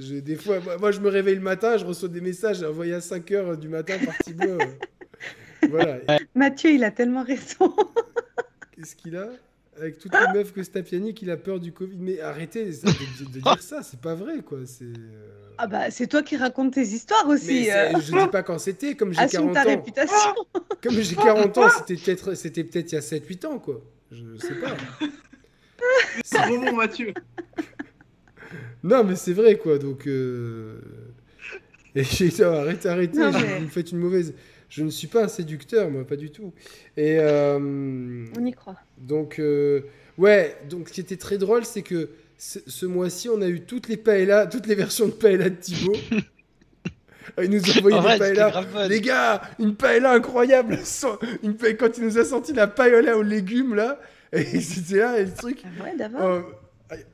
sais. 0.00 0.20
Des 0.22 0.34
fois, 0.36 0.58
moi, 0.60 0.78
moi, 0.78 0.90
je 0.90 0.98
me 1.00 1.08
réveille 1.08 1.36
le 1.36 1.40
matin, 1.42 1.76
je 1.76 1.84
reçois 1.84 2.08
des 2.08 2.20
messages 2.20 2.62
envoyés 2.64 2.94
à 2.94 2.98
5h 2.98 3.56
du 3.56 3.68
matin 3.68 3.94
par 4.04 4.16
Thibaut. 4.18 4.58
voilà. 5.70 5.98
Mathieu, 6.34 6.70
il 6.72 6.82
a 6.82 6.90
tellement 6.90 7.22
raison. 7.22 7.76
Qu'est-ce 8.74 8.96
qu'il 8.96 9.16
a? 9.16 9.28
Avec 9.76 9.98
toutes 9.98 10.12
les 10.14 10.32
meufs 10.38 10.52
que 10.52 10.62
se 10.62 10.70
tape 10.70 10.90
Yannick, 10.90 11.22
il 11.22 11.30
a 11.30 11.36
peur 11.36 11.58
du 11.58 11.72
Covid. 11.72 11.96
Mais 11.98 12.20
arrêtez 12.20 12.64
de, 12.66 12.70
de- 12.70 13.32
de 13.32 13.40
dire 13.40 13.62
ça, 13.62 13.82
c'est 13.82 14.00
pas 14.00 14.14
vrai, 14.14 14.40
quoi. 14.42 14.58
C'est. 14.66 14.84
euh, 14.84 15.52
Ah 15.56 15.66
bah, 15.66 15.90
c'est 15.90 16.06
toi 16.06 16.22
qui 16.22 16.36
racontes 16.36 16.74
tes 16.74 16.82
histoires 16.82 17.24
Mais 17.26 17.34
aussi. 17.34 17.64
c'est- 17.64 17.94
euh. 17.94 17.98
je 18.00 18.12
dis 18.12 18.28
pas 18.30 18.42
quand 18.42 18.58
c'était, 18.58 18.94
comme 18.94 19.12
j'ai 19.14 19.20
Assume 19.20 19.52
40 19.52 19.54
ta 19.54 19.60
ans. 19.62 19.64
réputation. 19.68 20.34
Comme 20.82 21.00
j'ai 21.00 21.14
40 21.16 21.56
ans, 21.58 21.68
c'était 21.78 21.94
peut-être 22.02 22.34
c'était 22.34 22.64
peut-être 22.64 22.92
il 22.92 22.94
y 22.96 22.98
a 22.98 23.00
7-8 23.00 23.46
ans, 23.46 23.58
quoi. 23.58 23.80
Je 24.10 24.36
sais 24.38 24.54
pas. 24.56 24.76
C'est 26.24 26.48
bon, 26.48 26.72
Mathieu. 26.76 27.14
Non, 28.82 29.04
mais 29.04 29.16
c'est 29.16 29.32
vrai, 29.32 29.56
quoi. 29.58 29.78
Donc. 29.78 30.06
euh, 30.06 30.80
Et 31.94 32.04
j'ai 32.04 32.28
dit, 32.28 32.42
oh, 32.42 32.44
arrêtez, 32.46 32.88
arrêtez, 32.88 33.18
Non, 33.18 33.30
mais- 33.32 33.58
vous 33.58 33.64
me 33.64 33.68
faites 33.68 33.92
une 33.92 33.98
mauvaise. 33.98 34.34
Je 34.74 34.82
ne 34.82 34.88
suis 34.88 35.06
pas 35.06 35.24
un 35.24 35.28
séducteur, 35.28 35.90
moi, 35.90 36.06
pas 36.06 36.16
du 36.16 36.30
tout. 36.30 36.54
Et. 36.96 37.18
euh, 37.20 37.58
On 38.38 38.46
y 38.46 38.52
croit. 38.52 38.76
Donc, 38.96 39.38
euh, 39.38 39.82
ouais, 40.16 40.56
donc 40.70 40.88
ce 40.88 40.94
qui 40.94 41.00
était 41.02 41.18
très 41.18 41.36
drôle, 41.36 41.66
c'est 41.66 41.82
que 41.82 42.08
ce, 42.38 42.86
mois-ci, 42.86 43.28
on 43.28 43.42
a 43.42 43.48
eu 43.48 43.60
toutes 43.60 43.88
les 43.88 43.98
paellas, 43.98 44.46
toutes 44.46 44.66
les 44.66 44.74
versions 44.74 45.06
de 45.08 45.12
paella 45.12 45.50
de 45.50 45.56
Thibaut. 45.56 45.92
Il 47.42 47.50
nous 47.50 47.60
a 47.70 47.78
envoyé 47.78 47.96
En 47.98 48.02
des 48.02 48.18
bonne. 48.72 48.88
Les 48.88 49.00
gars, 49.02 49.42
une 49.58 49.74
paella 49.76 50.12
incroyable. 50.12 50.78
Une 51.42 51.54
pa- 51.56 51.72
Quand 51.74 51.96
il 51.98 52.04
nous 52.04 52.18
a 52.18 52.24
sorti 52.24 52.52
la 52.54 52.66
paella 52.66 53.16
aux 53.16 53.22
légumes, 53.22 53.74
là, 53.74 54.00
et 54.32 54.42
c'était 54.60 54.96
là, 55.00 55.18
et 55.20 55.26
le 55.26 55.32
truc. 55.34 55.62
Ah 55.64 55.84
ouais, 55.84 55.96
d'abord. 55.96 56.22
euh, 56.22 56.40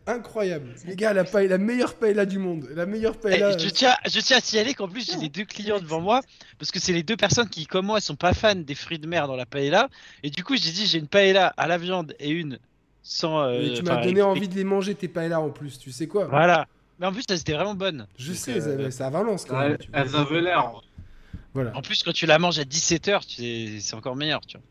incroyable. 0.07 0.75
Les 0.87 0.97
gars, 0.97 1.13
la, 1.13 1.25
paella, 1.25 1.57
la 1.57 1.59
meilleure 1.59 1.95
paella 1.95 2.27
du 2.27 2.39
monde. 2.39 2.69
La 2.75 2.87
meilleure 2.87 3.15
Eh, 3.19 3.23
paella. 3.23 3.59
je, 3.59 3.69
tiens, 3.69 3.95
je 4.07 4.21
tiens 4.21 4.39
à 4.39 4.41
signaler 4.41 4.75
qu'en 4.75 4.89
plus 4.89 5.07
j'ai 5.11 5.17
les 5.19 5.29
deux 5.29 5.45
clients 5.45 5.79
devant 5.81 6.01
moi 6.01 6.21
parce 6.59 6.71
que 6.71 6.81
c'est 6.81 6.93
les 6.93 7.03
deux 7.03 7.17
personnes 7.17 7.49
qui, 7.49 7.67
comme 7.67 7.87
moi, 7.87 8.01
sont 8.01 8.17
pas 8.17 8.35
fans 8.35 8.55
des 8.55 8.75
fruits 8.75 8.99
de 8.99 9.07
mer 9.07 9.27
dans 9.29 9.37
la 9.37 9.47
paella. 9.47 9.89
Et 10.23 10.31
du 10.31 10.45
coup, 10.45 10.57
j'ai 10.57 10.71
dit 10.73 10.87
j'ai 10.87 10.99
une 10.99 11.09
paella 11.09 11.53
à 11.57 11.67
la 11.67 11.79
viande 11.79 12.15
et 12.19 12.31
une 12.31 12.59
sans. 13.03 13.41
euh, 13.41 13.61
Mais 13.63 13.75
tu 13.75 13.83
m'as 13.83 13.97
donné 13.97 14.21
avec- 14.21 14.25
envie 14.25 14.49
de 14.49 14.55
les 14.55 14.65
manger, 14.65 14.95
tes 14.95 15.09
paellas 15.09 15.41
en 15.41 15.51
plus. 15.51 15.79
Tu 15.79 15.93
sais 15.93 16.07
quoi? 16.07 16.27
Voilà. 16.27 16.67
Mais 17.01 17.07
en 17.07 17.13
plus, 17.13 17.23
elles 17.31 17.39
étaient 17.41 17.53
vraiment 17.55 17.75
bonnes. 17.75 18.07
Je 18.19 18.29
Donc, 18.29 18.37
sais, 18.37 18.61
euh, 18.61 18.85
ça- 18.85 18.91
c'est 18.91 19.05
à 19.05 19.11
Valence 19.11 19.45
quand 19.45 19.59
même. 19.59 19.79
Elles 19.93 20.17
avaient 20.17 20.41
l'air. 20.41 20.73
Voilà. 21.55 21.77
En 21.77 21.81
plus, 21.83 22.03
quand 22.03 22.13
tu 22.13 22.27
la 22.27 22.39
manges 22.39 22.59
à 22.59 22.65
17h, 22.65 23.21
c'est 23.81 23.95
encore 23.95 24.17
meilleur. 24.17 24.41
Tu 24.47 24.57
vois. 24.57 24.65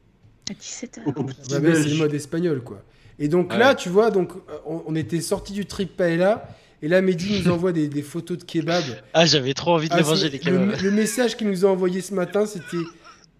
À 0.50 0.54
17h. 0.54 1.02
au 1.08 1.24
Bah, 1.24 1.34
c'est 1.48 1.60
le 1.60 1.96
mode 1.98 2.14
espagnol, 2.14 2.62
quoi. 2.62 2.82
Et 3.20 3.28
donc 3.28 3.52
Ouais. 3.52 3.58
là, 3.58 3.76
tu 3.76 3.90
vois, 3.90 4.12
donc 4.12 4.32
euh, 4.34 4.58
on, 4.66 4.84
on 4.88 4.96
était 4.96 5.22
sorti 5.22 5.54
du 5.54 5.66
trip 5.66 5.96
paella, 5.98 6.48
et 6.82 6.88
là, 6.88 7.02
Mehdi 7.02 7.42
nous 7.44 7.52
envoie 7.52 7.72
des, 7.72 7.88
des 7.88 8.04
photos 8.04 8.38
de 8.38 8.44
kebab. 8.44 8.84
Ah, 9.14 9.26
j'avais 9.26 9.54
trop 9.56 9.72
envie 9.74 9.90
de 9.90 9.94
Ah, 9.96 10.02
manger, 10.04 10.30
les 10.30 10.38
le, 10.38 10.44
kebabs. 10.44 10.82
le 10.82 10.92
message 10.92 11.36
qu'il 11.36 11.50
nous 11.50 11.66
a 11.66 11.70
envoyé 11.70 12.02
ce 12.02 12.14
matin, 12.14 12.46
c'était 12.46 12.78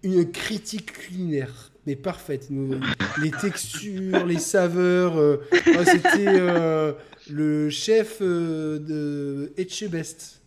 une 0.02 0.30
critique 0.30 0.92
culinaire, 0.92 1.70
mais 1.86 1.94
parfaite. 1.94 2.48
Nous- 2.50 2.80
les 3.22 3.30
textures, 3.30 4.26
les 4.26 4.38
saveurs. 4.40 5.16
euh, 5.18 5.36
ah, 5.52 5.84
c'était 5.84 6.26
euh, 6.26 6.92
le 7.30 7.70
chef 7.70 8.18
euh, 8.20 8.78
de 8.80 9.52
Etchebest. 9.56 10.40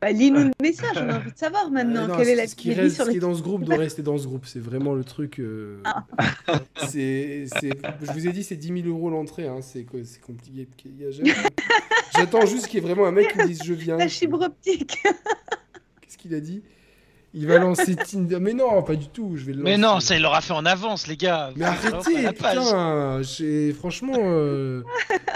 Bah, 0.00 0.10
lis-nous 0.12 0.40
le 0.44 0.50
message, 0.62 0.96
on 0.96 1.08
a 1.08 1.16
envie 1.16 1.32
de 1.32 1.38
savoir 1.38 1.70
maintenant. 1.70 2.02
Euh, 2.02 2.06
non, 2.08 2.16
quelle 2.16 2.28
est 2.28 2.34
la 2.34 2.46
ce 2.46 2.54
qui, 2.54 2.72
reste, 2.74 2.96
sur 2.96 3.06
ce 3.06 3.10
qui 3.10 3.16
est 3.16 3.20
dans 3.20 3.34
ce 3.34 3.42
groupe 3.42 3.64
doit 3.64 3.76
rester 3.76 4.02
dans 4.02 4.18
ce 4.18 4.26
groupe. 4.26 4.44
C'est 4.46 4.60
vraiment 4.60 4.94
le 4.94 5.04
truc. 5.04 5.38
euh, 5.40 5.80
Ah. 5.84 6.04
c'est, 6.88 7.46
je 7.46 8.12
vous 8.12 8.26
ai 8.26 8.32
dit, 8.32 8.44
c'est 8.44 8.56
10 8.56 8.82
000 8.82 8.88
euros 8.88 9.08
l'entrée. 9.10 9.46
Hein, 9.46 9.60
c'est, 9.62 9.84
compliqué. 9.84 10.68
J'attends 12.16 12.44
juste 12.46 12.66
qu'il 12.68 12.80
y 12.80 12.82
ait 12.82 12.86
vraiment 12.86 13.06
un 13.06 13.12
mec 13.12 13.32
qui 13.32 13.38
me 13.38 13.46
dise 13.46 13.62
Je 13.64 13.72
viens. 13.72 13.96
La 13.96 14.08
fibre 14.08 14.42
optique. 14.42 14.98
Qu'est-ce 15.02 16.18
qu'il 16.18 16.34
a 16.34 16.40
dit? 16.40 16.62
Il 17.34 17.46
va 17.46 17.58
lancer 17.58 17.94
Tinder. 17.96 18.38
Mais 18.40 18.54
non, 18.54 18.82
pas 18.82 18.96
du 18.96 19.08
tout. 19.08 19.32
Je 19.36 19.44
vais 19.44 19.52
le 19.52 19.62
Mais 19.62 19.76
non, 19.76 20.00
ça 20.00 20.16
il 20.16 20.22
l'aura 20.22 20.40
fait 20.40 20.54
en 20.54 20.64
avance, 20.64 21.06
les 21.06 21.18
gars. 21.18 21.50
Mais 21.54 21.66
vraiment 21.66 21.98
arrêtez, 21.98 22.28
putain 22.32 23.22
j'ai, 23.22 23.72
Franchement, 23.74 24.14
euh, 24.16 24.82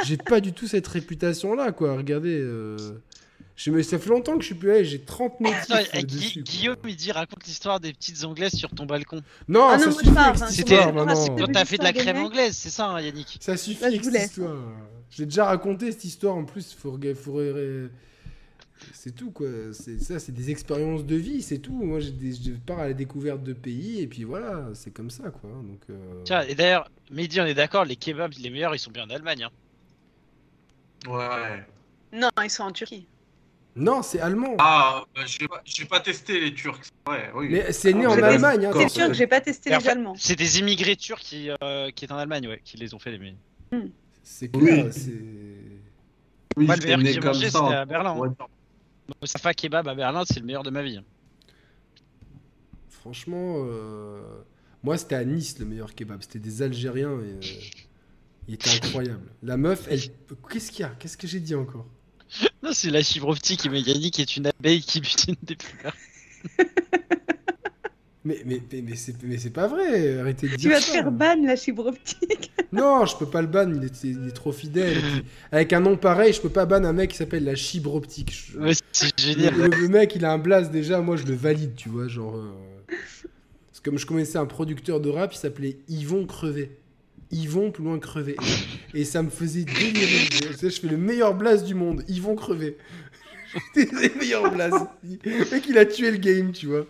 j'ai 0.07 0.17
pas 0.17 0.41
du 0.41 0.53
tout 0.55 0.67
cette 0.67 0.87
réputation-là, 0.87 1.73
quoi. 1.73 1.97
Regardez. 1.97 2.39
euh, 2.41 2.77
je 3.63 3.71
me... 3.71 3.83
Ça 3.83 3.99
fait 3.99 4.09
longtemps 4.09 4.37
que 4.37 4.41
je 4.41 4.47
suis 4.47 4.55
plus 4.55 4.69
là 4.69 4.79
et 4.79 4.85
j'ai 4.87 5.01
30 5.01 5.41
notifs 5.41 5.71
Attends, 5.71 5.85
euh. 5.95 6.01
Guillaume, 6.03 6.77
il 6.89 6.97
dit 6.97 7.13
raconte 7.13 7.45
l'histoire 7.47 7.79
des 7.79 7.93
petites 7.93 8.25
anglaises 8.25 8.55
sur 8.55 8.71
ton 8.71 8.87
balcon. 8.87 9.21
Non, 9.49 9.69
Ah 9.69 9.77
non, 9.77 9.83
ça 9.85 9.91
je 9.91 9.97
suffit 9.97 10.55
c'était-. 10.55 10.77
Quand 10.79 11.53
t'as 11.53 11.65
fait 11.67 11.77
de 11.77 11.85
la 11.85 11.93
crème 11.93 12.17
anglaise, 12.19 12.57
c'est 12.57 12.71
ça, 12.71 12.87
hein, 12.89 13.01
Yannick 13.01 13.37
Ça 13.41 13.57
suffit 13.59 13.83
Là, 13.83 13.91
je 13.91 13.95
avec 13.97 14.05
vous 14.05 14.11
cette 14.13 14.25
histoire. 14.31 14.57
J'ai 15.11 15.25
déjà 15.27 15.45
raconté 15.45 15.93
cette 15.93 16.05
histoire 16.05 16.37
en 16.37 16.45
plus. 16.45 16.73
Faut, 16.73 16.99
faut 17.15 17.39
C'est 18.95 19.15
tout 19.15 19.31
quoi. 19.31 19.49
C'est 19.73 20.01
ça, 20.03 20.19
c'est 20.19 20.33
des 20.33 20.51
expériences 20.51 21.05
de 21.05 21.17
vie, 21.17 21.43
c'est 21.43 21.59
tout. 21.59 21.75
Moi, 21.85 22.01
j'ai 22.01 22.13
des- 22.13 22.33
je 22.33 22.53
pars 22.53 22.79
à 22.79 22.87
la 22.87 22.95
découverte 22.95 23.43
de 23.43 23.53
pays 23.53 24.01
et 24.01 24.07
puis 24.07 24.25
voilà, 24.25 24.71
c'est 24.73 24.91
comme 24.91 25.11
ça 25.11 25.25
quoi. 25.31 25.51
Donc. 25.51 25.81
euh, 25.91 26.23
Tiens, 26.25 26.43
et 26.43 26.55
d'ailleurs, 26.55 26.91
Mehdi, 27.11 27.41
on 27.43 27.45
est 27.47 27.53
d'accord, 27.55 27.85
les 27.85 27.97
kebabs 27.97 28.33
les 28.41 28.49
meilleurs, 28.49 28.75
ils 28.75 28.79
sont 28.79 28.91
bien 28.91 29.05
en 29.05 29.11
Allemagne. 29.11 29.45
Hein. 29.45 29.51
Ouais. 31.07 31.67
Non, 32.13 32.29
ils 32.43 32.51
sont 32.51 32.63
en 32.65 32.73
Turquie. 32.73 33.07
Non, 33.77 34.03
c'est 34.03 34.21
allemand. 34.21 34.57
Ah, 34.59 35.05
bah, 35.15 35.23
j'ai 35.27 35.47
pas, 35.47 35.63
pas 35.99 36.01
testé 36.01 36.41
les 36.41 36.53
Turcs. 36.53 36.81
Ouais, 37.09 37.31
oui. 37.35 37.49
Mais 37.51 37.73
c'est 37.73 37.93
né 37.93 38.05
Ah, 38.05 38.11
en 38.11 38.23
Allemagne. 38.23 38.67
hein, 38.67 38.73
C'est 38.75 38.89
sûr 38.89 39.07
que 39.09 39.15
j'ai 39.15 39.27
pas 39.29 39.41
testé 39.41 39.71
les 39.71 39.81
fait, 39.81 39.91
Allemands. 39.91 40.15
C'est 40.17 40.37
des 40.37 40.59
immigrés 40.59 40.97
turcs 40.97 41.21
qui, 41.21 41.51
euh, 41.63 41.91
qui 41.93 42.05
est 42.05 42.13
en 42.13 42.17
Allemagne, 42.19 42.49
ouais, 42.49 42.61
qui 42.65 42.77
les 42.77 42.95
ont 42.95 42.99
fait 42.99 43.13
les 43.13 43.19
meilleurs. 43.19 43.39
C'est 44.23 44.49
clair. 44.49 44.87
Oui. 44.87 44.93
C'est. 44.93 45.11
Oui, 46.57 46.67
Moi, 46.67 46.75
le 46.77 46.81
c'est 46.83 46.97
meilleur 46.97 46.99
que 46.99 47.13
j'ai 47.13 47.21
mangé, 47.21 47.51
ça, 47.51 47.61
c'était 47.63 47.75
à 47.75 47.85
Berlin. 47.85 48.11
hein. 48.11 48.19
Ouais. 48.19 48.29
Safa 49.25 49.55
Kebab 49.55 49.87
à 49.89 49.95
Berlin, 49.95 50.25
c'est 50.27 50.41
le 50.41 50.47
meilleur 50.47 50.63
de 50.65 50.71
ma 50.71 50.83
vie. 50.83 51.01
Franchement, 52.89 53.55
euh, 53.59 54.21
moi 54.83 54.99
c'était 54.99 55.15
à 55.15 55.25
Nice 55.25 55.59
le 55.59 55.65
meilleur 55.65 55.95
kebab. 55.95 56.21
C'était 56.23 56.39
des 56.39 56.63
Algériens 56.63 57.19
et 57.21 57.33
euh, 57.35 57.41
il 58.49 58.55
était 58.55 58.71
incroyable. 58.71 59.27
La 59.43 59.57
meuf, 59.57 59.87
elle, 59.91 60.01
qu'est-ce 60.51 60.71
qu'il 60.71 60.81
y 60.81 60.85
a? 60.85 60.91
Qu'est-ce 60.99 61.17
que 61.17 61.27
j'ai 61.27 61.41
dit 61.41 61.55
encore? 61.55 61.87
Non, 62.63 62.71
c'est 62.73 62.91
la 62.91 63.03
fibre 63.03 63.29
optique, 63.29 63.69
mais 63.71 63.81
Yannick 63.81 64.21
est 64.21 64.37
une 64.37 64.47
abeille 64.47 64.83
qui 64.83 65.01
butine 65.01 65.35
des 65.43 65.57
fleurs. 65.59 65.97
Mais 68.23 68.43
mais 68.45 68.61
mais, 68.71 68.83
mais 68.83 68.97
c'est 68.97 69.15
mais 69.23 69.39
c'est 69.39 69.49
pas 69.49 69.67
vrai. 69.67 70.19
Arrêtez 70.19 70.47
de 70.47 70.53
Tu 70.53 70.59
dire 70.59 70.73
vas 70.73 70.77
te 70.81 70.83
ça. 70.85 70.93
faire 70.93 71.11
ban 71.11 71.37
la 71.43 71.57
fibre 71.57 71.87
optique. 71.87 72.53
Non, 72.73 73.05
je 73.07 73.17
peux 73.17 73.27
pas 73.27 73.41
le 73.41 73.49
ban, 73.49 73.69
il 73.75 73.83
est, 73.83 74.05
il 74.05 74.29
est 74.29 74.33
trop 74.33 74.53
fidèle. 74.53 74.99
Et 74.99 75.01
puis, 75.01 75.25
avec 75.51 75.73
un 75.73 75.81
nom 75.81 75.97
pareil, 75.97 76.33
je 76.33 76.41
peux 76.41 76.51
pas 76.51 76.67
ban 76.67 76.85
un 76.85 76.93
mec 76.93 77.11
qui 77.13 77.17
s'appelle 77.17 77.43
la 77.45 77.55
chibre 77.57 77.95
optique. 77.97 78.31
Je- 78.53 78.59
Ouais, 78.61 78.73
c'est 78.93 79.07
le, 79.07 79.33
génial. 79.35 79.55
le 79.71 79.89
mec, 79.89 80.15
il 80.15 80.25
a 80.27 80.33
un 80.33 80.39
blaze 80.39 80.71
déjà, 80.71 81.01
moi 81.01 81.17
je 81.17 81.25
le 81.25 81.35
valide, 81.35 81.75
tu 81.75 81.89
vois. 81.89 82.07
Genre. 82.09 82.37
euh, 82.37 82.53
C'est 83.73 83.83
comme 83.83 83.99
je 83.99 84.05
connaissais 84.07 84.37
un 84.39 84.45
producteur 84.47 85.01
de 85.01 85.09
rap, 85.09 85.33
il 85.35 85.39
s'appelait 85.39 85.79
Yvon 85.89 86.27
Crevé. 87.31 87.43
Yvon 87.45 87.71
plus 87.71 87.85
loin 87.85 87.99
crevé. 87.99 88.37
Et, 88.95 89.05
ça 89.05 89.23
me 89.23 89.31
faisait 89.31 89.65
délirer. 89.65 90.29
Je 90.61 90.69
fais 90.69 90.89
le 90.89 90.97
meilleur 90.97 91.35
blaze 91.35 91.65
du 91.65 91.75
monde, 91.75 92.03
Yvon 92.09 92.35
Crevé. 92.35 92.77
C'était 93.75 94.09
le 94.09 94.19
meilleur 94.19 94.51
blaze. 94.53 94.75
Le 95.03 95.51
mec, 95.51 95.65
il 95.69 95.79
a 95.79 95.85
tué 95.87 96.11
le 96.11 96.17
game, 96.19 96.53
tu 96.53 96.67
vois. 96.67 96.87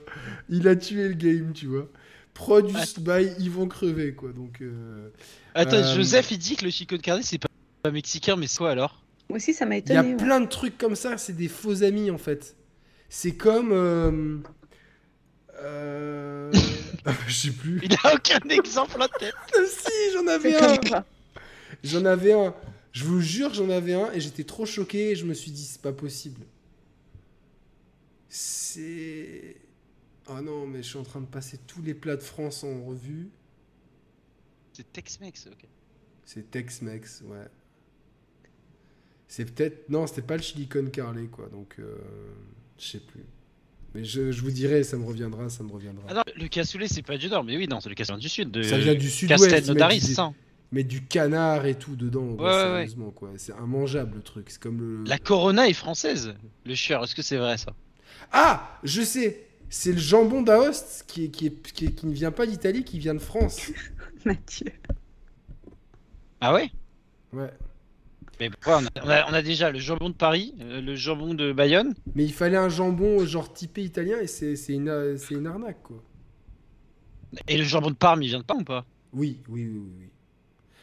Il 0.48 0.66
a 0.68 0.76
tué 0.76 1.08
le 1.08 1.14
game, 1.14 1.52
tu 1.54 1.66
vois. 1.66 1.88
Produced 2.34 3.00
by 3.00 3.32
Yvon 3.38 3.68
Crevé, 3.68 4.12
quoi. 4.14 4.32
Donc. 4.32 4.60
euh, 4.62 5.08
Attends, 5.54 5.76
Euh, 5.76 5.94
Joseph, 5.96 6.30
il 6.30 6.38
dit 6.38 6.56
que 6.56 6.64
le 6.64 6.70
chico 6.70 6.96
de 6.96 7.02
carnet, 7.02 7.22
c'est 7.22 7.38
pas, 7.38 7.48
pas 7.82 7.90
mexicain, 7.90 8.36
mais 8.36 8.46
c'est 8.46 8.58
quoi 8.58 8.70
alors? 8.70 9.02
Moi 9.28 9.36
aussi, 9.36 9.52
ça 9.54 9.64
m'a 9.66 9.76
Il 9.78 9.88
y 9.88 9.92
a 9.96 10.00
étonné. 10.00 10.14
ouais. 10.14 10.24
plein 10.24 10.40
de 10.40 10.46
trucs 10.48 10.76
comme 10.78 10.96
ça, 10.96 11.16
c'est 11.18 11.36
des 11.36 11.48
faux 11.48 11.82
amis 11.82 12.10
en 12.10 12.18
fait. 12.18 12.56
C'est 13.08 13.32
comme. 13.36 13.70
euh, 13.72 14.38
euh, 15.62 16.50
Je 17.28 17.32
sais 17.34 17.50
plus. 17.50 17.80
Il 17.82 17.94
a 17.94 18.14
aucun 18.14 18.40
exemple 18.48 19.02
en 19.02 19.08
tête. 19.18 19.34
si, 19.68 20.12
j'en 20.12 20.26
avais 20.26 20.54
un. 20.54 21.04
J'en 21.82 22.04
avais 22.04 22.32
un. 22.32 22.54
Je 22.92 23.04
vous 23.04 23.20
jure, 23.20 23.54
j'en 23.54 23.70
avais 23.70 23.94
un 23.94 24.12
et 24.12 24.20
j'étais 24.20 24.44
trop 24.44 24.66
choqué 24.66 25.10
et 25.10 25.16
je 25.16 25.24
me 25.24 25.34
suis 25.34 25.50
dit, 25.50 25.64
c'est 25.64 25.80
pas 25.80 25.92
possible. 25.92 26.42
C'est. 28.28 29.56
Ah 30.26 30.42
non, 30.42 30.66
mais 30.66 30.82
je 30.82 30.88
suis 30.88 30.98
en 30.98 31.02
train 31.02 31.20
de 31.20 31.26
passer 31.26 31.58
tous 31.66 31.82
les 31.82 31.94
plats 31.94 32.16
de 32.16 32.22
France 32.22 32.64
en 32.64 32.84
revue. 32.84 33.30
C'est 34.72 34.92
Tex-Mex, 34.92 35.48
ok. 35.48 35.66
C'est 36.24 36.50
Tex-Mex, 36.50 37.22
ouais. 37.26 37.48
C'est 39.26 39.44
peut-être. 39.44 39.88
Non, 39.88 40.06
c'était 40.06 40.22
pas 40.22 40.36
le 40.36 40.42
chili 40.42 40.68
con 40.68 40.86
carne, 40.90 41.28
quoi. 41.28 41.48
Donc, 41.48 41.76
euh, 41.78 41.96
je 42.78 42.86
sais 42.86 43.00
plus. 43.00 43.24
Mais 43.94 44.04
je, 44.04 44.30
je 44.30 44.40
vous 44.42 44.50
dirai, 44.50 44.84
ça 44.84 44.96
me 44.96 45.04
reviendra, 45.04 45.48
ça 45.48 45.64
me 45.64 45.72
reviendra. 45.72 46.04
Ah 46.08 46.14
non, 46.14 46.22
le 46.36 46.46
cassoulet, 46.48 46.86
c'est 46.86 47.02
pas 47.02 47.16
du 47.18 47.28
nord, 47.28 47.42
mais 47.44 47.56
oui, 47.56 47.66
non, 47.66 47.80
c'est 47.80 47.88
le 47.88 47.94
cassoulet 47.94 48.20
du 48.20 48.28
sud. 48.28 48.50
De... 48.50 48.62
ça 48.62 48.78
vient 48.78 48.94
du 48.94 49.10
sud-ouest. 49.10 50.04
Ça. 50.14 50.32
Mais 50.72 50.84
du 50.84 51.02
canard 51.04 51.66
et 51.66 51.74
tout 51.74 51.96
dedans, 51.96 52.36
quoi, 52.36 52.46
Ouais, 52.48 52.54
ouais, 52.54 52.70
sérieusement, 52.86 53.10
quoi. 53.10 53.30
C'est 53.36 53.52
immangeable 53.60 54.16
le 54.16 54.22
truc. 54.22 54.46
C'est 54.50 54.62
comme 54.62 54.80
le. 54.80 55.04
La 55.04 55.18
Corona 55.18 55.68
est 55.68 55.72
française. 55.72 56.34
Le 56.64 56.74
chieur, 56.76 57.02
est-ce 57.02 57.16
que 57.16 57.22
c'est 57.22 57.38
vrai 57.38 57.56
ça? 57.58 57.74
Ah 58.30 58.78
Je 58.84 59.02
sais 59.02 59.46
C'est 59.68 59.90
le 59.92 59.98
jambon 59.98 60.42
d'Aoste 60.42 61.04
qui, 61.08 61.24
est, 61.24 61.28
qui, 61.28 61.46
est, 61.46 61.72
qui, 61.72 61.86
est- 61.86 61.92
qui 61.92 62.06
ne 62.06 62.12
vient 62.12 62.30
pas 62.30 62.46
d'Italie, 62.46 62.84
qui 62.84 63.00
vient 63.00 63.14
de 63.14 63.18
France. 63.18 63.72
Mathieu. 64.24 64.70
Ah 66.40 66.54
ouais? 66.54 66.70
Ouais. 67.32 67.50
Mais 68.40 68.48
pourquoi 68.50 68.78
on 68.78 68.86
a, 68.86 69.04
on, 69.04 69.08
a, 69.10 69.30
on 69.30 69.34
a 69.34 69.42
déjà 69.42 69.70
le 69.70 69.78
jambon 69.78 70.08
de 70.08 70.14
Paris, 70.14 70.54
euh, 70.62 70.80
le 70.80 70.96
jambon 70.96 71.34
de 71.34 71.52
Bayonne. 71.52 71.94
Mais 72.14 72.24
il 72.24 72.32
fallait 72.32 72.56
un 72.56 72.70
jambon 72.70 73.24
genre 73.26 73.52
typé 73.52 73.82
italien 73.82 74.16
et 74.20 74.26
c'est 74.26 74.54
une, 74.72 74.88
euh, 74.88 75.16
une 75.30 75.46
arnaque, 75.46 75.82
quoi. 75.82 76.02
Et 77.46 77.58
le 77.58 77.64
jambon 77.64 77.90
de 77.90 77.96
Parme, 77.96 78.22
il 78.22 78.28
vient 78.28 78.38
de 78.40 78.44
pas 78.44 78.54
ou 78.54 78.64
pas? 78.64 78.84
Oui, 79.12 79.40
oui, 79.48 79.66
oui, 79.68 79.78
oui, 79.78 79.92
oui. 80.00 80.08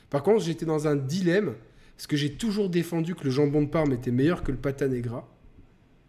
Par 0.10 0.24
contre, 0.24 0.44
j'étais 0.44 0.66
dans 0.66 0.88
un 0.88 0.96
dilemme, 0.96 1.56
parce 1.98 2.08
que 2.08 2.16
j'ai 2.16 2.34
toujours 2.34 2.70
défendu 2.70 3.16
que 3.16 3.24
le 3.24 3.32
jambon 3.32 3.64
de 3.64 3.68
Parme 3.68 3.92
était 3.92 4.12
meilleur 4.12 4.44
que 4.44 4.52
le 4.52 4.58
pata 4.58 4.88
negra. 4.88 5.28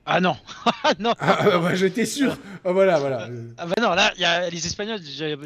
Ah 0.06 0.20
non 0.20 0.36
non 0.98 1.14
Ah, 1.18 1.38
ah, 1.40 1.58
bah, 1.58 1.74
j'étais 1.74 2.06
sûr 2.06 2.36
Ah, 2.64 2.72
voilà, 2.72 2.98
voilà. 2.98 3.28
Ah 3.56 3.66
bah 3.66 3.74
non, 3.80 3.90
là, 3.94 4.12
il 4.16 4.20
y 4.22 4.24
a 4.24 4.48
les 4.48 4.66
Espagnols, 4.66 5.00
j'ai- 5.02 5.36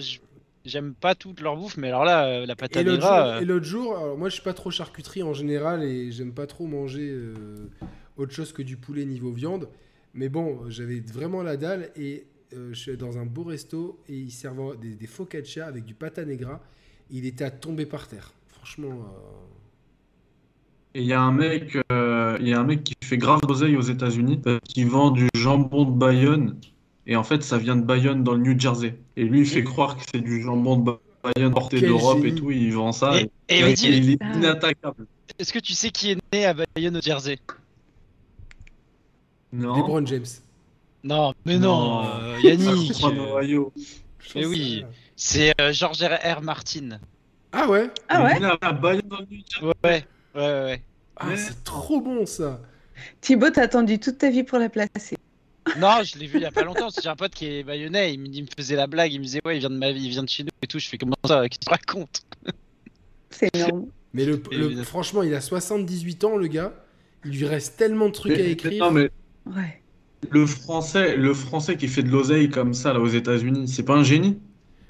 j'aime 0.65 0.95
pas 0.95 1.15
toute 1.15 1.41
leur 1.41 1.57
bouffe, 1.57 1.77
mais 1.77 1.89
alors 1.89 2.05
là, 2.05 2.27
euh, 2.27 2.47
la 2.47 2.57
pâte 2.57 2.77
Et 2.77 2.83
l'autre 2.85 3.03
jour, 3.03 3.11
negra... 3.11 3.37
euh, 3.37 3.41
et 3.41 3.45
l'autre 3.45 3.67
jour, 3.67 3.97
alors 3.97 4.19
moi 4.19 4.29
je 4.29 4.35
suis 4.35 4.43
pas 4.43 4.55
trop 4.55 4.71
charcuterie 4.71 5.23
en 5.23 5.35
général 5.35 5.83
et 5.83 6.13
j'aime 6.13 6.33
pas 6.33 6.47
trop 6.47 6.67
manger 6.67 7.11
euh, 7.11 7.35
autre 8.17 8.33
chose 8.33 8.53
que 8.53 8.63
du 8.63 8.77
poulet 8.77 9.05
niveau 9.05 9.33
viande. 9.33 9.69
Mais 10.15 10.29
bon, 10.29 10.69
j'avais 10.69 11.01
vraiment 11.01 11.43
la 11.43 11.57
dalle 11.57 11.91
et 11.97 12.27
euh, 12.55 12.71
je 12.73 12.79
suis 12.79 12.97
dans 12.97 13.19
un 13.19 13.27
beau 13.27 13.45
resto 13.45 14.01
et 14.09 14.17
ils 14.19 14.31
servent 14.31 14.79
des, 14.79 14.95
des 14.95 15.07
focaccia 15.07 15.67
avec 15.67 15.85
du 15.85 15.95
pata 15.95 16.25
negra. 16.25 16.61
Il 17.11 17.27
était 17.27 17.45
à 17.45 17.51
tomber 17.51 17.87
par 17.87 18.09
terre. 18.09 18.33
Franchement, 18.49 18.91
euh, 18.91 19.47
Et 20.95 21.01
il 21.01 21.07
y 21.07 21.13
a 21.15 21.21
un 21.23 21.33
mec, 21.33 21.77
euh, 21.91 22.37
il 22.41 22.49
y 22.49 22.53
a 22.55 22.61
un 22.61 22.65
mec 22.65 22.85
qui 22.85 22.95
fait 23.03 23.17
grave 23.19 23.41
d'oseille 23.43 23.77
aux 23.77 23.81
États-Unis, 23.83 24.41
euh, 24.47 24.59
qui 24.65 24.85
vend 24.85 25.11
du 25.11 25.29
jambon 25.35 25.85
de 25.87 25.97
Bayonne. 25.97 26.59
Et 27.07 27.17
en 27.17 27.25
fait, 27.25 27.43
ça 27.43 27.59
vient 27.59 27.75
de 27.77 27.83
Bayonne 27.83 28.23
dans 28.23 28.35
le 28.35 28.41
New 28.43 28.59
Jersey. 28.59 28.97
Et 29.17 29.25
lui, 29.25 29.41
il 29.41 29.47
fait 29.47 29.65
croire 29.65 29.97
que 29.97 30.03
c'est 30.13 30.21
du 30.21 30.41
jambon 30.43 30.77
de 30.77 30.93
Bayonne 31.35 31.53
porté 31.53 31.81
d'Europe 31.81 32.25
et 32.25 32.35
tout. 32.35 32.51
Il 32.51 32.73
vend 32.75 32.93
ça. 32.93 33.21
Et, 33.21 33.31
et 33.49 33.59
et 33.59 33.63
Mehdi, 33.65 33.89
il 33.89 34.11
est 34.13 34.19
Ah. 34.21 34.33
inattaquable. 34.37 35.07
est-ce 35.39 35.53
que 35.53 35.59
tu 35.59 35.73
sais 35.73 35.91
qui 35.91 36.13
est 36.13 36.19
né 36.33 36.47
à 36.47 36.55
Bayonne 36.55 36.97
au 36.97 37.01
Jersey? 37.01 37.39
Non. 39.53 39.77
LeBron 39.77 40.07
James. 40.07 40.25
Non, 41.05 41.35
mais 41.45 41.59
non, 41.59 42.03
Non. 42.03 42.05
euh, 42.07 42.39
Yannick. 42.43 42.93
Je 42.95 44.39
Mais 44.39 44.47
oui. 44.47 44.85
C'est 45.17 45.61
euh, 45.61 45.73
George 45.73 46.01
R. 46.03 46.39
R. 46.39 46.43
Martin. 46.43 47.01
Ah 47.53 47.69
ouais? 47.69 47.91
Ah 48.09 48.25
ouais? 48.25 48.39
À 48.61 48.73
Bayonne 48.73 49.09
dans 49.09 49.19
le 49.19 49.27
New 49.31 49.43
Jersey. 49.51 49.67
Ouais, 49.85 50.05
ouais, 50.35 50.41
ouais, 50.41 50.65
ouais. 50.65 50.83
Ah, 51.17 51.37
c'est 51.37 51.63
trop 51.65 52.01
bon 52.01 52.25
ça 52.25 52.61
Thibaut, 53.21 53.51
t'as 53.51 53.63
attendu 53.63 53.99
toute 54.01 54.19
ta 54.19 54.31
vie 54.31 54.43
pour 54.45 54.59
la 54.59 54.69
placer. 54.69 55.17
Non, 55.79 56.03
je 56.03 56.19
l'ai 56.19 56.27
vu 56.27 56.39
il 56.39 56.43
y 56.43 56.47
a 56.47 56.51
pas 56.51 56.65
longtemps. 56.65 56.89
J'ai 57.03 57.09
un 57.09 57.17
pote 57.17 57.33
qui 57.35 57.47
est 57.47 57.63
bayonnais. 57.63 58.15
Il 58.15 58.21
me, 58.21 58.27
il 58.27 58.43
me 58.43 58.49
faisait 58.57 58.77
la 58.77 58.87
blague. 58.87 59.13
Il 59.13 59.19
me 59.21 59.25
disait 59.25 59.41
Ouais, 59.45 59.57
il 59.57 59.61
vient 59.61 59.71
de 59.71 59.77
ma 59.79 59.93
vie, 59.93 60.05
il 60.05 60.11
vient 60.11 60.23
de 60.25 60.29
chez 60.29 60.43
nous 60.43 60.51
et 60.63 60.67
tout. 60.67 60.79
Je 60.79 60.89
fais 60.89 60.99
comment 60.99 61.15
ça 61.25 61.49
Qu'est-ce 61.49 61.61
que 61.61 61.65
tu 61.65 61.71
racontes 61.71 62.23
C'est 63.31 63.55
énorme. 63.57 63.87
Mais 64.15 64.25
le, 64.27 64.41
franchement, 64.85 65.23
il 65.23 65.35
a 65.35 65.41
78 65.41 66.25
ans, 66.25 66.37
le 66.37 66.47
gars. 66.49 66.73
Il 67.25 67.31
lui 67.39 67.47
reste 67.47 67.77
tellement 67.79 68.07
de 68.09 68.13
trucs 68.13 68.37
Mais- 68.37 68.43
à 68.43 68.47
écrire. 68.47 68.85
non, 68.85 68.91
mais 68.91 69.11
Ouais. 69.47 69.81
le 70.31 70.47
français, 70.47 71.17
le 71.17 71.33
français 71.35 71.77
qui 71.77 71.89
fait 71.89 72.03
de 72.03 72.11
l'oseille 72.11 72.51
comme 72.51 72.75
ça 72.75 72.93
là 72.93 73.01
aux 73.01 73.07
États-Unis, 73.09 73.69
c'est 73.69 73.85
pas 73.85 73.95
un 73.95 74.03
génie 74.05 74.39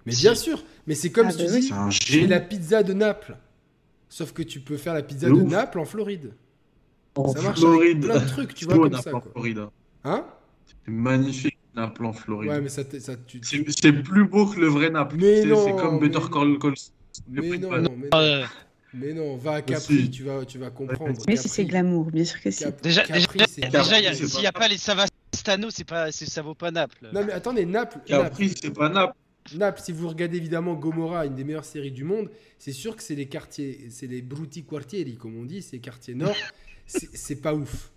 Mais 0.06 0.14
bien 0.14 0.34
sûr, 0.34 0.64
mais 0.86 0.94
c'est 0.94 1.10
comme 1.12 1.26
Ah 1.28 1.30
si 1.30 1.38
bah 1.38 1.44
tu 1.46 1.52
oui. 1.52 1.60
dis, 1.60 1.68
je 1.90 2.20
fais 2.20 2.26
la 2.26 2.40
pizza 2.40 2.82
de 2.82 2.92
Naples. 2.94 3.36
Sauf 4.08 4.32
que 4.32 4.42
tu 4.42 4.60
peux 4.60 4.76
faire 4.78 4.94
la 4.94 5.02
pizza 5.02 5.28
De. 5.28 5.32
Naples 5.34 5.78
en 5.78 5.84
Floride. 5.84 6.32
En 7.14 7.28
Ça 7.32 7.40
marche 7.42 7.60
Floride. 7.60 7.98
avec 7.98 8.00
plein 8.04 8.18
de 8.20 8.26
trucs, 8.28 8.54
tu 8.54 8.64
vois, 8.64 8.74
comme 8.74 8.88
Naples 8.88 9.02
ça. 9.04 9.10
quoi. 9.10 9.22
Floride. 9.32 9.60
Hein? 10.04 10.24
C'est 10.84 10.90
magnifique, 10.92 11.58
Naples 11.74 12.04
en 12.06 12.12
Floride. 12.12 12.50
Ouais, 12.50 12.60
mais 12.60 12.68
ça, 12.68 12.84
te- 12.84 12.98
ça 12.98 13.14
tu... 13.16 13.40
C'est 13.42 13.92
plus 13.92 14.24
beau 14.26 14.46
que 14.46 14.58
le 14.60 14.66
vrai 14.68 14.90
Naples. 14.90 15.16
Mais 15.18 15.42
C'est 15.42 15.46
non, 15.48 15.64
c'est 15.64 15.76
comme 15.76 15.94
mais 16.00 16.08
Better 16.08 16.20
non. 16.20 16.28
Call 16.28 16.58
Call. 16.58 16.74
Mais 17.28 17.58
non, 17.58 17.68
pas- 17.68 17.80
mais 17.80 17.88
non, 17.88 18.08
Euh, 18.14 18.44
mais 18.94 19.12
non, 19.14 19.36
va 19.36 19.54
à 19.54 19.62
Capri, 19.62 20.10
tu 20.10 20.22
vas, 20.24 20.44
tu 20.44 20.58
vas 20.58 20.70
comprendre. 20.70 21.20
Mais 21.28 21.36
si 21.36 21.48
c'est 21.48 21.64
glamour, 21.64 22.10
bien 22.10 22.24
sûr 22.24 22.40
que 22.40 22.50
si. 22.50 22.64
Cap- 22.64 22.82
Déjà, 22.82 23.02
Capri, 23.02 23.38
déjà, 23.38 23.46
s'il 23.46 23.64
n'y 23.70 24.46
a 24.46 24.46
ça. 24.46 24.52
pas 24.52 24.68
les 24.68 24.78
Savastano, 24.78 25.70
c'est 25.70 25.84
pas, 25.84 26.10
c'est- 26.12 26.26
ça 26.26 26.42
vaut 26.42 26.54
pas 26.54 26.70
Naples. 26.70 27.08
Non 27.12 27.24
mais 27.24 27.32
attendez, 27.32 27.64
Naples, 27.66 27.98
Naples, 28.08 28.24
Capri, 28.24 28.54
c'est 28.60 28.70
pas 28.72 28.88
Naples. 28.88 29.16
Naples, 29.56 29.80
si 29.84 29.90
vous 29.92 30.08
regardez 30.08 30.36
évidemment 30.36 30.74
Gomorrah, 30.74 31.26
une 31.26 31.34
des 31.34 31.42
meilleures 31.44 31.64
séries 31.64 31.90
du 31.90 32.04
monde, 32.04 32.30
c'est 32.58 32.70
sûr 32.72 32.94
que 32.96 33.02
c'est 33.02 33.16
les 33.16 33.26
quartiers, 33.26 33.88
c'est 33.90 34.06
les 34.06 34.22
brutti 34.22 34.62
quartieri, 34.64 35.16
comme 35.16 35.36
on 35.36 35.44
dit, 35.44 35.62
c'est 35.62 35.72
les 35.76 35.80
quartiers 35.80 36.14
nord, 36.14 36.36
c'est 36.86 37.08
c'est 37.14 37.40
pas 37.42 37.52
ouf. 37.54 37.90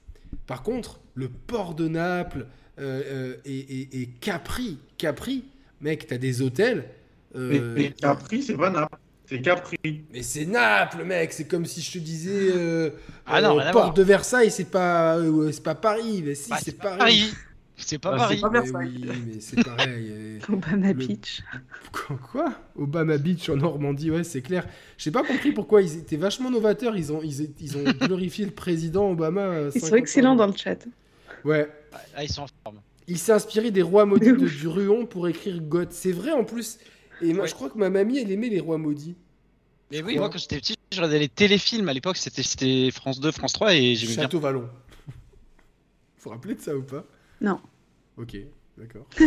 Par 0.48 0.64
contre, 0.64 1.00
le 1.14 1.30
port 1.30 1.76
de 1.76 1.88
Naples 1.88 2.46
euh, 2.80 3.02
euh, 3.06 3.36
et, 3.46 3.58
et- 3.58 4.02
et 4.02 4.08
Capri, 4.08 4.78
Capri, 4.98 5.46
mec, 5.82 6.08
t'as 6.08 6.18
des 6.18 6.42
hôtels. 6.42 6.86
euh, 7.36 7.74
Mais, 7.76 7.84
mais 7.84 7.92
Capri, 7.92 8.44
c'est 8.44 8.56
pas 8.58 8.70
Naples. 8.70 8.98
C'est 9.28 9.42
Capri. 9.42 9.78
mais 10.14 10.22
c'est 10.22 10.46
Naples, 10.46 11.04
mec, 11.04 11.34
c'est 11.34 11.48
comme 11.48 11.66
si 11.66 11.82
je 11.82 11.94
te 11.94 11.98
disais 11.98 12.52
euh, 12.54 12.92
Ah 13.26 13.42
non, 13.42 13.60
euh, 13.60 13.72
Porte 13.72 13.98
de 13.98 14.04
Versailles, 14.04 14.52
c'est 14.52 14.70
pas, 14.70 15.18
euh, 15.18 15.52
c'est 15.52 15.64
pas 15.64 15.74
Paris, 15.76 16.22
mais 16.26 16.36
si, 16.36 16.50
Bah, 16.52 16.58
c'est. 16.64 16.78
Paris. 16.78 17.34
C'est 17.78 18.00
pas 18.00 18.12
Ah, 18.14 18.18
Paris. 18.18 18.36
c'est 18.36 18.42
pas 18.42 18.50
Mais 18.50 18.60
Versailles. 18.62 19.02
oui, 19.04 19.22
mais 19.28 19.40
c'est 19.42 19.64
pareil. 19.64 20.40
Obama 20.50 20.88
Le- 20.88 20.94
Beach. 20.94 21.44
Quoi, 21.92 22.18
quoi? 22.32 22.54
Obama 22.78 23.18
Beach 23.18 23.50
en 23.50 23.58
Normandie, 23.58 24.12
ouais, 24.12 24.24
c'est 24.24 24.42
clair. 24.42 24.66
J'ai 24.98 25.12
pas 25.12 25.24
compris 25.24 25.52
pourquoi 25.52 25.82
ils 25.82 25.98
étaient 25.98 26.16
vachement 26.18 26.50
novateurs. 26.50 26.96
Ils 26.96 27.12
ont, 27.12 27.22
ils, 27.22 27.50
ils 27.60 27.78
ont 27.78 27.84
glorifié 27.84 28.46
le 28.46 28.52
président 28.52 29.12
Obama. 29.12 29.42
euh, 29.42 29.72
Ils 29.76 29.82
sont 29.82 29.88
50 29.88 30.00
excellents 30.00 30.32
ans. 30.32 30.36
dans 30.38 30.48
le 30.48 30.56
chat. 30.56 30.86
Ouais. 31.44 31.70
Ah, 32.16 32.24
ils 32.24 32.32
sont 32.32 32.44
en 32.44 32.48
forme. 32.64 32.80
Il 33.08 33.20
s'est 33.20 33.34
inspiré 33.34 33.72
des 33.72 33.82
rois 33.82 34.06
maudits 34.06 34.32
De 34.32 34.36
de, 34.38 34.46
ouf. 34.46 34.58
du 34.58 34.68
Ruon 34.68 35.06
pour 35.06 35.28
écrire 35.28 35.62
God. 35.62 35.90
C'est 35.92 36.12
vrai 36.14 36.32
en 36.32 36.44
plus. 36.44 36.80
Et 37.22 37.34
moi, 37.34 37.44
Ouais. 37.44 37.48
je 37.50 37.54
crois 37.56 37.70
que 37.70 37.78
ma 37.78 37.90
mamie, 37.90 38.18
elle 38.20 38.32
aimait 38.32 38.50
les 38.50 38.60
rois 38.62 38.78
maudits. 38.78 39.16
Mais 39.92 40.02
oui, 40.02 40.18
moi 40.18 40.30
quand 40.30 40.40
j'étais 40.40 40.58
petit, 40.58 40.76
je 40.92 40.98
regardais 40.98 41.20
les 41.20 41.30
téléfilms 41.30 41.88
à 41.88 41.94
l'époque, 41.94 42.18
c'était 42.18 42.42
c'était 42.42 42.90
France 42.92 43.20
2, 43.20 43.32
France 43.32 43.54
3 43.54 43.76
et 43.76 43.94
j'aimais 43.96 44.14
bien. 44.16 44.24
Château 44.24 44.40
Vallon. 44.40 44.68
Faut 46.18 46.32
rappeler 46.32 46.56
de 46.56 46.62
ça 46.62 46.76
ou 46.76 46.82
pas? 46.82 47.06
Non. 47.42 47.60
Ok, 48.18 48.38
d'accord. 48.78 49.06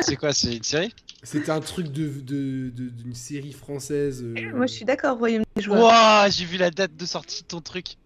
C'est 0.00 0.16
quoi, 0.16 0.32
c'est 0.32 0.56
une 0.56 0.62
série? 0.64 0.92
C'était 1.22 1.50
un 1.52 1.60
truc 1.60 1.86
de, 1.86 2.08
de- 2.08 2.68
de- 2.70 2.88
d'une 2.88 3.14
série 3.14 3.52
française. 3.52 4.22
euh, 4.24 4.34
Moi, 4.52 4.66
je 4.66 4.72
suis 4.72 4.84
d'accord, 4.84 5.16
Royaume 5.18 5.44
des 5.54 5.62
joueurs. 5.62 5.84
Ouah, 5.84 6.28
j'ai 6.30 6.44
vu 6.44 6.56
la 6.56 6.70
date 6.72 6.96
de 6.96 7.06
sortie 7.06 7.42
de 7.42 7.46
ton 7.46 7.60
truc. 7.60 7.96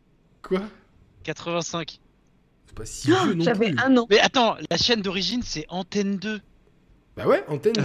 Quoi? 0.42 0.60
85. 1.25 1.99
C'est 2.67 2.75
pas 2.76 2.84
si 2.84 3.07
vieux 3.08 3.34
non 3.34 3.42
J'avais 3.44 3.70
plus. 3.70 3.78
un 3.83 3.97
an. 3.97 4.07
Mais 4.10 4.20
attends, 4.20 4.57
la 4.70 4.76
chaîne 4.76 5.00
d'origine 5.00 5.42
c'est 5.42 5.65
Antenne 5.70 6.18
2. 6.18 6.41
Bah 7.17 7.26
ouais, 7.26 7.42
Antenne 7.49 7.73
2. 7.73 7.83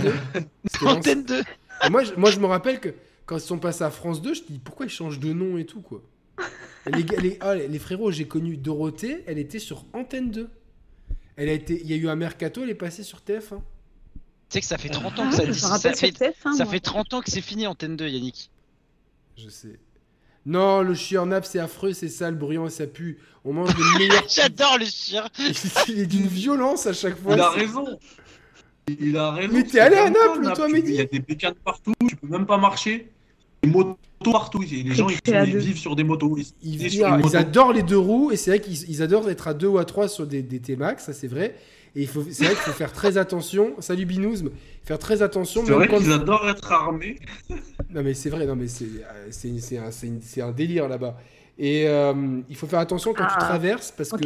C'était 0.66 0.86
l'ancien- 0.86 0.98
Antenne 0.98 1.24
2 1.24 1.42
Et 1.86 1.90
moi, 1.90 2.04
je, 2.04 2.14
moi, 2.16 2.30
je 2.30 2.40
me 2.40 2.46
rappelle 2.46 2.82
que 2.82 2.90
quand 3.26 3.38
ils 3.38 3.42
sont 3.42 3.58
passés 3.58 3.86
à 3.86 3.90
France 3.90 4.22
2, 4.22 4.34
je 4.34 4.44
dis 4.44 4.60
pourquoi 4.60 4.86
ils 4.86 4.92
changent 4.92 5.20
de 5.20 5.32
nom 5.32 5.58
et 5.58 5.66
tout, 5.66 5.82
quoi? 5.82 6.04
les, 6.88 7.04
les, 7.22 7.38
ah, 7.40 7.56
les 7.56 7.80
frérots, 7.80 8.12
j'ai 8.12 8.28
connu 8.28 8.58
Dorothée, 8.58 9.24
elle 9.28 9.40
était 9.40 9.60
sur 9.60 9.86
Antenne 9.94 10.30
2. 10.30 10.50
Elle 11.36 11.50
a 11.50 11.54
été, 11.54 11.80
il 11.82 11.90
y 11.90 11.94
a 11.94 11.98
eu 11.98 12.08
un 12.10 12.16
mercato, 12.16 12.64
elle 12.64 12.70
est 12.70 12.76
passée 12.76 13.04
sur 13.04 13.20
TF1. 13.20 13.60
Tu 13.60 13.60
sais 14.50 14.60
que 14.62 14.66
ça 14.66 14.78
fait 14.78 14.90
30 14.90 15.20
ans 15.20 15.30
que 15.30 15.36
ça, 15.54 15.70
ah, 15.74 15.80
ça, 15.80 15.94
fait, 15.94 16.12
TF1, 16.12 16.58
ça 16.58 16.66
fait 16.66 16.80
30 16.80 17.14
ans 17.16 17.22
que 17.22 17.32
c'est 17.32 17.42
fini 17.42 17.66
Antenne 17.66 17.96
2, 17.96 18.08
Yannick. 18.08 18.52
Je 19.38 19.50
sais. 19.50 19.80
Non, 20.46 20.82
le 20.82 20.94
chien 20.94 21.26
nappe, 21.26 21.46
c'est 21.46 21.60
affreux, 21.60 21.94
c'est 21.94 22.10
sale, 22.10 22.36
bruyant 22.36 22.68
et 22.68 22.70
ça 22.70 22.86
pue. 22.86 23.18
On 23.46 23.54
mange 23.54 23.76
le 23.76 23.98
meilleur. 23.98 24.24
J'adore 24.30 24.78
le 24.78 24.86
chien. 24.86 25.26
Il 25.88 26.00
est 26.00 26.06
d'une 26.06 26.28
violence 26.28 26.86
à 26.86 26.94
chaque 26.94 27.18
fois. 27.18 27.34
Il 27.34 27.40
a 27.40 27.50
raison. 27.50 28.00
Il 28.88 29.18
a 29.18 29.32
raison. 29.32 29.54
Mais 29.54 29.64
t'es 29.64 29.80
allé 29.80 29.96
à 29.96 30.10
Naples, 30.10 30.54
toi, 30.54 30.68
Mehdi 30.68 30.92
Il 30.92 30.96
y 30.96 31.02
a 31.02 31.06
des 31.06 31.20
bécanes 31.20 31.56
partout, 31.64 31.94
tu 32.08 32.16
peux 32.16 32.28
même 32.28 32.46
pas 32.46 32.58
marcher. 32.58 33.10
Des 33.64 33.70
motos 33.70 33.98
partout. 34.32 34.62
Les 34.62 34.94
gens, 34.94 35.08
ils, 35.10 35.58
vivent 35.58 35.78
sur 35.78 35.96
des 35.96 36.04
motos. 36.04 36.38
Ils, 36.64 37.04
adorent 37.36 37.74
les 37.74 37.84
deux 37.84 37.98
roues 37.98 38.32
et 38.32 38.38
c'est 38.38 38.52
vrai 38.52 38.60
qu'ils 38.60 39.02
adorent 39.02 39.30
être 39.30 39.48
à 39.48 39.54
deux 39.54 39.68
ou 39.68 39.78
à 39.78 39.86
trois 39.86 40.08
sur 40.08 40.28
des, 40.28 40.42
des 40.42 40.60
T-Max, 40.60 41.06
ça 41.06 41.14
c'est 41.14 41.28
vrai. 41.28 41.56
Et 41.96 42.08
c'est 42.08 42.46
vrai 42.46 42.56
qu'il 42.56 42.64
faut 42.64 42.72
faire 42.72 42.92
très 42.92 43.18
attention. 43.18 43.76
Salut 43.80 44.06
Binouzm, 44.06 44.50
faire 44.84 44.98
très 44.98 45.22
attention. 45.22 45.64
C'est 45.66 45.74
vrai 45.74 45.88
qu'ils 45.88 46.12
adorent 46.12 46.50
être 46.50 46.72
armés. 46.72 47.20
Non 47.92 48.02
mais 48.04 48.14
c'est 48.16 48.30
vrai, 48.30 48.48
non 48.48 48.56
mais 48.56 48.68
c'est 48.68 49.78
un, 49.78 50.48
un, 50.48 50.52
délire 50.52 50.88
là-bas. 50.88 51.18
Et 51.60 51.88
euh, 51.88 52.42
il 52.50 52.56
faut 52.56 52.66
faire 52.66 52.80
attention 52.80 53.14
quand 53.14 53.28
tu 53.28 53.34
ah. 53.36 53.40
traverses 53.40 53.94
parce 53.96 54.10
que, 54.10 54.18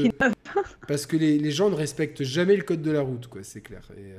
parce 0.88 1.06
que 1.06 1.17
les, 1.17 1.38
les, 1.38 1.51
gens 1.51 1.69
ne 1.69 1.75
respectent 1.75 2.24
jamais 2.24 2.56
le 2.56 2.64
code 2.64 2.82
de 2.82 2.91
la 2.91 3.01
route, 3.01 3.27
quoi, 3.27 3.41
c'est 3.43 3.59
clair. 3.59 3.82
Il 3.98 4.03
n'y 4.03 4.11
euh, 4.11 4.17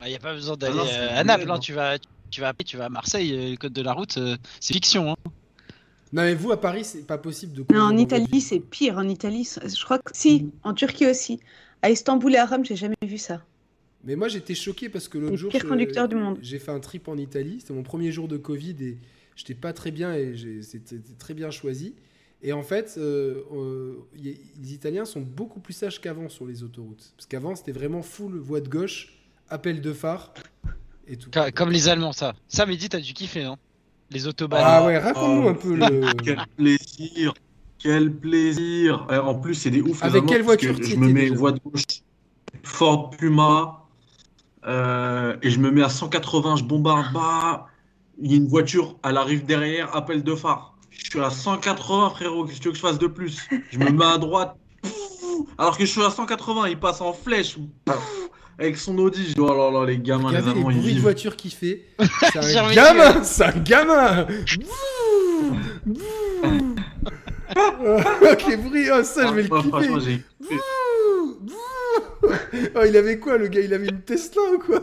bah, 0.00 0.06
a 0.12 0.18
pas 0.18 0.34
besoin 0.34 0.56
d'aller 0.56 0.76
euh, 0.76 1.20
à 1.20 1.22
Naples, 1.22 1.48
hein, 1.48 1.58
tu, 1.60 1.72
vas, 1.72 2.00
tu, 2.00 2.08
vas, 2.40 2.52
tu 2.54 2.76
vas 2.76 2.86
à 2.86 2.88
Marseille, 2.88 3.50
le 3.50 3.56
code 3.56 3.72
de 3.72 3.82
la 3.82 3.92
route, 3.92 4.18
c'est 4.60 4.72
fiction. 4.72 5.12
Hein. 5.12 5.30
Non 6.12 6.22
mais 6.22 6.34
vous 6.34 6.52
à 6.52 6.60
Paris, 6.60 6.84
c'est 6.84 7.06
pas 7.06 7.18
possible 7.18 7.52
de. 7.52 7.64
Non, 7.72 7.82
en 7.82 7.96
Italie, 7.96 8.40
c'est 8.40 8.60
pire. 8.60 8.96
En 8.96 9.08
Italie, 9.08 9.48
je 9.62 9.84
crois 9.84 9.98
que 9.98 10.10
si, 10.14 10.50
en 10.62 10.72
Turquie 10.74 11.06
aussi. 11.06 11.40
À 11.82 11.90
Istanbul 11.90 12.34
et 12.34 12.38
à 12.38 12.46
Rome, 12.46 12.64
j'ai 12.64 12.76
jamais 12.76 12.96
vu 13.02 13.18
ça. 13.18 13.44
Mais 14.04 14.16
moi, 14.16 14.28
j'étais 14.28 14.54
choqué 14.54 14.88
parce 14.88 15.06
que 15.06 15.18
l'autre 15.18 15.36
jour, 15.36 15.50
pire 15.50 15.66
conducteur 15.66 16.08
du 16.08 16.16
monde. 16.16 16.38
J'ai 16.42 16.58
fait 16.58 16.72
un 16.72 16.80
trip 16.80 17.08
en 17.08 17.16
Italie. 17.16 17.58
C'était 17.60 17.74
mon 17.74 17.82
premier 17.82 18.10
jour 18.10 18.26
de 18.26 18.36
Covid 18.36 18.76
et 18.80 18.98
j'étais 19.36 19.54
pas 19.54 19.72
très 19.72 19.90
bien 19.90 20.14
et 20.14 20.34
c'était 20.62 21.00
très 21.18 21.34
bien 21.34 21.50
choisi. 21.50 21.94
Et 22.40 22.52
en 22.52 22.62
fait, 22.62 22.94
euh, 22.98 23.42
euh, 23.52 23.94
les 24.16 24.72
Italiens 24.72 25.04
sont 25.04 25.20
beaucoup 25.20 25.60
plus 25.60 25.72
sages 25.72 26.00
qu'avant 26.00 26.28
sur 26.28 26.46
les 26.46 26.62
autoroutes. 26.62 27.12
Parce 27.16 27.26
qu'avant, 27.26 27.54
c'était 27.54 27.72
vraiment 27.72 28.02
full 28.02 28.38
voie 28.38 28.60
de 28.60 28.68
gauche, 28.68 29.18
appel 29.48 29.80
de 29.80 29.92
phare 29.92 30.32
et 31.08 31.16
tout. 31.16 31.30
Comme 31.54 31.70
les 31.70 31.88
Allemands, 31.88 32.12
ça. 32.12 32.34
Ça, 32.48 32.66
Mehdi, 32.66 32.88
t'as 32.88 33.00
dû 33.00 33.12
kiffer, 33.12 33.44
non 33.44 33.56
Les 34.10 34.26
autobahns. 34.26 34.62
Ah 34.62 34.86
ouais, 34.86 34.98
raconte-nous 34.98 35.48
un 35.48 35.54
peu 35.54 35.74
le. 35.74 36.12
Quel 36.24 36.46
plaisir 36.56 37.34
quel 37.78 38.12
plaisir 38.12 39.06
En 39.10 39.34
plus, 39.36 39.54
c'est 39.54 39.70
des 39.70 39.80
ouf. 39.80 40.02
Avec 40.02 40.26
quelle 40.26 40.42
voiture 40.42 40.74
Je 40.82 40.96
me 40.96 41.12
mets 41.12 41.28
voie 41.28 41.52
de 41.52 41.60
gauche, 41.60 41.84
Ford 42.62 43.10
Puma, 43.10 43.84
euh, 44.66 45.36
et 45.42 45.50
je 45.50 45.58
me 45.60 45.70
mets 45.70 45.82
à 45.82 45.88
180, 45.88 46.56
je 46.56 46.64
bombarde. 46.64 47.12
Bah, 47.12 47.66
il 48.20 48.32
y 48.32 48.34
a 48.34 48.36
une 48.36 48.48
voiture, 48.48 48.96
elle 49.04 49.16
arrive 49.16 49.46
derrière, 49.46 49.94
appel 49.94 50.24
de 50.24 50.34
phare. 50.34 50.74
Je 50.90 51.10
suis 51.10 51.20
à 51.20 51.30
180, 51.30 52.10
frérot. 52.10 52.44
Qu'est-ce 52.44 52.58
que 52.58 52.62
tu 52.62 52.68
veux 52.68 52.72
que 52.72 52.78
je 52.78 52.82
fasse 52.82 52.98
de 52.98 53.06
plus? 53.06 53.48
Je 53.70 53.78
me 53.78 53.90
mets 53.90 54.04
à 54.04 54.18
droite. 54.18 54.56
alors 55.56 55.78
que 55.78 55.84
je 55.84 55.90
suis 55.90 56.02
à 56.02 56.10
180, 56.10 56.68
il 56.68 56.80
passe 56.80 57.00
en 57.00 57.12
flèche. 57.12 57.58
Avec 58.58 58.76
son 58.76 58.98
Audi, 58.98 59.24
je 59.28 59.34
dis 59.34 59.40
oh 59.40 59.46
là 59.46 59.70
là, 59.70 59.86
les 59.86 59.98
gamins, 59.98 60.32
les 60.32 60.38
Allemands, 60.38 60.70
ils 60.70 60.96
de 60.96 61.00
voiture 61.00 61.36
qu'il 61.36 61.52
fait. 61.52 61.84
C'est 62.32 62.58
un 62.58 62.72
gamin, 62.74 63.22
c'est 63.22 63.44
un 63.44 63.58
gamin. 63.60 64.26
ok, 67.56 68.56
bruit, 68.64 68.88
oh, 68.92 69.02
ça, 69.04 69.28
je 69.28 69.34
vais 69.34 69.42
le 69.42 69.48
kiffer. 69.48 70.22
oh, 72.74 72.80
il 72.86 72.96
avait 72.96 73.18
quoi, 73.20 73.38
le 73.38 73.46
gars? 73.46 73.60
Il 73.60 73.72
avait 73.72 73.88
une 73.88 74.00
Tesla 74.02 74.42
ou 74.54 74.58
quoi? 74.58 74.80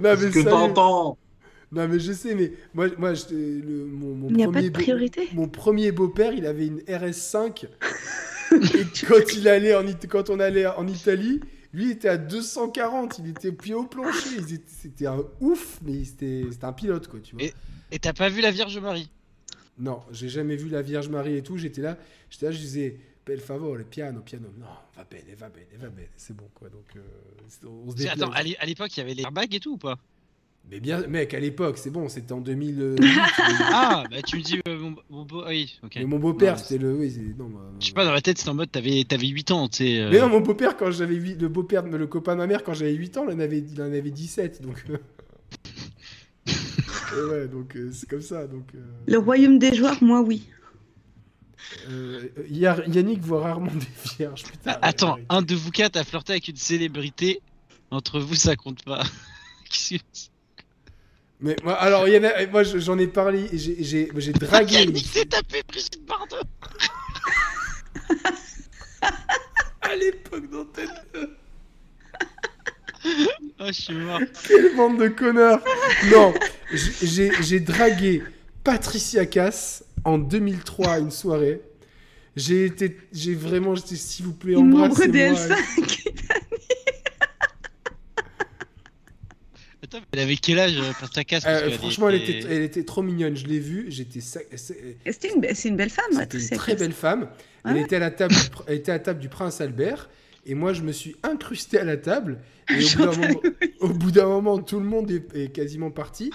Non, 0.00 0.14
mais 0.18 0.30
que 0.30 0.48
t'entends 0.48 1.18
non 1.70 1.86
mais 1.86 1.98
je 1.98 2.12
sais, 2.12 2.34
mais 2.34 2.52
moi, 2.72 2.86
moi 2.96 3.12
le, 3.30 3.84
mon, 3.84 4.14
mon, 4.14 4.28
il 4.30 4.36
premier, 4.36 4.44
a 4.44 4.50
pas 4.50 4.62
de 4.62 4.70
priorité. 4.70 5.28
mon 5.34 5.48
premier 5.48 5.92
beau-père, 5.92 6.32
il 6.32 6.46
avait 6.46 6.66
une 6.66 6.78
RS5. 6.78 7.66
Et 8.52 9.06
quand, 9.06 9.32
il 9.34 9.48
allait 9.48 9.74
en, 9.74 9.84
quand 10.08 10.30
on 10.30 10.40
allait 10.40 10.66
en 10.66 10.86
Italie, 10.86 11.40
lui 11.72 11.90
était 11.90 12.08
à 12.08 12.16
240, 12.16 13.18
il 13.18 13.30
était 13.30 13.52
pied 13.52 13.74
au 13.74 13.84
plancher. 13.84 14.40
C'était 14.66 15.06
un 15.06 15.22
ouf, 15.40 15.78
mais 15.82 16.04
c'était 16.04 16.46
un 16.62 16.72
pilote, 16.72 17.08
quoi, 17.08 17.20
tu 17.20 17.36
vois. 17.36 17.46
Et 17.90 17.98
t'as 17.98 18.12
pas 18.12 18.28
vu 18.28 18.40
la 18.40 18.50
Vierge 18.50 18.78
Marie? 18.78 19.10
Non, 19.78 20.00
j'ai 20.10 20.28
jamais 20.28 20.56
vu 20.56 20.68
la 20.68 20.82
Vierge 20.82 21.08
Marie 21.08 21.36
et 21.36 21.42
tout. 21.42 21.56
J'étais 21.56 21.82
là, 21.82 21.96
j'étais 22.30 22.46
là, 22.46 22.52
je 22.52 22.58
disais, 22.58 22.96
per 23.24 23.38
favore, 23.38 23.78
piano, 23.88 24.20
piano. 24.20 24.48
Non, 24.58 24.66
va 24.96 25.04
bene, 25.04 25.34
va 25.36 25.48
bene, 25.48 25.66
va 25.78 25.88
bene. 25.88 26.06
C'est 26.16 26.36
bon, 26.36 26.48
quoi. 26.54 26.68
Donc, 26.68 26.96
euh, 26.96 27.00
on 27.86 27.90
se 27.90 28.08
Attends, 28.08 28.32
à 28.32 28.42
l'époque, 28.42 28.96
il 28.96 29.00
y 29.00 29.02
avait 29.02 29.14
les 29.14 29.22
airbags 29.22 29.54
et 29.54 29.60
tout 29.60 29.74
ou 29.74 29.78
pas? 29.78 29.98
Mais 30.70 30.80
bien, 30.80 31.06
mec, 31.06 31.32
à 31.34 31.40
l'époque, 31.40 31.78
c'est 31.78 31.90
bon, 31.90 32.08
c'était 32.08 32.32
en 32.32 32.40
2000. 32.40 32.96
ah, 33.72 34.04
bah 34.10 34.22
tu 34.22 34.36
me 34.36 34.42
dis, 34.42 34.60
euh, 34.68 34.78
mon, 34.78 34.96
mon 35.08 35.24
beau... 35.24 35.44
oui, 35.46 35.78
ok. 35.82 35.92
Mais 35.96 36.04
mon 36.04 36.18
beau-père, 36.18 36.58
c'était 36.58 36.82
le. 36.82 36.94
Oui, 36.94 37.34
non, 37.38 37.46
bah, 37.46 37.60
Je 37.80 37.86
sais 37.86 37.92
pas, 37.92 38.04
dans 38.04 38.12
la 38.12 38.20
tête, 38.20 38.38
c'était 38.38 38.50
en 38.50 38.54
mode, 38.54 38.70
t'avais, 38.70 39.04
avais 39.10 39.28
8 39.28 39.50
ans, 39.50 39.68
tu 39.68 39.78
sais. 39.78 39.98
Euh. 39.98 40.10
Mais 40.10 40.18
non, 40.18 40.28
mon 40.28 40.40
beau-père, 40.40 40.76
quand 40.76 40.90
j'avais 40.90 41.14
8... 41.14 41.40
Le 41.40 41.48
beau-père, 41.48 41.84
le 41.84 42.06
copain 42.06 42.34
de 42.34 42.38
ma 42.38 42.46
mère, 42.46 42.64
quand 42.64 42.74
j'avais 42.74 42.92
8 42.94 43.16
ans, 43.16 43.24
il 43.28 43.34
en 43.34 43.38
avait, 43.38 43.58
il 43.58 43.80
en 43.80 43.86
avait 43.86 44.10
17, 44.10 44.62
donc. 44.62 44.84
ouais, 47.30 47.48
donc 47.48 47.76
euh, 47.76 47.90
c'est 47.92 48.08
comme 48.08 48.22
ça. 48.22 48.46
Donc, 48.46 48.66
euh. 48.74 48.78
Le 49.06 49.18
royaume 49.18 49.58
des 49.58 49.74
joueurs, 49.74 50.02
moi, 50.02 50.20
oui. 50.20 50.48
Euh, 51.90 52.28
Yannick 52.50 53.20
voit 53.20 53.42
rarement 53.42 53.72
des 53.72 54.16
vierges. 54.16 54.44
Putain, 54.44 54.78
Attends, 54.82 55.18
un 55.28 55.42
de 55.42 55.54
vous 55.54 55.70
quatre 55.70 55.96
a 55.96 56.04
flirté 56.04 56.32
avec 56.32 56.48
une 56.48 56.56
célébrité. 56.56 57.40
Entre 57.90 58.20
vous, 58.20 58.34
ça 58.34 58.56
compte 58.56 58.84
pas. 58.84 59.02
Mais 61.40 61.54
moi, 61.62 61.74
alors, 61.74 62.08
y 62.08 62.18
en 62.18 62.24
a, 62.24 62.46
moi 62.46 62.64
j'en 62.64 62.98
ai 62.98 63.06
parlé, 63.06 63.46
j'ai 63.52 64.32
dragué. 64.32 64.74
Yannick 64.74 65.06
s'est 65.06 65.24
tapé 65.24 65.62
Brigitte 65.68 66.04
Bardot 66.04 66.36
À 69.80 69.94
l'époque 69.94 70.50
d'antenne 70.50 70.90
oh, 73.60 73.64
je 73.66 73.72
suis 73.72 73.94
mort. 73.94 74.20
Quelle 74.46 74.76
bande 74.76 74.98
de 74.98 75.08
connards 75.08 75.62
Non, 76.10 76.34
j'ai 76.72 77.60
dragué 77.60 78.22
Patricia 78.64 79.24
Cass 79.26 79.84
en 80.04 80.18
2003 80.18 80.88
à 80.88 80.98
une 80.98 81.10
soirée. 81.10 81.60
J'ai 82.36 82.66
été, 82.66 82.96
j'ai 83.12 83.34
vraiment, 83.34 83.74
j'étais 83.74 83.96
s'il 83.96 84.26
vous 84.26 84.32
plaît, 84.32 84.56
embrassez-moi. 84.56 85.38
Attends, 89.88 90.04
elle 90.12 90.20
avait 90.20 90.36
quel 90.36 90.58
âge, 90.58 90.76
euh, 90.76 90.92
euh, 91.46 91.70
Franchement, 91.70 92.10
elle, 92.10 92.16
était, 92.16 92.46
elle 92.48 92.62
était 92.62 92.84
trop 92.84 93.02
mignonne. 93.02 93.36
Je 93.36 93.46
l'ai 93.46 93.58
vue. 93.58 93.86
J'étais. 93.88 94.20
C'est 94.20 94.44
une, 95.34 95.42
une, 95.64 95.76
belle 95.76 95.90
femme. 95.90 96.12
C'était 96.12 96.38
une 96.38 96.56
très 96.56 96.76
belle 96.76 96.92
femme. 96.92 97.28
Elle 97.64 97.78
était 97.78 97.96
à 97.96 98.00
la 98.00 98.10
table. 98.10 98.34
elle 98.66 98.76
était 98.76 98.90
à 98.92 98.96
la 98.96 99.00
table 99.00 99.20
du 99.20 99.28
prince 99.28 99.60
Albert. 99.60 100.10
Et 100.46 100.54
moi, 100.54 100.72
je 100.72 100.82
me 100.82 100.92
suis 100.92 101.16
incrusté 101.22 101.78
à 101.78 101.84
la 101.84 101.96
table. 101.96 102.38
Et 102.70 102.84
au 103.80 103.88
bout 103.88 104.10
d'un 104.10 104.26
moment, 104.26 104.58
tout 104.58 104.78
le 104.78 104.86
monde 104.86 105.10
est, 105.10 105.52
quasiment 105.52 105.90
parti. 105.90 106.30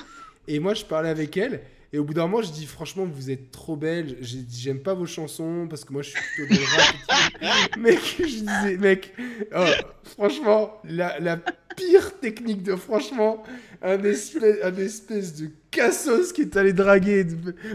Et 0.47 0.59
moi, 0.59 0.73
je 0.73 0.85
parlais 0.85 1.09
avec 1.09 1.37
elle. 1.37 1.61
Et 1.93 1.99
au 1.99 2.03
bout 2.03 2.15
d'un 2.15 2.23
moment, 2.23 2.41
je 2.41 2.51
dis 2.51 2.65
franchement, 2.65 3.05
vous 3.05 3.29
êtes 3.29 3.51
trop 3.51 3.75
belle. 3.75 4.17
J'ai 4.19 4.39
dit, 4.39 4.59
j'aime 4.59 4.79
pas 4.79 4.95
vos 4.95 5.05
chansons 5.05 5.67
parce 5.69 5.85
que 5.85 5.93
moi, 5.93 6.01
je 6.01 6.09
suis 6.09 6.19
plutôt 6.35 6.55
dans 6.55 6.59
le 6.59 6.67
rap. 6.75 7.77
mec, 7.77 7.99
je 8.17 8.23
disais, 8.23 8.77
mec, 8.77 9.13
oh, 9.55 9.63
franchement, 10.03 10.81
la, 10.85 11.19
la, 11.19 11.37
pire 11.75 12.19
technique 12.19 12.63
de 12.63 12.75
franchement, 12.75 13.43
un 13.83 14.03
espèce, 14.03 14.57
un 14.63 14.75
espèce 14.75 15.35
de 15.35 15.49
cassos 15.69 16.33
qui 16.33 16.41
est 16.41 16.57
allé 16.57 16.73
draguer. 16.73 17.27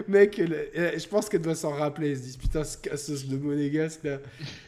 Mec, 0.09 0.41
je 0.41 1.07
pense 1.07 1.29
qu'elle 1.29 1.43
doit 1.43 1.55
s'en 1.55 1.71
rappeler. 1.71 2.11
Elle 2.11 2.17
se 2.17 2.23
dit, 2.23 2.39
putain, 2.39 2.65
ce 2.65 2.77
cassos 2.77 3.25
de 3.27 3.37
monégasque 3.37 4.03
là. 4.03 4.19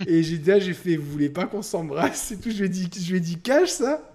Et 0.06 0.22
j'ai 0.22 0.38
dit, 0.38 0.52
ah, 0.52 0.60
j'ai 0.60 0.74
fait, 0.74 0.94
vous 0.94 1.10
voulez 1.10 1.28
pas 1.28 1.46
qu'on 1.46 1.62
s'embrasse 1.62 2.30
et 2.30 2.36
tout. 2.36 2.50
Je 2.50 2.58
lui 2.58 2.66
ai 2.66 2.68
dit, 2.68 2.88
je 3.02 3.10
lui 3.10 3.16
ai 3.16 3.20
dit, 3.20 3.38
cache 3.38 3.70
ça. 3.70 4.09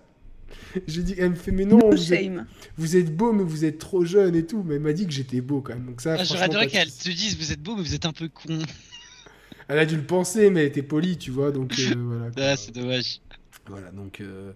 J'ai 0.87 1.03
dit, 1.03 1.15
elle 1.17 1.31
me 1.31 1.35
fait, 1.35 1.51
mais 1.51 1.65
non, 1.65 1.89
vous, 1.89 2.13
êtes, 2.13 2.31
vous, 2.77 2.95
êtes, 2.97 3.15
beau, 3.15 3.33
mais 3.33 3.43
vous 3.43 3.65
êtes 3.65 3.77
trop 3.77 4.05
jeune 4.05 4.35
et 4.35 4.45
tout. 4.45 4.63
Mais 4.63 4.75
elle 4.75 4.81
m'a 4.81 4.93
dit 4.93 5.05
que 5.05 5.13
j'étais 5.13 5.41
beau 5.41 5.61
quand 5.61 5.73
même. 5.73 5.85
Donc 5.85 6.01
ça, 6.01 6.15
ah, 6.19 6.23
J'aurais 6.23 6.43
adoré 6.43 6.67
qu'elle 6.67 6.91
te 6.91 7.09
dise, 7.09 7.37
vous 7.37 7.51
êtes 7.51 7.61
beau, 7.61 7.75
mais 7.75 7.83
vous 7.83 7.95
êtes 7.95 8.05
un 8.05 8.13
peu 8.13 8.29
con. 8.29 8.59
Elle 9.67 9.79
a 9.79 9.85
dû 9.87 9.95
le 9.95 10.05
penser, 10.05 10.51
mais 10.51 10.61
elle 10.61 10.67
était 10.67 10.83
polie, 10.83 11.17
tu 11.17 11.31
vois. 11.31 11.51
Donc 11.51 11.73
euh, 11.79 11.95
voilà. 11.97 12.29
Ah, 12.37 12.55
c'est 12.55 12.71
dommage. 12.71 13.19
Voilà, 13.65 13.89
donc. 13.91 14.21
Euh, 14.21 14.53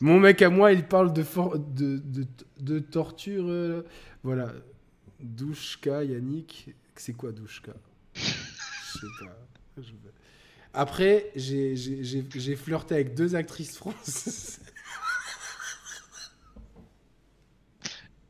mon 0.00 0.20
mec 0.20 0.42
à 0.42 0.50
moi, 0.50 0.72
il 0.72 0.84
parle 0.84 1.12
de, 1.12 1.24
de, 1.74 1.98
de, 1.98 2.26
de, 2.60 2.78
torture. 2.78 3.46
Euh, 3.48 3.82
voilà. 4.22 4.52
Douchka, 5.18 6.04
Yannick. 6.04 6.72
C'est 6.94 7.14
quoi 7.14 7.32
Douchka? 7.32 7.72
Je 8.14 8.20
sais 8.22 9.06
pas. 9.20 9.82
Après, 10.72 11.32
j'ai 11.34 12.56
flirté 12.56 12.94
avec 12.94 13.14
deux 13.14 13.34
actrices 13.34 13.76
françaises. 13.76 14.60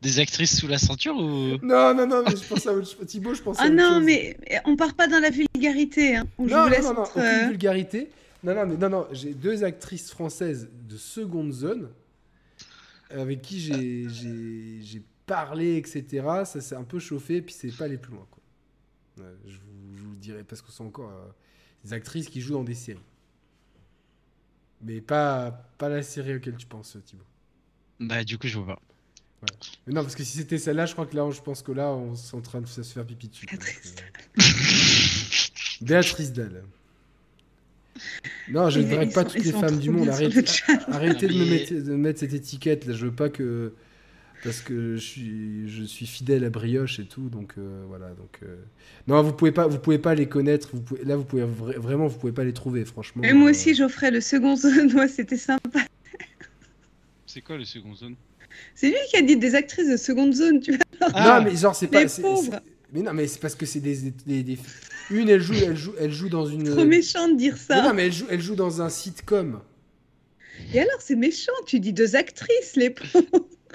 Des 0.04 0.20
actrices 0.20 0.58
sous 0.60 0.68
la 0.68 0.78
ceinture 0.78 1.16
ou? 1.16 1.56
Non, 1.62 1.94
non, 1.94 2.06
non, 2.06 2.22
mais 2.24 2.36
je 2.36 2.46
pense 2.46 2.66
à 2.66 2.72
autre- 2.74 3.04
Thibaut, 3.04 3.34
je 3.34 3.42
pense 3.42 3.58
à 3.58 3.62
Ah 3.62 3.66
autre 3.66 3.74
non, 3.74 3.94
chose. 3.96 4.04
mais 4.04 4.36
mais 4.48 4.60
on 4.66 4.76
part 4.76 4.94
pas 4.94 5.08
dans 5.08 5.18
la 5.18 5.30
vulgarité. 5.30 6.14
Hein. 6.16 6.26
Je 6.38 6.42
Non, 6.42 6.48
vous 6.48 6.54
non, 6.56 6.66
laisse 6.68 6.84
non, 6.84 6.94
non, 6.94 7.02
aucune 7.02 7.22
euh, 7.22 7.48
vulgarité. 7.48 8.10
Non, 8.44 8.54
non, 8.54 8.66
mais 8.66 8.76
non, 8.76 8.88
non, 8.90 9.06
j'ai 9.12 9.32
deux 9.34 9.64
actrices 9.64 10.10
françaises 10.10 10.68
de 10.88 10.96
seconde 10.98 11.52
zone 11.52 11.88
avec 13.10 13.40
qui 13.42 13.58
j'ai- 13.60 15.02
parlé, 15.26 15.76
etc. 15.78 16.04
Ça 16.44 16.60
s'est 16.60 16.74
un 16.76 16.84
peu 16.84 16.98
chauffé, 16.98 17.40
puis 17.40 17.54
c'est 17.54 17.74
pas 17.74 17.86
aller 17.86 17.96
plus 17.96 18.12
loin. 18.12 18.26
Quoi. 18.30 19.24
Ouais, 19.24 19.30
je, 19.46 19.56
vous, 19.56 19.96
je 19.96 20.02
vous 20.02 20.10
le 20.10 20.16
dirai 20.18 20.44
parce 20.44 20.60
que 20.60 20.68
ce 20.70 20.74
sont 20.76 20.84
encore 20.84 21.08
euh, 21.08 21.32
des 21.82 21.94
actrices 21.94 22.28
qui 22.28 22.42
jouent 22.42 22.52
dans 22.52 22.62
des 22.64 22.74
séries. 22.74 23.00
Mais 24.82 25.00
pas, 25.00 25.50
pas 25.78 25.88
la 25.88 26.02
série 26.02 26.34
auquel 26.36 26.56
tu 26.58 26.66
penses, 26.66 26.98
Thibaut. 27.06 27.24
Bah, 28.00 28.22
du 28.22 28.36
coup, 28.36 28.46
je 28.48 28.58
vois 28.58 28.74
pas. 28.76 28.82
Mais 29.86 29.92
non, 29.94 30.02
parce 30.02 30.14
que 30.14 30.22
si 30.24 30.38
c'était 30.38 30.58
celle-là, 30.58 30.86
je 30.86 30.92
crois 30.92 31.06
que 31.06 31.16
là, 31.16 31.28
je 31.30 31.40
pense 31.40 31.62
que 31.62 31.72
là, 31.72 31.90
on 31.90 32.14
est 32.14 32.34
en 32.34 32.40
train 32.40 32.60
de 32.60 32.66
se 32.66 32.82
faire 32.82 33.04
pipi 33.04 33.28
dessus. 33.28 33.46
Béatrice 33.46 33.94
euh, 33.98 35.84
Béatrice 35.84 36.32
Dalle. 36.32 36.62
Non, 38.50 38.70
je 38.70 38.80
ne 38.80 38.90
drague 38.90 39.12
pas 39.12 39.22
sont- 39.22 39.28
toutes 39.30 39.44
les 39.44 39.52
femmes 39.52 39.78
du 39.78 39.90
monde. 39.90 40.08
arrêtez 40.08 41.28
de, 41.28 41.34
me 41.34 41.44
mettre, 41.50 41.72
de 41.72 41.94
mettre 41.96 42.20
cette 42.20 42.34
étiquette. 42.34 42.86
Là, 42.86 42.92
je 42.94 43.06
veux 43.06 43.12
pas 43.12 43.28
que. 43.28 43.72
Parce 44.42 44.60
que 44.60 44.96
je 44.96 45.00
suis, 45.00 45.68
je 45.70 45.84
suis 45.84 46.06
fidèle 46.06 46.44
à 46.44 46.50
Brioche 46.50 46.98
et 46.98 47.06
tout, 47.06 47.30
donc 47.30 47.54
euh, 47.56 47.82
voilà. 47.88 48.08
Donc 48.10 48.40
euh, 48.42 48.56
non, 49.06 49.22
vous 49.22 49.32
pouvez 49.32 49.52
pas, 49.52 49.66
vous 49.68 49.78
pouvez 49.78 49.98
pas 49.98 50.14
les 50.14 50.28
connaître. 50.28 50.68
Vous 50.74 50.82
pouvez, 50.82 51.02
là, 51.04 51.16
vous 51.16 51.24
pouvez 51.24 51.44
vra- 51.44 51.78
vraiment, 51.78 52.08
vous 52.08 52.18
pouvez 52.18 52.32
pas 52.32 52.44
les 52.44 52.52
trouver, 52.52 52.84
franchement. 52.84 53.22
Et 53.22 53.32
moi 53.32 53.48
Euh, 53.48 53.50
aussi, 53.52 53.74
j'offrais 53.74 54.10
le 54.10 54.20
second 54.20 54.54
zone. 54.54 54.92
Moi, 54.92 55.08
c'était 55.08 55.38
sympa. 55.38 55.80
C'est 57.24 57.40
quoi 57.40 57.56
le 57.56 57.64
second 57.64 57.94
zone? 57.94 58.16
C'est 58.74 58.88
lui 58.88 58.96
qui 59.10 59.16
a 59.16 59.22
dit 59.22 59.36
des 59.36 59.54
actrices 59.54 59.88
de 59.90 59.96
seconde 59.96 60.34
zone, 60.34 60.60
tu 60.60 60.72
vois. 60.72 61.08
Ah, 61.14 61.38
non, 61.40 61.44
mais 61.50 61.56
genre, 61.56 61.74
c'est 61.74 61.88
pas. 61.88 62.04
pauvres. 62.06 62.60
Mais 62.92 63.02
non, 63.02 63.12
mais 63.12 63.26
c'est 63.26 63.40
parce 63.40 63.54
que 63.56 63.66
c'est 63.66 63.80
des, 63.80 63.96
des, 63.96 64.10
des- 64.26 64.42
des- 64.42 64.58
Une, 65.10 65.28
elle 65.28 65.40
joue, 65.40 65.54
elle 65.54 65.76
joue, 65.76 65.94
elle 65.98 66.12
joue 66.12 66.28
dans 66.28 66.46
une. 66.46 66.70
Trop 66.70 66.84
méchant 66.84 67.28
de 67.28 67.36
dire 67.36 67.54
Mais 67.54 67.58
ça. 67.58 67.82
non, 67.82 67.92
mais 67.94 68.06
elle 68.06 68.12
joue, 68.12 68.26
elle 68.30 68.40
joue 68.40 68.54
dans 68.54 68.82
un 68.82 68.88
sitcom. 68.88 69.60
Et 70.72 70.80
alors, 70.80 71.00
c'est 71.00 71.16
méchant. 71.16 71.52
Tu 71.66 71.80
dis 71.80 71.92
deux 71.92 72.14
actrices, 72.16 72.76
les 72.76 72.90
pauvres. 72.90 73.24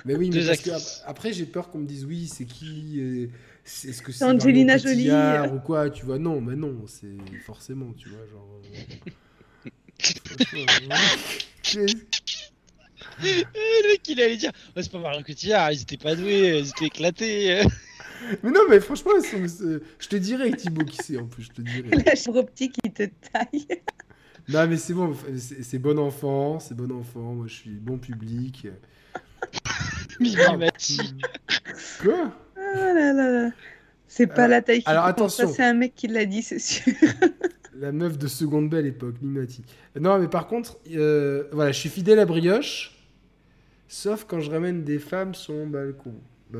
Mais 0.05 0.15
oui, 0.15 0.29
mais 0.29 0.39
Deux 0.39 0.47
parce 0.47 0.61
que 0.61 0.69
après 1.05 1.33
j'ai 1.33 1.45
peur 1.45 1.69
qu'on 1.69 1.79
me 1.79 1.85
dise 1.85 2.05
oui, 2.05 2.31
c'est 2.33 2.45
qui 2.45 3.01
euh, 3.01 3.27
c'est- 3.65 3.89
Est-ce 3.89 4.01
que 4.01 4.13
c'est 4.13 4.23
Angelina 4.23 4.77
Jolie. 4.77 4.95
Cotillard 4.95 5.53
ou 5.53 5.59
quoi 5.59 5.89
Tu 5.89 6.05
vois, 6.05 6.17
non, 6.17 6.39
mais 6.39 6.55
non, 6.55 6.85
c'est 6.87 7.07
forcément, 7.45 7.91
tu 7.97 8.07
vois, 8.07 8.25
genre. 8.31 8.61
le 13.21 13.91
mec, 13.91 14.07
il 14.07 14.21
allait 14.21 14.37
dire 14.37 14.51
oh, 14.75 14.79
C'est 14.81 14.91
pas 14.91 14.99
Marion 14.99 15.23
Cotillard, 15.23 15.71
ils 15.71 15.81
étaient 15.81 15.97
pas 15.97 16.15
doués, 16.15 16.59
ils 16.59 16.69
étaient 16.69 16.85
éclatés. 16.85 17.61
mais 18.43 18.51
non, 18.51 18.61
mais 18.69 18.79
franchement, 18.79 19.11
je 19.21 20.07
te 20.07 20.15
dirais, 20.15 20.51
Thibaut, 20.51 20.85
qui 20.85 20.97
c'est 20.97 21.17
en 21.17 21.25
plus, 21.25 21.43
je 21.43 21.49
te 21.49 21.61
dirais. 21.61 22.03
La 22.05 22.15
chambre 22.15 22.39
optique 22.39 22.73
qui 22.83 22.91
te 22.91 23.03
taille. 23.31 23.67
Non, 24.51 24.65
mais 24.67 24.77
c'est 24.77 24.93
bon, 24.95 25.15
c'est 25.37 25.77
bon 25.77 25.99
enfant, 25.99 26.59
c'est 26.59 26.73
bon 26.73 26.89
enfant, 26.99 27.19
moi 27.19 27.45
je 27.47 27.53
suis 27.53 27.69
bon 27.69 27.99
public. 27.99 28.67
Mimi 30.19 30.35
Mati. 30.57 30.99
Quoi 32.01 32.33
Ah 32.57 32.93
là 32.93 33.13
là 33.13 33.29
là. 33.29 33.51
C'est 34.07 34.25
pas 34.25 34.45
Euh, 34.45 34.47
la 34.47 34.61
taille 34.63 34.81
qui 34.81 34.89
alors, 34.89 35.05
attention. 35.05 35.47
Ça, 35.47 35.53
c'est 35.53 35.63
un 35.63 35.75
mec 35.75 35.93
qui 35.95 36.07
l'a 36.07 36.25
dit, 36.25 36.41
c'est 36.41 36.57
sûr. 36.57 36.91
La 37.77 37.91
meuf 37.91 38.17
de 38.17 38.27
seconde 38.27 38.69
belle 38.69 38.87
époque, 38.87 39.15
Mimati. 39.21 39.63
Non, 39.99 40.17
mais 40.17 40.27
par 40.27 40.47
contre, 40.47 40.79
euh, 40.91 41.43
voilà, 41.51 41.71
je 41.71 41.79
suis 41.79 41.89
fidèle 41.89 42.17
à 42.17 42.25
Brioche, 42.25 42.95
sauf 43.89 44.23
quand 44.25 44.39
je 44.39 44.49
ramène 44.51 44.83
des 44.85 44.99
femmes 44.99 45.35
sur 45.35 45.53
mon 45.53 45.67
balcon. 45.67 46.13
Bah, 46.51 46.59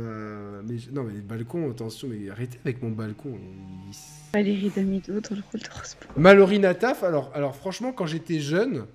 mais 0.67 0.75
non, 0.91 1.03
mais 1.03 1.13
les 1.13 1.21
balcons, 1.21 1.71
attention, 1.71 2.09
mais 2.09 2.29
arrêtez 2.29 2.59
avec 2.65 2.83
mon 2.83 2.89
balcon. 2.91 3.37
il- 3.87 3.95
Valérie 4.33 4.69
Damido 4.75 5.19
dans 5.19 5.35
le 5.35 5.41
rôle 5.51 5.61
de 5.61 5.69
Rosebud. 5.69 6.07
Mallory 6.17 6.59
Nataf, 6.59 7.03
alors, 7.03 7.31
alors 7.33 7.55
franchement, 7.55 7.91
quand 7.93 8.05
j'étais 8.05 8.39
jeune, 8.39 8.85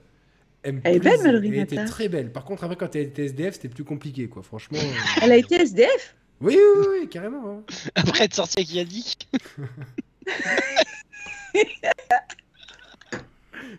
elle, 0.63 0.75
me 0.75 0.81
Elle 0.85 0.97
est 0.97 1.01
belle, 1.01 1.21
Mallory 1.25 1.49
Elle 1.49 1.59
était 1.61 1.85
très 1.85 2.09
belle. 2.09 2.31
Par 2.31 2.45
contre, 2.45 2.63
après, 2.65 2.77
quand 2.77 2.95
elle 2.95 3.03
était 3.09 3.25
SDF, 3.25 3.55
c'était 3.55 3.69
plus 3.69 3.83
compliqué, 3.85 4.29
quoi. 4.29 4.43
Franchement. 4.45 4.79
euh, 4.81 5.21
Elle 5.23 5.33
a 5.33 5.37
été 5.37 5.57
SDF 5.57 6.15
Oui, 6.41 6.57
oui, 6.57 6.79
oui, 6.79 6.87
oui, 7.01 7.09
carrément. 7.09 7.59
hein. 7.59 7.63
Après 7.97 8.25
être 8.25 8.35
sorti 8.35 8.59
avec 8.61 8.73
Yannick. 8.73 9.29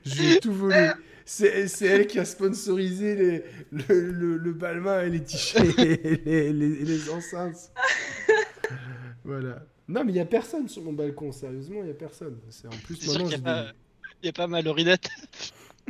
Je 0.05 0.21
lui 0.21 0.33
ai 0.33 0.39
tout 0.39 0.53
volé. 0.53 0.89
C'est 1.27 1.67
elle 1.81 2.05
qui 2.07 2.19
a 2.19 2.25
sponsorisé 2.25 3.15
les, 3.15 3.43
le, 3.71 4.11
le, 4.11 4.37
le 4.37 4.53
Balmain 4.53 5.01
et 5.01 5.09
les 5.09 5.23
t-shirts 5.23 5.77
et 5.79 6.53
les, 6.53 6.69
les, 6.85 7.09
enceintes. 7.09 7.71
Voilà. 9.23 9.65
Non, 9.87 10.03
mais 10.03 10.11
il 10.11 10.15
n'y 10.15 10.19
a 10.21 10.25
personne 10.25 10.67
sur 10.67 10.83
mon 10.83 10.93
balcon, 10.93 11.31
sérieusement, 11.31 11.77
il 11.79 11.85
n'y 11.85 11.91
a 11.91 11.95
personne. 11.95 12.37
C'est 12.49 12.67
En 12.67 12.71
plus, 12.71 13.07
maintenant, 13.07 13.27
qu'il 13.27 13.37
j'ai 13.37 13.43
y 13.43 13.47
a 13.47 13.63
des- 13.63 13.69
Il 14.23 14.29
a 14.29 14.33
pas 14.33 14.47
Malorinette. 14.47 15.09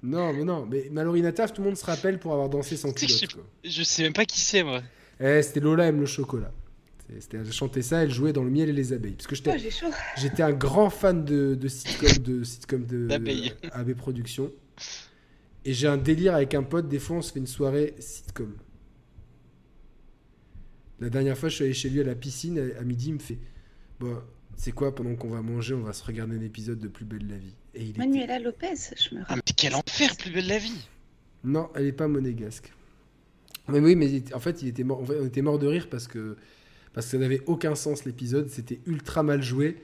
Non, 0.03 0.33
mais 0.33 0.43
non, 0.43 0.65
mais 0.65 0.88
Mallory 0.91 1.22
Nataf, 1.22 1.53
tout 1.53 1.61
le 1.61 1.67
monde 1.67 1.77
se 1.77 1.85
rappelle 1.85 2.19
pour 2.19 2.33
avoir 2.33 2.49
dansé 2.49 2.75
sans 2.77 2.89
je 2.89 2.93
culotte. 2.93 3.11
sais- 3.17 3.27
quoi. 3.27 3.43
Je 3.64 3.83
sais 3.83 4.03
même 4.03 4.14
pas 4.14 4.25
qui 4.25 4.39
c'est, 4.39 4.64
moi. 4.64 4.81
Eh, 5.19 5.41
c'était 5.41 5.59
Lola 5.61 5.88
aime 5.88 5.99
le 6.01 6.05
chocolat. 6.05 6.51
C'était, 7.19 7.38
elle 7.38 7.51
chantait 7.53 7.81
ça, 7.81 8.03
elle 8.03 8.11
jouait 8.11 8.33
dans 8.33 8.43
le 8.43 8.49
miel 8.49 8.67
et 8.69 8.73
les 8.73 8.91
abeilles. 8.91 9.14
Parce 9.14 9.27
que 9.27 9.35
j'étais, 9.35 9.55
Oh. 9.85 9.89
J'étais 10.17 10.43
un 10.43 10.51
grand 10.53 10.89
fan 10.89 11.23
de, 11.23 11.55
de 11.55 11.67
sitcom 11.67 12.17
de 12.23 12.43
sitcom 12.43 12.85
de. 12.85 13.07
AB 13.72 13.93
Productions. 13.95 14.51
Et 15.65 15.73
j'ai 15.73 15.87
un 15.87 15.97
délire 15.97 16.35
avec 16.35 16.53
un 16.53 16.63
pote, 16.63 16.87
des 16.87 16.99
fois 16.99 17.17
on 17.17 17.21
se 17.21 17.33
fait 17.33 17.39
une 17.39 17.47
soirée 17.47 17.95
sitcom. 17.99 18.53
La 20.99 21.09
dernière 21.09 21.37
fois, 21.37 21.49
je 21.49 21.55
suis 21.55 21.63
allé 21.65 21.73
chez 21.73 21.89
lui 21.89 21.99
à 21.99 22.03
la 22.03 22.15
piscine, 22.15 22.71
à 22.79 22.83
midi, 22.83 23.09
il 23.09 23.13
me 23.15 23.19
fait 23.19 23.37
Bon, 23.99 24.17
c'est 24.55 24.71
quoi, 24.71 24.93
pendant 24.95 25.15
qu'on 25.15 25.29
va 25.29 25.41
manger, 25.41 25.73
on 25.73 25.81
va 25.81 25.91
se 25.93 26.03
regarder 26.03 26.37
un 26.37 26.41
épisode 26.41 26.79
de 26.79 26.87
Plus 26.87 27.05
belle 27.05 27.27
la 27.27 27.37
vie? 27.37 27.53
Et 27.73 27.83
il 27.83 27.89
était- 27.91 27.99
Manuela 27.99 28.39
Lopez, 28.39 28.75
je 28.97 29.15
me 29.15 29.21
Ah, 29.21 29.23
rappelle. 29.23 29.43
mais 29.47 29.53
quel 29.57 29.75
enfer, 29.75 30.15
plus 30.17 30.31
belle 30.31 30.47
la 30.47 30.57
vie. 30.57 30.87
Non, 31.43 31.69
elle 31.75 31.85
est 31.87 31.91
pas 31.91 32.07
monégasque. 32.07 32.71
Mais 33.67 33.79
oui, 33.79 33.95
mais 33.95 34.21
en 34.33 34.39
fait, 34.39 34.61
il 34.61 34.67
était 34.69 34.83
mort, 34.83 35.03
on 35.09 35.25
était 35.25 35.41
mort 35.41 35.59
de 35.59 35.67
rire 35.67 35.89
parce 35.89 36.07
que, 36.07 36.37
parce 36.93 37.07
que 37.07 37.11
ça 37.13 37.17
n'avait 37.17 37.41
aucun 37.47 37.75
sens 37.75 38.05
l'épisode, 38.05 38.49
c'était 38.49 38.79
ultra 38.85 39.23
mal 39.23 39.41
joué. 39.41 39.77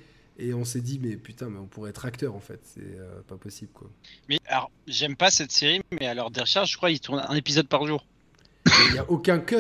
Et 0.43 0.53
on 0.55 0.65
s'est 0.65 0.81
dit, 0.81 0.99
mais 1.01 1.17
putain, 1.17 1.49
mais 1.49 1.59
on 1.59 1.67
pourrait 1.67 1.91
être 1.91 2.03
acteur 2.05 2.33
en 2.33 2.39
fait, 2.39 2.59
c'est 2.63 2.81
euh, 2.81 3.21
pas 3.27 3.35
possible 3.35 3.69
quoi. 3.73 3.87
Mais 4.27 4.39
alors, 4.47 4.71
j'aime 4.87 5.15
pas 5.15 5.29
cette 5.29 5.51
série, 5.51 5.81
mais 5.91 6.07
à 6.07 6.13
l'heure 6.15 6.31
des 6.31 6.41
recherches, 6.41 6.71
je 6.71 6.77
crois 6.77 6.89
qu'ils 6.89 6.99
tournent 6.99 7.23
un 7.27 7.35
épisode 7.35 7.67
par 7.67 7.85
jour. 7.85 8.05
Il 8.87 8.93
n'y 8.93 8.99
a 8.99 9.09
aucun 9.09 9.39
cut. 9.39 9.55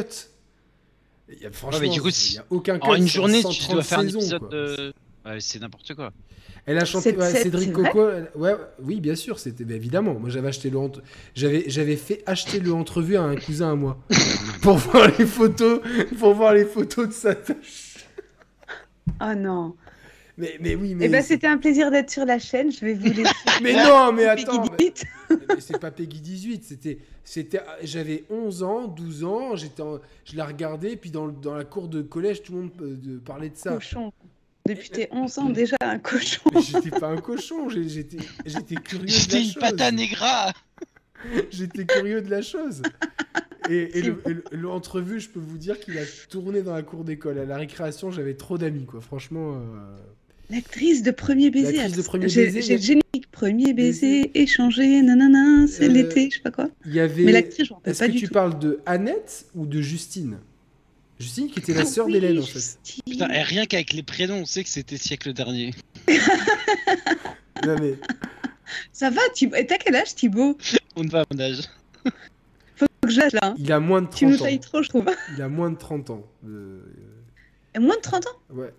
Il 1.29 1.39
y 1.39 1.45
a, 1.45 1.51
franchement, 1.51 1.79
mais 1.81 1.89
du 1.89 2.01
coup, 2.01 2.07
il 2.07 2.13
si- 2.13 2.35
y 2.35 2.39
a 2.39 2.45
aucun 2.49 2.79
cut. 2.79 2.87
En 2.89 2.95
une 2.95 3.07
journée, 3.07 3.43
tu 3.43 3.61
130 3.61 3.71
dois 3.73 3.83
faire 3.83 3.99
un 3.99 4.03
saisons, 4.03 4.19
épisode 4.19 4.39
quoi. 4.39 4.49
de. 4.49 4.93
Ouais, 5.25 5.39
c'est 5.39 5.59
n'importe 5.59 5.93
quoi. 5.93 6.11
Elle 6.65 6.77
a 6.79 6.85
chanté 6.85 7.15
ouais, 7.15 7.31
Cédric 7.31 7.71
Coco. 7.73 8.09
elle- 8.09 8.31
ouais, 8.35 8.55
oui, 8.81 8.99
bien 8.99 9.15
sûr, 9.15 9.39
c'était 9.39 9.63
bah, 9.63 9.75
évidemment. 9.75 10.15
Moi, 10.15 10.29
j'avais 10.29 10.47
acheté 10.49 10.69
le 10.71 10.77
entre- 10.79 11.01
j'avais 11.35 11.63
j'avais 11.67 11.95
fait 11.95 12.23
acheter 12.25 12.59
le 12.59 12.73
entrevue 12.73 13.17
à 13.17 13.21
un 13.23 13.35
cousin 13.35 13.71
à 13.71 13.75
moi 13.75 13.99
pour 14.63 14.77
voir 14.77 15.07
les 15.17 15.25
photos, 15.25 15.79
pour 16.19 16.33
voir 16.33 16.53
les 16.53 16.65
photos 16.65 17.07
de 17.07 17.13
sa 17.13 17.35
tâche. 17.35 18.07
Oh 19.21 19.33
non. 19.35 19.75
Mais 20.41 20.57
mais 20.59 20.73
oui, 20.75 20.95
mais 20.95 21.05
Eh 21.05 21.09
ben, 21.09 21.21
c'était 21.21 21.45
un 21.47 21.57
plaisir 21.57 21.91
d'être 21.91 22.09
sur 22.09 22.25
la 22.25 22.39
chaîne. 22.39 22.71
Je 22.71 22.83
vais 22.83 22.93
vous 22.95 23.05
laisser. 23.13 23.31
mais 23.61 23.73
non, 23.73 24.11
mais 24.11 24.25
attends. 24.25 24.63
mais- 24.79 24.89
18. 24.91 25.05
mais 25.29 25.61
c'est 25.61 25.79
pas 25.79 25.91
Peggy 25.91 26.19
18, 26.19 26.63
c'était 26.63 26.97
c'était 27.23 27.61
j'avais 27.83 28.23
11 28.31 28.63
ans, 28.63 28.87
12 28.87 29.23
ans, 29.23 29.55
j'étais 29.55 29.83
en- 29.83 29.99
je 30.25 30.35
la 30.35 30.45
regardais 30.45 30.95
puis 30.95 31.11
dans, 31.11 31.27
dans 31.27 31.53
la 31.53 31.63
cour 31.63 31.87
de 31.87 32.01
collège 32.01 32.41
tout 32.41 32.53
le 32.53 32.59
monde 32.61 32.71
euh, 32.81 32.95
de- 32.95 33.19
parlait 33.19 33.49
de 33.49 33.55
ça. 33.55 33.73
Cochon. 33.75 34.11
Depuis 34.67 34.89
tes 34.89 35.07
11 35.11 35.37
ans, 35.37 35.49
déjà 35.49 35.75
un 35.81 35.99
cochon. 35.99 36.41
Mais 36.53 36.61
J'étais 36.61 36.89
pas 36.91 37.07
un 37.09 37.17
cochon, 37.21 37.69
j'étais 37.69 38.17
j'étais 38.45 38.75
curieux 38.83 39.05
de 39.05 39.11
la 39.11 39.17
J'étais 39.17 39.37
une 39.43 39.45
chose. 39.51 39.61
pata 39.61 39.91
negra. 39.91 40.51
J'étais 41.51 41.85
curieux 41.85 42.21
de 42.21 42.29
la 42.31 42.41
chose. 42.41 42.81
Et, 43.69 43.99
et 43.99 44.01
le- 44.01 44.21
et 44.25 44.33
le- 44.33 44.43
l'entrevue, 44.53 45.19
je 45.19 45.29
peux 45.29 45.39
vous 45.39 45.57
dire 45.59 45.79
qu'il 45.79 45.97
a 45.99 46.03
tourné 46.29 46.63
dans 46.63 46.73
la 46.73 46.81
cour 46.81 47.03
d'école. 47.03 47.37
À 47.37 47.45
la 47.45 47.57
récréation, 47.57 48.09
j'avais 48.11 48.33
trop 48.33 48.57
d'amis, 48.57 48.85
quoi. 48.85 49.01
Franchement. 49.01 49.53
euh, 49.55 49.97
L'actrice 50.51 51.01
de 51.03 51.11
premier 51.11 51.49
baiser. 51.49 51.73
L'actrice 51.77 51.97
de 51.97 52.01
Premier 52.01 52.27
J'ai- 52.29 52.45
Baiser, 52.45 52.61
J'ai 52.61 52.75
le 52.75 52.81
générique. 52.81 53.31
Premier 53.31 53.73
baiser, 53.73 54.31
échangé, 54.35 55.01
nanana, 55.01 55.65
c'est 55.67 55.85
Euh, 55.85 55.87
l'été, 55.87 56.29
je 56.29 56.35
sais 56.37 56.41
pas 56.41 56.51
quoi. 56.51 56.69
Il 56.85 56.93
y 56.93 56.99
avait. 56.99 57.23
Mais 57.23 57.31
l'actrice, 57.31 57.65
je 57.67 57.71
m'en 57.71 57.77
rappelle 57.77 57.91
Est-ce 57.91 57.99
pas 57.99 58.07
que 58.07 58.11
du 58.11 58.19
tu 58.19 58.27
tout. 58.27 58.33
parles 58.33 58.59
de 58.59 58.79
Annette 58.85 59.45
ou 59.55 59.65
de 59.65 59.81
Justine? 59.81 60.37
Justine 61.19 61.49
qui 61.49 61.59
était 61.59 61.73
la 61.73 61.81
Ah 61.81 61.85
sœur 61.85 62.05
oui, 62.07 62.13
d'Hélène, 62.13 62.39
en 62.39 62.43
fait. 62.43 62.77
Putain, 63.09 63.29
et 63.29 63.41
rien 63.43 63.65
qu'avec 63.65 63.93
les 63.93 64.03
prénoms, 64.03 64.39
on 64.41 64.45
sait 64.45 64.63
que 64.63 64.69
c'était 64.69 64.97
siècle 64.97 65.33
dernier. 65.33 65.71
Non, 67.65 67.75
mais 67.79 67.95
Ça 68.91 69.09
va, 69.11 69.21
Thibaut 69.35 69.55
Et 69.55 69.65
T'as 69.67 69.77
quel 69.77 69.95
âge, 69.95 70.15
Thibaut? 70.15 70.57
On 70.95 71.03
ne 71.03 71.09
va 71.09 71.21
à 71.21 71.25
mon 71.31 71.39
âge. 71.39 71.59
Faut 72.75 72.87
que 73.03 73.09
j'âge 73.09 73.33
là. 73.33 73.39
hein. 73.43 73.55
il 73.59 73.71
a 73.71 73.79
moins 73.79 74.01
de 74.01 74.07
Tu 74.09 74.25
nous 74.25 74.31
30 74.31 74.41
ans. 74.41 74.45
tailles 74.45 74.59
trop, 74.59 74.81
je 74.83 74.89
trouve. 74.89 75.05
Il 75.35 75.41
a 75.41 75.47
moins 75.49 75.69
de 75.69 75.77
30 75.77 76.09
ans. 76.09 76.25
Euh, 76.47 76.81
Et 77.75 77.79
Moins 77.79 77.95
de 77.97 78.01
30 78.01 78.25
ans? 78.25 78.39
Ouais. 78.55 78.73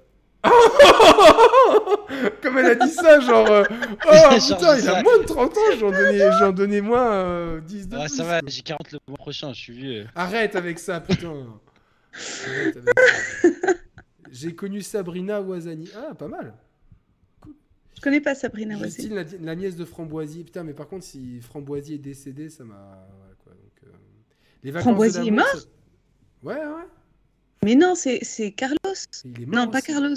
Comme 2.42 2.58
elle 2.58 2.66
a 2.66 2.74
dit 2.74 2.90
ça, 2.90 3.20
genre. 3.20 3.48
euh, 3.50 3.64
Oh 4.06 4.12
Genre 4.12 4.38
putain, 4.58 4.76
il 4.78 4.88
a 4.88 5.02
moins 5.02 5.18
de 5.18 5.24
30 5.24 5.56
ans, 5.56 5.60
j'en 5.78 5.90
donnais, 5.90 6.30
j'en 6.38 6.52
donnais 6.52 6.80
moins 6.80 7.12
euh, 7.12 7.60
10 7.60 7.88
de 7.88 7.96
Ah, 7.96 8.00
plus, 8.06 8.16
ça 8.16 8.24
va, 8.24 8.40
j'ai 8.46 8.62
40 8.62 8.92
le 8.92 8.98
mois 9.08 9.16
prochain, 9.18 9.52
je 9.52 9.60
suis 9.60 9.72
vieux. 9.72 10.06
Arrête 10.14 10.56
avec 10.56 10.78
ça, 10.78 11.00
putain. 11.00 11.32
Ouais, 11.32 12.72
J'ai 14.30 14.54
connu 14.54 14.80
Sabrina 14.82 15.40
Ouazani. 15.40 15.88
Ah, 15.96 16.14
pas 16.14 16.28
mal. 16.28 16.54
Je 17.94 18.00
connais 18.00 18.20
pas 18.20 18.34
Sabrina. 18.34 18.76
Justine, 18.78 19.14
la, 19.14 19.22
la 19.40 19.54
nièce 19.54 19.76
de 19.76 19.84
Framboisier. 19.84 20.42
Putain, 20.44 20.64
mais 20.64 20.72
par 20.74 20.88
contre, 20.88 21.04
si 21.04 21.40
Framboisier 21.40 21.94
est 21.96 21.98
décédé, 21.98 22.48
ça 22.50 22.64
m'a. 22.64 22.74
voilà, 23.16 23.34
quoi. 23.44 23.52
Donc, 23.52 23.84
euh, 23.84 23.96
Les 24.64 24.70
vacances 24.72 24.84
Framboisier 24.88 25.20
de 25.22 25.26
est 25.26 25.30
mort 25.30 25.46
ça- 25.46 25.58
Ouais, 26.42 26.54
ouais. 26.56 26.88
Mais 27.64 27.74
non, 27.74 27.94
c'est 27.94 28.52
Carlos. 28.52 28.76
Il 29.24 29.42
est 29.42 29.46
mort 29.46 29.66
Non, 29.66 29.70
pas. 29.70 29.80
Carlos. 29.80 30.08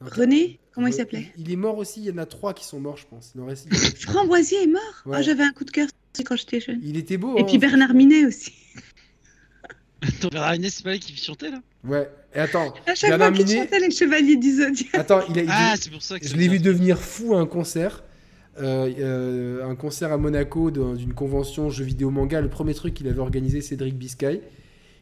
Non, 0.00 0.08
René 0.10 0.58
Comment 0.74 0.88
il 0.88 0.92
s'appelait 0.92 1.30
Il 1.38 1.50
est 1.52 1.56
mort 1.56 1.78
aussi. 1.78 2.00
Il 2.00 2.06
y 2.06 2.10
en 2.10 2.18
a 2.18 2.26
trois 2.26 2.52
qui 2.52 2.64
sont 2.64 2.80
morts, 2.80 2.96
je 2.96 3.06
pense. 3.06 3.32
Il 3.34 3.40
en 3.40 3.46
reste- 3.46 3.72
Framboisier 4.00 4.64
est 4.64 4.66
mort 4.66 4.82
Ouais. 5.06 5.16
Ah, 5.18 5.22
J'avais 5.22 5.44
un 5.44 5.52
coup 5.52 5.64
de 5.64 5.70
cœur 5.70 5.88
quand 6.26 6.36
j'étais 6.36 6.60
jeune. 6.60 6.80
Il 6.82 6.96
était 6.96 7.16
beau. 7.16 7.36
Et 7.36 7.42
hein. 7.42 7.44
puis 7.44 7.58
Bernard 7.58 7.94
Minet 7.94 8.26
aussi. 8.26 8.52
Ton 10.20 10.28
père 10.28 10.42
Araignée, 10.42 10.68
c'est 10.70 10.82
pas 10.82 10.92
lui 10.92 10.98
qui 10.98 11.16
chantait 11.16 11.50
là? 11.50 11.62
Ouais. 11.84 12.10
Et 12.34 12.38
attends. 12.40 12.74
À 12.86 12.94
chaque 12.94 13.10
Bernard 13.10 13.28
fois 13.28 13.36
qu'il 13.38 13.46
Minet- 13.46 13.62
chantait 13.64 13.78
les 13.80 13.90
Chevaliers 13.92 14.36
du 14.36 14.56
Zodiac. 14.56 14.94
Attends, 14.94 15.20
il 15.30 15.38
a. 15.38 15.42
il- 15.42 15.48
Ah, 15.50 15.74
c'est 15.80 15.90
pour 15.90 16.02
ça 16.02 16.18
que 16.18 16.26
Je 16.26 16.34
l'ai 16.36 16.48
vu 16.48 16.58
devenir 16.58 16.98
fou 16.98 17.34
à 17.34 17.38
un 17.38 17.46
concert. 17.46 18.02
Euh, 18.60 18.92
euh, 18.98 19.64
un 19.68 19.74
concert 19.76 20.12
à 20.12 20.16
Monaco 20.18 20.70
d'une 20.70 21.14
convention 21.14 21.70
jeux 21.70 21.84
vidéo 21.84 22.10
manga. 22.10 22.40
Le 22.40 22.48
premier 22.50 22.74
truc 22.74 22.94
qu'il 22.94 23.08
avait 23.08 23.18
organisé, 23.20 23.60
Cédric 23.60 23.96
Biscay. 23.96 24.42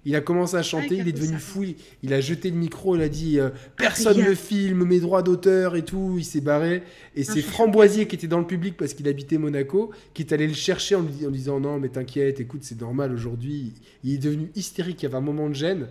Il 0.05 0.17
a 0.17 0.21
commencé 0.21 0.57
à 0.57 0.63
chanter, 0.65 0.97
Ah, 0.99 1.03
il 1.03 1.09
est 1.09 1.13
devenu 1.13 1.35
ça. 1.35 1.39
fou. 1.39 1.63
Il, 1.63 1.77
il 2.03 2.13
a 2.13 2.21
jeté 2.21 2.51
le 2.51 2.57
micro, 2.57 2.97
il 2.97 3.03
a 3.03 3.09
dit 3.09 3.39
euh, 3.39 3.51
Personne 3.77 4.17
Rien. 4.17 4.31
ne 4.31 4.35
filme, 4.35 4.85
mes 4.85 4.99
droits 4.99 5.23
d'auteur 5.23 5.77
et 5.77 5.85
tout. 5.85 6.17
Il 6.19 6.25
s'est 6.25 6.41
barré. 6.41 6.83
Et 7.15 7.23
c'est 7.25 7.35
c'est 7.35 7.43
Framboisier 7.43 8.07
qui 8.09 8.17
était 8.17 8.27
dans 8.27 8.41
le 8.41 8.47
public 8.47 8.77
parce 8.77 8.95
qu'il 8.95 9.07
habitait 9.07 9.39
Monaco, 9.39 9.93
qui 10.15 10.23
est 10.23 10.33
allé 10.33 10.49
le 10.49 10.55
chercher 10.55 10.97
en 10.97 11.03
lui 11.03 11.25
en 11.25 11.29
lui 11.31 11.39
disant 11.39 11.61
Non, 11.61 11.79
mais 11.79 11.89
t'inquiète, 11.89 12.41
écoute, 12.41 12.61
c'est 12.65 12.81
normal 12.81 13.13
aujourd'hui. 13.13 13.73
Il 14.03 14.15
est 14.15 14.19
devenu 14.19 14.51
hystérique. 14.57 15.03
Il 15.03 15.05
y 15.05 15.07
avait 15.07 15.19
un 15.19 15.21
moment 15.21 15.49
de 15.49 15.55
gêne, 15.55 15.87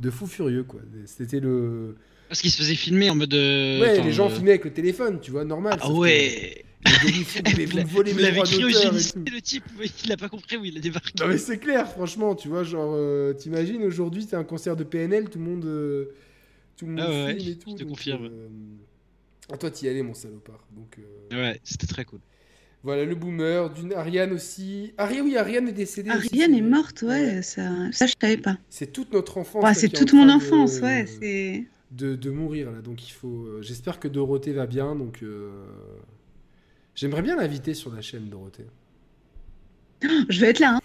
de 0.00 0.10
fou 0.10 0.26
furieux, 0.26 0.62
quoi. 0.62 0.80
C'était 1.06 1.40
le. 1.40 1.96
Parce 2.28 2.40
qu'il 2.42 2.50
se 2.50 2.58
faisait 2.58 2.74
filmer 2.74 3.10
en 3.10 3.14
mode. 3.16 3.34
euh, 3.34 3.80
Ouais, 3.80 3.92
enfin, 3.98 4.04
les 4.04 4.12
gens 4.12 4.26
euh, 4.26 4.34
filmaient 4.34 4.50
avec 4.50 4.64
le 4.64 4.72
téléphone, 4.72 5.18
tu 5.20 5.30
vois, 5.32 5.44
normal. 5.44 5.78
Ah 5.80 5.90
ouais 5.92 6.64
vous 7.02 7.86
Vous 7.86 8.02
mes 8.02 8.12
l'avez 8.14 8.32
droits 8.34 8.44
d'auteur 8.46 8.68
et 8.68 8.72
cryogénisé 8.72 9.12
tout. 9.12 9.24
le 9.32 9.40
type, 9.40 9.64
il 10.04 10.12
a 10.12 10.16
pas 10.16 10.28
compris 10.28 10.56
où 10.56 10.64
il 10.64 10.76
a 10.76 10.80
débarqué. 10.80 11.12
Non 11.20 11.28
mais 11.28 11.38
c'est 11.38 11.58
clair, 11.58 11.88
franchement, 11.90 12.34
tu 12.34 12.48
vois, 12.48 12.62
genre, 12.64 12.92
euh, 12.94 13.32
t'imagines 13.32 13.82
aujourd'hui, 13.84 14.26
c'est 14.28 14.36
un 14.36 14.44
concert 14.44 14.76
de 14.76 14.84
PNL, 14.84 15.28
tout 15.28 15.38
le 15.38 15.44
monde, 15.44 15.64
euh, 15.64 16.14
tout 16.76 16.86
le 16.86 16.92
monde 16.92 17.00
Ah 17.04 17.10
ouais, 17.10 17.34
filme 17.34 17.46
ouais, 17.46 17.52
et 17.52 17.56
tout. 17.56 17.70
je 17.70 17.76
te 17.76 17.80
donc, 17.82 17.88
confirme. 17.90 18.24
euh, 18.26 18.48
Ah 19.52 19.56
toi, 19.56 19.70
t'y 19.70 19.88
allais, 19.88 20.02
mon 20.02 20.14
salopard. 20.14 20.64
Donc 20.76 20.98
euh, 20.98 21.36
Ouais, 21.42 21.60
c'était 21.64 21.86
très 21.86 22.04
cool. 22.04 22.20
voilà, 22.82 23.04
le 23.04 23.14
boomer, 23.14 23.70
d'une 23.70 23.92
Ariane 23.92 24.32
aussi. 24.32 24.92
Ariane, 24.98 25.24
oui, 25.24 25.36
Ariane 25.36 25.68
est 25.68 25.72
décédée. 25.72 26.10
aussi, 26.10 26.28
Ariane 26.32 26.52
c'est- 26.52 26.58
est 26.58 26.62
morte, 26.62 27.02
ouais, 27.02 27.42
ça, 27.42 27.70
ça 27.92 28.06
je 28.06 28.14
savais 28.20 28.36
pas. 28.36 28.58
C'est 28.70 28.92
toute 28.92 29.12
notre 29.12 29.38
enfance. 29.38 29.64
Ouais, 29.64 29.74
c'est 29.74 29.88
toute 29.88 30.12
mon 30.12 30.26
train 30.26 30.36
de- 30.36 30.42
enfance, 30.44 30.80
ouais. 30.80 31.06
c'est... 31.20 31.64
de, 31.90 32.14
de 32.16 32.30
mourir 32.30 32.70
là, 32.72 32.80
donc 32.82 33.08
il 33.08 33.12
faut. 33.12 33.46
euh, 33.46 33.62
J'espère 33.62 33.98
que 34.00 34.08
Dorothée 34.08 34.52
va 34.52 34.66
bien, 34.66 34.94
donc. 34.94 35.22
J'aimerais 36.96 37.22
bien 37.22 37.36
l'inviter 37.36 37.74
sur 37.74 37.94
la 37.94 38.00
chaîne 38.02 38.28
Dorothée. 38.28 38.66
Je 40.28 40.40
vais 40.40 40.48
être 40.48 40.58
là, 40.58 40.76
hein. 40.76 40.80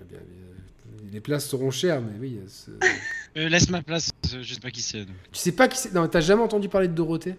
Eh 0.00 0.04
bien, 0.04 0.18
euh, 0.18 1.10
les 1.12 1.20
places 1.20 1.48
seront 1.48 1.70
chères, 1.70 2.00
mais 2.02 2.18
oui. 2.20 2.38
euh, 2.40 2.46
c'est- 2.48 2.72
Euh, 3.38 3.48
laisse 3.48 3.70
ma 3.70 3.80
place, 3.80 4.10
je 4.42 4.52
sais 4.52 4.60
pas 4.60 4.70
qui 4.70 4.82
c'est. 4.82 5.06
Tu 5.06 5.38
sais 5.38 5.52
pas 5.52 5.66
qui 5.68 5.78
c'est? 5.78 5.94
Non, 5.94 6.06
t'as 6.06 6.20
jamais 6.20 6.42
entendu 6.42 6.68
parler 6.68 6.88
de 6.88 6.92
Dorothée? 6.92 7.34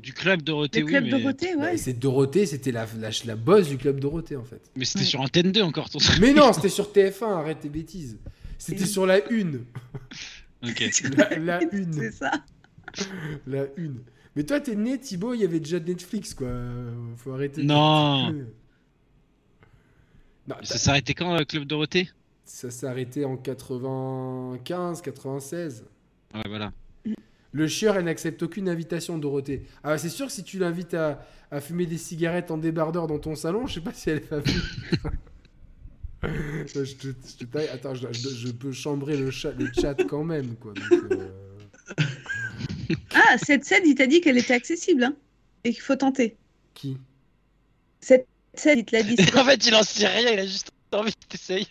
Du 0.00 0.12
club 0.12 0.42
Dorothée, 0.42 0.78
Le 0.80 0.84
oui, 0.86 0.90
club 0.92 1.04
mais, 1.04 1.10
Dorothée, 1.10 1.54
ouais. 1.56 1.72
Bah, 1.72 1.76
C'est 1.76 1.92
Dorothée, 1.98 2.46
c'était 2.46 2.70
la, 2.70 2.86
la, 3.00 3.10
la 3.24 3.34
boss 3.36 3.68
du 3.68 3.76
club 3.76 3.98
Dorothée 3.98 4.36
en 4.36 4.44
fait. 4.44 4.60
mais 4.76 4.84
c'était 4.84 5.00
Ouais. 5.00 5.06
sur 5.06 5.20
Antenne 5.20 5.50
2 5.50 5.62
encore 5.62 5.90
ton 5.90 5.98
truc. 5.98 6.18
Mais 6.20 6.32
non, 6.32 6.52
c'était 6.52 6.68
sur 6.68 6.92
TF1, 6.92 7.24
arrête 7.32 7.60
tes 7.60 7.68
bêtises. 7.68 8.16
C'était 8.58 8.86
sur 8.86 9.06
la 9.06 9.28
une. 9.32 9.64
Ok. 10.64 10.84
La, 11.16 11.38
la 11.38 11.60
C'est 11.60 11.76
une. 11.76 12.12
ça. 12.12 12.30
La 13.48 13.64
une. 13.76 13.98
Mais 14.36 14.44
toi, 14.44 14.60
t'es 14.60 14.74
né, 14.74 14.98
Thibaut, 14.98 15.32
il 15.34 15.40
y 15.40 15.44
avait 15.44 15.60
déjà 15.60 15.78
Netflix, 15.80 16.34
quoi. 16.34 16.48
Faut 17.16 17.32
arrêter. 17.32 17.62
de- 17.62 17.66
Non. 17.66 18.32
Ça 20.62 20.76
s'est 20.78 20.90
arrêté 20.90 21.14
quand, 21.14 21.36
le 21.38 21.44
club 21.44 21.64
Dorothée? 21.64 22.10
Ça 22.44 22.70
s'est 22.70 22.86
arrêté 22.86 23.24
en 23.24 23.36
95, 23.36 25.00
96. 25.02 25.84
Ouais, 26.34 26.42
voilà. 26.48 26.72
Le 27.52 27.68
chieur, 27.68 27.96
elle 27.96 28.04
n'accepte 28.06 28.42
aucune 28.42 28.68
invitation, 28.68 29.16
Dorothée. 29.16 29.66
Ah, 29.84 29.96
c'est 29.96 30.08
sûr 30.08 30.26
que 30.26 30.32
si 30.32 30.42
tu 30.42 30.58
l'invites 30.58 30.94
à, 30.94 31.24
à 31.52 31.60
fumer 31.60 31.86
des 31.86 31.98
cigarettes 31.98 32.50
en 32.50 32.58
débardeur 32.58 33.06
dans 33.06 33.20
ton 33.20 33.36
salon, 33.36 33.66
je 33.68 33.74
sais 33.74 33.80
pas 33.80 33.92
si 33.94 34.10
elle 34.10 34.20
va 34.24 34.40
je 36.24 36.64
te, 36.72 36.84
je 36.84 36.92
te 37.12 37.44
taille- 37.44 37.68
Attends, 37.68 37.94
je, 37.94 38.08
je- 38.12 38.28
je 38.28 38.48
peux 38.52 38.72
chambrer 38.72 39.16
le, 39.16 39.30
chat, 39.30 39.52
le 39.52 39.70
chat 39.72 39.94
quand 40.08 40.24
même, 40.24 40.56
quoi. 40.56 40.72
Donc, 40.74 41.12
euh, 41.12 41.28
Ah, 43.14 43.38
cette 43.38 43.64
scène, 43.64 43.82
il 43.86 43.94
t'a 43.94 44.06
dit 44.06 44.20
qu'elle 44.20 44.38
était 44.38 44.54
accessible, 44.54 45.04
hein. 45.04 45.14
Et 45.64 45.72
qu'il 45.72 45.80
faut 45.82 45.96
tenter. 45.96 46.36
Qui? 46.74 46.98
Cette 48.00 48.26
scène, 48.54 48.78
il 48.80 48.84
te 48.84 48.94
l'a 48.96 49.02
dit. 49.02 49.16
c'est- 49.16 49.36
en 49.38 49.44
fait, 49.44 49.66
il 49.66 49.74
en 49.74 49.82
sait 49.82 50.06
rien, 50.06 50.30
il 50.32 50.38
a 50.38 50.46
juste 50.46 50.70
envie 50.92 51.12
que 51.14 51.26
t'essayes. 51.28 51.68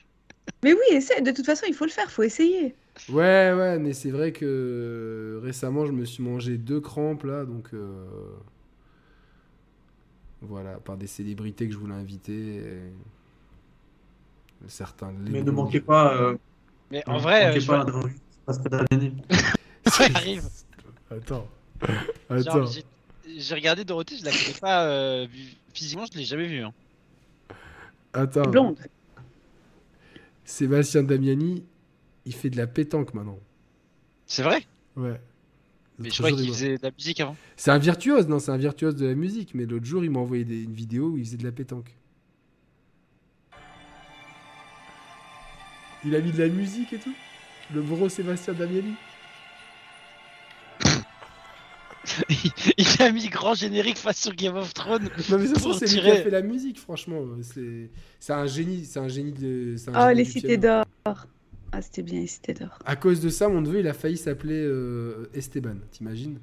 Mais 0.64 0.74
oui, 0.74 0.80
essaie. 0.92 1.22
De 1.22 1.32
toute 1.32 1.46
façon, 1.46 1.66
il 1.68 1.74
faut 1.74 1.86
le 1.86 1.92
faire, 1.92 2.10
faut 2.12 2.24
essayer. 2.24 2.76
Ouais, 3.10 3.54
ouais, 3.56 3.80
mais 3.80 3.94
c'est 3.94 4.12
vrai 4.12 4.32
que 4.32 4.46
euh, 4.46 5.40
récemment, 5.44 5.86
je 5.86 5.92
me 5.92 6.06
suis 6.06 6.22
mangé 6.24 6.58
deux 6.58 6.80
crampes, 6.82 7.24
là, 7.24 7.44
donc... 7.46 7.70
euh, 7.74 8.06
Voilà, 10.42 10.74
par 10.80 10.98
des 10.98 11.08
célébrités 11.08 11.68
que 11.68 11.74
je 11.74 11.78
voulais 11.80 11.94
inviter. 11.94 12.56
et- 12.58 12.94
Certains... 14.68 15.12
Mais 15.30 15.42
ne 15.44 15.52
manquez 15.52 15.82
pas. 15.82 16.16
euh, 16.16 16.38
Mais 16.92 17.04
ne 17.08 17.12
en 17.14 17.18
vrai, 17.18 17.48
manquez 17.48 17.60
je 17.62 17.68
pas 17.68 17.86
Pascal 18.46 18.86
Damiani. 18.92 19.16
ça 19.88 20.04
arrive. 20.16 20.44
Attends. 21.18 21.48
Attends. 22.30 22.66
j'ai- 22.66 23.54
regardé 23.56 23.84
Dorothée, 23.84 24.18
je 24.18 24.26
la 24.26 24.32
connais 24.32 24.60
pas 24.60 24.86
euh, 24.86 25.28
vu- 25.32 25.54
physiquement, 25.74 26.06
je 26.12 26.18
l'ai 26.18 26.26
jamais 26.26 26.48
vue. 26.48 26.60
Hein. 26.64 26.74
Attends. 28.14 28.44
Blonde. 28.50 28.78
Sébastien 30.46 31.04
Damiani, 31.04 31.64
il 32.26 32.34
fait 32.36 32.50
de 32.50 32.58
la 32.58 32.68
pétanque 32.68 33.14
maintenant. 33.14 33.40
C'est 34.28 34.44
vrai? 34.44 34.66
Ouais. 34.96 35.20
Mais 36.00 36.10
je 36.10 36.18
crois 36.18 36.30
jour, 36.30 36.40
qu'il 36.40 36.50
faisait 36.50 36.78
de 36.78 36.84
la 36.84 36.92
musique 36.92 37.20
avant. 37.20 37.36
C'est 37.56 37.72
un 37.72 37.78
virtuose, 37.78 38.28
non, 38.28 38.40
c'est 38.40 38.52
un 38.52 38.58
virtuose 38.58 38.96
de 38.96 39.06
la 39.08 39.16
musique. 39.16 39.54
Mais 39.54 39.66
l'autre 39.66 39.86
jour, 39.86 40.04
il 40.04 40.10
m'a 40.12 40.20
envoyé 40.20 40.44
des- 40.44 40.64
une 40.64 40.74
vidéo 40.74 41.10
où 41.12 41.18
il 41.18 41.26
faisait 41.26 41.38
de 41.38 41.44
la 41.44 41.52
pétanque. 41.52 41.96
Il 46.06 46.16
a 46.16 46.20
mis 46.22 46.32
de 46.32 46.40
la 46.40 46.50
musique 46.50 46.92
et 46.94 46.98
tout? 47.00 47.14
Le 47.74 47.82
gros 47.82 48.10
Sébastien 48.10 48.54
Damiani? 48.54 48.94
il 52.78 53.02
a 53.02 53.12
mis 53.12 53.28
grand 53.30 53.54
générique 53.54 53.98
face 53.98 54.20
sur 54.22 54.34
Game 54.36 54.56
of 54.56 54.74
Thrones. 54.74 55.10
Non 55.30 55.38
mais 55.40 55.48
ça 55.48 55.56
c'est 55.80 55.86
lui 55.88 56.02
qui 56.02 56.10
a 56.12 56.16
fait 56.18 56.30
la 56.30 56.42
musique, 56.42 56.80
franchement. 56.80 57.22
C'est 57.42 57.90
c'est 58.20 58.34
un 58.34 58.46
génie, 58.46 58.86
c'est 58.86 59.00
un 59.00 59.08
génie 59.08 59.32
de. 59.32 59.76
c'est 59.78 59.90
un 59.90 59.94
Oh, 59.96 60.10
génie 60.10 60.16
les 60.18 60.26
cités 60.26 60.58
d'or. 60.58 60.86
Ah, 61.76 61.82
c'était 61.82 62.04
bien, 62.04 62.20
les 62.20 62.28
cités 62.28 62.54
d'or. 62.54 62.78
À 62.86 62.96
cause 62.96 63.20
de 63.20 63.30
ça, 63.30 63.48
mon 63.48 63.62
neveu, 63.62 63.80
il 63.80 63.88
a 63.88 63.94
failli 63.94 64.18
s'appeler 64.18 64.62
euh, 64.64 65.28
Esteban, 65.34 65.76
t'imagines? 65.92 66.38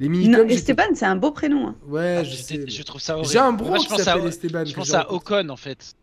Les 0.00 0.08
Non, 0.08 0.12
minicums, 0.18 0.40
j'étais- 0.48 0.54
Esteban, 0.54 0.94
c'est 0.94 1.04
un 1.06 1.14
beau 1.16 1.30
prénom. 1.30 1.68
hein. 1.68 1.76
Ouais, 1.86 2.16
Ah, 2.18 2.24
je 2.24 2.30
j'étais- 2.36 2.62
sais. 2.62 2.68
je 2.68 2.82
trouve 2.82 3.00
ça 3.00 3.14
horrible. 3.16 3.30
J'ai 3.32 3.38
un 3.38 3.52
bro 3.52 3.68
Moi, 3.68 3.78
je 3.78 3.82
qui 3.84 3.88
pense 3.90 4.00
à- 4.00 4.04
s'appelle 4.04 4.26
Esteban. 4.26 4.64
Je 4.64 4.74
pense 4.74 4.92
à. 4.92 5.12
Ocon 5.12 5.48
en 5.50 5.56
fait. 5.56 5.94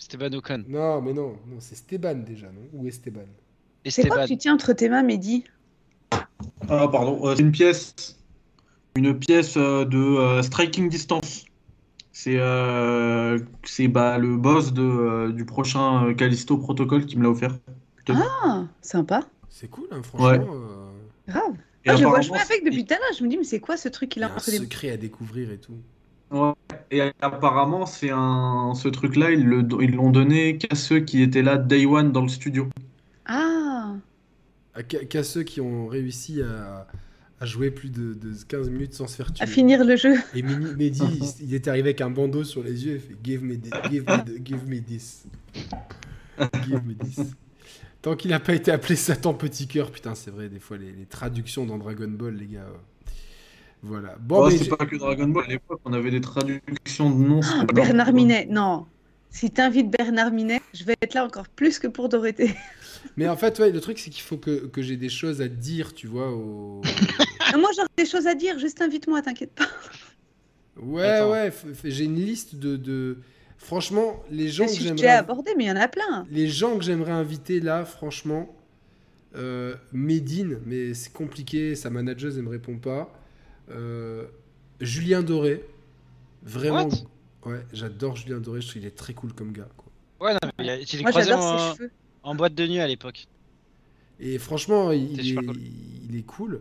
Esteban 0.00 0.32
Ocon. 0.32 0.64
Non, 0.66 1.00
mais 1.02 1.12
non, 1.12 1.36
non 1.46 1.56
c'est 1.60 1.74
Esteban 1.74 2.14
déjà, 2.16 2.46
non? 2.46 2.62
Ou 2.72 2.86
Esteban? 2.88 3.20
C'est 3.86 4.02
quoi 4.02 4.08
Esteban. 4.08 4.22
que 4.24 4.28
tu 4.28 4.36
tiens 4.38 4.54
entre 4.54 4.72
tes 4.72 4.88
mains, 4.88 5.02
Mehdi? 5.04 5.44
Ah, 6.68 6.88
pardon. 6.88 7.20
euh, 7.26 7.34
c'est 7.36 7.42
une 7.42 7.52
pièce. 7.52 7.94
Une 8.96 9.18
pièce 9.18 9.56
euh, 9.56 9.84
de 9.84 9.98
euh, 9.98 10.42
striking 10.42 10.88
distance. 10.88 11.44
C'est 12.12 12.38
euh, 12.38 13.38
c'est 13.62 13.86
bah, 13.88 14.18
le 14.18 14.36
boss 14.36 14.72
de, 14.72 14.82
euh, 14.82 15.32
du 15.32 15.44
prochain 15.44 16.12
Callisto 16.14 16.58
Protocol 16.58 17.06
qui 17.06 17.16
me 17.16 17.22
l'a 17.22 17.30
offert. 17.30 17.56
Ah, 18.10 18.64
sympa. 18.80 19.20
C'est 19.48 19.68
cool, 19.68 19.86
hein, 19.92 20.00
franchement. 20.02 20.28
Ouais. 20.28 20.38
euh, 20.38 20.90
Grave. 21.28 21.42
Ah, 21.86 21.94
je 21.96 22.02
vois 22.02 22.18
apparemment, 22.18 22.22
jouer 22.22 22.38
avec 22.38 22.64
depuis 22.64 22.84
tout 22.84 22.94
à 22.94 22.96
l'heure. 22.96 23.12
Je 23.16 23.22
me 23.24 23.28
dis, 23.28 23.36
mais 23.38 23.44
c'est 23.44 23.60
quoi 23.60 23.76
ce 23.76 23.88
truc 23.88 24.10
qu'il 24.10 24.22
a 24.22 24.28
a 24.28 24.34
un 24.34 24.38
secret 24.38 24.90
à 24.90 24.96
découvrir 24.96 25.50
et 25.52 25.58
tout. 25.58 25.74
Ouais. 26.30 26.52
Et 26.90 27.00
apparemment, 27.20 27.86
c'est 27.86 28.10
un 28.10 28.72
ce 28.74 28.88
truc-là, 28.88 29.30
ils 29.30 29.44
le 29.44 29.66
ils 29.80 29.94
l'ont 29.94 30.10
donné 30.10 30.58
qu'à 30.58 30.74
ceux 30.74 31.00
qui 31.00 31.22
étaient 31.22 31.42
là 31.42 31.56
day 31.56 31.86
one 31.86 32.12
dans 32.12 32.22
le 32.22 32.28
studio. 32.28 32.68
Ah, 33.26 33.57
Qu'à 34.82 35.22
ceux 35.24 35.42
qui 35.42 35.60
ont 35.60 35.86
réussi 35.86 36.42
à, 36.42 36.86
à 37.40 37.46
jouer 37.46 37.70
plus 37.70 37.90
de, 37.90 38.14
de 38.14 38.32
15 38.48 38.68
minutes 38.70 38.94
sans 38.94 39.06
se 39.06 39.16
faire 39.16 39.32
tuer. 39.32 39.42
à 39.44 39.46
finir 39.46 39.84
le 39.84 39.96
jeu. 39.96 40.14
Et 40.34 40.42
Mehdi, 40.42 41.02
il, 41.40 41.46
il 41.48 41.54
était 41.54 41.70
arrivé 41.70 41.88
avec 41.90 42.00
un 42.00 42.10
bandeau 42.10 42.44
sur 42.44 42.62
les 42.62 42.86
yeux, 42.86 42.94
il 42.94 43.00
fait 43.00 43.16
Give 43.22 43.42
me, 43.44 43.54
give 43.90 44.04
me, 44.04 44.24
the- 44.24 44.44
give 44.46 44.66
me 44.68 44.80
this. 44.80 45.24
Give 46.66 46.82
me 46.84 46.94
this. 46.94 47.20
Tant 48.02 48.14
qu'il 48.14 48.30
n'a 48.30 48.38
pas 48.40 48.54
été 48.54 48.70
appelé 48.70 48.94
Satan 48.94 49.34
Petit 49.34 49.66
Cœur, 49.66 49.90
putain, 49.90 50.14
c'est 50.14 50.30
vrai, 50.30 50.48
des 50.48 50.60
fois, 50.60 50.76
les, 50.76 50.92
les 50.92 51.06
traductions 51.06 51.66
dans 51.66 51.78
Dragon 51.78 52.06
Ball, 52.08 52.34
les 52.36 52.46
gars. 52.46 52.60
euh, 52.60 53.10
Voilà. 53.82 54.16
Bon, 54.20 54.46
mais 54.48 54.56
c'est 54.56 54.68
pas 54.68 54.86
que 54.86 54.94
Dragon 54.96 55.26
Ball. 55.28 55.44
À 55.46 55.48
l'époque, 55.48 55.80
on 55.84 55.92
avait 55.92 56.12
des 56.12 56.20
traductions 56.20 57.10
de 57.10 57.16
noms. 57.24 57.40
Bernard. 57.74 58.12
Minet, 58.12 58.46
non. 58.48 58.86
Si 59.30 59.50
t'invites 59.50 59.90
Bernard 59.90 60.30
Minet, 60.30 60.60
je 60.72 60.84
vais 60.84 60.94
être 61.02 61.14
là 61.14 61.24
encore 61.24 61.48
plus 61.48 61.78
que 61.80 61.86
pour 61.88 62.08
Dorothée. 62.08 62.54
Mais 63.16 63.28
en 63.28 63.36
fait, 63.36 63.58
ouais, 63.58 63.70
le 63.70 63.80
truc, 63.80 63.98
c'est 63.98 64.10
qu'il 64.10 64.22
faut 64.22 64.36
que, 64.36 64.66
que 64.66 64.82
j'ai 64.82 64.96
des 64.96 65.08
choses 65.08 65.40
à 65.40 65.48
dire, 65.48 65.94
tu 65.94 66.06
vois. 66.06 66.30
Au... 66.32 66.80
Moi, 67.56 67.70
j'aurais 67.74 67.88
des 67.96 68.06
choses 68.06 68.26
à 68.26 68.34
dire, 68.34 68.58
juste 68.58 68.80
invite-moi, 68.82 69.22
t'inquiète 69.22 69.52
pas. 69.52 69.68
Ouais, 70.76 71.02
Attends. 71.04 71.30
ouais, 71.32 71.48
f- 71.48 71.72
f- 71.72 71.90
j'ai 71.90 72.04
une 72.04 72.16
liste 72.16 72.54
de, 72.56 72.76
de... 72.76 73.18
Franchement, 73.56 74.22
les 74.30 74.48
gens 74.48 74.66
que 74.66 74.72
j'aimerais... 74.72 74.94
déjà 74.94 75.18
abordé, 75.18 75.52
mais 75.56 75.64
il 75.64 75.68
y 75.68 75.72
en 75.72 75.76
a 75.76 75.88
plein. 75.88 76.26
Les 76.30 76.46
gens 76.46 76.78
que 76.78 76.84
j'aimerais 76.84 77.12
inviter 77.12 77.58
là, 77.58 77.84
franchement, 77.84 78.54
euh, 79.34 79.74
Médine, 79.92 80.58
mais 80.64 80.94
c'est 80.94 81.12
compliqué, 81.12 81.74
sa 81.74 81.90
manageuse 81.90 82.36
ne 82.36 82.42
me 82.42 82.50
répond 82.50 82.78
pas. 82.78 83.12
Euh, 83.70 84.26
Julien 84.80 85.22
Doré, 85.22 85.64
vraiment. 86.44 86.88
What? 86.88 87.50
Ouais, 87.50 87.60
j'adore 87.72 88.14
Julien 88.16 88.38
Doré, 88.38 88.60
je 88.60 88.68
trouve 88.68 88.80
qu'il 88.80 88.86
est 88.88 88.96
très 88.96 89.14
cool 89.14 89.32
comme 89.32 89.52
gars. 89.52 89.68
Quoi. 89.76 90.26
Ouais, 90.28 90.32
non, 90.34 90.50
mais 90.58 90.64
il 90.82 90.96
l'ai 90.96 91.02
Moi, 91.02 91.10
croisé 91.10 91.30
j'adore 91.30 91.44
en, 91.44 91.58
ses 91.72 91.76
cheveux. 91.78 91.90
En 92.28 92.34
boîte 92.34 92.54
de 92.54 92.66
nuit 92.66 92.78
à 92.80 92.86
l'époque. 92.86 93.26
Et 94.20 94.38
franchement, 94.38 94.90
il, 94.92 95.20
est, 95.20 95.34
cool. 95.34 95.56
il 96.08 96.16
est 96.16 96.22
cool. 96.26 96.60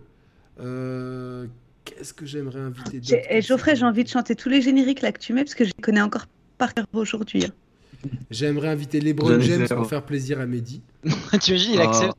Euh, 0.59 1.45
Qu'est-ce 1.85 2.13
que 2.13 2.25
j'aimerais 2.25 2.59
inviter 2.59 3.01
Et 3.29 3.41
Geoffrey, 3.41 3.75
j'ai 3.75 3.85
envie 3.85 4.03
de 4.03 4.09
chanter 4.09 4.35
tous 4.35 4.49
les 4.49 4.61
génériques 4.61 5.01
là 5.01 5.11
que 5.11 5.19
tu 5.19 5.31
mets 5.33 5.43
parce 5.43 5.55
que 5.55 5.63
je 5.63 5.69
les 5.75 5.81
connais 5.81 6.01
encore 6.01 6.25
par 6.57 6.73
cœur 6.73 6.85
aujourd'hui. 6.93 7.45
hein. 7.45 8.09
J'aimerais 8.29 8.67
inviter 8.67 8.99
LeBron 8.99 9.39
James 9.39 9.67
pour 9.67 9.87
faire 9.87 10.03
plaisir 10.03 10.39
à 10.39 10.45
Mehdi. 10.45 10.81
T'imagines, 11.41 11.73
il 11.73 11.81
Ah. 11.81 11.89
accepte. 11.89 12.17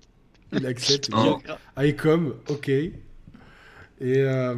Il 0.52 0.66
accepte. 0.66 1.10
Ah. 1.12 1.84
I 1.84 1.94
come, 1.94 2.34
ok. 2.48 2.68
Et 2.68 2.92
euh, 4.00 4.54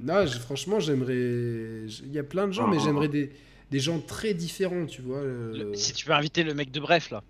non, 0.00 0.26
je- 0.26 0.38
franchement, 0.38 0.78
j'aimerais. 0.78 1.16
Il 1.16 2.12
y 2.12 2.18
a 2.18 2.22
plein 2.24 2.46
de 2.46 2.52
gens, 2.52 2.68
mais 2.68 2.76
Ah. 2.78 2.84
j'aimerais 2.84 3.08
des, 3.08 3.30
des 3.70 3.78
gens 3.80 3.98
très 4.00 4.34
différents, 4.34 4.84
tu 4.86 5.00
vois. 5.02 5.22
Le- 5.22 5.70
euh, 5.70 5.74
Si 5.74 5.92
tu 5.94 6.04
peux 6.04 6.12
inviter 6.12 6.42
le 6.44 6.52
mec 6.54 6.70
de 6.70 6.80
Bref 6.80 7.10
là. 7.10 7.22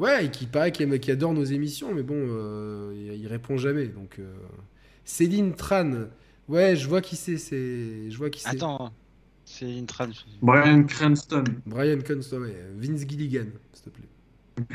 Ouais, 0.00 0.26
et 0.26 0.30
qui 0.30 0.46
paraît 0.46 0.72
qui, 0.72 0.82
aime- 0.82 0.98
qui 0.98 1.10
adore 1.10 1.32
nos 1.34 1.44
émissions, 1.44 1.94
mais 1.94 2.02
bon, 2.02 2.14
euh, 2.16 2.92
il, 2.94 3.20
il 3.20 3.26
répond 3.28 3.56
jamais. 3.58 3.86
Donc, 3.86 4.16
euh, 4.18 4.32
Céline 5.04 5.54
Tran, 5.54 5.92
ouais, 6.48 6.74
je 6.76 6.88
vois 6.88 7.00
qui 7.02 7.16
c'est. 7.16 7.36
c'est- 7.36 8.10
Je 8.10 8.16
vois 8.16 8.30
qui 8.30 8.40
c'est. 8.40 8.48
Attends, 8.50 8.92
c'est 9.44 9.66
Intran. 9.78 10.08
Brian 10.42 10.84
Cranston. 10.84 11.44
Brian 11.66 11.98
Constant, 12.06 12.38
ouais, 12.38 12.56
Vince 12.76 13.06
Gilligan, 13.08 13.46
s'il 13.72 13.84
te 13.84 13.90
plaît. 13.90 14.06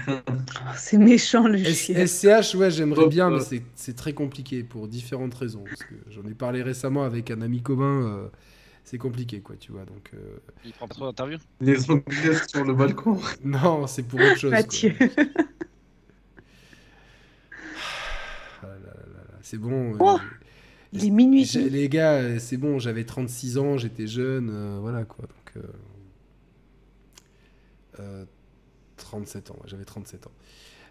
Oh, 0.08 0.32
c'est 0.78 0.98
méchant 0.98 1.48
le 1.48 1.58
chien. 1.64 2.06
SCH, 2.08 2.56
ouais, 2.56 2.72
j'aimerais 2.72 3.04
Oh, 3.06 3.10
bien, 3.10 3.30
mais 3.30 3.36
euh. 3.38 3.40
c'est- 3.40 3.64
c'est 3.76 3.96
très 3.96 4.14
compliqué 4.14 4.64
pour 4.64 4.88
différentes 4.88 5.34
raisons. 5.36 5.64
J'en 6.10 6.24
ai 6.26 6.34
parlé 6.34 6.64
récemment 6.64 7.04
avec 7.04 7.30
un 7.32 7.42
ami 7.42 7.62
commun, 7.62 8.04
euh, 8.08 8.28
c'est 8.86 8.98
compliqué, 8.98 9.42
quoi, 9.42 9.56
tu 9.58 9.72
vois. 9.72 9.84
Donc, 9.84 10.12
euh, 10.14 10.38
Il 10.64 10.72
prend 10.72 10.88
pas 10.88 10.94
trop 10.94 11.06
d'interviews. 11.06 11.40
Les 11.60 11.90
Anglais 11.92 12.36
sur 12.48 12.64
le 12.64 12.74
balcon. 12.74 13.20
non, 13.44 13.88
c'est 13.88 14.04
pour 14.04 14.22
autre 14.22 14.38
chose. 14.38 14.52
Mathieu. 14.52 14.94
Ah 18.64 18.68
C'est 19.42 19.58
bon. 19.58 19.96
euh, 19.96 19.98
Oh, 20.00 20.20
Il 20.94 21.06
est 21.06 21.10
minuit. 21.10 21.46
j'ai- 21.46 21.70
les 21.70 21.90
gars, 21.90 22.14
euh, 22.14 22.40
c'est 22.40 22.58
bon, 22.58 22.80
j'avais 22.80 23.04
36 23.04 23.58
ans, 23.58 23.78
j'étais 23.78 24.08
jeune, 24.08 24.50
euh, 24.52 24.78
voilà, 24.80 25.04
quoi. 25.04 25.26
Donc, 25.26 25.58
euh, 25.64 25.68
euh, 28.00 28.26
37 28.98 29.52
ans, 29.52 29.56
ouais, 29.56 29.68
j'avais 29.68 29.84
37 29.86 30.28
ans. 30.28 30.32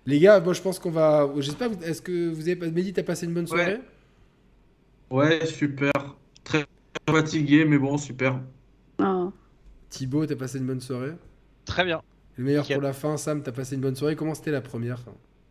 Les 0.06 0.18
gars, 0.18 0.40
moi, 0.40 0.52
je 0.52 0.60
pense 0.60 0.78
qu'on 0.78 0.90
va. 0.90 1.30
J'espère. 1.38 1.70
Est-ce 1.82 2.02
que 2.02 2.28
vous 2.28 2.48
avez. 2.48 2.56
Mehdi, 2.70 2.92
t'as 2.92 3.02
passé 3.02 3.24
une 3.24 3.32
bonne 3.34 3.46
soirée? 3.46 3.80
Ouais, 5.10 5.46
super. 5.46 5.92
Très 6.42 6.64
fatigué, 7.08 7.64
mais 7.64 7.78
bon, 7.78 7.98
super. 7.98 8.40
Oh. 8.98 9.32
Thibaut, 9.88 10.26
t'as 10.26 10.36
passé 10.36 10.58
une 10.58 10.66
bonne 10.66 10.80
soirée? 10.80 11.12
Très 11.64 11.84
bien. 11.84 12.00
Le 12.36 12.44
meilleur 12.44 12.62
Nickel. 12.62 12.76
pour 12.76 12.82
la 12.82 12.92
fin, 12.92 13.16
Sam, 13.16 13.42
t'as 13.42 13.52
passé 13.52 13.76
une 13.76 13.80
bonne 13.80 13.94
soirée. 13.96 14.16
Comment 14.16 14.34
c'était 14.34 14.50
la 14.50 14.60
première? 14.60 14.98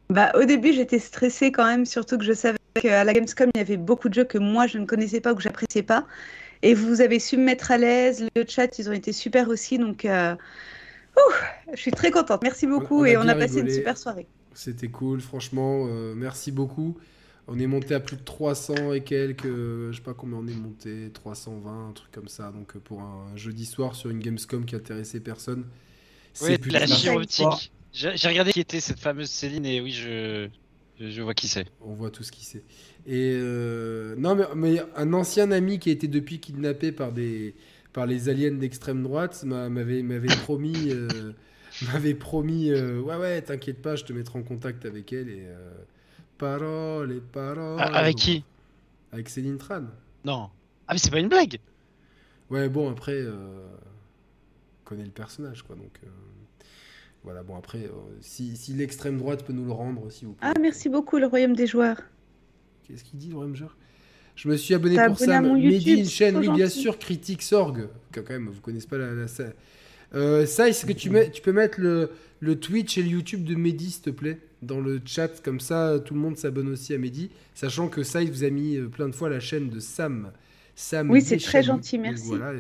Bah, 0.10 0.32
au 0.36 0.44
début, 0.44 0.74
j'étais 0.74 1.00
stressée 1.00 1.52
quand 1.52 1.66
même, 1.66 1.86
surtout 1.86 2.18
que 2.18 2.24
je 2.24 2.34
savais 2.34 2.58
qu'à 2.76 3.04
la 3.04 3.14
Gamescom, 3.14 3.50
il 3.56 3.58
y 3.58 3.62
avait 3.62 3.78
beaucoup 3.78 4.10
de 4.10 4.14
jeux 4.14 4.24
que 4.26 4.38
moi, 4.38 4.68
je 4.68 4.78
ne 4.78 4.86
connaissais 4.86 5.22
pas 5.22 5.32
ou 5.34 5.36
que 5.36 5.42
j'appréciais 5.42 5.84
pas. 5.84 6.06
Et 6.62 6.74
vous 6.74 7.02
avez 7.02 7.20
su 7.20 7.38
me 7.38 7.44
mettre 7.44 7.72
à 7.72 7.78
l'aise. 7.78 8.28
Le 8.36 8.46
chat, 8.48 8.80
ils 8.80 8.90
ont 8.90 8.94
été 8.94 9.12
super 9.12 9.50
aussi. 9.50 9.78
Donc, 9.78 10.06
euh, 10.06 10.36
ouh, 11.18 11.34
je 11.74 11.80
suis 11.80 11.92
très 11.92 12.12
contente. 12.12 12.42
Merci 12.44 12.68
beaucoup. 12.68 13.02
on 13.02 13.06
et 13.06 13.18
on 13.18 13.28
a 13.28 13.36
passé 13.36 13.56
rigolé. 13.56 13.72
une 13.72 13.78
super 13.78 13.98
soirée. 13.98 14.28
C'était 14.54 14.90
cool, 14.90 15.22
franchement. 15.22 15.88
euh, 15.88 16.14
merci 16.16 16.52
beaucoup. 16.52 16.98
On 17.48 17.60
est 17.60 17.68
monté 17.68 17.94
à 17.94 18.00
plus 18.00 18.16
de 18.18 18.24
300 18.24 18.94
et 18.94 19.04
quelques. 19.04 19.46
euh, 19.46 19.92
je 19.92 19.98
sais 19.98 20.04
pas 20.04 20.14
combien 20.14 20.38
on 20.38 20.48
est 20.48 20.56
monté. 20.56 21.10
320, 21.14 21.90
un 21.90 21.92
truc 21.92 22.12
comme 22.12 22.28
ça. 22.30 22.52
Donc, 22.52 22.76
euh, 22.76 22.80
pour 22.80 23.02
un 23.02 23.36
jeudi 23.36 23.66
soir 23.66 23.96
sur 23.96 24.10
une 24.10 24.20
Gamescom 24.20 24.66
qui 24.66 24.76
intéressait 24.76 25.20
personne. 25.20 25.66
C'est 26.34 26.58
la. 26.72 26.86
J'ai 27.92 28.28
regardé 28.28 28.52
qui 28.54 28.60
était 28.62 28.80
cette 28.80 29.00
fameuse 29.00 29.30
Céline 29.30 29.66
et 29.66 29.80
oui, 29.82 29.92
je, 29.92 30.48
je, 31.00 31.22
vois 31.22 31.34
qui 31.36 31.48
c'est. 31.48 31.66
On 31.82 31.94
voit 31.94 32.10
tout 32.10 32.24
ce 32.24 32.32
qui 32.32 32.44
c'est. 32.46 32.64
Et 33.06 33.34
euh, 33.36 34.16
non, 34.18 34.36
mais, 34.36 34.46
mais 34.56 34.82
un 34.96 35.14
ancien 35.14 35.52
ami 35.52 35.78
qui 35.80 35.90
a 35.90 35.94
été 35.94 36.08
depuis 36.08 36.40
kidnappé 36.40 36.92
par 36.92 37.12
des 37.12 37.56
par 37.92 38.08
les 38.08 38.30
aliens 38.30 38.52
d'extrême 38.54 39.04
droite 39.04 39.44
m'a- 39.44 39.70
m'avait 39.70 40.02
m'avait 40.02 40.36
promis 40.44 40.90
euh, 40.90 41.34
m'avait 41.94 42.16
promis 42.16 42.72
euh, 42.72 43.00
ouais 43.00 43.18
ouais 43.18 43.42
t'inquiète 43.44 43.82
pas 43.84 43.96
je 43.96 44.04
te 44.04 44.14
mettrai 44.14 44.40
en 44.40 44.44
contact 44.44 44.86
avec 44.86 45.14
elle 45.14 45.30
et 45.30 45.44
paroles 46.44 47.12
et 47.14 47.22
paroles. 47.22 47.78
Ah, 47.80 47.98
avec 47.98 48.18
qui? 48.18 48.44
Avec 49.12 49.30
Céline 49.30 49.58
Tran. 49.58 49.84
Non. 50.26 50.50
Ah, 50.88 50.94
mais 50.94 50.98
c'est 50.98 51.12
pas 51.12 51.20
une 51.20 51.30
blague 51.30 51.58
Ouais 52.50 52.68
bon 52.68 52.92
après 52.92 53.14
euh, 53.14 53.34
on 54.82 54.90
connaît 54.90 55.06
le 55.06 55.12
personnage 55.12 55.64
quoi 55.64 55.78
donc 55.78 55.98
euh, 56.04 56.08
voilà 57.24 57.42
bon 57.42 57.56
après 57.56 57.86
euh, 57.86 57.92
si, 58.20 58.58
si 58.58 58.74
l'extrême 58.74 59.18
droite 59.18 59.46
peut 59.46 59.54
nous 59.54 59.66
le 59.66 59.72
rendre 59.72 60.12
s'il 60.12 60.28
vous 60.28 60.34
plaît. 60.34 60.50
Ah, 60.54 60.60
merci 60.60 60.90
beaucoup, 60.90 61.18
le 61.18 61.28
royaume 61.28 61.56
des 61.56 61.68
joueurs. 61.68 62.02
Qu'est-ce 62.84 63.06
qu'il 63.06 63.18
dit, 63.18 63.30
le 63.30 63.38
Ranger 63.38 63.68
Je 64.36 64.50
me 64.50 64.58
suis 64.58 64.74
abonné 64.74 64.96
pour 64.96 65.04
abonné 65.06 65.32
à 65.32 65.36
Sam. 65.38 65.48
mon 65.48 65.54
Mehdi, 65.56 65.76
YouTube, 65.76 66.00
une 66.00 66.10
chaîne, 66.10 66.38
oui, 66.38 66.50
bien 66.50 66.68
sûr, 66.68 67.00
Critique 67.00 67.42
Sorg. 67.42 67.88
Quand 68.12 68.30
même, 68.30 68.50
vous 68.50 68.60
connaissez 68.60 68.88
pas 68.88 68.98
la. 68.98 69.14
la... 69.14 69.26
Euh, 70.16 70.46
ça, 70.46 70.70
est-ce 70.70 70.86
que 70.86 70.94
tu, 70.94 71.10
mets, 71.10 71.32
tu 71.32 71.42
peux 71.42 71.52
mettre 71.54 71.80
le, 71.80 72.12
le 72.40 72.60
Twitch 72.60 72.98
et 72.98 73.04
le 73.04 73.10
YouTube 73.10 73.44
de 73.44 73.56
Mehdi, 73.56 73.92
s'il 73.92 74.02
te 74.04 74.10
plaît, 74.12 74.40
dans 74.62 74.80
le 74.80 75.02
chat 75.06 75.42
Comme 75.42 75.60
ça, 75.60 76.00
tout 76.04 76.14
le 76.14 76.20
monde 76.20 76.38
s'abonne 76.38 76.70
aussi 76.70 76.94
à 76.94 76.98
Mehdi. 76.98 77.32
Sachant 77.56 77.88
que 77.88 78.04
ça, 78.04 78.22
il 78.22 78.30
vous 78.32 78.44
a 78.44 78.50
mis 78.50 78.78
euh, 78.78 78.88
plein 78.88 79.08
de 79.10 79.16
fois 79.16 79.30
la 79.30 79.40
chaîne 79.40 79.70
de 79.70 79.80
Sam. 79.80 80.32
Sam 80.76 81.10
Oui, 81.10 81.22
c'est 81.22 81.38
très 81.38 81.64
gentil, 81.64 81.98
merci. 81.98 82.28
voilà. 82.28 82.54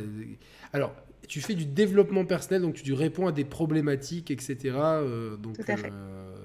Alors, 0.72 0.96
tu 1.28 1.42
fais 1.42 1.54
du 1.56 1.66
développement 1.66 2.26
personnel, 2.26 2.62
donc 2.62 2.76
tu 2.76 2.94
réponds 2.94 3.28
à 3.28 3.32
des 3.32 3.46
problématiques, 3.46 4.30
etc. 4.32 4.58
euh, 4.76 5.38
donc, 5.38 5.56
Tout 5.58 5.64
à 5.68 5.78
fait. 5.78 5.92
euh, 5.92 6.36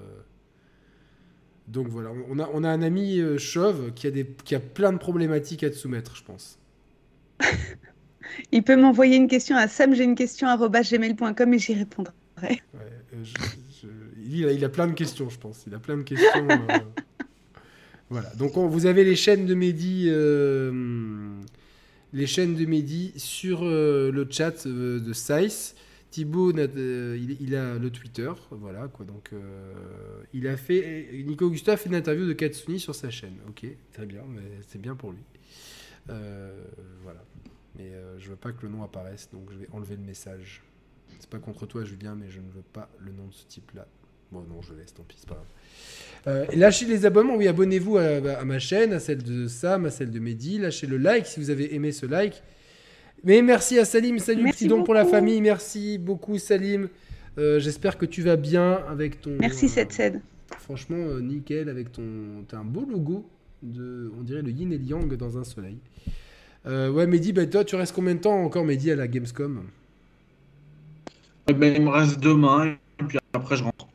donc 1.67 1.87
voilà, 1.89 2.11
on 2.29 2.39
a, 2.39 2.49
on 2.53 2.63
a 2.63 2.69
un 2.69 2.81
ami 2.81 3.19
euh, 3.19 3.37
chauve 3.37 3.91
qui 3.93 4.07
a, 4.07 4.11
des, 4.11 4.25
qui 4.43 4.55
a 4.55 4.59
plein 4.59 4.91
de 4.93 4.97
problématiques 4.97 5.63
à 5.63 5.69
te 5.69 5.75
soumettre, 5.75 6.15
je 6.15 6.23
pense. 6.23 6.57
Il 8.51 8.63
peut 8.63 8.75
m'envoyer 8.75 9.15
une 9.17 9.27
question 9.27 9.55
à 9.55 9.67
sam, 9.67 9.93
j'ai 9.95 10.03
une 10.03 10.15
question 10.15 10.47
gmail.com 10.47 11.53
et 11.53 11.59
j'y 11.59 11.73
répondrai. 11.73 12.13
Ouais, 12.41 12.59
euh, 13.13 13.23
je- 13.23 13.33
je- 13.81 13.87
il, 14.31 14.45
a, 14.45 14.51
il 14.51 14.63
a 14.63 14.69
plein 14.69 14.87
de 14.87 14.93
questions, 14.93 15.29
je 15.29 15.37
pense. 15.37 15.63
Il 15.67 15.73
a 15.73 15.79
plein 15.79 15.97
de 15.97 16.03
questions. 16.03 16.47
euh, 16.49 16.57
Voilà, 18.09 18.29
donc 18.35 18.57
on- 18.57 18.67
vous 18.67 18.85
avez 18.85 19.03
les 19.03 19.15
chaînes 19.15 19.45
de 19.45 19.53
Mehdi, 19.53 20.05
euh, 20.07 21.29
les 22.13 22.25
chaînes 22.27 22.55
de 22.55 22.65
Mehdi 22.65 23.13
sur 23.17 23.61
euh, 23.63 24.11
le 24.11 24.25
chat 24.29 24.65
euh, 24.65 24.99
de 24.99 25.13
Sice. 25.13 25.75
Thibaut, 26.11 26.51
il, 26.51 27.37
il 27.39 27.55
a 27.55 27.75
le 27.77 27.91
Twitter, 27.91 28.31
voilà 28.49 28.87
quoi. 28.87 29.05
Donc, 29.05 29.29
il 30.33 30.47
a 30.47 30.57
fait. 30.57 31.07
Nico 31.23 31.45
Augusta 31.45 31.73
a 31.73 31.77
fait 31.77 31.87
une 31.87 31.93
interview 31.93 32.25
de 32.25 32.33
Katsuni 32.33 32.79
sur 32.79 32.95
sa 32.95 33.11
chaîne. 33.11 33.35
Ok, 33.47 33.67
très 33.93 34.07
bien, 34.07 34.21
c'est 34.67 34.81
bien 34.81 34.95
pour 34.95 35.11
lui. 35.11 35.19
Voilà, 36.07 37.23
mais 37.79 37.93
euh, 37.93 38.19
je 38.19 38.29
veux 38.29 38.35
pas 38.35 38.51
que 38.51 38.61
le 38.63 38.69
nom 38.69 38.83
apparaisse, 38.83 39.29
donc 39.31 39.49
je 39.51 39.57
vais 39.57 39.67
enlever 39.71 39.95
le 39.95 40.03
message. 40.03 40.61
C'est 41.19 41.29
pas 41.29 41.39
contre 41.39 41.65
toi, 41.65 41.83
Julien, 41.85 42.15
mais 42.15 42.29
je 42.29 42.39
ne 42.39 42.49
veux 42.51 42.63
pas 42.73 42.89
le 42.99 43.11
nom 43.11 43.27
de 43.27 43.33
ce 43.33 43.45
type-là. 43.47 43.87
Bon, 44.31 44.41
non, 44.41 44.61
je 44.61 44.73
laisse, 44.73 44.93
tant 44.93 45.03
pis, 45.03 45.15
c'est 45.19 45.29
pas 45.29 45.35
grave. 45.35 45.47
Euh, 46.27 46.45
lâchez 46.55 46.85
les 46.85 47.05
abonnements, 47.05 47.35
oui, 47.35 47.47
abonnez-vous 47.47 47.97
à, 47.97 48.03
à 48.39 48.45
ma 48.45 48.59
chaîne, 48.59 48.93
à 48.93 48.99
celle 48.99 49.23
de 49.23 49.47
Sam, 49.47 49.85
à 49.85 49.91
celle 49.91 50.11
de 50.11 50.19
Mehdi. 50.19 50.59
Lâchez 50.59 50.85
le 50.87 50.97
like 50.97 51.25
si 51.25 51.39
vous 51.39 51.49
avez 51.49 51.73
aimé 51.73 51.91
ce 51.91 52.05
like. 52.05 52.43
Mais 53.23 53.41
merci 53.41 53.79
à 53.79 53.85
Salim, 53.85 54.19
salut, 54.19 54.43
Merci 54.43 54.59
petit 54.59 54.67
don 54.67 54.83
pour 54.83 54.93
la 54.93 55.05
famille, 55.05 55.41
merci 55.41 55.97
beaucoup 55.97 56.37
Salim. 56.37 56.89
Euh, 57.37 57.59
J'espère 57.59 57.97
que 57.97 58.05
tu 58.05 58.21
vas 58.21 58.35
bien 58.35 58.73
avec 58.87 59.21
ton. 59.21 59.31
Merci, 59.39 59.65
euh, 59.65 59.69
Setsed. 59.69 60.21
Franchement, 60.59 61.19
nickel 61.19 61.69
avec 61.69 61.91
ton. 61.91 62.43
T'as 62.47 62.57
un 62.57 62.65
beau 62.65 62.85
logo 62.85 63.29
de. 63.63 64.11
On 64.19 64.21
dirait 64.21 64.41
le 64.41 64.51
yin 64.51 64.71
et 64.71 64.77
le 64.77 64.83
yang 64.83 65.15
dans 65.15 65.37
un 65.37 65.43
soleil. 65.43 65.77
Euh, 66.65 66.91
ouais, 66.91 67.07
Mehdi, 67.07 67.33
bah, 67.33 67.45
toi, 67.45 67.63
tu 67.63 67.75
restes 67.75 67.95
combien 67.95 68.15
de 68.15 68.19
temps 68.19 68.43
encore, 68.43 68.65
Mehdi, 68.65 68.91
à 68.91 68.95
la 68.95 69.07
Gamescom 69.07 69.63
Eh 71.47 71.53
ben, 71.53 71.75
il 71.75 71.83
me 71.83 71.89
reste 71.89 72.19
demain, 72.19 72.75
et 72.99 73.03
puis 73.07 73.17
après, 73.33 73.55
je 73.55 73.63
rentre. 73.63 73.87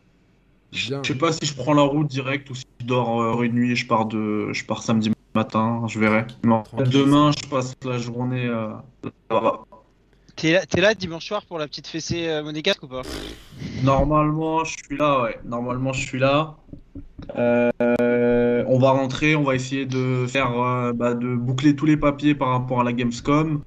Bien. 0.72 1.02
Je 1.02 1.12
sais 1.12 1.18
pas 1.18 1.32
si 1.32 1.46
je 1.46 1.54
prends 1.54 1.74
la 1.74 1.82
route 1.82 2.08
direct 2.08 2.50
ou 2.50 2.54
si 2.54 2.64
je 2.80 2.86
dors 2.86 3.20
euh, 3.20 3.42
une 3.42 3.52
nuit 3.52 3.72
et 3.72 3.76
je 3.76 3.86
pars, 3.86 4.06
de... 4.06 4.52
je 4.52 4.64
pars 4.64 4.82
samedi 4.82 5.12
matin, 5.34 5.84
je 5.88 5.98
verrai. 5.98 6.26
Demain, 6.42 7.30
je 7.32 7.48
passe 7.48 7.74
la 7.84 7.98
journée 7.98 8.46
euh, 8.46 8.72
là-bas. 9.30 9.64
T'es 10.36 10.80
là, 10.80 10.94
dimanche 10.94 11.26
soir 11.26 11.44
pour 11.46 11.58
la 11.58 11.68
petite 11.68 11.86
fessée 11.86 12.26
euh, 12.26 12.42
monégasque 12.42 12.82
ou 12.82 12.88
pas? 12.88 13.02
Normalement, 13.82 14.64
je 14.64 14.76
suis 14.76 14.96
là, 14.96 15.22
ouais. 15.22 15.38
Normalement, 15.44 15.92
je 15.92 16.00
suis 16.00 16.18
là. 16.18 16.56
Euh, 17.36 18.64
on 18.66 18.78
va 18.78 18.90
rentrer, 18.90 19.36
on 19.36 19.44
va 19.44 19.54
essayer 19.54 19.86
de 19.86 20.26
faire, 20.26 20.60
euh, 20.60 20.92
bah, 20.92 21.14
de 21.14 21.34
boucler 21.34 21.76
tous 21.76 21.86
les 21.86 21.96
papiers 21.96 22.34
par 22.34 22.48
rapport 22.48 22.80
à 22.80 22.84
la 22.84 22.92
Gamescom. 22.92 23.62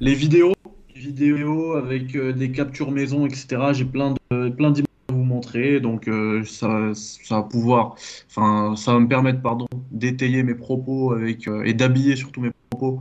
Les 0.00 0.14
vidéos, 0.14 0.52
vidéos 0.94 1.74
avec 1.74 2.16
des 2.16 2.52
captures 2.52 2.90
maison, 2.90 3.26
etc. 3.26 3.72
J'ai 3.72 3.84
plein 3.84 4.14
de 4.30 4.48
plein 4.50 4.70
d'images 4.70 4.86
à 5.08 5.12
vous 5.12 5.24
montrer, 5.24 5.80
donc 5.80 6.08
ça, 6.44 6.92
ça 6.94 7.36
va 7.36 7.42
pouvoir, 7.42 7.96
enfin, 8.28 8.76
ça 8.76 8.92
va 8.92 9.00
me 9.00 9.08
permettre, 9.08 9.40
pardon, 9.40 9.66
d'étayer 9.90 10.42
mes 10.42 10.54
propos 10.54 11.12
avec 11.12 11.48
et 11.64 11.74
d'habiller 11.74 12.14
surtout 12.16 12.42
mes 12.42 12.50
propos 12.70 13.00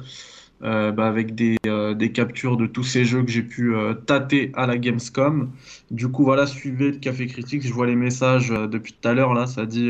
euh, 0.62 0.92
bah, 0.92 1.08
avec 1.08 1.36
des, 1.36 1.56
euh, 1.68 1.94
des, 1.94 2.12
captures 2.12 2.58
de 2.58 2.66
tous 2.68 2.84
ces 2.84 3.06
jeux 3.06 3.24
que 3.24 3.32
j'ai 3.32 3.44
pu 3.44 3.74
euh, 3.74 3.94
tâter 3.94 4.52
à 4.56 4.68
la 4.68 4.78
Gamescom. 4.78 5.52
Du 5.90 6.10
coup, 6.10 6.26
voilà, 6.26 6.46
suivez 6.46 6.92
le 6.92 6.98
Café 6.98 7.28
Critique. 7.28 7.66
Je 7.66 7.72
vois 7.72 7.88
les 7.88 7.96
messages 7.96 8.50
depuis 8.50 8.92
tout 8.92 9.08
à 9.08 9.14
l'heure, 9.14 9.34
là, 9.34 9.48
ça 9.48 9.66
dit, 9.66 9.90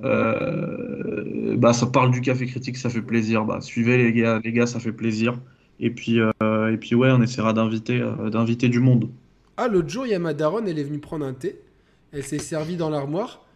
bah, 0.00 1.72
ça 1.72 1.86
parle 1.86 2.10
du 2.10 2.20
Café 2.20 2.44
Critique, 2.46 2.76
ça 2.76 2.90
fait 2.90 3.00
plaisir. 3.00 3.46
Bah, 3.46 3.62
suivez 3.62 3.96
les 3.96 4.12
gars, 4.12 4.40
les 4.44 4.52
gars, 4.52 4.66
ça 4.66 4.78
fait 4.78 4.92
plaisir. 4.92 5.38
Et 5.80 5.88
puis, 5.90 6.18
et 6.18 6.76
puis 6.78 6.94
ouais, 6.94 7.10
on 7.10 7.22
essaiera 7.22 7.54
d'inviter, 7.54 8.04
d'inviter 8.30 8.68
du 8.68 8.80
monde. 8.80 9.08
Ah, 9.56 9.68
l'autre 9.68 9.88
jour, 9.88 10.06
il 10.06 10.10
y 10.10 10.14
a 10.14 10.18
ma 10.18 10.34
daronne, 10.34 10.68
elle 10.68 10.78
est 10.78 10.84
venue 10.84 10.98
prendre 10.98 11.24
un 11.24 11.32
thé. 11.32 11.58
Elle 12.12 12.24
s'est 12.24 12.38
servie 12.38 12.76
dans 12.76 12.90
l'armoire. 12.90 13.46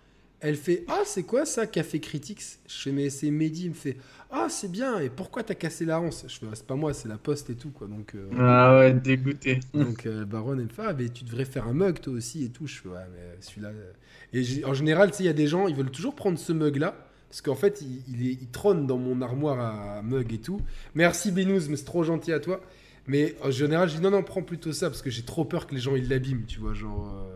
Elle 0.40 0.56
fait 0.56 0.84
Ah, 0.88 1.02
c'est 1.06 1.22
quoi 1.22 1.46
ça, 1.46 1.66
Café 1.66 2.00
Critics? 2.00 2.42
Je 2.66 2.74
fais 2.74 2.92
Mais 2.92 3.08
c'est 3.08 3.30
Mehdi. 3.30 3.64
Il 3.64 3.70
me 3.70 3.74
fait 3.74 3.96
Ah, 4.30 4.48
c'est 4.50 4.70
bien. 4.70 4.98
Et 4.98 5.08
pourquoi 5.08 5.42
t'as 5.42 5.54
cassé 5.54 5.84
la 5.84 6.00
hanse 6.00 6.26
Je 6.28 6.38
fais 6.38 6.46
C'est 6.52 6.66
pas 6.66 6.74
moi, 6.74 6.92
c'est 6.92 7.08
la 7.08 7.16
poste 7.16 7.50
et 7.50 7.54
tout. 7.54 7.70
quoi. 7.70 7.86
Donc, 7.86 8.14
euh, 8.14 8.28
ah 8.38 8.78
ouais, 8.78 8.92
dégoûté. 8.92 9.60
Donc, 9.74 10.06
euh, 10.06 10.24
Baron, 10.24 10.52
elle 10.52 10.64
me 10.64 10.68
fait 10.68 10.82
Ah, 10.86 10.92
mais 10.92 11.08
tu 11.08 11.24
devrais 11.24 11.46
faire 11.46 11.66
un 11.66 11.72
mug 11.72 12.00
toi 12.00 12.12
aussi 12.12 12.44
et 12.44 12.50
tout. 12.50 12.66
Je 12.66 12.80
fais 12.80 12.88
Ouais, 12.88 13.06
mais 13.12 13.36
celui-là. 13.40 13.68
Euh. 13.68 13.92
Et 14.34 14.64
en 14.64 14.74
général, 14.74 15.10
tu 15.10 15.18
sais, 15.18 15.22
il 15.22 15.26
y 15.26 15.30
a 15.30 15.34
des 15.34 15.46
gens, 15.46 15.66
ils 15.66 15.74
veulent 15.74 15.90
toujours 15.90 16.14
prendre 16.14 16.38
ce 16.38 16.52
mug-là. 16.52 16.94
Parce 17.30 17.40
qu'en 17.40 17.54
fait, 17.54 17.80
il, 17.80 18.26
il, 18.26 18.48
trône 18.48 18.86
dans 18.86 18.98
mon 18.98 19.20
armoire 19.22 19.58
à, 19.58 20.02
mug 20.02 20.32
et 20.32 20.38
tout. 20.38 20.60
Merci 20.94 21.32
Benouz, 21.32 21.68
mais 21.68 21.76
c'est 21.76 21.84
trop 21.84 22.04
gentil 22.04 22.32
à 22.32 22.38
toi. 22.38 22.60
Mais 23.06 23.34
en 23.42 23.50
général, 23.50 23.88
je 23.88 23.96
dis 23.96 24.02
non, 24.02 24.10
non, 24.10 24.22
prends 24.22 24.42
plutôt 24.42 24.72
ça 24.72 24.88
parce 24.88 25.02
que 25.02 25.10
j'ai 25.10 25.22
trop 25.22 25.44
peur 25.44 25.66
que 25.66 25.74
les 25.74 25.80
gens 25.80 25.96
ils 25.96 26.08
l'abîment, 26.08 26.44
tu 26.46 26.60
vois. 26.60 26.74
Genre. 26.74 27.26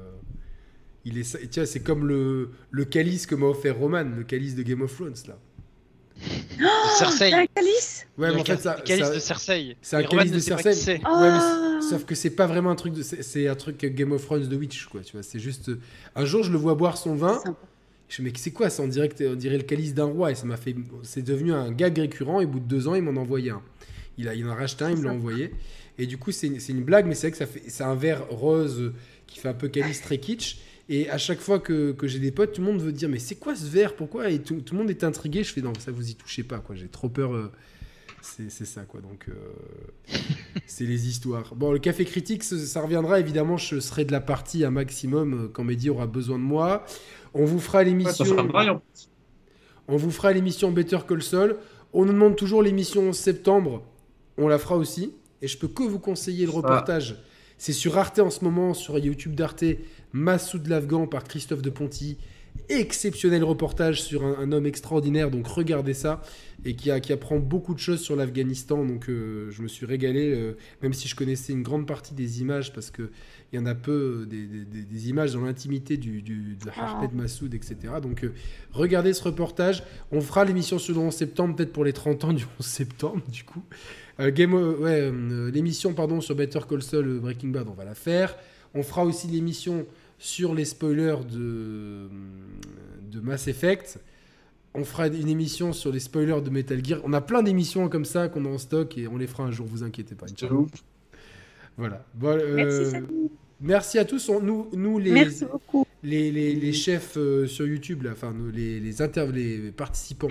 Il 1.04 1.18
est, 1.18 1.48
tiens, 1.50 1.64
c'est 1.64 1.80
comme 1.80 2.06
le, 2.06 2.50
le 2.70 2.84
calice 2.84 3.26
que 3.26 3.34
m'a 3.34 3.46
offert 3.46 3.76
Roman, 3.76 4.04
le 4.04 4.24
calice 4.24 4.54
de 4.54 4.62
Game 4.62 4.82
of 4.82 4.94
Thrones 4.94 5.14
là. 5.26 5.38
Oh, 6.60 6.98
Cersei. 6.98 7.32
un 7.32 7.46
calice? 7.46 8.06
Ouais, 8.18 8.32
mais 8.32 8.40
en 8.40 8.44
fait, 8.44 8.60
ça, 8.60 8.80
calice 8.84 9.10
de 9.10 9.20
Cersei. 9.20 9.76
C'est 9.80 9.96
un 9.96 10.02
calice 10.02 10.32
de 10.32 10.40
Cersei. 10.40 10.94
Ouais, 10.94 11.00
ah. 11.04 11.78
sauf 11.88 12.04
que 12.04 12.16
c'est 12.16 12.30
pas 12.30 12.46
vraiment 12.46 12.70
un 12.70 12.74
truc 12.74 12.94
de, 12.94 13.02
c'est 13.02 13.46
un 13.46 13.54
truc 13.54 13.78
Game 13.78 14.10
of 14.10 14.24
Thrones 14.24 14.48
de 14.48 14.56
Witch 14.56 14.86
quoi. 14.86 15.02
Tu 15.02 15.12
vois, 15.12 15.22
c'est 15.22 15.38
juste. 15.38 15.70
Un 16.16 16.24
jour, 16.24 16.42
je 16.42 16.50
le 16.50 16.58
vois 16.58 16.74
boire 16.74 16.96
son 16.96 17.14
vin. 17.14 17.40
Je 18.08 18.22
me 18.22 18.28
dis, 18.28 18.32
mais 18.34 18.38
c'est 18.38 18.50
quoi 18.50 18.70
ça 18.70 18.82
On 18.82 18.88
dirait, 18.88 19.10
on 19.20 19.34
dirait 19.34 19.58
le 19.58 19.62
calice 19.62 19.94
d'un 19.94 20.06
roi 20.06 20.32
et 20.32 20.34
ça 20.34 20.46
m'a 20.46 20.56
fait. 20.56 20.74
C'est 21.02 21.22
devenu 21.22 21.52
un 21.52 21.70
gag 21.70 21.96
récurrent. 21.96 22.40
Et 22.40 22.44
au 22.44 22.48
bout 22.48 22.60
de 22.60 22.66
deux 22.66 22.88
ans, 22.88 22.94
il 22.94 23.02
m'en 23.02 23.20
envoyait 23.20 23.50
un. 23.50 23.62
Il, 24.16 24.28
a, 24.28 24.34
il 24.34 24.44
en 24.46 24.50
a 24.50 24.54
racheté 24.54 24.84
un, 24.84 24.90
il 24.90 24.96
me 24.96 25.04
l'a 25.04 25.12
envoyé. 25.12 25.52
Et 25.98 26.06
du 26.06 26.18
coup, 26.18 26.32
c'est 26.32 26.48
une 26.48 26.82
blague, 26.82 27.06
mais 27.06 27.14
c'est 27.14 27.28
vrai 27.28 27.32
que 27.32 27.36
ça 27.36 27.46
fait, 27.46 27.62
c'est 27.68 27.84
un 27.84 27.94
verre 27.94 28.28
rose 28.30 28.92
qui 29.26 29.38
fait 29.38 29.48
un 29.48 29.54
peu 29.54 29.68
calice 29.68 30.00
très 30.00 30.18
kitsch. 30.18 30.58
Et 30.88 31.10
à 31.10 31.18
chaque 31.18 31.40
fois 31.40 31.58
que, 31.58 31.92
que 31.92 32.06
j'ai 32.06 32.18
des 32.18 32.30
potes, 32.30 32.52
tout 32.52 32.62
le 32.62 32.66
monde 32.66 32.80
veut 32.80 32.92
dire 32.92 33.08
mais 33.08 33.18
c'est 33.18 33.34
quoi 33.34 33.54
ce 33.54 33.66
verre? 33.66 33.94
Pourquoi? 33.94 34.30
Et 34.30 34.38
tout, 34.38 34.60
tout, 34.60 34.74
le 34.74 34.80
monde 34.80 34.90
est 34.90 35.04
intrigué. 35.04 35.44
Je 35.44 35.52
fais 35.52 35.60
non, 35.60 35.72
ça 35.78 35.92
vous 35.92 36.10
y 36.10 36.14
touchez 36.14 36.42
pas 36.42 36.58
quoi. 36.60 36.74
J'ai 36.74 36.88
trop 36.88 37.08
peur. 37.08 37.34
Euh, 37.34 37.52
c'est 38.22 38.50
ça 38.50 38.82
quoi. 38.82 39.00
Donc 39.00 39.26
euh, 39.28 40.12
c'est 40.66 40.84
les 40.84 41.08
histoires. 41.08 41.54
Bon, 41.54 41.72
le 41.72 41.78
café 41.78 42.04
critique, 42.04 42.42
ça, 42.42 42.80
reviendra 42.80 43.20
évidemment. 43.20 43.58
Je 43.58 43.80
serai 43.80 44.04
de 44.06 44.12
la 44.12 44.20
partie 44.20 44.64
un 44.64 44.70
maximum 44.70 45.34
euh, 45.34 45.48
quand 45.48 45.62
Mehdi 45.62 45.90
aura 45.90 46.06
besoin 46.06 46.38
de 46.38 46.44
moi. 46.44 46.84
On 47.34 47.44
vous 47.44 47.60
fera 47.60 47.82
l'émission. 47.82 48.24
on 49.88 49.96
vous 49.96 50.10
fera 50.10 50.32
l'émission 50.32 50.70
Better 50.70 50.98
Call 51.06 51.22
Saul. 51.22 51.56
On 51.92 52.06
nous 52.06 52.12
demande 52.12 52.36
toujours 52.36 52.62
l'émission 52.62 53.10
en 53.10 53.12
septembre. 53.12 53.82
On 54.38 54.48
la 54.48 54.58
fera 54.58 54.76
aussi. 54.76 55.12
Et 55.42 55.48
je 55.48 55.58
peux 55.58 55.68
que 55.68 55.82
vous 55.82 55.98
conseiller 55.98 56.46
le 56.46 56.52
reportage. 56.52 57.16
C'est 57.58 57.72
sur 57.72 57.98
Arte 57.98 58.20
en 58.20 58.30
ce 58.30 58.44
moment, 58.44 58.72
sur 58.72 58.98
YouTube 58.98 59.34
d'Arte. 59.34 59.64
Massoud 60.12 60.66
l'Afghan 60.66 61.06
par 61.06 61.24
Christophe 61.24 61.62
de 61.62 61.70
Ponty. 61.70 62.18
Exceptionnel 62.68 63.44
reportage 63.44 64.02
sur 64.02 64.24
un, 64.24 64.52
homme 64.52 64.66
extraordinaire, 64.66 65.30
donc 65.30 65.46
regardez 65.46 65.94
ça, 65.94 66.20
et 66.64 66.74
qui, 66.74 66.90
a, 66.90 67.00
qui 67.00 67.12
apprend 67.12 67.38
beaucoup 67.38 67.72
de 67.72 67.78
choses 67.78 68.00
sur 68.00 68.14
l'Afghanistan. 68.14 68.84
Donc 68.84 69.08
euh, 69.08 69.50
je 69.50 69.62
me 69.62 69.68
suis 69.68 69.86
régalé, 69.86 70.34
euh, 70.34 70.56
même 70.82 70.92
si 70.92 71.08
je 71.08 71.16
connaissais 71.16 71.52
une 71.52 71.62
grande 71.62 71.86
partie 71.86 72.14
des 72.14 72.42
images, 72.42 72.72
parce 72.74 72.90
qu'il 72.90 73.08
y 73.54 73.58
en 73.58 73.64
a 73.64 73.74
peu, 73.74 74.26
des, 74.28 74.46
des, 74.46 75.08
images 75.08 75.32
dans 75.32 75.42
l'intimité 75.42 75.96
du, 75.96 76.20
du, 76.20 76.56
de 76.56 76.70
ah. 76.76 77.00
Massoud, 77.14 77.54
etc. 77.54 77.76
Donc 78.02 78.24
euh, 78.24 78.34
regardez 78.72 79.14
ce 79.14 79.22
reportage. 79.22 79.82
On 80.12 80.20
fera 80.20 80.44
l'émission 80.44 80.78
sur 80.78 80.94
le 80.94 81.00
11 81.00 81.14
septembre, 81.14 81.56
peut-être 81.56 81.72
pour 81.72 81.84
les 81.84 81.94
30 81.94 82.24
ans 82.24 82.32
du 82.34 82.44
11 82.58 82.66
septembre, 82.66 83.22
du 83.28 83.44
coup. 83.44 83.62
Game, 84.20 84.52
ouais, 84.52 85.12
l'émission 85.52 85.94
pardon 85.94 86.20
sur 86.20 86.34
Better 86.34 86.58
Call 86.68 86.82
Saul 86.82 87.20
Breaking 87.20 87.50
Bad, 87.50 87.68
on 87.68 87.74
va 87.74 87.84
la 87.84 87.94
faire. 87.94 88.36
On 88.74 88.82
fera 88.82 89.04
aussi 89.04 89.26
l'émission 89.26 89.86
sur 90.18 90.54
les 90.54 90.64
spoilers 90.64 91.24
de, 91.30 92.08
de 93.10 93.20
Mass 93.20 93.48
Effect. 93.48 93.98
On 94.74 94.84
fera 94.84 95.08
une 95.08 95.28
émission 95.28 95.72
sur 95.72 95.90
les 95.92 96.00
spoilers 96.00 96.40
de 96.42 96.50
Metal 96.50 96.84
Gear. 96.84 97.00
On 97.04 97.12
a 97.12 97.20
plein 97.20 97.42
d'émissions 97.42 97.88
comme 97.88 98.04
ça 98.04 98.28
qu'on 98.28 98.44
a 98.44 98.48
en 98.48 98.58
stock 98.58 98.96
et 98.98 99.08
on 99.08 99.16
les 99.16 99.26
fera 99.26 99.44
un 99.44 99.50
jour, 99.50 99.66
vous 99.66 99.82
inquiétez 99.82 100.14
pas. 100.14 100.26
Voilà. 101.76 102.04
Euh, 102.22 103.00
merci, 103.60 103.98
à 103.98 104.04
tous. 104.04 104.28
nous, 104.42 104.68
nous 104.72 104.98
les, 104.98 105.26
les, 106.02 106.30
les, 106.54 106.72
chefs 106.72 107.16
euh, 107.16 107.46
sur 107.46 107.66
YouTube, 107.66 108.02
là, 108.02 108.10
enfin 108.12 108.34
les, 108.52 108.80
les, 108.80 108.92
les 109.32 109.70
participants, 109.70 110.28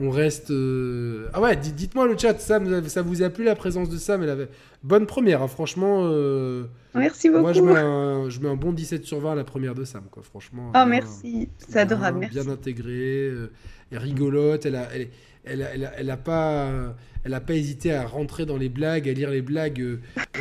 on 0.00 0.10
reste. 0.10 0.50
Euh, 0.50 1.28
ah 1.34 1.40
ouais, 1.40 1.56
dites-moi 1.56 2.06
le 2.06 2.16
chat, 2.16 2.38
Sam, 2.40 2.88
ça 2.88 3.02
vous 3.02 3.22
a 3.22 3.30
plu 3.30 3.44
la 3.44 3.54
présence 3.54 3.88
de 3.88 3.98
Sam? 3.98 4.22
Elle 4.22 4.30
avait... 4.30 4.48
Bonne 4.82 5.06
première, 5.06 5.42
hein, 5.42 5.48
franchement. 5.48 6.04
Euh, 6.04 6.64
merci 6.94 7.28
beaucoup. 7.28 7.42
Moi, 7.42 7.52
je 7.52 7.60
mets, 7.60 7.72
un, 7.76 8.30
je 8.30 8.40
mets, 8.40 8.48
un, 8.48 8.56
bon 8.56 8.72
17 8.72 9.04
sur 9.04 9.20
20 9.20 9.32
à 9.32 9.34
la 9.34 9.44
première 9.44 9.74
de 9.74 9.84
Sam, 9.84 10.04
quoi, 10.10 10.22
franchement. 10.22 10.72
Oh, 10.74 10.84
merci, 10.86 11.50
c'est 11.58 11.80
adorable, 11.80 12.20
merci. 12.20 12.38
Bien 12.40 12.48
intégrée, 12.48 13.28
euh, 13.28 13.52
elle 13.92 13.98
rigolote, 13.98 14.64
elle 14.64 14.76
a, 14.76 14.88
elle, 14.94 15.08
elle, 15.44 15.68
elle, 15.72 15.92
elle 15.96 16.10
a 16.10 16.16
pas. 16.16 16.94
Elle 17.22 17.34
a 17.34 17.40
pas 17.42 17.52
hésité 17.52 17.92
à 17.92 18.06
rentrer 18.06 18.46
dans 18.46 18.56
les 18.56 18.70
blagues, 18.70 19.06
à 19.06 19.12
lire 19.12 19.28
les 19.28 19.42
blagues 19.42 19.98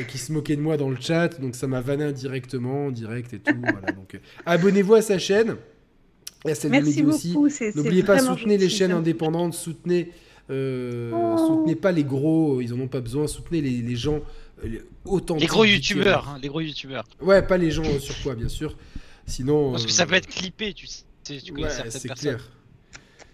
qui 0.08 0.18
se 0.18 0.32
moquaient 0.32 0.56
de 0.56 0.62
moi 0.62 0.78
dans 0.78 0.90
le 0.90 0.96
chat, 0.98 1.42
donc 1.42 1.56
ça 1.56 1.68
m'a 1.68 1.82
vanné 1.82 2.06
indirectement, 2.06 2.86
en 2.86 2.92
direct 2.92 3.34
et 3.34 3.40
tout. 3.40 3.60
voilà, 3.62 3.92
donc 3.92 4.18
abonnez-vous 4.46 4.94
à 4.94 5.02
sa 5.02 5.20
chaîne. 5.20 5.58
Merci 6.46 7.04
beaucoup. 7.04 7.50
N'oubliez 7.76 8.04
pas, 8.04 8.20
soutenez 8.20 8.58
les 8.58 8.70
chaînes 8.70 8.92
indépendantes, 8.92 9.54
soutenez, 9.54 10.12
euh, 10.50 11.12
oh. 11.14 11.38
soutenez 11.38 11.76
pas 11.76 11.92
les 11.92 12.04
gros, 12.04 12.62
ils 12.62 12.74
en 12.74 12.80
ont 12.80 12.88
pas 12.88 13.02
besoin, 13.02 13.28
soutenez 13.28 13.62
les, 13.62 13.82
les 13.82 13.96
gens 13.96 14.22
euh, 14.64 14.80
autant. 15.06 15.36
Les 15.36 15.46
gros 15.46 15.66
youtubeurs, 15.66 16.30
hein, 16.30 16.40
les 16.42 16.48
gros 16.48 16.62
youtubeurs. 16.62 17.04
Ouais, 17.22 17.42
pas 17.42 17.58
les 17.58 17.72
gens 17.72 17.84
sur 18.00 18.22
quoi, 18.24 18.36
bien 18.36 18.50
sûr. 18.50 18.78
Sinon. 19.26 19.72
Parce 19.72 19.86
que 19.86 19.92
ça 19.92 20.04
euh, 20.04 20.06
peut 20.08 20.16
être 20.16 20.28
clippé, 20.28 20.74
tu 20.74 20.88
sais. 20.88 21.04
Tu 21.24 21.54
ouais, 21.54 21.70
c'est 21.90 22.10
clair. 22.10 22.50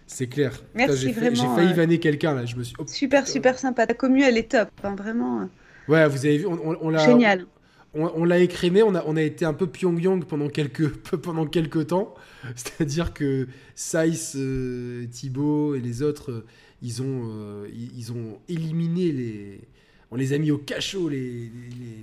C'est 0.06 0.28
clair. 0.28 0.52
Merci 0.74 1.12
J'ai 1.12 1.12
failli 1.12 1.72
vanner 1.72 1.98
quelqu'un 1.98 2.34
là. 2.34 2.44
Je 2.44 2.56
me 2.56 2.62
suis. 2.62 2.76
Oh, 2.78 2.84
super, 2.86 3.26
super 3.26 3.58
sympa. 3.58 3.86
Ta 3.86 3.94
commu, 3.94 4.22
elle 4.22 4.36
est 4.38 4.50
top, 4.50 4.68
hein, 4.84 4.94
vraiment. 4.94 5.48
Ouais, 5.88 6.06
vous 6.06 6.26
avez 6.26 6.38
vu, 6.38 6.46
on, 6.46 6.76
on, 6.80 6.90
l'a. 6.90 7.04
Génial. 7.04 7.46
On, 7.94 8.24
l'a 8.24 8.38
écrémé, 8.40 8.82
on 8.82 8.94
a, 8.94 9.02
on 9.06 9.16
a 9.16 9.22
été 9.22 9.46
un 9.46 9.54
peu 9.54 9.66
pyongyang 9.66 10.22
pendant 10.24 10.48
quelques, 10.48 10.90
pendant 11.22 11.46
quelques 11.46 11.86
temps. 11.88 12.14
C'est-à-dire 12.56 13.12
que 13.12 13.48
Saïs, 13.74 14.34
euh, 14.36 15.06
Thibaut 15.06 15.74
et 15.74 15.80
les 15.80 16.02
autres, 16.02 16.30
euh, 16.30 16.46
ils, 16.82 17.02
ont, 17.02 17.28
euh, 17.30 17.68
ils, 17.72 18.12
ont 18.12 18.38
éliminé 18.48 19.12
les. 19.12 19.60
On 20.10 20.16
les 20.16 20.32
a 20.32 20.38
mis 20.38 20.50
au 20.50 20.58
cachot, 20.58 21.08
les, 21.08 21.50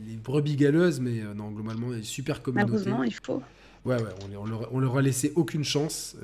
les, 0.08 0.18
brebis 0.22 0.58
galeuses, 0.58 1.00
mais 1.00 1.22
non, 1.36 1.52
globalement, 1.52 1.92
super 2.04 2.42
communauté. 2.42 2.72
Malheureusement, 2.72 3.04
il 3.04 3.14
faut. 3.14 3.42
Ouais, 3.86 3.96
ouais, 3.96 4.10
on, 4.38 4.76
on, 4.76 4.80
leur, 4.80 4.98
a 4.98 5.02
laissé 5.02 5.34
aucune 5.36 5.64
chance. 5.64 6.16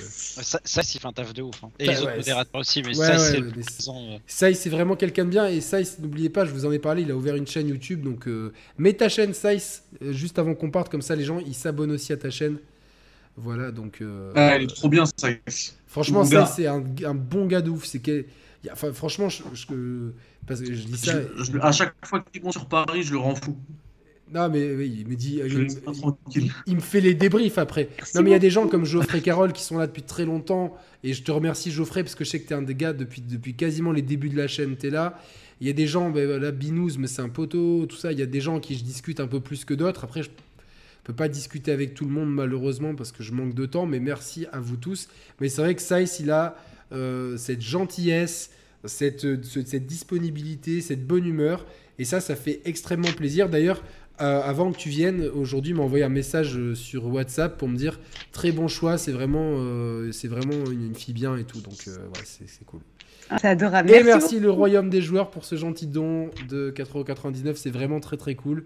Ça, 0.00 0.60
ça 0.62 0.82
il 0.82 1.00
fait 1.00 1.06
un 1.06 1.12
taf 1.12 1.32
de 1.32 1.42
ouf. 1.42 1.64
Hein. 1.64 1.70
Et 1.78 1.86
les 1.86 2.00
autres 2.00 2.16
modérateurs 2.16 2.60
aussi, 2.60 2.82
mais 2.82 2.94
ça, 2.94 3.18
c'est. 4.26 4.54
C'est 4.54 4.70
vraiment 4.70 4.96
quelqu'un 4.96 5.24
de 5.26 5.30
bien. 5.30 5.48
Et 5.48 5.60
ça, 5.60 5.78
n'oubliez 6.00 6.30
pas, 6.30 6.44
je 6.44 6.50
vous 6.50 6.64
en 6.64 6.72
ai 6.72 6.78
parlé, 6.78 7.02
il 7.02 7.10
a 7.10 7.16
ouvert 7.16 7.36
une 7.36 7.46
chaîne 7.46 7.68
YouTube. 7.68 8.02
Donc, 8.02 8.26
mets 8.78 8.94
ta 8.94 9.10
chaîne, 9.10 9.34
Saïs, 9.34 9.84
juste 10.00 10.38
avant 10.38 10.54
qu'on 10.54 10.70
parte, 10.70 10.90
comme 10.90 11.02
ça, 11.02 11.14
les 11.14 11.24
gens, 11.24 11.40
ils 11.40 11.54
s'abonnent 11.54 11.92
aussi 11.92 12.14
à 12.14 12.16
ta 12.16 12.30
chaîne. 12.30 12.58
Voilà, 13.40 13.70
donc. 13.70 14.00
Euh, 14.00 14.32
ah, 14.34 14.56
elle 14.56 14.62
est 14.64 14.74
trop 14.74 14.88
bien, 14.88 15.04
ça. 15.06 15.28
Franchement, 15.86 16.24
ça, 16.24 16.46
c'est 16.46 16.66
un, 16.66 16.84
un, 17.04 17.14
bon 17.14 17.46
gars 17.46 17.62
de 17.62 17.70
ouf. 17.70 17.84
C'est 17.84 18.00
que. 18.00 18.24
Enfin, 18.72 18.92
franchement, 18.92 19.28
je, 19.28 19.42
parce 20.46 20.60
que 20.60 20.74
je 20.74 20.82
dis 20.84 20.98
ça. 20.98 21.18
à 21.62 21.72
chaque 21.72 21.94
fois 22.04 22.24
qu'il 22.32 22.42
vont 22.42 22.52
sur 22.52 22.66
Paris, 22.66 23.02
je 23.02 23.12
le 23.12 23.18
rends 23.18 23.36
fou. 23.36 23.56
Non, 24.32 24.50
mais 24.50 24.74
oui, 24.74 24.94
il 25.00 25.08
me 25.08 25.14
dit. 25.14 25.40
Il, 26.66 26.74
me 26.74 26.80
fait 26.80 27.00
les 27.00 27.14
débriefs 27.14 27.58
après. 27.58 27.88
non, 28.14 28.22
mais 28.22 28.30
il 28.30 28.32
y 28.32 28.36
a 28.36 28.40
des 28.40 28.50
gens 28.50 28.68
comme 28.68 28.84
Geoffrey 28.84 29.20
Carole 29.20 29.52
qui 29.52 29.62
sont 29.62 29.78
là 29.78 29.86
depuis 29.86 30.02
très 30.02 30.24
longtemps. 30.24 30.76
Et 31.04 31.14
je 31.14 31.22
te 31.22 31.30
remercie, 31.30 31.70
Geoffrey, 31.70 32.02
parce 32.02 32.14
que 32.14 32.24
je 32.24 32.30
sais 32.30 32.40
que 32.40 32.48
tu 32.48 32.52
es 32.52 32.56
un 32.56 32.62
des 32.62 32.74
gars 32.74 32.92
depuis, 32.92 33.22
depuis 33.22 33.54
quasiment 33.54 33.92
les 33.92 34.02
débuts 34.02 34.28
de 34.28 34.36
la 34.36 34.48
chaîne. 34.48 34.76
Tu 34.76 34.88
es 34.88 34.90
là. 34.90 35.18
Il 35.60 35.66
y 35.66 35.70
a 35.70 35.72
des 35.72 35.86
gens, 35.86 36.10
ben, 36.10 36.26
voilà, 36.26 36.52
Binous, 36.52 36.98
mais 36.98 37.06
c'est 37.06 37.22
un 37.22 37.28
poteau, 37.28 37.86
tout 37.86 37.96
ça. 37.96 38.12
Il 38.12 38.18
y 38.18 38.22
a 38.22 38.26
des 38.26 38.40
gens 38.40 38.60
qui 38.60 38.76
je 38.76 38.84
discute 38.84 39.18
un 39.20 39.26
peu 39.26 39.40
plus 39.40 39.64
que 39.64 39.74
d'autres. 39.74 40.04
Après, 40.04 40.22
je 40.22 40.30
peux 41.08 41.14
pas 41.14 41.28
discuter 41.28 41.72
avec 41.72 41.94
tout 41.94 42.04
le 42.04 42.10
monde, 42.10 42.32
malheureusement, 42.32 42.94
parce 42.94 43.12
que 43.12 43.22
je 43.22 43.32
manque 43.32 43.54
de 43.54 43.66
temps. 43.66 43.86
Mais 43.86 43.98
merci 43.98 44.46
à 44.52 44.60
vous 44.60 44.76
tous. 44.76 45.08
Mais 45.40 45.48
c'est 45.48 45.62
vrai 45.62 45.74
que 45.74 45.82
Saïs, 45.82 46.20
il 46.20 46.30
a 46.30 46.56
euh, 46.92 47.36
cette 47.36 47.62
gentillesse, 47.62 48.50
cette, 48.84 49.44
cette 49.44 49.86
disponibilité, 49.86 50.80
cette 50.80 51.06
bonne 51.06 51.26
humeur. 51.26 51.66
Et 51.98 52.04
ça, 52.04 52.20
ça 52.20 52.36
fait 52.36 52.60
extrêmement 52.64 53.10
plaisir. 53.10 53.48
D'ailleurs, 53.48 53.82
euh, 54.20 54.42
avant 54.42 54.72
que 54.72 54.76
tu 54.76 54.88
viennes, 54.88 55.22
aujourd'hui, 55.34 55.74
m'a 55.74 55.82
envoyé 55.82 56.04
un 56.04 56.08
message 56.08 56.56
euh, 56.56 56.74
sur 56.74 57.06
WhatsApp 57.06 57.56
pour 57.56 57.68
me 57.68 57.76
dire 57.76 58.00
très 58.32 58.50
bon 58.50 58.66
choix, 58.66 58.98
c'est 58.98 59.12
vraiment, 59.12 59.54
euh, 59.58 60.10
c'est 60.10 60.26
vraiment 60.26 60.70
une, 60.70 60.94
fille 60.94 61.14
bien 61.14 61.36
et 61.36 61.44
tout. 61.44 61.60
Donc, 61.60 61.86
ouais, 61.86 62.22
c'est 62.24 62.64
cool. 62.66 62.80
C'est 63.40 63.48
adorable. 63.48 63.90
Et 63.90 64.02
merci, 64.02 64.40
le 64.40 64.50
Royaume 64.50 64.90
des 64.90 65.02
joueurs 65.02 65.30
pour 65.30 65.44
ce 65.44 65.54
gentil 65.54 65.86
don 65.86 66.30
de 66.48 66.72
4,99€. 66.74 67.54
C'est 67.56 67.70
vraiment 67.70 68.00
très 68.00 68.16
très 68.16 68.34
cool. 68.34 68.64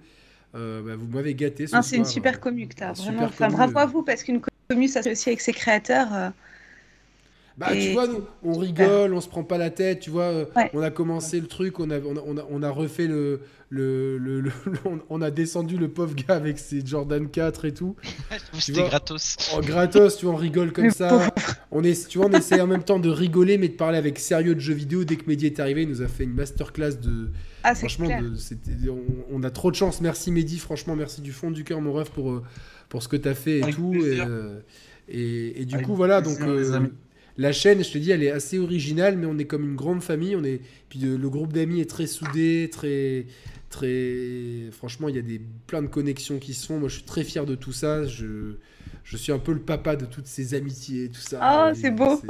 Bah, 0.52 0.97
vous 0.97 1.08
m'avez 1.08 1.34
gâté. 1.34 1.66
C'est 1.66 1.97
une 1.97 2.05
super 2.05 2.40
commu 2.40 2.66
que 2.68 2.74
tu 2.74 2.82
as. 2.82 2.92
Vraiment. 2.92 3.24
Enfin, 3.24 3.48
bravo 3.48 3.78
à 3.78 3.86
vous 3.86 4.02
parce 4.02 4.22
qu'une 4.22 4.40
commu, 4.40 4.84
aussi 4.86 5.28
avec 5.28 5.40
ses 5.40 5.52
créateurs. 5.52 6.32
Bah, 7.58 7.68
tu 7.72 7.92
vois, 7.92 8.06
nous, 8.06 8.24
on 8.42 8.56
rigole, 8.56 9.12
on 9.12 9.20
se 9.20 9.28
prend 9.28 9.44
pas 9.44 9.58
la 9.58 9.70
tête, 9.70 10.00
tu 10.00 10.10
vois. 10.10 10.24
Euh, 10.24 10.44
on 10.72 10.81
a 10.81 10.90
commencé 10.90 11.39
le 11.39 11.47
truc, 11.47 11.81
on 11.81 11.90
a, 11.90 11.98
on 12.00 12.16
a, 12.39 12.47
on 12.48 12.62
a, 12.62 12.70
refait 12.70 13.06
le. 13.06 13.40
le, 13.68 14.16
le, 14.18 14.50
on 15.10 15.20
a 15.20 15.31
descendu 15.31 15.76
le 15.76 15.89
pauvre 15.89 16.14
gars 16.14 16.34
avec 16.34 16.58
ses 16.58 16.84
Jordan 16.84 17.28
4 17.28 17.66
et 17.66 17.74
tout. 17.74 17.94
C'était 18.58 18.82
gratos. 18.82 19.36
Oh, 19.55 19.60
gratos, 19.60 20.16
tu 20.16 20.24
vois, 20.24 20.34
on 20.34 20.39
rigole 20.39 20.72
comme 20.72 20.90
ça. 20.90 21.31
On 21.70 21.84
est, 21.84 22.08
tu 22.08 22.18
vois, 22.18 22.28
on 22.28 22.32
essaie 22.32 22.60
en 22.60 22.66
même 22.66 22.84
temps 22.84 22.98
de 22.98 23.10
rigoler, 23.10 23.58
mais 23.58 23.68
de 23.68 23.76
parler 23.76 23.98
avec 23.98 24.18
sérieux 24.18 24.55
de 24.55 24.60
jeux 24.60 24.74
vidéo. 24.74 25.05
Dès 25.05 25.16
que 25.16 25.28
Mehdi 25.28 25.47
est 25.47 25.60
arrivé, 25.60 25.82
il 25.82 25.90
nous 25.90 26.00
a 26.00 26.08
fait 26.08 26.24
une 26.24 26.34
masterclass 26.34 26.94
de. 27.02 27.28
Ah, 27.64 27.74
franchement, 27.74 28.08
de, 28.08 28.90
on, 28.90 29.02
on, 29.31 29.42
a 29.42 29.50
trop 29.50 29.70
de 29.70 29.76
chance. 29.76 30.00
Merci 30.00 30.32
Mehdi, 30.32 30.58
franchement, 30.58 30.97
merci 30.97 31.20
du 31.20 31.32
fond 31.32 31.50
du 31.50 31.64
cœur, 31.64 31.81
mon 31.82 31.92
ref, 31.92 32.10
pour, 32.10 32.32
euh, 32.32 32.42
pour 32.89 33.02
ce 33.02 33.08
que 33.08 33.16
tu 33.16 33.28
as 33.28 33.34
fait 33.34 33.58
et 33.58 33.72
tout. 33.72 33.94
Euh, 33.94 34.60
et, 35.08 35.60
et, 35.60 35.64
du 35.64 35.81
coup, 35.82 35.94
voilà, 35.94 36.22
donc 36.22 36.39
la 37.38 37.52
chaîne, 37.52 37.82
je 37.82 37.90
te 37.90 37.98
dis, 37.98 38.10
elle 38.10 38.22
est 38.22 38.30
assez 38.30 38.58
originale, 38.58 39.16
mais 39.16 39.26
on 39.26 39.38
est 39.38 39.46
comme 39.46 39.64
une 39.64 39.76
grande 39.76 40.02
famille. 40.02 40.36
On 40.36 40.44
est, 40.44 40.60
puis 40.88 40.98
le 40.98 41.30
groupe 41.30 41.52
d'amis 41.52 41.80
est 41.80 41.88
très 41.88 42.06
soudé, 42.06 42.68
très, 42.70 43.26
très. 43.70 44.70
Franchement, 44.70 45.08
il 45.08 45.16
y 45.16 45.18
a 45.18 45.22
des 45.22 45.40
plein 45.66 45.82
de 45.82 45.86
connexions 45.86 46.38
qui 46.38 46.54
se 46.54 46.66
font. 46.66 46.78
Moi, 46.78 46.88
je 46.88 46.96
suis 46.96 47.04
très 47.04 47.24
fier 47.24 47.46
de 47.46 47.54
tout 47.54 47.72
ça. 47.72 48.06
Je, 48.06 48.56
je 49.04 49.16
suis 49.16 49.32
un 49.32 49.38
peu 49.38 49.52
le 49.52 49.60
papa 49.60 49.96
de 49.96 50.04
toutes 50.04 50.26
ces 50.26 50.54
amitiés, 50.54 51.08
tout 51.08 51.20
ça. 51.20 51.38
Ah, 51.40 51.72
c'est 51.74 51.90
beau. 51.90 52.20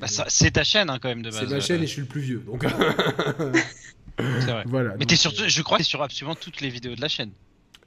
Bah, 0.00 0.06
c'est 0.06 0.52
ta 0.52 0.64
chaîne 0.64 0.90
hein, 0.90 0.98
quand 1.00 1.08
même 1.08 1.22
de 1.22 1.30
base. 1.30 1.40
C'est 1.40 1.50
ma 1.50 1.60
chaîne 1.60 1.82
et 1.82 1.86
je 1.86 1.92
suis 1.92 2.02
le 2.02 2.06
plus 2.06 2.20
vieux, 2.20 2.42
donc. 2.46 2.64
c'est 4.18 4.50
vrai. 4.50 4.64
Voilà. 4.66 4.94
Mais 4.98 5.06
es 5.08 5.16
surtout, 5.16 5.44
je 5.46 5.62
crois, 5.62 5.78
que 5.78 5.82
es 5.82 5.86
sur 5.86 6.02
absolument 6.02 6.34
toutes 6.34 6.60
les 6.60 6.68
vidéos 6.68 6.94
de 6.94 7.00
la 7.00 7.08
chaîne. 7.08 7.30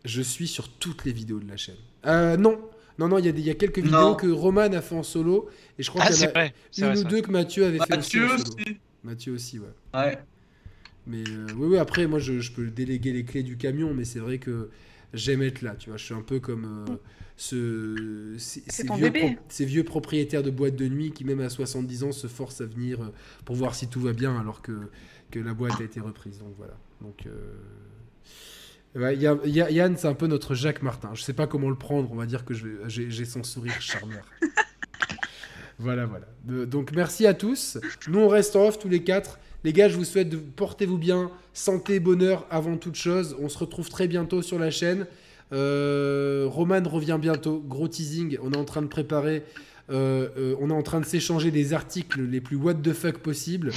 Je 0.04 0.22
suis 0.22 0.48
sur 0.48 0.70
toutes 0.70 1.06
les 1.06 1.14
vidéos 1.14 1.40
de 1.40 1.48
la 1.48 1.58
chaîne. 1.58 1.76
Euh, 2.06 2.38
non, 2.38 2.60
non, 3.02 3.08
non, 3.08 3.18
il 3.18 3.40
y, 3.40 3.50
a 3.50 3.56
quelques 3.56 3.80
vidéos 3.80 4.16
que 4.16 4.28
Roman 4.28 4.62
a 4.62 4.82
fait 4.82 4.94
en 4.94 5.02
solo. 5.02 5.50
Et 5.80 5.84
je 5.84 5.90
crois 5.90 6.04
ah, 6.06 6.12
qu'il 6.12 6.84
y 6.84 6.86
en 6.86 6.90
a 6.90 6.96
une 6.96 7.00
ou 7.00 7.10
deux 7.10 7.22
que 7.22 7.32
Mathieu 7.32 7.66
avait 7.66 7.80
fait 7.80 7.98
aussi, 7.98 8.20
en 8.20 8.38
solo. 8.38 8.54
Mathieu 9.04 9.34
aussi, 9.34 9.58
ouais. 9.58 9.66
Ouais. 9.96 10.20
Mais 11.08 11.24
euh, 11.28 11.48
oui, 11.58 11.70
oui, 11.72 11.78
après, 11.80 12.06
moi, 12.06 12.20
je, 12.20 12.52
peux 12.52 12.68
déléguer 12.68 13.12
les 13.12 13.24
clés 13.24 13.42
du 13.42 13.58
camion, 13.58 13.92
mais 13.96 14.06
c'est 14.06 14.20
vrai 14.20 14.38
que 14.38 14.70
j'aime 15.16 15.42
être 15.42 15.64
là, 15.64 15.76
tu 15.76 15.90
vois. 15.90 15.98
Je 15.98 16.06
suis 16.06 16.14
un 16.14 16.22
peu 16.22 16.40
comme 16.40 16.86
euh, 16.88 16.96
ce, 17.38 18.36
ces, 18.38 18.62
vieux 18.96 19.12
ces, 19.50 19.66
vieux 19.66 19.84
propriétaires 19.84 20.44
de 20.44 20.52
boîtes 20.52 20.76
de 20.76 20.88
nuit 20.88 21.12
qui, 21.12 21.26
même 21.26 21.40
à 21.40 21.50
70 21.50 22.04
ans, 22.04 22.12
se 22.12 22.28
forcent 22.28 22.62
à 22.62 22.68
venir 22.68 23.02
euh, 23.02 23.08
pour 23.46 23.56
voir 23.56 23.74
si 23.74 23.88
tout 23.88 24.02
va 24.02 24.14
bien 24.14 24.40
alors 24.40 24.62
que, 24.62 24.74
que 25.32 25.40
la 25.40 25.56
boîte 25.56 25.82
a 25.82 25.84
été 25.84 26.00
reprise. 26.00 26.38
Donc 26.38 26.54
voilà. 26.56 26.78
Donc. 27.02 27.26
Yann, 28.96 29.96
c'est 29.98 30.08
un 30.08 30.14
peu 30.14 30.28
notre 30.28 30.54
Jacques 30.54 30.82
Martin. 30.82 31.12
Je 31.14 31.22
sais 31.22 31.34
pas 31.34 31.48
comment 31.48 31.70
le 31.70 31.76
prendre. 31.76 32.12
On 32.12 32.16
va 32.16 32.26
dire 32.26 32.44
que 32.44 32.54
j'ai 32.88 33.26
son 33.26 33.44
sourire 33.44 33.80
charmeur. 33.82 34.24
voilà, 35.80 36.06
voilà. 36.06 36.26
donc 36.66 36.92
merci 36.94 37.26
à 37.26 37.34
tous. 37.34 37.78
Nous, 38.08 38.20
on 38.20 38.28
reste 38.28 38.56
en 38.56 38.68
off 38.68 38.80
tous 38.80 38.90
les 38.90 39.04
quatre. 39.04 39.40
Les 39.64 39.74
gars, 39.74 39.90
je 39.90 39.96
vous 39.96 40.06
souhaite 40.06 40.30
de 40.30 40.38
portez-vous 40.38 40.98
bien, 40.98 41.30
santé, 41.54 42.00
bonheur 42.00 42.48
avant 42.50 42.78
toute 42.78 42.96
chose. 42.96 43.36
On 43.40 43.48
se 43.48 43.58
retrouve 43.58 43.90
très 43.90 44.08
bientôt 44.08 44.42
sur 44.42 44.58
la 44.58 44.72
chaîne. 44.72 45.06
Euh, 45.54 46.46
Roman 46.50 46.82
revient 46.84 47.18
bientôt. 47.22 47.64
Gros 47.66 47.88
teasing. 47.88 48.38
On 48.42 48.52
est 48.54 48.58
en 48.58 48.66
train 48.66 48.82
de 48.82 48.88
préparer. 48.88 49.44
Euh, 49.90 50.30
euh, 50.38 50.56
on 50.60 50.70
est 50.70 50.74
en 50.74 50.84
train 50.84 51.00
de 51.00 51.06
s'échanger 51.06 51.52
des 51.52 51.74
articles 51.74 52.22
les 52.22 52.42
plus 52.42 52.56
what 52.56 52.76
the 52.76 52.94
fuck 52.94 53.18
possibles 53.18 53.72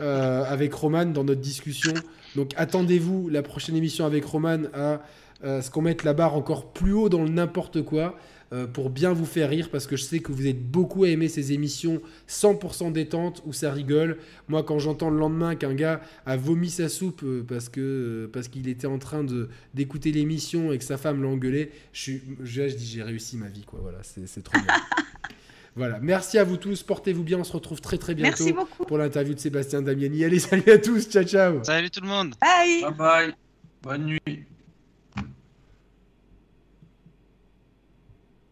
avec 0.00 0.72
Roman 0.72 1.06
dans 1.06 1.24
notre 1.24 1.40
discussion. 1.40 1.94
Donc 2.36 2.52
attendez-vous 2.56 3.28
la 3.28 3.42
prochaine 3.42 3.76
émission 3.76 4.04
avec 4.06 4.24
Roman 4.24 4.62
à, 4.72 5.00
ce 5.42 5.70
qu'on 5.70 5.82
mette 5.82 6.04
la 6.04 6.14
barre 6.14 6.34
encore 6.34 6.72
plus 6.72 6.92
haut 6.92 7.08
dans 7.08 7.22
le 7.22 7.28
n'importe 7.28 7.82
quoi 7.82 8.16
euh, 8.54 8.66
pour 8.66 8.90
bien 8.90 9.12
vous 9.12 9.24
faire 9.24 9.50
rire 9.50 9.68
parce 9.70 9.86
que 9.86 9.96
je 9.96 10.04
sais 10.04 10.20
que 10.20 10.30
vous 10.30 10.46
êtes 10.46 10.62
beaucoup 10.62 11.04
à 11.04 11.08
aimer 11.08 11.28
ces 11.28 11.52
émissions 11.52 12.00
100% 12.28 12.92
détente 12.92 13.42
où 13.46 13.52
ça 13.52 13.72
rigole. 13.72 14.18
Moi 14.48 14.62
quand 14.62 14.78
j'entends 14.78 15.10
le 15.10 15.18
lendemain 15.18 15.56
qu'un 15.56 15.74
gars 15.74 16.00
a 16.24 16.36
vomi 16.36 16.70
sa 16.70 16.88
soupe 16.88 17.22
euh, 17.24 17.44
parce 17.46 17.68
que 17.68 17.80
euh, 17.80 18.30
parce 18.32 18.48
qu'il 18.48 18.68
était 18.68 18.86
en 18.86 18.98
train 18.98 19.24
de 19.24 19.48
d'écouter 19.72 20.12
l'émission 20.12 20.72
et 20.72 20.78
que 20.78 20.84
sa 20.84 20.98
femme 20.98 21.22
l'a 21.22 21.28
engueulé, 21.28 21.72
je, 21.92 22.12
je, 22.42 22.68
je 22.68 22.76
dis 22.76 22.86
j'ai 22.86 23.02
réussi 23.02 23.36
ma 23.36 23.48
vie 23.48 23.64
quoi. 23.64 23.80
Voilà, 23.82 23.98
c'est 24.02 24.42
trop 24.42 24.58
bien. 24.60 24.74
Voilà, 25.76 25.98
merci 26.00 26.38
à 26.38 26.44
vous 26.44 26.56
tous, 26.56 26.84
portez-vous 26.84 27.24
bien, 27.24 27.38
on 27.38 27.44
se 27.44 27.52
retrouve 27.52 27.80
très 27.80 27.98
très 27.98 28.14
bientôt 28.14 28.44
pour 28.86 28.96
l'interview 28.96 29.34
de 29.34 29.40
Sébastien 29.40 29.82
Damiani. 29.82 30.24
Allez, 30.24 30.38
salut 30.40 30.70
à 30.70 30.78
tous, 30.78 31.08
ciao 31.08 31.24
ciao. 31.24 31.64
Salut 31.64 31.90
tout 31.90 32.00
le 32.00 32.08
monde. 32.08 32.34
Bye. 32.40 32.82
Bye 32.82 32.94
bye. 32.94 33.34
Bonne 33.82 34.06
nuit. 34.06 34.44